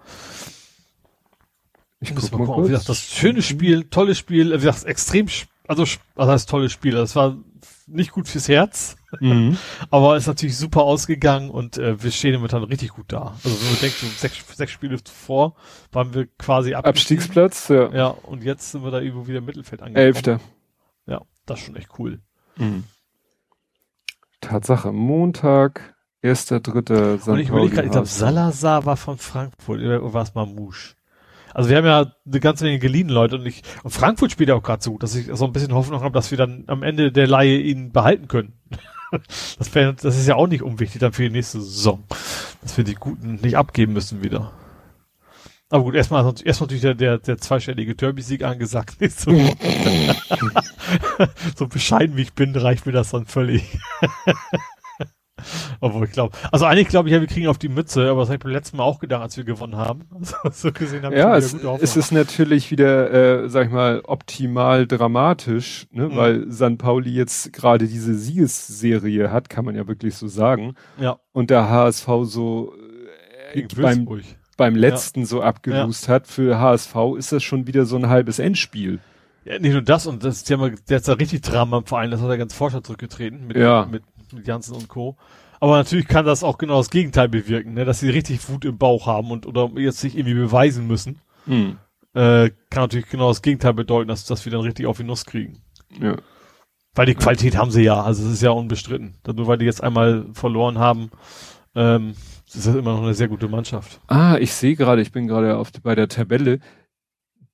Ich 2.01 2.15
guck 2.15 2.31
wir 2.33 2.39
mal 2.39 2.47
gucken. 2.47 2.65
Wie 2.65 2.69
gesagt, 2.69 2.89
das 2.89 2.99
schöne 3.01 3.43
Spiel, 3.43 3.85
tolles 3.85 4.19
Spiel, 4.19 4.51
wie 4.51 4.65
gesagt, 4.65 4.85
extrem, 4.85 5.29
also, 5.69 5.85
sch- 5.85 6.01
was 6.17 6.29
heißt 6.29 6.49
tolles 6.49 6.73
Spiel? 6.73 6.93
Das 6.93 7.15
war 7.15 7.37
nicht 7.87 8.13
gut 8.13 8.29
fürs 8.29 8.49
Herz, 8.49 8.97
Mhm. 9.21 9.59
aber 9.91 10.17
ist 10.17 10.27
natürlich 10.27 10.57
super 10.57 10.83
ausgegangen 10.83 11.51
und 11.51 11.77
äh, 11.77 12.03
wir 12.03 12.11
stehen 12.11 12.35
momentan 12.35 12.63
richtig 12.65 12.91
gut 12.91 13.07
da. 13.09 13.37
Also 13.45 13.61
wenn 13.61 13.73
man 13.73 13.81
denkt, 13.81 13.97
so 13.99 14.07
sechs, 14.07 14.57
sechs 14.57 14.73
Spiele 14.73 15.03
zuvor 15.03 15.55
waren 15.91 16.15
wir 16.15 16.27
quasi. 16.39 16.75
Abstiegsplatz, 16.75 17.69
ja. 17.69 17.93
Ja, 17.93 18.07
und 18.07 18.43
jetzt 18.43 18.73
sind 18.73 18.83
wir 18.85 18.91
da 18.91 19.01
irgendwo 19.01 19.27
wieder 19.27 19.39
im 19.39 19.45
Mittelfeld 19.45 19.83
angekommen. 19.83 20.07
Elfter. 20.07 20.41
Ja, 21.07 21.23
das 21.47 21.61
ist 21.61 21.67
schon 21.67 21.77
echt 21.77 21.91
cool. 21.99 22.21
Mhm. 22.57 22.85
Tatsache, 24.41 24.93
Montag, 24.93 25.95
erster, 26.21 26.61
dritter. 26.61 27.19
Und 27.27 27.39
ich 27.39 27.49
überlege 27.49 27.75
gerade, 27.75 27.87
ich 27.87 27.93
glaube. 27.93 28.07
Salazar 28.07 28.87
war 28.87 28.97
von 28.97 29.19
Frankfurt 29.19 29.81
oder 29.81 30.13
war 30.13 30.23
es 30.23 30.35
Mamouche? 30.35 30.95
Also 31.55 31.71
wir 31.71 31.77
haben 31.77 31.87
ja 31.87 32.13
eine 32.27 32.41
ganze 32.41 32.65
Menge 32.65 32.79
geliehen 32.79 33.09
Leute 33.09 33.37
und 33.37 33.47
ich 33.47 33.63
und 33.83 33.91
Frankfurt 33.91 34.33
spielt 34.33 34.49
ja 34.49 34.55
auch 34.55 34.63
gerade 34.63 34.83
so 34.83 34.93
gut, 34.93 35.03
dass 35.03 35.15
ich 35.15 35.29
so 35.33 35.45
ein 35.45 35.53
bisschen 35.53 35.75
Hoffnung 35.75 36.03
habe, 36.03 36.15
dass 36.15 36.31
wir 36.31 36.39
dann 36.39 36.65
am 36.67 36.83
Ende 36.83 37.13
der 37.13 37.27
Laie 37.27 37.59
ihn 37.59 37.93
behalten 37.93 38.29
können. 38.29 38.55
Das, 39.59 39.75
wär, 39.75 39.93
das 39.93 40.17
ist 40.17 40.27
ja 40.27 40.37
auch 40.37 40.47
nicht 40.47 40.63
unwichtig 40.63 40.99
dann 40.99 41.13
für 41.13 41.25
die 41.25 41.29
nächste 41.29 41.61
Saison, 41.61 42.03
dass 42.63 42.79
wir 42.79 42.85
die 42.85 42.95
Guten 42.95 43.35
nicht 43.35 43.59
abgeben 43.59 43.93
müssen 43.93 44.25
wieder. 44.25 44.53
Aber 45.69 45.85
gut, 45.85 45.95
erstmal 45.95 46.25
erstmal 46.45 46.67
natürlich 46.67 46.83
der, 46.83 46.95
der, 46.95 47.19
der 47.19 47.37
zweistellige 47.37 47.95
Derby-Sieg 47.95 48.43
angesagt. 48.43 49.01
Woche. 49.01 49.57
so 51.57 51.67
bescheiden 51.67 52.17
wie 52.17 52.23
ich 52.23 52.33
bin, 52.33 52.57
reicht 52.57 52.87
mir 52.87 52.93
das 52.93 53.11
dann 53.11 53.27
völlig. 53.27 53.79
Obwohl 55.81 56.05
ich 56.07 56.13
glaube, 56.13 56.37
also 56.51 56.65
eigentlich 56.65 56.89
glaube 56.89 57.09
ich 57.09 57.15
ja, 57.15 57.21
wir 57.21 57.27
kriegen 57.29 57.47
auf 57.49 57.59
die 57.59 57.69
Mütze, 57.69 58.09
aber 58.11 58.21
das 58.21 58.29
habe 58.29 58.37
ich 58.37 58.43
beim 58.43 58.53
letzten 58.53 58.77
Mal 58.77 58.85
auch 58.85 58.99
gedacht, 58.99 59.23
als 59.23 59.37
wir 59.37 59.45
gewonnen 59.45 59.77
haben. 59.77 60.03
Also, 60.13 60.37
so 60.51 60.73
gesehen 60.73 61.05
haben 61.05 61.17
Ja, 61.17 61.37
es, 61.37 61.55
es 61.81 61.97
ist 61.97 62.13
natürlich 62.13 62.71
wieder, 62.71 63.43
äh, 63.45 63.49
sag 63.49 63.67
ich 63.67 63.73
mal, 63.73 64.01
optimal 64.05 64.87
dramatisch, 64.87 65.87
ne? 65.91 66.09
Mhm. 66.09 66.17
weil 66.17 66.45
San 66.51 66.79
Pauli 66.79 67.11
jetzt 67.11 67.53
gerade 67.53 67.87
diese 67.87 68.15
Siegesserie 68.15 69.31
hat, 69.31 69.49
kann 69.49 69.65
man 69.65 69.75
ja 69.75 69.87
wirklich 69.89 70.15
so 70.17 70.27
sagen. 70.29 70.75
ja, 70.99 71.19
Und 71.33 71.51
der 71.51 71.69
HSV 71.69 72.07
so 72.25 72.75
äh, 73.55 73.67
beim, 73.77 74.07
beim 74.57 74.75
letzten 74.75 75.25
so 75.25 75.43
abgelust 75.43 76.09
hat. 76.09 76.27
Für 76.27 76.59
HSV 76.59 76.95
ist 77.19 77.33
das 77.33 77.43
schon 77.43 77.67
wieder 77.67 77.85
so 77.85 77.97
ein 77.97 78.09
halbes 78.09 78.39
Endspiel. 78.39 79.01
Ja, 79.45 79.59
nicht 79.59 79.73
nur 79.73 79.83
das, 79.83 80.07
und 80.07 80.23
das, 80.23 80.49
haben, 80.51 80.63
ja- 80.63 80.71
der 80.89 80.99
ist 80.99 81.09
da 81.09 81.15
richtig 81.15 81.41
Drama 81.43 81.79
im 81.79 81.85
Verein, 81.87 82.13
das 82.13 82.21
hat 82.21 82.31
er 82.31 82.39
ganz 82.39 82.55
Forscher 82.55 82.83
zurückgetreten 82.85 83.49
mit, 83.49 83.57
Ja. 83.57 83.89
mit 83.91 84.05
Janssen 84.45 84.75
und 84.75 84.89
Co. 84.89 85.17
Aber 85.61 85.77
natürlich 85.77 86.09
kann 86.09 86.25
das 86.25 86.43
auch 86.43 86.59
genau 86.59 86.79
das 86.79 86.91
Gegenteil 86.91 87.29
bewirken, 87.29 87.75
ne? 87.75 87.85
dass 87.85 88.01
sie 88.01 88.11
richtig 88.11 88.49
Wut 88.49 88.65
im 88.65 88.79
Bauch 88.79 89.07
haben 89.07 89.31
und 89.31 89.47
oder 89.47 89.71
jetzt 89.77 90.01
sich 90.01 90.17
irgendwie 90.17 90.35
beweisen 90.35 90.87
müssen. 90.87 91.21
Hm. 91.45 91.79
Äh, 92.15 92.51
kann 92.69 92.83
natürlich 92.83 93.09
genau 93.09 93.29
das 93.29 93.43
Gegenteil 93.43 93.73
bedeuten, 93.73 94.09
dass, 94.09 94.25
dass 94.25 94.45
wir 94.45 94.53
dann 94.53 94.63
richtig 94.63 94.87
auf 94.87 94.97
die 94.97 95.05
Nuss 95.05 95.25
kriegen. 95.25 95.63
Ja. 96.01 96.17
Weil 96.95 97.07
die 97.07 97.15
Qualität 97.15 97.57
haben 97.57 97.71
sie 97.71 97.83
ja, 97.83 98.03
also 98.03 98.27
es 98.27 98.33
ist 98.33 98.43
ja 98.43 98.51
unbestritten. 98.51 99.15
Nur 99.27 99.47
weil 99.47 99.59
die 99.59 99.65
jetzt 99.65 99.83
einmal 99.83 100.27
verloren 100.35 100.79
haben, 100.79 101.11
ähm, 101.75 102.15
ist 102.47 102.67
das 102.67 102.75
immer 102.75 102.93
noch 102.93 103.03
eine 103.03 103.15
sehr 103.15 103.29
gute 103.29 103.49
Mannschaft. 103.49 104.01
Ah, 104.09 104.37
ich 104.39 104.53
sehe 104.53 104.77
gerade, 104.77 105.01
ich 105.01 105.13
bin 105.13 105.27
gerade 105.27 105.57
auf 105.57 105.73
bei 105.83 105.95
der 105.95 106.09
Tabelle. 106.09 106.59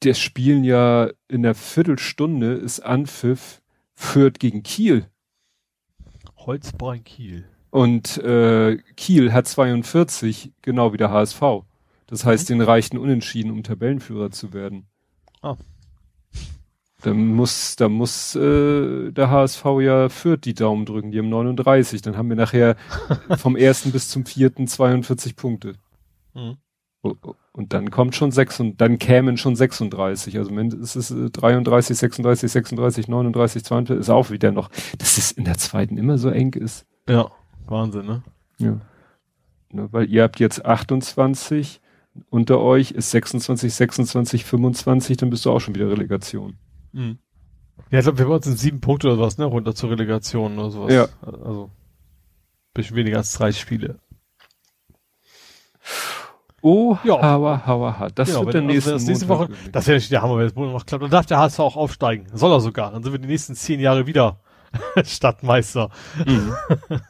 Der 0.02 0.14
spielen 0.14 0.64
ja 0.64 1.10
in 1.28 1.42
der 1.42 1.54
Viertelstunde 1.54 2.54
ist 2.54 2.80
Anpfiff 2.80 3.60
Fürth 3.94 4.38
gegen 4.38 4.62
Kiel. 4.62 5.06
Holzbein 6.46 7.04
Kiel. 7.04 7.44
Und 7.70 8.18
äh, 8.18 8.78
Kiel 8.96 9.32
hat 9.32 9.46
42, 9.46 10.52
genau 10.62 10.92
wie 10.92 10.96
der 10.96 11.10
HSV. 11.10 11.42
Das 12.06 12.24
heißt, 12.24 12.48
den 12.48 12.62
reichten 12.62 12.96
Unentschieden, 12.96 13.50
um 13.50 13.62
Tabellenführer 13.62 14.30
zu 14.30 14.52
werden. 14.52 14.86
Ah. 15.42 15.56
Da 17.02 17.14
muss, 17.14 17.76
da 17.76 17.88
muss 17.88 18.34
äh, 18.34 19.12
der 19.12 19.30
HSV 19.30 19.64
ja 19.80 20.08
Fürth 20.08 20.40
die 20.44 20.54
Daumen 20.54 20.84
drücken, 20.84 21.12
die 21.12 21.18
haben 21.18 21.28
39. 21.28 22.02
Dann 22.02 22.16
haben 22.16 22.28
wir 22.28 22.36
nachher 22.36 22.76
vom 23.38 23.54
ersten 23.54 23.92
bis 23.92 24.08
zum 24.08 24.26
vierten 24.26 24.66
42 24.66 25.36
Punkte. 25.36 25.74
Mhm. 26.34 26.56
Oh, 27.02 27.14
oh. 27.22 27.34
Und 27.58 27.72
dann 27.72 27.90
kommt 27.90 28.14
schon 28.14 28.30
sechs 28.30 28.60
und 28.60 28.80
dann 28.80 29.00
kämen 29.00 29.36
schon 29.36 29.56
36. 29.56 30.38
Also 30.38 30.54
wenn 30.54 30.68
es 30.68 30.94
ist 30.94 31.10
äh, 31.10 31.28
33, 31.28 31.98
36, 31.98 32.52
36, 32.52 33.08
39, 33.08 33.64
42 33.64 34.00
ist 34.00 34.10
auch 34.10 34.30
wieder 34.30 34.52
noch, 34.52 34.70
dass 34.98 35.18
es 35.18 35.32
in 35.32 35.42
der 35.42 35.58
zweiten 35.58 35.98
immer 35.98 36.18
so 36.18 36.30
eng 36.30 36.52
ist. 36.52 36.86
Ja, 37.08 37.32
Wahnsinn, 37.66 38.06
ne? 38.06 38.22
Ja. 38.58 38.80
Ne, 39.72 39.88
weil 39.90 40.08
ihr 40.08 40.22
habt 40.22 40.38
jetzt 40.38 40.64
28, 40.64 41.80
unter 42.30 42.60
euch 42.60 42.92
ist 42.92 43.10
26, 43.10 43.74
26, 43.74 44.44
25, 44.44 45.16
dann 45.16 45.30
bist 45.30 45.44
du 45.44 45.50
auch 45.50 45.58
schon 45.58 45.74
wieder 45.74 45.90
Relegation. 45.90 46.58
Mhm. 46.92 47.18
Ja, 47.90 47.98
ich 47.98 48.04
glaube, 48.04 48.18
wir 48.18 48.28
waren 48.28 48.40
sind 48.40 48.56
sieben 48.56 48.80
Punkte 48.80 49.08
oder 49.08 49.18
was, 49.18 49.36
ne? 49.36 49.46
Runter 49.46 49.74
zur 49.74 49.90
Relegation 49.90 50.60
oder 50.60 50.70
sowas. 50.70 50.94
Ja. 50.94 51.08
Also, 51.22 51.72
bisschen 52.72 52.94
weniger 52.94 53.16
als 53.16 53.32
drei 53.32 53.50
Spiele. 53.50 53.98
Oh, 56.62 56.96
Ja. 57.04 57.22
hauer, 57.22 57.66
hauer, 57.66 57.98
hart. 57.98 58.18
Das 58.18 58.28
Genau, 58.28 58.40
wird 58.44 58.54
der 58.54 58.62
also 58.62 58.72
nächste 58.72 58.90
das 58.92 59.04
nächste 59.04 59.28
Woche, 59.28 59.48
das 59.72 59.86
wäre 59.86 59.94
natürlich 59.96 60.08
der 60.08 60.22
Hammer, 60.22 60.38
wenn 60.38 60.44
das 60.46 60.54
Monat 60.56 60.72
noch 60.72 60.86
klappt. 60.86 61.02
Dann 61.04 61.10
darf 61.10 61.26
der 61.26 61.38
HSV 61.38 61.60
auch 61.60 61.76
aufsteigen. 61.76 62.26
Soll 62.32 62.50
er 62.52 62.60
sogar. 62.60 62.90
Dann 62.92 63.02
sind 63.02 63.12
wir 63.12 63.18
die 63.20 63.28
nächsten 63.28 63.54
zehn 63.54 63.78
Jahre 63.80 64.06
wieder 64.06 64.40
Stadtmeister. 65.04 65.90
Mhm. 66.26 66.54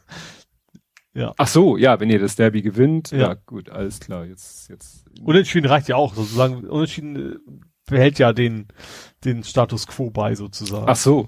Ja. 1.15 1.33
Ach 1.37 1.47
so, 1.47 1.75
ja, 1.75 1.99
wenn 1.99 2.09
ihr 2.11 2.19
das 2.19 2.35
Derby 2.35 2.61
gewinnt, 2.61 3.09
ja, 3.11 3.17
Ja. 3.17 3.33
gut, 3.33 3.69
alles 3.71 3.99
klar. 3.99 4.25
Jetzt, 4.25 4.69
jetzt. 4.69 5.05
Unentschieden 5.23 5.67
reicht 5.67 5.87
ja 5.89 5.95
auch, 5.95 6.13
sozusagen. 6.13 6.65
Unentschieden 6.69 7.15
äh, 7.33 7.35
behält 7.89 8.19
ja 8.19 8.31
den, 8.31 8.67
den 9.25 9.43
Status 9.43 9.87
quo 9.87 10.11
bei, 10.11 10.35
sozusagen. 10.35 10.85
Ach 10.87 10.95
so. 10.95 11.27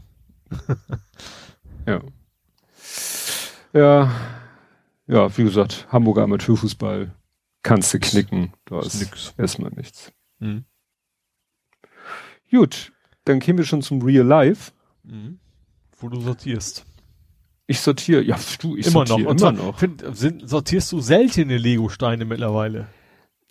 ja. 1.88 2.00
Ja. 3.74 4.12
Ja, 5.08 5.38
wie 5.38 5.44
gesagt, 5.44 5.88
Hamburger 5.92 6.24
Amateurfußball 6.24 7.12
kannst 7.64 7.94
du 7.94 8.00
knicken. 8.00 8.54
Da 8.66 8.80
Ist 8.80 8.96
ist 8.96 9.02
nix. 9.02 9.34
erstmal 9.38 9.72
nichts. 9.72 10.12
Mhm. 10.40 10.66
Gut, 12.50 12.92
dann 13.26 13.40
kämen 13.40 13.60
wir 13.60 13.66
schon 13.66 13.82
zum 13.82 14.02
Real 14.02 14.26
Life. 14.26 14.72
Mhm. 15.04 15.40
Wo 15.98 16.10
du 16.10 16.20
sortierst. 16.22 16.86
Ich 17.68 17.80
sortiere, 17.80 18.22
ja, 18.24 18.38
du, 18.62 18.76
ich 18.76 18.88
immer 18.88 19.02
noch. 19.02 19.08
sortiere 19.08 19.30
Und 19.30 19.42
immer 19.42 19.52
noch. 19.54 19.80
Find, 19.80 20.04
sind, 20.18 20.50
sortierst 20.50 20.92
du 20.92 21.00
seltene 21.00 21.58
Lego-Steine 21.58 22.26
mittlerweile? 22.26 22.88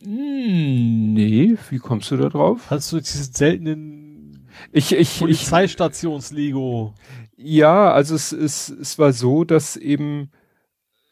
Hm, 0.03 1.15
Nee, 1.15 1.57
wie 1.71 1.79
kommst 1.79 2.11
du 2.11 2.17
da 2.17 2.29
drauf? 2.29 2.71
Hast 2.71 2.93
du 2.93 2.99
diesen 3.01 3.33
seltenen 3.33 4.49
Ich, 4.73 4.93
ich, 4.93 5.01
ich, 5.01 5.19
Polizeistations-Lego? 5.21 6.95
ja, 7.37 7.93
also 7.93 8.15
es, 8.15 8.33
es, 8.33 8.69
es 8.69 8.99
war 8.99 9.13
so, 9.13 9.45
dass 9.45 9.77
eben 9.77 10.31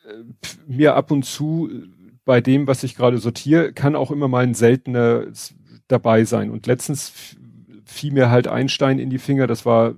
äh, 0.04 0.22
mir 0.66 0.94
ab 0.94 1.10
und 1.10 1.24
zu 1.24 1.70
äh, 1.70 1.86
bei 2.28 2.42
dem, 2.42 2.66
was 2.66 2.82
ich 2.82 2.94
gerade 2.94 3.16
sortiere, 3.16 3.72
kann 3.72 3.96
auch 3.96 4.10
immer 4.10 4.28
mal 4.28 4.44
ein 4.44 4.52
seltener 4.52 5.24
dabei 5.88 6.24
sein. 6.24 6.50
Und 6.50 6.66
letztens 6.66 7.10
fiel 7.86 8.12
mir 8.12 8.28
halt 8.30 8.48
ein 8.48 8.68
Stein 8.68 8.98
in 8.98 9.08
die 9.08 9.16
Finger, 9.16 9.46
das 9.46 9.64
war 9.64 9.94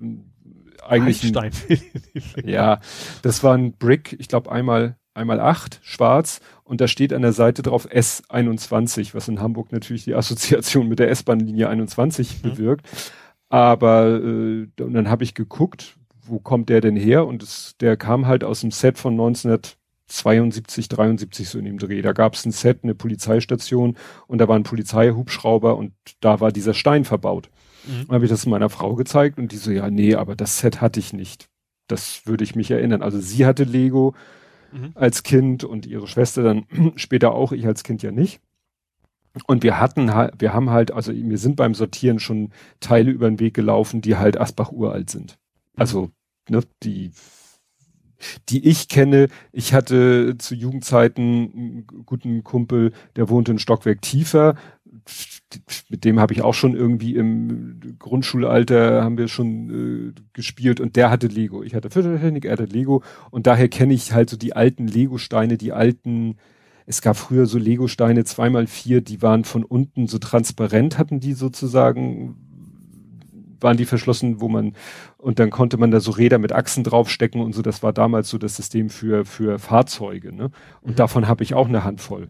eigentlich 0.87 1.25
ein, 1.25 1.37
Einstein. 1.37 1.81
Ja, 2.45 2.79
das 3.23 3.43
war 3.43 3.57
ein 3.59 3.73
Brick, 3.73 4.15
ich 4.21 4.29
glaube 4.29 4.53
einmal 4.53 4.97
einmal 5.13 5.41
acht, 5.41 5.81
schwarz 5.83 6.41
und 6.63 6.81
da 6.81 6.87
steht 6.87 7.13
an 7.13 7.23
der 7.23 7.33
Seite 7.33 7.63
drauf 7.63 7.89
S21, 7.91 9.13
was 9.13 9.27
in 9.27 9.41
Hamburg 9.41 9.73
natürlich 9.73 10.05
die 10.05 10.15
Assoziation 10.15 10.87
mit 10.87 11.01
der 11.01 11.11
S-Bahn-Linie 11.11 11.69
21 11.69 12.45
Mhm. 12.45 12.49
bewirkt. 12.49 12.87
Aber 13.49 14.07
äh, 14.07 14.69
und 14.81 14.95
dann 14.95 15.09
habe 15.11 15.25
ich 15.25 15.35
geguckt, 15.35 15.97
wo 16.23 16.39
kommt 16.39 16.69
der 16.69 16.81
denn 16.81 16.95
her? 16.95 17.27
Und 17.27 17.43
es, 17.43 17.75
der 17.81 17.97
kam 17.97 18.29
halt 18.29 18.45
aus 18.45 18.61
dem 18.61 18.71
Set 18.71 18.99
von 18.99 19.17
1972, 20.11 20.89
73 20.89 21.49
so 21.49 21.59
in 21.59 21.65
dem 21.65 21.79
Dreh. 21.79 22.03
Da 22.03 22.13
gab 22.13 22.35
es 22.35 22.45
ein 22.45 22.53
Set, 22.53 22.81
eine 22.83 22.95
Polizeistation 22.95 23.97
und 24.27 24.39
da 24.39 24.49
war 24.49 24.57
ein 24.57 24.65
Polizeihubschrauber 24.65 25.77
und 25.77 25.93
da 26.21 26.41
war 26.41 26.53
dieser 26.53 26.75
Stein 26.75 27.05
verbaut. 27.05 27.49
Mhm. 27.87 28.07
Dann 28.07 28.15
habe 28.17 28.25
ich 28.25 28.31
das 28.31 28.47
meiner 28.47 28.71
Frau 28.71 28.95
gezeigt 28.95 29.39
und 29.39 29.53
die 29.53 29.57
so, 29.57 29.71
ja, 29.71 29.89
nee, 29.91 30.15
aber 30.15 30.37
das 30.37 30.59
Set 30.59 30.81
hatte 30.81 31.01
ich 31.01 31.13
nicht. 31.13 31.49
Das 31.87 32.27
würde 32.27 32.45
ich 32.45 32.55
mich 32.55 32.71
erinnern. 32.71 33.03
Also 33.03 33.19
sie 33.19 33.47
hatte 33.47 33.65
Lego 33.65 34.15
Mhm. 34.73 34.93
als 34.95 35.23
Kind 35.23 35.65
und 35.65 35.87
ihre 35.87 36.07
Schwester 36.07 36.43
dann 36.43 36.67
später 36.97 37.33
auch, 37.33 37.53
ich 37.53 37.67
als 37.67 37.83
Kind 37.83 38.03
ja 38.03 38.13
nicht. 38.13 38.41
Und 39.47 39.63
wir 39.63 39.79
hatten 39.79 40.13
halt, 40.15 40.35
wir 40.39 40.53
haben 40.53 40.71
halt, 40.71 40.91
also 40.91 41.13
wir 41.13 41.39
sind 41.39 41.57
beim 41.57 41.75
Sortieren 41.75 42.19
schon 42.19 42.51
Teile 42.81 43.11
über 43.11 43.29
den 43.29 43.39
Weg 43.39 43.55
gelaufen, 43.55 44.01
die 44.01 44.17
halt 44.17 44.41
Asbach 44.41 44.73
uralt 44.73 45.09
sind. 45.09 45.39
Also, 45.77 46.11
ne, 46.49 46.63
die, 46.83 47.13
die 48.49 48.69
ich 48.69 48.89
kenne, 48.89 49.29
ich 49.53 49.75
hatte 49.75 50.37
zu 50.39 50.55
Jugendzeiten 50.55 51.53
einen 51.53 51.87
guten 52.07 52.45
Kumpel, 52.45 52.93
der 53.17 53.29
wohnte 53.29 53.53
ein 53.53 53.59
Stockwerk 53.59 54.03
tiefer. 54.03 54.55
Mit 55.89 56.05
dem 56.05 56.21
habe 56.21 56.33
ich 56.33 56.43
auch 56.43 56.55
schon 56.55 56.75
irgendwie 56.75 57.17
im 57.17 57.81
Grundschulalter 57.99 59.03
haben 59.03 59.19
wir 59.19 59.29
schon 59.29 60.15
äh, 60.15 60.21
gespielt 60.33 60.81
und 60.81 60.97
der 60.97 61.11
hatte 61.11 61.27
Lego. 61.27 61.63
Ich 61.63 61.75
hatte 61.75 61.91
Füttertechnik, 61.91 62.45
er 62.45 62.53
hatte 62.53 62.65
Lego 62.65 63.03
und 63.31 63.47
daher 63.47 63.69
kenne 63.69 63.95
ich 63.95 64.13
halt 64.13 64.31
so 64.31 64.37
die 64.37 64.55
alten 64.55 64.87
Lego-Steine, 64.87 65.59
die 65.59 65.73
alten, 65.73 66.37
es 66.87 67.03
gab 67.03 67.17
früher 67.17 67.47
so 67.47 67.59
Lego-Steine 67.59 68.25
zweimal 68.25 68.67
vier, 68.67 69.01
die 69.01 69.23
waren 69.23 69.45
von 69.45 69.65
unten 69.65 70.07
so 70.07 70.19
transparent, 70.19 70.99
hatten 70.99 71.21
die 71.21 71.33
sozusagen, 71.33 72.50
waren 73.61 73.77
die 73.77 73.85
verschlossen, 73.85 74.41
wo 74.41 74.49
man, 74.49 74.75
und 75.19 75.39
dann 75.39 75.51
konnte 75.51 75.77
man 75.77 75.91
da 75.91 76.01
so 76.01 76.11
Räder 76.13 76.39
mit 76.39 76.53
Achsen 76.53 76.85
draufstecken 76.85 77.41
und 77.41 77.55
so, 77.55 77.63
das 77.63 77.83
war 77.83 77.93
damals 77.93 78.29
so 78.29 78.39
das 78.39 78.57
System 78.57 78.91
für, 78.91 79.25
für 79.25 79.59
Fahrzeuge, 79.59 80.35
ne? 80.35 80.51
Und 80.81 80.93
Mhm. 80.93 80.97
davon 80.97 81.29
habe 81.29 81.43
ich 81.43 81.55
auch 81.55 81.69
eine 81.69 81.85
Handvoll 81.85 82.29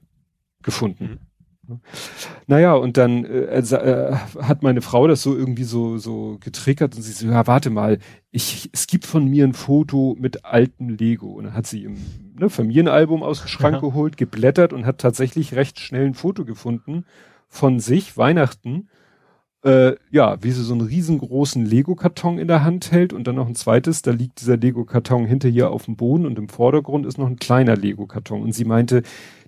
gefunden. 0.62 1.18
Naja, 2.46 2.74
und 2.74 2.96
dann 2.96 3.24
äh, 3.24 3.44
äh, 3.60 4.12
hat 4.42 4.62
meine 4.62 4.80
Frau 4.82 5.06
das 5.06 5.22
so 5.22 5.36
irgendwie 5.36 5.64
so, 5.64 5.98
so 5.98 6.36
getriggert 6.40 6.96
und 6.96 7.02
sie 7.02 7.12
so, 7.12 7.26
ja, 7.28 7.46
warte 7.46 7.70
mal, 7.70 7.98
ich, 8.32 8.70
es 8.72 8.86
gibt 8.88 9.06
von 9.06 9.26
mir 9.26 9.44
ein 9.44 9.52
Foto 9.54 10.16
mit 10.18 10.44
altem 10.44 10.88
Lego. 10.88 11.28
Und 11.28 11.44
dann 11.44 11.54
hat 11.54 11.66
sie 11.66 11.84
im 11.84 11.96
ne, 12.38 12.50
Familienalbum 12.50 13.22
aus 13.22 13.40
dem 13.42 13.48
Schrank 13.48 13.74
Ja. 13.76 13.80
geholt, 13.80 14.16
geblättert 14.16 14.72
und 14.72 14.84
hat 14.84 14.98
tatsächlich 14.98 15.54
recht 15.54 15.78
schnell 15.78 16.06
ein 16.06 16.14
Foto 16.14 16.44
gefunden 16.44 17.04
von 17.48 17.78
sich, 17.80 18.16
Weihnachten, 18.16 18.88
äh, 19.62 19.94
ja, 20.10 20.42
wie 20.42 20.50
sie 20.52 20.62
so 20.64 20.72
einen 20.72 20.86
riesengroßen 20.86 21.64
Lego-Karton 21.66 22.38
in 22.38 22.48
der 22.48 22.64
Hand 22.64 22.92
hält 22.92 23.12
und 23.12 23.26
dann 23.26 23.34
noch 23.36 23.46
ein 23.46 23.54
zweites, 23.54 24.02
da 24.02 24.10
liegt 24.10 24.40
dieser 24.40 24.56
Lego-Karton 24.56 25.26
hinter 25.26 25.48
ihr 25.48 25.70
auf 25.70 25.84
dem 25.84 25.96
Boden 25.96 26.26
und 26.26 26.38
im 26.38 26.48
Vordergrund 26.48 27.04
ist 27.06 27.18
noch 27.18 27.26
ein 27.26 27.36
kleiner 27.36 27.76
Lego-Karton. 27.76 28.42
Und 28.42 28.52
sie 28.54 28.64
meinte, 28.64 29.02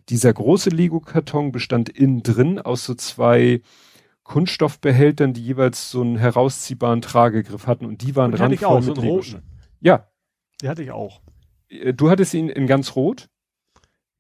dieser 0.08 0.32
große 0.32 0.70
Lego-Karton 0.70 1.52
bestand 1.52 1.88
innen 1.88 2.22
drin 2.22 2.58
aus 2.58 2.84
so 2.84 2.94
zwei 2.94 3.62
Kunststoffbehältern, 4.24 5.32
die 5.34 5.42
jeweils 5.42 5.90
so 5.90 6.00
einen 6.02 6.16
herausziehbaren 6.16 7.02
Tragegriff 7.02 7.66
hatten 7.66 7.86
und 7.86 8.02
die 8.02 8.14
waren 8.16 8.32
Und 8.32 8.40
hatte 8.40 8.54
ich 8.54 8.62
randvoll 8.62 8.78
auch, 8.78 8.82
so 8.82 8.90
mit 8.90 8.98
einen 8.98 9.06
Lego-Steinen. 9.06 9.44
roten. 9.44 9.46
Ja, 9.80 10.08
Die 10.62 10.68
hatte 10.68 10.82
ich 10.82 10.90
auch. 10.92 11.20
äh, 11.68 11.92
du 11.94 12.10
hattest 12.10 12.34
ihn 12.34 12.48
in 12.48 12.66
ganz 12.66 12.96
rot. 12.96 13.28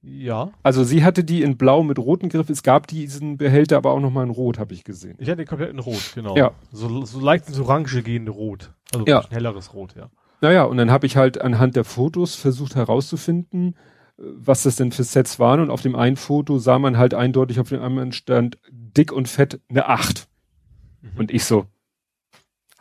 Ja. 0.02 0.50
Also 0.62 0.82
sie 0.82 1.04
hatte 1.04 1.22
die 1.22 1.42
in 1.42 1.56
blau 1.56 1.82
mit 1.84 1.98
rotem 1.98 2.28
Griff. 2.28 2.50
Es 2.50 2.62
gab 2.62 2.88
diesen 2.88 3.36
Behälter 3.36 3.76
aber 3.76 3.92
auch 3.92 4.00
noch 4.00 4.10
mal 4.10 4.24
in 4.24 4.30
rot, 4.30 4.58
habe 4.58 4.74
ich 4.74 4.82
gesehen. 4.84 5.16
Ich 5.18 5.28
hatte 5.28 5.36
den 5.38 5.46
komplett 5.46 5.70
in 5.70 5.78
Rot, 5.78 6.12
genau. 6.14 6.36
Ja. 6.36 6.52
So, 6.72 7.04
so 7.04 7.20
leicht 7.20 7.48
ins 7.48 7.60
Orange 7.60 8.02
gehende 8.02 8.32
Rot. 8.32 8.72
Also 8.92 9.06
Ja. 9.06 9.20
ein 9.20 9.30
helleres 9.30 9.74
Rot, 9.74 9.94
ja. 9.96 10.10
Naja, 10.40 10.64
und 10.64 10.76
dann 10.76 10.90
habe 10.90 11.06
ich 11.06 11.16
halt 11.16 11.40
anhand 11.40 11.76
der 11.76 11.84
Fotos 11.84 12.34
versucht 12.34 12.74
herauszufinden, 12.74 13.76
was 14.16 14.64
das 14.64 14.74
denn 14.76 14.90
für 14.90 15.04
Sets 15.04 15.38
waren. 15.38 15.60
Und 15.60 15.70
auf 15.70 15.82
dem 15.82 15.94
einen 15.94 16.16
Foto 16.16 16.58
sah 16.58 16.80
man 16.80 16.98
halt 16.98 17.14
eindeutig, 17.14 17.60
auf 17.60 17.68
dem 17.68 17.80
anderen 17.80 18.10
stand 18.12 18.58
dick 18.70 19.12
und 19.12 19.28
fett 19.28 19.60
eine 19.68 19.86
8. 19.88 20.26
Mhm. 21.00 21.10
Und 21.16 21.30
ich 21.30 21.44
so, 21.44 21.66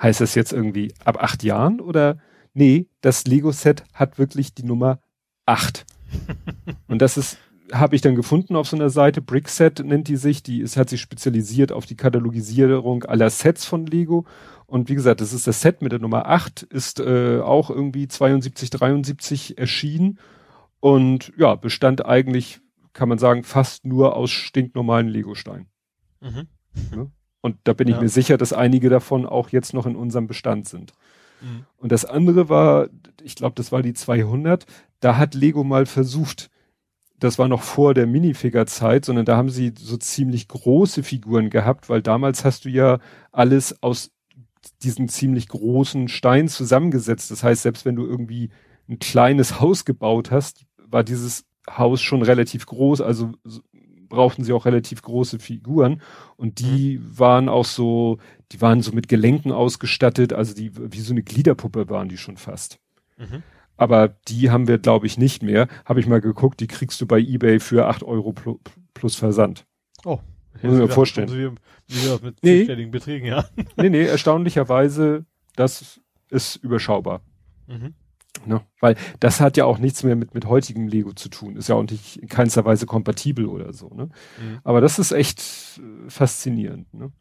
heißt 0.01 0.21
das 0.21 0.33
jetzt 0.33 0.53
irgendwie 0.53 0.91
ab 1.05 1.21
acht 1.21 1.43
Jahren 1.43 1.79
oder? 1.81 2.17
Nee, 2.53 2.87
das 3.01 3.25
Lego-Set 3.27 3.83
hat 3.93 4.17
wirklich 4.17 4.55
die 4.55 4.63
Nummer 4.63 4.99
8. 5.45 5.85
und 6.87 7.01
das 7.01 7.17
ist, 7.17 7.37
habe 7.71 7.95
ich 7.95 8.01
dann 8.01 8.15
gefunden 8.15 8.55
auf 8.55 8.67
so 8.67 8.75
einer 8.75 8.89
Seite, 8.89 9.21
Brickset 9.21 9.79
nennt 9.83 10.07
die 10.07 10.17
sich, 10.17 10.43
die 10.43 10.61
ist, 10.61 10.77
hat 10.77 10.89
sich 10.89 11.01
spezialisiert 11.01 11.71
auf 11.71 11.85
die 11.85 11.95
Katalogisierung 11.95 13.03
aller 13.05 13.29
Sets 13.29 13.65
von 13.65 13.85
Lego. 13.85 14.25
Und 14.67 14.89
wie 14.89 14.95
gesagt, 14.95 15.21
das 15.21 15.33
ist 15.33 15.47
das 15.47 15.61
Set 15.61 15.81
mit 15.81 15.91
der 15.91 15.99
Nummer 15.99 16.27
8, 16.27 16.63
ist 16.63 16.99
äh, 16.99 17.39
auch 17.41 17.69
irgendwie 17.69 18.07
72, 18.07 18.69
73 18.69 19.57
erschienen 19.57 20.17
und 20.79 21.33
ja, 21.37 21.55
bestand 21.55 22.05
eigentlich, 22.05 22.61
kann 22.93 23.09
man 23.09 23.17
sagen, 23.17 23.43
fast 23.43 23.85
nur 23.85 24.15
aus 24.15 24.31
stinknormalen 24.31 25.07
Lego-Steinen. 25.07 25.67
Mhm. 26.21 26.47
Und 27.41 27.57
da 27.63 27.73
bin 27.73 27.87
ich 27.87 27.95
Ja. 27.95 28.01
mir 28.01 28.09
sicher, 28.09 28.37
dass 28.37 28.53
einige 28.53 28.89
davon 28.89 29.25
auch 29.25 29.49
jetzt 29.49 29.73
noch 29.73 29.85
in 29.85 29.95
unserem 29.95 30.27
Bestand 30.27 30.67
sind. 30.69 30.93
Und 31.77 31.91
das 31.91 32.05
andere 32.05 32.49
war, 32.49 32.89
ich 33.23 33.35
glaube, 33.35 33.55
das 33.55 33.71
war 33.71 33.81
die 33.81 33.93
200. 33.93 34.65
Da 34.99 35.17
hat 35.17 35.33
Lego 35.33 35.63
mal 35.63 35.85
versucht, 35.85 36.49
das 37.19 37.37
war 37.37 37.47
noch 37.47 37.61
vor 37.61 37.93
der 37.93 38.07
Minifigure-Zeit, 38.07 39.05
sondern 39.05 39.25
da 39.25 39.37
haben 39.37 39.49
sie 39.49 39.73
so 39.77 39.97
ziemlich 39.97 40.47
große 40.47 41.03
Figuren 41.03 41.49
gehabt, 41.49 41.87
weil 41.89 42.01
damals 42.01 42.43
hast 42.45 42.65
du 42.65 42.69
ja 42.69 42.99
alles 43.31 43.81
aus 43.83 44.11
diesen 44.83 45.07
ziemlich 45.07 45.47
großen 45.47 46.07
Steinen 46.07 46.47
zusammengesetzt. 46.47 47.29
Das 47.31 47.43
heißt, 47.43 47.61
selbst 47.61 47.85
wenn 47.85 47.95
du 47.95 48.05
irgendwie 48.05 48.49
ein 48.89 48.99
kleines 48.99 49.59
Haus 49.59 49.85
gebaut 49.85 50.31
hast, 50.31 50.65
war 50.77 51.03
dieses 51.03 51.45
Haus 51.69 52.01
schon 52.01 52.23
relativ 52.23 52.65
groß, 52.65 53.01
also 53.01 53.31
brauchten 54.11 54.43
sie 54.43 54.53
auch 54.53 54.65
relativ 54.65 55.01
große 55.01 55.39
Figuren 55.39 56.01
und 56.37 56.59
die 56.59 57.01
waren 57.03 57.49
auch 57.49 57.65
so, 57.65 58.19
die 58.51 58.61
waren 58.61 58.81
so 58.81 58.91
mit 58.91 59.07
Gelenken 59.07 59.51
ausgestattet, 59.51 60.33
also 60.33 60.53
die 60.53 60.71
wie 60.75 60.99
so 60.99 61.13
eine 61.13 61.23
Gliederpuppe 61.23 61.89
waren 61.89 62.09
die 62.09 62.17
schon 62.17 62.37
fast. 62.37 62.79
Mhm. 63.17 63.43
Aber 63.77 64.09
die 64.27 64.51
haben 64.51 64.67
wir, 64.67 64.77
glaube 64.77 65.07
ich, 65.07 65.17
nicht 65.17 65.41
mehr. 65.41 65.67
Habe 65.85 65.99
ich 65.99 66.07
mal 66.07 66.21
geguckt, 66.21 66.59
die 66.59 66.67
kriegst 66.67 67.01
du 67.01 67.07
bei 67.07 67.19
eBay 67.19 67.59
für 67.59 67.87
8 67.87 68.03
Euro 68.03 68.31
plus, 68.31 68.59
plus 68.93 69.15
Versand. 69.15 69.65
Oh. 70.05 70.19
Muss 70.61 70.73
ich 70.75 70.79
mir 70.79 70.87
vorstellen. 70.89 71.27
So 71.27 71.35
wie, 71.35 71.49
wie 71.87 72.07
das 72.07 72.21
mit 72.21 72.43
Nee. 72.43 72.85
Beträgen, 72.85 73.25
ja. 73.25 73.45
nee, 73.77 73.89
nee, 73.89 74.03
erstaunlicherweise, 74.03 75.25
das 75.55 75.99
ist 76.29 76.57
überschaubar. 76.57 77.21
Mhm. 77.67 77.95
Ne? 78.45 78.61
Weil 78.79 78.95
das 79.19 79.39
hat 79.39 79.57
ja 79.57 79.65
auch 79.65 79.77
nichts 79.77 80.03
mehr 80.03 80.15
mit, 80.15 80.33
mit 80.33 80.45
heutigem 80.45 80.87
Lego 80.87 81.13
zu 81.13 81.29
tun. 81.29 81.55
Ist 81.55 81.69
ja 81.69 81.75
auch 81.75 81.83
nicht 81.83 82.17
in 82.17 82.27
keinster 82.27 82.65
Weise 82.65 82.85
kompatibel 82.85 83.45
oder 83.45 83.73
so. 83.73 83.89
Ne? 83.89 84.05
Mhm. 84.05 84.59
Aber 84.63 84.81
das 84.81 84.99
ist 84.99 85.11
echt 85.11 85.39
äh, 85.79 86.09
faszinierend. 86.09 86.93
Ne? 86.93 87.11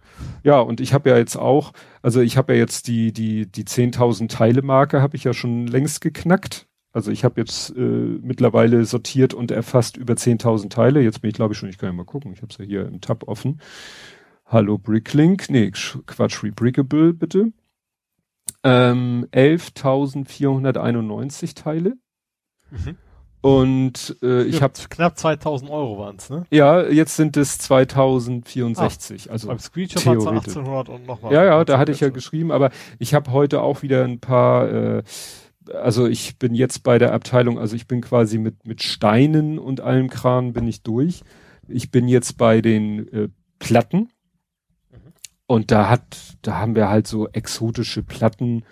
Ja, 0.42 0.60
und 0.60 0.80
ich 0.80 0.94
habe 0.94 1.10
ja 1.10 1.18
jetzt 1.18 1.36
auch, 1.36 1.72
also 2.02 2.20
ich 2.20 2.36
habe 2.36 2.54
ja 2.54 2.58
jetzt 2.60 2.88
die, 2.88 3.12
die, 3.12 3.46
die 3.50 3.64
10.000 3.64 4.28
Teile 4.28 4.62
Marke 4.62 5.02
habe 5.02 5.16
ich 5.16 5.24
ja 5.24 5.32
schon 5.34 5.66
längst 5.66 6.00
geknackt. 6.00 6.66
Also 6.92 7.12
ich 7.12 7.22
habe 7.24 7.40
jetzt 7.40 7.70
äh, 7.76 7.80
mittlerweile 7.80 8.84
sortiert 8.84 9.32
und 9.32 9.50
erfasst 9.52 9.96
über 9.96 10.14
10.000 10.14 10.70
Teile. 10.70 11.00
Jetzt 11.02 11.20
bin 11.22 11.28
ich 11.28 11.34
glaube 11.36 11.52
ich 11.54 11.58
schon, 11.58 11.68
ich 11.68 11.78
kann 11.78 11.88
ja 11.88 11.92
mal 11.92 12.04
gucken. 12.04 12.32
Ich 12.32 12.42
habe 12.42 12.50
es 12.50 12.58
ja 12.58 12.64
hier 12.64 12.86
im 12.86 13.00
Tab 13.00 13.28
offen. 13.28 13.60
Hallo 14.46 14.78
Bricklink, 14.78 15.48
nee, 15.50 15.70
Sch- 15.74 16.00
Quatsch, 16.06 16.42
Rebrickable 16.42 17.12
bitte. 17.12 17.52
Ähm, 18.62 19.26
11.491 19.32 21.54
Teile. 21.54 21.94
Mhm. 22.70 22.98
Und 23.42 24.18
äh, 24.22 24.42
ich 24.42 24.60
habe, 24.60 24.74
knapp 24.90 25.18
2000 25.18 25.70
Euro 25.70 25.98
waren's, 25.98 26.28
ne? 26.28 26.44
ja, 26.50 26.82
jetzt 26.82 27.16
sind 27.16 27.38
es 27.38 27.56
2064. 27.56 29.30
also 29.30 29.48
Beim 29.48 29.58
Screenshot 29.58 30.04
waren 30.04 30.18
es 30.18 30.24
theoretisch. 30.24 30.56
1800 30.58 30.88
und 30.90 31.06
noch 31.06 31.22
was. 31.22 31.32
Ja, 31.32 31.44
ja, 31.44 31.64
da 31.64 31.78
hatte 31.78 31.90
ich 31.90 32.00
ja 32.00 32.10
geschrieben, 32.10 32.52
aber 32.52 32.68
ich 32.98 33.14
habe 33.14 33.32
heute 33.32 33.62
auch 33.62 33.80
wieder 33.80 34.04
ein 34.04 34.20
paar 34.20 34.68
äh, 34.68 35.02
also 35.74 36.06
ich 36.06 36.38
bin 36.38 36.54
jetzt 36.54 36.82
bei 36.82 36.98
der 36.98 37.12
Abteilung, 37.12 37.58
also 37.58 37.76
ich 37.76 37.86
bin 37.86 38.00
quasi 38.00 38.38
mit, 38.38 38.66
mit 38.66 38.82
Steinen 38.82 39.58
und 39.58 39.80
allem 39.80 40.08
Kran 40.08 40.52
bin 40.52 40.66
ich 40.66 40.82
durch. 40.82 41.22
Ich 41.68 41.90
bin 41.90 42.08
jetzt 42.08 42.38
bei 42.38 42.60
den 42.60 43.08
äh, 43.12 43.28
Platten. 43.58 44.08
Und 45.50 45.72
da 45.72 45.88
hat, 45.88 46.16
da 46.42 46.58
haben 46.58 46.76
wir 46.76 46.88
halt 46.88 47.08
so 47.08 47.26
exotische 47.26 48.04
Platten. 48.04 48.62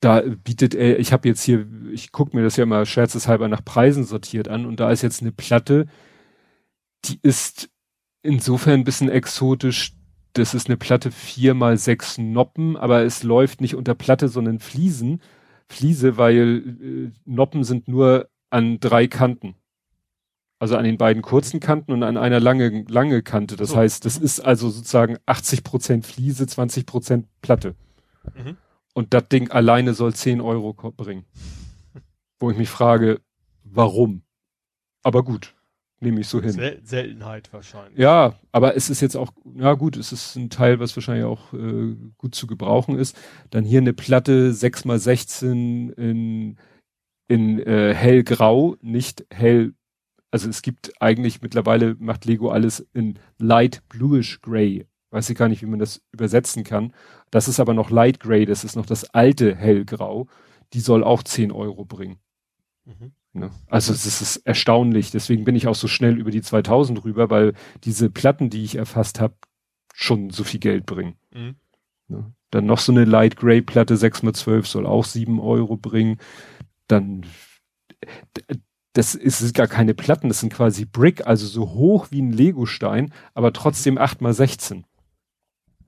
Da 0.00 0.22
bietet 0.22 0.74
er, 0.74 0.98
ich 0.98 1.12
habe 1.12 1.28
jetzt 1.28 1.40
hier, 1.40 1.68
ich 1.92 2.10
gucke 2.10 2.36
mir 2.36 2.42
das 2.42 2.56
ja 2.56 2.66
mal 2.66 2.84
scherzeshalber 2.84 3.46
nach 3.46 3.64
Preisen 3.64 4.02
sortiert 4.02 4.48
an 4.48 4.66
und 4.66 4.80
da 4.80 4.90
ist 4.90 5.02
jetzt 5.02 5.20
eine 5.22 5.30
Platte, 5.30 5.86
die 7.04 7.20
ist 7.22 7.70
insofern 8.24 8.80
ein 8.80 8.84
bisschen 8.84 9.08
exotisch. 9.08 9.92
Das 10.32 10.52
ist 10.52 10.66
eine 10.66 10.76
Platte 10.76 11.12
vier 11.12 11.54
mal 11.54 11.78
sechs 11.78 12.18
Noppen, 12.18 12.76
aber 12.76 13.04
es 13.04 13.22
läuft 13.22 13.60
nicht 13.60 13.76
unter 13.76 13.94
Platte, 13.94 14.26
sondern 14.26 14.58
Fliesen. 14.58 15.22
Fliese, 15.68 16.16
weil 16.16 16.64
äh, 16.82 17.12
Noppen 17.24 17.62
sind 17.62 17.86
nur 17.86 18.28
an 18.50 18.80
drei 18.80 19.06
Kanten. 19.06 19.54
Also 20.60 20.76
an 20.76 20.84
den 20.84 20.98
beiden 20.98 21.22
kurzen 21.22 21.58
Kanten 21.58 21.90
und 21.90 22.02
an 22.02 22.18
einer 22.18 22.38
lange, 22.38 22.84
lange 22.86 23.22
Kante. 23.22 23.56
Das 23.56 23.70
so. 23.70 23.76
heißt, 23.76 24.04
das 24.04 24.18
ist 24.18 24.40
also 24.40 24.68
sozusagen 24.68 25.16
80 25.24 25.64
Prozent 25.64 26.06
Fliese, 26.06 26.46
20 26.46 26.84
Prozent 26.84 27.26
Platte. 27.40 27.74
Mhm. 28.36 28.58
Und 28.92 29.14
das 29.14 29.26
Ding 29.28 29.50
alleine 29.50 29.94
soll 29.94 30.12
10 30.12 30.42
Euro 30.42 30.74
bringen. 30.74 31.24
Wo 32.38 32.50
ich 32.50 32.58
mich 32.58 32.68
frage, 32.68 33.22
warum? 33.64 34.22
Aber 35.02 35.24
gut, 35.24 35.54
nehme 36.00 36.20
ich 36.20 36.28
so 36.28 36.42
hin. 36.42 36.52
Sel 36.52 36.80
Seltenheit 36.84 37.50
wahrscheinlich. 37.54 37.98
Ja, 37.98 38.34
aber 38.52 38.76
es 38.76 38.90
ist 38.90 39.00
jetzt 39.00 39.16
auch, 39.16 39.32
ja 39.54 39.72
gut, 39.72 39.96
es 39.96 40.12
ist 40.12 40.36
ein 40.36 40.50
Teil, 40.50 40.78
was 40.78 40.94
wahrscheinlich 40.94 41.24
auch 41.24 41.54
äh, 41.54 41.96
gut 42.18 42.34
zu 42.34 42.46
gebrauchen 42.46 42.98
ist. 42.98 43.16
Dann 43.48 43.64
hier 43.64 43.80
eine 43.80 43.94
Platte 43.94 44.52
6 44.52 44.84
x 44.84 45.04
16 45.04 45.90
in, 45.90 46.58
in 47.28 47.60
äh, 47.60 47.94
hellgrau, 47.94 48.76
nicht 48.82 49.24
hell 49.30 49.72
also 50.30 50.48
es 50.48 50.62
gibt 50.62 50.92
eigentlich 51.00 51.42
mittlerweile 51.42 51.96
macht 51.98 52.24
Lego 52.24 52.50
alles 52.50 52.86
in 52.92 53.18
light 53.38 53.82
bluish 53.88 54.40
gray. 54.40 54.86
Weiß 55.10 55.28
ich 55.28 55.36
gar 55.36 55.48
nicht, 55.48 55.62
wie 55.62 55.66
man 55.66 55.80
das 55.80 56.02
übersetzen 56.12 56.62
kann. 56.62 56.94
Das 57.30 57.48
ist 57.48 57.58
aber 57.58 57.74
noch 57.74 57.90
light 57.90 58.20
gray, 58.20 58.46
das 58.46 58.62
ist 58.62 58.76
noch 58.76 58.86
das 58.86 59.04
alte 59.10 59.56
hellgrau. 59.56 60.28
Die 60.72 60.80
soll 60.80 61.02
auch 61.02 61.24
10 61.24 61.50
Euro 61.50 61.84
bringen. 61.84 62.18
Mhm. 62.84 63.12
Ne? 63.32 63.50
Also 63.66 63.92
es 63.92 64.06
ist 64.06 64.36
erstaunlich. 64.38 65.10
Deswegen 65.10 65.44
bin 65.44 65.56
ich 65.56 65.66
auch 65.66 65.74
so 65.74 65.88
schnell 65.88 66.16
über 66.16 66.30
die 66.30 66.42
2000 66.42 67.04
rüber, 67.04 67.30
weil 67.30 67.54
diese 67.84 68.10
Platten, 68.10 68.50
die 68.50 68.64
ich 68.64 68.76
erfasst 68.76 69.20
habe, 69.20 69.34
schon 69.94 70.30
so 70.30 70.44
viel 70.44 70.60
Geld 70.60 70.86
bringen. 70.86 71.16
Mhm. 71.32 71.56
Ne? 72.08 72.32
Dann 72.50 72.66
noch 72.66 72.78
so 72.78 72.92
eine 72.92 73.04
Light 73.04 73.36
Gray 73.36 73.62
Platte 73.62 73.94
6x12 73.94 74.66
soll 74.66 74.86
auch 74.86 75.04
7 75.04 75.40
Euro 75.40 75.76
bringen. 75.76 76.18
Dann 76.88 77.26
das 78.92 79.14
ist 79.14 79.54
gar 79.54 79.68
keine 79.68 79.94
Platten, 79.94 80.28
das 80.28 80.40
sind 80.40 80.52
quasi 80.52 80.84
Brick, 80.84 81.26
also 81.26 81.46
so 81.46 81.70
hoch 81.70 82.08
wie 82.10 82.22
ein 82.22 82.32
Legostein, 82.32 83.12
aber 83.34 83.52
trotzdem 83.52 83.98
8 83.98 84.20
mal 84.20 84.32
16. 84.32 84.84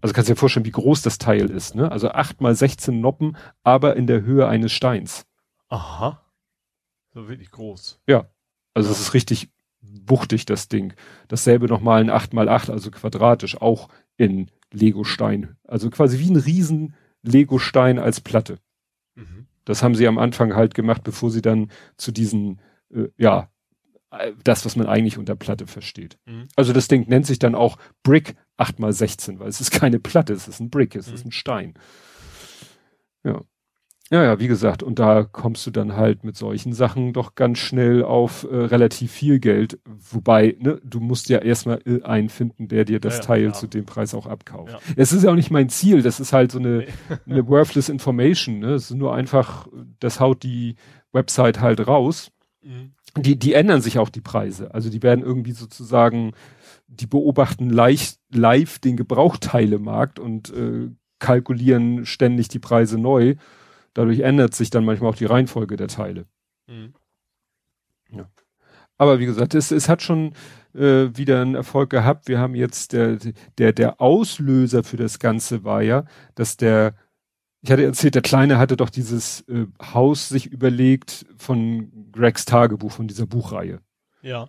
Also 0.00 0.14
kannst 0.14 0.28
du 0.28 0.34
dir 0.34 0.38
vorstellen, 0.38 0.66
wie 0.66 0.72
groß 0.72 1.02
das 1.02 1.18
Teil 1.18 1.50
ist, 1.50 1.74
ne? 1.74 1.90
Also 1.90 2.10
8 2.10 2.40
mal 2.40 2.54
16 2.54 3.00
Noppen, 3.00 3.36
aber 3.62 3.96
in 3.96 4.06
der 4.06 4.22
Höhe 4.22 4.48
eines 4.48 4.72
Steins. 4.72 5.26
Aha. 5.68 6.20
So 7.14 7.28
wirklich 7.28 7.50
groß. 7.50 8.00
Ja. 8.06 8.26
Also 8.74 8.90
es 8.90 9.00
ist 9.00 9.14
richtig 9.14 9.50
wuchtig, 9.80 10.46
das 10.46 10.68
Ding. 10.68 10.94
Dasselbe 11.28 11.66
nochmal 11.66 12.02
in 12.02 12.10
8 12.10 12.34
mal 12.34 12.48
8, 12.48 12.70
also 12.70 12.90
quadratisch, 12.90 13.60
auch 13.60 13.88
in 14.16 14.50
Legostein. 14.72 15.56
Also 15.66 15.90
quasi 15.90 16.18
wie 16.18 16.30
ein 16.30 16.36
riesen 16.36 16.94
Legostein 17.22 17.98
als 17.98 18.20
Platte. 18.20 18.58
Mhm. 19.14 19.46
Das 19.64 19.82
haben 19.82 19.94
sie 19.94 20.08
am 20.08 20.18
Anfang 20.18 20.54
halt 20.54 20.74
gemacht, 20.74 21.04
bevor 21.04 21.30
sie 21.30 21.42
dann 21.42 21.70
zu 21.96 22.10
diesen 22.12 22.60
äh, 22.92 23.08
ja, 23.16 23.50
äh, 24.10 24.32
das, 24.44 24.64
was 24.64 24.76
man 24.76 24.86
eigentlich 24.86 25.18
unter 25.18 25.36
Platte 25.36 25.66
versteht. 25.66 26.18
Mhm. 26.26 26.48
Also 26.56 26.72
das 26.72 26.88
Ding 26.88 27.08
nennt 27.08 27.26
sich 27.26 27.38
dann 27.38 27.54
auch 27.54 27.78
Brick 28.02 28.34
8x16, 28.58 29.38
weil 29.38 29.48
es 29.48 29.60
ist 29.60 29.70
keine 29.70 29.98
Platte, 29.98 30.32
es 30.32 30.48
ist 30.48 30.60
ein 30.60 30.70
Brick, 30.70 30.94
es 30.94 31.08
mhm. 31.08 31.14
ist 31.14 31.26
ein 31.26 31.32
Stein. 31.32 31.74
Ja. 33.24 33.40
Ja, 34.10 34.22
ja, 34.22 34.38
wie 34.38 34.48
gesagt, 34.48 34.82
und 34.82 34.98
da 34.98 35.22
kommst 35.22 35.66
du 35.66 35.70
dann 35.70 35.96
halt 35.96 36.22
mit 36.22 36.36
solchen 36.36 36.74
Sachen 36.74 37.14
doch 37.14 37.34
ganz 37.34 37.56
schnell 37.56 38.02
auf 38.02 38.44
äh, 38.44 38.54
relativ 38.54 39.10
viel 39.10 39.38
Geld. 39.38 39.78
Wobei, 39.86 40.54
ne, 40.58 40.78
du 40.84 41.00
musst 41.00 41.30
ja 41.30 41.38
erstmal 41.38 41.80
äh, 41.86 42.02
einen 42.02 42.28
finden, 42.28 42.68
der 42.68 42.84
dir 42.84 43.00
das 43.00 43.18
ja, 43.18 43.22
Teil 43.22 43.42
ja. 43.44 43.52
zu 43.54 43.68
dem 43.68 43.86
Preis 43.86 44.12
auch 44.12 44.26
abkauft. 44.26 44.72
Ja. 44.72 44.80
Es 44.96 45.14
ist 45.14 45.22
ja 45.22 45.30
auch 45.30 45.34
nicht 45.34 45.50
mein 45.50 45.70
Ziel, 45.70 46.02
das 46.02 46.20
ist 46.20 46.34
halt 46.34 46.52
so 46.52 46.58
eine, 46.58 46.84
eine 47.26 47.48
worthless 47.48 47.88
information. 47.88 48.58
Ne? 48.58 48.74
Es 48.74 48.90
ist 48.90 48.96
nur 48.96 49.14
einfach, 49.14 49.66
das 49.98 50.20
haut 50.20 50.42
die 50.42 50.76
Website 51.12 51.60
halt 51.60 51.86
raus. 51.86 52.30
Mhm. 52.62 52.92
Die, 53.16 53.38
die 53.38 53.52
ändern 53.52 53.82
sich 53.82 53.98
auch 53.98 54.08
die 54.08 54.20
Preise. 54.20 54.72
Also 54.74 54.88
die 54.88 55.02
werden 55.02 55.24
irgendwie 55.24 55.52
sozusagen, 55.52 56.32
die 56.86 57.06
beobachten 57.06 57.68
leicht, 57.68 58.18
live 58.30 58.78
den 58.78 58.96
Gebrauchteilemarkt 58.96 60.18
und 60.18 60.50
äh, 60.50 60.90
kalkulieren 61.18 62.06
ständig 62.06 62.48
die 62.48 62.58
Preise 62.58 62.98
neu. 62.98 63.36
Dadurch 63.94 64.20
ändert 64.20 64.54
sich 64.54 64.70
dann 64.70 64.84
manchmal 64.84 65.10
auch 65.10 65.16
die 65.16 65.26
Reihenfolge 65.26 65.76
der 65.76 65.88
Teile. 65.88 66.26
Mhm. 66.66 66.94
Ja. 68.10 68.30
Aber 68.96 69.18
wie 69.18 69.26
gesagt, 69.26 69.54
es, 69.54 69.70
es 69.70 69.88
hat 69.88 70.02
schon 70.02 70.32
äh, 70.74 71.08
wieder 71.14 71.42
einen 71.42 71.54
Erfolg 71.54 71.90
gehabt. 71.90 72.28
Wir 72.28 72.38
haben 72.38 72.54
jetzt 72.54 72.92
der, 72.92 73.18
der, 73.58 73.72
der 73.72 74.00
Auslöser 74.00 74.84
für 74.84 74.96
das 74.96 75.18
Ganze 75.18 75.64
war 75.64 75.82
ja, 75.82 76.04
dass 76.34 76.56
der 76.56 76.94
ich 77.62 77.70
hatte 77.70 77.84
erzählt, 77.84 78.16
der 78.16 78.22
Kleine 78.22 78.58
hatte 78.58 78.76
doch 78.76 78.90
dieses 78.90 79.42
äh, 79.48 79.66
Haus 79.80 80.28
sich 80.28 80.46
überlegt 80.46 81.24
von 81.36 82.10
Gregs 82.12 82.44
Tagebuch, 82.44 82.90
von 82.90 83.06
dieser 83.06 83.26
Buchreihe. 83.26 83.80
Ja. 84.20 84.48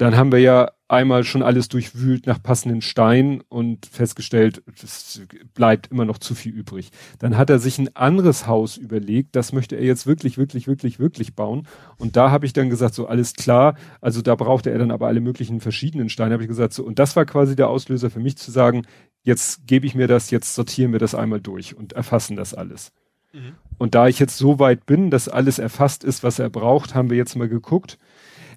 Dann 0.00 0.16
haben 0.16 0.32
wir 0.32 0.38
ja 0.38 0.70
einmal 0.88 1.24
schon 1.24 1.42
alles 1.42 1.68
durchwühlt 1.68 2.26
nach 2.26 2.42
passenden 2.42 2.80
Steinen 2.80 3.42
und 3.50 3.84
festgestellt, 3.84 4.62
es 4.82 5.20
bleibt 5.52 5.88
immer 5.88 6.06
noch 6.06 6.16
zu 6.16 6.34
viel 6.34 6.54
übrig. 6.54 6.90
Dann 7.18 7.36
hat 7.36 7.50
er 7.50 7.58
sich 7.58 7.78
ein 7.78 7.94
anderes 7.94 8.46
Haus 8.46 8.78
überlegt, 8.78 9.36
das 9.36 9.52
möchte 9.52 9.76
er 9.76 9.84
jetzt 9.84 10.06
wirklich, 10.06 10.38
wirklich, 10.38 10.66
wirklich, 10.66 11.00
wirklich 11.00 11.34
bauen. 11.34 11.68
Und 11.98 12.16
da 12.16 12.30
habe 12.30 12.46
ich 12.46 12.54
dann 12.54 12.70
gesagt, 12.70 12.94
so 12.94 13.08
alles 13.08 13.34
klar, 13.34 13.74
also 14.00 14.22
da 14.22 14.36
brauchte 14.36 14.70
er 14.70 14.78
dann 14.78 14.90
aber 14.90 15.06
alle 15.06 15.20
möglichen 15.20 15.60
verschiedenen 15.60 16.08
Steine, 16.08 16.32
habe 16.32 16.44
ich 16.44 16.48
gesagt, 16.48 16.72
so, 16.72 16.82
und 16.82 16.98
das 16.98 17.14
war 17.14 17.26
quasi 17.26 17.54
der 17.54 17.68
Auslöser 17.68 18.08
für 18.08 18.20
mich 18.20 18.38
zu 18.38 18.50
sagen, 18.50 18.86
jetzt 19.22 19.66
gebe 19.66 19.84
ich 19.84 19.94
mir 19.94 20.06
das, 20.06 20.30
jetzt 20.30 20.54
sortieren 20.54 20.92
wir 20.92 20.98
das 20.98 21.14
einmal 21.14 21.42
durch 21.42 21.76
und 21.76 21.92
erfassen 21.92 22.36
das 22.36 22.54
alles. 22.54 22.90
Mhm. 23.34 23.52
Und 23.76 23.94
da 23.94 24.08
ich 24.08 24.18
jetzt 24.18 24.38
so 24.38 24.58
weit 24.58 24.86
bin, 24.86 25.10
dass 25.10 25.28
alles 25.28 25.58
erfasst 25.58 26.04
ist, 26.04 26.22
was 26.22 26.38
er 26.38 26.48
braucht, 26.48 26.94
haben 26.94 27.10
wir 27.10 27.18
jetzt 27.18 27.36
mal 27.36 27.50
geguckt. 27.50 27.98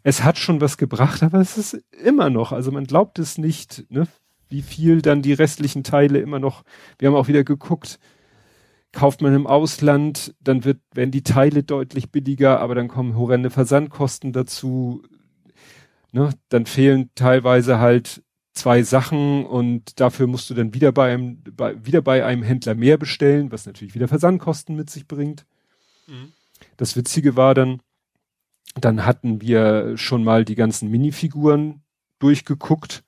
Es 0.04 0.24
hat 0.24 0.38
schon 0.38 0.62
was 0.62 0.78
gebracht, 0.78 1.24
aber 1.24 1.40
es 1.40 1.58
ist 1.58 1.82
immer 2.04 2.30
noch, 2.30 2.52
also 2.52 2.72
man 2.72 2.86
glaubt 2.86 3.20
es 3.20 3.38
nicht, 3.38 3.86
ne, 3.90 4.08
wie 4.50 4.62
viel 4.62 5.02
dann 5.02 5.22
die 5.22 5.34
restlichen 5.34 5.84
Teile 5.84 6.20
immer 6.20 6.40
noch, 6.40 6.64
wir 7.00 7.08
haben 7.08 7.16
auch 7.16 7.28
wieder 7.28 7.44
geguckt, 7.44 8.00
kauft 8.92 9.22
man 9.22 9.34
im 9.34 9.48
Ausland, 9.48 10.36
dann 10.40 10.66
wird, 10.66 10.80
werden 10.94 11.12
die 11.12 11.24
Teile 11.24 11.64
deutlich 11.64 12.12
billiger, 12.12 12.60
aber 12.60 12.76
dann 12.76 12.88
kommen 12.88 13.18
horrende 13.18 13.50
Versandkosten 13.50 14.34
dazu, 14.34 15.04
ne, 16.12 16.30
dann 16.50 16.66
fehlen 16.66 17.10
teilweise 17.16 17.80
halt 17.80 18.22
zwei 18.54 18.84
Sachen 18.84 19.46
und 19.46 20.00
dafür 20.00 20.28
musst 20.28 20.50
du 20.50 20.54
dann 20.54 20.74
wieder 20.74 20.92
bei 20.92 21.14
einem, 21.14 21.42
bei, 21.56 21.84
wieder 21.86 22.02
bei 22.02 22.24
einem 22.24 22.44
Händler 22.44 22.76
mehr 22.76 22.98
bestellen, 22.98 23.52
was 23.52 23.66
natürlich 23.66 23.96
wieder 23.96 24.08
Versandkosten 24.08 24.76
mit 24.76 24.90
sich 24.90 25.08
bringt. 25.08 25.46
Mhm. 26.08 26.34
Das 26.78 26.96
Witzige 26.96 27.36
war 27.36 27.56
dann, 27.56 27.82
dann 28.76 29.06
hatten 29.06 29.42
wir 29.42 29.98
schon 29.98 30.24
mal 30.24 30.46
die 30.46 30.56
ganzen 30.56 30.90
Minifiguren 30.90 31.82
durchgeguckt 32.20 33.04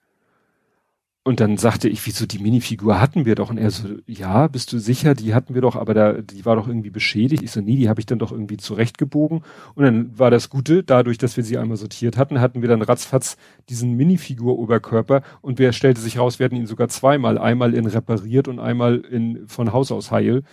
und 1.27 1.40
dann 1.40 1.58
sagte 1.58 1.90
ich, 1.90 2.06
wieso 2.06 2.27
die 2.27 2.38
Minifigur 2.38 3.02
hatten 3.02 3.26
wir 3.26 3.34
doch? 3.34 3.50
Und 3.50 3.58
er 3.58 3.72
so, 3.72 3.88
ja, 4.06 4.48
bist 4.48 4.72
du 4.72 4.77
sicher? 4.77 5.16
Die 5.16 5.34
hatten 5.34 5.56
wir 5.56 5.61
doch, 5.64 5.76
aber 5.76 5.95
da, 5.95 6.14
die 6.22 6.45
war 6.45 6.56
doch 6.56 6.68
irgendwie 6.68 6.92
beschädigt. 6.92 7.42
Ich 7.42 7.50
so, 7.50 7.61
nee, 7.61 7.77
die 7.77 7.90
habe 7.90 8.00
ich 8.00 8.06
dann 8.06 8.19
doch 8.19 8.32
irgendwie 8.32 8.58
zurechtgebogen. 8.58 9.42
Und 9.74 9.84
dann 9.84 10.19
war 10.19 10.30
das 10.30 10.52
Gute, 10.52 10.84
dadurch, 10.84 11.18
dass 11.18 11.35
wir 11.35 11.44
sie 11.44 11.58
einmal 11.58 11.77
sortiert 11.77 12.16
hatten, 12.16 12.40
hatten 12.40 12.61
wir 12.61 12.69
dann 12.69 12.84
ratzfatz 12.84 13.38
diesen 13.69 13.94
Minifigur-Oberkörper 13.94 15.24
und 15.42 15.58
wer 15.58 15.74
stellte 15.74 16.00
sich 16.00 16.19
raus, 16.19 16.38
wir 16.38 16.44
hatten 16.44 16.58
ihn 16.58 16.68
sogar 16.68 16.90
zweimal, 16.90 17.40
einmal 17.40 17.74
in 17.74 17.88
repariert 17.88 18.48
und 18.48 18.60
einmal 18.60 18.98
in 18.98 19.48
von 19.48 19.74
Haus 19.74 19.92
aus 19.92 20.11
heil. 20.11 20.44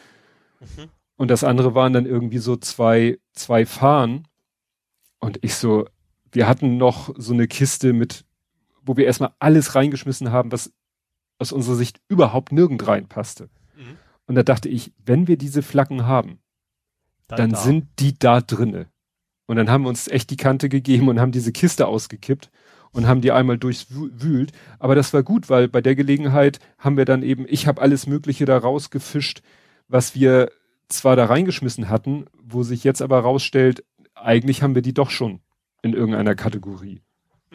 Mhm. 0.60 0.88
Und 1.16 1.30
das 1.30 1.44
andere 1.44 1.74
waren 1.74 1.92
dann 1.92 2.06
irgendwie 2.06 2.38
so 2.38 2.56
zwei, 2.56 3.18
zwei 3.34 3.66
Fahnen. 3.66 4.26
Und 5.22 5.38
ich 5.40 5.54
so, 5.54 5.86
wir 6.30 6.46
hatten 6.46 6.76
noch 6.76 7.14
so 7.16 7.32
eine 7.32 7.46
Kiste 7.46 7.94
mit 7.94 8.26
wo 8.84 8.96
wir 8.96 9.06
erstmal 9.06 9.32
alles 9.38 9.74
reingeschmissen 9.74 10.32
haben, 10.32 10.52
was 10.52 10.72
aus 11.38 11.52
unserer 11.52 11.76
Sicht 11.76 12.00
überhaupt 12.08 12.52
nirgend 12.52 12.86
reinpasste. 12.86 13.48
Mhm. 13.76 13.96
Und 14.26 14.34
da 14.34 14.42
dachte 14.42 14.68
ich, 14.68 14.92
wenn 15.04 15.28
wir 15.28 15.36
diese 15.36 15.62
Flaggen 15.62 16.06
haben, 16.06 16.40
dann, 17.28 17.38
dann 17.38 17.50
da. 17.50 17.58
sind 17.58 17.88
die 17.98 18.18
da 18.18 18.40
drinne. 18.40 18.86
Und 19.46 19.56
dann 19.56 19.70
haben 19.70 19.82
wir 19.82 19.88
uns 19.88 20.08
echt 20.08 20.30
die 20.30 20.36
Kante 20.36 20.68
gegeben 20.68 21.08
und 21.08 21.20
haben 21.20 21.32
diese 21.32 21.52
Kiste 21.52 21.86
ausgekippt 21.86 22.50
und 22.92 23.06
haben 23.06 23.20
die 23.20 23.32
einmal 23.32 23.58
durchwühlt. 23.58 24.52
Aber 24.78 24.94
das 24.94 25.12
war 25.12 25.22
gut, 25.22 25.50
weil 25.50 25.68
bei 25.68 25.80
der 25.80 25.94
Gelegenheit 25.94 26.58
haben 26.78 26.96
wir 26.96 27.04
dann 27.04 27.22
eben, 27.22 27.46
ich 27.48 27.66
habe 27.66 27.80
alles 27.80 28.06
Mögliche 28.06 28.44
da 28.44 28.56
rausgefischt, 28.58 29.42
was 29.88 30.14
wir 30.14 30.50
zwar 30.88 31.16
da 31.16 31.24
reingeschmissen 31.24 31.88
hatten, 31.88 32.26
wo 32.42 32.62
sich 32.62 32.84
jetzt 32.84 33.02
aber 33.02 33.20
rausstellt, 33.20 33.84
eigentlich 34.22 34.62
haben 34.62 34.74
wir 34.74 34.82
die 34.82 34.94
doch 34.94 35.10
schon 35.10 35.40
in 35.82 35.94
irgendeiner 35.94 36.34
Kategorie. 36.34 37.02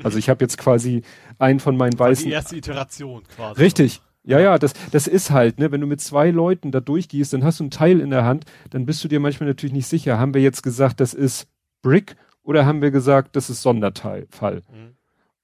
Also 0.04 0.18
ich 0.18 0.30
habe 0.30 0.44
jetzt 0.44 0.58
quasi 0.58 1.02
einen 1.40 1.60
von 1.60 1.76
meinen 1.76 1.98
weißen. 1.98 2.26
Die 2.26 2.32
erste 2.32 2.56
Iteration 2.56 3.24
quasi. 3.24 3.62
Richtig. 3.62 4.02
Ja, 4.24 4.40
ja, 4.40 4.60
das, 4.60 4.74
das 4.92 5.08
ist 5.08 5.32
halt, 5.32 5.58
ne, 5.58 5.72
wenn 5.72 5.80
du 5.80 5.88
mit 5.88 6.02
zwei 6.02 6.32
Leuten 6.32 6.72
da 6.72 6.82
durchgehst, 6.82 7.32
dann 7.32 7.46
hast 7.46 7.62
du 7.62 7.64
ein 7.64 7.72
Teil 7.72 8.02
in 8.02 8.10
der 8.10 8.26
Hand, 8.26 8.44
dann 8.72 8.86
bist 8.86 9.02
du 9.04 9.08
dir 9.08 9.22
manchmal 9.22 9.48
natürlich 9.48 9.74
nicht 9.74 9.88
sicher, 9.88 10.20
haben 10.20 10.34
wir 10.34 10.42
jetzt 10.42 10.64
gesagt, 10.64 11.00
das 11.00 11.14
ist 11.14 11.48
Brick 11.82 12.18
oder 12.44 12.66
haben 12.66 12.82
wir 12.82 12.92
gesagt, 12.92 13.38
das 13.38 13.50
ist 13.50 13.62
Sonderteilfall? 13.62 14.64
Mhm. 14.70 14.97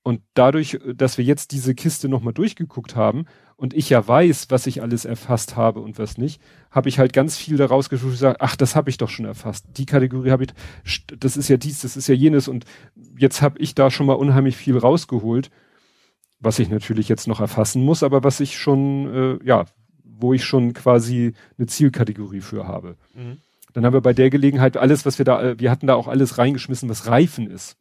Und 0.03 0.21
dadurch, 0.33 0.77
dass 0.95 1.17
wir 1.17 1.23
jetzt 1.23 1.53
diese 1.53 1.73
Kiste 1.73 2.09
nochmal 2.09 2.33
durchgeguckt 2.33 2.97
haben 2.97 3.23
und 3.55 3.73
ich 3.73 3.89
ja 3.89 4.05
weiß, 4.05 4.47
was 4.49 4.67
ich 4.67 4.81
alles 4.81 5.05
erfasst 5.05 5.55
habe 5.55 5.79
und 5.79 5.97
was 5.97 6.17
nicht, 6.17 6.41
habe 6.71 6.89
ich 6.89 6.99
halt 6.99 7.13
ganz 7.13 7.37
viel 7.37 7.55
daraus 7.55 7.87
gesagt, 7.87 8.41
ach, 8.41 8.57
das 8.57 8.75
habe 8.75 8.89
ich 8.89 8.97
doch 8.97 9.09
schon 9.09 9.23
erfasst. 9.23 9.65
Die 9.77 9.85
Kategorie 9.85 10.31
habe 10.31 10.43
ich, 10.43 11.05
das 11.17 11.37
ist 11.37 11.47
ja 11.47 11.55
dies, 11.55 11.81
das 11.81 11.95
ist 11.95 12.07
ja 12.07 12.15
jenes 12.15 12.49
und 12.49 12.65
jetzt 13.17 13.41
habe 13.41 13.57
ich 13.59 13.75
da 13.75 13.89
schon 13.89 14.05
mal 14.05 14.13
unheimlich 14.13 14.57
viel 14.57 14.77
rausgeholt, 14.77 15.49
was 16.41 16.59
ich 16.59 16.67
natürlich 16.67 17.07
jetzt 17.07 17.29
noch 17.29 17.39
erfassen 17.39 17.81
muss, 17.85 18.03
aber 18.03 18.25
was 18.25 18.41
ich 18.41 18.57
schon, 18.57 19.39
äh, 19.41 19.45
ja, 19.45 19.63
wo 20.03 20.33
ich 20.33 20.43
schon 20.43 20.73
quasi 20.73 21.33
eine 21.57 21.67
Zielkategorie 21.67 22.41
für 22.41 22.67
habe. 22.67 22.97
Mhm. 23.13 23.37
Dann 23.71 23.85
haben 23.85 23.93
wir 23.93 24.01
bei 24.01 24.13
der 24.13 24.29
Gelegenheit 24.29 24.75
alles, 24.75 25.05
was 25.05 25.17
wir 25.17 25.25
da, 25.25 25.41
äh, 25.41 25.59
wir 25.59 25.71
hatten 25.71 25.87
da 25.87 25.95
auch 25.95 26.09
alles 26.09 26.37
reingeschmissen, 26.37 26.89
was 26.89 27.07
Reifen 27.07 27.49
ist. 27.49 27.77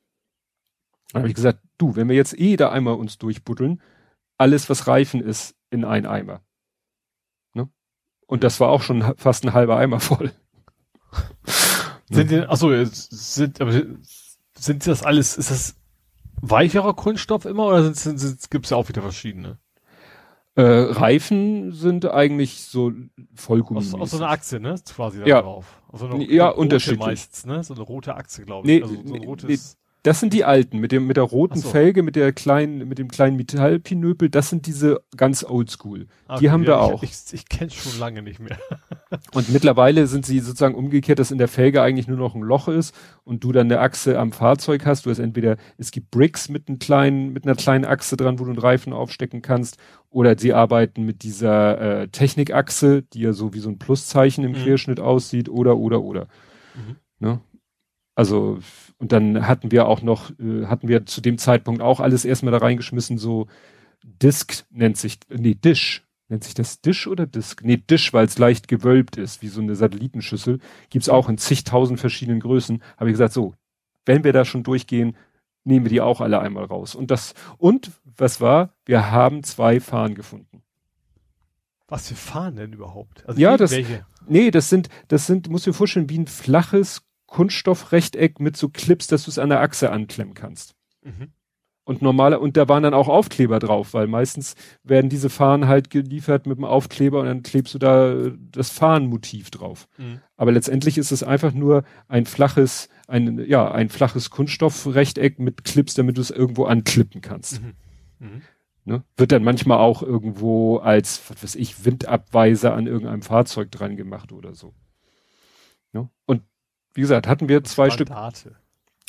Dann 1.12 1.22
habe 1.22 1.28
ich 1.28 1.34
gesagt, 1.34 1.60
du, 1.78 1.96
wenn 1.96 2.08
wir 2.08 2.16
jetzt 2.16 2.38
eh 2.38 2.56
da 2.56 2.70
einmal 2.70 2.94
uns 2.94 3.18
durchbuddeln, 3.18 3.80
alles, 4.38 4.70
was 4.70 4.86
Reifen 4.86 5.20
ist, 5.20 5.54
in 5.70 5.84
einen 5.84 6.06
Eimer. 6.06 6.40
Ne? 7.54 7.68
Und 8.26 8.44
das 8.44 8.60
war 8.60 8.70
auch 8.70 8.82
schon 8.82 9.14
fast 9.16 9.44
ein 9.44 9.52
halber 9.52 9.76
Eimer 9.76 10.00
voll. 10.00 10.32
sind 12.10 12.30
die, 12.30 12.40
achso, 12.40 12.70
sind, 12.84 13.60
aber 13.60 13.72
sind 14.54 14.86
das 14.86 15.02
alles, 15.02 15.36
ist 15.36 15.50
das 15.50 15.76
weicherer 16.40 16.94
Kunststoff 16.94 17.44
immer 17.44 17.66
oder 17.66 17.82
sind, 17.84 17.96
sind, 17.96 18.18
sind, 18.18 18.50
gibt's 18.50 18.70
ja 18.70 18.76
auch 18.76 18.88
wieder 18.88 19.02
verschiedene? 19.02 19.58
Äh, 20.54 20.62
Reifen 20.62 21.72
sind 21.72 22.04
eigentlich 22.04 22.64
so 22.64 22.92
Vollgummi. 23.34 23.80
Aus, 23.80 23.94
aus 23.94 24.10
so 24.10 24.18
einer 24.18 24.28
Achse, 24.28 24.60
ne? 24.60 24.74
Quasi 24.94 25.20
da 25.20 25.26
ja. 25.26 25.40
drauf. 25.40 25.82
So 25.94 26.06
eine, 26.06 26.30
ja, 26.30 26.48
unterschiedlich. 26.48 27.00
Meistens, 27.00 27.46
ne? 27.46 27.64
So 27.64 27.74
eine 27.74 27.82
rote 27.82 28.14
Achse, 28.16 28.44
glaube 28.44 28.68
ich. 28.68 28.74
Nee, 28.74 28.82
also 28.82 28.94
so 28.94 29.14
ein 29.14 29.24
rotes. 29.24 29.48
Nee, 29.48 29.81
das 30.04 30.18
sind 30.18 30.32
die 30.32 30.44
alten 30.44 30.78
mit 30.78 30.90
dem 30.90 31.06
mit 31.06 31.16
der 31.16 31.24
roten 31.24 31.60
so. 31.60 31.68
Felge, 31.68 32.02
mit 32.02 32.16
der 32.16 32.32
kleinen 32.32 32.88
mit 32.88 32.98
dem 32.98 33.08
kleinen 33.08 33.36
Metallpinöpel. 33.36 34.30
Das 34.30 34.50
sind 34.50 34.66
diese 34.66 35.00
ganz 35.16 35.44
Oldschool. 35.44 36.08
Okay, 36.26 36.40
die 36.40 36.50
haben 36.50 36.62
ja, 36.62 36.68
wir 36.68 36.80
auch. 36.80 37.02
Ich, 37.04 37.12
ich, 37.12 37.34
ich 37.34 37.48
kenne 37.48 37.70
schon 37.70 37.98
lange 38.00 38.20
nicht 38.22 38.40
mehr. 38.40 38.58
und 39.34 39.48
mittlerweile 39.50 40.08
sind 40.08 40.26
sie 40.26 40.40
sozusagen 40.40 40.74
umgekehrt, 40.74 41.20
dass 41.20 41.30
in 41.30 41.38
der 41.38 41.46
Felge 41.46 41.82
eigentlich 41.82 42.08
nur 42.08 42.16
noch 42.16 42.34
ein 42.34 42.42
Loch 42.42 42.66
ist 42.66 42.94
und 43.22 43.44
du 43.44 43.52
dann 43.52 43.70
eine 43.70 43.78
Achse 43.78 44.18
am 44.18 44.32
Fahrzeug 44.32 44.84
hast. 44.86 45.06
Du 45.06 45.10
hast 45.10 45.20
entweder 45.20 45.56
es 45.78 45.92
gibt 45.92 46.10
Bricks 46.10 46.48
mit 46.48 46.68
einem 46.68 46.80
kleinen 46.80 47.32
mit 47.32 47.44
einer 47.44 47.54
kleinen 47.54 47.84
Achse 47.84 48.16
dran, 48.16 48.40
wo 48.40 48.44
du 48.44 48.50
einen 48.50 48.58
Reifen 48.58 48.92
aufstecken 48.92 49.40
kannst, 49.40 49.78
oder 50.10 50.36
sie 50.36 50.52
arbeiten 50.52 51.04
mit 51.04 51.22
dieser 51.22 52.02
äh, 52.02 52.08
Technikachse, 52.08 53.02
die 53.02 53.20
ja 53.20 53.32
so 53.32 53.54
wie 53.54 53.60
so 53.60 53.68
ein 53.68 53.78
Pluszeichen 53.78 54.42
im 54.42 54.52
mhm. 54.52 54.56
Querschnitt 54.56 54.98
aussieht, 54.98 55.48
oder 55.48 55.76
oder 55.76 56.02
oder. 56.02 56.26
Mhm. 56.74 56.96
Ne? 57.20 57.40
Also, 58.14 58.58
und 59.02 59.10
dann 59.10 59.48
hatten 59.48 59.72
wir 59.72 59.88
auch 59.88 60.00
noch, 60.00 60.30
äh, 60.38 60.66
hatten 60.66 60.86
wir 60.86 61.06
zu 61.06 61.20
dem 61.20 61.36
Zeitpunkt 61.36 61.82
auch 61.82 61.98
alles 61.98 62.24
erstmal 62.24 62.52
da 62.52 62.58
reingeschmissen, 62.58 63.18
so 63.18 63.48
Disk 64.04 64.64
nennt 64.70 64.96
sich, 64.96 65.18
nee, 65.28 65.54
Dish. 65.54 66.04
Nennt 66.28 66.44
sich 66.44 66.54
das 66.54 66.80
Dish 66.80 67.08
oder 67.08 67.26
Disk? 67.26 67.62
Nee, 67.64 67.78
Dish, 67.78 68.12
weil 68.12 68.26
es 68.26 68.38
leicht 68.38 68.68
gewölbt 68.68 69.16
ist, 69.16 69.42
wie 69.42 69.48
so 69.48 69.60
eine 69.60 69.74
Satellitenschüssel. 69.74 70.60
Gibt's 70.88 71.08
auch 71.08 71.28
in 71.28 71.36
zigtausend 71.36 71.98
verschiedenen 71.98 72.38
Größen. 72.38 72.80
Habe 72.96 73.10
ich 73.10 73.14
gesagt, 73.14 73.34
so, 73.34 73.54
wenn 74.06 74.22
wir 74.22 74.32
da 74.32 74.44
schon 74.44 74.62
durchgehen, 74.62 75.16
nehmen 75.64 75.84
wir 75.84 75.90
die 75.90 76.00
auch 76.00 76.20
alle 76.20 76.38
einmal 76.38 76.64
raus. 76.64 76.94
Und 76.94 77.10
das, 77.10 77.34
und 77.58 77.90
was 78.04 78.40
war? 78.40 78.72
Wir 78.86 79.10
haben 79.10 79.42
zwei 79.42 79.80
Fahnen 79.80 80.14
gefunden. 80.14 80.62
Was 81.88 82.06
für 82.06 82.14
Fahnen 82.14 82.56
denn 82.56 82.72
überhaupt? 82.72 83.28
Also 83.28 83.40
ja, 83.40 83.56
das, 83.56 83.74
nee, 84.28 84.52
das 84.52 84.68
sind, 84.70 84.88
das 85.08 85.26
sind, 85.26 85.50
musst 85.50 85.66
du 85.66 85.70
dir 85.70 85.76
vorstellen, 85.76 86.08
wie 86.08 86.18
ein 86.18 86.28
flaches 86.28 87.02
Kunststoffrechteck 87.32 88.40
mit 88.40 88.58
so 88.58 88.68
Clips, 88.68 89.06
dass 89.06 89.24
du 89.24 89.30
es 89.30 89.38
an 89.38 89.48
der 89.48 89.62
Achse 89.62 89.90
anklemmen 89.90 90.34
kannst. 90.34 90.74
Mhm. 91.02 91.32
Und 91.84 92.02
normale, 92.02 92.38
und 92.38 92.58
da 92.58 92.68
waren 92.68 92.82
dann 92.82 92.92
auch 92.92 93.08
Aufkleber 93.08 93.58
drauf, 93.58 93.94
weil 93.94 94.06
meistens 94.06 94.54
werden 94.84 95.08
diese 95.08 95.30
Fahnen 95.30 95.66
halt 95.66 95.88
geliefert 95.88 96.46
mit 96.46 96.58
einem 96.58 96.66
Aufkleber 96.66 97.20
und 97.20 97.26
dann 97.26 97.42
klebst 97.42 97.72
du 97.72 97.78
da 97.78 98.30
das 98.52 98.68
Fahnenmotiv 98.68 99.50
drauf. 99.50 99.88
Mhm. 99.96 100.20
Aber 100.36 100.52
letztendlich 100.52 100.98
ist 100.98 101.10
es 101.10 101.22
einfach 101.22 101.54
nur 101.54 101.84
ein 102.06 102.26
flaches, 102.26 102.90
ein, 103.08 103.42
ja, 103.48 103.72
ein 103.72 103.88
flaches 103.88 104.28
Kunststoffrechteck 104.28 105.38
mit 105.38 105.64
Clips, 105.64 105.94
damit 105.94 106.18
du 106.18 106.20
es 106.20 106.30
irgendwo 106.30 106.66
anklippen 106.66 107.22
kannst. 107.22 107.62
Mhm. 107.62 107.72
Mhm. 108.18 108.42
Ne? 108.84 109.04
Wird 109.16 109.32
dann 109.32 109.42
manchmal 109.42 109.78
auch 109.78 110.02
irgendwo 110.02 110.76
als, 110.76 111.22
was 111.30 111.42
weiß 111.42 111.54
ich, 111.54 111.86
Windabweiser 111.86 112.74
an 112.74 112.86
irgendeinem 112.86 113.22
Fahrzeug 113.22 113.70
dran 113.70 113.96
gemacht 113.96 114.32
oder 114.32 114.54
so. 114.54 114.74
Ne? 115.92 116.10
Und 116.26 116.42
wie 116.94 117.00
gesagt, 117.00 117.26
hatten 117.26 117.48
wir 117.48 117.64
zwei 117.64 117.90
Standarte. 117.90 118.38
Stück. 118.38 118.56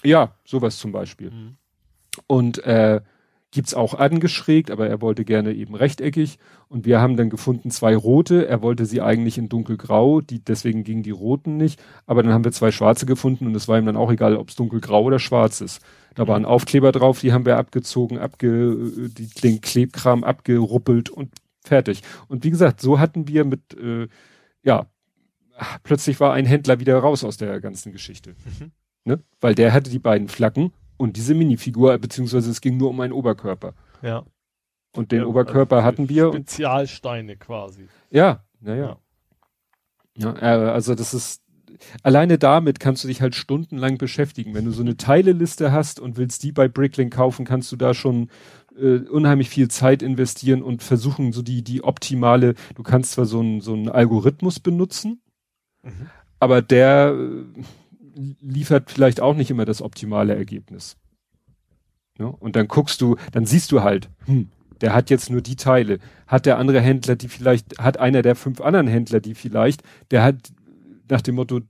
Ja, 0.04 0.36
sowas 0.46 0.78
zum 0.78 0.92
Beispiel. 0.92 1.32
Mhm. 1.32 1.58
Und 2.28 2.64
äh, 2.64 3.02
gibt's 3.54 3.76
auch 3.76 3.94
angeschrägt, 3.94 4.72
aber 4.72 4.88
er 4.88 5.02
wollte 5.02 5.24
gerne 5.26 5.54
eben 5.54 5.76
rechteckig. 5.76 6.40
Und 6.68 6.86
wir 6.86 7.00
haben 7.00 7.16
dann 7.18 7.30
gefunden 7.30 7.70
zwei 7.70 7.96
rote. 7.96 8.48
Er 8.48 8.62
wollte 8.64 8.86
sie 8.86 9.02
eigentlich 9.02 9.38
in 9.38 9.48
dunkelgrau, 9.48 10.22
die, 10.22 10.44
deswegen 10.44 10.84
gingen 10.84 11.04
die 11.04 11.12
roten 11.12 11.56
nicht. 11.56 11.82
Aber 12.08 12.24
dann 12.24 12.34
haben 12.34 12.44
wir 12.44 12.52
zwei 12.52 12.72
schwarze 12.72 13.06
gefunden 13.06 13.46
und 13.46 13.56
es 13.56 13.68
war 13.68 13.78
ihm 13.78 13.86
dann 13.86 13.96
auch 13.96 14.12
egal, 14.12 14.36
ob's 14.38 14.56
dunkelgrau 14.56 15.04
oder 15.04 15.20
schwarz 15.20 15.62
ist. 15.62 15.82
Da 16.16 16.24
mhm. 16.24 16.28
waren 16.30 16.46
Aufkleber 16.46 16.92
drauf, 16.92 17.20
die 17.20 17.32
haben 17.32 17.46
wir 17.46 17.58
abgezogen, 17.58 18.18
abge, 18.18 18.76
die, 19.18 19.28
den 19.28 19.62
Klebkram 19.62 20.24
abgeruppelt 20.24 21.10
und 21.10 21.32
fertig. 21.64 22.02
Und 22.28 22.44
wie 22.44 22.50
gesagt, 22.50 22.82
so 22.82 23.00
hatten 23.00 23.28
wir 23.28 23.46
mit, 23.46 23.78
äh, 23.80 24.08
ja, 24.64 24.88
plötzlich 25.84 26.20
war 26.20 26.34
ein 26.34 26.46
Händler 26.46 26.80
wieder 26.80 26.98
raus 26.98 27.24
aus 27.24 27.38
der 27.38 27.60
ganzen 27.60 27.92
Geschichte. 27.92 28.36
Mhm. 28.60 28.72
Ne? 29.06 29.20
Weil 29.42 29.56
der 29.56 29.74
hatte 29.74 29.90
die 29.90 30.00
beiden 30.00 30.28
Flaggen 30.28 30.72
und 30.98 31.18
diese 31.18 31.34
Minifigur, 31.34 31.98
beziehungsweise 31.98 32.50
es 32.50 32.62
ging 32.62 32.78
nur 32.78 32.90
um 32.90 33.00
einen 33.00 33.14
Oberkörper. 33.14 33.74
Ja. 34.02 34.26
Und 34.96 35.12
den 35.12 35.22
ja, 35.22 35.26
Oberkörper 35.26 35.78
also 35.78 35.88
hatten 35.88 36.10
wir. 36.10 36.30
Spezialsteine 36.30 37.36
quasi. 37.36 37.88
Ja, 38.10 38.44
naja. 38.60 38.98
Ja. 40.16 40.36
ja, 40.40 40.72
also 40.72 40.94
das 40.94 41.14
ist, 41.14 41.42
alleine 42.04 42.38
damit 42.38 42.80
kannst 42.80 43.04
du 43.04 43.08
dich 43.08 43.22
halt 43.22 43.36
stundenlang 43.36 43.98
beschäftigen. 43.98 44.54
Wenn 44.54 44.66
du 44.66 44.72
so 44.72 44.84
eine 44.84 44.96
Teileliste 44.96 45.72
hast 45.72 46.00
und 46.00 46.18
willst 46.18 46.44
die 46.44 46.52
bei 46.52 46.68
Bricklink 46.68 47.14
kaufen, 47.14 47.46
kannst 47.46 47.72
du 47.72 47.76
da 47.76 47.96
schon 47.96 48.30
äh, 48.78 49.00
unheimlich 49.00 49.50
viel 49.50 49.70
Zeit 49.70 50.04
investieren 50.04 50.62
und 50.62 50.84
versuchen, 50.84 51.34
so 51.34 51.42
die, 51.42 51.64
die 51.64 51.84
optimale, 51.84 52.54
du 52.76 52.84
kannst 52.84 53.14
zwar 53.14 53.26
so 53.26 53.40
einen 53.40 53.62
so 53.62 53.74
einen 53.74 53.90
Algorithmus 53.90 54.60
benutzen, 54.60 55.22
Mhm. 55.84 56.10
Aber 56.40 56.62
der 56.62 57.16
äh, 57.18 57.64
liefert 58.42 58.92
vielleicht 58.92 59.22
auch 59.22 59.36
nicht 59.36 59.52
immer 59.52 59.66
das 59.66 59.82
optimale 59.82 60.36
Ergebnis. 60.36 60.98
Ja? 62.20 62.26
Und 62.26 62.56
dann 62.56 62.68
guckst 62.68 63.02
du, 63.02 63.18
dann 63.32 63.46
siehst 63.46 63.72
du 63.72 63.82
halt, 63.82 64.10
hm, 64.26 64.50
der 64.82 64.94
hat 64.94 65.10
jetzt 65.10 65.30
nur 65.30 65.42
die 65.42 65.56
Teile. 65.56 66.00
Hat 66.28 66.46
der 66.46 66.58
andere 66.58 66.82
Händler, 66.82 67.16
die 67.16 67.30
vielleicht, 67.30 67.80
hat 67.80 68.00
einer 68.00 68.22
der 68.22 68.36
fünf 68.36 68.62
anderen 68.62 68.88
Händler, 68.88 69.20
die 69.20 69.36
vielleicht, 69.36 69.84
der 70.12 70.24
hat 70.24 70.52
nach 71.10 71.22
dem 71.22 71.36
Motto, 71.36 71.62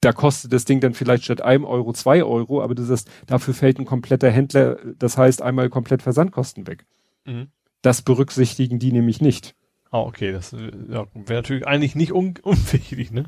da 0.00 0.12
kostet 0.12 0.52
das 0.52 0.64
Ding 0.64 0.80
dann 0.80 0.94
vielleicht 0.94 1.24
statt 1.24 1.40
einem 1.40 1.64
Euro 1.64 1.92
zwei 1.94 2.22
Euro, 2.22 2.62
aber 2.62 2.74
du 2.74 2.84
sagst, 2.84 3.10
dafür 3.26 3.54
fällt 3.54 3.78
ein 3.78 3.86
kompletter 3.86 4.30
Händler, 4.30 4.78
das 4.98 5.16
heißt 5.16 5.42
einmal 5.42 5.70
komplett 5.70 6.02
Versandkosten 6.02 6.66
weg. 6.66 6.84
Mhm. 7.24 7.48
Das 7.82 8.02
berücksichtigen 8.02 8.78
die 8.78 8.92
nämlich 8.92 9.20
nicht. 9.20 9.54
Ah, 9.94 10.00
okay, 10.00 10.32
das 10.32 10.50
ja, 10.50 11.06
wäre 11.14 11.38
natürlich 11.38 11.68
eigentlich 11.68 11.94
nicht 11.94 12.12
un 12.12 12.34
unwichtig, 12.42 13.12
ne? 13.12 13.26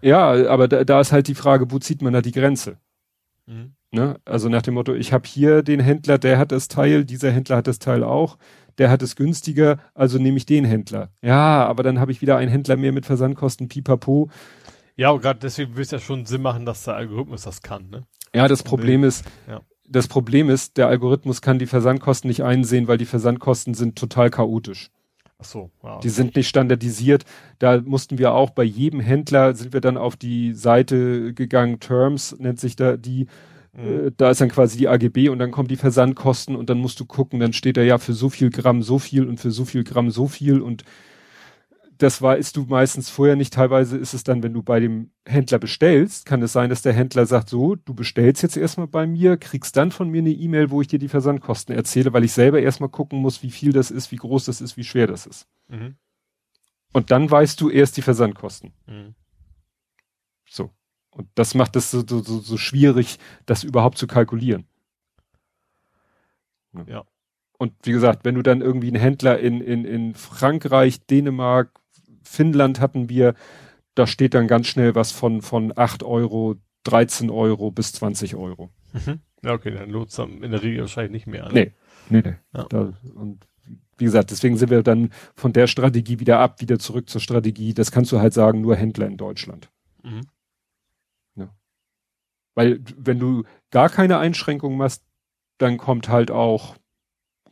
Ja, 0.00 0.30
aber 0.48 0.68
da, 0.68 0.84
da 0.84 1.00
ist 1.00 1.10
halt 1.10 1.26
die 1.26 1.34
Frage, 1.34 1.72
wo 1.72 1.80
zieht 1.80 2.02
man 2.02 2.12
da 2.12 2.22
die 2.22 2.30
Grenze? 2.30 2.76
Mhm. 3.46 3.74
Ne? 3.90 4.20
Also 4.24 4.48
nach 4.48 4.62
dem 4.62 4.74
Motto, 4.74 4.94
ich 4.94 5.12
habe 5.12 5.26
hier 5.26 5.64
den 5.64 5.80
Händler, 5.80 6.18
der 6.18 6.38
hat 6.38 6.52
das 6.52 6.68
Teil, 6.68 7.04
dieser 7.04 7.32
Händler 7.32 7.56
hat 7.56 7.66
das 7.66 7.80
Teil 7.80 8.04
auch, 8.04 8.38
der 8.78 8.90
hat 8.90 9.02
es 9.02 9.16
günstiger, 9.16 9.78
also 9.92 10.18
nehme 10.20 10.36
ich 10.36 10.46
den 10.46 10.64
Händler. 10.64 11.10
Ja, 11.20 11.66
aber 11.66 11.82
dann 11.82 11.98
habe 11.98 12.12
ich 12.12 12.22
wieder 12.22 12.36
einen 12.36 12.52
Händler 12.52 12.76
mehr 12.76 12.92
mit 12.92 13.04
Versandkosten, 13.04 13.66
pipapo. 13.66 14.30
Ja, 14.94 15.10
und 15.10 15.20
gerade 15.20 15.40
deswegen 15.40 15.74
will 15.74 15.82
es 15.82 15.90
ja 15.90 15.98
schon 15.98 16.26
Sinn 16.26 16.42
machen, 16.42 16.64
dass 16.64 16.84
der 16.84 16.94
Algorithmus 16.94 17.42
das 17.42 17.60
kann, 17.60 17.90
ne? 17.90 18.06
Ja, 18.32 18.46
das 18.46 18.62
Problem 18.62 19.02
ist, 19.02 19.24
ja. 19.48 19.60
das 19.88 20.06
Problem 20.06 20.48
ist, 20.48 20.76
der 20.76 20.86
Algorithmus 20.86 21.42
kann 21.42 21.58
die 21.58 21.66
Versandkosten 21.66 22.28
nicht 22.28 22.44
einsehen, 22.44 22.86
weil 22.86 22.98
die 22.98 23.04
Versandkosten 23.04 23.74
sind 23.74 23.98
total 23.98 24.30
chaotisch. 24.30 24.92
Ach 25.42 25.44
so, 25.44 25.70
ja. 25.82 25.98
Die 25.98 26.08
sind 26.08 26.36
nicht 26.36 26.48
standardisiert. 26.48 27.24
Da 27.58 27.80
mussten 27.80 28.16
wir 28.18 28.32
auch 28.32 28.50
bei 28.50 28.62
jedem 28.62 29.00
Händler 29.00 29.54
sind 29.56 29.72
wir 29.72 29.80
dann 29.80 29.96
auf 29.96 30.14
die 30.14 30.54
Seite 30.54 31.34
gegangen. 31.34 31.80
Terms 31.80 32.36
nennt 32.38 32.60
sich 32.60 32.76
da 32.76 32.96
die. 32.96 33.26
Mhm. 33.72 34.06
Äh, 34.06 34.12
da 34.16 34.30
ist 34.30 34.40
dann 34.40 34.50
quasi 34.50 34.78
die 34.78 34.86
AGB 34.86 35.30
und 35.30 35.40
dann 35.40 35.50
kommen 35.50 35.66
die 35.66 35.76
Versandkosten 35.76 36.54
und 36.54 36.70
dann 36.70 36.78
musst 36.78 37.00
du 37.00 37.06
gucken, 37.06 37.40
dann 37.40 37.52
steht 37.52 37.76
da 37.76 37.82
ja 37.82 37.98
für 37.98 38.12
so 38.12 38.28
viel 38.28 38.50
Gramm 38.50 38.82
so 38.82 39.00
viel 39.00 39.26
und 39.26 39.40
für 39.40 39.50
so 39.50 39.64
viel 39.64 39.82
Gramm 39.82 40.10
so 40.10 40.28
viel 40.28 40.60
und 40.60 40.84
das 41.98 42.20
weißt 42.20 42.56
du 42.56 42.62
meistens 42.64 43.10
vorher 43.10 43.36
nicht. 43.36 43.52
Teilweise 43.52 43.96
ist 43.96 44.14
es 44.14 44.24
dann, 44.24 44.42
wenn 44.42 44.52
du 44.52 44.62
bei 44.62 44.80
dem 44.80 45.10
Händler 45.26 45.58
bestellst, 45.58 46.26
kann 46.26 46.42
es 46.42 46.52
sein, 46.52 46.70
dass 46.70 46.82
der 46.82 46.92
Händler 46.92 47.26
sagt, 47.26 47.48
so, 47.48 47.76
du 47.76 47.94
bestellst 47.94 48.42
jetzt 48.42 48.56
erstmal 48.56 48.86
bei 48.86 49.06
mir, 49.06 49.36
kriegst 49.36 49.76
dann 49.76 49.90
von 49.90 50.08
mir 50.08 50.20
eine 50.20 50.30
E-Mail, 50.30 50.70
wo 50.70 50.80
ich 50.80 50.88
dir 50.88 50.98
die 50.98 51.08
Versandkosten 51.08 51.74
erzähle, 51.74 52.12
weil 52.12 52.24
ich 52.24 52.32
selber 52.32 52.60
erstmal 52.60 52.88
gucken 52.88 53.20
muss, 53.20 53.42
wie 53.42 53.50
viel 53.50 53.72
das 53.72 53.90
ist, 53.90 54.10
wie 54.10 54.16
groß 54.16 54.46
das 54.46 54.60
ist, 54.60 54.76
wie 54.76 54.84
schwer 54.84 55.06
das 55.06 55.26
ist. 55.26 55.46
Mhm. 55.68 55.96
Und 56.92 57.10
dann 57.10 57.30
weißt 57.30 57.60
du 57.60 57.70
erst 57.70 57.96
die 57.96 58.02
Versandkosten. 58.02 58.72
Mhm. 58.86 59.14
So. 60.48 60.70
Und 61.10 61.28
das 61.34 61.54
macht 61.54 61.76
es 61.76 61.90
so, 61.90 62.02
so, 62.06 62.20
so 62.20 62.56
schwierig, 62.56 63.18
das 63.46 63.64
überhaupt 63.64 63.98
zu 63.98 64.06
kalkulieren. 64.06 64.66
Ja. 66.86 67.04
Und 67.58 67.74
wie 67.84 67.92
gesagt, 67.92 68.24
wenn 68.24 68.34
du 68.34 68.42
dann 68.42 68.60
irgendwie 68.60 68.88
einen 68.88 69.00
Händler 69.00 69.38
in, 69.38 69.60
in, 69.60 69.84
in 69.84 70.14
Frankreich, 70.14 71.06
Dänemark, 71.06 71.81
Finnland 72.24 72.80
hatten 72.80 73.08
wir, 73.08 73.34
da 73.94 74.06
steht 74.06 74.34
dann 74.34 74.48
ganz 74.48 74.66
schnell 74.66 74.94
was 74.94 75.12
von, 75.12 75.42
von 75.42 75.72
8 75.74 76.02
Euro, 76.02 76.56
13 76.84 77.30
Euro 77.30 77.70
bis 77.70 77.92
20 77.92 78.36
Euro. 78.36 78.70
Mhm. 78.92 79.20
Ja, 79.44 79.52
okay, 79.52 79.72
dann 79.72 79.90
lohnt 79.90 80.10
es 80.10 80.18
in 80.18 80.40
der 80.40 80.62
Regel 80.62 80.82
wahrscheinlich 80.82 81.12
nicht 81.12 81.26
mehr. 81.26 81.46
Ne? 81.46 81.52
Nee, 81.52 81.72
nee, 82.10 82.22
nee. 82.24 82.36
Ja. 82.54 82.64
Da, 82.68 82.92
und 83.14 83.46
wie 83.98 84.04
gesagt, 84.04 84.30
deswegen 84.30 84.56
sind 84.56 84.70
wir 84.70 84.82
dann 84.82 85.10
von 85.34 85.52
der 85.52 85.66
Strategie 85.66 86.20
wieder 86.20 86.38
ab, 86.38 86.60
wieder 86.60 86.78
zurück 86.78 87.08
zur 87.08 87.20
Strategie. 87.20 87.74
Das 87.74 87.90
kannst 87.90 88.12
du 88.12 88.18
halt 88.18 88.34
sagen, 88.34 88.60
nur 88.60 88.76
Händler 88.76 89.06
in 89.06 89.16
Deutschland. 89.16 89.70
Mhm. 90.02 90.22
Ja. 91.36 91.54
Weil 92.54 92.80
wenn 92.96 93.18
du 93.18 93.44
gar 93.70 93.88
keine 93.88 94.18
Einschränkungen 94.18 94.78
machst, 94.78 95.04
dann 95.58 95.76
kommt 95.76 96.08
halt 96.08 96.30
auch 96.30 96.76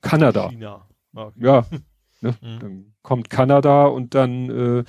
Kanada. 0.00 0.48
China. 0.48 0.88
Okay. 1.14 1.44
Ja, 1.44 1.66
ne? 2.20 2.36
mhm. 2.40 2.58
dann 2.60 2.92
kommt 3.02 3.30
Kanada 3.30 3.86
und 3.86 4.14
dann 4.14 4.50
äh, 4.50 4.84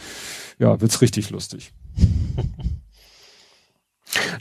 ja 0.59 0.81
wird's 0.81 1.01
richtig 1.01 1.29
lustig. 1.29 1.73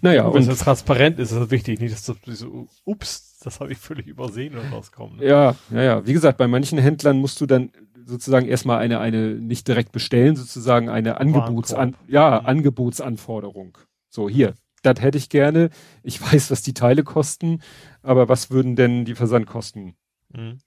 naja, 0.02 0.24
und 0.24 0.34
wenn 0.34 0.48
es 0.48 0.58
transparent 0.58 1.18
ist, 1.18 1.32
ist 1.32 1.38
das 1.38 1.50
wichtig, 1.50 1.80
nicht, 1.80 1.94
dass 1.94 2.04
du 2.04 2.14
so, 2.32 2.68
ups, 2.84 3.38
das 3.42 3.60
habe 3.60 3.72
ich 3.72 3.78
völlig 3.78 4.06
übersehen 4.06 4.54
oder 4.54 4.68
rauskommen. 4.68 5.18
Ne? 5.18 5.26
Ja, 5.26 5.56
ja, 5.70 5.82
ja. 5.82 6.06
Wie 6.06 6.12
gesagt, 6.12 6.38
bei 6.38 6.46
manchen 6.46 6.78
Händlern 6.78 7.18
musst 7.18 7.40
du 7.40 7.46
dann 7.46 7.72
sozusagen 8.06 8.46
erstmal 8.46 8.78
eine, 8.78 9.00
eine, 9.00 9.34
nicht 9.34 9.68
direkt 9.68 9.92
bestellen, 9.92 10.36
sozusagen 10.36 10.88
eine 10.88 11.20
Angebotsan, 11.20 11.96
ja, 12.08 12.40
mhm. 12.40 12.46
Angebotsanforderung. 12.46 13.78
So, 14.08 14.28
hier, 14.28 14.54
das 14.82 15.00
hätte 15.00 15.18
ich 15.18 15.28
gerne. 15.28 15.70
Ich 16.02 16.20
weiß, 16.32 16.50
was 16.50 16.62
die 16.62 16.74
Teile 16.74 17.04
kosten, 17.04 17.62
aber 18.02 18.28
was 18.28 18.50
würden 18.50 18.76
denn 18.76 19.04
die 19.04 19.14
Versandkosten 19.14 19.94
mhm. 20.32 20.58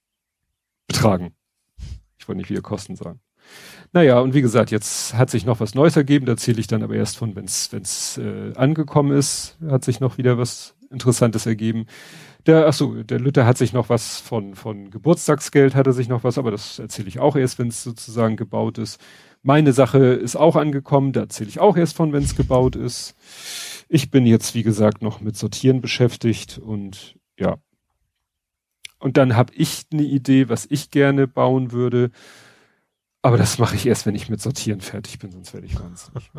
betragen? 0.87 1.33
Ich 2.23 2.27
wollte 2.29 2.37
nicht 2.37 2.49
wieder 2.49 2.61
Kosten 2.61 2.95
sagen. 2.95 3.19
Naja, 3.91 4.21
und 4.21 4.33
wie 4.33 4.41
gesagt, 4.41 4.71
jetzt 4.71 5.13
hat 5.13 5.29
sich 5.29 5.45
noch 5.45 5.59
was 5.59 5.75
Neues 5.75 5.97
ergeben, 5.97 6.25
da 6.25 6.31
erzähle 6.31 6.61
ich 6.61 6.67
dann 6.67 6.81
aber 6.81 6.95
erst 6.95 7.17
von, 7.17 7.35
wenn 7.35 7.43
es 7.43 8.17
äh, 8.17 8.53
angekommen 8.55 9.11
ist, 9.11 9.57
hat 9.67 9.83
sich 9.83 9.99
noch 9.99 10.17
wieder 10.17 10.37
was 10.37 10.73
Interessantes 10.89 11.45
ergeben. 11.45 11.85
Der, 12.45 12.65
ach 12.65 12.73
so, 12.73 13.03
der 13.03 13.19
Lütter 13.19 13.45
hat 13.45 13.57
sich 13.57 13.73
noch 13.73 13.89
was 13.89 14.21
von, 14.21 14.55
von 14.55 14.89
Geburtstagsgeld, 14.89 15.75
hat 15.75 15.85
er 15.85 15.91
sich 15.91 16.07
noch 16.07 16.23
was, 16.23 16.37
aber 16.37 16.49
das 16.49 16.79
erzähle 16.79 17.09
ich 17.09 17.19
auch 17.19 17.35
erst, 17.35 17.59
wenn 17.59 17.67
es 17.67 17.83
sozusagen 17.83 18.37
gebaut 18.37 18.77
ist. 18.77 19.01
Meine 19.41 19.73
Sache 19.73 19.97
ist 19.97 20.37
auch 20.37 20.55
angekommen, 20.55 21.11
da 21.11 21.21
erzähle 21.21 21.49
ich 21.49 21.59
auch 21.59 21.75
erst 21.75 21.97
von, 21.97 22.13
wenn 22.13 22.23
es 22.23 22.37
gebaut 22.37 22.77
ist. 22.77 23.15
Ich 23.89 24.11
bin 24.11 24.25
jetzt, 24.25 24.55
wie 24.55 24.63
gesagt, 24.63 25.01
noch 25.01 25.19
mit 25.19 25.35
Sortieren 25.35 25.81
beschäftigt 25.81 26.57
und 26.57 27.17
ja. 27.37 27.57
Und 29.03 29.17
dann 29.17 29.35
habe 29.35 29.53
ich 29.53 29.87
eine 29.91 30.03
Idee, 30.03 30.47
was 30.47 30.65
ich 30.69 30.89
gerne 30.89 31.27
bauen 31.27 31.73
würde. 31.73 32.09
Aber 33.21 33.35
das 33.37 33.59
mache 33.59 33.75
ich 33.75 33.85
erst, 33.85 34.05
wenn 34.05 34.15
ich 34.15 34.29
mit 34.29 34.39
Sortieren 34.39 34.79
fertig 34.79 35.19
bin, 35.19 35.29
sonst 35.29 35.53
werde 35.53 35.67
ich 35.67 35.77
wahnsinnig. 35.77 36.31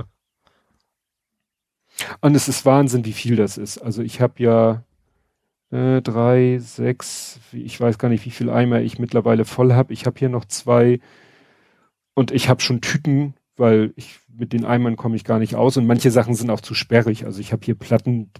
und 2.22 2.34
es 2.34 2.48
ist 2.48 2.64
Wahnsinn, 2.64 3.04
wie 3.04 3.12
viel 3.12 3.36
das 3.36 3.58
ist. 3.58 3.76
Also 3.76 4.00
ich 4.00 4.22
habe 4.22 4.42
ja 4.42 4.82
äh, 5.72 6.00
drei, 6.00 6.58
sechs, 6.58 7.38
ich 7.52 7.78
weiß 7.78 7.98
gar 7.98 8.08
nicht, 8.08 8.24
wie 8.24 8.30
viel 8.30 8.48
Eimer 8.48 8.80
ich 8.80 8.98
mittlerweile 8.98 9.44
voll 9.44 9.74
habe. 9.74 9.92
Ich 9.92 10.06
habe 10.06 10.18
hier 10.18 10.30
noch 10.30 10.46
zwei 10.46 11.00
und 12.14 12.30
ich 12.30 12.48
habe 12.48 12.62
schon 12.62 12.80
Tüten, 12.80 13.34
weil 13.58 13.92
ich 13.96 14.20
mit 14.34 14.54
den 14.54 14.64
Eimern 14.64 14.96
komme 14.96 15.16
ich 15.16 15.24
gar 15.24 15.38
nicht 15.38 15.54
aus 15.54 15.76
und 15.76 15.86
manche 15.86 16.10
Sachen 16.10 16.34
sind 16.34 16.48
auch 16.48 16.62
zu 16.62 16.72
sperrig. 16.72 17.26
Also 17.26 17.40
ich 17.40 17.52
habe 17.52 17.62
hier 17.62 17.74
Platten, 17.74 18.30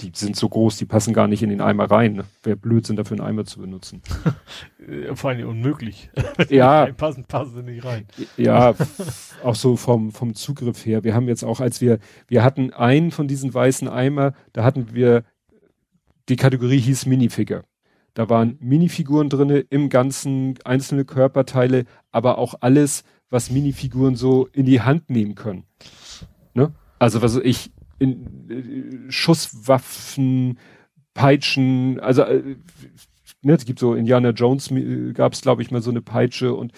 die, 0.00 0.12
sind 0.14 0.36
so 0.36 0.48
groß, 0.48 0.76
die 0.76 0.84
passen 0.84 1.14
gar 1.14 1.26
nicht 1.26 1.42
in 1.42 1.48
den 1.48 1.60
Eimer 1.60 1.90
rein. 1.90 2.14
Ne? 2.14 2.24
Wäre 2.42 2.56
Blödsinn, 2.56 2.96
dafür 2.96 3.18
einen 3.18 3.26
Eimer 3.26 3.44
zu 3.44 3.60
benutzen. 3.60 4.02
Vor 5.14 5.30
allem 5.30 5.48
unmöglich. 5.48 6.10
ja. 6.48 6.86
passen, 6.92 7.24
passen 7.24 7.54
sie 7.54 7.62
nicht 7.62 7.84
rein. 7.84 8.06
Ja, 8.36 8.74
auch 9.42 9.54
so 9.54 9.76
vom, 9.76 10.12
vom 10.12 10.34
Zugriff 10.34 10.84
her. 10.84 11.02
Wir 11.02 11.14
haben 11.14 11.28
jetzt 11.28 11.44
auch, 11.44 11.60
als 11.60 11.80
wir, 11.80 11.98
wir 12.28 12.44
hatten 12.44 12.72
einen 12.72 13.10
von 13.10 13.26
diesen 13.26 13.52
weißen 13.52 13.88
Eimer, 13.88 14.34
da 14.52 14.64
hatten 14.64 14.94
wir 14.94 15.24
die 16.28 16.36
Kategorie 16.36 16.78
hieß 16.78 17.06
Minifigure. 17.06 17.64
Da 18.14 18.28
waren 18.28 18.56
Minifiguren 18.60 19.28
drinne 19.28 19.58
im 19.58 19.88
Ganzen, 19.88 20.54
einzelne 20.64 21.04
Körperteile, 21.04 21.84
aber 22.10 22.38
auch 22.38 22.54
alles, 22.60 23.04
was 23.30 23.50
Minifiguren 23.50 24.16
so 24.16 24.46
in 24.52 24.66
die 24.66 24.80
Hand 24.80 25.10
nehmen 25.10 25.34
können. 25.34 25.64
Ne? 26.54 26.72
Also 26.98 27.22
was 27.22 27.36
ich 27.36 27.70
in 27.98 29.06
äh, 29.08 29.10
Schusswaffen, 29.10 30.58
Peitschen, 31.14 31.98
also 32.00 32.22
äh, 32.22 32.56
ne, 33.42 33.54
es 33.54 33.64
gibt 33.64 33.78
so 33.78 33.94
Indiana 33.94 34.30
Jones 34.30 34.70
äh, 34.70 35.12
gab 35.12 35.32
es 35.32 35.40
glaube 35.40 35.62
ich 35.62 35.70
mal 35.70 35.82
so 35.82 35.90
eine 35.90 36.02
Peitsche 36.02 36.54
und 36.54 36.72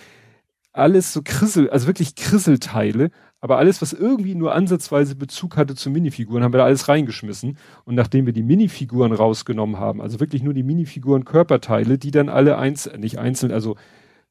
alles 0.72 1.12
so 1.12 1.22
Krissel, 1.24 1.68
also 1.70 1.86
wirklich 1.86 2.14
Krisselteile, 2.14 3.10
aber 3.40 3.58
alles, 3.58 3.80
was 3.80 3.92
irgendwie 3.92 4.34
nur 4.34 4.54
ansatzweise 4.54 5.14
Bezug 5.14 5.56
hatte 5.56 5.74
zu 5.76 5.90
Minifiguren, 5.90 6.42
haben 6.42 6.52
wir 6.52 6.58
da 6.58 6.64
alles 6.64 6.88
reingeschmissen. 6.88 7.56
Und 7.84 7.94
nachdem 7.94 8.26
wir 8.26 8.32
die 8.32 8.42
Minifiguren 8.42 9.12
rausgenommen 9.12 9.78
haben, 9.78 10.00
also 10.00 10.18
wirklich 10.18 10.42
nur 10.42 10.54
die 10.54 10.64
Minifiguren 10.64 11.24
Körperteile, 11.24 11.98
die 11.98 12.10
dann 12.10 12.28
alle 12.28 12.58
eins, 12.58 12.90
nicht 12.98 13.18
einzeln, 13.18 13.52
also 13.52 13.76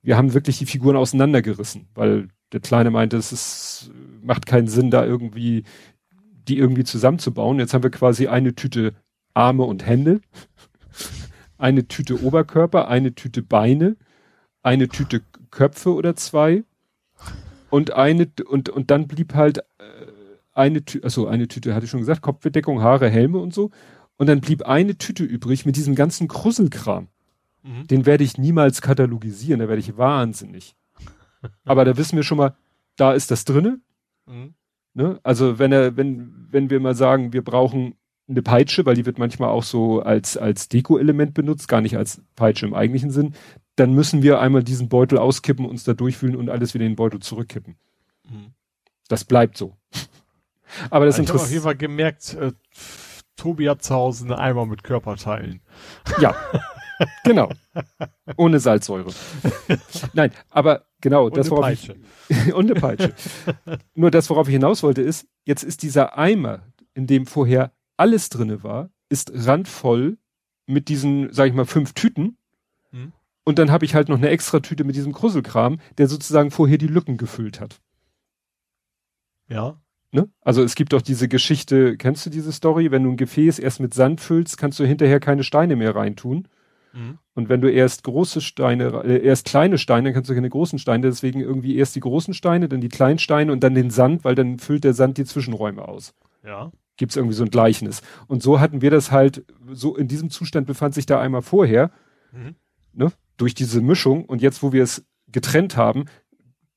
wir 0.02 0.18
haben 0.18 0.34
wirklich 0.34 0.58
die 0.58 0.66
Figuren 0.66 0.98
auseinandergerissen, 0.98 1.88
weil 1.96 2.30
der 2.52 2.60
Kleine 2.60 2.92
meinte, 2.92 3.18
es 3.18 3.32
ist, 3.32 3.92
macht 4.22 4.46
keinen 4.46 4.68
Sinn, 4.68 4.92
da 4.92 5.06
irgendwie, 5.06 5.64
die 6.48 6.58
irgendwie 6.58 6.84
zusammenzubauen. 6.84 7.60
Jetzt 7.60 7.74
haben 7.74 7.84
wir 7.84 7.92
quasi 7.92 8.28
eine 8.28 8.56
Tüte 8.56 8.94
Arme 9.34 9.64
und 9.64 9.86
Hände, 9.86 10.22
eine 11.58 11.88
Tüte 11.88 12.24
Oberkörper, 12.24 12.88
eine 12.88 13.14
Tüte 13.14 13.42
Beine, 13.42 13.98
eine 14.64 14.88
Tüte 14.88 15.22
Köpfe 15.52 15.94
oder 15.94 16.16
zwei 16.16 16.64
und 17.70 17.94
eine, 17.94 18.28
und, 18.48 18.70
und 18.70 18.92
dann 18.92 19.08
blieb 19.08 19.34
halt 19.34 19.60
äh, 19.60 19.64
eine 20.54 20.84
Tüte, 20.84 21.04
also 21.04 21.28
eine 21.28 21.48
Tüte, 21.48 21.76
hatte 21.76 21.86
ich 21.86 21.92
schon 21.92 22.00
gesagt, 22.00 22.22
Kopfbedeckung, 22.22 22.82
Haare, 22.82 23.10
Helme 23.10 23.40
und 23.40 23.54
so. 23.54 23.72
Und 24.18 24.28
dann 24.28 24.42
blieb 24.42 24.64
eine 24.64 24.98
Tüte 24.98 25.24
übrig 25.24 25.66
mit 25.66 25.76
diesem 25.76 25.94
ganzen 25.94 26.28
Krusselkram. 26.28 27.10
Mhm. 27.64 27.88
Den 27.88 28.06
werde 28.06 28.24
ich 28.24 28.38
niemals 28.38 28.82
katalogisieren, 28.82 29.60
da 29.60 29.68
werde 29.68 29.80
ich 29.80 29.98
wahnsinnig. 29.98 30.76
Aber 31.66 31.86
da 31.86 31.98
wissen 31.98 32.16
wir 32.16 32.24
schon 32.24 32.38
mal, 32.38 32.56
da 32.96 33.14
ist 33.14 33.30
das 33.30 33.46
drinne. 33.46 33.80
Mhm. 34.26 34.54
Ne? 34.98 35.20
Also 35.22 35.60
wenn 35.60 35.72
er, 35.72 35.96
wenn, 35.96 36.48
wenn 36.50 36.72
wir 36.72 36.80
mal 36.80 36.96
sagen, 36.96 37.32
wir 37.32 37.44
brauchen 37.44 37.94
eine 38.28 38.42
Peitsche, 38.42 38.84
weil 38.88 38.96
die 38.96 39.06
wird 39.06 39.20
manchmal 39.20 39.50
auch 39.50 39.62
so 39.62 40.02
als, 40.02 40.38
als 40.38 40.70
Deko-Element 40.70 41.36
benutzt, 41.36 41.68
gar 41.68 41.82
nicht 41.82 41.96
als 41.96 42.24
Peitsche 42.36 42.66
im 42.66 42.74
eigentlichen 42.74 43.12
Sinn, 43.12 43.36
dann 43.76 43.94
müssen 43.94 44.24
wir 44.24 44.42
einmal 44.42 44.64
diesen 44.64 44.90
Beutel 44.90 45.20
auskippen, 45.20 45.68
uns 45.68 45.84
da 45.84 45.94
durchfühlen 45.94 46.36
und 46.36 46.50
alles 46.50 46.74
wieder 46.74 46.84
in 46.84 46.94
den 46.94 46.96
Beutel 46.96 47.20
zurückkippen. 47.20 47.76
Mhm. 48.24 48.54
Das 49.08 49.24
bleibt 49.24 49.56
so. 49.56 49.78
Aber 50.90 51.06
das 51.06 51.20
ist 51.20 51.26
Ich 51.26 51.30
habe 51.30 51.42
auf 51.42 51.52
jeden 51.52 51.64
Fall 51.64 51.78
gemerkt, 51.78 52.34
äh, 52.34 52.54
Tobi 53.36 53.70
hat 53.70 53.84
zu 53.84 53.94
Hause 53.94 54.26
einen 54.26 54.34
Eimer 54.34 54.66
mit 54.66 54.84
Körperteilen. 54.84 55.62
Ja, 56.20 56.36
genau. 57.24 57.50
Ohne 58.38 58.60
Salzsäure. 58.60 59.14
Nein, 60.14 60.32
aber 60.50 60.86
genau, 61.02 61.26
und 61.26 61.38
das 61.38 61.50
worauf 61.50 61.66
Peitsche. 61.66 61.96
ich 62.30 62.54
und 62.54 62.70
eine 62.70 62.80
Peitsche. 62.80 63.14
Nur 63.94 64.12
das, 64.12 64.30
worauf 64.30 64.48
ich 64.48 64.54
hinaus 64.54 64.84
wollte, 64.84 65.02
ist, 65.02 65.28
jetzt 65.46 65.64
ist 65.64 65.84
dieser 65.84 66.18
Eimer, 66.18 66.64
in 66.94 67.08
dem 67.08 67.26
vorher 67.26 67.72
alles 67.98 68.30
drinne 68.30 68.64
war, 68.64 68.90
ist 69.10 69.32
randvoll 69.34 70.18
mit 70.66 70.90
diesen, 70.90 71.32
sag 71.32 71.48
ich 71.48 71.54
mal, 71.54 71.66
fünf 71.66 71.94
Tüten 71.94 72.38
und 73.48 73.60
dann 73.60 73.72
habe 73.72 73.86
ich 73.86 73.96
halt 73.96 74.10
noch 74.10 74.18
eine 74.18 74.28
extra 74.28 74.60
Tüte 74.60 74.84
mit 74.84 74.98
diesem 74.98 75.14
Krusselkram, 75.14 75.80
der 75.98 76.10
sozusagen 76.10 76.52
vorher 76.52 76.78
die 76.78 76.88
Lücken 76.88 77.16
gefüllt 77.16 77.62
hat. 77.62 77.80
Ja. 79.48 79.82
Ne? 80.12 80.30
Also 80.42 80.64
es 80.64 80.76
gibt 80.76 80.92
doch 80.92 81.02
diese 81.02 81.30
Geschichte, 81.30 81.96
kennst 81.96 82.26
du 82.26 82.30
diese 82.30 82.52
Story? 82.52 82.92
Wenn 82.92 83.06
du 83.06 83.12
ein 83.12 83.16
Gefäß 83.16 83.60
erst 83.60 83.80
mit 83.80 83.94
Sand 83.94 84.20
füllst, 84.20 84.58
kannst 84.58 84.80
du 84.80 84.84
hinterher 84.84 85.22
keine 85.22 85.46
Steine 85.46 85.78
mehr 85.78 85.96
reintun. 85.96 86.50
Mhm. 86.98 87.18
Und 87.34 87.50
wenn 87.50 87.62
du 87.62 87.72
erst 87.72 88.04
große 88.04 88.42
Steine, 88.42 89.04
äh, 89.04 89.24
erst 89.24 89.46
kleine 89.46 89.78
Steine, 89.78 90.10
dann 90.10 90.14
kannst 90.14 90.30
du 90.30 90.34
keine 90.34 90.50
großen 90.50 90.80
Steine, 90.80 91.08
deswegen 91.08 91.40
irgendwie 91.40 91.78
erst 91.78 91.96
die 91.96 92.00
großen 92.00 92.34
Steine, 92.34 92.68
dann 92.68 92.82
die 92.82 92.90
kleinen 92.90 93.20
Steine 93.20 93.52
und 93.52 93.64
dann 93.64 93.76
den 93.76 93.90
Sand, 93.90 94.24
weil 94.24 94.36
dann 94.36 94.60
füllt 94.60 94.84
der 94.84 94.94
Sand 94.94 95.18
die 95.18 95.26
Zwischenräume 95.26 95.88
aus. 95.88 96.14
Ja. 96.46 96.72
Gibt 96.98 97.12
es 97.12 97.16
irgendwie 97.16 97.36
so 97.36 97.44
ein 97.44 97.52
Gleichnis. 97.52 98.02
Und 98.28 98.42
so 98.42 98.60
hatten 98.60 98.82
wir 98.82 98.90
das 98.90 99.12
halt, 99.12 99.46
so 99.72 99.96
in 99.96 100.08
diesem 100.08 100.30
Zustand 100.30 100.66
befand 100.66 100.96
sich 100.96 101.06
da 101.06 101.22
einmal 101.22 101.42
vorher. 101.44 101.92
Mhm. 102.32 102.56
Ne? 102.94 103.12
durch 103.38 103.54
diese 103.54 103.82
Mischung 103.82 104.26
und 104.26 104.42
jetzt, 104.42 104.62
wo 104.62 104.74
wir 104.74 104.84
es 104.84 105.06
getrennt 105.32 105.78
haben, 105.78 106.06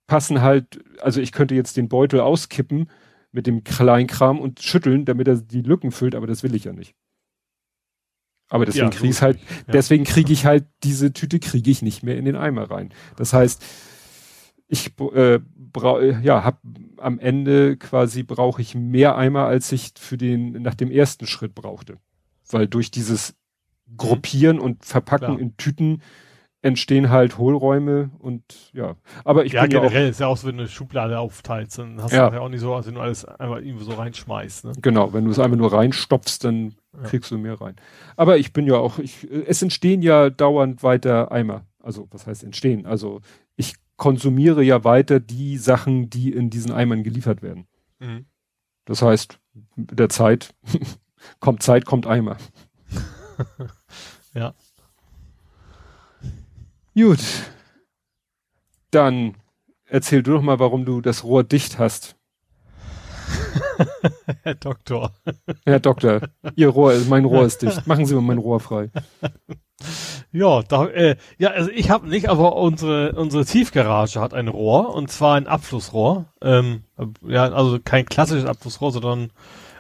passen 0.07 0.42
halt, 0.42 0.81
also 1.00 1.20
ich 1.20 1.32
könnte 1.32 1.55
jetzt 1.55 1.76
den 1.76 1.89
Beutel 1.89 2.20
auskippen 2.20 2.90
mit 3.32 3.47
dem 3.47 3.65
Kleinkram 3.65 4.39
und 4.40 4.60
schütteln, 4.60 5.05
damit 5.05 5.28
er 5.28 5.36
die 5.36 5.62
Lücken 5.62 5.90
füllt, 5.90 6.15
aber 6.15 6.26
das 6.26 6.42
will 6.42 6.55
ich 6.55 6.65
ja 6.65 6.73
nicht. 6.73 6.94
Aber 8.51 8.67
deswegen 8.67 8.91
ja, 8.91 8.91
kriege 8.91 9.11
ich 9.11 9.23
halt, 9.23 9.39
ja. 9.39 9.73
deswegen 9.73 10.05
kriege 10.05 10.33
ich 10.33 10.45
halt 10.45 10.67
diese 10.83 11.12
Tüte 11.12 11.39
kriege 11.39 11.70
ich 11.70 11.83
nicht 11.83 12.03
mehr 12.03 12.19
in 12.19 12.25
den 12.25 12.37
Eimer 12.37 12.70
rein. 12.70 12.93
Das 13.17 13.33
heißt, 13.33 13.65
ich 14.67 14.93
äh, 15.15 15.39
brau, 15.57 16.01
ja, 16.01 16.45
hab 16.45 16.61
am 16.99 17.19
Ende 17.19 17.77
quasi 17.77 18.25
brauche 18.25 18.61
ich 18.61 18.75
mehr 18.75 19.17
Eimer, 19.17 19.47
als 19.47 19.70
ich 19.73 19.93
für 19.99 20.17
den 20.17 20.62
nach 20.62 20.75
dem 20.75 20.91
ersten 20.91 21.27
Schritt 21.27 21.55
brauchte, 21.55 21.97
weil 22.51 22.67
durch 22.67 22.91
dieses 22.91 23.35
Gruppieren 23.97 24.59
und 24.59 24.85
Verpacken 24.85 25.27
Klar. 25.27 25.41
in 25.41 25.57
Tüten 25.57 26.03
entstehen 26.62 27.09
halt 27.09 27.39
Hohlräume 27.39 28.11
und 28.19 28.70
ja. 28.73 28.97
Aber 29.25 29.45
ich 29.45 29.53
ja, 29.53 29.62
bin 29.62 29.70
generell 29.70 30.03
ja 30.03 30.07
auch, 30.07 30.11
ist 30.11 30.20
ja 30.20 30.27
auch 30.27 30.37
so, 30.37 30.49
wenn 30.49 30.57
du 30.57 30.65
eine 30.65 30.69
Schublade 30.69 31.19
aufteilst, 31.19 31.79
dann 31.79 32.03
hast 32.03 32.12
ja. 32.12 32.29
du 32.29 32.37
ja 32.37 32.43
auch 32.43 32.49
nicht 32.49 32.61
so, 32.61 32.75
als 32.75 32.87
wenn 32.87 32.95
du 32.95 33.01
alles 33.01 33.25
einmal 33.25 33.65
irgendwo 33.65 33.85
so 33.85 33.95
reinschmeißt. 33.95 34.67
Ne? 34.67 34.73
Genau, 34.83 35.12
wenn 35.12 35.25
du 35.25 35.31
es 35.31 35.39
einfach 35.39 35.57
nur 35.57 35.73
reinstopfst, 35.73 36.39
dann 36.43 36.75
ja. 36.94 37.02
kriegst 37.09 37.31
du 37.31 37.39
mehr 37.39 37.60
rein. 37.60 37.77
Aber 38.17 38.39
ich 38.39 38.52
bin 38.52 38.67
ja 38.67 38.75
auch, 38.75 38.99
ich, 38.99 39.31
es 39.31 39.62
entstehen 39.62 40.02
ja 40.02 40.31
dauernd 40.31 40.83
weiter 40.83 41.33
Eimer. 41.33 41.67
Also 41.78 42.09
was 42.10 42.27
heißt 42.27 42.44
entstehen? 42.44 42.86
Also 42.86 43.20
ich 43.57 43.75
konsumiere 43.97 44.62
ja 44.62 44.85
weiter 44.85 45.20
die 45.20 45.59
Sachen, 45.59 46.10
die 46.10 46.33
in 46.33 46.51
diesen 46.51 46.73
Eimern 46.73 47.02
geliefert 47.02 47.43
werden. 47.43 47.67
Mhm. 47.99 48.27
Das 48.85 49.02
heißt, 49.02 49.39
mit 49.77 49.99
der 49.99 50.09
Zeit 50.09 50.55
kommt 51.41 51.62
Zeit, 51.62 51.85
kommt 51.85 52.07
Eimer. 52.07 52.36
ja. 54.35 54.55
Gut. 56.94 57.20
Dann 58.91 59.36
erzähl 59.85 60.23
du 60.23 60.33
doch 60.33 60.43
mal, 60.43 60.59
warum 60.59 60.85
du 60.85 61.01
das 61.01 61.25
Rohr 61.25 61.44
dicht 61.44 61.78
hast. 61.78 62.17
Herr 64.42 64.55
Doktor. 64.55 65.12
Herr 65.65 65.81
Doktor, 65.81 66.20
Ihr 66.57 66.68
Rohr, 66.68 66.94
mein 67.09 67.25
Rohr 67.25 67.44
ist 67.44 67.62
dicht. 67.62 67.86
Machen 67.86 68.07
Sie 68.07 68.15
mal 68.15 68.20
mein 68.20 68.39
Rohr 68.39 68.60
frei. 68.60 68.91
Ja, 70.33 70.62
da, 70.62 70.86
äh, 70.86 71.17
ja, 71.39 71.50
also 71.50 71.70
ich 71.70 71.91
habe 71.91 72.09
nicht, 72.09 72.28
aber 72.28 72.57
unsere 72.57 73.12
unsere 73.12 73.44
Tiefgarage 73.44 74.20
hat 74.20 74.34
ein 74.34 74.49
Rohr 74.49 74.94
und 74.94 75.10
zwar 75.10 75.36
ein 75.36 75.47
Abflussrohr. 75.47 76.26
Ähm, 76.42 76.84
ja, 77.26 77.50
also 77.50 77.78
kein 77.83 78.07
klassisches 78.07 78.44
Abflussrohr, 78.44 78.92
sondern 78.92 79.31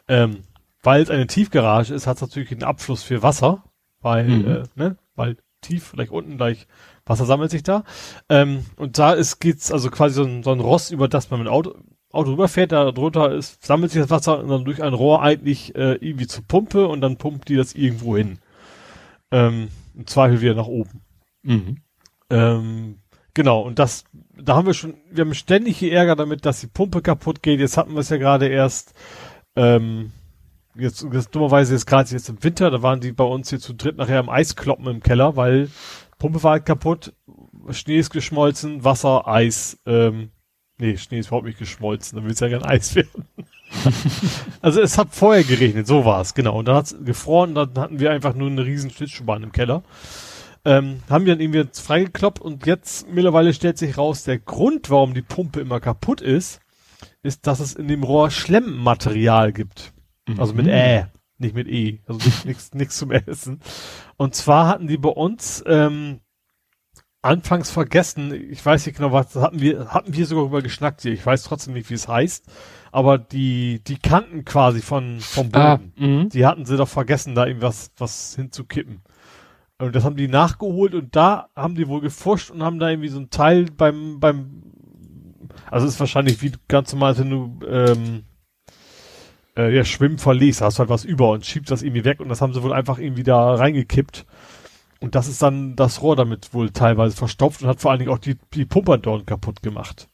ähm, 0.08 0.44
weil 0.82 1.02
es 1.02 1.10
eine 1.10 1.26
Tiefgarage 1.26 1.94
ist, 1.94 2.06
hat 2.06 2.16
es 2.16 2.22
natürlich 2.22 2.50
einen 2.50 2.64
Abfluss 2.64 3.02
für 3.02 3.22
Wasser, 3.22 3.62
weil 4.00 4.24
mhm. 4.24 4.48
äh, 4.48 4.62
ne, 4.74 4.96
weil 5.14 5.36
tief, 5.60 5.92
gleich 5.92 6.10
unten 6.10 6.38
gleich 6.38 6.66
Wasser 7.06 7.26
sammelt 7.26 7.50
sich 7.50 7.62
da. 7.62 7.84
Ähm, 8.28 8.64
und 8.76 8.98
da 8.98 9.12
ist, 9.12 9.40
geht's 9.40 9.70
also 9.70 9.90
quasi 9.90 10.14
so 10.14 10.24
ein, 10.24 10.42
so 10.42 10.52
ein 10.52 10.60
Rost, 10.60 10.90
über 10.90 11.08
das 11.08 11.30
man 11.30 11.40
mit 11.40 11.48
Auto, 11.48 11.74
Auto 12.12 12.32
rüberfährt, 12.32 12.72
da 12.72 12.90
drunter 12.90 13.32
ist, 13.32 13.64
sammelt 13.64 13.92
sich 13.92 14.00
das 14.00 14.10
Wasser 14.10 14.40
und 14.40 14.48
dann 14.48 14.64
durch 14.64 14.82
ein 14.82 14.94
Rohr 14.94 15.22
eigentlich 15.22 15.74
äh, 15.76 15.94
irgendwie 15.94 16.26
zur 16.26 16.44
Pumpe 16.44 16.88
und 16.88 17.00
dann 17.00 17.16
pumpt 17.16 17.48
die 17.48 17.56
das 17.56 17.74
irgendwo 17.74 18.16
hin. 18.16 18.38
Ähm, 19.30 19.68
Im 19.94 20.06
Zweifel 20.06 20.40
wieder 20.40 20.54
nach 20.54 20.66
oben. 20.66 21.02
Mhm. 21.42 21.76
Ähm, 22.30 22.98
genau, 23.34 23.60
und 23.62 23.78
das, 23.78 24.04
da 24.36 24.56
haben 24.56 24.66
wir 24.66 24.74
schon, 24.74 24.94
wir 25.10 25.24
haben 25.24 25.34
ständig 25.34 25.78
hier 25.78 25.92
Ärger 25.92 26.16
damit, 26.16 26.44
dass 26.44 26.60
die 26.60 26.66
Pumpe 26.66 27.00
kaputt 27.00 27.42
geht. 27.42 27.60
Jetzt 27.60 27.76
hatten 27.76 27.92
wir 27.92 28.00
es 28.00 28.08
ja 28.08 28.16
gerade 28.16 28.48
erst, 28.48 28.92
ähm, 29.54 30.10
jetzt, 30.74 31.06
jetzt 31.12 31.34
dummerweise 31.34 31.74
jetzt 31.74 31.86
gerade 31.86 32.10
jetzt 32.10 32.28
im 32.28 32.42
Winter, 32.42 32.70
da 32.72 32.82
waren 32.82 33.00
die 33.00 33.12
bei 33.12 33.24
uns 33.24 33.50
hier 33.50 33.60
zu 33.60 33.72
dritt 33.72 33.96
nachher 33.96 34.20
im 34.20 34.28
Eiskloppen 34.28 34.86
im 34.88 35.00
Keller, 35.00 35.36
weil 35.36 35.70
Pumpe 36.18 36.42
war 36.42 36.52
halt 36.52 36.66
kaputt, 36.66 37.12
Schnee 37.70 37.98
ist 37.98 38.10
geschmolzen, 38.10 38.84
Wasser, 38.84 39.28
Eis, 39.28 39.78
ähm, 39.86 40.30
nee, 40.80 40.96
Schnee 40.96 41.20
ist 41.20 41.28
überhaupt 41.28 41.46
nicht 41.46 41.58
geschmolzen, 41.58 42.16
dann 42.16 42.24
will 42.24 42.32
es 42.32 42.40
ja 42.40 42.48
gern 42.48 42.64
Eis 42.64 42.94
werden. 42.94 43.26
also 44.60 44.80
es 44.80 44.98
hat 44.98 45.08
vorher 45.12 45.44
geregnet, 45.44 45.86
so 45.86 46.04
war 46.04 46.20
es, 46.20 46.34
genau. 46.34 46.58
Und 46.58 46.68
dann 46.68 46.76
hat 46.76 46.86
es 46.86 46.96
gefroren, 47.04 47.54
dann 47.54 47.74
hatten 47.76 48.00
wir 48.00 48.10
einfach 48.10 48.34
nur 48.34 48.50
eine 48.50 48.64
riesen 48.64 48.90
Schlittschuhbahn 48.90 49.42
im 49.42 49.52
Keller. 49.52 49.82
Ähm, 50.64 51.00
haben 51.08 51.24
wir 51.24 51.34
dann 51.34 51.40
irgendwie 51.40 51.60
jetzt 51.60 51.80
freigekloppt 51.80 52.40
und 52.40 52.66
jetzt 52.66 53.08
mittlerweile 53.08 53.54
stellt 53.54 53.78
sich 53.78 53.96
raus, 53.96 54.24
der 54.24 54.38
Grund, 54.38 54.90
warum 54.90 55.14
die 55.14 55.22
Pumpe 55.22 55.60
immer 55.60 55.80
kaputt 55.80 56.20
ist, 56.20 56.60
ist, 57.22 57.46
dass 57.46 57.60
es 57.60 57.74
in 57.74 57.88
dem 57.88 58.02
Rohr 58.02 58.30
Schlemmmaterial 58.30 59.52
gibt. 59.52 59.92
Also 60.36 60.54
mit 60.54 60.66
mhm. 60.66 60.72
Ä, 60.72 61.06
nicht 61.38 61.54
mit 61.54 61.68
E. 61.68 62.00
Also 62.06 62.20
nichts 62.44 62.74
nichts 62.74 62.98
zum 62.98 63.10
Essen. 63.10 63.60
Und 64.16 64.34
zwar 64.34 64.66
hatten 64.68 64.86
die 64.86 64.98
bei 64.98 65.08
uns 65.08 65.64
ähm, 65.66 66.20
anfangs 67.22 67.70
vergessen, 67.70 68.32
ich 68.50 68.64
weiß 68.64 68.86
nicht 68.86 68.96
genau, 68.96 69.12
was 69.12 69.34
hatten 69.36 69.60
wir, 69.60 69.92
hatten 69.92 70.14
wir 70.14 70.26
sogar 70.26 70.44
über 70.44 70.62
geschnackt 70.62 71.02
hier. 71.02 71.12
Ich 71.12 71.24
weiß 71.24 71.42
trotzdem 71.42 71.74
nicht, 71.74 71.90
wie 71.90 71.94
es 71.94 72.08
heißt. 72.08 72.46
Aber 72.92 73.18
die, 73.18 73.82
die 73.84 73.98
Kanten 73.98 74.44
quasi 74.44 74.80
von, 74.80 75.20
vom 75.20 75.50
ah, 75.52 75.76
Boden, 75.76 75.92
ah, 76.24 76.28
die 76.32 76.46
hatten 76.46 76.64
sie 76.64 76.76
doch 76.76 76.88
vergessen, 76.88 77.34
da 77.34 77.46
irgendwas, 77.46 77.92
was 77.98 78.34
hinzukippen. 78.34 79.02
Und 79.78 79.94
das 79.94 80.04
haben 80.04 80.16
die 80.16 80.28
nachgeholt 80.28 80.94
und 80.94 81.14
da 81.16 81.48
haben 81.56 81.74
die 81.74 81.88
wohl 81.88 82.00
gefuscht 82.00 82.50
und 82.50 82.62
haben 82.62 82.78
da 82.78 82.90
irgendwie 82.90 83.08
so 83.08 83.18
ein 83.18 83.30
Teil 83.30 83.66
beim, 83.76 84.20
beim, 84.20 84.62
also 85.70 85.86
ist 85.86 86.00
wahrscheinlich 86.00 86.42
wie 86.42 86.52
ganz 86.68 86.92
normal, 86.92 87.16
wenn 87.18 87.30
du, 87.30 87.60
ähm, 87.66 88.24
äh, 89.56 89.74
ja, 89.74 89.84
Schwimmen 89.84 90.18
verließ, 90.18 90.60
hast 90.60 90.78
du 90.78 90.80
halt 90.80 90.90
was 90.90 91.04
über 91.04 91.30
und 91.30 91.46
schiebst 91.46 91.70
das 91.70 91.82
irgendwie 91.82 92.04
weg 92.04 92.20
und 92.20 92.28
das 92.28 92.42
haben 92.42 92.52
sie 92.52 92.62
wohl 92.62 92.72
einfach 92.72 92.98
irgendwie 92.98 93.22
da 93.22 93.54
reingekippt. 93.54 94.26
Und 95.00 95.14
das 95.14 95.28
ist 95.28 95.42
dann 95.42 95.76
das 95.76 96.02
Rohr 96.02 96.14
damit 96.14 96.52
wohl 96.52 96.70
teilweise 96.70 97.16
verstopft 97.16 97.62
und 97.62 97.68
hat 97.68 97.80
vor 97.80 97.90
allen 97.90 98.00
Dingen 98.00 98.10
auch 98.10 98.18
die, 98.18 98.36
die 98.54 98.66
Pumperdorn 98.66 99.24
kaputt 99.24 99.62
gemacht. 99.62 100.08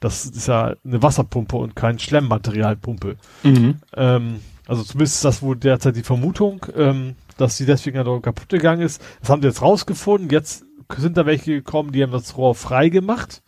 Das 0.00 0.24
ist 0.26 0.48
ja 0.48 0.74
eine 0.84 1.02
Wasserpumpe 1.02 1.56
und 1.56 1.74
kein 1.74 1.98
Schlemmmaterialpumpe. 1.98 3.16
Mhm. 3.42 3.76
Ähm, 3.96 4.40
also 4.66 4.82
zumindest 4.82 5.16
ist 5.16 5.24
das 5.24 5.42
wohl 5.42 5.56
derzeit 5.56 5.96
die 5.96 6.02
Vermutung, 6.02 6.64
ähm, 6.76 7.16
dass 7.36 7.56
sie 7.56 7.66
deswegen 7.66 7.96
ja 7.96 8.20
kaputt 8.20 8.48
gegangen 8.48 8.82
ist. 8.82 9.02
Das 9.20 9.30
haben 9.30 9.42
sie 9.42 9.48
jetzt 9.48 9.62
rausgefunden. 9.62 10.30
Jetzt 10.30 10.64
sind 10.96 11.16
da 11.16 11.26
welche 11.26 11.52
gekommen, 11.52 11.92
die 11.92 12.02
haben 12.02 12.12
das 12.12 12.36
Rohr 12.36 12.54
frei 12.54 12.88
gemacht. 12.88 13.42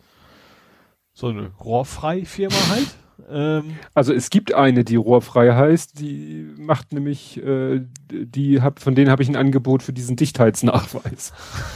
So 1.13 1.27
eine 1.27 1.51
Rohrfrei-Firma 1.59 2.55
halt. 2.69 2.95
Ähm, 3.29 3.77
also 3.93 4.13
es 4.13 4.29
gibt 4.29 4.53
eine, 4.53 4.83
die 4.83 4.95
rohrfrei 4.95 5.53
heißt, 5.53 5.99
die 5.99 6.53
macht 6.57 6.93
nämlich, 6.93 7.37
äh, 7.43 7.81
die 8.11 8.61
hab, 8.61 8.79
von 8.79 8.95
denen 8.95 9.09
habe 9.09 9.23
ich 9.23 9.29
ein 9.29 9.35
Angebot 9.35 9.83
für 9.83 9.93
diesen 9.93 10.15
Dichtheitsnachweis. 10.15 11.33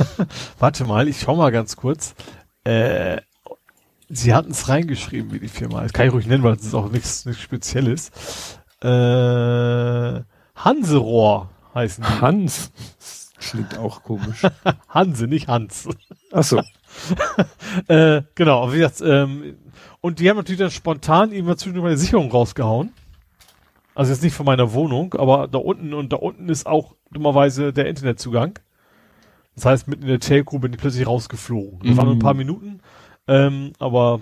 Warte 0.59 0.85
mal, 0.85 1.07
ich 1.07 1.21
schau 1.21 1.35
mal 1.35 1.51
ganz 1.51 1.75
kurz. 1.75 2.15
Äh, 2.63 3.21
sie 4.09 4.33
hatten 4.33 4.51
es 4.51 4.69
reingeschrieben, 4.69 5.31
wie 5.31 5.39
die 5.39 5.47
Firma 5.47 5.81
Das 5.81 5.93
kann 5.93 6.07
ich 6.07 6.13
ruhig 6.13 6.27
nennen, 6.27 6.43
weil 6.43 6.55
es 6.55 6.65
ist 6.65 6.73
auch 6.73 6.91
nichts 6.91 7.27
Spezielles. 7.39 8.11
Äh, 8.81 10.21
Hanserohr 10.55 11.49
heißen 11.73 12.03
die. 12.03 12.21
Hans? 12.21 12.71
klingt 13.41 13.77
auch 13.77 14.03
komisch. 14.03 14.43
Hanse, 14.89 15.27
nicht 15.27 15.47
Hans. 15.47 15.89
Ach 16.31 16.43
so. 16.43 16.61
äh, 17.87 18.21
genau, 18.35 18.71
wie 18.71 18.77
gesagt, 18.77 19.01
ähm, 19.01 19.55
und 19.99 20.19
die 20.19 20.29
haben 20.29 20.37
natürlich 20.37 20.59
dann 20.59 20.71
spontan 20.71 21.31
immer 21.31 21.57
zwischendurch 21.57 21.83
meine 21.83 21.97
Sicherung 21.97 22.31
rausgehauen. 22.31 22.91
Also 23.93 24.11
jetzt 24.11 24.23
nicht 24.23 24.35
von 24.35 24.45
meiner 24.45 24.73
Wohnung, 24.73 25.13
aber 25.15 25.47
da 25.47 25.57
unten 25.57 25.93
und 25.93 26.13
da 26.13 26.17
unten 26.17 26.47
ist 26.49 26.65
auch 26.65 26.95
dummerweise 27.11 27.73
der 27.73 27.87
Internetzugang. 27.87 28.59
Das 29.55 29.65
heißt, 29.65 29.87
mitten 29.87 30.03
in 30.03 30.07
der 30.07 30.19
Telco 30.19 30.59
bin 30.59 30.73
ich 30.73 30.79
plötzlich 30.79 31.05
rausgeflogen. 31.05 31.79
Das 31.81 31.91
mhm. 31.91 31.97
waren 31.97 32.05
nur 32.05 32.15
ein 32.15 32.19
paar 32.19 32.33
Minuten. 32.33 32.79
Ähm, 33.27 33.73
aber 33.79 34.21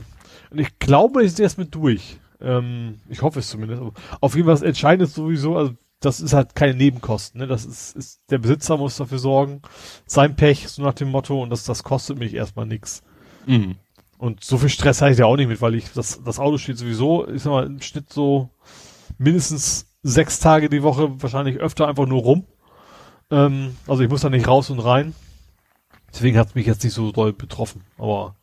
und 0.49 0.59
ich 0.59 0.79
glaube, 0.79 1.23
ich 1.23 1.33
sehe 1.33 1.45
es 1.45 1.57
mit 1.57 1.75
durch. 1.75 2.19
Ähm, 2.41 2.99
ich 3.09 3.21
hoffe 3.21 3.39
es 3.39 3.49
zumindest. 3.49 3.81
Auf 4.21 4.35
jeden 4.35 4.45
Fall 4.45 4.55
das 4.55 4.63
Entscheidende 4.63 5.05
ist 5.05 5.15
sowieso, 5.15 5.55
also 5.55 5.73
das 5.99 6.21
ist 6.21 6.33
halt 6.33 6.55
keine 6.55 6.73
Nebenkosten. 6.73 7.41
Ne? 7.41 7.47
Das 7.47 7.65
ist, 7.65 7.95
ist, 7.95 8.21
der 8.29 8.37
Besitzer 8.37 8.77
muss 8.77 8.97
dafür 8.97 9.19
sorgen. 9.19 9.61
Sein 10.05 10.35
Pech, 10.35 10.67
so 10.67 10.81
nach 10.81 10.93
dem 10.93 11.09
Motto, 11.09 11.41
und 11.43 11.49
das, 11.49 11.65
das 11.65 11.83
kostet 11.83 12.17
mich 12.17 12.33
erstmal 12.33 12.65
nichts. 12.65 13.03
Mhm. 13.45 13.75
Und 14.17 14.43
so 14.43 14.57
viel 14.57 14.69
Stress 14.69 15.01
hatte 15.01 15.13
ich 15.13 15.19
ja 15.19 15.25
auch 15.25 15.37
nicht 15.37 15.47
mit, 15.47 15.61
weil 15.61 15.75
ich, 15.75 15.91
das, 15.93 16.21
das 16.23 16.39
Auto 16.39 16.57
steht 16.57 16.77
sowieso, 16.77 17.27
ich 17.27 17.43
sag 17.43 17.51
mal, 17.51 17.65
im 17.65 17.81
Schnitt 17.81 18.11
so 18.11 18.49
mindestens 19.19 19.85
sechs 20.01 20.39
Tage 20.39 20.69
die 20.69 20.83
Woche, 20.83 21.21
wahrscheinlich 21.21 21.57
öfter 21.57 21.87
einfach 21.87 22.07
nur 22.07 22.21
rum. 22.21 22.45
Ähm, 23.29 23.77
also 23.87 24.01
ich 24.01 24.09
muss 24.09 24.21
da 24.21 24.29
nicht 24.29 24.47
raus 24.47 24.69
und 24.69 24.79
rein. 24.79 25.13
Deswegen 26.11 26.37
hat 26.37 26.47
es 26.47 26.55
mich 26.55 26.65
jetzt 26.65 26.83
nicht 26.83 26.93
so 26.93 27.11
doll 27.11 27.33
betroffen. 27.33 27.83
Aber 27.97 28.35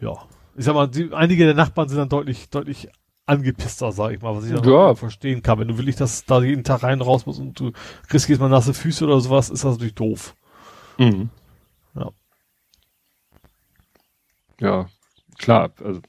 ja. 0.00 0.12
Ich 0.56 0.64
sag 0.66 0.74
mal, 0.74 0.88
die, 0.88 1.12
einige 1.12 1.46
der 1.46 1.54
Nachbarn 1.54 1.88
sind 1.88 1.98
dann 1.98 2.08
deutlich, 2.10 2.50
deutlich 2.50 2.88
angepisster, 3.24 3.92
sag 3.92 4.12
ich 4.12 4.20
mal, 4.20 4.36
was 4.36 4.44
ich 4.44 4.52
dann 4.52 4.68
ja. 4.68 4.94
verstehen 4.94 5.42
kann. 5.42 5.58
Wenn 5.58 5.68
du 5.68 5.78
wirklich, 5.78 5.96
dass 5.96 6.26
da 6.26 6.42
jeden 6.42 6.64
Tag 6.64 6.82
rein 6.82 7.00
raus 7.00 7.24
musst 7.24 7.40
und 7.40 7.58
du 7.58 7.72
riskierst 8.12 8.40
mal 8.40 8.48
nasse 8.48 8.74
Füße 8.74 9.04
oder 9.04 9.20
sowas, 9.20 9.48
ist 9.48 9.64
das 9.64 9.72
natürlich 9.72 9.94
doof. 9.94 10.34
Mhm. 10.98 11.30
Ja 11.94 12.10
ja, 14.60 14.86
klar, 15.38 15.72
also 15.82 16.00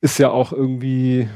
ist 0.00 0.18
ja 0.18 0.30
auch 0.30 0.52
irgendwie, 0.52 1.28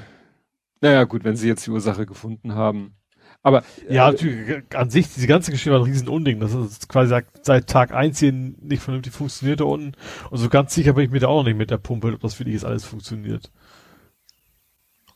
naja, 0.81 1.05
gut, 1.05 1.25
wenn 1.25 1.36
sie 1.36 1.49
jetzt 1.49 1.67
die 1.67 1.70
Ursache 1.70 2.07
gefunden 2.07 2.55
haben. 2.55 2.94
Aber 3.42 3.62
Ja, 3.89 4.09
äh, 4.09 4.12
natürlich, 4.12 4.75
an 4.75 4.91
sich, 4.91 5.12
diese 5.15 5.26
ganze 5.26 5.50
Geschichte 5.50 5.70
war 5.70 5.81
ein 5.81 5.84
riesen 5.84 6.09
Unding. 6.09 6.41
Das 6.41 6.52
ist 6.52 6.89
quasi 6.89 7.09
seit, 7.09 7.26
seit 7.42 7.67
Tag 7.68 7.92
eins 7.92 8.18
hier 8.18 8.33
nicht 8.33 8.83
vernünftig 8.83 9.15
funktioniert 9.15 9.60
da 9.60 9.65
unten. 9.65 9.92
Und 10.31 10.39
so 10.39 10.49
ganz 10.49 10.75
sicher 10.75 10.92
bin 10.92 11.05
ich 11.05 11.10
mir 11.10 11.20
da 11.20 11.28
auch 11.28 11.39
noch 11.39 11.44
nicht 11.44 11.57
mit 11.57 11.70
der 11.70 11.78
Pumpe, 11.78 12.12
ob 12.12 12.20
das 12.20 12.34
für 12.34 12.44
dich 12.44 12.55
jetzt 12.55 12.65
alles 12.65 12.84
funktioniert. 12.84 13.50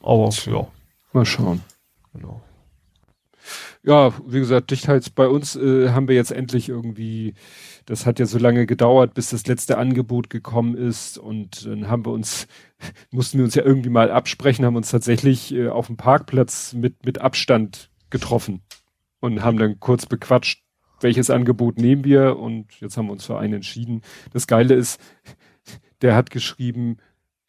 Aber, 0.01 0.31
ja, 0.47 0.67
mal 1.12 1.25
schauen. 1.25 1.60
genau. 2.12 2.43
Ja, 3.87 4.15
wie 4.27 4.39
gesagt, 4.39 4.71
Dichtheits 4.71 5.11
bei 5.11 5.29
uns 5.29 5.57
äh, 5.57 5.91
haben 5.91 6.09
wir 6.09 6.15
jetzt 6.15 6.33
endlich 6.33 6.71
irgendwie, 6.71 7.35
das 7.85 8.07
hat 8.07 8.19
ja 8.19 8.25
so 8.25 8.39
lange 8.39 8.65
gedauert, 8.65 9.13
bis 9.13 9.29
das 9.29 9.47
letzte 9.47 9.77
Angebot 9.77 10.31
gekommen 10.31 10.75
ist 10.75 11.19
und 11.19 11.67
dann 11.67 11.89
haben 11.89 12.07
wir 12.07 12.13
uns, 12.13 12.47
mussten 13.11 13.37
wir 13.37 13.45
uns 13.45 13.55
ja 13.55 13.63
irgendwie 13.63 13.91
mal 13.91 14.11
absprechen, 14.11 14.65
haben 14.65 14.77
uns 14.77 14.91
tatsächlich 14.91 15.53
äh, 15.55 15.69
auf 15.69 15.89
dem 15.89 15.99
Parkplatz 15.99 16.73
mit, 16.73 17.05
mit 17.05 17.21
Abstand 17.21 17.91
getroffen 18.09 18.63
und 19.21 19.43
haben 19.43 19.59
dann 19.59 19.79
kurz 19.81 20.07
bequatscht, 20.07 20.63
welches 21.01 21.29
Angebot 21.29 21.77
nehmen 21.77 22.05
wir 22.05 22.39
und 22.39 22.81
jetzt 22.81 22.97
haben 22.97 23.09
wir 23.09 23.13
uns 23.13 23.27
für 23.27 23.39
einen 23.39 23.55
entschieden. 23.55 24.01
Das 24.33 24.47
Geile 24.47 24.73
ist, 24.73 24.99
der 26.01 26.17
hat 26.17 26.31
geschrieben, 26.31 26.97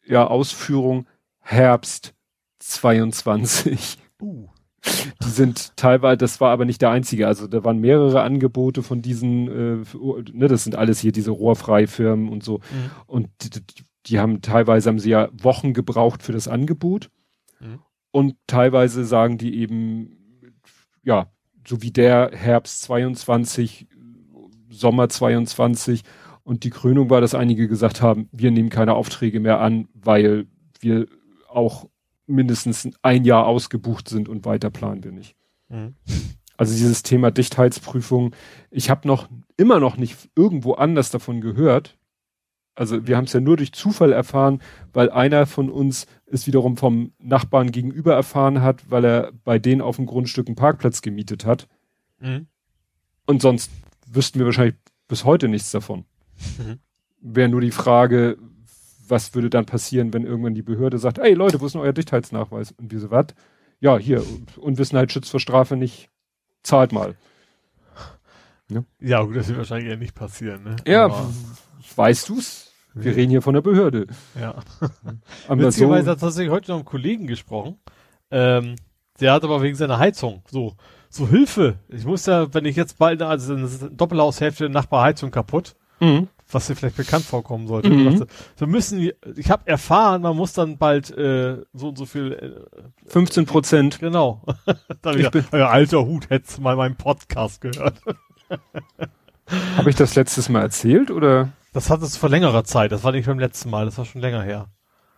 ja, 0.04 0.26
Ausführung 0.26 1.06
Herbst 1.40 2.12
22. 2.58 3.96
Uh. 4.20 4.48
Die 5.22 5.28
sind 5.28 5.76
teilweise, 5.76 6.16
das 6.16 6.40
war 6.40 6.50
aber 6.50 6.64
nicht 6.64 6.82
der 6.82 6.90
einzige, 6.90 7.26
also 7.26 7.46
da 7.46 7.64
waren 7.64 7.78
mehrere 7.78 8.22
Angebote 8.22 8.82
von 8.82 9.02
diesen, 9.02 9.48
äh, 9.48 9.84
ne, 10.32 10.48
das 10.48 10.64
sind 10.64 10.76
alles 10.76 11.00
hier 11.00 11.12
diese 11.12 11.30
Rohrfreifirmen 11.30 12.28
und 12.28 12.42
so. 12.42 12.58
Mhm. 12.58 12.90
Und 13.06 13.28
die, 13.42 13.50
die, 13.50 13.84
die 14.06 14.20
haben 14.20 14.40
teilweise 14.42 14.88
haben 14.88 14.98
sie 14.98 15.10
ja 15.10 15.28
Wochen 15.32 15.72
gebraucht 15.72 16.22
für 16.22 16.32
das 16.32 16.48
Angebot. 16.48 17.10
Mhm. 17.60 17.80
Und 18.10 18.36
teilweise 18.46 19.04
sagen 19.04 19.38
die 19.38 19.58
eben, 19.58 20.50
ja, 21.02 21.30
so 21.66 21.82
wie 21.82 21.90
der 21.90 22.30
Herbst 22.32 22.82
22, 22.82 23.88
Sommer 24.70 25.08
22 25.08 26.02
und 26.44 26.64
die 26.64 26.70
Krönung 26.70 27.10
war, 27.10 27.20
dass 27.20 27.34
einige 27.34 27.66
gesagt 27.68 28.02
haben, 28.02 28.28
wir 28.32 28.50
nehmen 28.50 28.70
keine 28.70 28.94
Aufträge 28.94 29.40
mehr 29.40 29.60
an, 29.60 29.88
weil 29.94 30.46
wir 30.80 31.06
auch 31.48 31.88
mindestens 32.26 32.88
ein 33.02 33.24
Jahr 33.24 33.46
ausgebucht 33.46 34.08
sind 34.08 34.28
und 34.28 34.44
weiter 34.44 34.70
planen 34.70 35.04
wir 35.04 35.12
nicht. 35.12 35.36
Mhm. 35.68 35.94
Also 36.56 36.74
dieses 36.74 37.02
Thema 37.02 37.30
Dichtheitsprüfung, 37.30 38.34
ich 38.70 38.88
habe 38.90 39.06
noch 39.06 39.28
immer 39.56 39.78
noch 39.78 39.96
nicht 39.96 40.30
irgendwo 40.34 40.74
anders 40.74 41.10
davon 41.10 41.40
gehört. 41.40 41.98
Also 42.74 43.06
wir 43.06 43.16
haben 43.16 43.24
es 43.24 43.32
ja 43.32 43.40
nur 43.40 43.56
durch 43.56 43.72
Zufall 43.72 44.12
erfahren, 44.12 44.60
weil 44.92 45.10
einer 45.10 45.46
von 45.46 45.70
uns 45.70 46.06
es 46.26 46.46
wiederum 46.46 46.76
vom 46.76 47.12
Nachbarn 47.18 47.72
gegenüber 47.72 48.14
erfahren 48.14 48.62
hat, 48.62 48.90
weil 48.90 49.04
er 49.04 49.32
bei 49.44 49.58
denen 49.58 49.80
auf 49.80 49.96
dem 49.96 50.06
Grundstück 50.06 50.46
einen 50.46 50.56
Parkplatz 50.56 51.02
gemietet 51.02 51.46
hat. 51.46 51.68
Mhm. 52.20 52.46
Und 53.26 53.42
sonst 53.42 53.70
wüssten 54.06 54.38
wir 54.38 54.46
wahrscheinlich 54.46 54.76
bis 55.08 55.24
heute 55.24 55.48
nichts 55.48 55.70
davon. 55.70 56.04
Mhm. 56.58 56.78
Wäre 57.20 57.48
nur 57.48 57.60
die 57.62 57.70
Frage, 57.70 58.36
was 59.08 59.34
würde 59.34 59.50
dann 59.50 59.66
passieren, 59.66 60.12
wenn 60.12 60.24
irgendwann 60.24 60.54
die 60.54 60.62
Behörde 60.62 60.98
sagt, 60.98 61.18
ey 61.18 61.34
Leute, 61.34 61.60
wo 61.60 61.66
ist 61.66 61.72
denn 61.74 61.80
euer 61.82 61.92
Dichtheitsnachweis? 61.92 62.72
Und 62.72 62.90
wir 62.92 63.00
so, 63.00 63.10
was? 63.10 63.26
Ja, 63.80 63.98
hier, 63.98 64.22
Unwissenheit 64.56 65.12
schützt 65.12 65.30
vor 65.30 65.40
Strafe 65.40 65.76
nicht, 65.76 66.08
zahlt 66.62 66.92
mal. 66.92 67.14
Ja, 69.00 69.22
gut, 69.22 69.36
das 69.36 69.46
wird 69.48 69.58
wahrscheinlich 69.58 69.88
eher 69.90 69.96
nicht 69.96 70.14
passieren, 70.14 70.64
ne? 70.64 70.76
Ja, 70.86 71.04
Aber, 71.04 71.30
weißt 71.94 72.28
du's? 72.28 72.72
Wir 72.94 73.14
reden 73.14 73.30
hier 73.30 73.42
von 73.42 73.54
der 73.54 73.60
Behörde. 73.60 74.06
ja. 74.40 74.56
Witzigerweise 75.48 76.10
hat 76.10 76.20
tatsächlich 76.20 76.50
heute 76.50 76.70
noch 76.70 76.78
einen 76.78 76.84
Kollegen 76.86 77.26
gesprochen. 77.26 77.78
Ähm, 78.30 78.74
der 79.20 79.34
hat 79.34 79.44
aber 79.44 79.62
wegen 79.62 79.76
seiner 79.76 79.98
Heizung 79.98 80.42
so, 80.50 80.74
so 81.10 81.28
Hilfe. 81.28 81.78
Ich 81.88 82.04
muss 82.06 82.26
ja, 82.26 82.52
wenn 82.54 82.64
ich 82.64 82.74
jetzt 82.74 82.98
bald, 82.98 83.22
also 83.22 83.54
eine 83.54 83.68
Doppelhaushälfte 83.68 84.68
Nachbarheizung 84.68 85.30
kaputt, 85.30 85.76
Mhm. 86.00 86.28
Was 86.50 86.66
dir 86.68 86.76
vielleicht 86.76 86.96
bekannt 86.96 87.24
vorkommen 87.24 87.66
sollte. 87.66 87.90
Mhm. 87.90 88.08
Ich 88.08 88.18
dachte, 88.20 88.26
wir 88.58 88.66
müssen, 88.66 89.10
ich 89.36 89.50
habe 89.50 89.66
erfahren, 89.66 90.22
man 90.22 90.36
muss 90.36 90.52
dann 90.52 90.78
bald 90.78 91.10
äh, 91.10 91.58
so 91.72 91.88
und 91.88 91.98
so 91.98 92.06
viel, 92.06 92.32
äh, 92.32 93.08
15 93.10 93.46
Prozent. 93.46 93.98
genau. 93.98 94.42
da 95.02 95.10
hab 95.10 95.16
ich 95.16 95.30
gedacht, 95.30 95.52
euer 95.52 95.68
alter 95.70 96.06
Hut, 96.06 96.30
hättest 96.30 96.58
du 96.58 96.62
mal 96.62 96.76
meinen 96.76 96.96
Podcast 96.96 97.60
gehört. 97.60 98.00
Habe 99.76 99.90
ich 99.90 99.96
das 99.96 100.14
letztes 100.16 100.48
Mal 100.48 100.62
erzählt 100.62 101.10
oder? 101.10 101.50
Das 101.72 101.90
hat 101.90 102.02
es 102.02 102.16
vor 102.16 102.28
längerer 102.28 102.64
Zeit, 102.64 102.90
das 102.90 103.04
war 103.04 103.12
nicht 103.12 103.26
beim 103.26 103.38
letzten 103.38 103.70
Mal, 103.70 103.84
das 103.84 103.98
war 103.98 104.04
schon 104.04 104.20
länger 104.20 104.42
her. 104.42 104.68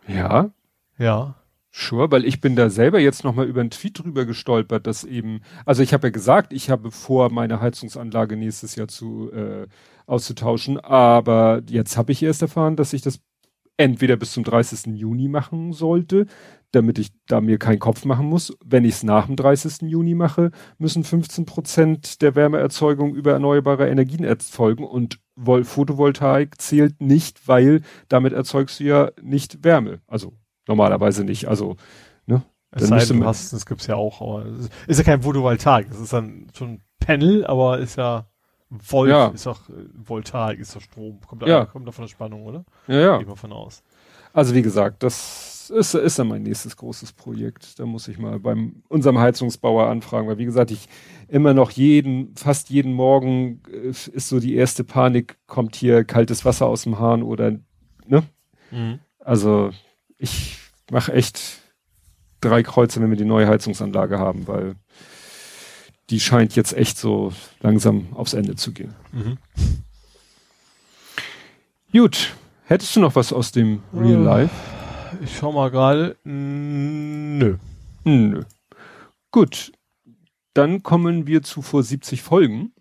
Ja, 0.07 0.51
Ja. 0.99 1.35
sure, 1.71 2.11
weil 2.11 2.25
ich 2.25 2.41
bin 2.41 2.57
da 2.57 2.69
selber 2.69 2.99
jetzt 2.99 3.25
nochmal 3.25 3.47
über 3.47 3.61
einen 3.61 3.71
Tweet 3.71 3.99
drüber 3.99 4.25
gestolpert, 4.25 4.87
dass 4.87 5.05
eben, 5.05 5.43
also 5.65 5.83
ich 5.83 5.93
habe 5.95 6.09
ja 6.09 6.11
gesagt, 6.11 6.53
ich 6.53 6.69
habe 6.71 6.91
vor, 6.91 7.31
meine 7.31 7.61
Heizungsanlage 7.61 8.37
nächstes 8.37 8.75
Jahr 8.77 8.89
zu 8.89 9.31
äh, 9.33 9.67
auszutauschen, 10.09 10.78
aber 10.78 11.62
jetzt 11.69 11.97
habe 11.97 12.12
ich 12.12 12.23
erst 12.23 12.43
erfahren, 12.43 12.77
dass 12.77 12.93
ich 12.93 13.03
das 13.03 13.20
entweder 13.77 14.17
bis 14.17 14.33
zum 14.33 14.45
30. 14.45 14.95
Juni 14.97 15.28
machen 15.28 15.73
sollte, 15.73 16.27
damit 16.73 16.99
ich 16.99 17.11
da 17.27 17.41
mir 17.41 17.59
keinen 17.59 17.78
Kopf 17.78 18.05
machen 18.05 18.27
muss. 18.27 18.57
Wenn 18.65 18.85
ich 18.85 18.97
es 18.97 19.03
nach 19.03 19.27
dem 19.27 19.37
30. 19.37 19.83
Juni 19.89 20.15
mache, 20.15 20.51
müssen 20.77 21.05
15 21.05 21.47
Prozent 21.47 22.20
der 22.20 22.35
Wärmeerzeugung 22.35 23.15
über 23.15 23.33
erneuerbare 23.33 23.89
Energien 23.89 24.25
erfolgen 24.25 24.85
und 24.85 25.20
Vol 25.37 25.65
Photovoltaik 25.65 26.61
zählt 26.61 27.01
nicht, 27.01 27.47
weil 27.47 27.83
damit 28.09 28.33
erzeugst 28.33 28.81
du 28.81 28.85
ja 28.85 29.11
nicht 29.23 29.65
Wärme. 29.65 30.01
Also 30.07 30.35
normalerweise 30.67 31.25
nicht. 31.25 31.47
Also, 31.47 31.77
ne? 32.27 32.43
Es 32.70 32.83
Dann 32.83 33.01
sei 33.01 33.07
denn, 33.07 33.20
du 33.20 33.27
hast, 33.27 33.53
das 33.53 33.65
gibt's 33.65 33.87
ja 33.87 33.95
auch, 33.95 34.20
aber 34.20 34.45
ist, 34.89 34.99
ja 34.99 35.05
kein 35.05 35.23
Photovoltaik, 35.23 35.89
es 35.91 36.01
ist 36.01 36.12
dann 36.12 36.49
schon 36.53 36.83
Panel, 37.01 37.47
aber 37.47 37.78
ist 37.78 37.97
ja 37.97 38.28
Volt, 38.71 39.11
Ja. 39.11 39.29
ist 39.29 39.47
doch 39.47 39.69
äh, 39.71 39.73
Voltaik, 39.95 40.59
ist 40.59 40.77
doch 40.77 40.81
Strom, 40.81 41.21
kommt 41.27 41.43
da, 41.43 41.47
Ja. 41.47 41.65
kommt 41.65 41.87
da 41.87 41.93
von 41.93 42.05
der 42.05 42.09
Spannung, 42.11 42.45
oder? 42.45 42.65
Ja, 42.87 42.97
ja. 42.99 43.13
Gehe 43.17 43.23
ich 43.23 43.29
mal 43.29 43.37
von 43.37 43.53
aus. 43.53 43.83
Also 44.33 44.55
wie 44.55 44.63
gesagt, 44.63 45.03
das 45.03 45.71
ist, 45.71 45.95
ist 45.95 46.19
dann 46.19 46.29
mein 46.29 46.43
nächstes 46.43 46.77
großes 46.77 47.13
Projekt. 47.13 47.79
Da 47.79 47.87
muss 47.87 48.09
ich 48.09 48.19
mal 48.19 48.39
beim 48.39 48.83
unserem 48.89 49.19
Heizungsbauer 49.19 49.87
anfragen, 49.89 50.29
weil 50.29 50.39
wie 50.39 50.45
gesagt, 50.45 50.71
ich 50.71 50.87
immer 51.29 51.55
noch 51.55 51.71
jeden, 51.71 52.35
fast 52.37 52.69
jeden 52.71 52.93
Morgen 52.93 53.63
äh, 53.73 53.89
ist 53.89 54.29
so 54.29 54.39
die 54.39 54.55
erste 54.55 54.85
Panik, 54.85 55.39
kommt 55.47 55.75
hier 55.77 56.05
kaltes 56.05 56.45
Wasser 56.45 56.67
aus 56.67 56.83
dem 56.83 56.99
Hahn 56.99 57.23
oder 57.23 57.53
ne? 58.07 58.23
Also 59.19 59.71
ich 60.19 60.59
mache 60.91 61.13
echt 61.15 61.63
drei 62.41 62.63
Kreuze, 62.63 63.01
wenn 63.01 63.09
wir 63.11 63.17
die 63.17 63.25
neue 63.25 63.49
Heizungsanlage 63.49 64.19
haben, 64.19 64.47
weil 64.47 64.75
die 66.11 66.20
scheint 66.20 66.57
jetzt 66.57 66.73
echt 66.73 66.97
so 66.99 67.33
langsam 67.61 68.09
aufs 68.15 68.33
Ende 68.35 68.57
zu 68.57 68.73
gehen. 68.73 68.95
Mhm. 69.12 69.39
Gut, 71.93 72.35
hättest 72.65 72.97
du 72.97 73.01
noch 73.01 73.15
was 73.15 73.33
aus 73.33 73.53
dem 73.53 73.83
Real 73.95 74.20
Äh. 74.20 74.25
Life? 74.25 74.55
Ich 75.23 75.37
schau 75.39 75.53
mal 75.53 75.70
gerade, 75.70 76.17
nö. 76.25 77.57
Nö. 78.05 78.43
Gut. 79.31 79.73
Dann 80.55 80.83
kommen 80.83 81.27
wir 81.27 81.43
zu 81.43 81.61
vor 81.62 81.83
70 81.83 82.23
Folgen. 82.23 82.73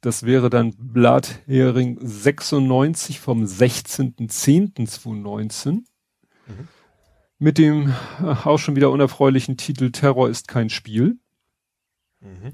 Das 0.00 0.24
wäre 0.24 0.50
dann 0.50 0.74
Blathering 0.76 1.98
96 2.00 3.20
vom 3.20 3.44
16.10.2019. 3.44 5.70
Mhm. 5.72 5.84
Mit 7.38 7.58
dem 7.58 7.92
auch 8.44 8.58
schon 8.58 8.74
wieder 8.76 8.90
unerfreulichen 8.90 9.56
Titel 9.56 9.90
Terror 9.92 10.28
ist 10.30 10.48
kein 10.48 10.68
Spiel. 10.70 11.18
Mhm. 12.26 12.52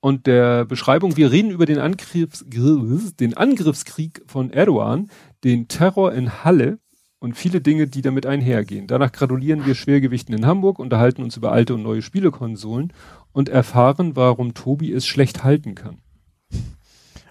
Und 0.00 0.26
der 0.26 0.64
Beschreibung, 0.64 1.16
wir 1.16 1.30
reden 1.30 1.50
über 1.50 1.64
den, 1.64 1.78
Angriffs 1.78 2.44
den 2.48 3.36
Angriffskrieg 3.36 4.22
von 4.26 4.50
Erdogan, 4.50 5.10
den 5.44 5.68
Terror 5.68 6.12
in 6.12 6.44
Halle 6.44 6.80
und 7.20 7.36
viele 7.36 7.60
Dinge, 7.60 7.86
die 7.86 8.02
damit 8.02 8.26
einhergehen. 8.26 8.88
Danach 8.88 9.12
gratulieren 9.12 9.64
wir 9.64 9.76
Schwergewichten 9.76 10.34
in 10.34 10.44
Hamburg, 10.44 10.80
unterhalten 10.80 11.22
uns 11.22 11.36
über 11.36 11.52
alte 11.52 11.74
und 11.74 11.84
neue 11.84 12.02
Spielekonsolen 12.02 12.92
und 13.30 13.48
erfahren, 13.48 14.16
warum 14.16 14.54
Tobi 14.54 14.92
es 14.92 15.06
schlecht 15.06 15.44
halten 15.44 15.76
kann. 15.76 15.98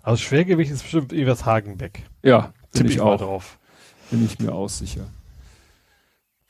Also 0.02 0.24
Schwergewicht 0.24 0.72
ist 0.72 0.84
bestimmt 0.84 1.12
Evers 1.12 1.46
Hagenbeck. 1.46 2.04
Ja, 2.24 2.54
bin 2.72 2.84
Tipp 2.84 2.92
ich 2.92 2.98
mal 3.00 3.04
auch. 3.04 3.20
drauf. 3.20 3.60
Bin 4.10 4.24
ich 4.26 4.40
mir 4.40 4.54
auch 4.54 4.70
sicher. 4.70 5.08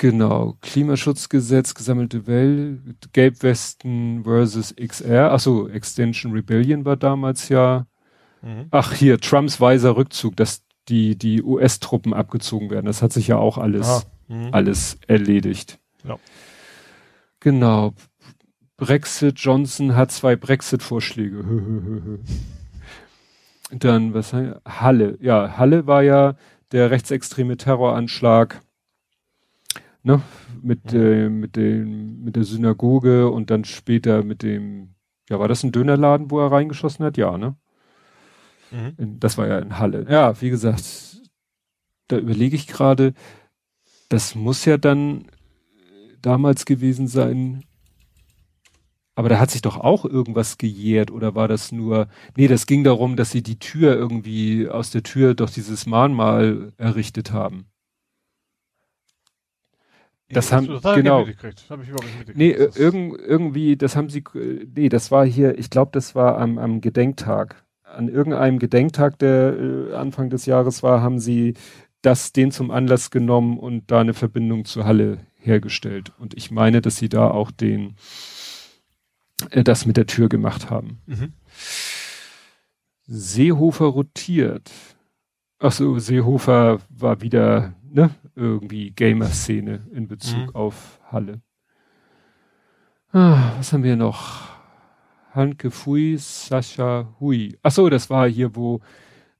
Genau. 0.01 0.57
Klimaschutzgesetz, 0.61 1.75
gesammelte 1.75 2.25
Welt, 2.25 2.80
Gelbwesten 3.13 4.23
versus 4.23 4.73
XR. 4.75 5.31
Achso, 5.31 5.67
Extension 5.67 6.31
Rebellion 6.33 6.85
war 6.85 6.97
damals 6.97 7.49
ja. 7.49 7.85
Mhm. 8.41 8.65
Ach 8.71 8.93
hier, 8.93 9.19
Trumps 9.19 9.61
weiser 9.61 9.95
Rückzug, 9.95 10.35
dass 10.38 10.63
die, 10.89 11.15
die 11.15 11.43
US-Truppen 11.43 12.15
abgezogen 12.15 12.71
werden. 12.71 12.88
Das 12.88 13.03
hat 13.03 13.13
sich 13.13 13.27
ja 13.27 13.38
auch 13.38 13.59
alles, 13.59 13.88
Ah, 13.88 14.01
mhm. 14.27 14.49
alles 14.51 14.97
erledigt. 15.05 15.77
Ja. 16.03 16.17
Genau. 17.39 17.93
Brexit, 18.77 19.38
Johnson 19.38 19.95
hat 19.95 20.11
zwei 20.11 20.35
Brexit-Vorschläge. 20.35 21.45
Dann, 23.71 24.15
was? 24.15 24.33
Halle. 24.65 25.19
Ja, 25.21 25.59
Halle 25.59 25.85
war 25.85 26.01
ja 26.01 26.38
der 26.71 26.89
rechtsextreme 26.89 27.57
Terroranschlag, 27.57 28.61
ne, 30.03 30.21
mit, 30.61 30.93
Mhm. 30.93 30.99
äh, 30.99 31.30
mit 31.30 31.55
dem, 31.55 32.23
mit 32.23 32.35
der 32.35 32.43
Synagoge 32.43 33.30
und 33.30 33.49
dann 33.49 33.65
später 33.65 34.23
mit 34.23 34.43
dem 34.43 34.95
Ja, 35.30 35.39
war 35.39 35.47
das 35.47 35.63
ein 35.63 35.71
Dönerladen, 35.71 36.30
wo 36.30 36.39
er 36.39 36.51
reingeschossen 36.51 37.05
hat? 37.05 37.15
Ja, 37.17 37.38
ne? 37.38 37.55
Mhm. 38.71 38.93
In, 38.97 39.19
das 39.19 39.38
war 39.38 39.47
ja 39.47 39.59
in 39.59 39.80
Halle. 39.80 40.05
Ja, 40.09 40.39
wie 40.41 40.49
gesagt, 40.49 41.21
da 42.07 42.17
überlege 42.17 42.55
ich 42.55 42.67
gerade, 42.67 43.13
das 44.09 44.35
muss 44.35 44.65
ja 44.65 44.77
dann 44.77 45.25
damals 46.21 46.65
gewesen 46.65 47.07
sein. 47.07 47.63
Aber 49.15 49.30
da 49.30 49.39
hat 49.39 49.51
sich 49.51 49.61
doch 49.61 49.77
auch 49.77 50.05
irgendwas 50.05 50.57
gejährt 50.57 51.11
oder 51.11 51.35
war 51.35 51.47
das 51.47 51.71
nur, 51.71 52.07
nee, 52.35 52.47
das 52.47 52.65
ging 52.65 52.83
darum, 52.83 53.15
dass 53.15 53.31
sie 53.31 53.43
die 53.43 53.59
Tür 53.59 53.95
irgendwie 53.95 54.67
aus 54.69 54.89
der 54.91 55.03
Tür 55.03 55.33
doch 55.33 55.49
dieses 55.49 55.85
Mahnmal 55.85 56.73
errichtet 56.77 57.31
haben. 57.31 57.70
Das 60.34 60.51
haben, 60.51 60.68
das 60.68 60.84
hab 60.84 60.95
genau. 60.95 61.26
Ich 61.26 61.38
das 61.38 61.69
habe 61.69 61.84
ich 61.84 61.90
überhaupt 61.90 62.06
nicht 62.06 62.27
mitgekriegt. 62.27 62.38
Nee, 62.38 62.66
Das 62.66 62.77
irgend, 62.77 63.19
irgendwie, 63.19 63.77
das 63.77 63.95
haben 63.95 64.10
sie, 64.10 64.24
nee, 64.76 64.90
das 64.90 65.11
war 65.11 65.26
hier, 65.26 65.58
ich 65.58 65.69
glaube, 65.69 65.92
das 65.93 66.16
war 66.16 66.38
am, 66.38 66.58
am 66.58 66.82
Gedenktag. 66.82 67.64
An 67.84 68.08
irgendeinem 68.08 68.60
Gedenktag, 68.60 69.19
der 69.19 69.53
äh, 69.58 69.93
Anfang 69.95 70.30
des 70.30 70.45
Jahres 70.45 70.82
war, 70.84 71.01
haben 71.01 71.19
sie 71.19 71.56
das 72.01 72.32
den 72.32 72.51
zum 72.51 72.72
Anlass 72.72 73.11
genommen 73.11 73.60
und 73.60 73.92
da 73.92 74.00
eine 74.00 74.14
Verbindung 74.14 74.66
zur 74.66 74.85
Halle 74.85 75.19
hergestellt. 75.38 76.11
Und 76.19 76.35
ich 76.35 76.51
meine, 76.51 76.82
dass 76.82 76.98
sie 76.98 77.10
da 77.10 77.30
auch 77.30 77.51
den, 77.51 77.95
äh, 79.50 79.64
das 79.64 79.85
mit 79.85 79.98
der 79.98 80.08
Tür 80.08 80.30
gemacht 80.30 80.69
haben. 80.69 81.01
Mhm. 81.06 81.34
Seehofer 83.08 83.85
rotiert. 83.85 84.72
Ach 85.60 85.72
so, 85.72 86.00
Seehofer 86.00 86.80
war 86.90 87.22
wieder, 87.22 87.74
ne, 87.92 88.11
irgendwie 88.35 88.92
Gamer-Szene 88.92 89.88
in 89.93 90.08
Bezug 90.08 90.48
Mhm. 90.48 90.56
auf 90.56 91.00
Halle. 91.11 91.42
Ah, 93.14 93.53
was 93.58 93.74
haben 93.74 93.84
wir 93.84 93.95
noch? 93.95 94.50
Hanke 95.34 95.72
Fui, 95.72 96.18
Sascha 96.18 97.08
Hui. 97.19 97.58
Ach 97.64 97.72
so, 97.72 97.90
das 97.90 98.10
war 98.10 98.27
hier, 98.27 98.56
wo 98.56 98.80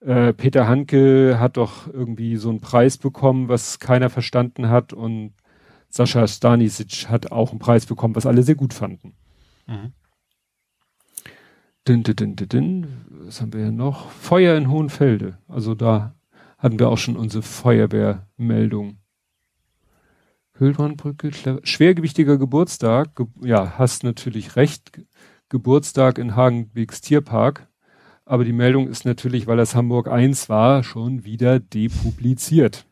äh, 0.02 0.34
Peter 0.34 0.68
Hanke 0.68 1.38
hat 1.40 1.58
doch 1.58 1.88
irgendwie 1.92 2.38
so 2.38 2.50
einen 2.50 2.60
Preis 2.62 2.98
bekommen, 2.98 3.50
was 3.50 3.80
keiner 3.80 4.10
verstanden 4.10 4.70
hat 4.70 4.94
und 4.94 5.34
Sascha 5.90 6.26
Stanisic 6.28 7.08
hat 7.10 7.32
auch 7.32 7.52
einen 7.52 7.60
Preis 7.60 7.86
bekommen, 7.86 8.16
was 8.16 8.26
alle 8.26 8.44
sehr 8.44 8.56
gut 8.56 8.74
fanden. 8.74 9.14
Mhm. 9.68 9.94
Din, 11.88 12.04
din, 12.04 12.16
din, 12.16 12.36
din. 12.36 12.88
Was 13.26 13.42
haben 13.42 13.54
wir 13.54 13.62
hier 13.62 13.72
noch? 13.72 14.10
Feuer 14.12 14.56
in 14.56 14.70
Hohenfelde. 14.70 15.38
Also 15.48 15.76
da 15.76 16.14
hatten 16.62 16.80
wir 16.80 16.90
auch 16.90 16.98
schon 16.98 17.18
unsere 17.18 17.42
Feuerwehrmeldung. 17.44 18.98
Hildbrandbrücke, 20.58 21.32
schwergewichtiger 21.64 22.38
Geburtstag. 22.38 23.16
Ge 23.16 23.26
ja, 23.42 23.78
hast 23.78 24.04
natürlich 24.04 24.56
recht. 24.56 24.94
Ge 24.94 25.06
Geburtstag 25.50 26.18
in 26.18 26.36
Hagenbeeks 26.38 27.02
Tierpark. 27.02 27.68
Aber 28.24 28.46
die 28.46 28.54
Meldung 28.54 28.88
ist 28.88 29.04
natürlich, 29.04 29.48
weil 29.48 29.58
das 29.58 29.76
Hamburg 29.76 30.08
1 30.08 30.48
war, 30.48 30.84
schon 30.84 31.26
wieder 31.26 31.60
depubliziert. 31.60 32.86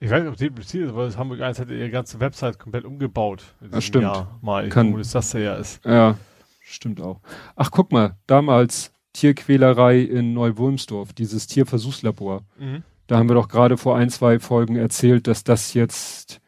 Ich 0.00 0.10
weiß 0.10 0.22
nicht, 0.22 0.30
ob 0.30 0.36
die 0.36 0.50
bezielt 0.50 0.88
ist, 0.88 0.94
weil 0.94 1.06
das 1.06 1.16
Hamburg 1.16 1.40
1 1.40 1.58
hat 1.58 1.70
ihre 1.70 1.88
ganze 1.90 2.20
Website 2.20 2.58
komplett 2.58 2.84
umgebaut. 2.84 3.54
Das 3.70 3.84
stimmt. 3.84 4.02
Jahr 4.02 4.38
mal. 4.42 4.64
Ich 4.66 4.70
Kann- 4.70 4.88
vermute, 4.88 5.02
dass 5.04 5.12
das 5.12 5.32
ja 5.32 5.54
ist. 5.54 5.82
Ja, 5.86 6.18
stimmt 6.60 7.00
auch. 7.00 7.20
Ach, 7.56 7.70
guck 7.70 7.92
mal, 7.92 8.16
damals 8.26 8.92
Tierquälerei 9.12 10.00
in 10.00 10.32
Neuwulmsdorf, 10.34 11.12
dieses 11.12 11.46
Tierversuchslabor. 11.46 12.42
Mhm. 12.58 12.82
Da 13.06 13.18
haben 13.18 13.28
wir 13.28 13.34
doch 13.34 13.48
gerade 13.48 13.76
vor 13.76 13.96
ein, 13.96 14.08
zwei 14.10 14.38
Folgen 14.38 14.76
erzählt, 14.76 15.26
dass 15.26 15.42
das 15.42 15.74
jetzt 15.74 16.40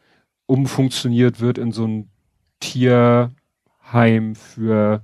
umfunktioniert 0.45 1.39
wird 1.41 1.57
in 1.57 1.71
so 1.71 1.85
ein 1.85 2.09
Tierheim 2.59 4.35
für 4.35 5.03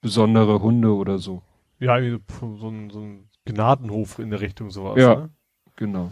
besondere 0.00 0.60
Hunde 0.60 0.94
oder 0.94 1.18
so. 1.18 1.42
Ja, 1.78 1.98
irgendwie 1.98 2.24
so, 2.40 2.56
so, 2.56 2.68
ein, 2.68 2.90
so 2.90 3.00
ein 3.00 3.28
Gnadenhof 3.44 4.18
in 4.18 4.30
der 4.30 4.40
Richtung 4.40 4.70
sowas. 4.70 4.96
Ja. 4.98 5.14
Ne? 5.14 5.30
Genau. 5.76 6.10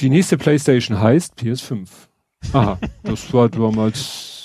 Die 0.00 0.10
nächste 0.10 0.38
Playstation 0.38 1.00
heißt 1.00 1.38
PS5. 1.38 1.88
Aha, 2.52 2.78
das 3.02 3.32
war 3.32 3.48
damals 3.48 4.39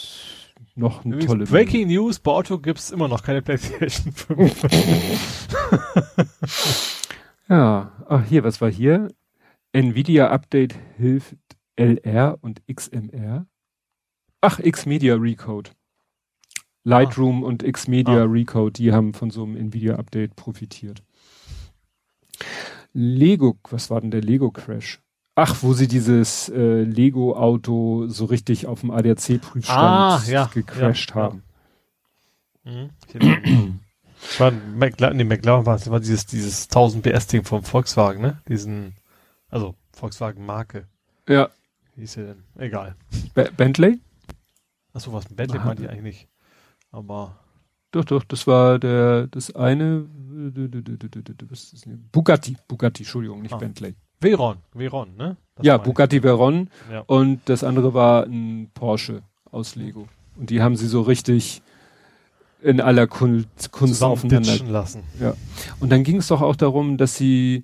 noch 0.76 1.04
eine 1.06 1.16
Übrigens, 1.16 1.32
tolle 1.32 1.46
Breaking 1.46 1.88
News, 1.88 2.20
bei 2.20 2.32
Otto 2.32 2.60
gibt's 2.60 2.92
immer 2.92 3.08
noch 3.08 3.24
keine 3.24 3.42
PlayStation 3.42 4.12
5. 4.14 4.62
Ja, 7.48 7.92
ach 8.10 8.26
hier, 8.26 8.44
was 8.44 8.60
war 8.60 8.72
hier? 8.72 9.10
Nvidia 9.72 10.32
Update 10.32 10.76
hilft 10.98 11.36
LR 11.76 12.40
und 12.42 12.64
XMR. 12.66 13.46
Ach, 14.42 14.60
Xmedia 14.60 15.14
Recode. 15.16 15.70
Lightroom 16.84 17.44
und 17.44 17.64
Xmedia 17.64 18.24
Ah. 18.24 18.26
Recode, 18.26 18.74
die 18.74 18.92
haben 18.92 19.14
von 19.14 19.30
so 19.30 19.44
einem 19.44 19.58
Nvidia 19.58 19.96
Update 19.98 20.36
profitiert. 20.36 21.04
Lego, 22.94 23.58
was 23.70 23.90
war 23.90 24.02
denn 24.02 24.12
der 24.12 24.22
Lego 24.22 24.50
Crash? 24.52 25.02
Ach, 25.36 25.58
wo 25.64 25.74
sie 25.74 25.88
dieses 25.88 26.48
äh, 26.50 26.82
Lego 26.84 27.36
Auto 27.36 28.08
so 28.08 28.26
richtig 28.26 28.68
auf 28.68 28.82
dem 28.82 28.92
ADAC 28.92 29.42
Prüfstand 29.42 29.80
Ah, 29.80 30.22
ja, 30.28 30.50
gecrashed 30.54 31.10
ja, 31.12 31.16
ja. 31.18 31.22
haben. 31.24 31.44
Mhm. 32.64 32.90
Ich 33.08 33.16
erinnere 33.16 33.42
mich. 33.42 34.40
war 34.40 34.52
ein 34.52 34.78
McLaren, 34.78 35.18
nee, 35.18 35.24
McLaren 35.26 35.66
war 35.66 35.76
es, 35.76 35.90
war 35.92 36.00
dieses, 36.00 36.26
dieses 36.26 36.64
1000 36.70 37.04
PS 37.04 37.28
Ding 37.28 37.44
vom 37.44 37.64
Volkswagen, 37.64 38.22
ne? 38.22 38.42
Diesen, 38.48 38.96
also 39.50 39.76
Volkswagen 39.92 40.46
Marke. 40.46 40.88
Ja, 41.28 41.50
Wie 41.96 42.02
hieß 42.02 42.14
der 42.14 42.26
denn? 42.28 42.44
Egal. 42.58 42.96
Be 43.34 43.52
Bentley? 43.56 44.00
Achso, 44.94 45.12
was 45.12 45.26
Bentley 45.26 45.60
Ah, 45.60 45.66
meinte 45.66 45.84
ich 45.84 45.90
eigentlich 45.90 46.04
nicht. 46.04 46.28
Aber, 46.92 47.38
Doch, 47.92 48.06
doch, 48.06 48.24
das 48.24 48.48
war 48.48 48.80
der, 48.80 49.28
das 49.28 49.54
eine, 49.54 50.06
ist? 51.52 51.88
Bugatti, 52.14 52.56
Bugatti, 52.70 53.04
Entschuldigung, 53.04 53.42
nicht 53.42 53.54
Ah. 53.54 53.58
Bentley. 53.58 53.96
Veyron, 54.22 54.58
Veyron, 54.74 55.16
ne? 55.18 55.38
Das 55.56 55.66
ja. 55.66 55.78
Bugatti 55.78 56.22
Veyron 56.24 56.70
Ja. 56.92 57.02
und 57.08 57.42
das 57.46 57.64
andere 57.64 57.94
war 57.94 58.24
ein 58.26 58.70
Porsche 58.74 59.22
aus 59.52 59.76
Lego. 59.76 60.08
Und 60.38 60.50
die 60.50 60.62
haben 60.62 60.76
sie 60.76 60.88
so 60.88 61.02
richtig 61.02 61.62
in 62.62 62.82
aller 62.82 63.08
Kunst, 63.08 63.72
Kunst 63.72 64.04
aufeinander. 64.04 64.58
lassen. 64.66 65.04
Und 65.80 65.92
dann 65.92 66.04
ging 66.04 66.18
es 66.18 66.28
doch 66.28 66.42
auch 66.42 66.56
darum, 66.56 66.98
dass 66.98 67.16
sie 67.16 67.64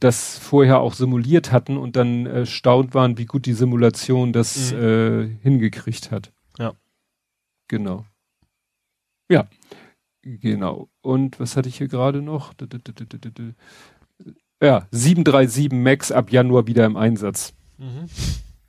das 0.00 0.38
vorher 0.38 0.80
auch 0.80 0.94
simuliert 0.94 1.52
hatten 1.52 1.76
und 1.76 1.96
dann 1.96 2.26
erstaunt 2.26 2.94
waren, 2.94 3.16
wie 3.18 3.26
gut 3.26 3.46
die 3.46 3.52
Simulation 3.52 4.32
das 4.32 4.72
Mhm. 4.72 4.78
äh, 4.82 5.28
hingekriegt 5.42 6.10
hat. 6.10 6.32
Ja. 6.58 6.72
Genau. 7.68 8.04
Ja, 9.30 9.46
genau. 10.22 10.88
Und 11.02 11.38
was 11.38 11.56
hatte 11.56 11.68
ich 11.68 11.78
hier 11.78 11.88
gerade 11.88 12.20
noch? 12.20 12.52
Ja, 14.62 14.86
737 14.90 15.72
Max 15.72 16.12
ab 16.12 16.30
Januar 16.30 16.66
wieder 16.66 16.84
im 16.84 16.96
Einsatz. 16.96 17.54
Mhm. 17.78 18.08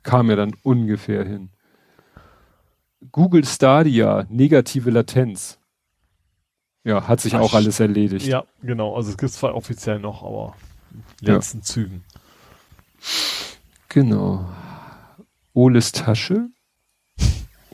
Kam 0.02 0.30
ja 0.30 0.36
dann 0.36 0.54
ungefähr 0.62 1.24
hin. 1.24 1.50
Google 3.10 3.44
Stadia, 3.44 4.26
negative 4.30 4.90
Latenz. 4.90 5.58
Ja, 6.84 7.06
hat 7.06 7.20
sich 7.20 7.34
Ach, 7.34 7.40
auch 7.40 7.54
alles 7.54 7.78
erledigt. 7.78 8.26
Ja, 8.26 8.44
genau. 8.62 8.96
Also 8.96 9.10
es 9.10 9.18
gibt 9.18 9.32
zwar 9.32 9.54
offiziell 9.54 9.98
noch, 9.98 10.22
aber 10.22 10.54
in 11.20 11.28
Ja. 11.28 11.34
letzten 11.34 11.62
Zügen. 11.62 12.04
Genau. 13.88 14.48
Oles 15.52 15.92
Tasche. 15.92 16.48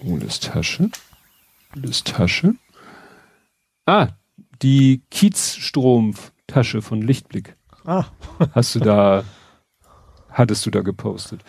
Oles 0.05 0.41
Tasche. 0.41 0.91
Oles 1.77 2.05
Tasche. 2.05 2.55
Ah, 3.87 4.09
die 4.63 5.03
Kiezstrom-Tasche 5.11 6.83
von 6.83 7.01
Lichtblick. 7.01 7.57
Ah, 7.89 8.05
Hast 8.53 8.75
du 8.75 8.81
da, 8.81 9.25
hattest 10.29 10.67
du 10.67 10.71
da 10.71 10.83
gepostet. 10.83 11.43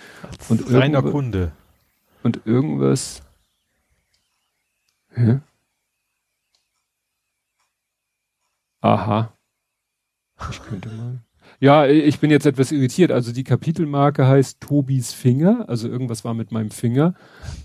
Und 0.48 0.72
reiner 0.74 1.02
Kunde. 1.02 1.52
Und 2.24 2.40
irgendwas. 2.46 3.22
Hä? 5.10 5.42
Aha. 8.80 9.34
Ich 10.50 10.64
könnte 10.64 10.88
mal. 10.88 11.20
Ja, 11.60 11.86
ich 11.88 12.22
bin 12.22 12.32
jetzt 12.32 12.46
etwas 12.46 12.72
irritiert. 12.72 13.12
Also 13.12 13.34
die 13.34 13.44
Kapitelmarke 13.44 14.26
heißt 14.26 14.62
Tobis 14.62 15.12
Finger, 15.12 15.68
also 15.68 15.90
irgendwas 15.90 16.24
war 16.24 16.34
mit 16.34 16.54
meinem 16.54 16.72
Finger, 16.72 17.16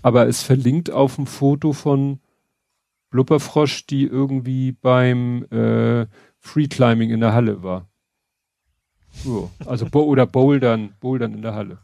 aber 0.01 0.27
es 0.27 0.43
verlinkt 0.43 0.91
auf 0.91 1.17
ein 1.17 1.27
Foto 1.27 1.71
von 1.71 2.19
Blubberfrosch, 3.09 3.85
die 3.85 4.03
irgendwie 4.03 4.73
beim 4.73 5.45
äh, 5.45 6.07
Freeclimbing 6.39 7.11
in 7.11 7.21
der 7.21 7.31
Halle 7.31 7.63
war. 7.63 7.87
So, 9.23 9.51
also 9.65 9.85
bo 9.85 10.03
oder 10.03 10.25
Bouldern, 10.25 10.93
Bouldern 10.99 11.33
in 11.33 11.41
der 11.41 11.55
Halle. 11.55 11.77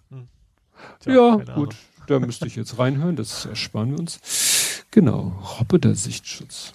Tja, 1.00 1.14
ja, 1.14 1.36
gut, 1.56 1.76
da 2.08 2.20
müsste 2.20 2.48
ich 2.48 2.56
jetzt 2.56 2.78
reinhören, 2.78 3.16
das 3.16 3.46
ersparen 3.46 3.92
wir 3.92 4.00
uns. 4.00 4.84
Genau, 4.92 5.34
Robbeter 5.60 5.96
Sichtschutz. 5.96 6.74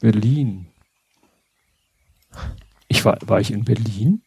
Berlin. 0.00 0.66
Ich 2.88 3.04
war, 3.04 3.18
war 3.26 3.40
ich 3.40 3.50
in 3.50 3.64
Berlin? 3.64 4.22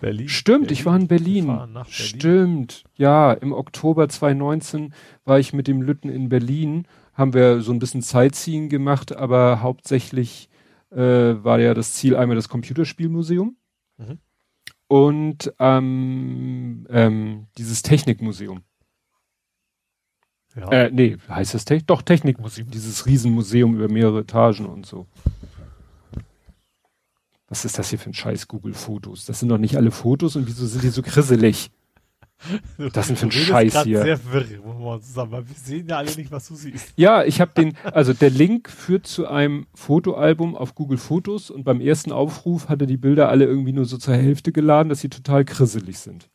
Berlin. 0.00 0.28
Stimmt, 0.28 0.68
Berlin. 0.68 0.72
ich 0.72 0.86
war 0.86 0.96
in 0.96 1.08
Berlin. 1.08 1.46
Berlin. 1.46 1.84
Stimmt. 1.88 2.84
Ja, 2.96 3.32
im 3.32 3.52
Oktober 3.52 4.08
2019 4.08 4.94
war 5.24 5.38
ich 5.38 5.52
mit 5.52 5.68
dem 5.68 5.82
Lütten 5.82 6.08
in 6.08 6.28
Berlin, 6.28 6.86
haben 7.14 7.34
wir 7.34 7.60
so 7.60 7.72
ein 7.72 7.78
bisschen 7.78 8.00
Sightseeing 8.00 8.68
gemacht, 8.68 9.14
aber 9.14 9.60
hauptsächlich 9.60 10.48
äh, 10.90 10.96
war 10.98 11.60
ja 11.60 11.74
das 11.74 11.94
Ziel 11.94 12.16
einmal 12.16 12.36
das 12.36 12.48
Computerspielmuseum 12.48 13.56
mhm. 13.98 14.18
Und 14.90 15.52
ähm, 15.60 16.84
ähm, 16.90 17.46
dieses 17.56 17.82
Technikmuseum. 17.82 18.62
Ja. 20.56 20.68
Äh, 20.68 20.90
nee, 20.90 21.16
heißt 21.28 21.54
das 21.54 21.64
Te 21.64 21.80
doch 21.80 22.02
Technikmuseum, 22.02 22.72
dieses 22.72 23.06
Riesenmuseum 23.06 23.76
über 23.76 23.88
mehrere 23.88 24.22
Etagen 24.22 24.66
und 24.66 24.86
so. 24.86 25.06
Was 27.46 27.64
ist 27.64 27.78
das 27.78 27.90
hier 27.90 28.00
für 28.00 28.10
ein 28.10 28.14
Scheiß 28.14 28.48
Google 28.48 28.74
Fotos? 28.74 29.26
Das 29.26 29.38
sind 29.38 29.48
doch 29.50 29.58
nicht 29.58 29.76
alle 29.76 29.92
Fotos 29.92 30.34
und 30.34 30.48
wieso 30.48 30.66
sind 30.66 30.82
die 30.82 30.88
so 30.88 31.02
grisselig? 31.02 31.70
Das 32.92 33.06
sind 33.06 33.18
für 33.18 33.26
ein 33.26 33.32
Scheiß 33.32 33.82
hier. 33.82 34.02
Sehr 34.02 34.32
wirr, 34.32 34.44
man 34.78 35.02
zusammen, 35.02 35.32
wir 35.32 35.54
sehen 35.54 35.86
ja 35.88 35.98
alle 35.98 36.14
nicht, 36.14 36.30
was 36.30 36.48
du 36.48 36.54
siehst. 36.54 36.94
Ja, 36.96 37.22
ich 37.22 37.40
habe 37.40 37.52
den, 37.56 37.76
also 37.84 38.14
der 38.14 38.30
Link 38.30 38.70
führt 38.70 39.06
zu 39.06 39.26
einem 39.26 39.66
Fotoalbum 39.74 40.56
auf 40.56 40.74
Google 40.74 40.98
Fotos 40.98 41.50
und 41.50 41.64
beim 41.64 41.80
ersten 41.80 42.12
Aufruf 42.12 42.68
hat 42.68 42.80
er 42.80 42.86
die 42.86 42.96
Bilder 42.96 43.28
alle 43.28 43.44
irgendwie 43.44 43.72
nur 43.72 43.84
so 43.84 43.98
zur 43.98 44.14
Hälfte 44.14 44.52
geladen, 44.52 44.88
dass 44.88 45.00
sie 45.00 45.10
total 45.10 45.44
grisselig 45.44 45.98
sind. 45.98 46.30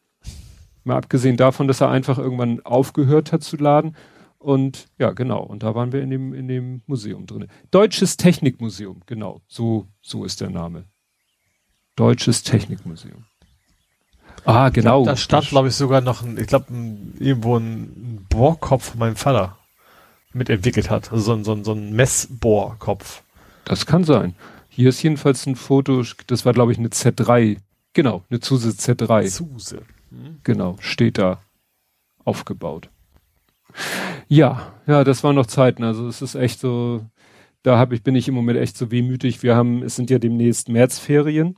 Mal 0.84 0.98
abgesehen 0.98 1.38
davon, 1.38 1.68
dass 1.68 1.82
er 1.82 1.90
einfach 1.90 2.20
irgendwann 2.20 2.62
aufgehört 2.62 3.32
hat 3.32 3.44
zu 3.44 3.58
laden. 3.58 3.96
Und 4.38 4.90
ja, 5.00 5.12
genau. 5.12 5.42
Und 5.42 5.64
da 5.64 5.74
waren 5.74 5.92
wir 5.92 6.02
in 6.04 6.12
dem, 6.12 6.34
in 6.36 6.48
dem 6.48 6.84
Museum 6.86 7.26
drin. 7.26 7.48
Deutsches 7.72 8.18
Technikmuseum, 8.18 9.02
genau. 9.08 9.42
So, 9.48 9.88
so 10.02 10.24
ist 10.24 10.42
der 10.42 10.52
Name. 10.52 10.86
Deutsches 11.96 12.44
Technikmuseum. 12.44 13.26
Ah, 14.46 14.70
genau. 14.70 15.04
Glaub, 15.04 15.16
da 15.16 15.18
stand, 15.18 15.50
glaube 15.50 15.70
ich, 15.70 15.76
sogar 15.76 16.02
noch 16.02 16.24
ein, 16.24 16.38
ich 16.38 16.48
glaube, 16.48 16.68
irgendwo 17.20 17.58
ein 17.58 18.26
Bohrkopf 18.30 18.92
von 18.92 19.00
meinem 19.00 19.16
Vater 19.16 19.58
mitentwickelt 20.34 20.90
hat. 20.90 21.12
Also 21.12 21.24
so 21.24 21.34
ein, 21.34 21.44
so 21.44 21.54
ein, 21.54 21.64
so 21.64 21.74
ein 21.74 21.94
Messbohrkopf. 21.94 23.24
Das 23.64 23.86
kann 23.86 24.04
sein. 24.04 24.36
Hier 24.70 24.90
ist 24.90 25.02
jedenfalls 25.02 25.46
ein 25.46 25.56
Foto, 25.56 26.04
das 26.28 26.46
war, 26.46 26.54
glaube 26.54 26.72
ich, 26.72 26.78
eine 26.78 26.90
Z3. 26.90 27.58
Genau, 27.94 28.24
eine 28.30 28.40
Zuse 28.40 28.70
Z3. 28.70 29.28
Zuse. 29.30 29.82
Hm. 30.10 30.40
Genau, 30.44 30.76
steht 30.80 31.18
da 31.18 31.40
aufgebaut. 32.24 32.90
Ja, 34.28 34.74
ja, 34.86 35.04
das 35.04 35.24
waren 35.24 35.36
noch 35.36 35.46
Zeiten. 35.46 35.84
Also 35.84 36.08
es 36.08 36.22
ist 36.22 36.36
echt 36.36 36.60
so, 36.60 37.06
da 37.64 37.78
habe 37.78 37.96
ich, 37.96 38.04
bin 38.04 38.16
ich 38.16 38.28
im 38.28 38.36
Moment 38.36 38.60
echt 38.60 38.78
so 38.78 38.92
wehmütig. 38.92 39.44
Wir 39.44 39.56
haben, 39.56 39.82
es 39.82 39.96
sind 39.96 40.10
ja 40.10 40.20
demnächst 40.20 40.70
Märzferien. 40.70 41.58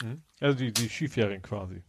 Hm. 0.00 0.22
Also 0.40 0.56
die, 0.56 0.72
die 0.72 0.88
Skiferien 0.88 1.42
quasi. 1.42 1.82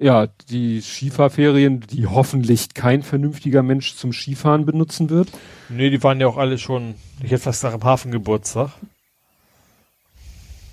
Ja, 0.00 0.28
die 0.48 0.80
Skifahrferien, 0.80 1.80
die 1.80 2.06
hoffentlich 2.06 2.72
kein 2.72 3.02
vernünftiger 3.02 3.64
Mensch 3.64 3.96
zum 3.96 4.12
Skifahren 4.12 4.64
benutzen 4.64 5.10
wird. 5.10 5.28
Nee, 5.68 5.90
die 5.90 6.00
waren 6.04 6.20
ja 6.20 6.28
auch 6.28 6.36
alle 6.36 6.56
schon, 6.56 6.94
ich 7.20 7.32
hätte 7.32 7.42
fast 7.42 7.64
nach 7.64 7.72
dem 7.72 7.82
Hafengeburtstag. 7.82 8.70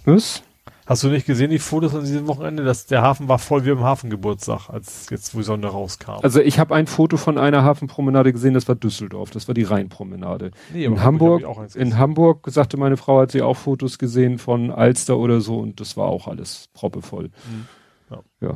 Was? 0.06 0.44
Hast 0.86 1.04
du 1.04 1.08
nicht 1.08 1.26
gesehen, 1.26 1.50
die 1.50 1.58
Fotos 1.58 1.96
an 1.96 2.02
diesem 2.02 2.28
Wochenende, 2.28 2.64
dass 2.64 2.86
der 2.86 3.02
Hafen 3.02 3.28
war 3.28 3.40
voll 3.40 3.66
wie 3.66 3.72
im 3.72 3.80
Hafengeburtstag, 3.80 4.70
als 4.70 5.08
jetzt, 5.10 5.34
wo 5.34 5.40
die 5.40 5.44
Sonne 5.44 5.66
rauskam? 5.66 6.20
Also 6.22 6.42
ich 6.42 6.60
habe 6.60 6.76
ein 6.76 6.86
Foto 6.86 7.18
von 7.18 7.40
einer 7.40 7.64
Hafenpromenade 7.64 8.32
gesehen, 8.32 8.54
das 8.54 8.68
war 8.68 8.76
Düsseldorf, 8.76 9.32
das 9.32 9.48
war 9.48 9.56
die 9.56 9.64
Rheinpromenade. 9.64 10.52
Nee, 10.72 10.86
in 10.86 11.02
Hamburg, 11.02 11.44
in 11.74 11.98
Hamburg 11.98 12.48
sagte 12.52 12.78
meine 12.78 12.98
Frau, 12.98 13.20
hat 13.20 13.32
sie 13.32 13.42
auch 13.42 13.58
Fotos 13.58 13.98
gesehen 13.98 14.38
von 14.38 14.70
Alster 14.70 15.18
oder 15.18 15.42
so 15.42 15.60
und 15.60 15.80
das 15.80 15.98
war 15.98 16.06
auch 16.06 16.28
alles 16.28 16.70
proppevoll. 16.74 17.26
Mhm. 17.26 17.68
Ja. 18.12 18.20
ja. 18.42 18.56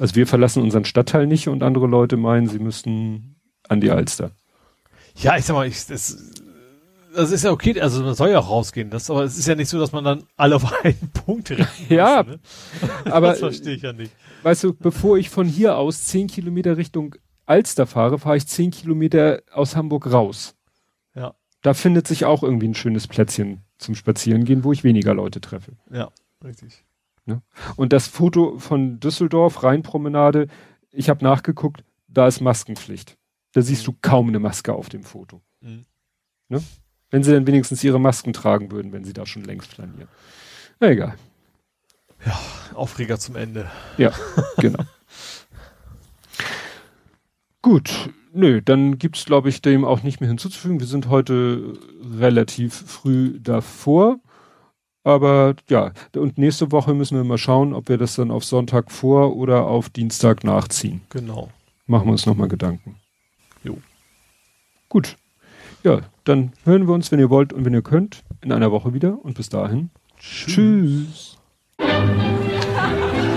Also 0.00 0.16
wir 0.16 0.26
verlassen 0.26 0.64
unseren 0.64 0.84
Stadtteil 0.84 1.28
nicht 1.28 1.46
und 1.46 1.62
andere 1.62 1.86
Leute 1.86 2.16
meinen, 2.16 2.48
sie 2.48 2.58
müssten 2.58 3.36
an 3.68 3.80
die 3.80 3.90
Alster. 3.90 4.32
Ja, 5.16 5.36
ich 5.36 5.44
sag 5.44 5.54
mal, 5.54 5.66
ich, 5.66 5.86
das, 5.86 6.39
das 7.14 7.30
ist 7.30 7.44
ja 7.44 7.50
okay, 7.50 7.80
also 7.80 8.02
man 8.02 8.14
soll 8.14 8.30
ja 8.30 8.38
auch 8.38 8.50
rausgehen, 8.50 8.90
das, 8.90 9.10
aber 9.10 9.24
es 9.24 9.38
ist 9.38 9.46
ja 9.46 9.54
nicht 9.54 9.68
so, 9.68 9.78
dass 9.78 9.92
man 9.92 10.04
dann 10.04 10.24
alle 10.36 10.56
auf 10.56 10.72
einen 10.84 11.10
Punkt 11.12 11.50
rennen 11.50 11.66
Ja, 11.88 12.22
muss, 12.22 12.34
ne? 12.34 12.40
aber 13.12 13.28
das 13.28 13.38
verstehe 13.40 13.74
ich 13.74 13.82
ja 13.82 13.92
nicht. 13.92 14.12
Weißt 14.42 14.64
du, 14.64 14.74
bevor 14.74 15.18
ich 15.18 15.30
von 15.30 15.46
hier 15.46 15.76
aus 15.76 16.04
zehn 16.04 16.26
Kilometer 16.26 16.76
Richtung 16.76 17.14
Alster 17.46 17.86
fahre, 17.86 18.18
fahre 18.18 18.36
ich 18.36 18.46
zehn 18.46 18.70
Kilometer 18.70 19.42
aus 19.52 19.76
Hamburg 19.76 20.12
raus. 20.12 20.56
Ja. 21.14 21.34
Da 21.62 21.74
findet 21.74 22.06
sich 22.06 22.24
auch 22.24 22.42
irgendwie 22.42 22.68
ein 22.68 22.74
schönes 22.74 23.08
Plätzchen 23.08 23.62
zum 23.78 23.94
Spazierengehen, 23.94 24.64
wo 24.64 24.72
ich 24.72 24.84
weniger 24.84 25.14
Leute 25.14 25.40
treffe. 25.40 25.72
Ja, 25.90 26.10
richtig. 26.44 26.84
Ne? 27.26 27.42
Und 27.76 27.92
das 27.92 28.06
Foto 28.06 28.58
von 28.58 29.00
Düsseldorf, 29.00 29.62
Rheinpromenade, 29.62 30.46
ich 30.90 31.10
habe 31.10 31.24
nachgeguckt, 31.24 31.84
da 32.08 32.26
ist 32.26 32.40
Maskenpflicht. 32.40 33.16
Da 33.52 33.62
siehst 33.62 33.82
mhm. 33.82 33.92
du 33.92 33.98
kaum 34.00 34.28
eine 34.28 34.38
Maske 34.38 34.72
auf 34.72 34.88
dem 34.88 35.02
Foto. 35.02 35.42
Mhm. 35.60 35.84
Ne? 36.48 36.62
Wenn 37.10 37.22
sie 37.22 37.32
dann 37.32 37.46
wenigstens 37.46 37.82
ihre 37.82 38.00
Masken 38.00 38.32
tragen 38.32 38.70
würden, 38.70 38.92
wenn 38.92 39.04
sie 39.04 39.12
da 39.12 39.26
schon 39.26 39.44
längst 39.44 39.74
planieren. 39.74 40.08
Na 40.78 40.90
egal. 40.90 41.14
Ja, 42.24 42.38
Aufreger 42.74 43.18
zum 43.18 43.36
Ende. 43.36 43.70
Ja, 43.96 44.12
genau. 44.58 44.84
Gut, 47.62 48.10
nö, 48.32 48.62
dann 48.62 48.98
gibt's 48.98 49.24
glaube 49.24 49.48
ich 49.48 49.60
dem 49.60 49.84
auch 49.84 50.02
nicht 50.02 50.20
mehr 50.20 50.28
hinzuzufügen. 50.28 50.80
Wir 50.80 50.86
sind 50.86 51.08
heute 51.08 51.74
relativ 52.18 52.74
früh 52.74 53.38
davor. 53.40 54.18
Aber 55.02 55.54
ja, 55.68 55.92
und 56.14 56.36
nächste 56.36 56.72
Woche 56.72 56.92
müssen 56.92 57.16
wir 57.16 57.24
mal 57.24 57.38
schauen, 57.38 57.72
ob 57.72 57.88
wir 57.88 57.96
das 57.96 58.16
dann 58.16 58.30
auf 58.30 58.44
Sonntag 58.44 58.92
vor 58.92 59.34
oder 59.34 59.66
auf 59.66 59.88
Dienstag 59.88 60.44
nachziehen. 60.44 61.00
Genau. 61.08 61.50
Machen 61.86 62.06
wir 62.06 62.12
uns 62.12 62.26
nochmal 62.26 62.48
Gedanken. 62.48 62.96
Jo. 63.64 63.78
Gut. 64.88 65.16
Ja, 65.82 66.00
dann 66.24 66.52
hören 66.64 66.86
wir 66.86 66.94
uns, 66.94 67.10
wenn 67.12 67.18
ihr 67.18 67.30
wollt 67.30 67.52
und 67.52 67.64
wenn 67.64 67.74
ihr 67.74 67.82
könnt, 67.82 68.22
in 68.42 68.52
einer 68.52 68.70
Woche 68.70 68.94
wieder. 68.94 69.18
Und 69.24 69.34
bis 69.34 69.48
dahin. 69.48 69.90
Tschüss. 70.18 71.36
Tschüss. 71.78 73.36